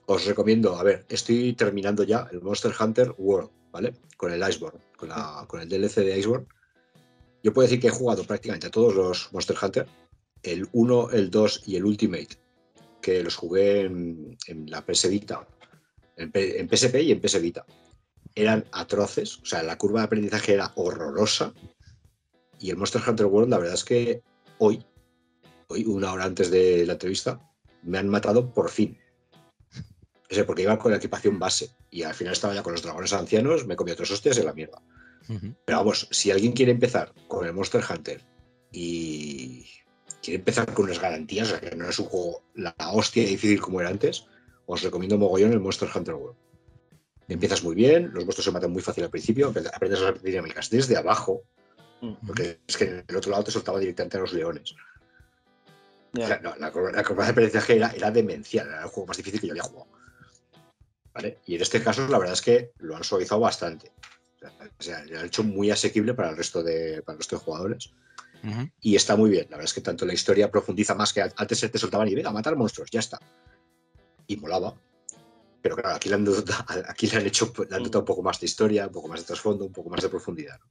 Os 0.06 0.26
recomiendo, 0.26 0.76
a 0.76 0.84
ver, 0.84 1.06
estoy 1.10 1.54
terminando 1.54 2.04
ya 2.04 2.28
el 2.32 2.42
Monster 2.42 2.74
Hunter 2.80 3.14
World, 3.18 3.50
¿vale? 3.72 3.94
Con 4.18 4.32
el 4.32 4.42
Iceborne, 4.48 4.80
con, 4.98 5.10
la, 5.10 5.46
con 5.48 5.62
el 5.62 5.70
DLC 5.70 5.96
de 5.98 6.18
Iceborne. 6.20 6.48
Yo 7.44 7.54
puedo 7.54 7.66
decir 7.68 7.80
que 7.80 7.88
he 7.88 7.92
jugado 7.92 8.24
prácticamente 8.24 8.68
a 8.68 8.72
todos 8.72 8.94
los 8.96 9.32
Monster 9.34 9.58
Hunter, 9.62 9.88
el 10.44 10.68
1, 10.72 11.10
el 11.12 11.30
2 11.30 11.64
y 11.68 11.76
el 11.76 11.86
Ultimate, 11.86 12.38
que 13.02 13.24
los 13.24 13.36
jugué 13.36 13.82
en, 13.82 14.38
en 14.48 14.70
la 14.70 14.86
PS 14.86 15.10
Vita, 15.10 15.48
en, 16.18 16.32
P- 16.32 16.60
en 16.60 16.68
PSP 16.70 16.96
y 17.02 17.12
en 17.12 17.22
PS 17.22 17.42
Vita. 17.42 17.66
Eran 18.36 18.66
atroces, 18.72 19.40
o 19.40 19.46
sea, 19.46 19.64
la 19.64 19.78
curva 19.78 20.02
de 20.02 20.06
aprendizaje 20.06 20.54
era 20.54 20.72
horrorosa. 20.76 21.54
Y 22.60 22.70
el 22.70 22.78
Monster 22.78 23.02
Hunter 23.08 23.26
World, 23.26 23.50
la 23.50 23.58
verdad 23.58 23.74
es 23.74 23.84
que 23.84 24.22
hoy, 24.60 24.86
hoy, 25.72 25.86
una 25.86 26.12
hora 26.14 26.26
antes 26.26 26.52
de 26.52 26.86
la 26.86 26.94
entrevista, 26.94 27.40
me 27.84 27.98
han 27.98 28.08
matado 28.10 28.54
por 28.54 28.70
fin. 28.70 28.98
O 30.30 30.34
sea, 30.34 30.46
porque 30.46 30.62
iba 30.62 30.78
con 30.80 30.92
la 30.92 30.98
equipación 30.98 31.40
base 31.40 31.72
y 31.90 32.04
al 32.04 32.14
final 32.14 32.34
estaba 32.34 32.54
ya 32.54 32.64
con 32.64 32.72
los 32.74 32.82
dragones 32.82 33.12
ancianos, 33.14 33.66
me 33.68 33.76
comí 33.76 33.92
otros 33.92 34.12
hostias 34.12 34.38
y 34.38 34.44
la 34.44 34.54
mierda. 34.54 34.82
Pero 35.66 35.78
vamos, 35.78 36.08
si 36.12 36.32
alguien 36.32 36.54
quiere 36.54 36.72
empezar 36.72 37.14
con 37.28 37.46
el 37.46 37.54
Monster 37.54 37.84
Hunter 37.90 38.22
y 38.72 39.66
quiere 40.22 40.38
empezar 40.40 40.74
con 40.74 40.86
unas 40.86 41.00
garantías, 41.02 41.48
o 41.48 41.52
sea, 41.52 41.60
que 41.60 41.76
no 41.76 41.90
es 41.90 42.00
un 42.00 42.06
juego 42.06 42.44
la 42.56 42.74
hostia 42.94 43.24
difícil 43.26 43.60
como 43.60 43.82
era 43.82 43.90
antes, 43.90 44.26
os 44.66 44.82
recomiendo 44.84 45.18
mogollón 45.18 45.52
el 45.52 45.60
Monster 45.60 45.90
Hunter 45.94 46.16
World. 46.16 46.38
Empiezas 47.28 47.64
muy 47.64 47.76
bien, 47.76 48.12
los 48.14 48.26
monstruos 48.26 48.46
se 48.46 48.52
matan 48.52 48.72
muy 48.72 48.82
fácil 48.82 49.04
al 49.06 49.10
principio, 49.10 49.54
apre- 49.54 49.70
aprendes 49.74 50.00
a 50.02 50.12
las 50.12 50.24
dinámicas 50.24 50.70
desde 50.70 50.98
abajo, 50.98 51.44
porque 52.26 52.60
es 52.68 52.78
que 52.78 52.86
en 52.86 53.06
el 53.08 53.16
otro 53.16 53.32
lado 53.32 53.44
te 53.44 53.52
soltaba 53.52 53.80
directamente 53.80 54.18
a 54.18 54.22
los 54.22 54.34
leones. 54.34 54.76
Ya. 56.14 56.26
O 56.26 56.28
sea, 56.28 56.40
no, 56.40 56.56
la, 56.58 56.72
la 56.72 57.02
de 57.02 57.30
aprendizaje 57.30 57.76
era, 57.76 57.90
era 57.92 58.12
demencial, 58.12 58.68
era 58.68 58.84
el 58.84 58.90
juego 58.90 59.08
más 59.08 59.18
difícil 59.18 59.40
que 59.40 59.48
yo 59.48 59.54
había 59.54 59.64
jugado. 59.64 59.88
¿Vale? 61.14 61.40
Y 61.46 61.56
en 61.56 61.62
este 61.62 61.84
caso, 61.84 62.08
la 62.08 62.18
verdad 62.18 62.34
es 62.34 62.42
que 62.42 62.72
lo 62.80 62.96
han 62.96 63.04
suavizado 63.04 63.42
bastante. 63.42 63.92
O 64.80 64.84
sea, 64.84 65.04
lo 65.06 65.20
han 65.20 65.26
hecho 65.26 65.44
muy 65.44 65.72
asequible 65.72 66.14
para 66.14 66.30
el 66.30 66.38
resto 66.38 66.64
de, 66.64 67.02
para 67.04 67.16
el 67.16 67.20
resto 67.20 67.38
de 67.38 67.44
jugadores. 67.44 67.92
Y 68.80 68.96
está 68.96 69.16
muy 69.16 69.30
bien. 69.30 69.46
La 69.52 69.58
verdad 69.58 69.66
es 69.66 69.74
que 69.74 69.82
tanto 69.82 70.06
la 70.06 70.14
historia 70.14 70.50
profundiza 70.50 70.96
más 70.96 71.14
que 71.14 71.22
antes 71.22 71.60
se 71.60 71.70
te 71.70 71.78
soltaban 71.78 72.08
y 72.08 72.16
venga, 72.16 72.30
a 72.30 72.34
matar 72.34 72.56
monstruos, 72.56 72.90
ya 72.90 73.00
está. 73.00 73.20
Y 74.26 74.38
molaba. 74.38 74.74
Pero 75.62 75.76
claro, 75.76 75.96
aquí 75.96 76.10
le 76.10 76.16
han, 76.16 76.28
aquí 76.88 77.08
le 77.08 77.18
han 77.18 77.26
hecho 77.28 77.54
le 77.70 77.76
han 77.76 77.84
dotado 77.84 78.00
un 78.00 78.06
poco 78.06 78.24
más 78.24 78.40
de 78.40 78.48
historia, 78.48 78.88
un 78.88 78.94
poco 78.94 79.10
más 79.10 79.20
de 79.20 79.28
trasfondo, 79.28 79.66
un 79.66 79.72
poco 79.72 79.92
más 79.92 80.02
de 80.02 80.10
profundidad. 80.10 80.60
¿no? 80.60 80.66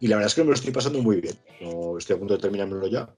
Y 0.00 0.06
la 0.06 0.16
verdad 0.16 0.28
es 0.28 0.34
que 0.34 0.42
me 0.42 0.48
lo 0.48 0.54
estoy 0.54 0.72
pasando 0.72 1.02
muy 1.02 1.20
bien. 1.20 1.36
No, 1.60 1.98
estoy 1.98 2.14
a 2.14 2.18
punto 2.18 2.34
de 2.34 2.40
terminármelo 2.40 2.86
ya. 2.86 3.12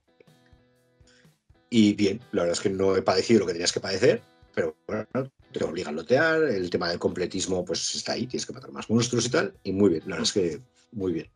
Y 1.70 1.94
bien, 1.94 2.20
la 2.32 2.42
verdad 2.42 2.56
es 2.58 2.60
que 2.60 2.70
no 2.70 2.96
he 2.96 3.02
padecido 3.02 3.40
lo 3.40 3.46
que 3.46 3.52
tenías 3.52 3.72
que 3.72 3.80
padecer, 3.80 4.22
pero 4.54 4.76
bueno, 4.86 5.04
te 5.52 5.64
obliga 5.64 5.88
a 5.90 5.92
lotear, 5.92 6.42
el 6.44 6.70
tema 6.70 6.88
del 6.88 6.98
completismo 6.98 7.64
pues 7.64 7.94
está 7.94 8.12
ahí, 8.12 8.26
tienes 8.26 8.46
que 8.46 8.52
matar 8.52 8.70
más 8.72 8.88
monstruos 8.88 9.26
y 9.26 9.30
tal, 9.30 9.54
y 9.64 9.72
muy 9.72 9.90
bien, 9.90 10.02
la 10.06 10.16
verdad 10.16 10.22
es 10.24 10.32
que 10.32 10.60
muy 10.92 11.12
bien. 11.12 11.30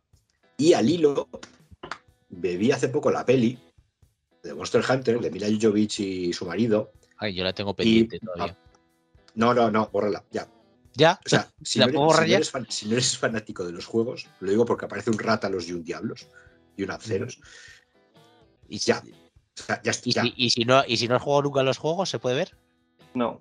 Y 0.57 0.73
al 0.75 0.89
hilo, 0.89 1.29
bebí 2.29 2.71
hace 2.71 2.89
poco 2.89 3.11
la 3.11 3.25
peli 3.27 3.59
de 4.43 4.55
Monster 4.55 4.83
Hunter, 4.89 5.21
de 5.21 5.31
Mila 5.31 5.49
Jovovich 5.61 6.01
y 6.01 6.33
su 6.33 6.47
marido. 6.47 6.93
Ay, 7.17 7.35
yo 7.35 7.45
la 7.45 7.53
tengo 7.53 7.75
pendiente 7.75 8.19
todavía. 8.21 8.57
No, 9.35 9.53
no, 9.53 9.71
no, 9.71 9.89
bórrala, 9.93 10.25
ya. 10.31 10.49
¿Ya? 10.95 11.21
O 11.25 11.29
sea, 11.29 11.49
si, 11.63 11.79
¿La 11.79 11.87
no, 11.87 11.93
puedo 11.93 12.23
eres, 12.23 12.27
si 12.27 12.31
no 12.31 12.37
eres 12.37 12.51
fan- 12.51 12.67
si 12.71 12.87
no 12.87 12.93
eres 12.93 13.17
fanático 13.19 13.65
de 13.65 13.73
los 13.73 13.87
juegos, 13.87 14.27
lo 14.41 14.51
digo 14.51 14.65
porque 14.65 14.87
aparece 14.87 15.11
un 15.11 15.19
Rátalos 15.19 15.69
y 15.69 15.73
un 15.73 15.85
Diablos 15.85 16.27
y 16.77 16.83
un 16.83 16.91
Aceros. 16.91 17.41
y, 18.69 18.79
ya, 18.79 19.03
sea, 19.63 19.81
ya, 19.83 19.93
y 20.05 20.13
ya. 20.13 20.23
si- 20.23 20.35
y 20.37 20.51
si 20.51 20.65
no, 20.65 20.83
y 20.87 20.97
si 20.97 21.09
no 21.09 21.17
has 21.17 21.23
jugado 21.23 21.43
nunca 21.43 21.63
los 21.63 21.79
juegos, 21.79 22.09
¿se 22.11 22.19
puede 22.19 22.37
ver? 22.37 22.57
No. 23.15 23.41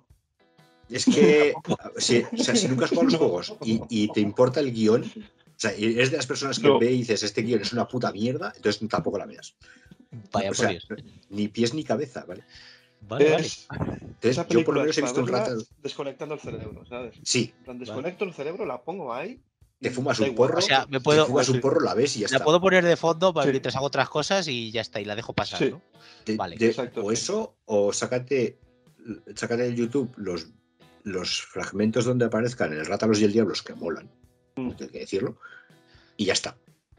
Es 0.88 1.04
que, 1.04 1.54
si, 1.98 2.22
o 2.32 2.36
sea, 2.42 2.56
si 2.56 2.66
nunca 2.68 2.84
has 2.86 2.90
jugado 2.90 3.08
los 3.10 3.16
juegos 3.18 3.54
y, 3.62 3.80
y 3.88 4.08
te 4.12 4.20
importa 4.20 4.60
el 4.60 4.72
guion, 4.72 5.02
o 5.04 5.52
sea, 5.56 5.76
y 5.76 5.84
eres 5.84 6.10
de 6.10 6.16
las 6.16 6.26
personas 6.26 6.58
que 6.58 6.66
No. 6.66 6.78
ve 6.78 6.90
y 6.92 6.98
dices, 6.98 7.22
este 7.22 7.42
guion 7.42 7.60
es 7.62 7.72
una 7.72 7.86
puta 7.86 8.10
mierda, 8.12 8.52
entonces 8.56 8.88
tampoco 8.88 9.18
la 9.18 9.26
veas. 9.26 9.54
Vaya 10.32 10.48
O 10.48 10.50
por 10.50 10.56
sea, 10.56 10.68
Dios. 10.70 10.86
ni 11.28 11.46
pies 11.48 11.74
ni 11.74 11.84
cabeza, 11.84 12.24
¿vale? 12.26 12.42
Vale, 13.02 13.30
vale. 13.30 13.46
Es- 13.46 13.66
Entonces, 13.70 14.46
yo 14.48 14.64
por 14.64 14.74
lo 14.74 14.80
menos 14.80 14.98
he 14.98 15.02
visto 15.02 15.20
un 15.20 15.28
rato. 15.28 15.52
desconectando 15.82 16.34
el 16.34 16.40
cerebro, 16.40 16.84
¿sabes? 16.86 17.14
Sí, 17.22 17.54
plan, 17.64 17.78
desconecto 17.78 18.24
el 18.24 18.34
cerebro, 18.34 18.66
la 18.66 18.82
pongo 18.82 19.14
ahí. 19.14 19.40
Te 19.80 19.90
fumas 19.90 20.20
un 20.20 20.34
porro, 20.34 20.58
O 20.58 20.60
sea, 20.60 20.86
me 20.86 20.98
te 20.98 21.04
puedo, 21.04 21.26
fumas 21.26 21.48
un 21.48 21.60
porro, 21.60 21.80
la 21.80 21.94
ves 21.94 22.16
y 22.16 22.20
ya 22.20 22.28
la 22.28 22.36
está. 22.36 22.44
puedo 22.44 22.60
poner 22.60 22.84
de 22.84 22.96
fondo 22.96 23.32
para 23.32 23.46
Sí. 23.46 23.50
mientras 23.52 23.76
hago 23.76 23.86
otras 23.86 24.08
cosas 24.08 24.46
y 24.48 24.70
ya 24.70 24.80
está, 24.82 25.00
y 25.00 25.04
la 25.04 25.16
dejo 25.16 25.32
pasar, 25.32 25.58
Sí. 25.58 25.70
¿no? 25.70 25.82
De- 26.26 26.36
Vale. 26.36 26.56
de- 26.56 26.66
Exacto, 26.66 27.02
o 27.02 27.12
eso, 27.12 27.56
o 27.64 27.92
sácate, 27.92 28.58
sácate 29.34 29.66
en 29.66 29.76
YouTube 29.76 30.12
los, 30.18 30.48
los 31.04 31.40
fragmentos 31.42 32.04
donde 32.04 32.26
aparezcan 32.26 32.72
el 32.74 32.84
Rátalos 32.84 33.20
y 33.20 33.24
el 33.24 33.32
Diablos, 33.32 33.62
que 33.62 33.74
molan, 33.74 34.10
Mm. 34.56 34.70
hay 34.78 34.88
que 34.88 34.98
decirlo, 34.98 35.38
y 36.16 36.26
ya 36.26 36.34
está. 36.34 36.56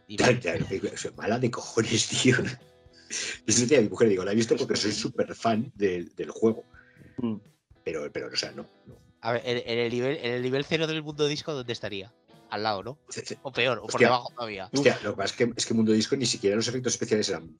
Y 0.08 0.18
Ya, 0.18 0.26
vale. 0.44 0.82
ya, 0.82 0.98
soy 0.98 1.12
mala 1.16 1.38
de 1.40 1.52
cojones, 1.52 2.08
tío. 2.24 2.36
Eso 3.45 3.62
decía 3.62 3.82
mi 3.82 3.90
mujer, 3.90 4.10
digo, 4.10 4.24
la 4.26 4.32
he 4.32 4.36
visto 4.36 4.56
porque 4.56 4.76
soy 4.76 4.91
súper 4.91 5.36
fan 5.36 5.72
del, 5.76 6.16
del 6.16 6.32
juego. 6.32 6.64
Mm. 7.18 7.36
Pero, 7.84 8.12
pero, 8.12 8.28
o 8.28 8.36
sea, 8.36 8.52
no. 8.53 8.66
no. 8.88 8.98
A 9.22 9.34
ver, 9.34 9.41
en, 9.45 9.58
en 9.66 9.80
el 9.80 9.91
nivel, 9.91 10.18
en 10.18 10.34
el 10.34 10.41
nivel 10.41 10.66
cero 10.66 10.88
del 10.88 11.03
mundo 11.03 11.28
disco, 11.28 11.53
¿dónde 11.53 11.74
estaría? 11.74 12.12
Al 12.52 12.64
lado, 12.64 12.84
¿no? 12.84 12.99
O 13.44 13.52
peor, 13.52 13.80
o 13.80 13.88
por 13.88 13.99
debajo 13.99 14.30
todavía. 14.36 14.69
Hostia, 14.72 14.99
lo 15.03 15.11
que 15.11 15.18
pasa 15.18 15.34
es 15.34 15.38
que, 15.38 15.53
es 15.56 15.65
que 15.65 15.73
Mundo 15.73 15.91
Disco 15.94 16.15
ni 16.15 16.26
siquiera 16.26 16.56
los 16.56 16.68
efectos 16.68 16.94
especiales 16.94 17.28
eran 17.30 17.57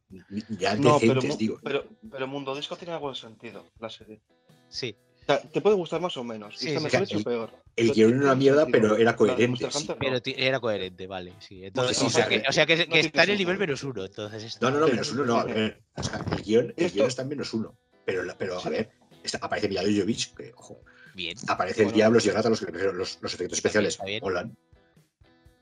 ya 0.50 0.76
No, 0.76 1.00
decentes, 1.00 1.38
digo. 1.38 1.58
pero, 1.64 1.86
pero 2.12 2.28
Mundo 2.28 2.56
Disco 2.56 2.76
tiene 2.76 2.94
algo 2.94 3.10
de 3.10 3.16
sentido, 3.16 3.66
la 3.80 3.90
serie. 3.90 4.22
Sí. 4.70 4.96
O 5.22 5.26
sea, 5.26 5.40
te 5.42 5.62
puede 5.62 5.76
gustar 5.76 6.02
más 6.02 6.18
o 6.18 6.24
menos. 6.24 6.58
Sí, 6.58 6.68
y 6.72 6.78
sí, 6.78 6.84
mejor 6.84 6.92
sí. 6.92 7.04
hecho 7.04 7.18
El- 7.20 7.24
peor. 7.24 7.52
Guión 7.78 8.10
era 8.16 8.22
una 8.24 8.36
mierda, 8.36 8.64
sentido. 8.64 8.82
pero 8.82 8.98
era 8.98 9.16
coherente. 9.16 9.48
Monster 9.48 9.72
sí. 9.72 9.78
Hunter, 9.80 9.96
no. 9.96 10.20
Pero 10.22 10.38
era 10.38 10.60
coherente, 10.60 11.08
vale. 11.08 11.34
Sí. 11.40 11.64
Entonces, 11.64 11.98
sí, 11.98 12.06
o, 12.06 12.10
sea 12.10 12.28
que, 12.28 12.44
o 12.48 12.52
sea 12.52 12.66
que, 12.66 12.76
No 12.76 12.80
que 12.84 12.86
tiene 12.90 13.00
está 13.08 13.24
en 13.24 13.30
el 13.30 13.38
nivel 13.38 13.58
menos 13.58 13.84
uno. 13.84 14.04
Entonces 14.06 14.44
está- 14.44 14.70
No, 14.70 14.72
no, 14.78 14.80
no, 14.82 14.88
menos 14.92 15.12
uno 15.14 15.26
no. 15.26 15.38
A 15.38 15.46
ver, 15.46 15.82
o 15.96 16.04
sea, 16.04 16.26
el 16.36 16.42
guion, 16.44 16.74
el 16.76 16.92
guion 16.92 17.08
está 17.08 17.22
en 17.22 17.28
menos 17.30 17.54
uno. 17.54 17.78
Pero, 18.04 18.24
pero 18.38 18.58
a 18.58 18.62
Sí. 18.62 18.70
ver, 18.70 18.90
está- 19.24 19.38
aparece 19.42 19.70
Mila 19.70 19.84
Jovovich, 19.84 20.34
que, 20.34 20.52
ojo, 20.56 20.82
Bien. 21.14 21.38
aparece 21.48 21.84
el. 21.84 21.92
Diablos 21.94 22.26
y 22.26 22.32
Rata, 22.32 22.50
los, 22.50 22.62
los, 22.62 23.20
los 23.22 23.34
efectos 23.34 23.58
especiales. 23.60 24.00
Molan. 24.22 24.58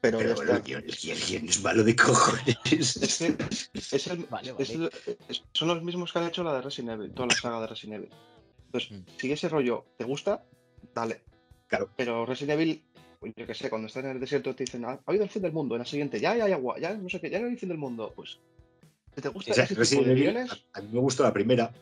Pero, 0.02 0.18
Pero 0.20 0.36
bueno, 0.36 0.56
el 0.56 0.62
guion, 0.64 0.84
el 0.86 0.92
guión- 0.96 1.18
el 1.18 1.24
guion 1.28 1.50
es 1.50 1.62
malo 1.62 1.84
de 1.84 1.96
cojones. 1.96 2.96
Es 2.96 4.08
el- 4.08 4.26
Vale, 4.30 4.54
es 4.58 4.70
el- 4.70 4.90
es- 5.28 5.44
son 5.54 5.68
los 5.68 5.84
mismos 5.84 6.14
que 6.14 6.20
han 6.20 6.28
hecho 6.28 6.44
la 6.44 6.54
de 6.54 6.62
Resident 6.62 6.92
Evil, 7.00 7.12
toda 7.12 7.28
la 7.28 7.36
saga 7.36 7.60
de 7.62 7.68
Resident 7.68 7.96
Evil. 7.98 8.10
Entonces, 8.68 8.92
Mm. 8.92 9.04
si 9.18 9.32
ese 9.32 9.50
rollo 9.50 9.86
te 9.98 10.06
gusta, 10.06 10.44
dale. 10.94 11.22
Claro. 11.68 11.90
Pero 11.98 12.26
Resident 12.26 12.60
Evil, 12.62 12.84
pues, 13.20 13.34
yo 13.36 13.46
qué 13.46 13.54
sé, 13.54 13.70
cuando 13.70 13.88
estás 13.88 14.06
en 14.06 14.12
el 14.12 14.20
desierto 14.20 14.56
te 14.56 14.64
dicen, 14.64 14.86
"Ah, 14.86 14.92
ha 14.92 15.02
habido 15.06 15.26
el 15.26 15.30
fin 15.30 15.42
del 15.42 15.52
mundo, 15.52 15.76
en 15.76 15.80
la 15.80 15.86
siguiente, 15.86 16.20
ya, 16.20 16.36
ya 16.36 16.46
hay 16.46 16.54
agua, 16.54 16.80
ya 16.80 16.94
no 16.94 17.10
sé 17.10 17.20
qué, 17.20 17.30
ya 17.30 17.40
no 17.40 17.48
hay 17.48 17.58
fin 17.58 17.70
del 17.70 17.78
mundo. 17.78 18.14
Pues, 18.16 18.40
te 19.22 19.28
gusta 19.28 19.52
ese 19.52 19.76
tipo 19.76 20.04
de 20.04 20.12
Evil, 20.12 20.38
a, 20.38 20.80
a 20.80 20.82
mí 20.82 20.88
me 20.94 21.00
gustó 21.02 21.24
la 21.24 21.34
primera 21.34 21.74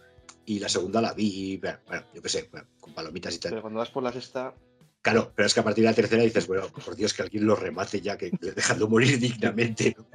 y 0.46 0.58
la 0.60 0.70
segunda 0.70 1.02
la 1.02 1.14
vi, 1.14 1.58
bueno, 1.58 1.78
bueno, 1.86 2.04
yo 2.16 2.22
qué 2.24 2.30
sé, 2.30 2.50
bueno, 2.52 2.68
con 2.80 2.94
palomitas 2.94 3.36
y 3.36 3.40
tal. 3.40 3.52
pero 3.52 3.62
cuando 3.62 3.80
vas 3.80 3.90
por 3.92 4.02
la 4.02 4.12
sexta, 4.12 4.56
Claro, 5.02 5.32
pero 5.36 5.48
es 5.48 5.54
que 5.54 5.60
a 5.60 5.64
partir 5.64 5.84
de 5.84 5.90
la 5.92 5.96
tercera 5.96 6.24
dices, 6.24 6.48
bueno, 6.48 6.68
por 6.70 6.96
Dios, 6.96 7.14
que 7.14 7.22
alguien 7.22 7.46
lo 7.46 7.56
remate 7.56 8.02
ya, 8.02 8.18
que 8.18 8.32
dejando 8.42 8.88
morir 8.90 9.20
dignamente. 9.20 9.96
¿no? 9.98 10.04
O 10.04 10.10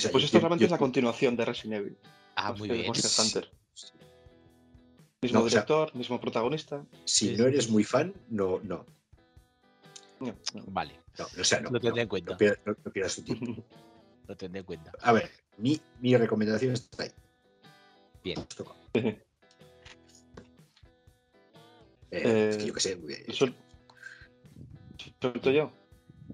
sea, 0.00 0.10
pues 0.10 0.24
esto 0.24 0.38
yo- 0.38 0.40
realmente 0.40 0.62
yo- 0.62 0.66
es 0.66 0.70
la 0.72 0.78
continuación 0.78 1.36
de 1.36 1.44
Resident 1.44 1.80
Evil. 1.80 1.98
Ah, 2.36 2.50
más 2.50 2.58
muy 2.58 2.68
bien. 2.70 2.94
Sí. 2.94 3.22
Hunter. 3.22 3.50
Mismo 5.22 5.38
No, 5.40 5.44
o 5.46 5.48
sea- 5.48 5.60
director, 5.62 5.94
mismo 5.94 6.20
protagonista. 6.20 6.84
Si 7.04 7.28
Sí, 7.28 7.36
no 7.36 7.46
eres 7.46 7.70
muy 7.70 7.84
fan, 7.84 8.12
no, 8.28 8.60
no, 8.62 8.84
No, 10.20 10.26
no. 10.54 10.62
Vale, 10.68 10.94
no, 11.18 11.26
o 11.40 11.44
sea, 11.44 11.60
no. 11.60 11.70
Lo 11.70 11.80
tendré 11.80 11.96
no, 12.00 12.02
en 12.02 12.08
cuenta. 12.08 12.32
No 12.32 12.38
pierdas, 12.38 12.58
no- 12.66 12.76
no 12.84 12.92
pierdas 12.92 13.16
tu 13.16 13.22
tiempo. 13.22 13.64
lo 14.28 14.36
tendré 14.36 14.60
en 14.60 14.66
cuenta. 14.66 14.92
A 15.02 15.12
ver, 15.12 15.30
mi, 15.58 15.80
mi 16.00 16.16
recomendación 16.16 16.72
está 16.72 17.04
ahí. 17.04 17.10
Bien. 18.22 18.38
Eh, 22.14 22.22
Eh, 22.24 22.48
es 22.50 22.56
que 22.58 22.66
yo 22.66 22.74
qué 22.74 22.80
sé. 22.80 22.92
eh, 23.08 23.32
Sol- 23.32 23.54
¿Suelto 25.20 25.50
yo? 25.50 25.70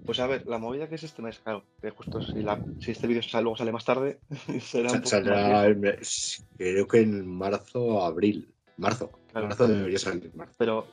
Pues 0.05 0.19
a 0.19 0.27
ver, 0.27 0.45
la 0.47 0.57
movida 0.57 0.87
que 0.89 0.95
es 0.95 1.03
este 1.03 1.21
mes, 1.21 1.39
claro, 1.39 1.63
que 1.81 1.89
justo 1.91 2.21
si, 2.21 2.41
la- 2.43 2.63
si 2.79 2.91
este 2.91 3.07
vídeo 3.07 3.21
sale- 3.21 3.43
luego 3.43 3.57
sale 3.57 3.71
más 3.71 3.85
tarde, 3.85 4.19
será 4.61 4.91
un 4.91 5.01
sal- 5.01 5.01
poco 5.01 5.09
saldrá, 5.09 5.75
más 5.75 6.45
creo 6.57 6.87
que 6.87 7.01
en 7.01 7.27
marzo 7.27 7.81
o 7.83 8.03
abril. 8.03 8.53
Marzo. 8.77 9.11
Claro. 9.31 9.47
marzo 9.47 9.67
debería 9.67 9.99
salir. 9.99 10.31
Marzo. 10.35 10.55
Pero 10.57 10.85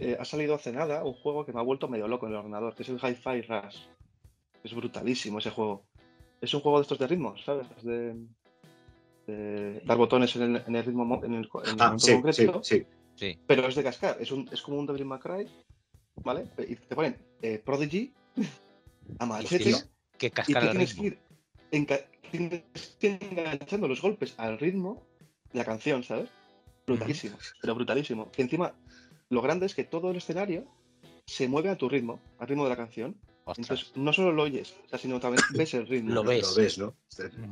eh, 0.00 0.16
ha 0.18 0.24
salido 0.24 0.54
hace 0.54 0.72
nada 0.72 1.04
un 1.04 1.12
juego 1.14 1.44
que 1.44 1.52
me 1.52 1.60
ha 1.60 1.64
vuelto 1.64 1.88
medio 1.88 2.08
loco 2.08 2.26
en 2.26 2.32
el 2.32 2.38
ordenador, 2.38 2.74
que 2.74 2.82
es 2.82 2.88
el 2.88 2.96
Hi-Fi 2.98 3.42
Rush. 3.42 3.76
Es 4.64 4.74
brutalísimo 4.74 5.38
ese 5.38 5.50
juego. 5.50 5.84
Es 6.40 6.52
un 6.54 6.60
juego 6.60 6.78
de 6.78 6.82
estos 6.82 6.98
de 6.98 7.06
ritmos, 7.06 7.42
¿sabes? 7.44 7.66
De, 7.82 8.14
de 9.26 9.82
dar 9.84 9.96
botones 9.98 10.34
en 10.36 10.56
el, 10.56 10.62
en 10.66 10.76
el 10.76 10.84
ritmo 10.84 11.04
mo- 11.04 11.24
en 11.24 11.34
el, 11.34 11.48
co- 11.48 11.62
en 11.62 11.70
el 11.70 11.76
Ah, 11.80 11.96
sí, 11.98 12.12
concreto, 12.12 12.62
sí. 12.64 12.78
Sí. 12.78 12.86
Pero 13.46 13.66
es 13.66 13.74
de 13.74 13.82
cascar. 13.82 14.16
Es, 14.20 14.30
un, 14.32 14.48
es 14.52 14.62
como 14.62 14.78
un 14.78 14.86
Devil 14.86 15.04
May 15.04 15.18
Cry, 15.18 15.48
¿vale? 16.22 16.48
Y 16.68 16.76
te 16.76 16.94
ponen 16.94 17.16
eh, 17.42 17.58
Prodigy 17.64 18.12
a 19.18 19.26
machete. 19.26 19.72
Hostia, 19.74 19.90
Que 20.18 20.26
y 20.26 20.30
cascar 20.30 20.62
tú 20.64 20.70
tienes 20.70 20.90
ritmo. 20.96 21.02
que, 21.02 21.08
ir 21.08 21.18
enca- 21.72 22.04
tienes 22.30 22.96
que 23.00 23.06
ir 23.08 23.18
enganchando 23.22 23.88
los 23.88 24.00
golpes 24.02 24.34
al 24.38 24.58
ritmo 24.58 25.02
de 25.52 25.58
la 25.58 25.64
canción, 25.64 26.02
¿sabes? 26.04 26.28
Brutalísimo, 26.86 27.36
pero 27.60 27.74
brutalísimo. 27.74 28.30
Y 28.36 28.42
encima, 28.42 28.72
lo 29.30 29.42
grande 29.42 29.66
es 29.66 29.74
que 29.74 29.84
todo 29.84 30.10
el 30.10 30.16
escenario 30.16 30.66
se 31.26 31.46
mueve 31.48 31.68
a 31.70 31.76
tu 31.76 31.88
ritmo, 31.88 32.20
al 32.38 32.48
ritmo 32.48 32.64
de 32.64 32.70
la 32.70 32.76
canción. 32.76 33.16
Ostras. 33.44 33.58
Entonces, 33.70 33.92
no 33.96 34.12
solo 34.12 34.32
lo 34.32 34.42
oyes, 34.42 34.74
o 34.84 34.88
sea, 34.88 34.98
sino 34.98 35.20
también 35.20 35.42
ves 35.54 35.72
el 35.74 35.86
ritmo. 35.86 36.12
Lo 36.12 36.22
ves. 36.24 36.48
Lo 36.48 36.54
ves, 36.62 36.78
¿no? 36.78 36.94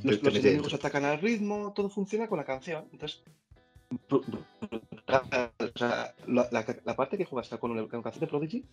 Los, 0.02 0.22
los 0.22 0.34
enemigos 0.36 0.74
atacan 0.74 1.04
al 1.06 1.20
ritmo, 1.20 1.72
todo 1.74 1.88
funciona 1.90 2.28
con 2.28 2.38
la 2.38 2.44
canción. 2.44 2.86
Entonces, 2.92 3.22
brutal. 4.08 5.52
O 5.76 5.78
sea, 5.78 6.14
la, 6.26 6.48
la- 6.50 6.64
la 6.84 6.96
parte 6.96 7.18
que 7.18 7.26
juegas 7.26 7.48
con 7.60 7.76
la 7.76 7.86
con 7.86 8.02
canción 8.02 8.20
de 8.20 8.26
Prodigy, 8.26 8.64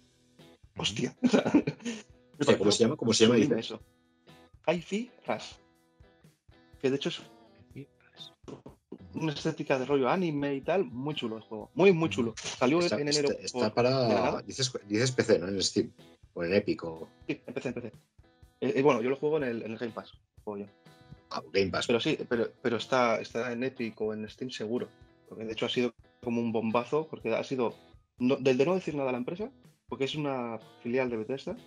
hostia. 0.78 1.14
Hostia, 2.40 2.58
¿Cómo 2.58 2.72
se 2.72 2.84
llama? 2.84 2.96
¿Cómo 2.96 3.14
se 3.14 3.26
llama? 3.26 3.36
Dices? 3.36 3.58
eso. 3.60 3.80
Hi-Fi 4.68 5.12
Rush. 5.28 5.52
Que 6.82 6.90
de 6.90 6.96
hecho 6.96 7.10
es 7.10 7.22
una 9.14 9.32
estética 9.34 9.78
de 9.78 9.86
rollo 9.86 10.10
anime 10.10 10.56
y 10.56 10.62
tal, 10.62 10.86
muy 10.86 11.14
chulo 11.14 11.38
el 11.38 11.44
juego. 11.44 11.70
Muy, 11.76 11.92
muy 11.92 12.10
chulo. 12.10 12.34
Salió 12.38 12.80
Está, 12.80 13.00
en 13.00 13.08
enero. 13.10 13.30
está- 13.40 13.74
para. 13.74 14.42
Dices, 14.42 14.72
dices 14.88 15.12
PC, 15.12 15.40
¿no? 15.40 15.48
En 15.48 15.62
Steam. 15.62 15.92
O 16.34 16.44
en 16.44 16.54
Epic 16.54 16.84
o 16.86 17.08
Sí, 17.28 17.40
empecé, 17.46 17.68
empecé. 17.68 17.88
Eh, 18.62 18.74
eh, 18.78 18.82
bueno, 18.82 19.02
yo 19.04 19.10
lo 19.12 19.18
juego 19.18 19.38
en 19.38 19.44
el, 19.44 19.62
en 19.64 19.74
el 19.74 19.78
Game 19.78 19.92
Pass. 19.92 20.14
juego 20.44 20.66
yo. 20.66 20.72
ah, 21.30 21.44
Game 21.52 21.70
Pass. 21.70 21.86
Pero 21.86 22.00
sí, 22.00 22.18
pero, 22.28 22.50
pero 22.64 22.78
está, 22.78 23.22
está 23.22 23.52
en 23.52 23.64
Epic 23.64 24.00
o 24.02 24.14
en 24.14 24.28
Steam 24.28 24.50
seguro. 24.50 24.90
Porque 25.30 25.46
de 25.46 25.52
hecho 25.54 25.68
ha 25.68 25.70
sido 25.70 25.94
como 26.24 26.42
un 26.42 26.52
bombazo, 26.52 27.08
porque 27.10 27.34
ha 27.36 27.44
sido. 27.44 27.76
No, 28.20 28.36
del 28.38 28.58
de 28.58 28.66
no 28.66 28.76
decir 28.76 28.96
nada 28.96 29.10
a 29.10 29.12
la 29.12 29.18
empresa, 29.18 29.50
porque 29.88 30.06
es 30.06 30.16
una 30.16 30.60
filial 30.82 31.10
de 31.10 31.18
Bethesda, 31.18 31.58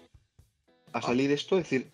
a 0.92 1.02
salir 1.02 1.30
esto, 1.30 1.58
es 1.58 1.64
decir, 1.64 1.92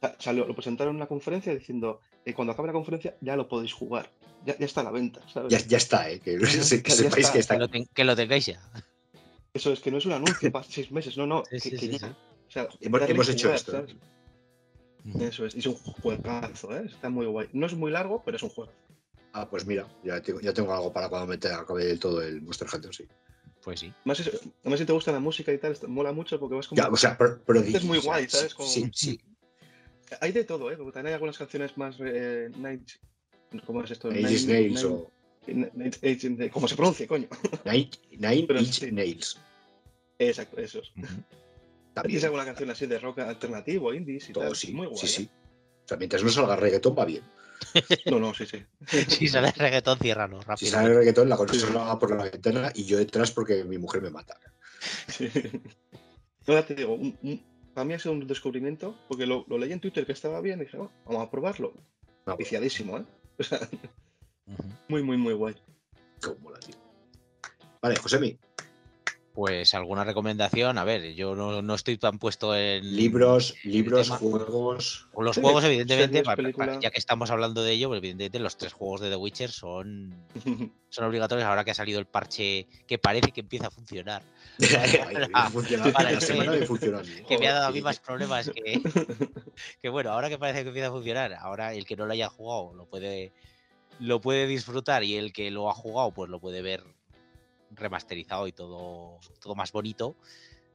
sa- 0.00 0.16
salió, 0.18 0.46
lo 0.46 0.54
presentaron 0.54 0.92
en 0.92 0.96
una 0.96 1.06
conferencia 1.06 1.54
diciendo 1.54 2.00
eh, 2.24 2.34
cuando 2.34 2.52
acabe 2.52 2.68
la 2.68 2.72
conferencia 2.72 3.16
ya 3.20 3.36
lo 3.36 3.48
podéis 3.48 3.72
jugar. 3.72 4.10
Ya, 4.46 4.56
ya 4.58 4.64
está 4.66 4.80
a 4.80 4.84
la 4.84 4.90
venta, 4.90 5.20
¿sabes? 5.28 5.52
Ya, 5.52 5.58
ya 5.66 5.76
está, 5.76 6.10
¿eh? 6.10 6.18
Que, 6.18 6.38
que 6.38 6.46
ya 6.46 6.62
sepáis 6.62 7.16
está. 7.18 7.32
que 7.32 7.38
está. 7.38 7.54
Que 7.54 7.60
lo, 7.60 7.68
ten- 7.68 7.86
que 7.94 8.04
lo 8.04 8.16
tengáis 8.16 8.46
ya. 8.46 8.60
Eso 9.52 9.72
es 9.72 9.80
que 9.80 9.90
no 9.90 9.98
es 9.98 10.06
un 10.06 10.12
anuncio 10.12 10.50
para 10.52 10.64
seis 10.64 10.90
meses, 10.90 11.16
no, 11.18 11.26
no. 11.26 11.44
Sí, 11.44 11.50
que, 11.50 11.60
sí, 11.60 11.70
que 11.70 11.78
sí, 11.78 11.88
ya. 11.92 11.98
sí. 11.98 12.06
O 12.06 12.50
sea, 12.50 12.68
Hemos- 12.80 13.28
hecho 13.28 13.42
jugar, 13.48 13.56
esto. 13.56 13.72
¿sabes? 13.72 13.94
Eso 15.20 15.46
es, 15.46 15.54
y 15.54 15.58
es 15.60 15.66
un 15.66 15.74
juegazo, 15.76 16.76
¿eh? 16.76 16.84
Está 16.86 17.08
muy 17.10 17.26
guay. 17.26 17.48
No 17.52 17.66
es 17.66 17.74
muy 17.74 17.90
largo, 17.90 18.22
pero 18.24 18.36
es 18.36 18.42
un 18.42 18.50
juego. 18.50 18.72
Ah, 19.32 19.48
pues 19.48 19.64
mira, 19.66 19.86
ya 20.02 20.20
tengo, 20.20 20.40
ya 20.40 20.52
tengo 20.52 20.72
algo 20.74 20.92
para 20.92 21.08
cuando 21.08 21.26
me 21.28 21.34
acabe 21.34 21.84
del 21.84 21.98
todo 22.00 22.20
el 22.22 22.42
Monster 22.42 22.68
Hunter, 22.72 22.94
sí. 22.94 23.06
Pues 23.62 23.80
sí. 23.80 23.92
Es- 24.06 24.40
además 24.62 24.80
si 24.80 24.86
te 24.86 24.92
gusta 24.92 25.12
la 25.12 25.20
música 25.20 25.52
y 25.52 25.58
tal, 25.58 25.72
esto 25.72 25.86
mola 25.86 26.12
mucho 26.12 26.40
porque 26.40 26.56
vas 26.56 26.66
como... 26.66 26.80
Ya, 26.82 26.88
o 26.88 26.96
sea, 26.96 27.16
pro- 27.16 27.40
Prodigy, 27.42 27.76
Es 27.76 27.84
muy 27.84 27.98
o 27.98 28.02
sea, 28.02 28.10
guay, 28.12 28.28
¿sabes? 28.28 28.54
Como- 28.54 28.68
Sí, 28.68 28.90
sí. 28.94 29.20
Hay 30.20 30.32
de 30.32 30.44
todo, 30.44 30.70
¿eh? 30.72 30.76
Porque 30.76 30.92
también 30.92 31.08
hay 31.08 31.14
algunas 31.14 31.38
canciones 31.38 31.76
más... 31.76 31.96
Eh, 32.00 32.50
night- 32.58 32.98
¿Cómo 33.66 33.82
es 33.84 33.90
esto? 33.90 34.10
Nine 34.10 34.22
Nails 34.46 34.84
o 34.84 35.10
Nine- 35.46 36.50
¿Cómo 36.50 36.66
se 36.68 36.76
pronuncia, 36.76 37.06
coño? 37.06 37.28
Nine, 37.64 37.90
Nine 38.12 38.44
Pero 38.46 38.60
Inch 38.60 38.80
sí. 38.80 38.90
Nails. 38.92 39.38
Exacto, 40.18 40.58
esos. 40.60 40.92
Ujú. 40.96 41.06
También. 41.94 42.06
Tienes 42.06 42.24
alguna 42.24 42.44
canción 42.44 42.70
así 42.70 42.86
de 42.86 42.98
rock 42.98 43.18
alternativo, 43.20 43.92
indies 43.92 44.28
y 44.30 44.32
Todo, 44.32 44.44
tal. 44.44 44.56
sí, 44.56 44.72
Muy 44.72 44.86
guay, 44.86 44.98
sí, 44.98 45.06
¿eh? 45.06 45.08
sí. 45.08 45.30
O 45.84 45.88
sea, 45.88 45.96
mientras 45.96 46.22
no 46.22 46.28
salga 46.30 46.56
reggaetón 46.56 46.94
va 46.96 47.04
bien. 47.04 47.22
No, 48.06 48.18
no, 48.18 48.34
sí, 48.34 48.46
sí. 48.46 48.64
Si 49.08 49.28
sale 49.28 49.52
reggaetón, 49.52 49.98
ciérralo 49.98 50.40
Si 50.40 50.46
rápido. 50.46 50.70
sale 50.72 50.94
reggaetón, 50.94 51.28
la 51.28 51.36
consola 51.36 51.98
por 51.98 52.10
la 52.16 52.24
ventana 52.24 52.72
y 52.74 52.84
yo 52.84 52.98
detrás 52.98 53.30
porque 53.32 53.64
mi 53.64 53.78
mujer 53.78 54.02
me 54.02 54.10
mata. 54.10 54.36
Sí. 55.08 55.28
No, 56.46 56.54
ya 56.54 56.64
te 56.66 56.74
digo, 56.74 56.94
un- 56.94 57.16
un- 57.22 57.40
para 57.74 57.84
mí 57.84 57.92
ha 57.94 57.98
sido 57.98 58.12
un 58.14 58.26
descubrimiento, 58.26 58.96
porque 59.08 59.26
lo, 59.26 59.44
lo 59.46 59.58
leí 59.58 59.72
en 59.72 59.78
Twitter 59.78 60.04
que 60.06 60.12
estaba 60.12 60.40
bien 60.40 60.58
y 60.60 60.64
dije, 60.64 60.78
"Oh, 60.78 60.90
vamos 61.06 61.26
a 61.26 61.30
probarlo. 61.30 61.74
Viciadísimo, 62.38 62.98
¿eh? 62.98 63.04
O 63.38 63.42
sea, 63.44 63.60
Ujú. 64.46 64.62
muy, 64.88 65.02
muy, 65.02 65.16
muy 65.16 65.34
guay. 65.34 65.54
cómo 66.22 66.36
mola, 66.40 66.58
tío. 66.60 66.74
Vale, 67.82 67.96
Josemi, 67.96 68.36
Pues 69.32 69.74
alguna 69.74 70.02
recomendación, 70.02 70.76
a 70.76 70.84
ver, 70.84 71.14
yo 71.14 71.36
no, 71.36 71.62
no 71.62 71.74
estoy 71.74 71.98
tan 71.98 72.18
puesto 72.18 72.56
en 72.56 72.96
libros, 72.96 73.54
libros, 73.62 74.06
tema- 74.08 74.18
juegos. 74.18 75.06
Con 75.12 75.24
los 75.24 75.36
Sí, 75.36 75.42
juegos, 75.42 75.62
evidentemente, 75.64 76.22
ya 76.80 76.90
que 76.90 76.98
estamos 76.98 77.30
hablando 77.30 77.62
de 77.62 77.72
ello, 77.72 77.88
pues 77.88 77.98
evidentemente 77.98 78.40
los 78.40 78.56
tres 78.56 78.72
juegos 78.72 79.00
de 79.00 79.08
The 79.10 79.16
Witcher 79.16 79.50
son, 79.50 80.26
son 80.88 81.04
obligatorios 81.04 81.46
ahora 81.46 81.64
que 81.64 81.70
ha 81.70 81.74
salido 81.74 82.00
el 82.00 82.06
parche 82.06 82.66
que 82.88 82.98
parece 82.98 83.30
que 83.30 83.40
empieza 83.40 83.68
a 83.68 83.70
funcionar. 83.70 84.22
Que 87.28 87.38
me 87.38 87.48
ha 87.48 87.52
dado 87.54 87.66
a 87.68 87.72
mí 87.72 87.80
más 87.80 88.00
problemas 88.00 88.50
que, 88.50 88.82
que 89.80 89.88
bueno, 89.88 90.10
ahora 90.10 90.28
que 90.28 90.38
parece 90.38 90.62
que 90.62 90.68
empieza 90.68 90.88
a 90.88 90.92
funcionar, 90.92 91.34
ahora 91.34 91.72
el 91.74 91.86
que 91.86 91.96
no 91.96 92.06
lo 92.06 92.12
haya 92.12 92.28
jugado 92.28 92.74
lo 92.74 92.86
puede, 92.86 93.32
lo 94.00 94.20
puede 94.20 94.46
disfrutar 94.46 95.04
y 95.04 95.16
el 95.16 95.32
que 95.32 95.50
lo 95.50 95.70
ha 95.70 95.74
jugado 95.74 96.10
pues 96.12 96.28
lo 96.30 96.40
puede 96.40 96.62
ver 96.62 96.82
remasterizado 97.70 98.46
y 98.46 98.52
todo, 98.52 99.18
todo 99.40 99.54
más 99.54 99.72
bonito. 99.72 100.16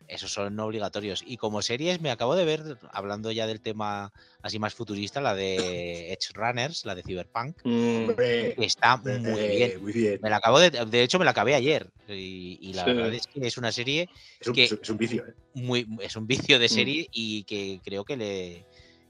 Esos 0.08 0.32
son 0.32 0.60
obligatorios. 0.60 1.24
Y 1.26 1.38
como 1.38 1.64
series, 1.64 2.00
me 2.00 2.12
acabo 2.12 2.36
de 2.36 2.46
ver, 2.46 2.78
hablando 2.92 3.32
ya 3.32 3.48
del 3.48 3.60
tema 3.62 4.14
así 4.44 4.60
más 4.60 4.76
futurista, 4.76 5.20
la 5.20 5.34
de 5.34 6.12
Edge 6.14 6.32
Runners, 6.34 6.86
la 6.86 6.94
de 6.96 7.04
Cyberpunk, 7.04 7.58
Mm, 7.64 8.12
que 8.16 8.56
está 8.60 8.98
muy 8.98 9.42
eh, 9.42 9.48
bien. 9.48 9.82
muy 9.82 9.94
bien. 9.94 10.20
Me 10.22 10.30
la 10.30 10.38
acabo 10.38 10.60
de, 10.60 10.70
de 10.70 11.02
hecho, 11.04 11.18
me 11.18 11.26
la 11.26 11.32
acabé 11.32 11.56
ayer. 11.56 11.90
Y, 12.08 12.60
y 12.62 12.74
la 12.74 12.84
Sí. 12.84 12.92
verdad 12.94 13.14
es 13.14 13.26
que 13.28 13.48
es 13.48 13.58
una 13.58 13.72
serie 13.72 14.10
Es 14.40 14.48
un, 14.48 14.54
que- 14.54 14.66
es 14.66 14.90
un 14.90 14.98
vicio, 14.98 15.26
¿eh? 15.26 15.34
muy, 15.56 15.88
es 16.02 16.16
un 16.16 16.28
vicio 16.28 16.60
de 16.60 16.66
Mm. 16.68 16.70
serie 16.70 17.08
y 17.12 17.44
que 17.46 17.82
creo 17.84 18.06
que 18.06 18.16
le, 18.18 18.66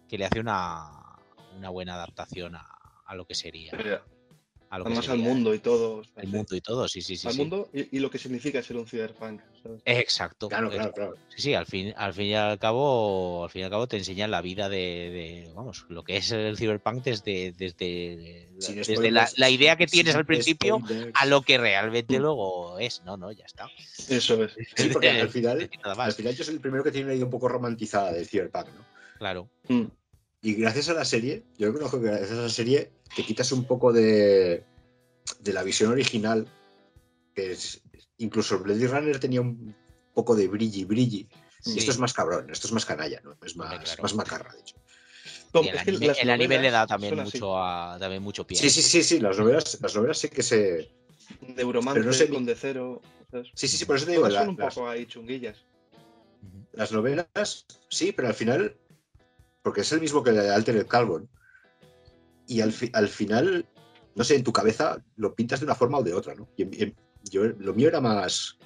que 0.07 0.17
le 0.17 0.25
hace 0.25 0.39
una, 0.39 1.01
una 1.57 1.69
buena 1.69 1.95
adaptación 1.95 2.55
a, 2.55 2.65
a 3.05 3.15
lo 3.15 3.25
que 3.25 3.35
sería. 3.35 3.71
A 4.75 4.79
lo 4.79 4.83
que 4.83 4.89
además 4.89 5.07
al 5.07 5.19
mundo 5.19 5.53
y 5.53 5.59
todo. 5.59 6.01
el 6.17 6.27
mundo 6.27 6.53
y 6.53 6.59
todo, 6.59 6.85
sí, 6.89 7.01
sí, 7.01 7.15
sí. 7.15 7.27
al 7.27 7.33
sí. 7.33 7.39
mundo 7.39 7.69
y, 7.73 7.95
y 7.95 7.99
lo 8.01 8.09
que 8.09 8.17
significa 8.17 8.61
ser 8.61 8.75
un 8.75 8.85
cyberpunk. 8.85 9.39
¿sabes? 9.63 9.81
Exacto. 9.85 10.49
Claro, 10.49 10.69
claro, 10.69 10.91
claro. 10.91 11.15
Sí, 11.29 11.41
sí, 11.43 11.53
al 11.53 11.65
fin, 11.65 11.93
al 11.95 12.13
fin 12.13 12.25
y 12.25 12.33
al 12.35 12.59
cabo, 12.59 13.45
al 13.45 13.49
fin 13.49 13.61
y 13.61 13.63
al 13.63 13.69
cabo 13.71 13.87
te 13.87 13.95
enseñan 13.95 14.31
la 14.31 14.41
vida 14.41 14.67
de, 14.67 14.77
de, 15.47 15.51
vamos, 15.55 15.85
lo 15.87 16.03
que 16.03 16.17
es 16.17 16.29
el 16.31 16.57
cyberpunk 16.57 17.05
desde, 17.05 17.53
desde, 17.53 18.49
desde 18.57 18.83
spoilers, 18.83 19.37
la, 19.37 19.45
la 19.45 19.49
idea 19.49 19.77
que 19.77 19.87
tienes 19.87 20.13
al 20.13 20.25
principio 20.25 20.79
spoilers. 20.83 21.11
a 21.13 21.25
lo 21.25 21.41
que 21.41 21.57
realmente 21.57 22.19
luego 22.19 22.77
es. 22.77 23.01
No, 23.05 23.15
no, 23.15 23.31
ya 23.31 23.45
está. 23.45 23.69
Eso 24.09 24.43
es. 24.43 24.57
Sí, 24.75 24.89
porque 24.91 25.09
al 25.09 25.29
final, 25.37 25.69
al 25.83 26.11
final 26.13 26.35
yo 26.35 26.43
soy 26.43 26.55
el 26.55 26.59
primero 26.59 26.83
que 26.83 26.91
tiene 26.91 27.05
una 27.05 27.13
idea 27.15 27.23
un 27.25 27.31
poco 27.31 27.47
romantizada 27.47 28.11
del 28.11 28.27
Cyberpunk, 28.27 28.67
¿no? 28.75 28.85
claro. 29.19 29.49
Mm, 29.69 29.85
Y 30.41 30.53
gracias 30.55 30.89
a 30.89 30.93
la 30.93 31.05
serie, 31.05 31.43
yo 31.57 31.67
reconozco 31.67 31.99
que 31.99 32.07
gracias 32.07 32.31
a 32.31 32.41
la 32.43 32.49
serie 32.49 32.91
te 33.15 33.23
quitas 33.23 33.51
un 33.51 33.65
poco 33.65 33.93
de, 33.93 34.63
de 35.39 35.53
la 35.53 35.63
visión 35.63 35.91
original, 35.91 36.47
que 37.33 37.53
es, 37.53 37.81
incluso 38.17 38.59
Blade 38.59 38.87
Runner 38.87 39.19
tenía 39.19 39.41
un 39.41 39.75
poco 40.13 40.35
de 40.35 40.47
brilli 40.47 40.85
brilli. 40.85 41.27
Sí. 41.61 41.73
Y 41.75 41.79
esto 41.79 41.91
es 41.91 41.97
más 41.97 42.13
cabrón, 42.13 42.49
esto 42.51 42.67
es 42.67 42.73
más 42.73 42.85
canalla, 42.85 43.19
¿no? 43.23 43.35
Es 43.43 43.55
más, 43.55 43.79
claro. 43.83 44.03
más 44.03 44.13
macarra, 44.15 44.53
de 44.53 44.59
hecho. 44.59 44.75
Y 45.53 45.69
el 45.69 45.77
anime, 45.77 46.07
las 46.07 46.19
el 46.19 46.29
anime 46.29 46.59
le 46.59 46.69
da 46.69 46.85
también 46.85 47.15
mucho, 47.15 47.57
a, 47.57 47.97
también 47.97 48.21
mucho 48.21 48.45
pie. 48.45 48.57
Sí, 48.57 48.69
sí, 48.69 48.81
sí, 48.81 49.03
sí, 49.03 49.19
las 49.19 49.39
novelas, 49.39 49.79
las 49.81 49.95
novelas 49.95 50.17
sí 50.17 50.29
que 50.29 50.43
se. 50.43 50.91
Neuromancer 51.41 52.01
Pero 52.03 52.11
no 52.11 52.13
sé 52.13 52.29
con 52.29 52.45
de 52.45 52.55
cero. 52.55 53.01
¿sabes? 53.31 53.47
Sí, 53.55 53.67
sí, 53.67 53.77
sí, 53.77 53.85
por 53.85 53.95
eso 53.95 54.05
te 54.05 54.11
digo, 54.11 54.27
la- 54.27 54.41
son 54.41 54.49
un 54.49 54.57
las, 54.57 54.75
poco 54.75 54.89
ahí 54.89 55.05
chunguillas. 55.05 55.57
Las 56.73 56.91
novelas, 56.91 57.65
sí, 57.89 58.11
pero 58.11 58.27
al 58.27 58.33
final, 58.33 58.75
porque 59.63 59.81
es 59.81 59.91
el 59.93 60.01
mismo 60.01 60.21
que 60.23 60.31
el 60.31 60.39
Altered 60.39 60.85
Carbon, 60.87 61.27
y 62.47 62.61
al, 62.61 62.71
fi- 62.71 62.91
al 62.93 63.07
final, 63.07 63.65
no 64.15 64.23
sé, 64.23 64.35
en 64.35 64.43
tu 64.43 64.53
cabeza 64.53 65.03
lo 65.17 65.33
pintas 65.35 65.59
de 65.59 65.65
una 65.65 65.75
forma 65.75 65.97
o 65.99 66.03
de 66.03 66.13
otra, 66.13 66.35
¿no? 66.35 66.47
Y 66.55 66.63
en- 66.63 66.73
en- 66.81 66.95
yo, 67.23 67.45
lo 67.45 67.73
mío 67.73 67.87
era 67.87 68.01
más, 68.01 68.57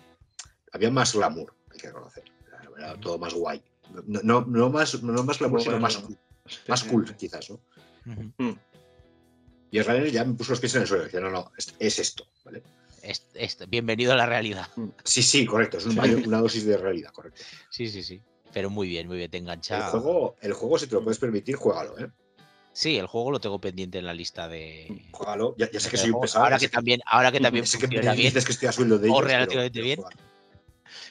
había 0.73 0.91
más 0.91 1.13
glamour, 1.13 1.53
hay 1.71 1.77
que 1.79 1.87
reconocer, 1.87 2.23
era, 2.47 2.69
era 2.77 2.99
todo 2.99 3.17
más 3.17 3.33
guay. 3.33 3.63
No, 4.05 4.19
no, 4.23 4.41
no 4.45 4.69
más, 4.69 5.01
no 5.01 5.23
más 5.23 5.39
glamour, 5.39 5.61
sino 5.61 5.79
más, 5.79 5.97
cool, 5.97 6.17
más 6.67 6.83
cool, 6.83 7.15
quizás, 7.17 7.49
¿no? 7.49 7.59
Ujú. 8.05 8.33
Mm, 8.37 8.59
Y 9.71 9.79
Israel 9.79 10.11
ya 10.11 10.25
me 10.25 10.33
puso 10.33 10.51
los 10.51 10.59
pies 10.59 10.75
en 10.75 10.81
el 10.81 10.87
suelo, 10.87 11.03
decía, 11.05 11.19
no, 11.19 11.29
no, 11.29 11.51
es, 11.57 11.73
es 11.79 11.99
esto, 11.99 12.25
¿vale? 12.43 12.63
Es- 13.01 13.25
es- 13.33 13.69
bienvenido 13.69 14.11
a 14.13 14.15
la 14.15 14.25
realidad. 14.25 14.67
Sí, 15.05 15.23
sí, 15.23 15.45
correcto, 15.45 15.77
es 15.77 15.85
un 15.85 15.97
una 16.27 16.41
dosis 16.41 16.65
de 16.65 16.77
realidad, 16.77 17.11
correcto. 17.11 17.41
Sí, 17.69 17.87
sí, 17.87 18.03
sí. 18.03 18.21
Pero 18.51 18.69
muy 18.71 18.87
bien, 18.87 19.07
muy 19.07 19.17
bien, 19.17 19.29
te 19.29 19.37
engancha. 19.37 19.77
El 19.77 19.83
juego, 19.83 20.35
el 20.41 20.53
juego, 20.53 20.79
si 20.79 20.87
te 20.87 20.95
lo 20.95 21.03
puedes 21.03 21.19
permitir, 21.19 21.55
juégalo, 21.55 21.97
¿eh? 21.99 22.11
Sí, 22.79 22.95
el 22.95 23.07
juego 23.07 23.29
lo 23.31 23.41
tengo 23.41 23.59
pendiente 23.59 23.97
en 23.97 24.05
la 24.05 24.13
lista 24.13 24.47
de. 24.47 24.87
Juégalo. 25.11 25.53
Ya, 25.57 25.69
ya 25.69 25.81
sé 25.81 25.89
que 25.89 25.97
soy 25.97 26.11
un 26.11 26.21
pesado. 26.21 26.45
ahora 26.45 26.57
que 26.57 26.69
también, 26.69 27.01
ahora 27.05 27.29
que 27.29 27.41
también 27.41 27.65
ya 27.65 27.71
sé 27.71 27.77
que 27.77 27.87
me 27.89 27.99
bien. 27.99 28.15
dices 28.15 28.45
que 28.45 28.53
estoy 28.53 28.69
a 28.69 28.71
sueldo 28.71 28.97
de 28.97 29.09
O 29.09 29.15
ellos, 29.15 29.23
relativamente 29.25 29.73
pero 29.81 29.83
bien. 29.85 29.99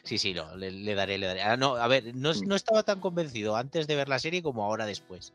Sí, 0.02 0.16
sí, 0.16 0.32
no, 0.32 0.56
le, 0.56 0.70
le 0.70 0.94
daré, 0.94 1.18
le 1.18 1.26
daré. 1.26 1.42
Ah, 1.42 1.58
no, 1.58 1.76
a 1.76 1.86
ver, 1.86 2.14
no, 2.14 2.32
Mm. 2.32 2.46
no 2.48 2.54
estaba 2.56 2.84
tan 2.84 3.00
convencido 3.00 3.54
antes 3.54 3.86
de 3.86 3.96
ver 3.96 4.08
la 4.08 4.18
serie 4.18 4.42
como 4.42 4.64
ahora 4.64 4.86
después. 4.86 5.34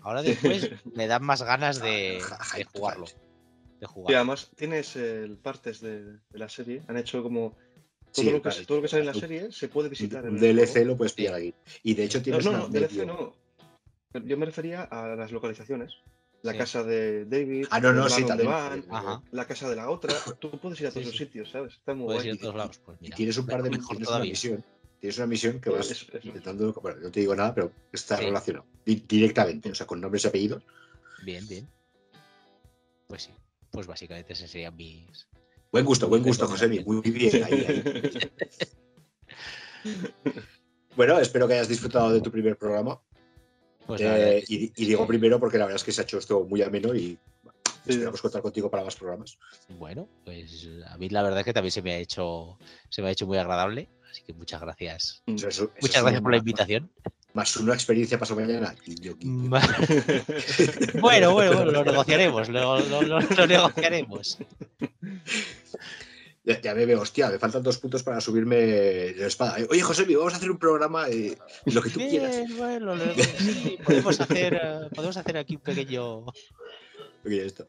Ahora 0.00 0.22
después 0.22 0.70
me 0.94 1.06
dan 1.08 1.22
más 1.22 1.42
ganas 1.42 1.82
de, 1.82 2.20
ja, 2.22 2.38
de 2.56 2.64
jugarlo. 2.64 3.04
De 3.04 3.12
Y 3.82 3.84
jugarlo. 3.86 4.16
además 4.16 4.48
tienes 4.56 4.96
eh, 4.96 5.28
partes 5.42 5.82
de, 5.82 6.04
de 6.04 6.38
la 6.38 6.48
serie. 6.48 6.80
Han 6.88 6.96
hecho 6.96 7.22
como. 7.22 7.50
Todo, 8.14 8.24
Sí, 8.24 8.30
lo 8.30 8.40
que, 8.40 8.48
vale. 8.48 8.64
todo 8.64 8.78
lo 8.78 8.82
que 8.82 8.88
sale 8.88 9.00
en 9.02 9.06
la 9.08 9.12
serie 9.14 9.52
se 9.52 9.68
puede 9.68 9.90
visitar 9.90 10.24
en 10.24 10.30
Un 10.38 10.42
el 10.42 10.56
DLC 10.56 10.86
lo 10.86 10.96
puedes 10.96 11.12
pillar 11.12 11.34
aquí. 11.34 11.52
Y 11.82 11.92
de 11.92 12.04
hecho 12.04 12.16
No, 12.20 12.24
tienes 12.24 12.44
no, 12.46 12.50
una 12.52 12.58
no, 12.60 12.68
DLC 12.68 13.04
no. 13.06 13.34
Yo 14.24 14.36
me 14.36 14.46
refería 14.46 14.82
a 14.82 15.14
las 15.16 15.32
localizaciones. 15.32 15.92
La 16.42 16.52
Sí. 16.52 16.58
casa 16.58 16.84
de 16.84 17.24
David, 17.24 17.66
Ah, 17.70 17.80
no, 17.80 17.92
no, 17.92 18.08
sí, 18.08 18.22
donde 18.22 18.44
también. 18.44 18.50
van, 18.50 18.84
Ajá. 18.90 19.22
la 19.32 19.46
casa 19.46 19.68
de 19.68 19.76
la 19.76 19.90
otra. 19.90 20.14
Tú 20.40 20.50
puedes 20.60 20.80
ir 20.80 20.86
a 20.86 20.90
Sí, 20.90 20.94
todos 21.00 21.06
los 21.08 21.16
sitios, 21.16 21.50
¿sabes? 21.50 21.74
Está 21.74 21.94
muy 21.94 22.06
Puedes 22.06 22.22
guay. 22.22 22.34
ir 22.34 22.38
a 22.38 22.42
todos 22.42 22.54
lados. 22.56 22.78
Pues 22.84 22.98
Y 23.00 23.10
tienes 23.10 23.36
un 23.38 23.46
par 23.46 23.62
de 23.62 23.70
mejor 23.70 23.88
tienes 23.96 24.08
una 24.08 24.18
misión. 24.20 24.64
Tienes 25.00 25.18
una 25.18 25.26
misión 25.26 25.60
que 25.60 25.70
vas 25.70 25.90
Eso, 25.90 26.06
eso. 26.16 26.26
intentando. 26.28 26.72
Bueno, 26.74 27.00
no 27.00 27.10
te 27.10 27.20
digo 27.20 27.34
nada, 27.34 27.54
pero 27.54 27.72
está 27.92 28.16
relacionado. 28.16 28.66
Di- 28.84 29.04
Directamente, 29.08 29.70
o 29.70 29.74
sea, 29.74 29.86
con 29.86 30.00
nombres 30.00 30.24
y 30.24 30.28
apellidos. 30.28 30.62
Bien, 31.24 31.46
bien. 31.48 31.68
Pues 33.08 33.24
sí. 33.24 33.30
Pues 33.70 33.86
básicamente 33.86 34.32
ese 34.34 34.46
serían 34.48 34.76
mis. 34.76 35.26
Buen 35.72 35.84
gusto, 35.84 36.08
buen 36.08 36.22
gusto, 36.22 36.46
José. 36.46 36.68
Muy 36.86 37.00
bien, 37.10 37.44
ahí, 37.44 37.64
ahí. 37.68 37.82
Bueno, 40.96 41.18
espero 41.18 41.46
que 41.46 41.54
hayas 41.54 41.68
disfrutado 41.68 42.10
de 42.12 42.20
tu 42.22 42.30
primer 42.30 42.56
programa. 42.56 42.98
Pues 43.86 44.00
Eh, 44.02 44.44
y, 44.48 44.72
y 44.76 44.86
digo 44.86 45.06
primero 45.06 45.38
porque 45.38 45.58
la 45.58 45.64
verdad 45.66 45.76
es 45.76 45.84
que 45.84 45.92
se 45.92 46.00
ha 46.00 46.04
hecho 46.04 46.18
esto 46.18 46.44
muy 46.44 46.62
ameno 46.62 46.94
y 46.94 47.18
bueno, 47.42 47.58
esperamos 47.86 48.20
contar 48.20 48.42
contigo 48.42 48.70
para 48.70 48.84
más 48.84 48.96
programas. 48.96 49.38
Bueno, 49.68 50.08
pues 50.24 50.68
a 50.88 50.96
mí 50.98 51.08
la 51.08 51.22
verdad 51.22 51.40
es 51.40 51.44
que 51.44 51.52
también 51.52 51.70
se 51.72 51.82
me 51.82 51.92
ha 51.92 51.98
hecho, 51.98 52.58
se 52.88 53.02
me 53.02 53.08
ha 53.08 53.12
hecho 53.12 53.26
muy 53.26 53.38
agradable. 53.38 53.88
Así 54.10 54.22
que 54.22 54.32
muchas 54.32 54.60
gracias. 54.60 55.22
Mm. 55.26 55.34
Eso- 55.36 55.48
eso- 55.48 55.64
eso 55.64 55.72
Muchas 55.82 56.02
gracias 56.02 56.22
por 56.22 56.30
la 56.32 56.38
invitación. 56.38 56.90
Más 57.34 57.54
una 57.58 57.74
experiencia 57.74 58.18
pasado 58.18 58.40
mañana. 58.40 58.74
guiño, 58.86 59.14
guiño. 59.16 59.50
Bueno, 61.00 61.32
bueno, 61.34 61.52
bueno, 61.54 61.70
lo 61.70 61.84
negociaremos, 61.84 62.48
lo, 62.48 62.80
lo- 62.80 63.02
lo- 63.02 63.20
lo 63.20 63.46
negociaremos. 63.46 64.38
Ya, 66.46 66.74
me 66.76 66.86
veo, 66.86 67.00
hostia, 67.00 67.28
me 67.28 67.40
faltan 67.40 67.64
dos 67.64 67.78
puntos 67.78 68.04
para 68.04 68.20
subirme 68.20 69.12
la 69.16 69.26
espada. 69.26 69.56
Oye, 69.68 69.82
José, 69.82 70.06
vamos 70.14 70.32
a 70.32 70.36
hacer 70.36 70.48
un 70.48 70.58
programa 70.58 71.08
eh, 71.08 71.36
lo 71.64 71.82
que 71.82 71.90
tú 71.90 71.98
quieras. 71.98 72.36
Bueno, 72.56 72.94
sí, 73.38 73.76
podemos 73.84 74.20
hacer, 74.20 74.54
eh, 74.54 74.88
podemos 74.94 75.16
hacer 75.16 75.38
aquí 75.38 75.56
un 75.56 75.62
pequeño. 75.62 76.24
Está. 77.24 77.66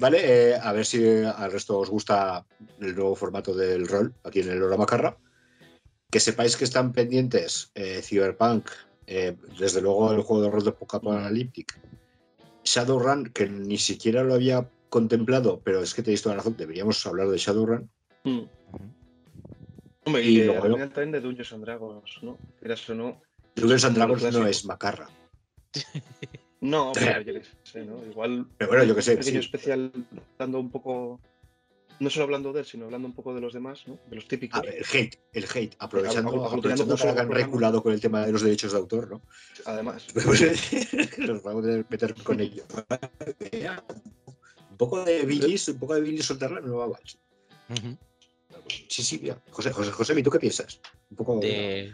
Vale, 0.00 0.18
eh, 0.24 0.58
a 0.60 0.72
ver 0.72 0.84
si 0.84 1.06
al 1.06 1.52
resto 1.52 1.78
os 1.78 1.88
gusta 1.88 2.44
el 2.80 2.96
nuevo 2.96 3.14
formato 3.14 3.54
del 3.54 3.86
rol 3.86 4.12
aquí 4.24 4.40
en 4.40 4.50
el 4.50 4.58
Lora 4.58 4.76
Macarra. 4.76 5.16
Que 6.10 6.18
sepáis 6.18 6.56
que 6.56 6.64
están 6.64 6.92
pendientes 6.92 7.70
eh, 7.76 8.00
Cyberpunk, 8.02 8.68
desde 9.06 9.80
luego 9.80 10.10
el 10.10 10.22
juego 10.22 10.42
de 10.42 10.50
rol 10.50 10.64
de 10.64 10.70
Apocalyptic, 10.70 11.78
Shadowrun, 12.64 13.26
que 13.26 13.48
ni 13.48 13.78
siquiera 13.78 14.24
lo 14.24 14.34
había 14.34 14.68
contemplado, 14.88 15.60
pero 15.62 15.80
es 15.80 15.94
que 15.94 16.02
tenéis 16.02 16.22
toda 16.22 16.34
la 16.34 16.38
razón, 16.38 16.56
deberíamos 16.56 17.06
hablar 17.06 17.28
de 17.28 17.38
Shadowrun. 17.38 17.88
Mm. 18.26 18.40
Hombre, 20.04 20.22
Y 20.22 20.44
luego- 20.44 20.76
también 20.88 21.12
de 21.12 21.20
Dungeons 21.20 21.52
and 21.52 21.64
Dragons, 21.64 22.18
¿no? 22.22 22.38
Quieras 22.60 22.88
o 22.90 22.94
no. 22.94 23.22
Dungeons 23.54 23.84
and 23.84 23.96
Dragons 23.96 24.22
no 24.32 24.46
es 24.46 24.64
Macarra. 24.64 25.08
No, 26.58 26.92
pero 26.94 27.20
yo 27.20 27.34
qué 27.34 27.42
sé, 27.64 27.84
¿no? 27.84 28.02
Igual. 28.04 28.46
Pero 28.56 28.70
bueno, 28.70 28.84
yo 28.84 28.96
que 28.96 29.02
sé, 29.02 29.12
Un 29.12 29.18
pequeño 29.18 29.40
sí. 29.42 29.46
especial 29.46 29.92
dando 30.38 30.58
un 30.58 30.70
poco. 30.70 31.20
No 32.00 32.08
solo 32.10 32.24
hablando 32.24 32.52
de 32.52 32.60
él, 32.60 32.66
sino 32.66 32.86
hablando 32.86 33.06
un 33.08 33.14
poco 33.14 33.34
de 33.34 33.40
los 33.42 33.52
demás, 33.52 33.84
¿no? 33.86 33.98
De 34.08 34.16
los 34.16 34.26
típicos. 34.26 34.58
A 34.58 34.62
ver, 34.62 34.76
el 34.78 34.84
hate, 34.84 35.18
el 35.34 35.44
hate, 35.44 35.76
aprovechando, 35.78 36.44
aprovechando 36.46 36.96
que 36.96 37.08
han 37.08 37.30
reculado 37.30 37.82
con 37.82 37.92
el 37.92 38.00
tema 38.00 38.24
de 38.24 38.32
los 38.32 38.42
derechos 38.42 38.72
de 38.72 38.78
autor, 38.78 39.10
¿no? 39.10 39.22
Además. 39.66 40.06
Nos 41.18 41.42
vamos 41.42 41.66
a 41.66 41.84
meter 41.88 42.14
con 42.24 42.40
ello. 42.40 42.64
Un 44.70 44.76
poco 44.78 45.04
de 45.04 45.24
bilis, 45.24 45.68
un 45.68 45.78
poco 45.78 45.94
de 45.94 46.00
bilis 46.00 46.24
soltarla, 46.24 46.60
no 46.60 46.76
va 46.78 46.88
mal. 46.88 47.02
Ujú. 47.68 47.96
Sí, 48.88 49.02
sí, 49.02 49.18
mira. 49.22 49.40
José, 49.50 49.72
José, 49.72 49.90
José, 49.90 50.18
¿y 50.18 50.22
tú 50.22 50.30
qué 50.30 50.38
piensas? 50.38 50.80
Un 51.10 51.16
poco 51.16 51.40
de, 51.40 51.48
¿De, 51.48 51.92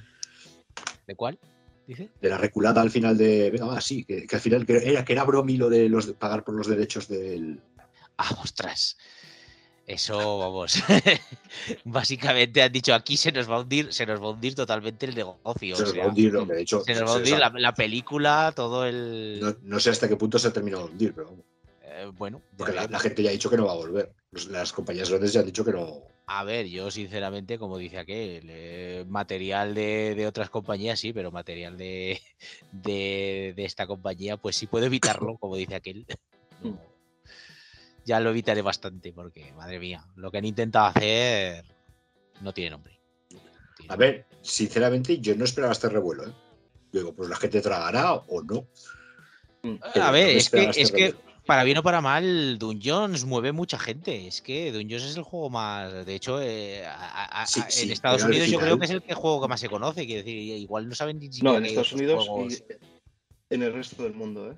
¿De 1.07 1.15
cuál? 1.17 1.39
Dice. 1.87 2.11
la 2.21 2.39
reculada 2.39 2.81
al 2.81 2.91
final 2.91 3.19
de. 3.19 3.51
Va, 3.51 3.81
sí, 3.81 4.05
que, 4.05 4.27
que 4.27 4.37
al 4.37 4.41
final 4.41 4.65
que 4.65 4.77
era, 4.77 5.05
que 5.05 5.13
era 5.13 5.25
bromi 5.25 5.57
lo 5.57 5.69
de 5.69 5.89
los 5.89 6.07
de 6.07 6.15
pagar 6.15 6.45
por 6.45 6.55
los 6.55 6.69
derechos 6.69 7.09
del. 7.09 7.61
Ah, 8.17 8.39
ostras. 8.43 8.97
Eso, 9.85 10.39
vamos. 10.39 10.77
Básicamente 11.85 12.63
han 12.63 12.71
dicho 12.71 12.95
aquí 12.95 13.17
se 13.17 13.33
nos 13.33 13.51
va 13.51 13.57
a 13.57 13.61
hundir, 13.61 13.93
se 13.93 14.07
nos 14.07 14.23
va 14.23 14.27
a 14.27 14.31
hundir 14.31 14.55
totalmente 14.55 15.07
el 15.07 15.15
negocio. 15.15 15.75
Se 15.75 15.83
o 15.83 15.87
nos 15.87 15.99
va 15.99 16.05
a 16.05 16.09
hundir. 16.09 16.33
Que 16.33 16.55
de 16.55 16.63
hecho, 16.63 16.85
se 16.85 16.95
nos 16.95 17.11
va 17.11 17.15
a 17.15 17.17
hundir 17.17 17.39
la, 17.39 17.51
la 17.51 17.75
película, 17.75 18.53
todo 18.55 18.87
el. 18.87 19.41
no, 19.41 19.57
no 19.63 19.81
sé 19.81 19.91
hasta 19.91 20.09
qué 20.09 20.17
punto 20.17 20.39
se 20.39 20.49
ha 20.49 20.53
terminado 20.53 20.87
de 20.87 20.93
hundir, 20.93 21.13
pero 21.15 21.37
eh, 21.83 22.11
bueno, 22.17 22.41
ya 22.53 22.57
porque 22.57 22.73
la, 22.73 22.99
gente 22.99 23.23
ya 23.23 23.31
ha 23.31 23.33
dicho 23.33 23.51
que 23.51 23.57
no 23.57 23.67
va 23.67 23.73
a 23.73 23.77
volver. 23.77 24.13
Las 24.49 24.73
compañías 24.73 25.11
grandes 25.11 25.33
ya 25.33 25.41
han 25.41 25.47
dicho 25.47 25.65
que 25.65 25.73
no. 25.73 26.03
A 26.27 26.45
ver, 26.45 26.67
yo 26.67 26.91
sinceramente, 26.91 27.59
como 27.59 27.79
dice 27.79 27.99
aquel, 27.99 28.47
eh, 28.49 29.05
material 29.09 29.75
de, 29.75 30.15
de 30.15 30.27
otras 30.27 30.51
compañías 30.51 31.01
sí, 31.01 31.13
pero 31.13 31.31
material 31.31 31.77
de, 31.77 32.21
de, 32.73 33.53
de 33.57 33.65
esta 33.65 33.87
compañía, 33.87 34.37
pues 34.37 34.57
sí 34.57 34.67
puedo 34.67 34.87
evitarlo, 34.87 35.37
como 35.39 35.57
dice 35.57 35.75
aquel. 35.75 36.07
No, 36.63 36.79
ya 38.05 38.21
lo 38.21 38.31
evitaré 38.31 38.63
bastante, 38.63 39.13
porque, 39.13 39.53
madre 39.53 39.79
mía, 39.79 40.05
lo 40.17 40.31
que 40.31 40.39
han 40.39 40.45
intentado 40.45 40.87
hacer 40.87 41.65
no 42.41 42.53
tiene 42.53 42.71
nombre. 42.71 43.01
No 43.31 43.41
A 43.89 43.97
ver, 43.97 44.27
sinceramente, 44.41 45.19
yo 45.19 45.35
no 45.37 45.45
esperaba 45.45 45.73
este 45.73 45.89
revuelo. 45.89 46.29
¿eh? 46.29 46.33
Digo, 46.93 47.15
pues 47.15 47.29
la 47.29 47.37
gente 47.37 47.61
tragará 47.61 48.15
o 48.15 48.43
no. 48.43 48.67
A 50.01 50.11
ver, 50.11 50.37
es 50.37 50.51
que, 50.51 50.65
este 50.65 50.83
es 50.83 50.93
que 50.93 51.15
para 51.47 51.65
bien 51.65 51.79
o 51.79 51.83
para 51.83 52.01
mal, 52.01 52.59
Dungeons 52.59 53.25
mueve 53.25 53.53
mucha 53.53 53.79
gente. 53.79 54.27
Es 54.29 54.41
que 54.41 54.73
Dungeons 54.73 55.05
es 55.05 55.17
el 55.17 55.23
juego 55.23 55.51
más. 55.51 56.07
De 56.07 56.15
hecho, 56.15 56.41
eh, 56.41 56.85
en 56.85 57.91
Estados 57.91 58.23
Unidos 58.25 58.49
yo 58.49 58.61
creo 58.61 58.79
que 58.79 58.85
es 58.85 58.91
el 58.91 59.15
juego 59.15 59.43
que 59.43 59.49
más 59.49 59.61
se 59.61 59.69
conoce. 59.69 60.07
Quiero 60.07 60.23
decir, 60.25 60.37
igual 60.37 60.89
no 60.89 60.95
saben 60.95 61.19
ni 61.19 61.33
siquiera. 61.33 61.53
No, 61.53 61.59
en 61.59 61.67
Estados 61.67 61.93
Unidos 61.93 62.29
y 63.51 63.55
en 63.55 63.63
el 63.63 63.73
resto 63.73 64.03
del 64.05 64.15
mundo, 64.15 64.51
¿eh? 64.51 64.57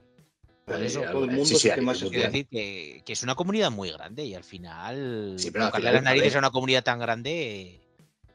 eso, 0.84 1.02
todo 1.02 1.24
el 1.24 1.32
mundo 1.32 1.44
sí, 1.44 1.68
que 1.68 1.80
más 1.80 1.98
Quiero 1.98 2.30
decir 2.30 2.46
que, 2.46 3.02
que, 3.04 3.12
es 3.12 3.22
una 3.22 3.34
comunidad 3.34 3.70
muy 3.70 3.90
grande 3.90 4.24
y 4.24 4.34
al 4.34 4.44
final. 4.44 5.34
Sí, 5.36 5.50
pero 5.50 5.66
al 5.66 5.72
final, 5.72 5.94
las 5.94 6.02
narices 6.02 6.36
a 6.36 6.38
una 6.38 6.50
comunidad 6.50 6.84
tan 6.84 6.98
grande. 6.98 7.80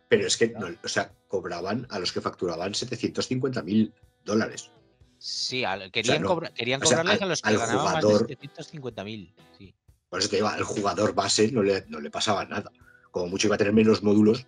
Pero 0.09 0.27
es 0.27 0.37
que, 0.37 0.53
o 0.83 0.87
sea, 0.87 1.11
cobraban 1.27 1.87
a 1.89 1.99
los 1.99 2.11
que 2.11 2.21
facturaban 2.21 2.73
750 2.73 3.63
mil 3.63 3.93
dólares. 4.25 4.69
Sí, 5.19 5.63
querían, 5.91 6.23
querían 6.55 6.79
cobrarles 6.79 7.21
a 7.21 7.25
los 7.25 7.41
que 7.41 7.57
ganaban 7.57 7.93
más 7.93 8.03
de 8.03 8.37
750.000. 8.37 9.33
Sí. 9.57 9.75
Por 10.09 10.19
eso 10.19 10.29
te 10.29 10.37
digo, 10.37 10.47
al 10.47 10.63
jugador 10.63 11.13
base 11.13 11.51
no 11.51 11.61
le, 11.61 11.85
no 11.89 11.99
le 11.99 12.09
pasaba 12.09 12.45
nada. 12.45 12.71
Como 13.11 13.27
mucho 13.27 13.47
iba 13.47 13.55
a 13.55 13.57
tener 13.57 13.73
menos 13.73 14.01
módulos, 14.01 14.47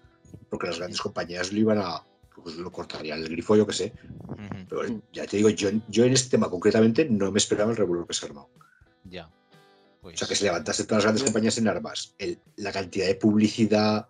porque 0.50 0.68
las 0.68 0.78
grandes 0.78 1.02
compañías 1.02 1.52
lo 1.52 1.60
iban 1.60 1.78
a. 1.78 2.04
Pues 2.42 2.56
lo 2.56 2.72
cortarían 2.72 3.20
el 3.20 3.30
grifo, 3.30 3.56
yo 3.56 3.68
que 3.68 3.74
sé. 3.74 3.94
Pero 4.70 5.02
ya 5.12 5.28
te 5.28 5.38
digo, 5.38 5.50
yo, 5.50 5.70
yo 5.90 6.06
en 6.06 6.14
este 6.14 6.30
tema 6.30 6.50
concretamente 6.50 7.08
no 7.08 7.32
me 7.32 7.38
esperaba 7.38 7.70
el 7.70 7.78
revuelo 7.78 8.08
que 8.08 8.14
se 8.14 8.26
armó. 8.26 8.50
Ya. 9.04 9.30
O 10.02 10.10
sea, 10.10 10.20
que 10.20 10.28
pues 10.28 10.40
se 10.40 10.46
levantase 10.46 10.86
todas 10.86 11.00
las 11.00 11.04
grandes 11.04 11.24
compañías 11.24 11.58
en 11.58 11.68
armas. 11.68 12.16
la 12.56 12.72
cantidad 12.72 13.06
de 13.06 13.16
publicidad 13.16 14.08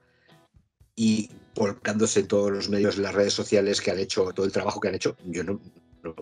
y 0.96 1.30
volcándose 1.56 2.22
en 2.22 2.28
todos 2.28 2.52
los 2.52 2.70
medios, 2.70 2.98
las 2.98 3.14
redes 3.14 3.34
sociales 3.34 3.82
que 3.82 3.92
han 3.92 4.00
hecho, 4.00 4.32
todo 4.32 4.46
el 4.46 4.52
trabajo 4.52 4.80
que 4.80 4.88
han 4.88 4.96
hecho, 4.96 5.18
yo 5.26 5.44
no, 5.44 5.60
no, 6.04 6.16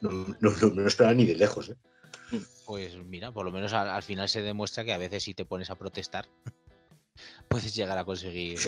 no, 0.00 0.86
esperaba 0.86 1.14
ni 1.14 1.26
de 1.26 1.34
lejos. 1.34 1.70
¿eh? 1.70 1.76
Pues 2.66 2.96
mira, 2.96 3.32
por 3.32 3.44
lo 3.44 3.50
menos 3.50 3.72
al, 3.72 4.02
final 4.02 4.28
se 4.28 4.42
demuestra 4.42 4.84
que 4.84 4.92
a 4.92 4.98
veces 4.98 5.22
si 5.22 5.34
te 5.34 5.44
pones 5.44 5.70
a 5.70 5.74
protestar, 5.76 6.28
puedes 7.48 7.74
llegar 7.74 7.98
a 7.98 8.04
conseguir, 8.04 8.58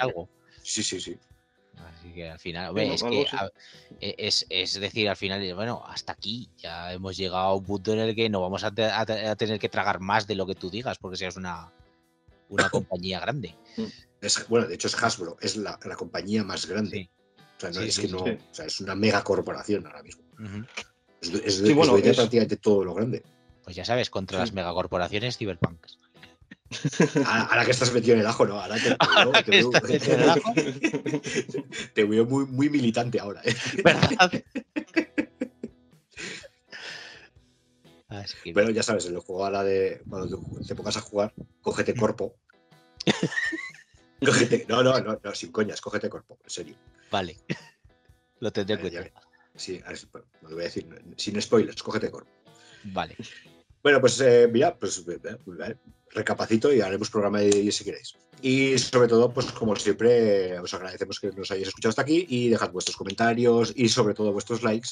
algo. 0.00 0.28
Sí, 0.62 0.82
sí, 0.82 1.00
sí. 1.00 1.18
Así 1.76 2.12
que 2.12 2.28
al 2.28 2.38
final, 2.38 2.76
es 2.76 3.02
que 3.02 3.26
e, 4.00 4.14
es, 4.18 4.80
decir, 4.80 5.08
al 5.08 5.16
final, 5.16 5.54
bueno, 5.54 5.82
hasta 5.86 6.12
aquí 6.12 6.50
ya 6.56 6.92
hemos 6.92 7.16
llegado 7.16 7.44
a 7.44 7.54
un 7.54 7.64
punto 7.64 7.92
en 7.92 8.00
el 8.00 8.14
que 8.14 8.28
no 8.28 8.40
vamos 8.40 8.64
a, 8.64 8.72
tener 9.36 9.58
que 9.58 9.68
tragar 9.68 10.00
más 10.00 10.26
de 10.26 10.34
lo 10.34 10.46
que 10.46 10.54
tú 10.54 10.70
digas, 10.70 10.98
porque 10.98 11.16
seas 11.16 11.36
una, 11.36 11.72
una 12.48 12.68
compañía 12.70 13.20
grande. 13.20 13.54
bueno, 14.48 14.66
de 14.66 14.74
hecho 14.74 14.88
es 14.88 15.02
Hasbro, 15.02 15.36
es 15.40 15.56
la, 15.56 15.78
compañía 15.96 16.44
más 16.44 16.66
grande. 16.66 17.10
O 17.58 17.60
sea, 17.60 17.70
no 17.70 17.80
es 17.80 17.98
que 17.98 18.08
no, 18.08 18.18
o 18.18 18.38
sea, 18.52 18.66
es 18.66 18.80
una 18.80 18.94
mega 18.94 19.22
corporación 19.24 19.84
ahora 19.86 20.02
mismo. 20.02 20.22
Es, 21.20 21.60
es, 21.60 21.60
prácticamente 22.16 22.56
todo 22.56 22.84
lo 22.84 22.94
grande. 22.94 23.24
Pues 23.64 23.74
ya 23.74 23.84
sabes, 23.84 24.10
contra 24.10 24.38
las 24.38 24.52
megacorporaciones 24.52 25.36
Cyberpunk. 25.36 25.84
Ahora, 27.26 27.64
que 27.64 27.72
estás 27.72 27.92
metido 27.92 28.14
en 28.14 28.20
el 28.20 28.26
ajo, 28.26 28.46
¿no? 28.46 28.60
Ahora 28.60 28.76
te, 28.76 28.96
veo, 29.50 29.70
te, 31.94 32.04
veo, 32.04 32.26
muy, 32.26 32.46
muy 32.46 32.70
militante 32.70 33.18
ahora. 33.18 33.40
¿eh? 33.44 33.54
¿Verdad? 33.84 34.30
Ah, 38.10 38.24
Pero 38.42 38.70
ya 38.70 38.82
sabes, 38.82 39.04
en 39.04 39.16
el 39.16 39.20
juego 39.20 39.44
ahora 39.44 39.62
de 39.62 40.02
cuando 40.08 40.40
te 40.66 40.74
pongas 40.74 40.96
a 40.96 41.02
jugar, 41.02 41.34
cógete 41.60 41.94
cuerpo. 41.94 42.36
no, 44.68 44.82
no, 44.82 44.98
no, 45.00 45.20
no, 45.22 45.34
sin 45.34 45.52
coñas, 45.52 45.82
cógete 45.82 46.08
cuerpo, 46.08 46.38
en 46.42 46.48
serio. 46.48 46.74
Vale. 47.10 47.36
Lo 48.40 48.52
tendré 48.52 48.74
en 48.74 48.80
cuenta. 48.80 49.20
Sí, 49.56 49.82
no 50.42 50.48
lo 50.50 50.54
voy 50.54 50.62
a 50.62 50.66
decir, 50.66 50.86
sin 51.16 51.42
spoilers, 51.42 51.82
cógete 51.82 52.10
cuerpo. 52.10 52.30
Vale. 52.84 53.16
Bueno, 53.80 54.00
pues 54.00 54.20
eh, 54.20 54.48
mira, 54.52 54.76
pues 54.76 55.04
eh, 55.08 55.76
recapacito 56.10 56.72
y 56.72 56.80
haremos 56.80 57.10
programa 57.10 57.38
de 57.38 57.70
si 57.70 57.84
queréis. 57.84 58.16
Y 58.42 58.76
sobre 58.76 59.06
todo, 59.06 59.32
pues 59.32 59.46
como 59.52 59.74
siempre, 59.76 60.58
os 60.58 60.74
agradecemos 60.74 61.20
que 61.20 61.30
nos 61.30 61.50
hayáis 61.52 61.68
escuchado 61.68 61.90
hasta 61.90 62.02
aquí 62.02 62.26
y 62.28 62.48
dejad 62.48 62.72
vuestros 62.72 62.96
comentarios 62.96 63.72
y 63.76 63.88
sobre 63.88 64.14
todo 64.14 64.32
vuestros 64.32 64.64
likes. 64.64 64.90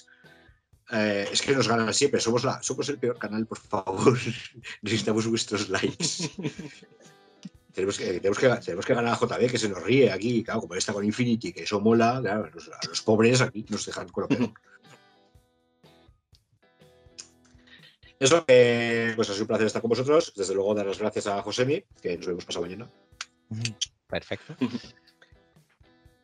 Eh, 0.93 1.29
es 1.33 1.43
que 1.43 1.53
nos 1.53 1.67
ganan 1.67 1.93
siempre, 1.93 2.21
somos, 2.21 2.45
la, 2.45 2.63
somos 2.63 2.89
el 2.89 2.99
peor 2.99 3.19
canal, 3.19 3.45
por 3.47 3.59
favor. 3.59 4.17
Necesitamos 4.83 5.27
vuestros 5.27 5.69
likes. 5.69 6.31
Tenemos 7.77 7.99
que, 7.99 8.07
tenemos 8.07 8.39
que, 8.39 8.49
tenemos 8.65 8.87
que 8.87 8.95
ganar 8.95 9.13
a 9.13 9.19
JB, 9.19 9.51
que 9.51 9.59
se 9.59 9.69
nos 9.69 9.83
ríe 9.83 10.11
aquí, 10.11 10.43
claro, 10.43 10.63
como 10.63 10.75
está 10.77 10.95
con 10.95 11.05
Infinity, 11.05 11.53
que 11.53 11.65
eso 11.65 11.79
mola, 11.79 12.21
claro, 12.23 12.47
a 12.47 12.87
los 12.89 13.03
pobres 13.03 13.43
aquí 13.43 13.67
nos 13.69 13.85
dejan 13.85 14.09
con 14.09 14.23
lo 14.23 14.29
peor. 14.29 14.51
Eso, 18.19 18.47
pues 18.47 19.29
ha 19.29 19.33
sido 19.35 19.43
un 19.43 19.47
placer 19.47 19.67
estar 19.67 19.83
con 19.83 19.91
vosotros. 19.91 20.33
Desde 20.35 20.55
luego, 20.55 20.75
dar 20.75 20.87
las 20.87 20.99
gracias 20.99 21.27
a 21.27 21.43
Josemi, 21.43 21.85
que 22.01 22.17
nos 22.17 22.27
vemos 22.27 22.47
pasado 22.47 22.65
mañana. 22.65 22.91
Perfecto. 24.09 24.57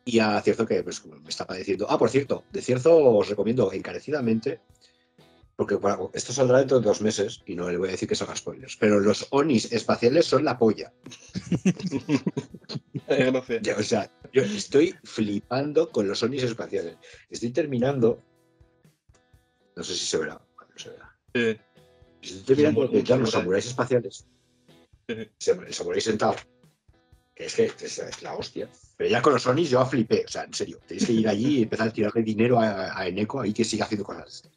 Y 0.05 0.19
a 0.19 0.41
Cierzo, 0.41 0.65
que 0.65 0.83
pues, 0.83 1.05
me 1.05 1.29
está 1.29 1.47
padeciendo. 1.47 1.85
Ah, 1.89 1.97
por 1.97 2.09
cierto, 2.09 2.43
de 2.51 2.61
Cierzo 2.61 2.97
os 2.97 3.29
recomiendo 3.29 3.71
encarecidamente 3.71 4.59
porque 5.55 5.77
esto 6.13 6.33
saldrá 6.33 6.59
dentro 6.59 6.79
de 6.79 6.85
dos 6.85 7.01
meses 7.01 7.41
y 7.45 7.55
no 7.55 7.69
le 7.69 7.77
voy 7.77 7.89
a 7.89 7.91
decir 7.91 8.09
que 8.09 8.15
salga 8.15 8.35
spoilers, 8.35 8.75
pero 8.77 8.99
los 8.99 9.27
Onis 9.29 9.71
espaciales 9.71 10.25
son 10.25 10.43
la 10.43 10.57
polla. 10.57 10.91
o 13.77 13.83
sea, 13.83 14.11
yo 14.31 14.41
estoy 14.41 14.95
flipando 15.03 15.91
con 15.91 16.07
los 16.07 16.23
Onis 16.23 16.43
espaciales. 16.43 16.97
Estoy 17.29 17.51
terminando. 17.51 18.23
No 19.75 19.83
sé 19.83 19.93
si 19.93 20.05
se 20.05 20.17
verá. 20.17 20.41
No 20.59 20.75
se 20.75 20.89
verá. 20.89 21.15
Estoy 22.21 22.43
terminando 22.43 22.87
de 22.87 23.17
los 23.17 23.31
samuráis 23.31 23.67
espaciales. 23.67 24.25
El 25.07 25.29
samurái 25.73 26.01
sentado. 26.01 26.35
Que 27.35 27.45
es 27.45 27.55
que 27.55 27.65
es, 27.65 28.21
la 28.23 28.35
hostia. 28.35 28.69
Pero 28.97 29.09
ya 29.09 29.21
con 29.21 29.33
los 29.33 29.45
Onis 29.45 29.69
yo 29.69 29.85
flipé. 29.85 30.23
O 30.25 30.27
sea, 30.27 30.45
en 30.45 30.53
serio. 30.53 30.79
Tenéis 30.87 31.05
que 31.05 31.13
ir 31.13 31.27
allí 31.27 31.59
y 31.59 31.63
empezar 31.63 31.89
a 31.89 31.93
tirarle 31.93 32.23
dinero 32.23 32.59
a, 32.59 32.97
a 32.97 33.07
Eneco 33.07 33.41
ahí 33.41 33.53
que 33.53 33.63
siga 33.63 33.85
haciendo 33.85 34.05
cosas. 34.05 34.49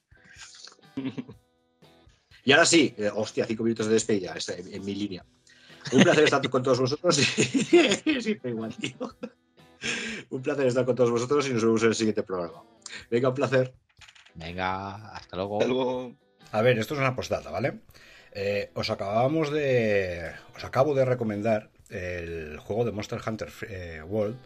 Y 2.44 2.52
ahora 2.52 2.65
sí, 2.65 2.94
eh, 2.97 3.10
hostia, 3.12 3.44
cinco 3.44 3.65
minutos 3.65 3.86
de 3.86 3.94
despedida 3.94 4.34
en, 4.49 4.84
mi 4.84 4.94
línea. 4.94 5.25
Un 5.92 6.05
placer 6.05 6.25
estar 6.25 6.49
con 6.49 6.62
todos 6.62 6.78
vosotros. 6.78 7.18
igual, 8.44 8.75
tío. 8.76 9.16
Un 10.31 10.42
placer 10.42 10.66
estar 10.66 10.84
con 10.84 10.94
todos 10.94 11.10
vosotros 11.10 11.49
y 11.49 11.52
nos 11.52 11.65
vemos 11.65 11.83
en 11.83 11.89
el 11.89 11.94
siguiente 11.97 12.23
programa. 12.23 12.62
Venga, 13.10 13.31
un 13.31 13.34
placer. 13.34 13.75
Venga, 14.34 15.12
hasta 15.12 15.36
luego. 15.36 16.15
A 16.52 16.62
ver, 16.62 16.78
esto 16.78 16.94
es 16.94 17.00
una 17.00 17.16
postdata, 17.16 17.50
¿vale? 17.50 17.81
Eh, 18.31 18.70
os 18.75 18.91
acabamos 18.91 19.50
de. 19.50 20.31
Os 20.55 20.65
acabo 20.65 20.94
de 20.94 21.05
recomendar 21.05 21.70
el 21.89 22.58
juego 22.58 22.84
de 22.84 22.92
Monster 22.92 23.20
Hunter 23.26 23.52
eh, 23.68 24.02
World 24.07 24.36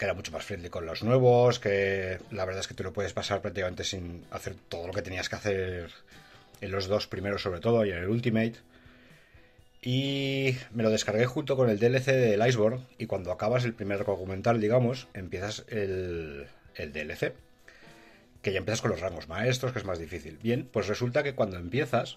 que 0.00 0.06
era 0.06 0.14
mucho 0.14 0.32
más 0.32 0.46
friendly 0.46 0.70
con 0.70 0.86
los 0.86 1.02
nuevos, 1.02 1.58
que 1.58 2.20
la 2.30 2.46
verdad 2.46 2.62
es 2.62 2.68
que 2.68 2.72
te 2.72 2.82
lo 2.82 2.90
puedes 2.90 3.12
pasar 3.12 3.42
prácticamente 3.42 3.84
sin 3.84 4.24
hacer 4.30 4.54
todo 4.70 4.86
lo 4.86 4.94
que 4.94 5.02
tenías 5.02 5.28
que 5.28 5.36
hacer 5.36 5.90
en 6.62 6.70
los 6.70 6.88
dos 6.88 7.06
primeros 7.06 7.42
sobre 7.42 7.60
todo 7.60 7.84
y 7.84 7.90
en 7.90 7.98
el 7.98 8.08
Ultimate. 8.08 8.54
Y 9.82 10.56
me 10.72 10.84
lo 10.84 10.88
descargué 10.88 11.26
junto 11.26 11.54
con 11.54 11.68
el 11.68 11.78
DLC 11.78 12.06
del 12.06 12.48
Iceborne 12.48 12.86
y 12.96 13.04
cuando 13.04 13.30
acabas 13.30 13.66
el 13.66 13.74
primer 13.74 14.06
documental, 14.06 14.58
digamos, 14.58 15.06
empiezas 15.12 15.66
el, 15.68 16.46
el 16.76 16.92
DLC. 16.94 17.34
Que 18.40 18.52
ya 18.52 18.58
empiezas 18.58 18.80
con 18.80 18.92
los 18.92 19.00
rangos 19.00 19.28
maestros, 19.28 19.72
que 19.72 19.80
es 19.80 19.84
más 19.84 19.98
difícil. 19.98 20.38
Bien, 20.42 20.66
pues 20.72 20.86
resulta 20.86 21.22
que 21.22 21.34
cuando 21.34 21.58
empiezas... 21.58 22.16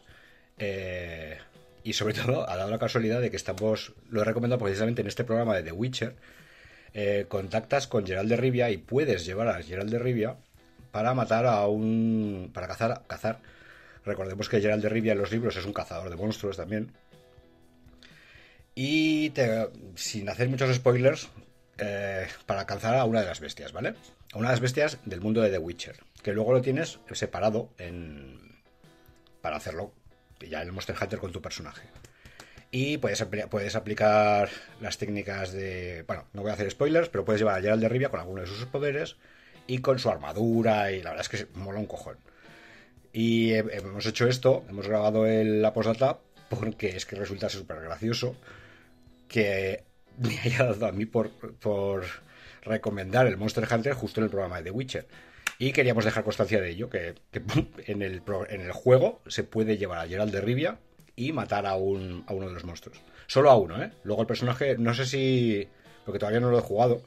Eh, 0.57 1.37
y 1.83 1.91
sobre 1.91 2.13
todo 2.21 2.49
ha 2.49 2.55
dado 2.55 2.71
la 2.71 2.79
casualidad 2.79 3.19
de 3.19 3.29
que 3.29 3.35
estamos, 3.35 3.91
lo 4.09 4.21
he 4.21 4.23
recomendado 4.23 4.63
precisamente 4.63 5.01
en 5.01 5.07
este 5.07 5.25
programa 5.25 5.53
de 5.53 5.63
The 5.63 5.73
Witcher, 5.73 6.15
eh, 6.93 7.25
contactas 7.27 7.87
con 7.87 8.05
Gerald 8.05 8.29
de 8.29 8.37
Rivia 8.37 8.69
y 8.69 8.77
puedes 8.77 9.25
llevar 9.25 9.47
a 9.47 9.61
Gerald 9.61 9.89
de 9.89 9.99
Rivia 9.99 10.37
para 10.91 11.13
matar 11.13 11.45
a 11.45 11.67
un. 11.67 12.51
para 12.53 12.67
cazar. 12.67 13.03
cazar. 13.07 13.39
Recordemos 14.05 14.49
que 14.49 14.61
Gerald 14.61 14.83
de 14.83 14.89
Rivia 14.89 15.13
en 15.13 15.19
los 15.19 15.31
libros 15.31 15.55
es 15.55 15.65
un 15.65 15.73
cazador 15.73 16.09
de 16.09 16.15
monstruos 16.15 16.57
también. 16.57 16.91
Y 18.75 19.31
sin 19.95 20.29
hacer 20.29 20.49
muchos 20.49 20.75
spoilers, 20.75 21.29
eh, 21.77 22.27
para 22.45 22.61
alcanzar 22.61 22.95
a 22.95 23.05
una 23.05 23.21
de 23.21 23.27
las 23.27 23.39
bestias, 23.39 23.71
¿vale? 23.71 23.95
A 24.31 24.37
una 24.37 24.49
de 24.49 24.53
las 24.53 24.59
bestias 24.59 24.99
del 25.05 25.21
mundo 25.21 25.41
de 25.41 25.49
The 25.49 25.57
Witcher. 25.57 25.97
Que 26.21 26.33
luego 26.33 26.53
lo 26.53 26.61
tienes 26.61 26.99
separado 27.11 27.69
en. 27.77 28.61
para 29.41 29.57
hacerlo 29.57 29.93
ya 30.39 30.61
en 30.61 30.67
el 30.67 30.73
Monster 30.73 30.95
Hunter 30.99 31.19
con 31.19 31.31
tu 31.31 31.41
personaje. 31.41 31.87
Y 32.75 32.97
puedes, 32.97 33.23
puedes 33.51 33.75
aplicar 33.75 34.49
las 34.81 34.97
técnicas 34.97 35.51
de. 35.51 36.03
Bueno, 36.07 36.25
no 36.33 36.41
voy 36.41 36.49
a 36.49 36.55
hacer 36.55 36.71
spoilers, 36.71 37.07
pero 37.07 37.23
puedes 37.23 37.39
llevar 37.39 37.59
a 37.59 37.61
Gerald 37.61 37.83
de 37.83 37.87
Rivia 37.87 38.09
con 38.09 38.19
alguno 38.19 38.41
de 38.41 38.47
sus 38.47 38.65
poderes 38.65 39.15
y 39.67 39.77
con 39.77 39.99
su 39.99 40.09
armadura. 40.09 40.91
Y 40.91 41.03
la 41.03 41.11
verdad 41.11 41.27
es 41.31 41.45
que 41.45 41.47
mola 41.53 41.77
un 41.77 41.85
cojón. 41.85 42.17
Y 43.11 43.53
hemos 43.53 44.07
hecho 44.07 44.27
esto, 44.27 44.65
hemos 44.69 44.87
grabado 44.87 45.27
el, 45.27 45.61
la 45.61 45.71
postdata 45.71 46.17
porque 46.49 46.95
es 46.95 47.05
que 47.05 47.15
resulta 47.15 47.47
súper 47.47 47.79
gracioso 47.79 48.35
que 49.27 49.83
me 50.17 50.39
haya 50.43 50.63
dado 50.63 50.87
a 50.87 50.91
mí 50.91 51.05
por, 51.05 51.29
por 51.59 52.05
recomendar 52.63 53.27
el 53.27 53.37
Monster 53.37 53.67
Hunter 53.71 53.93
justo 53.93 54.19
en 54.19 54.23
el 54.23 54.31
programa 54.31 54.57
de 54.57 54.63
The 54.63 54.71
Witcher. 54.71 55.07
Y 55.59 55.73
queríamos 55.73 56.05
dejar 56.05 56.23
constancia 56.23 56.59
de 56.59 56.71
ello, 56.71 56.89
que, 56.89 57.13
en, 57.85 58.01
el, 58.01 58.23
en 58.49 58.61
el 58.61 58.71
juego 58.71 59.21
se 59.27 59.43
puede 59.43 59.77
llevar 59.77 59.99
a 59.99 60.07
Gerald 60.07 60.33
de 60.33 60.41
Rivia 60.41 60.79
y 61.15 61.31
matar 61.31 61.65
a, 61.65 61.75
un, 61.75 62.23
a 62.27 62.33
uno 62.33 62.47
de 62.47 62.53
los 62.53 62.63
monstruos. 62.63 63.01
Solo 63.27 63.49
a 63.49 63.57
uno, 63.57 63.81
¿eh? 63.81 63.91
Luego 64.03 64.21
el 64.21 64.27
personaje, 64.27 64.77
no 64.77 64.93
sé 64.93 65.05
si... 65.05 65.67
Porque 66.05 66.19
todavía 66.19 66.39
no 66.39 66.51
lo 66.51 66.57
he 66.57 66.61
jugado. 66.61 67.01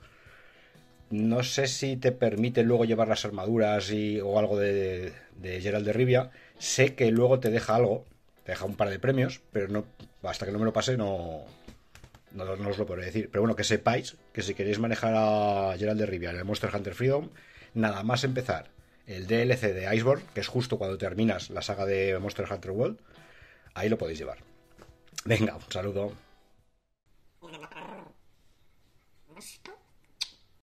No 1.11 1.43
sé 1.43 1.67
si 1.67 1.97
te 1.97 2.13
permite 2.13 2.63
luego 2.63 2.85
llevar 2.85 3.09
las 3.09 3.25
armaduras 3.25 3.91
y, 3.91 4.21
o 4.21 4.39
algo 4.39 4.59
de, 4.59 5.13
de 5.37 5.61
Gerald 5.61 5.87
de 5.87 5.93
Rivia. 5.93 6.31
Sé 6.59 6.95
que 6.95 7.11
luego 7.11 7.39
te 7.39 7.51
deja 7.51 7.77
algo, 7.77 8.05
te 8.45 8.53
deja 8.53 8.65
un 8.65 8.77
par 8.77 8.91
de 8.91 8.99
premios, 8.99 9.41
pero 9.53 9.69
no 9.69 9.85
hasta 10.23 10.47
que 10.47 10.53
no 10.53 10.59
me 10.59 10.65
lo 10.65 10.73
pase 10.73 10.97
no, 10.97 11.45
no, 12.33 12.57
no 12.57 12.69
os 12.69 12.79
lo 12.79 12.87
podré 12.87 13.07
decir. 13.07 13.29
Pero 13.31 13.43
bueno, 13.43 13.57
que 13.57 13.65
sepáis 13.65 14.17
que 14.33 14.43
si 14.43 14.55
queréis 14.55 14.79
manejar 14.79 15.15
a 15.17 15.75
Gerald 15.79 16.01
de 16.01 16.07
Rivia 16.07 16.31
en 16.31 16.37
el 16.37 16.45
Monster 16.45 16.75
Hunter 16.75 16.95
Freedom, 16.95 17.31
nada 17.75 18.03
más 18.03 18.25
empezar 18.25 18.71
el 19.07 19.27
DLC 19.27 19.73
de 19.73 19.95
Iceborne, 19.95 20.25
que 20.35 20.41
es 20.41 20.49
justo 20.49 20.79
cuando 20.79 20.99
terminas 20.99 21.51
la 21.51 21.63
saga 21.63 21.87
de 21.87 22.19
Monster 22.19 22.47
Hunter 22.51 22.73
World, 22.73 22.99
ahí 23.77 23.89
lo 23.89 23.99
podéis 23.99 24.19
llevar. 24.19 24.39
Venga, 25.25 25.55
un 25.55 25.71
saludo. 25.71 26.13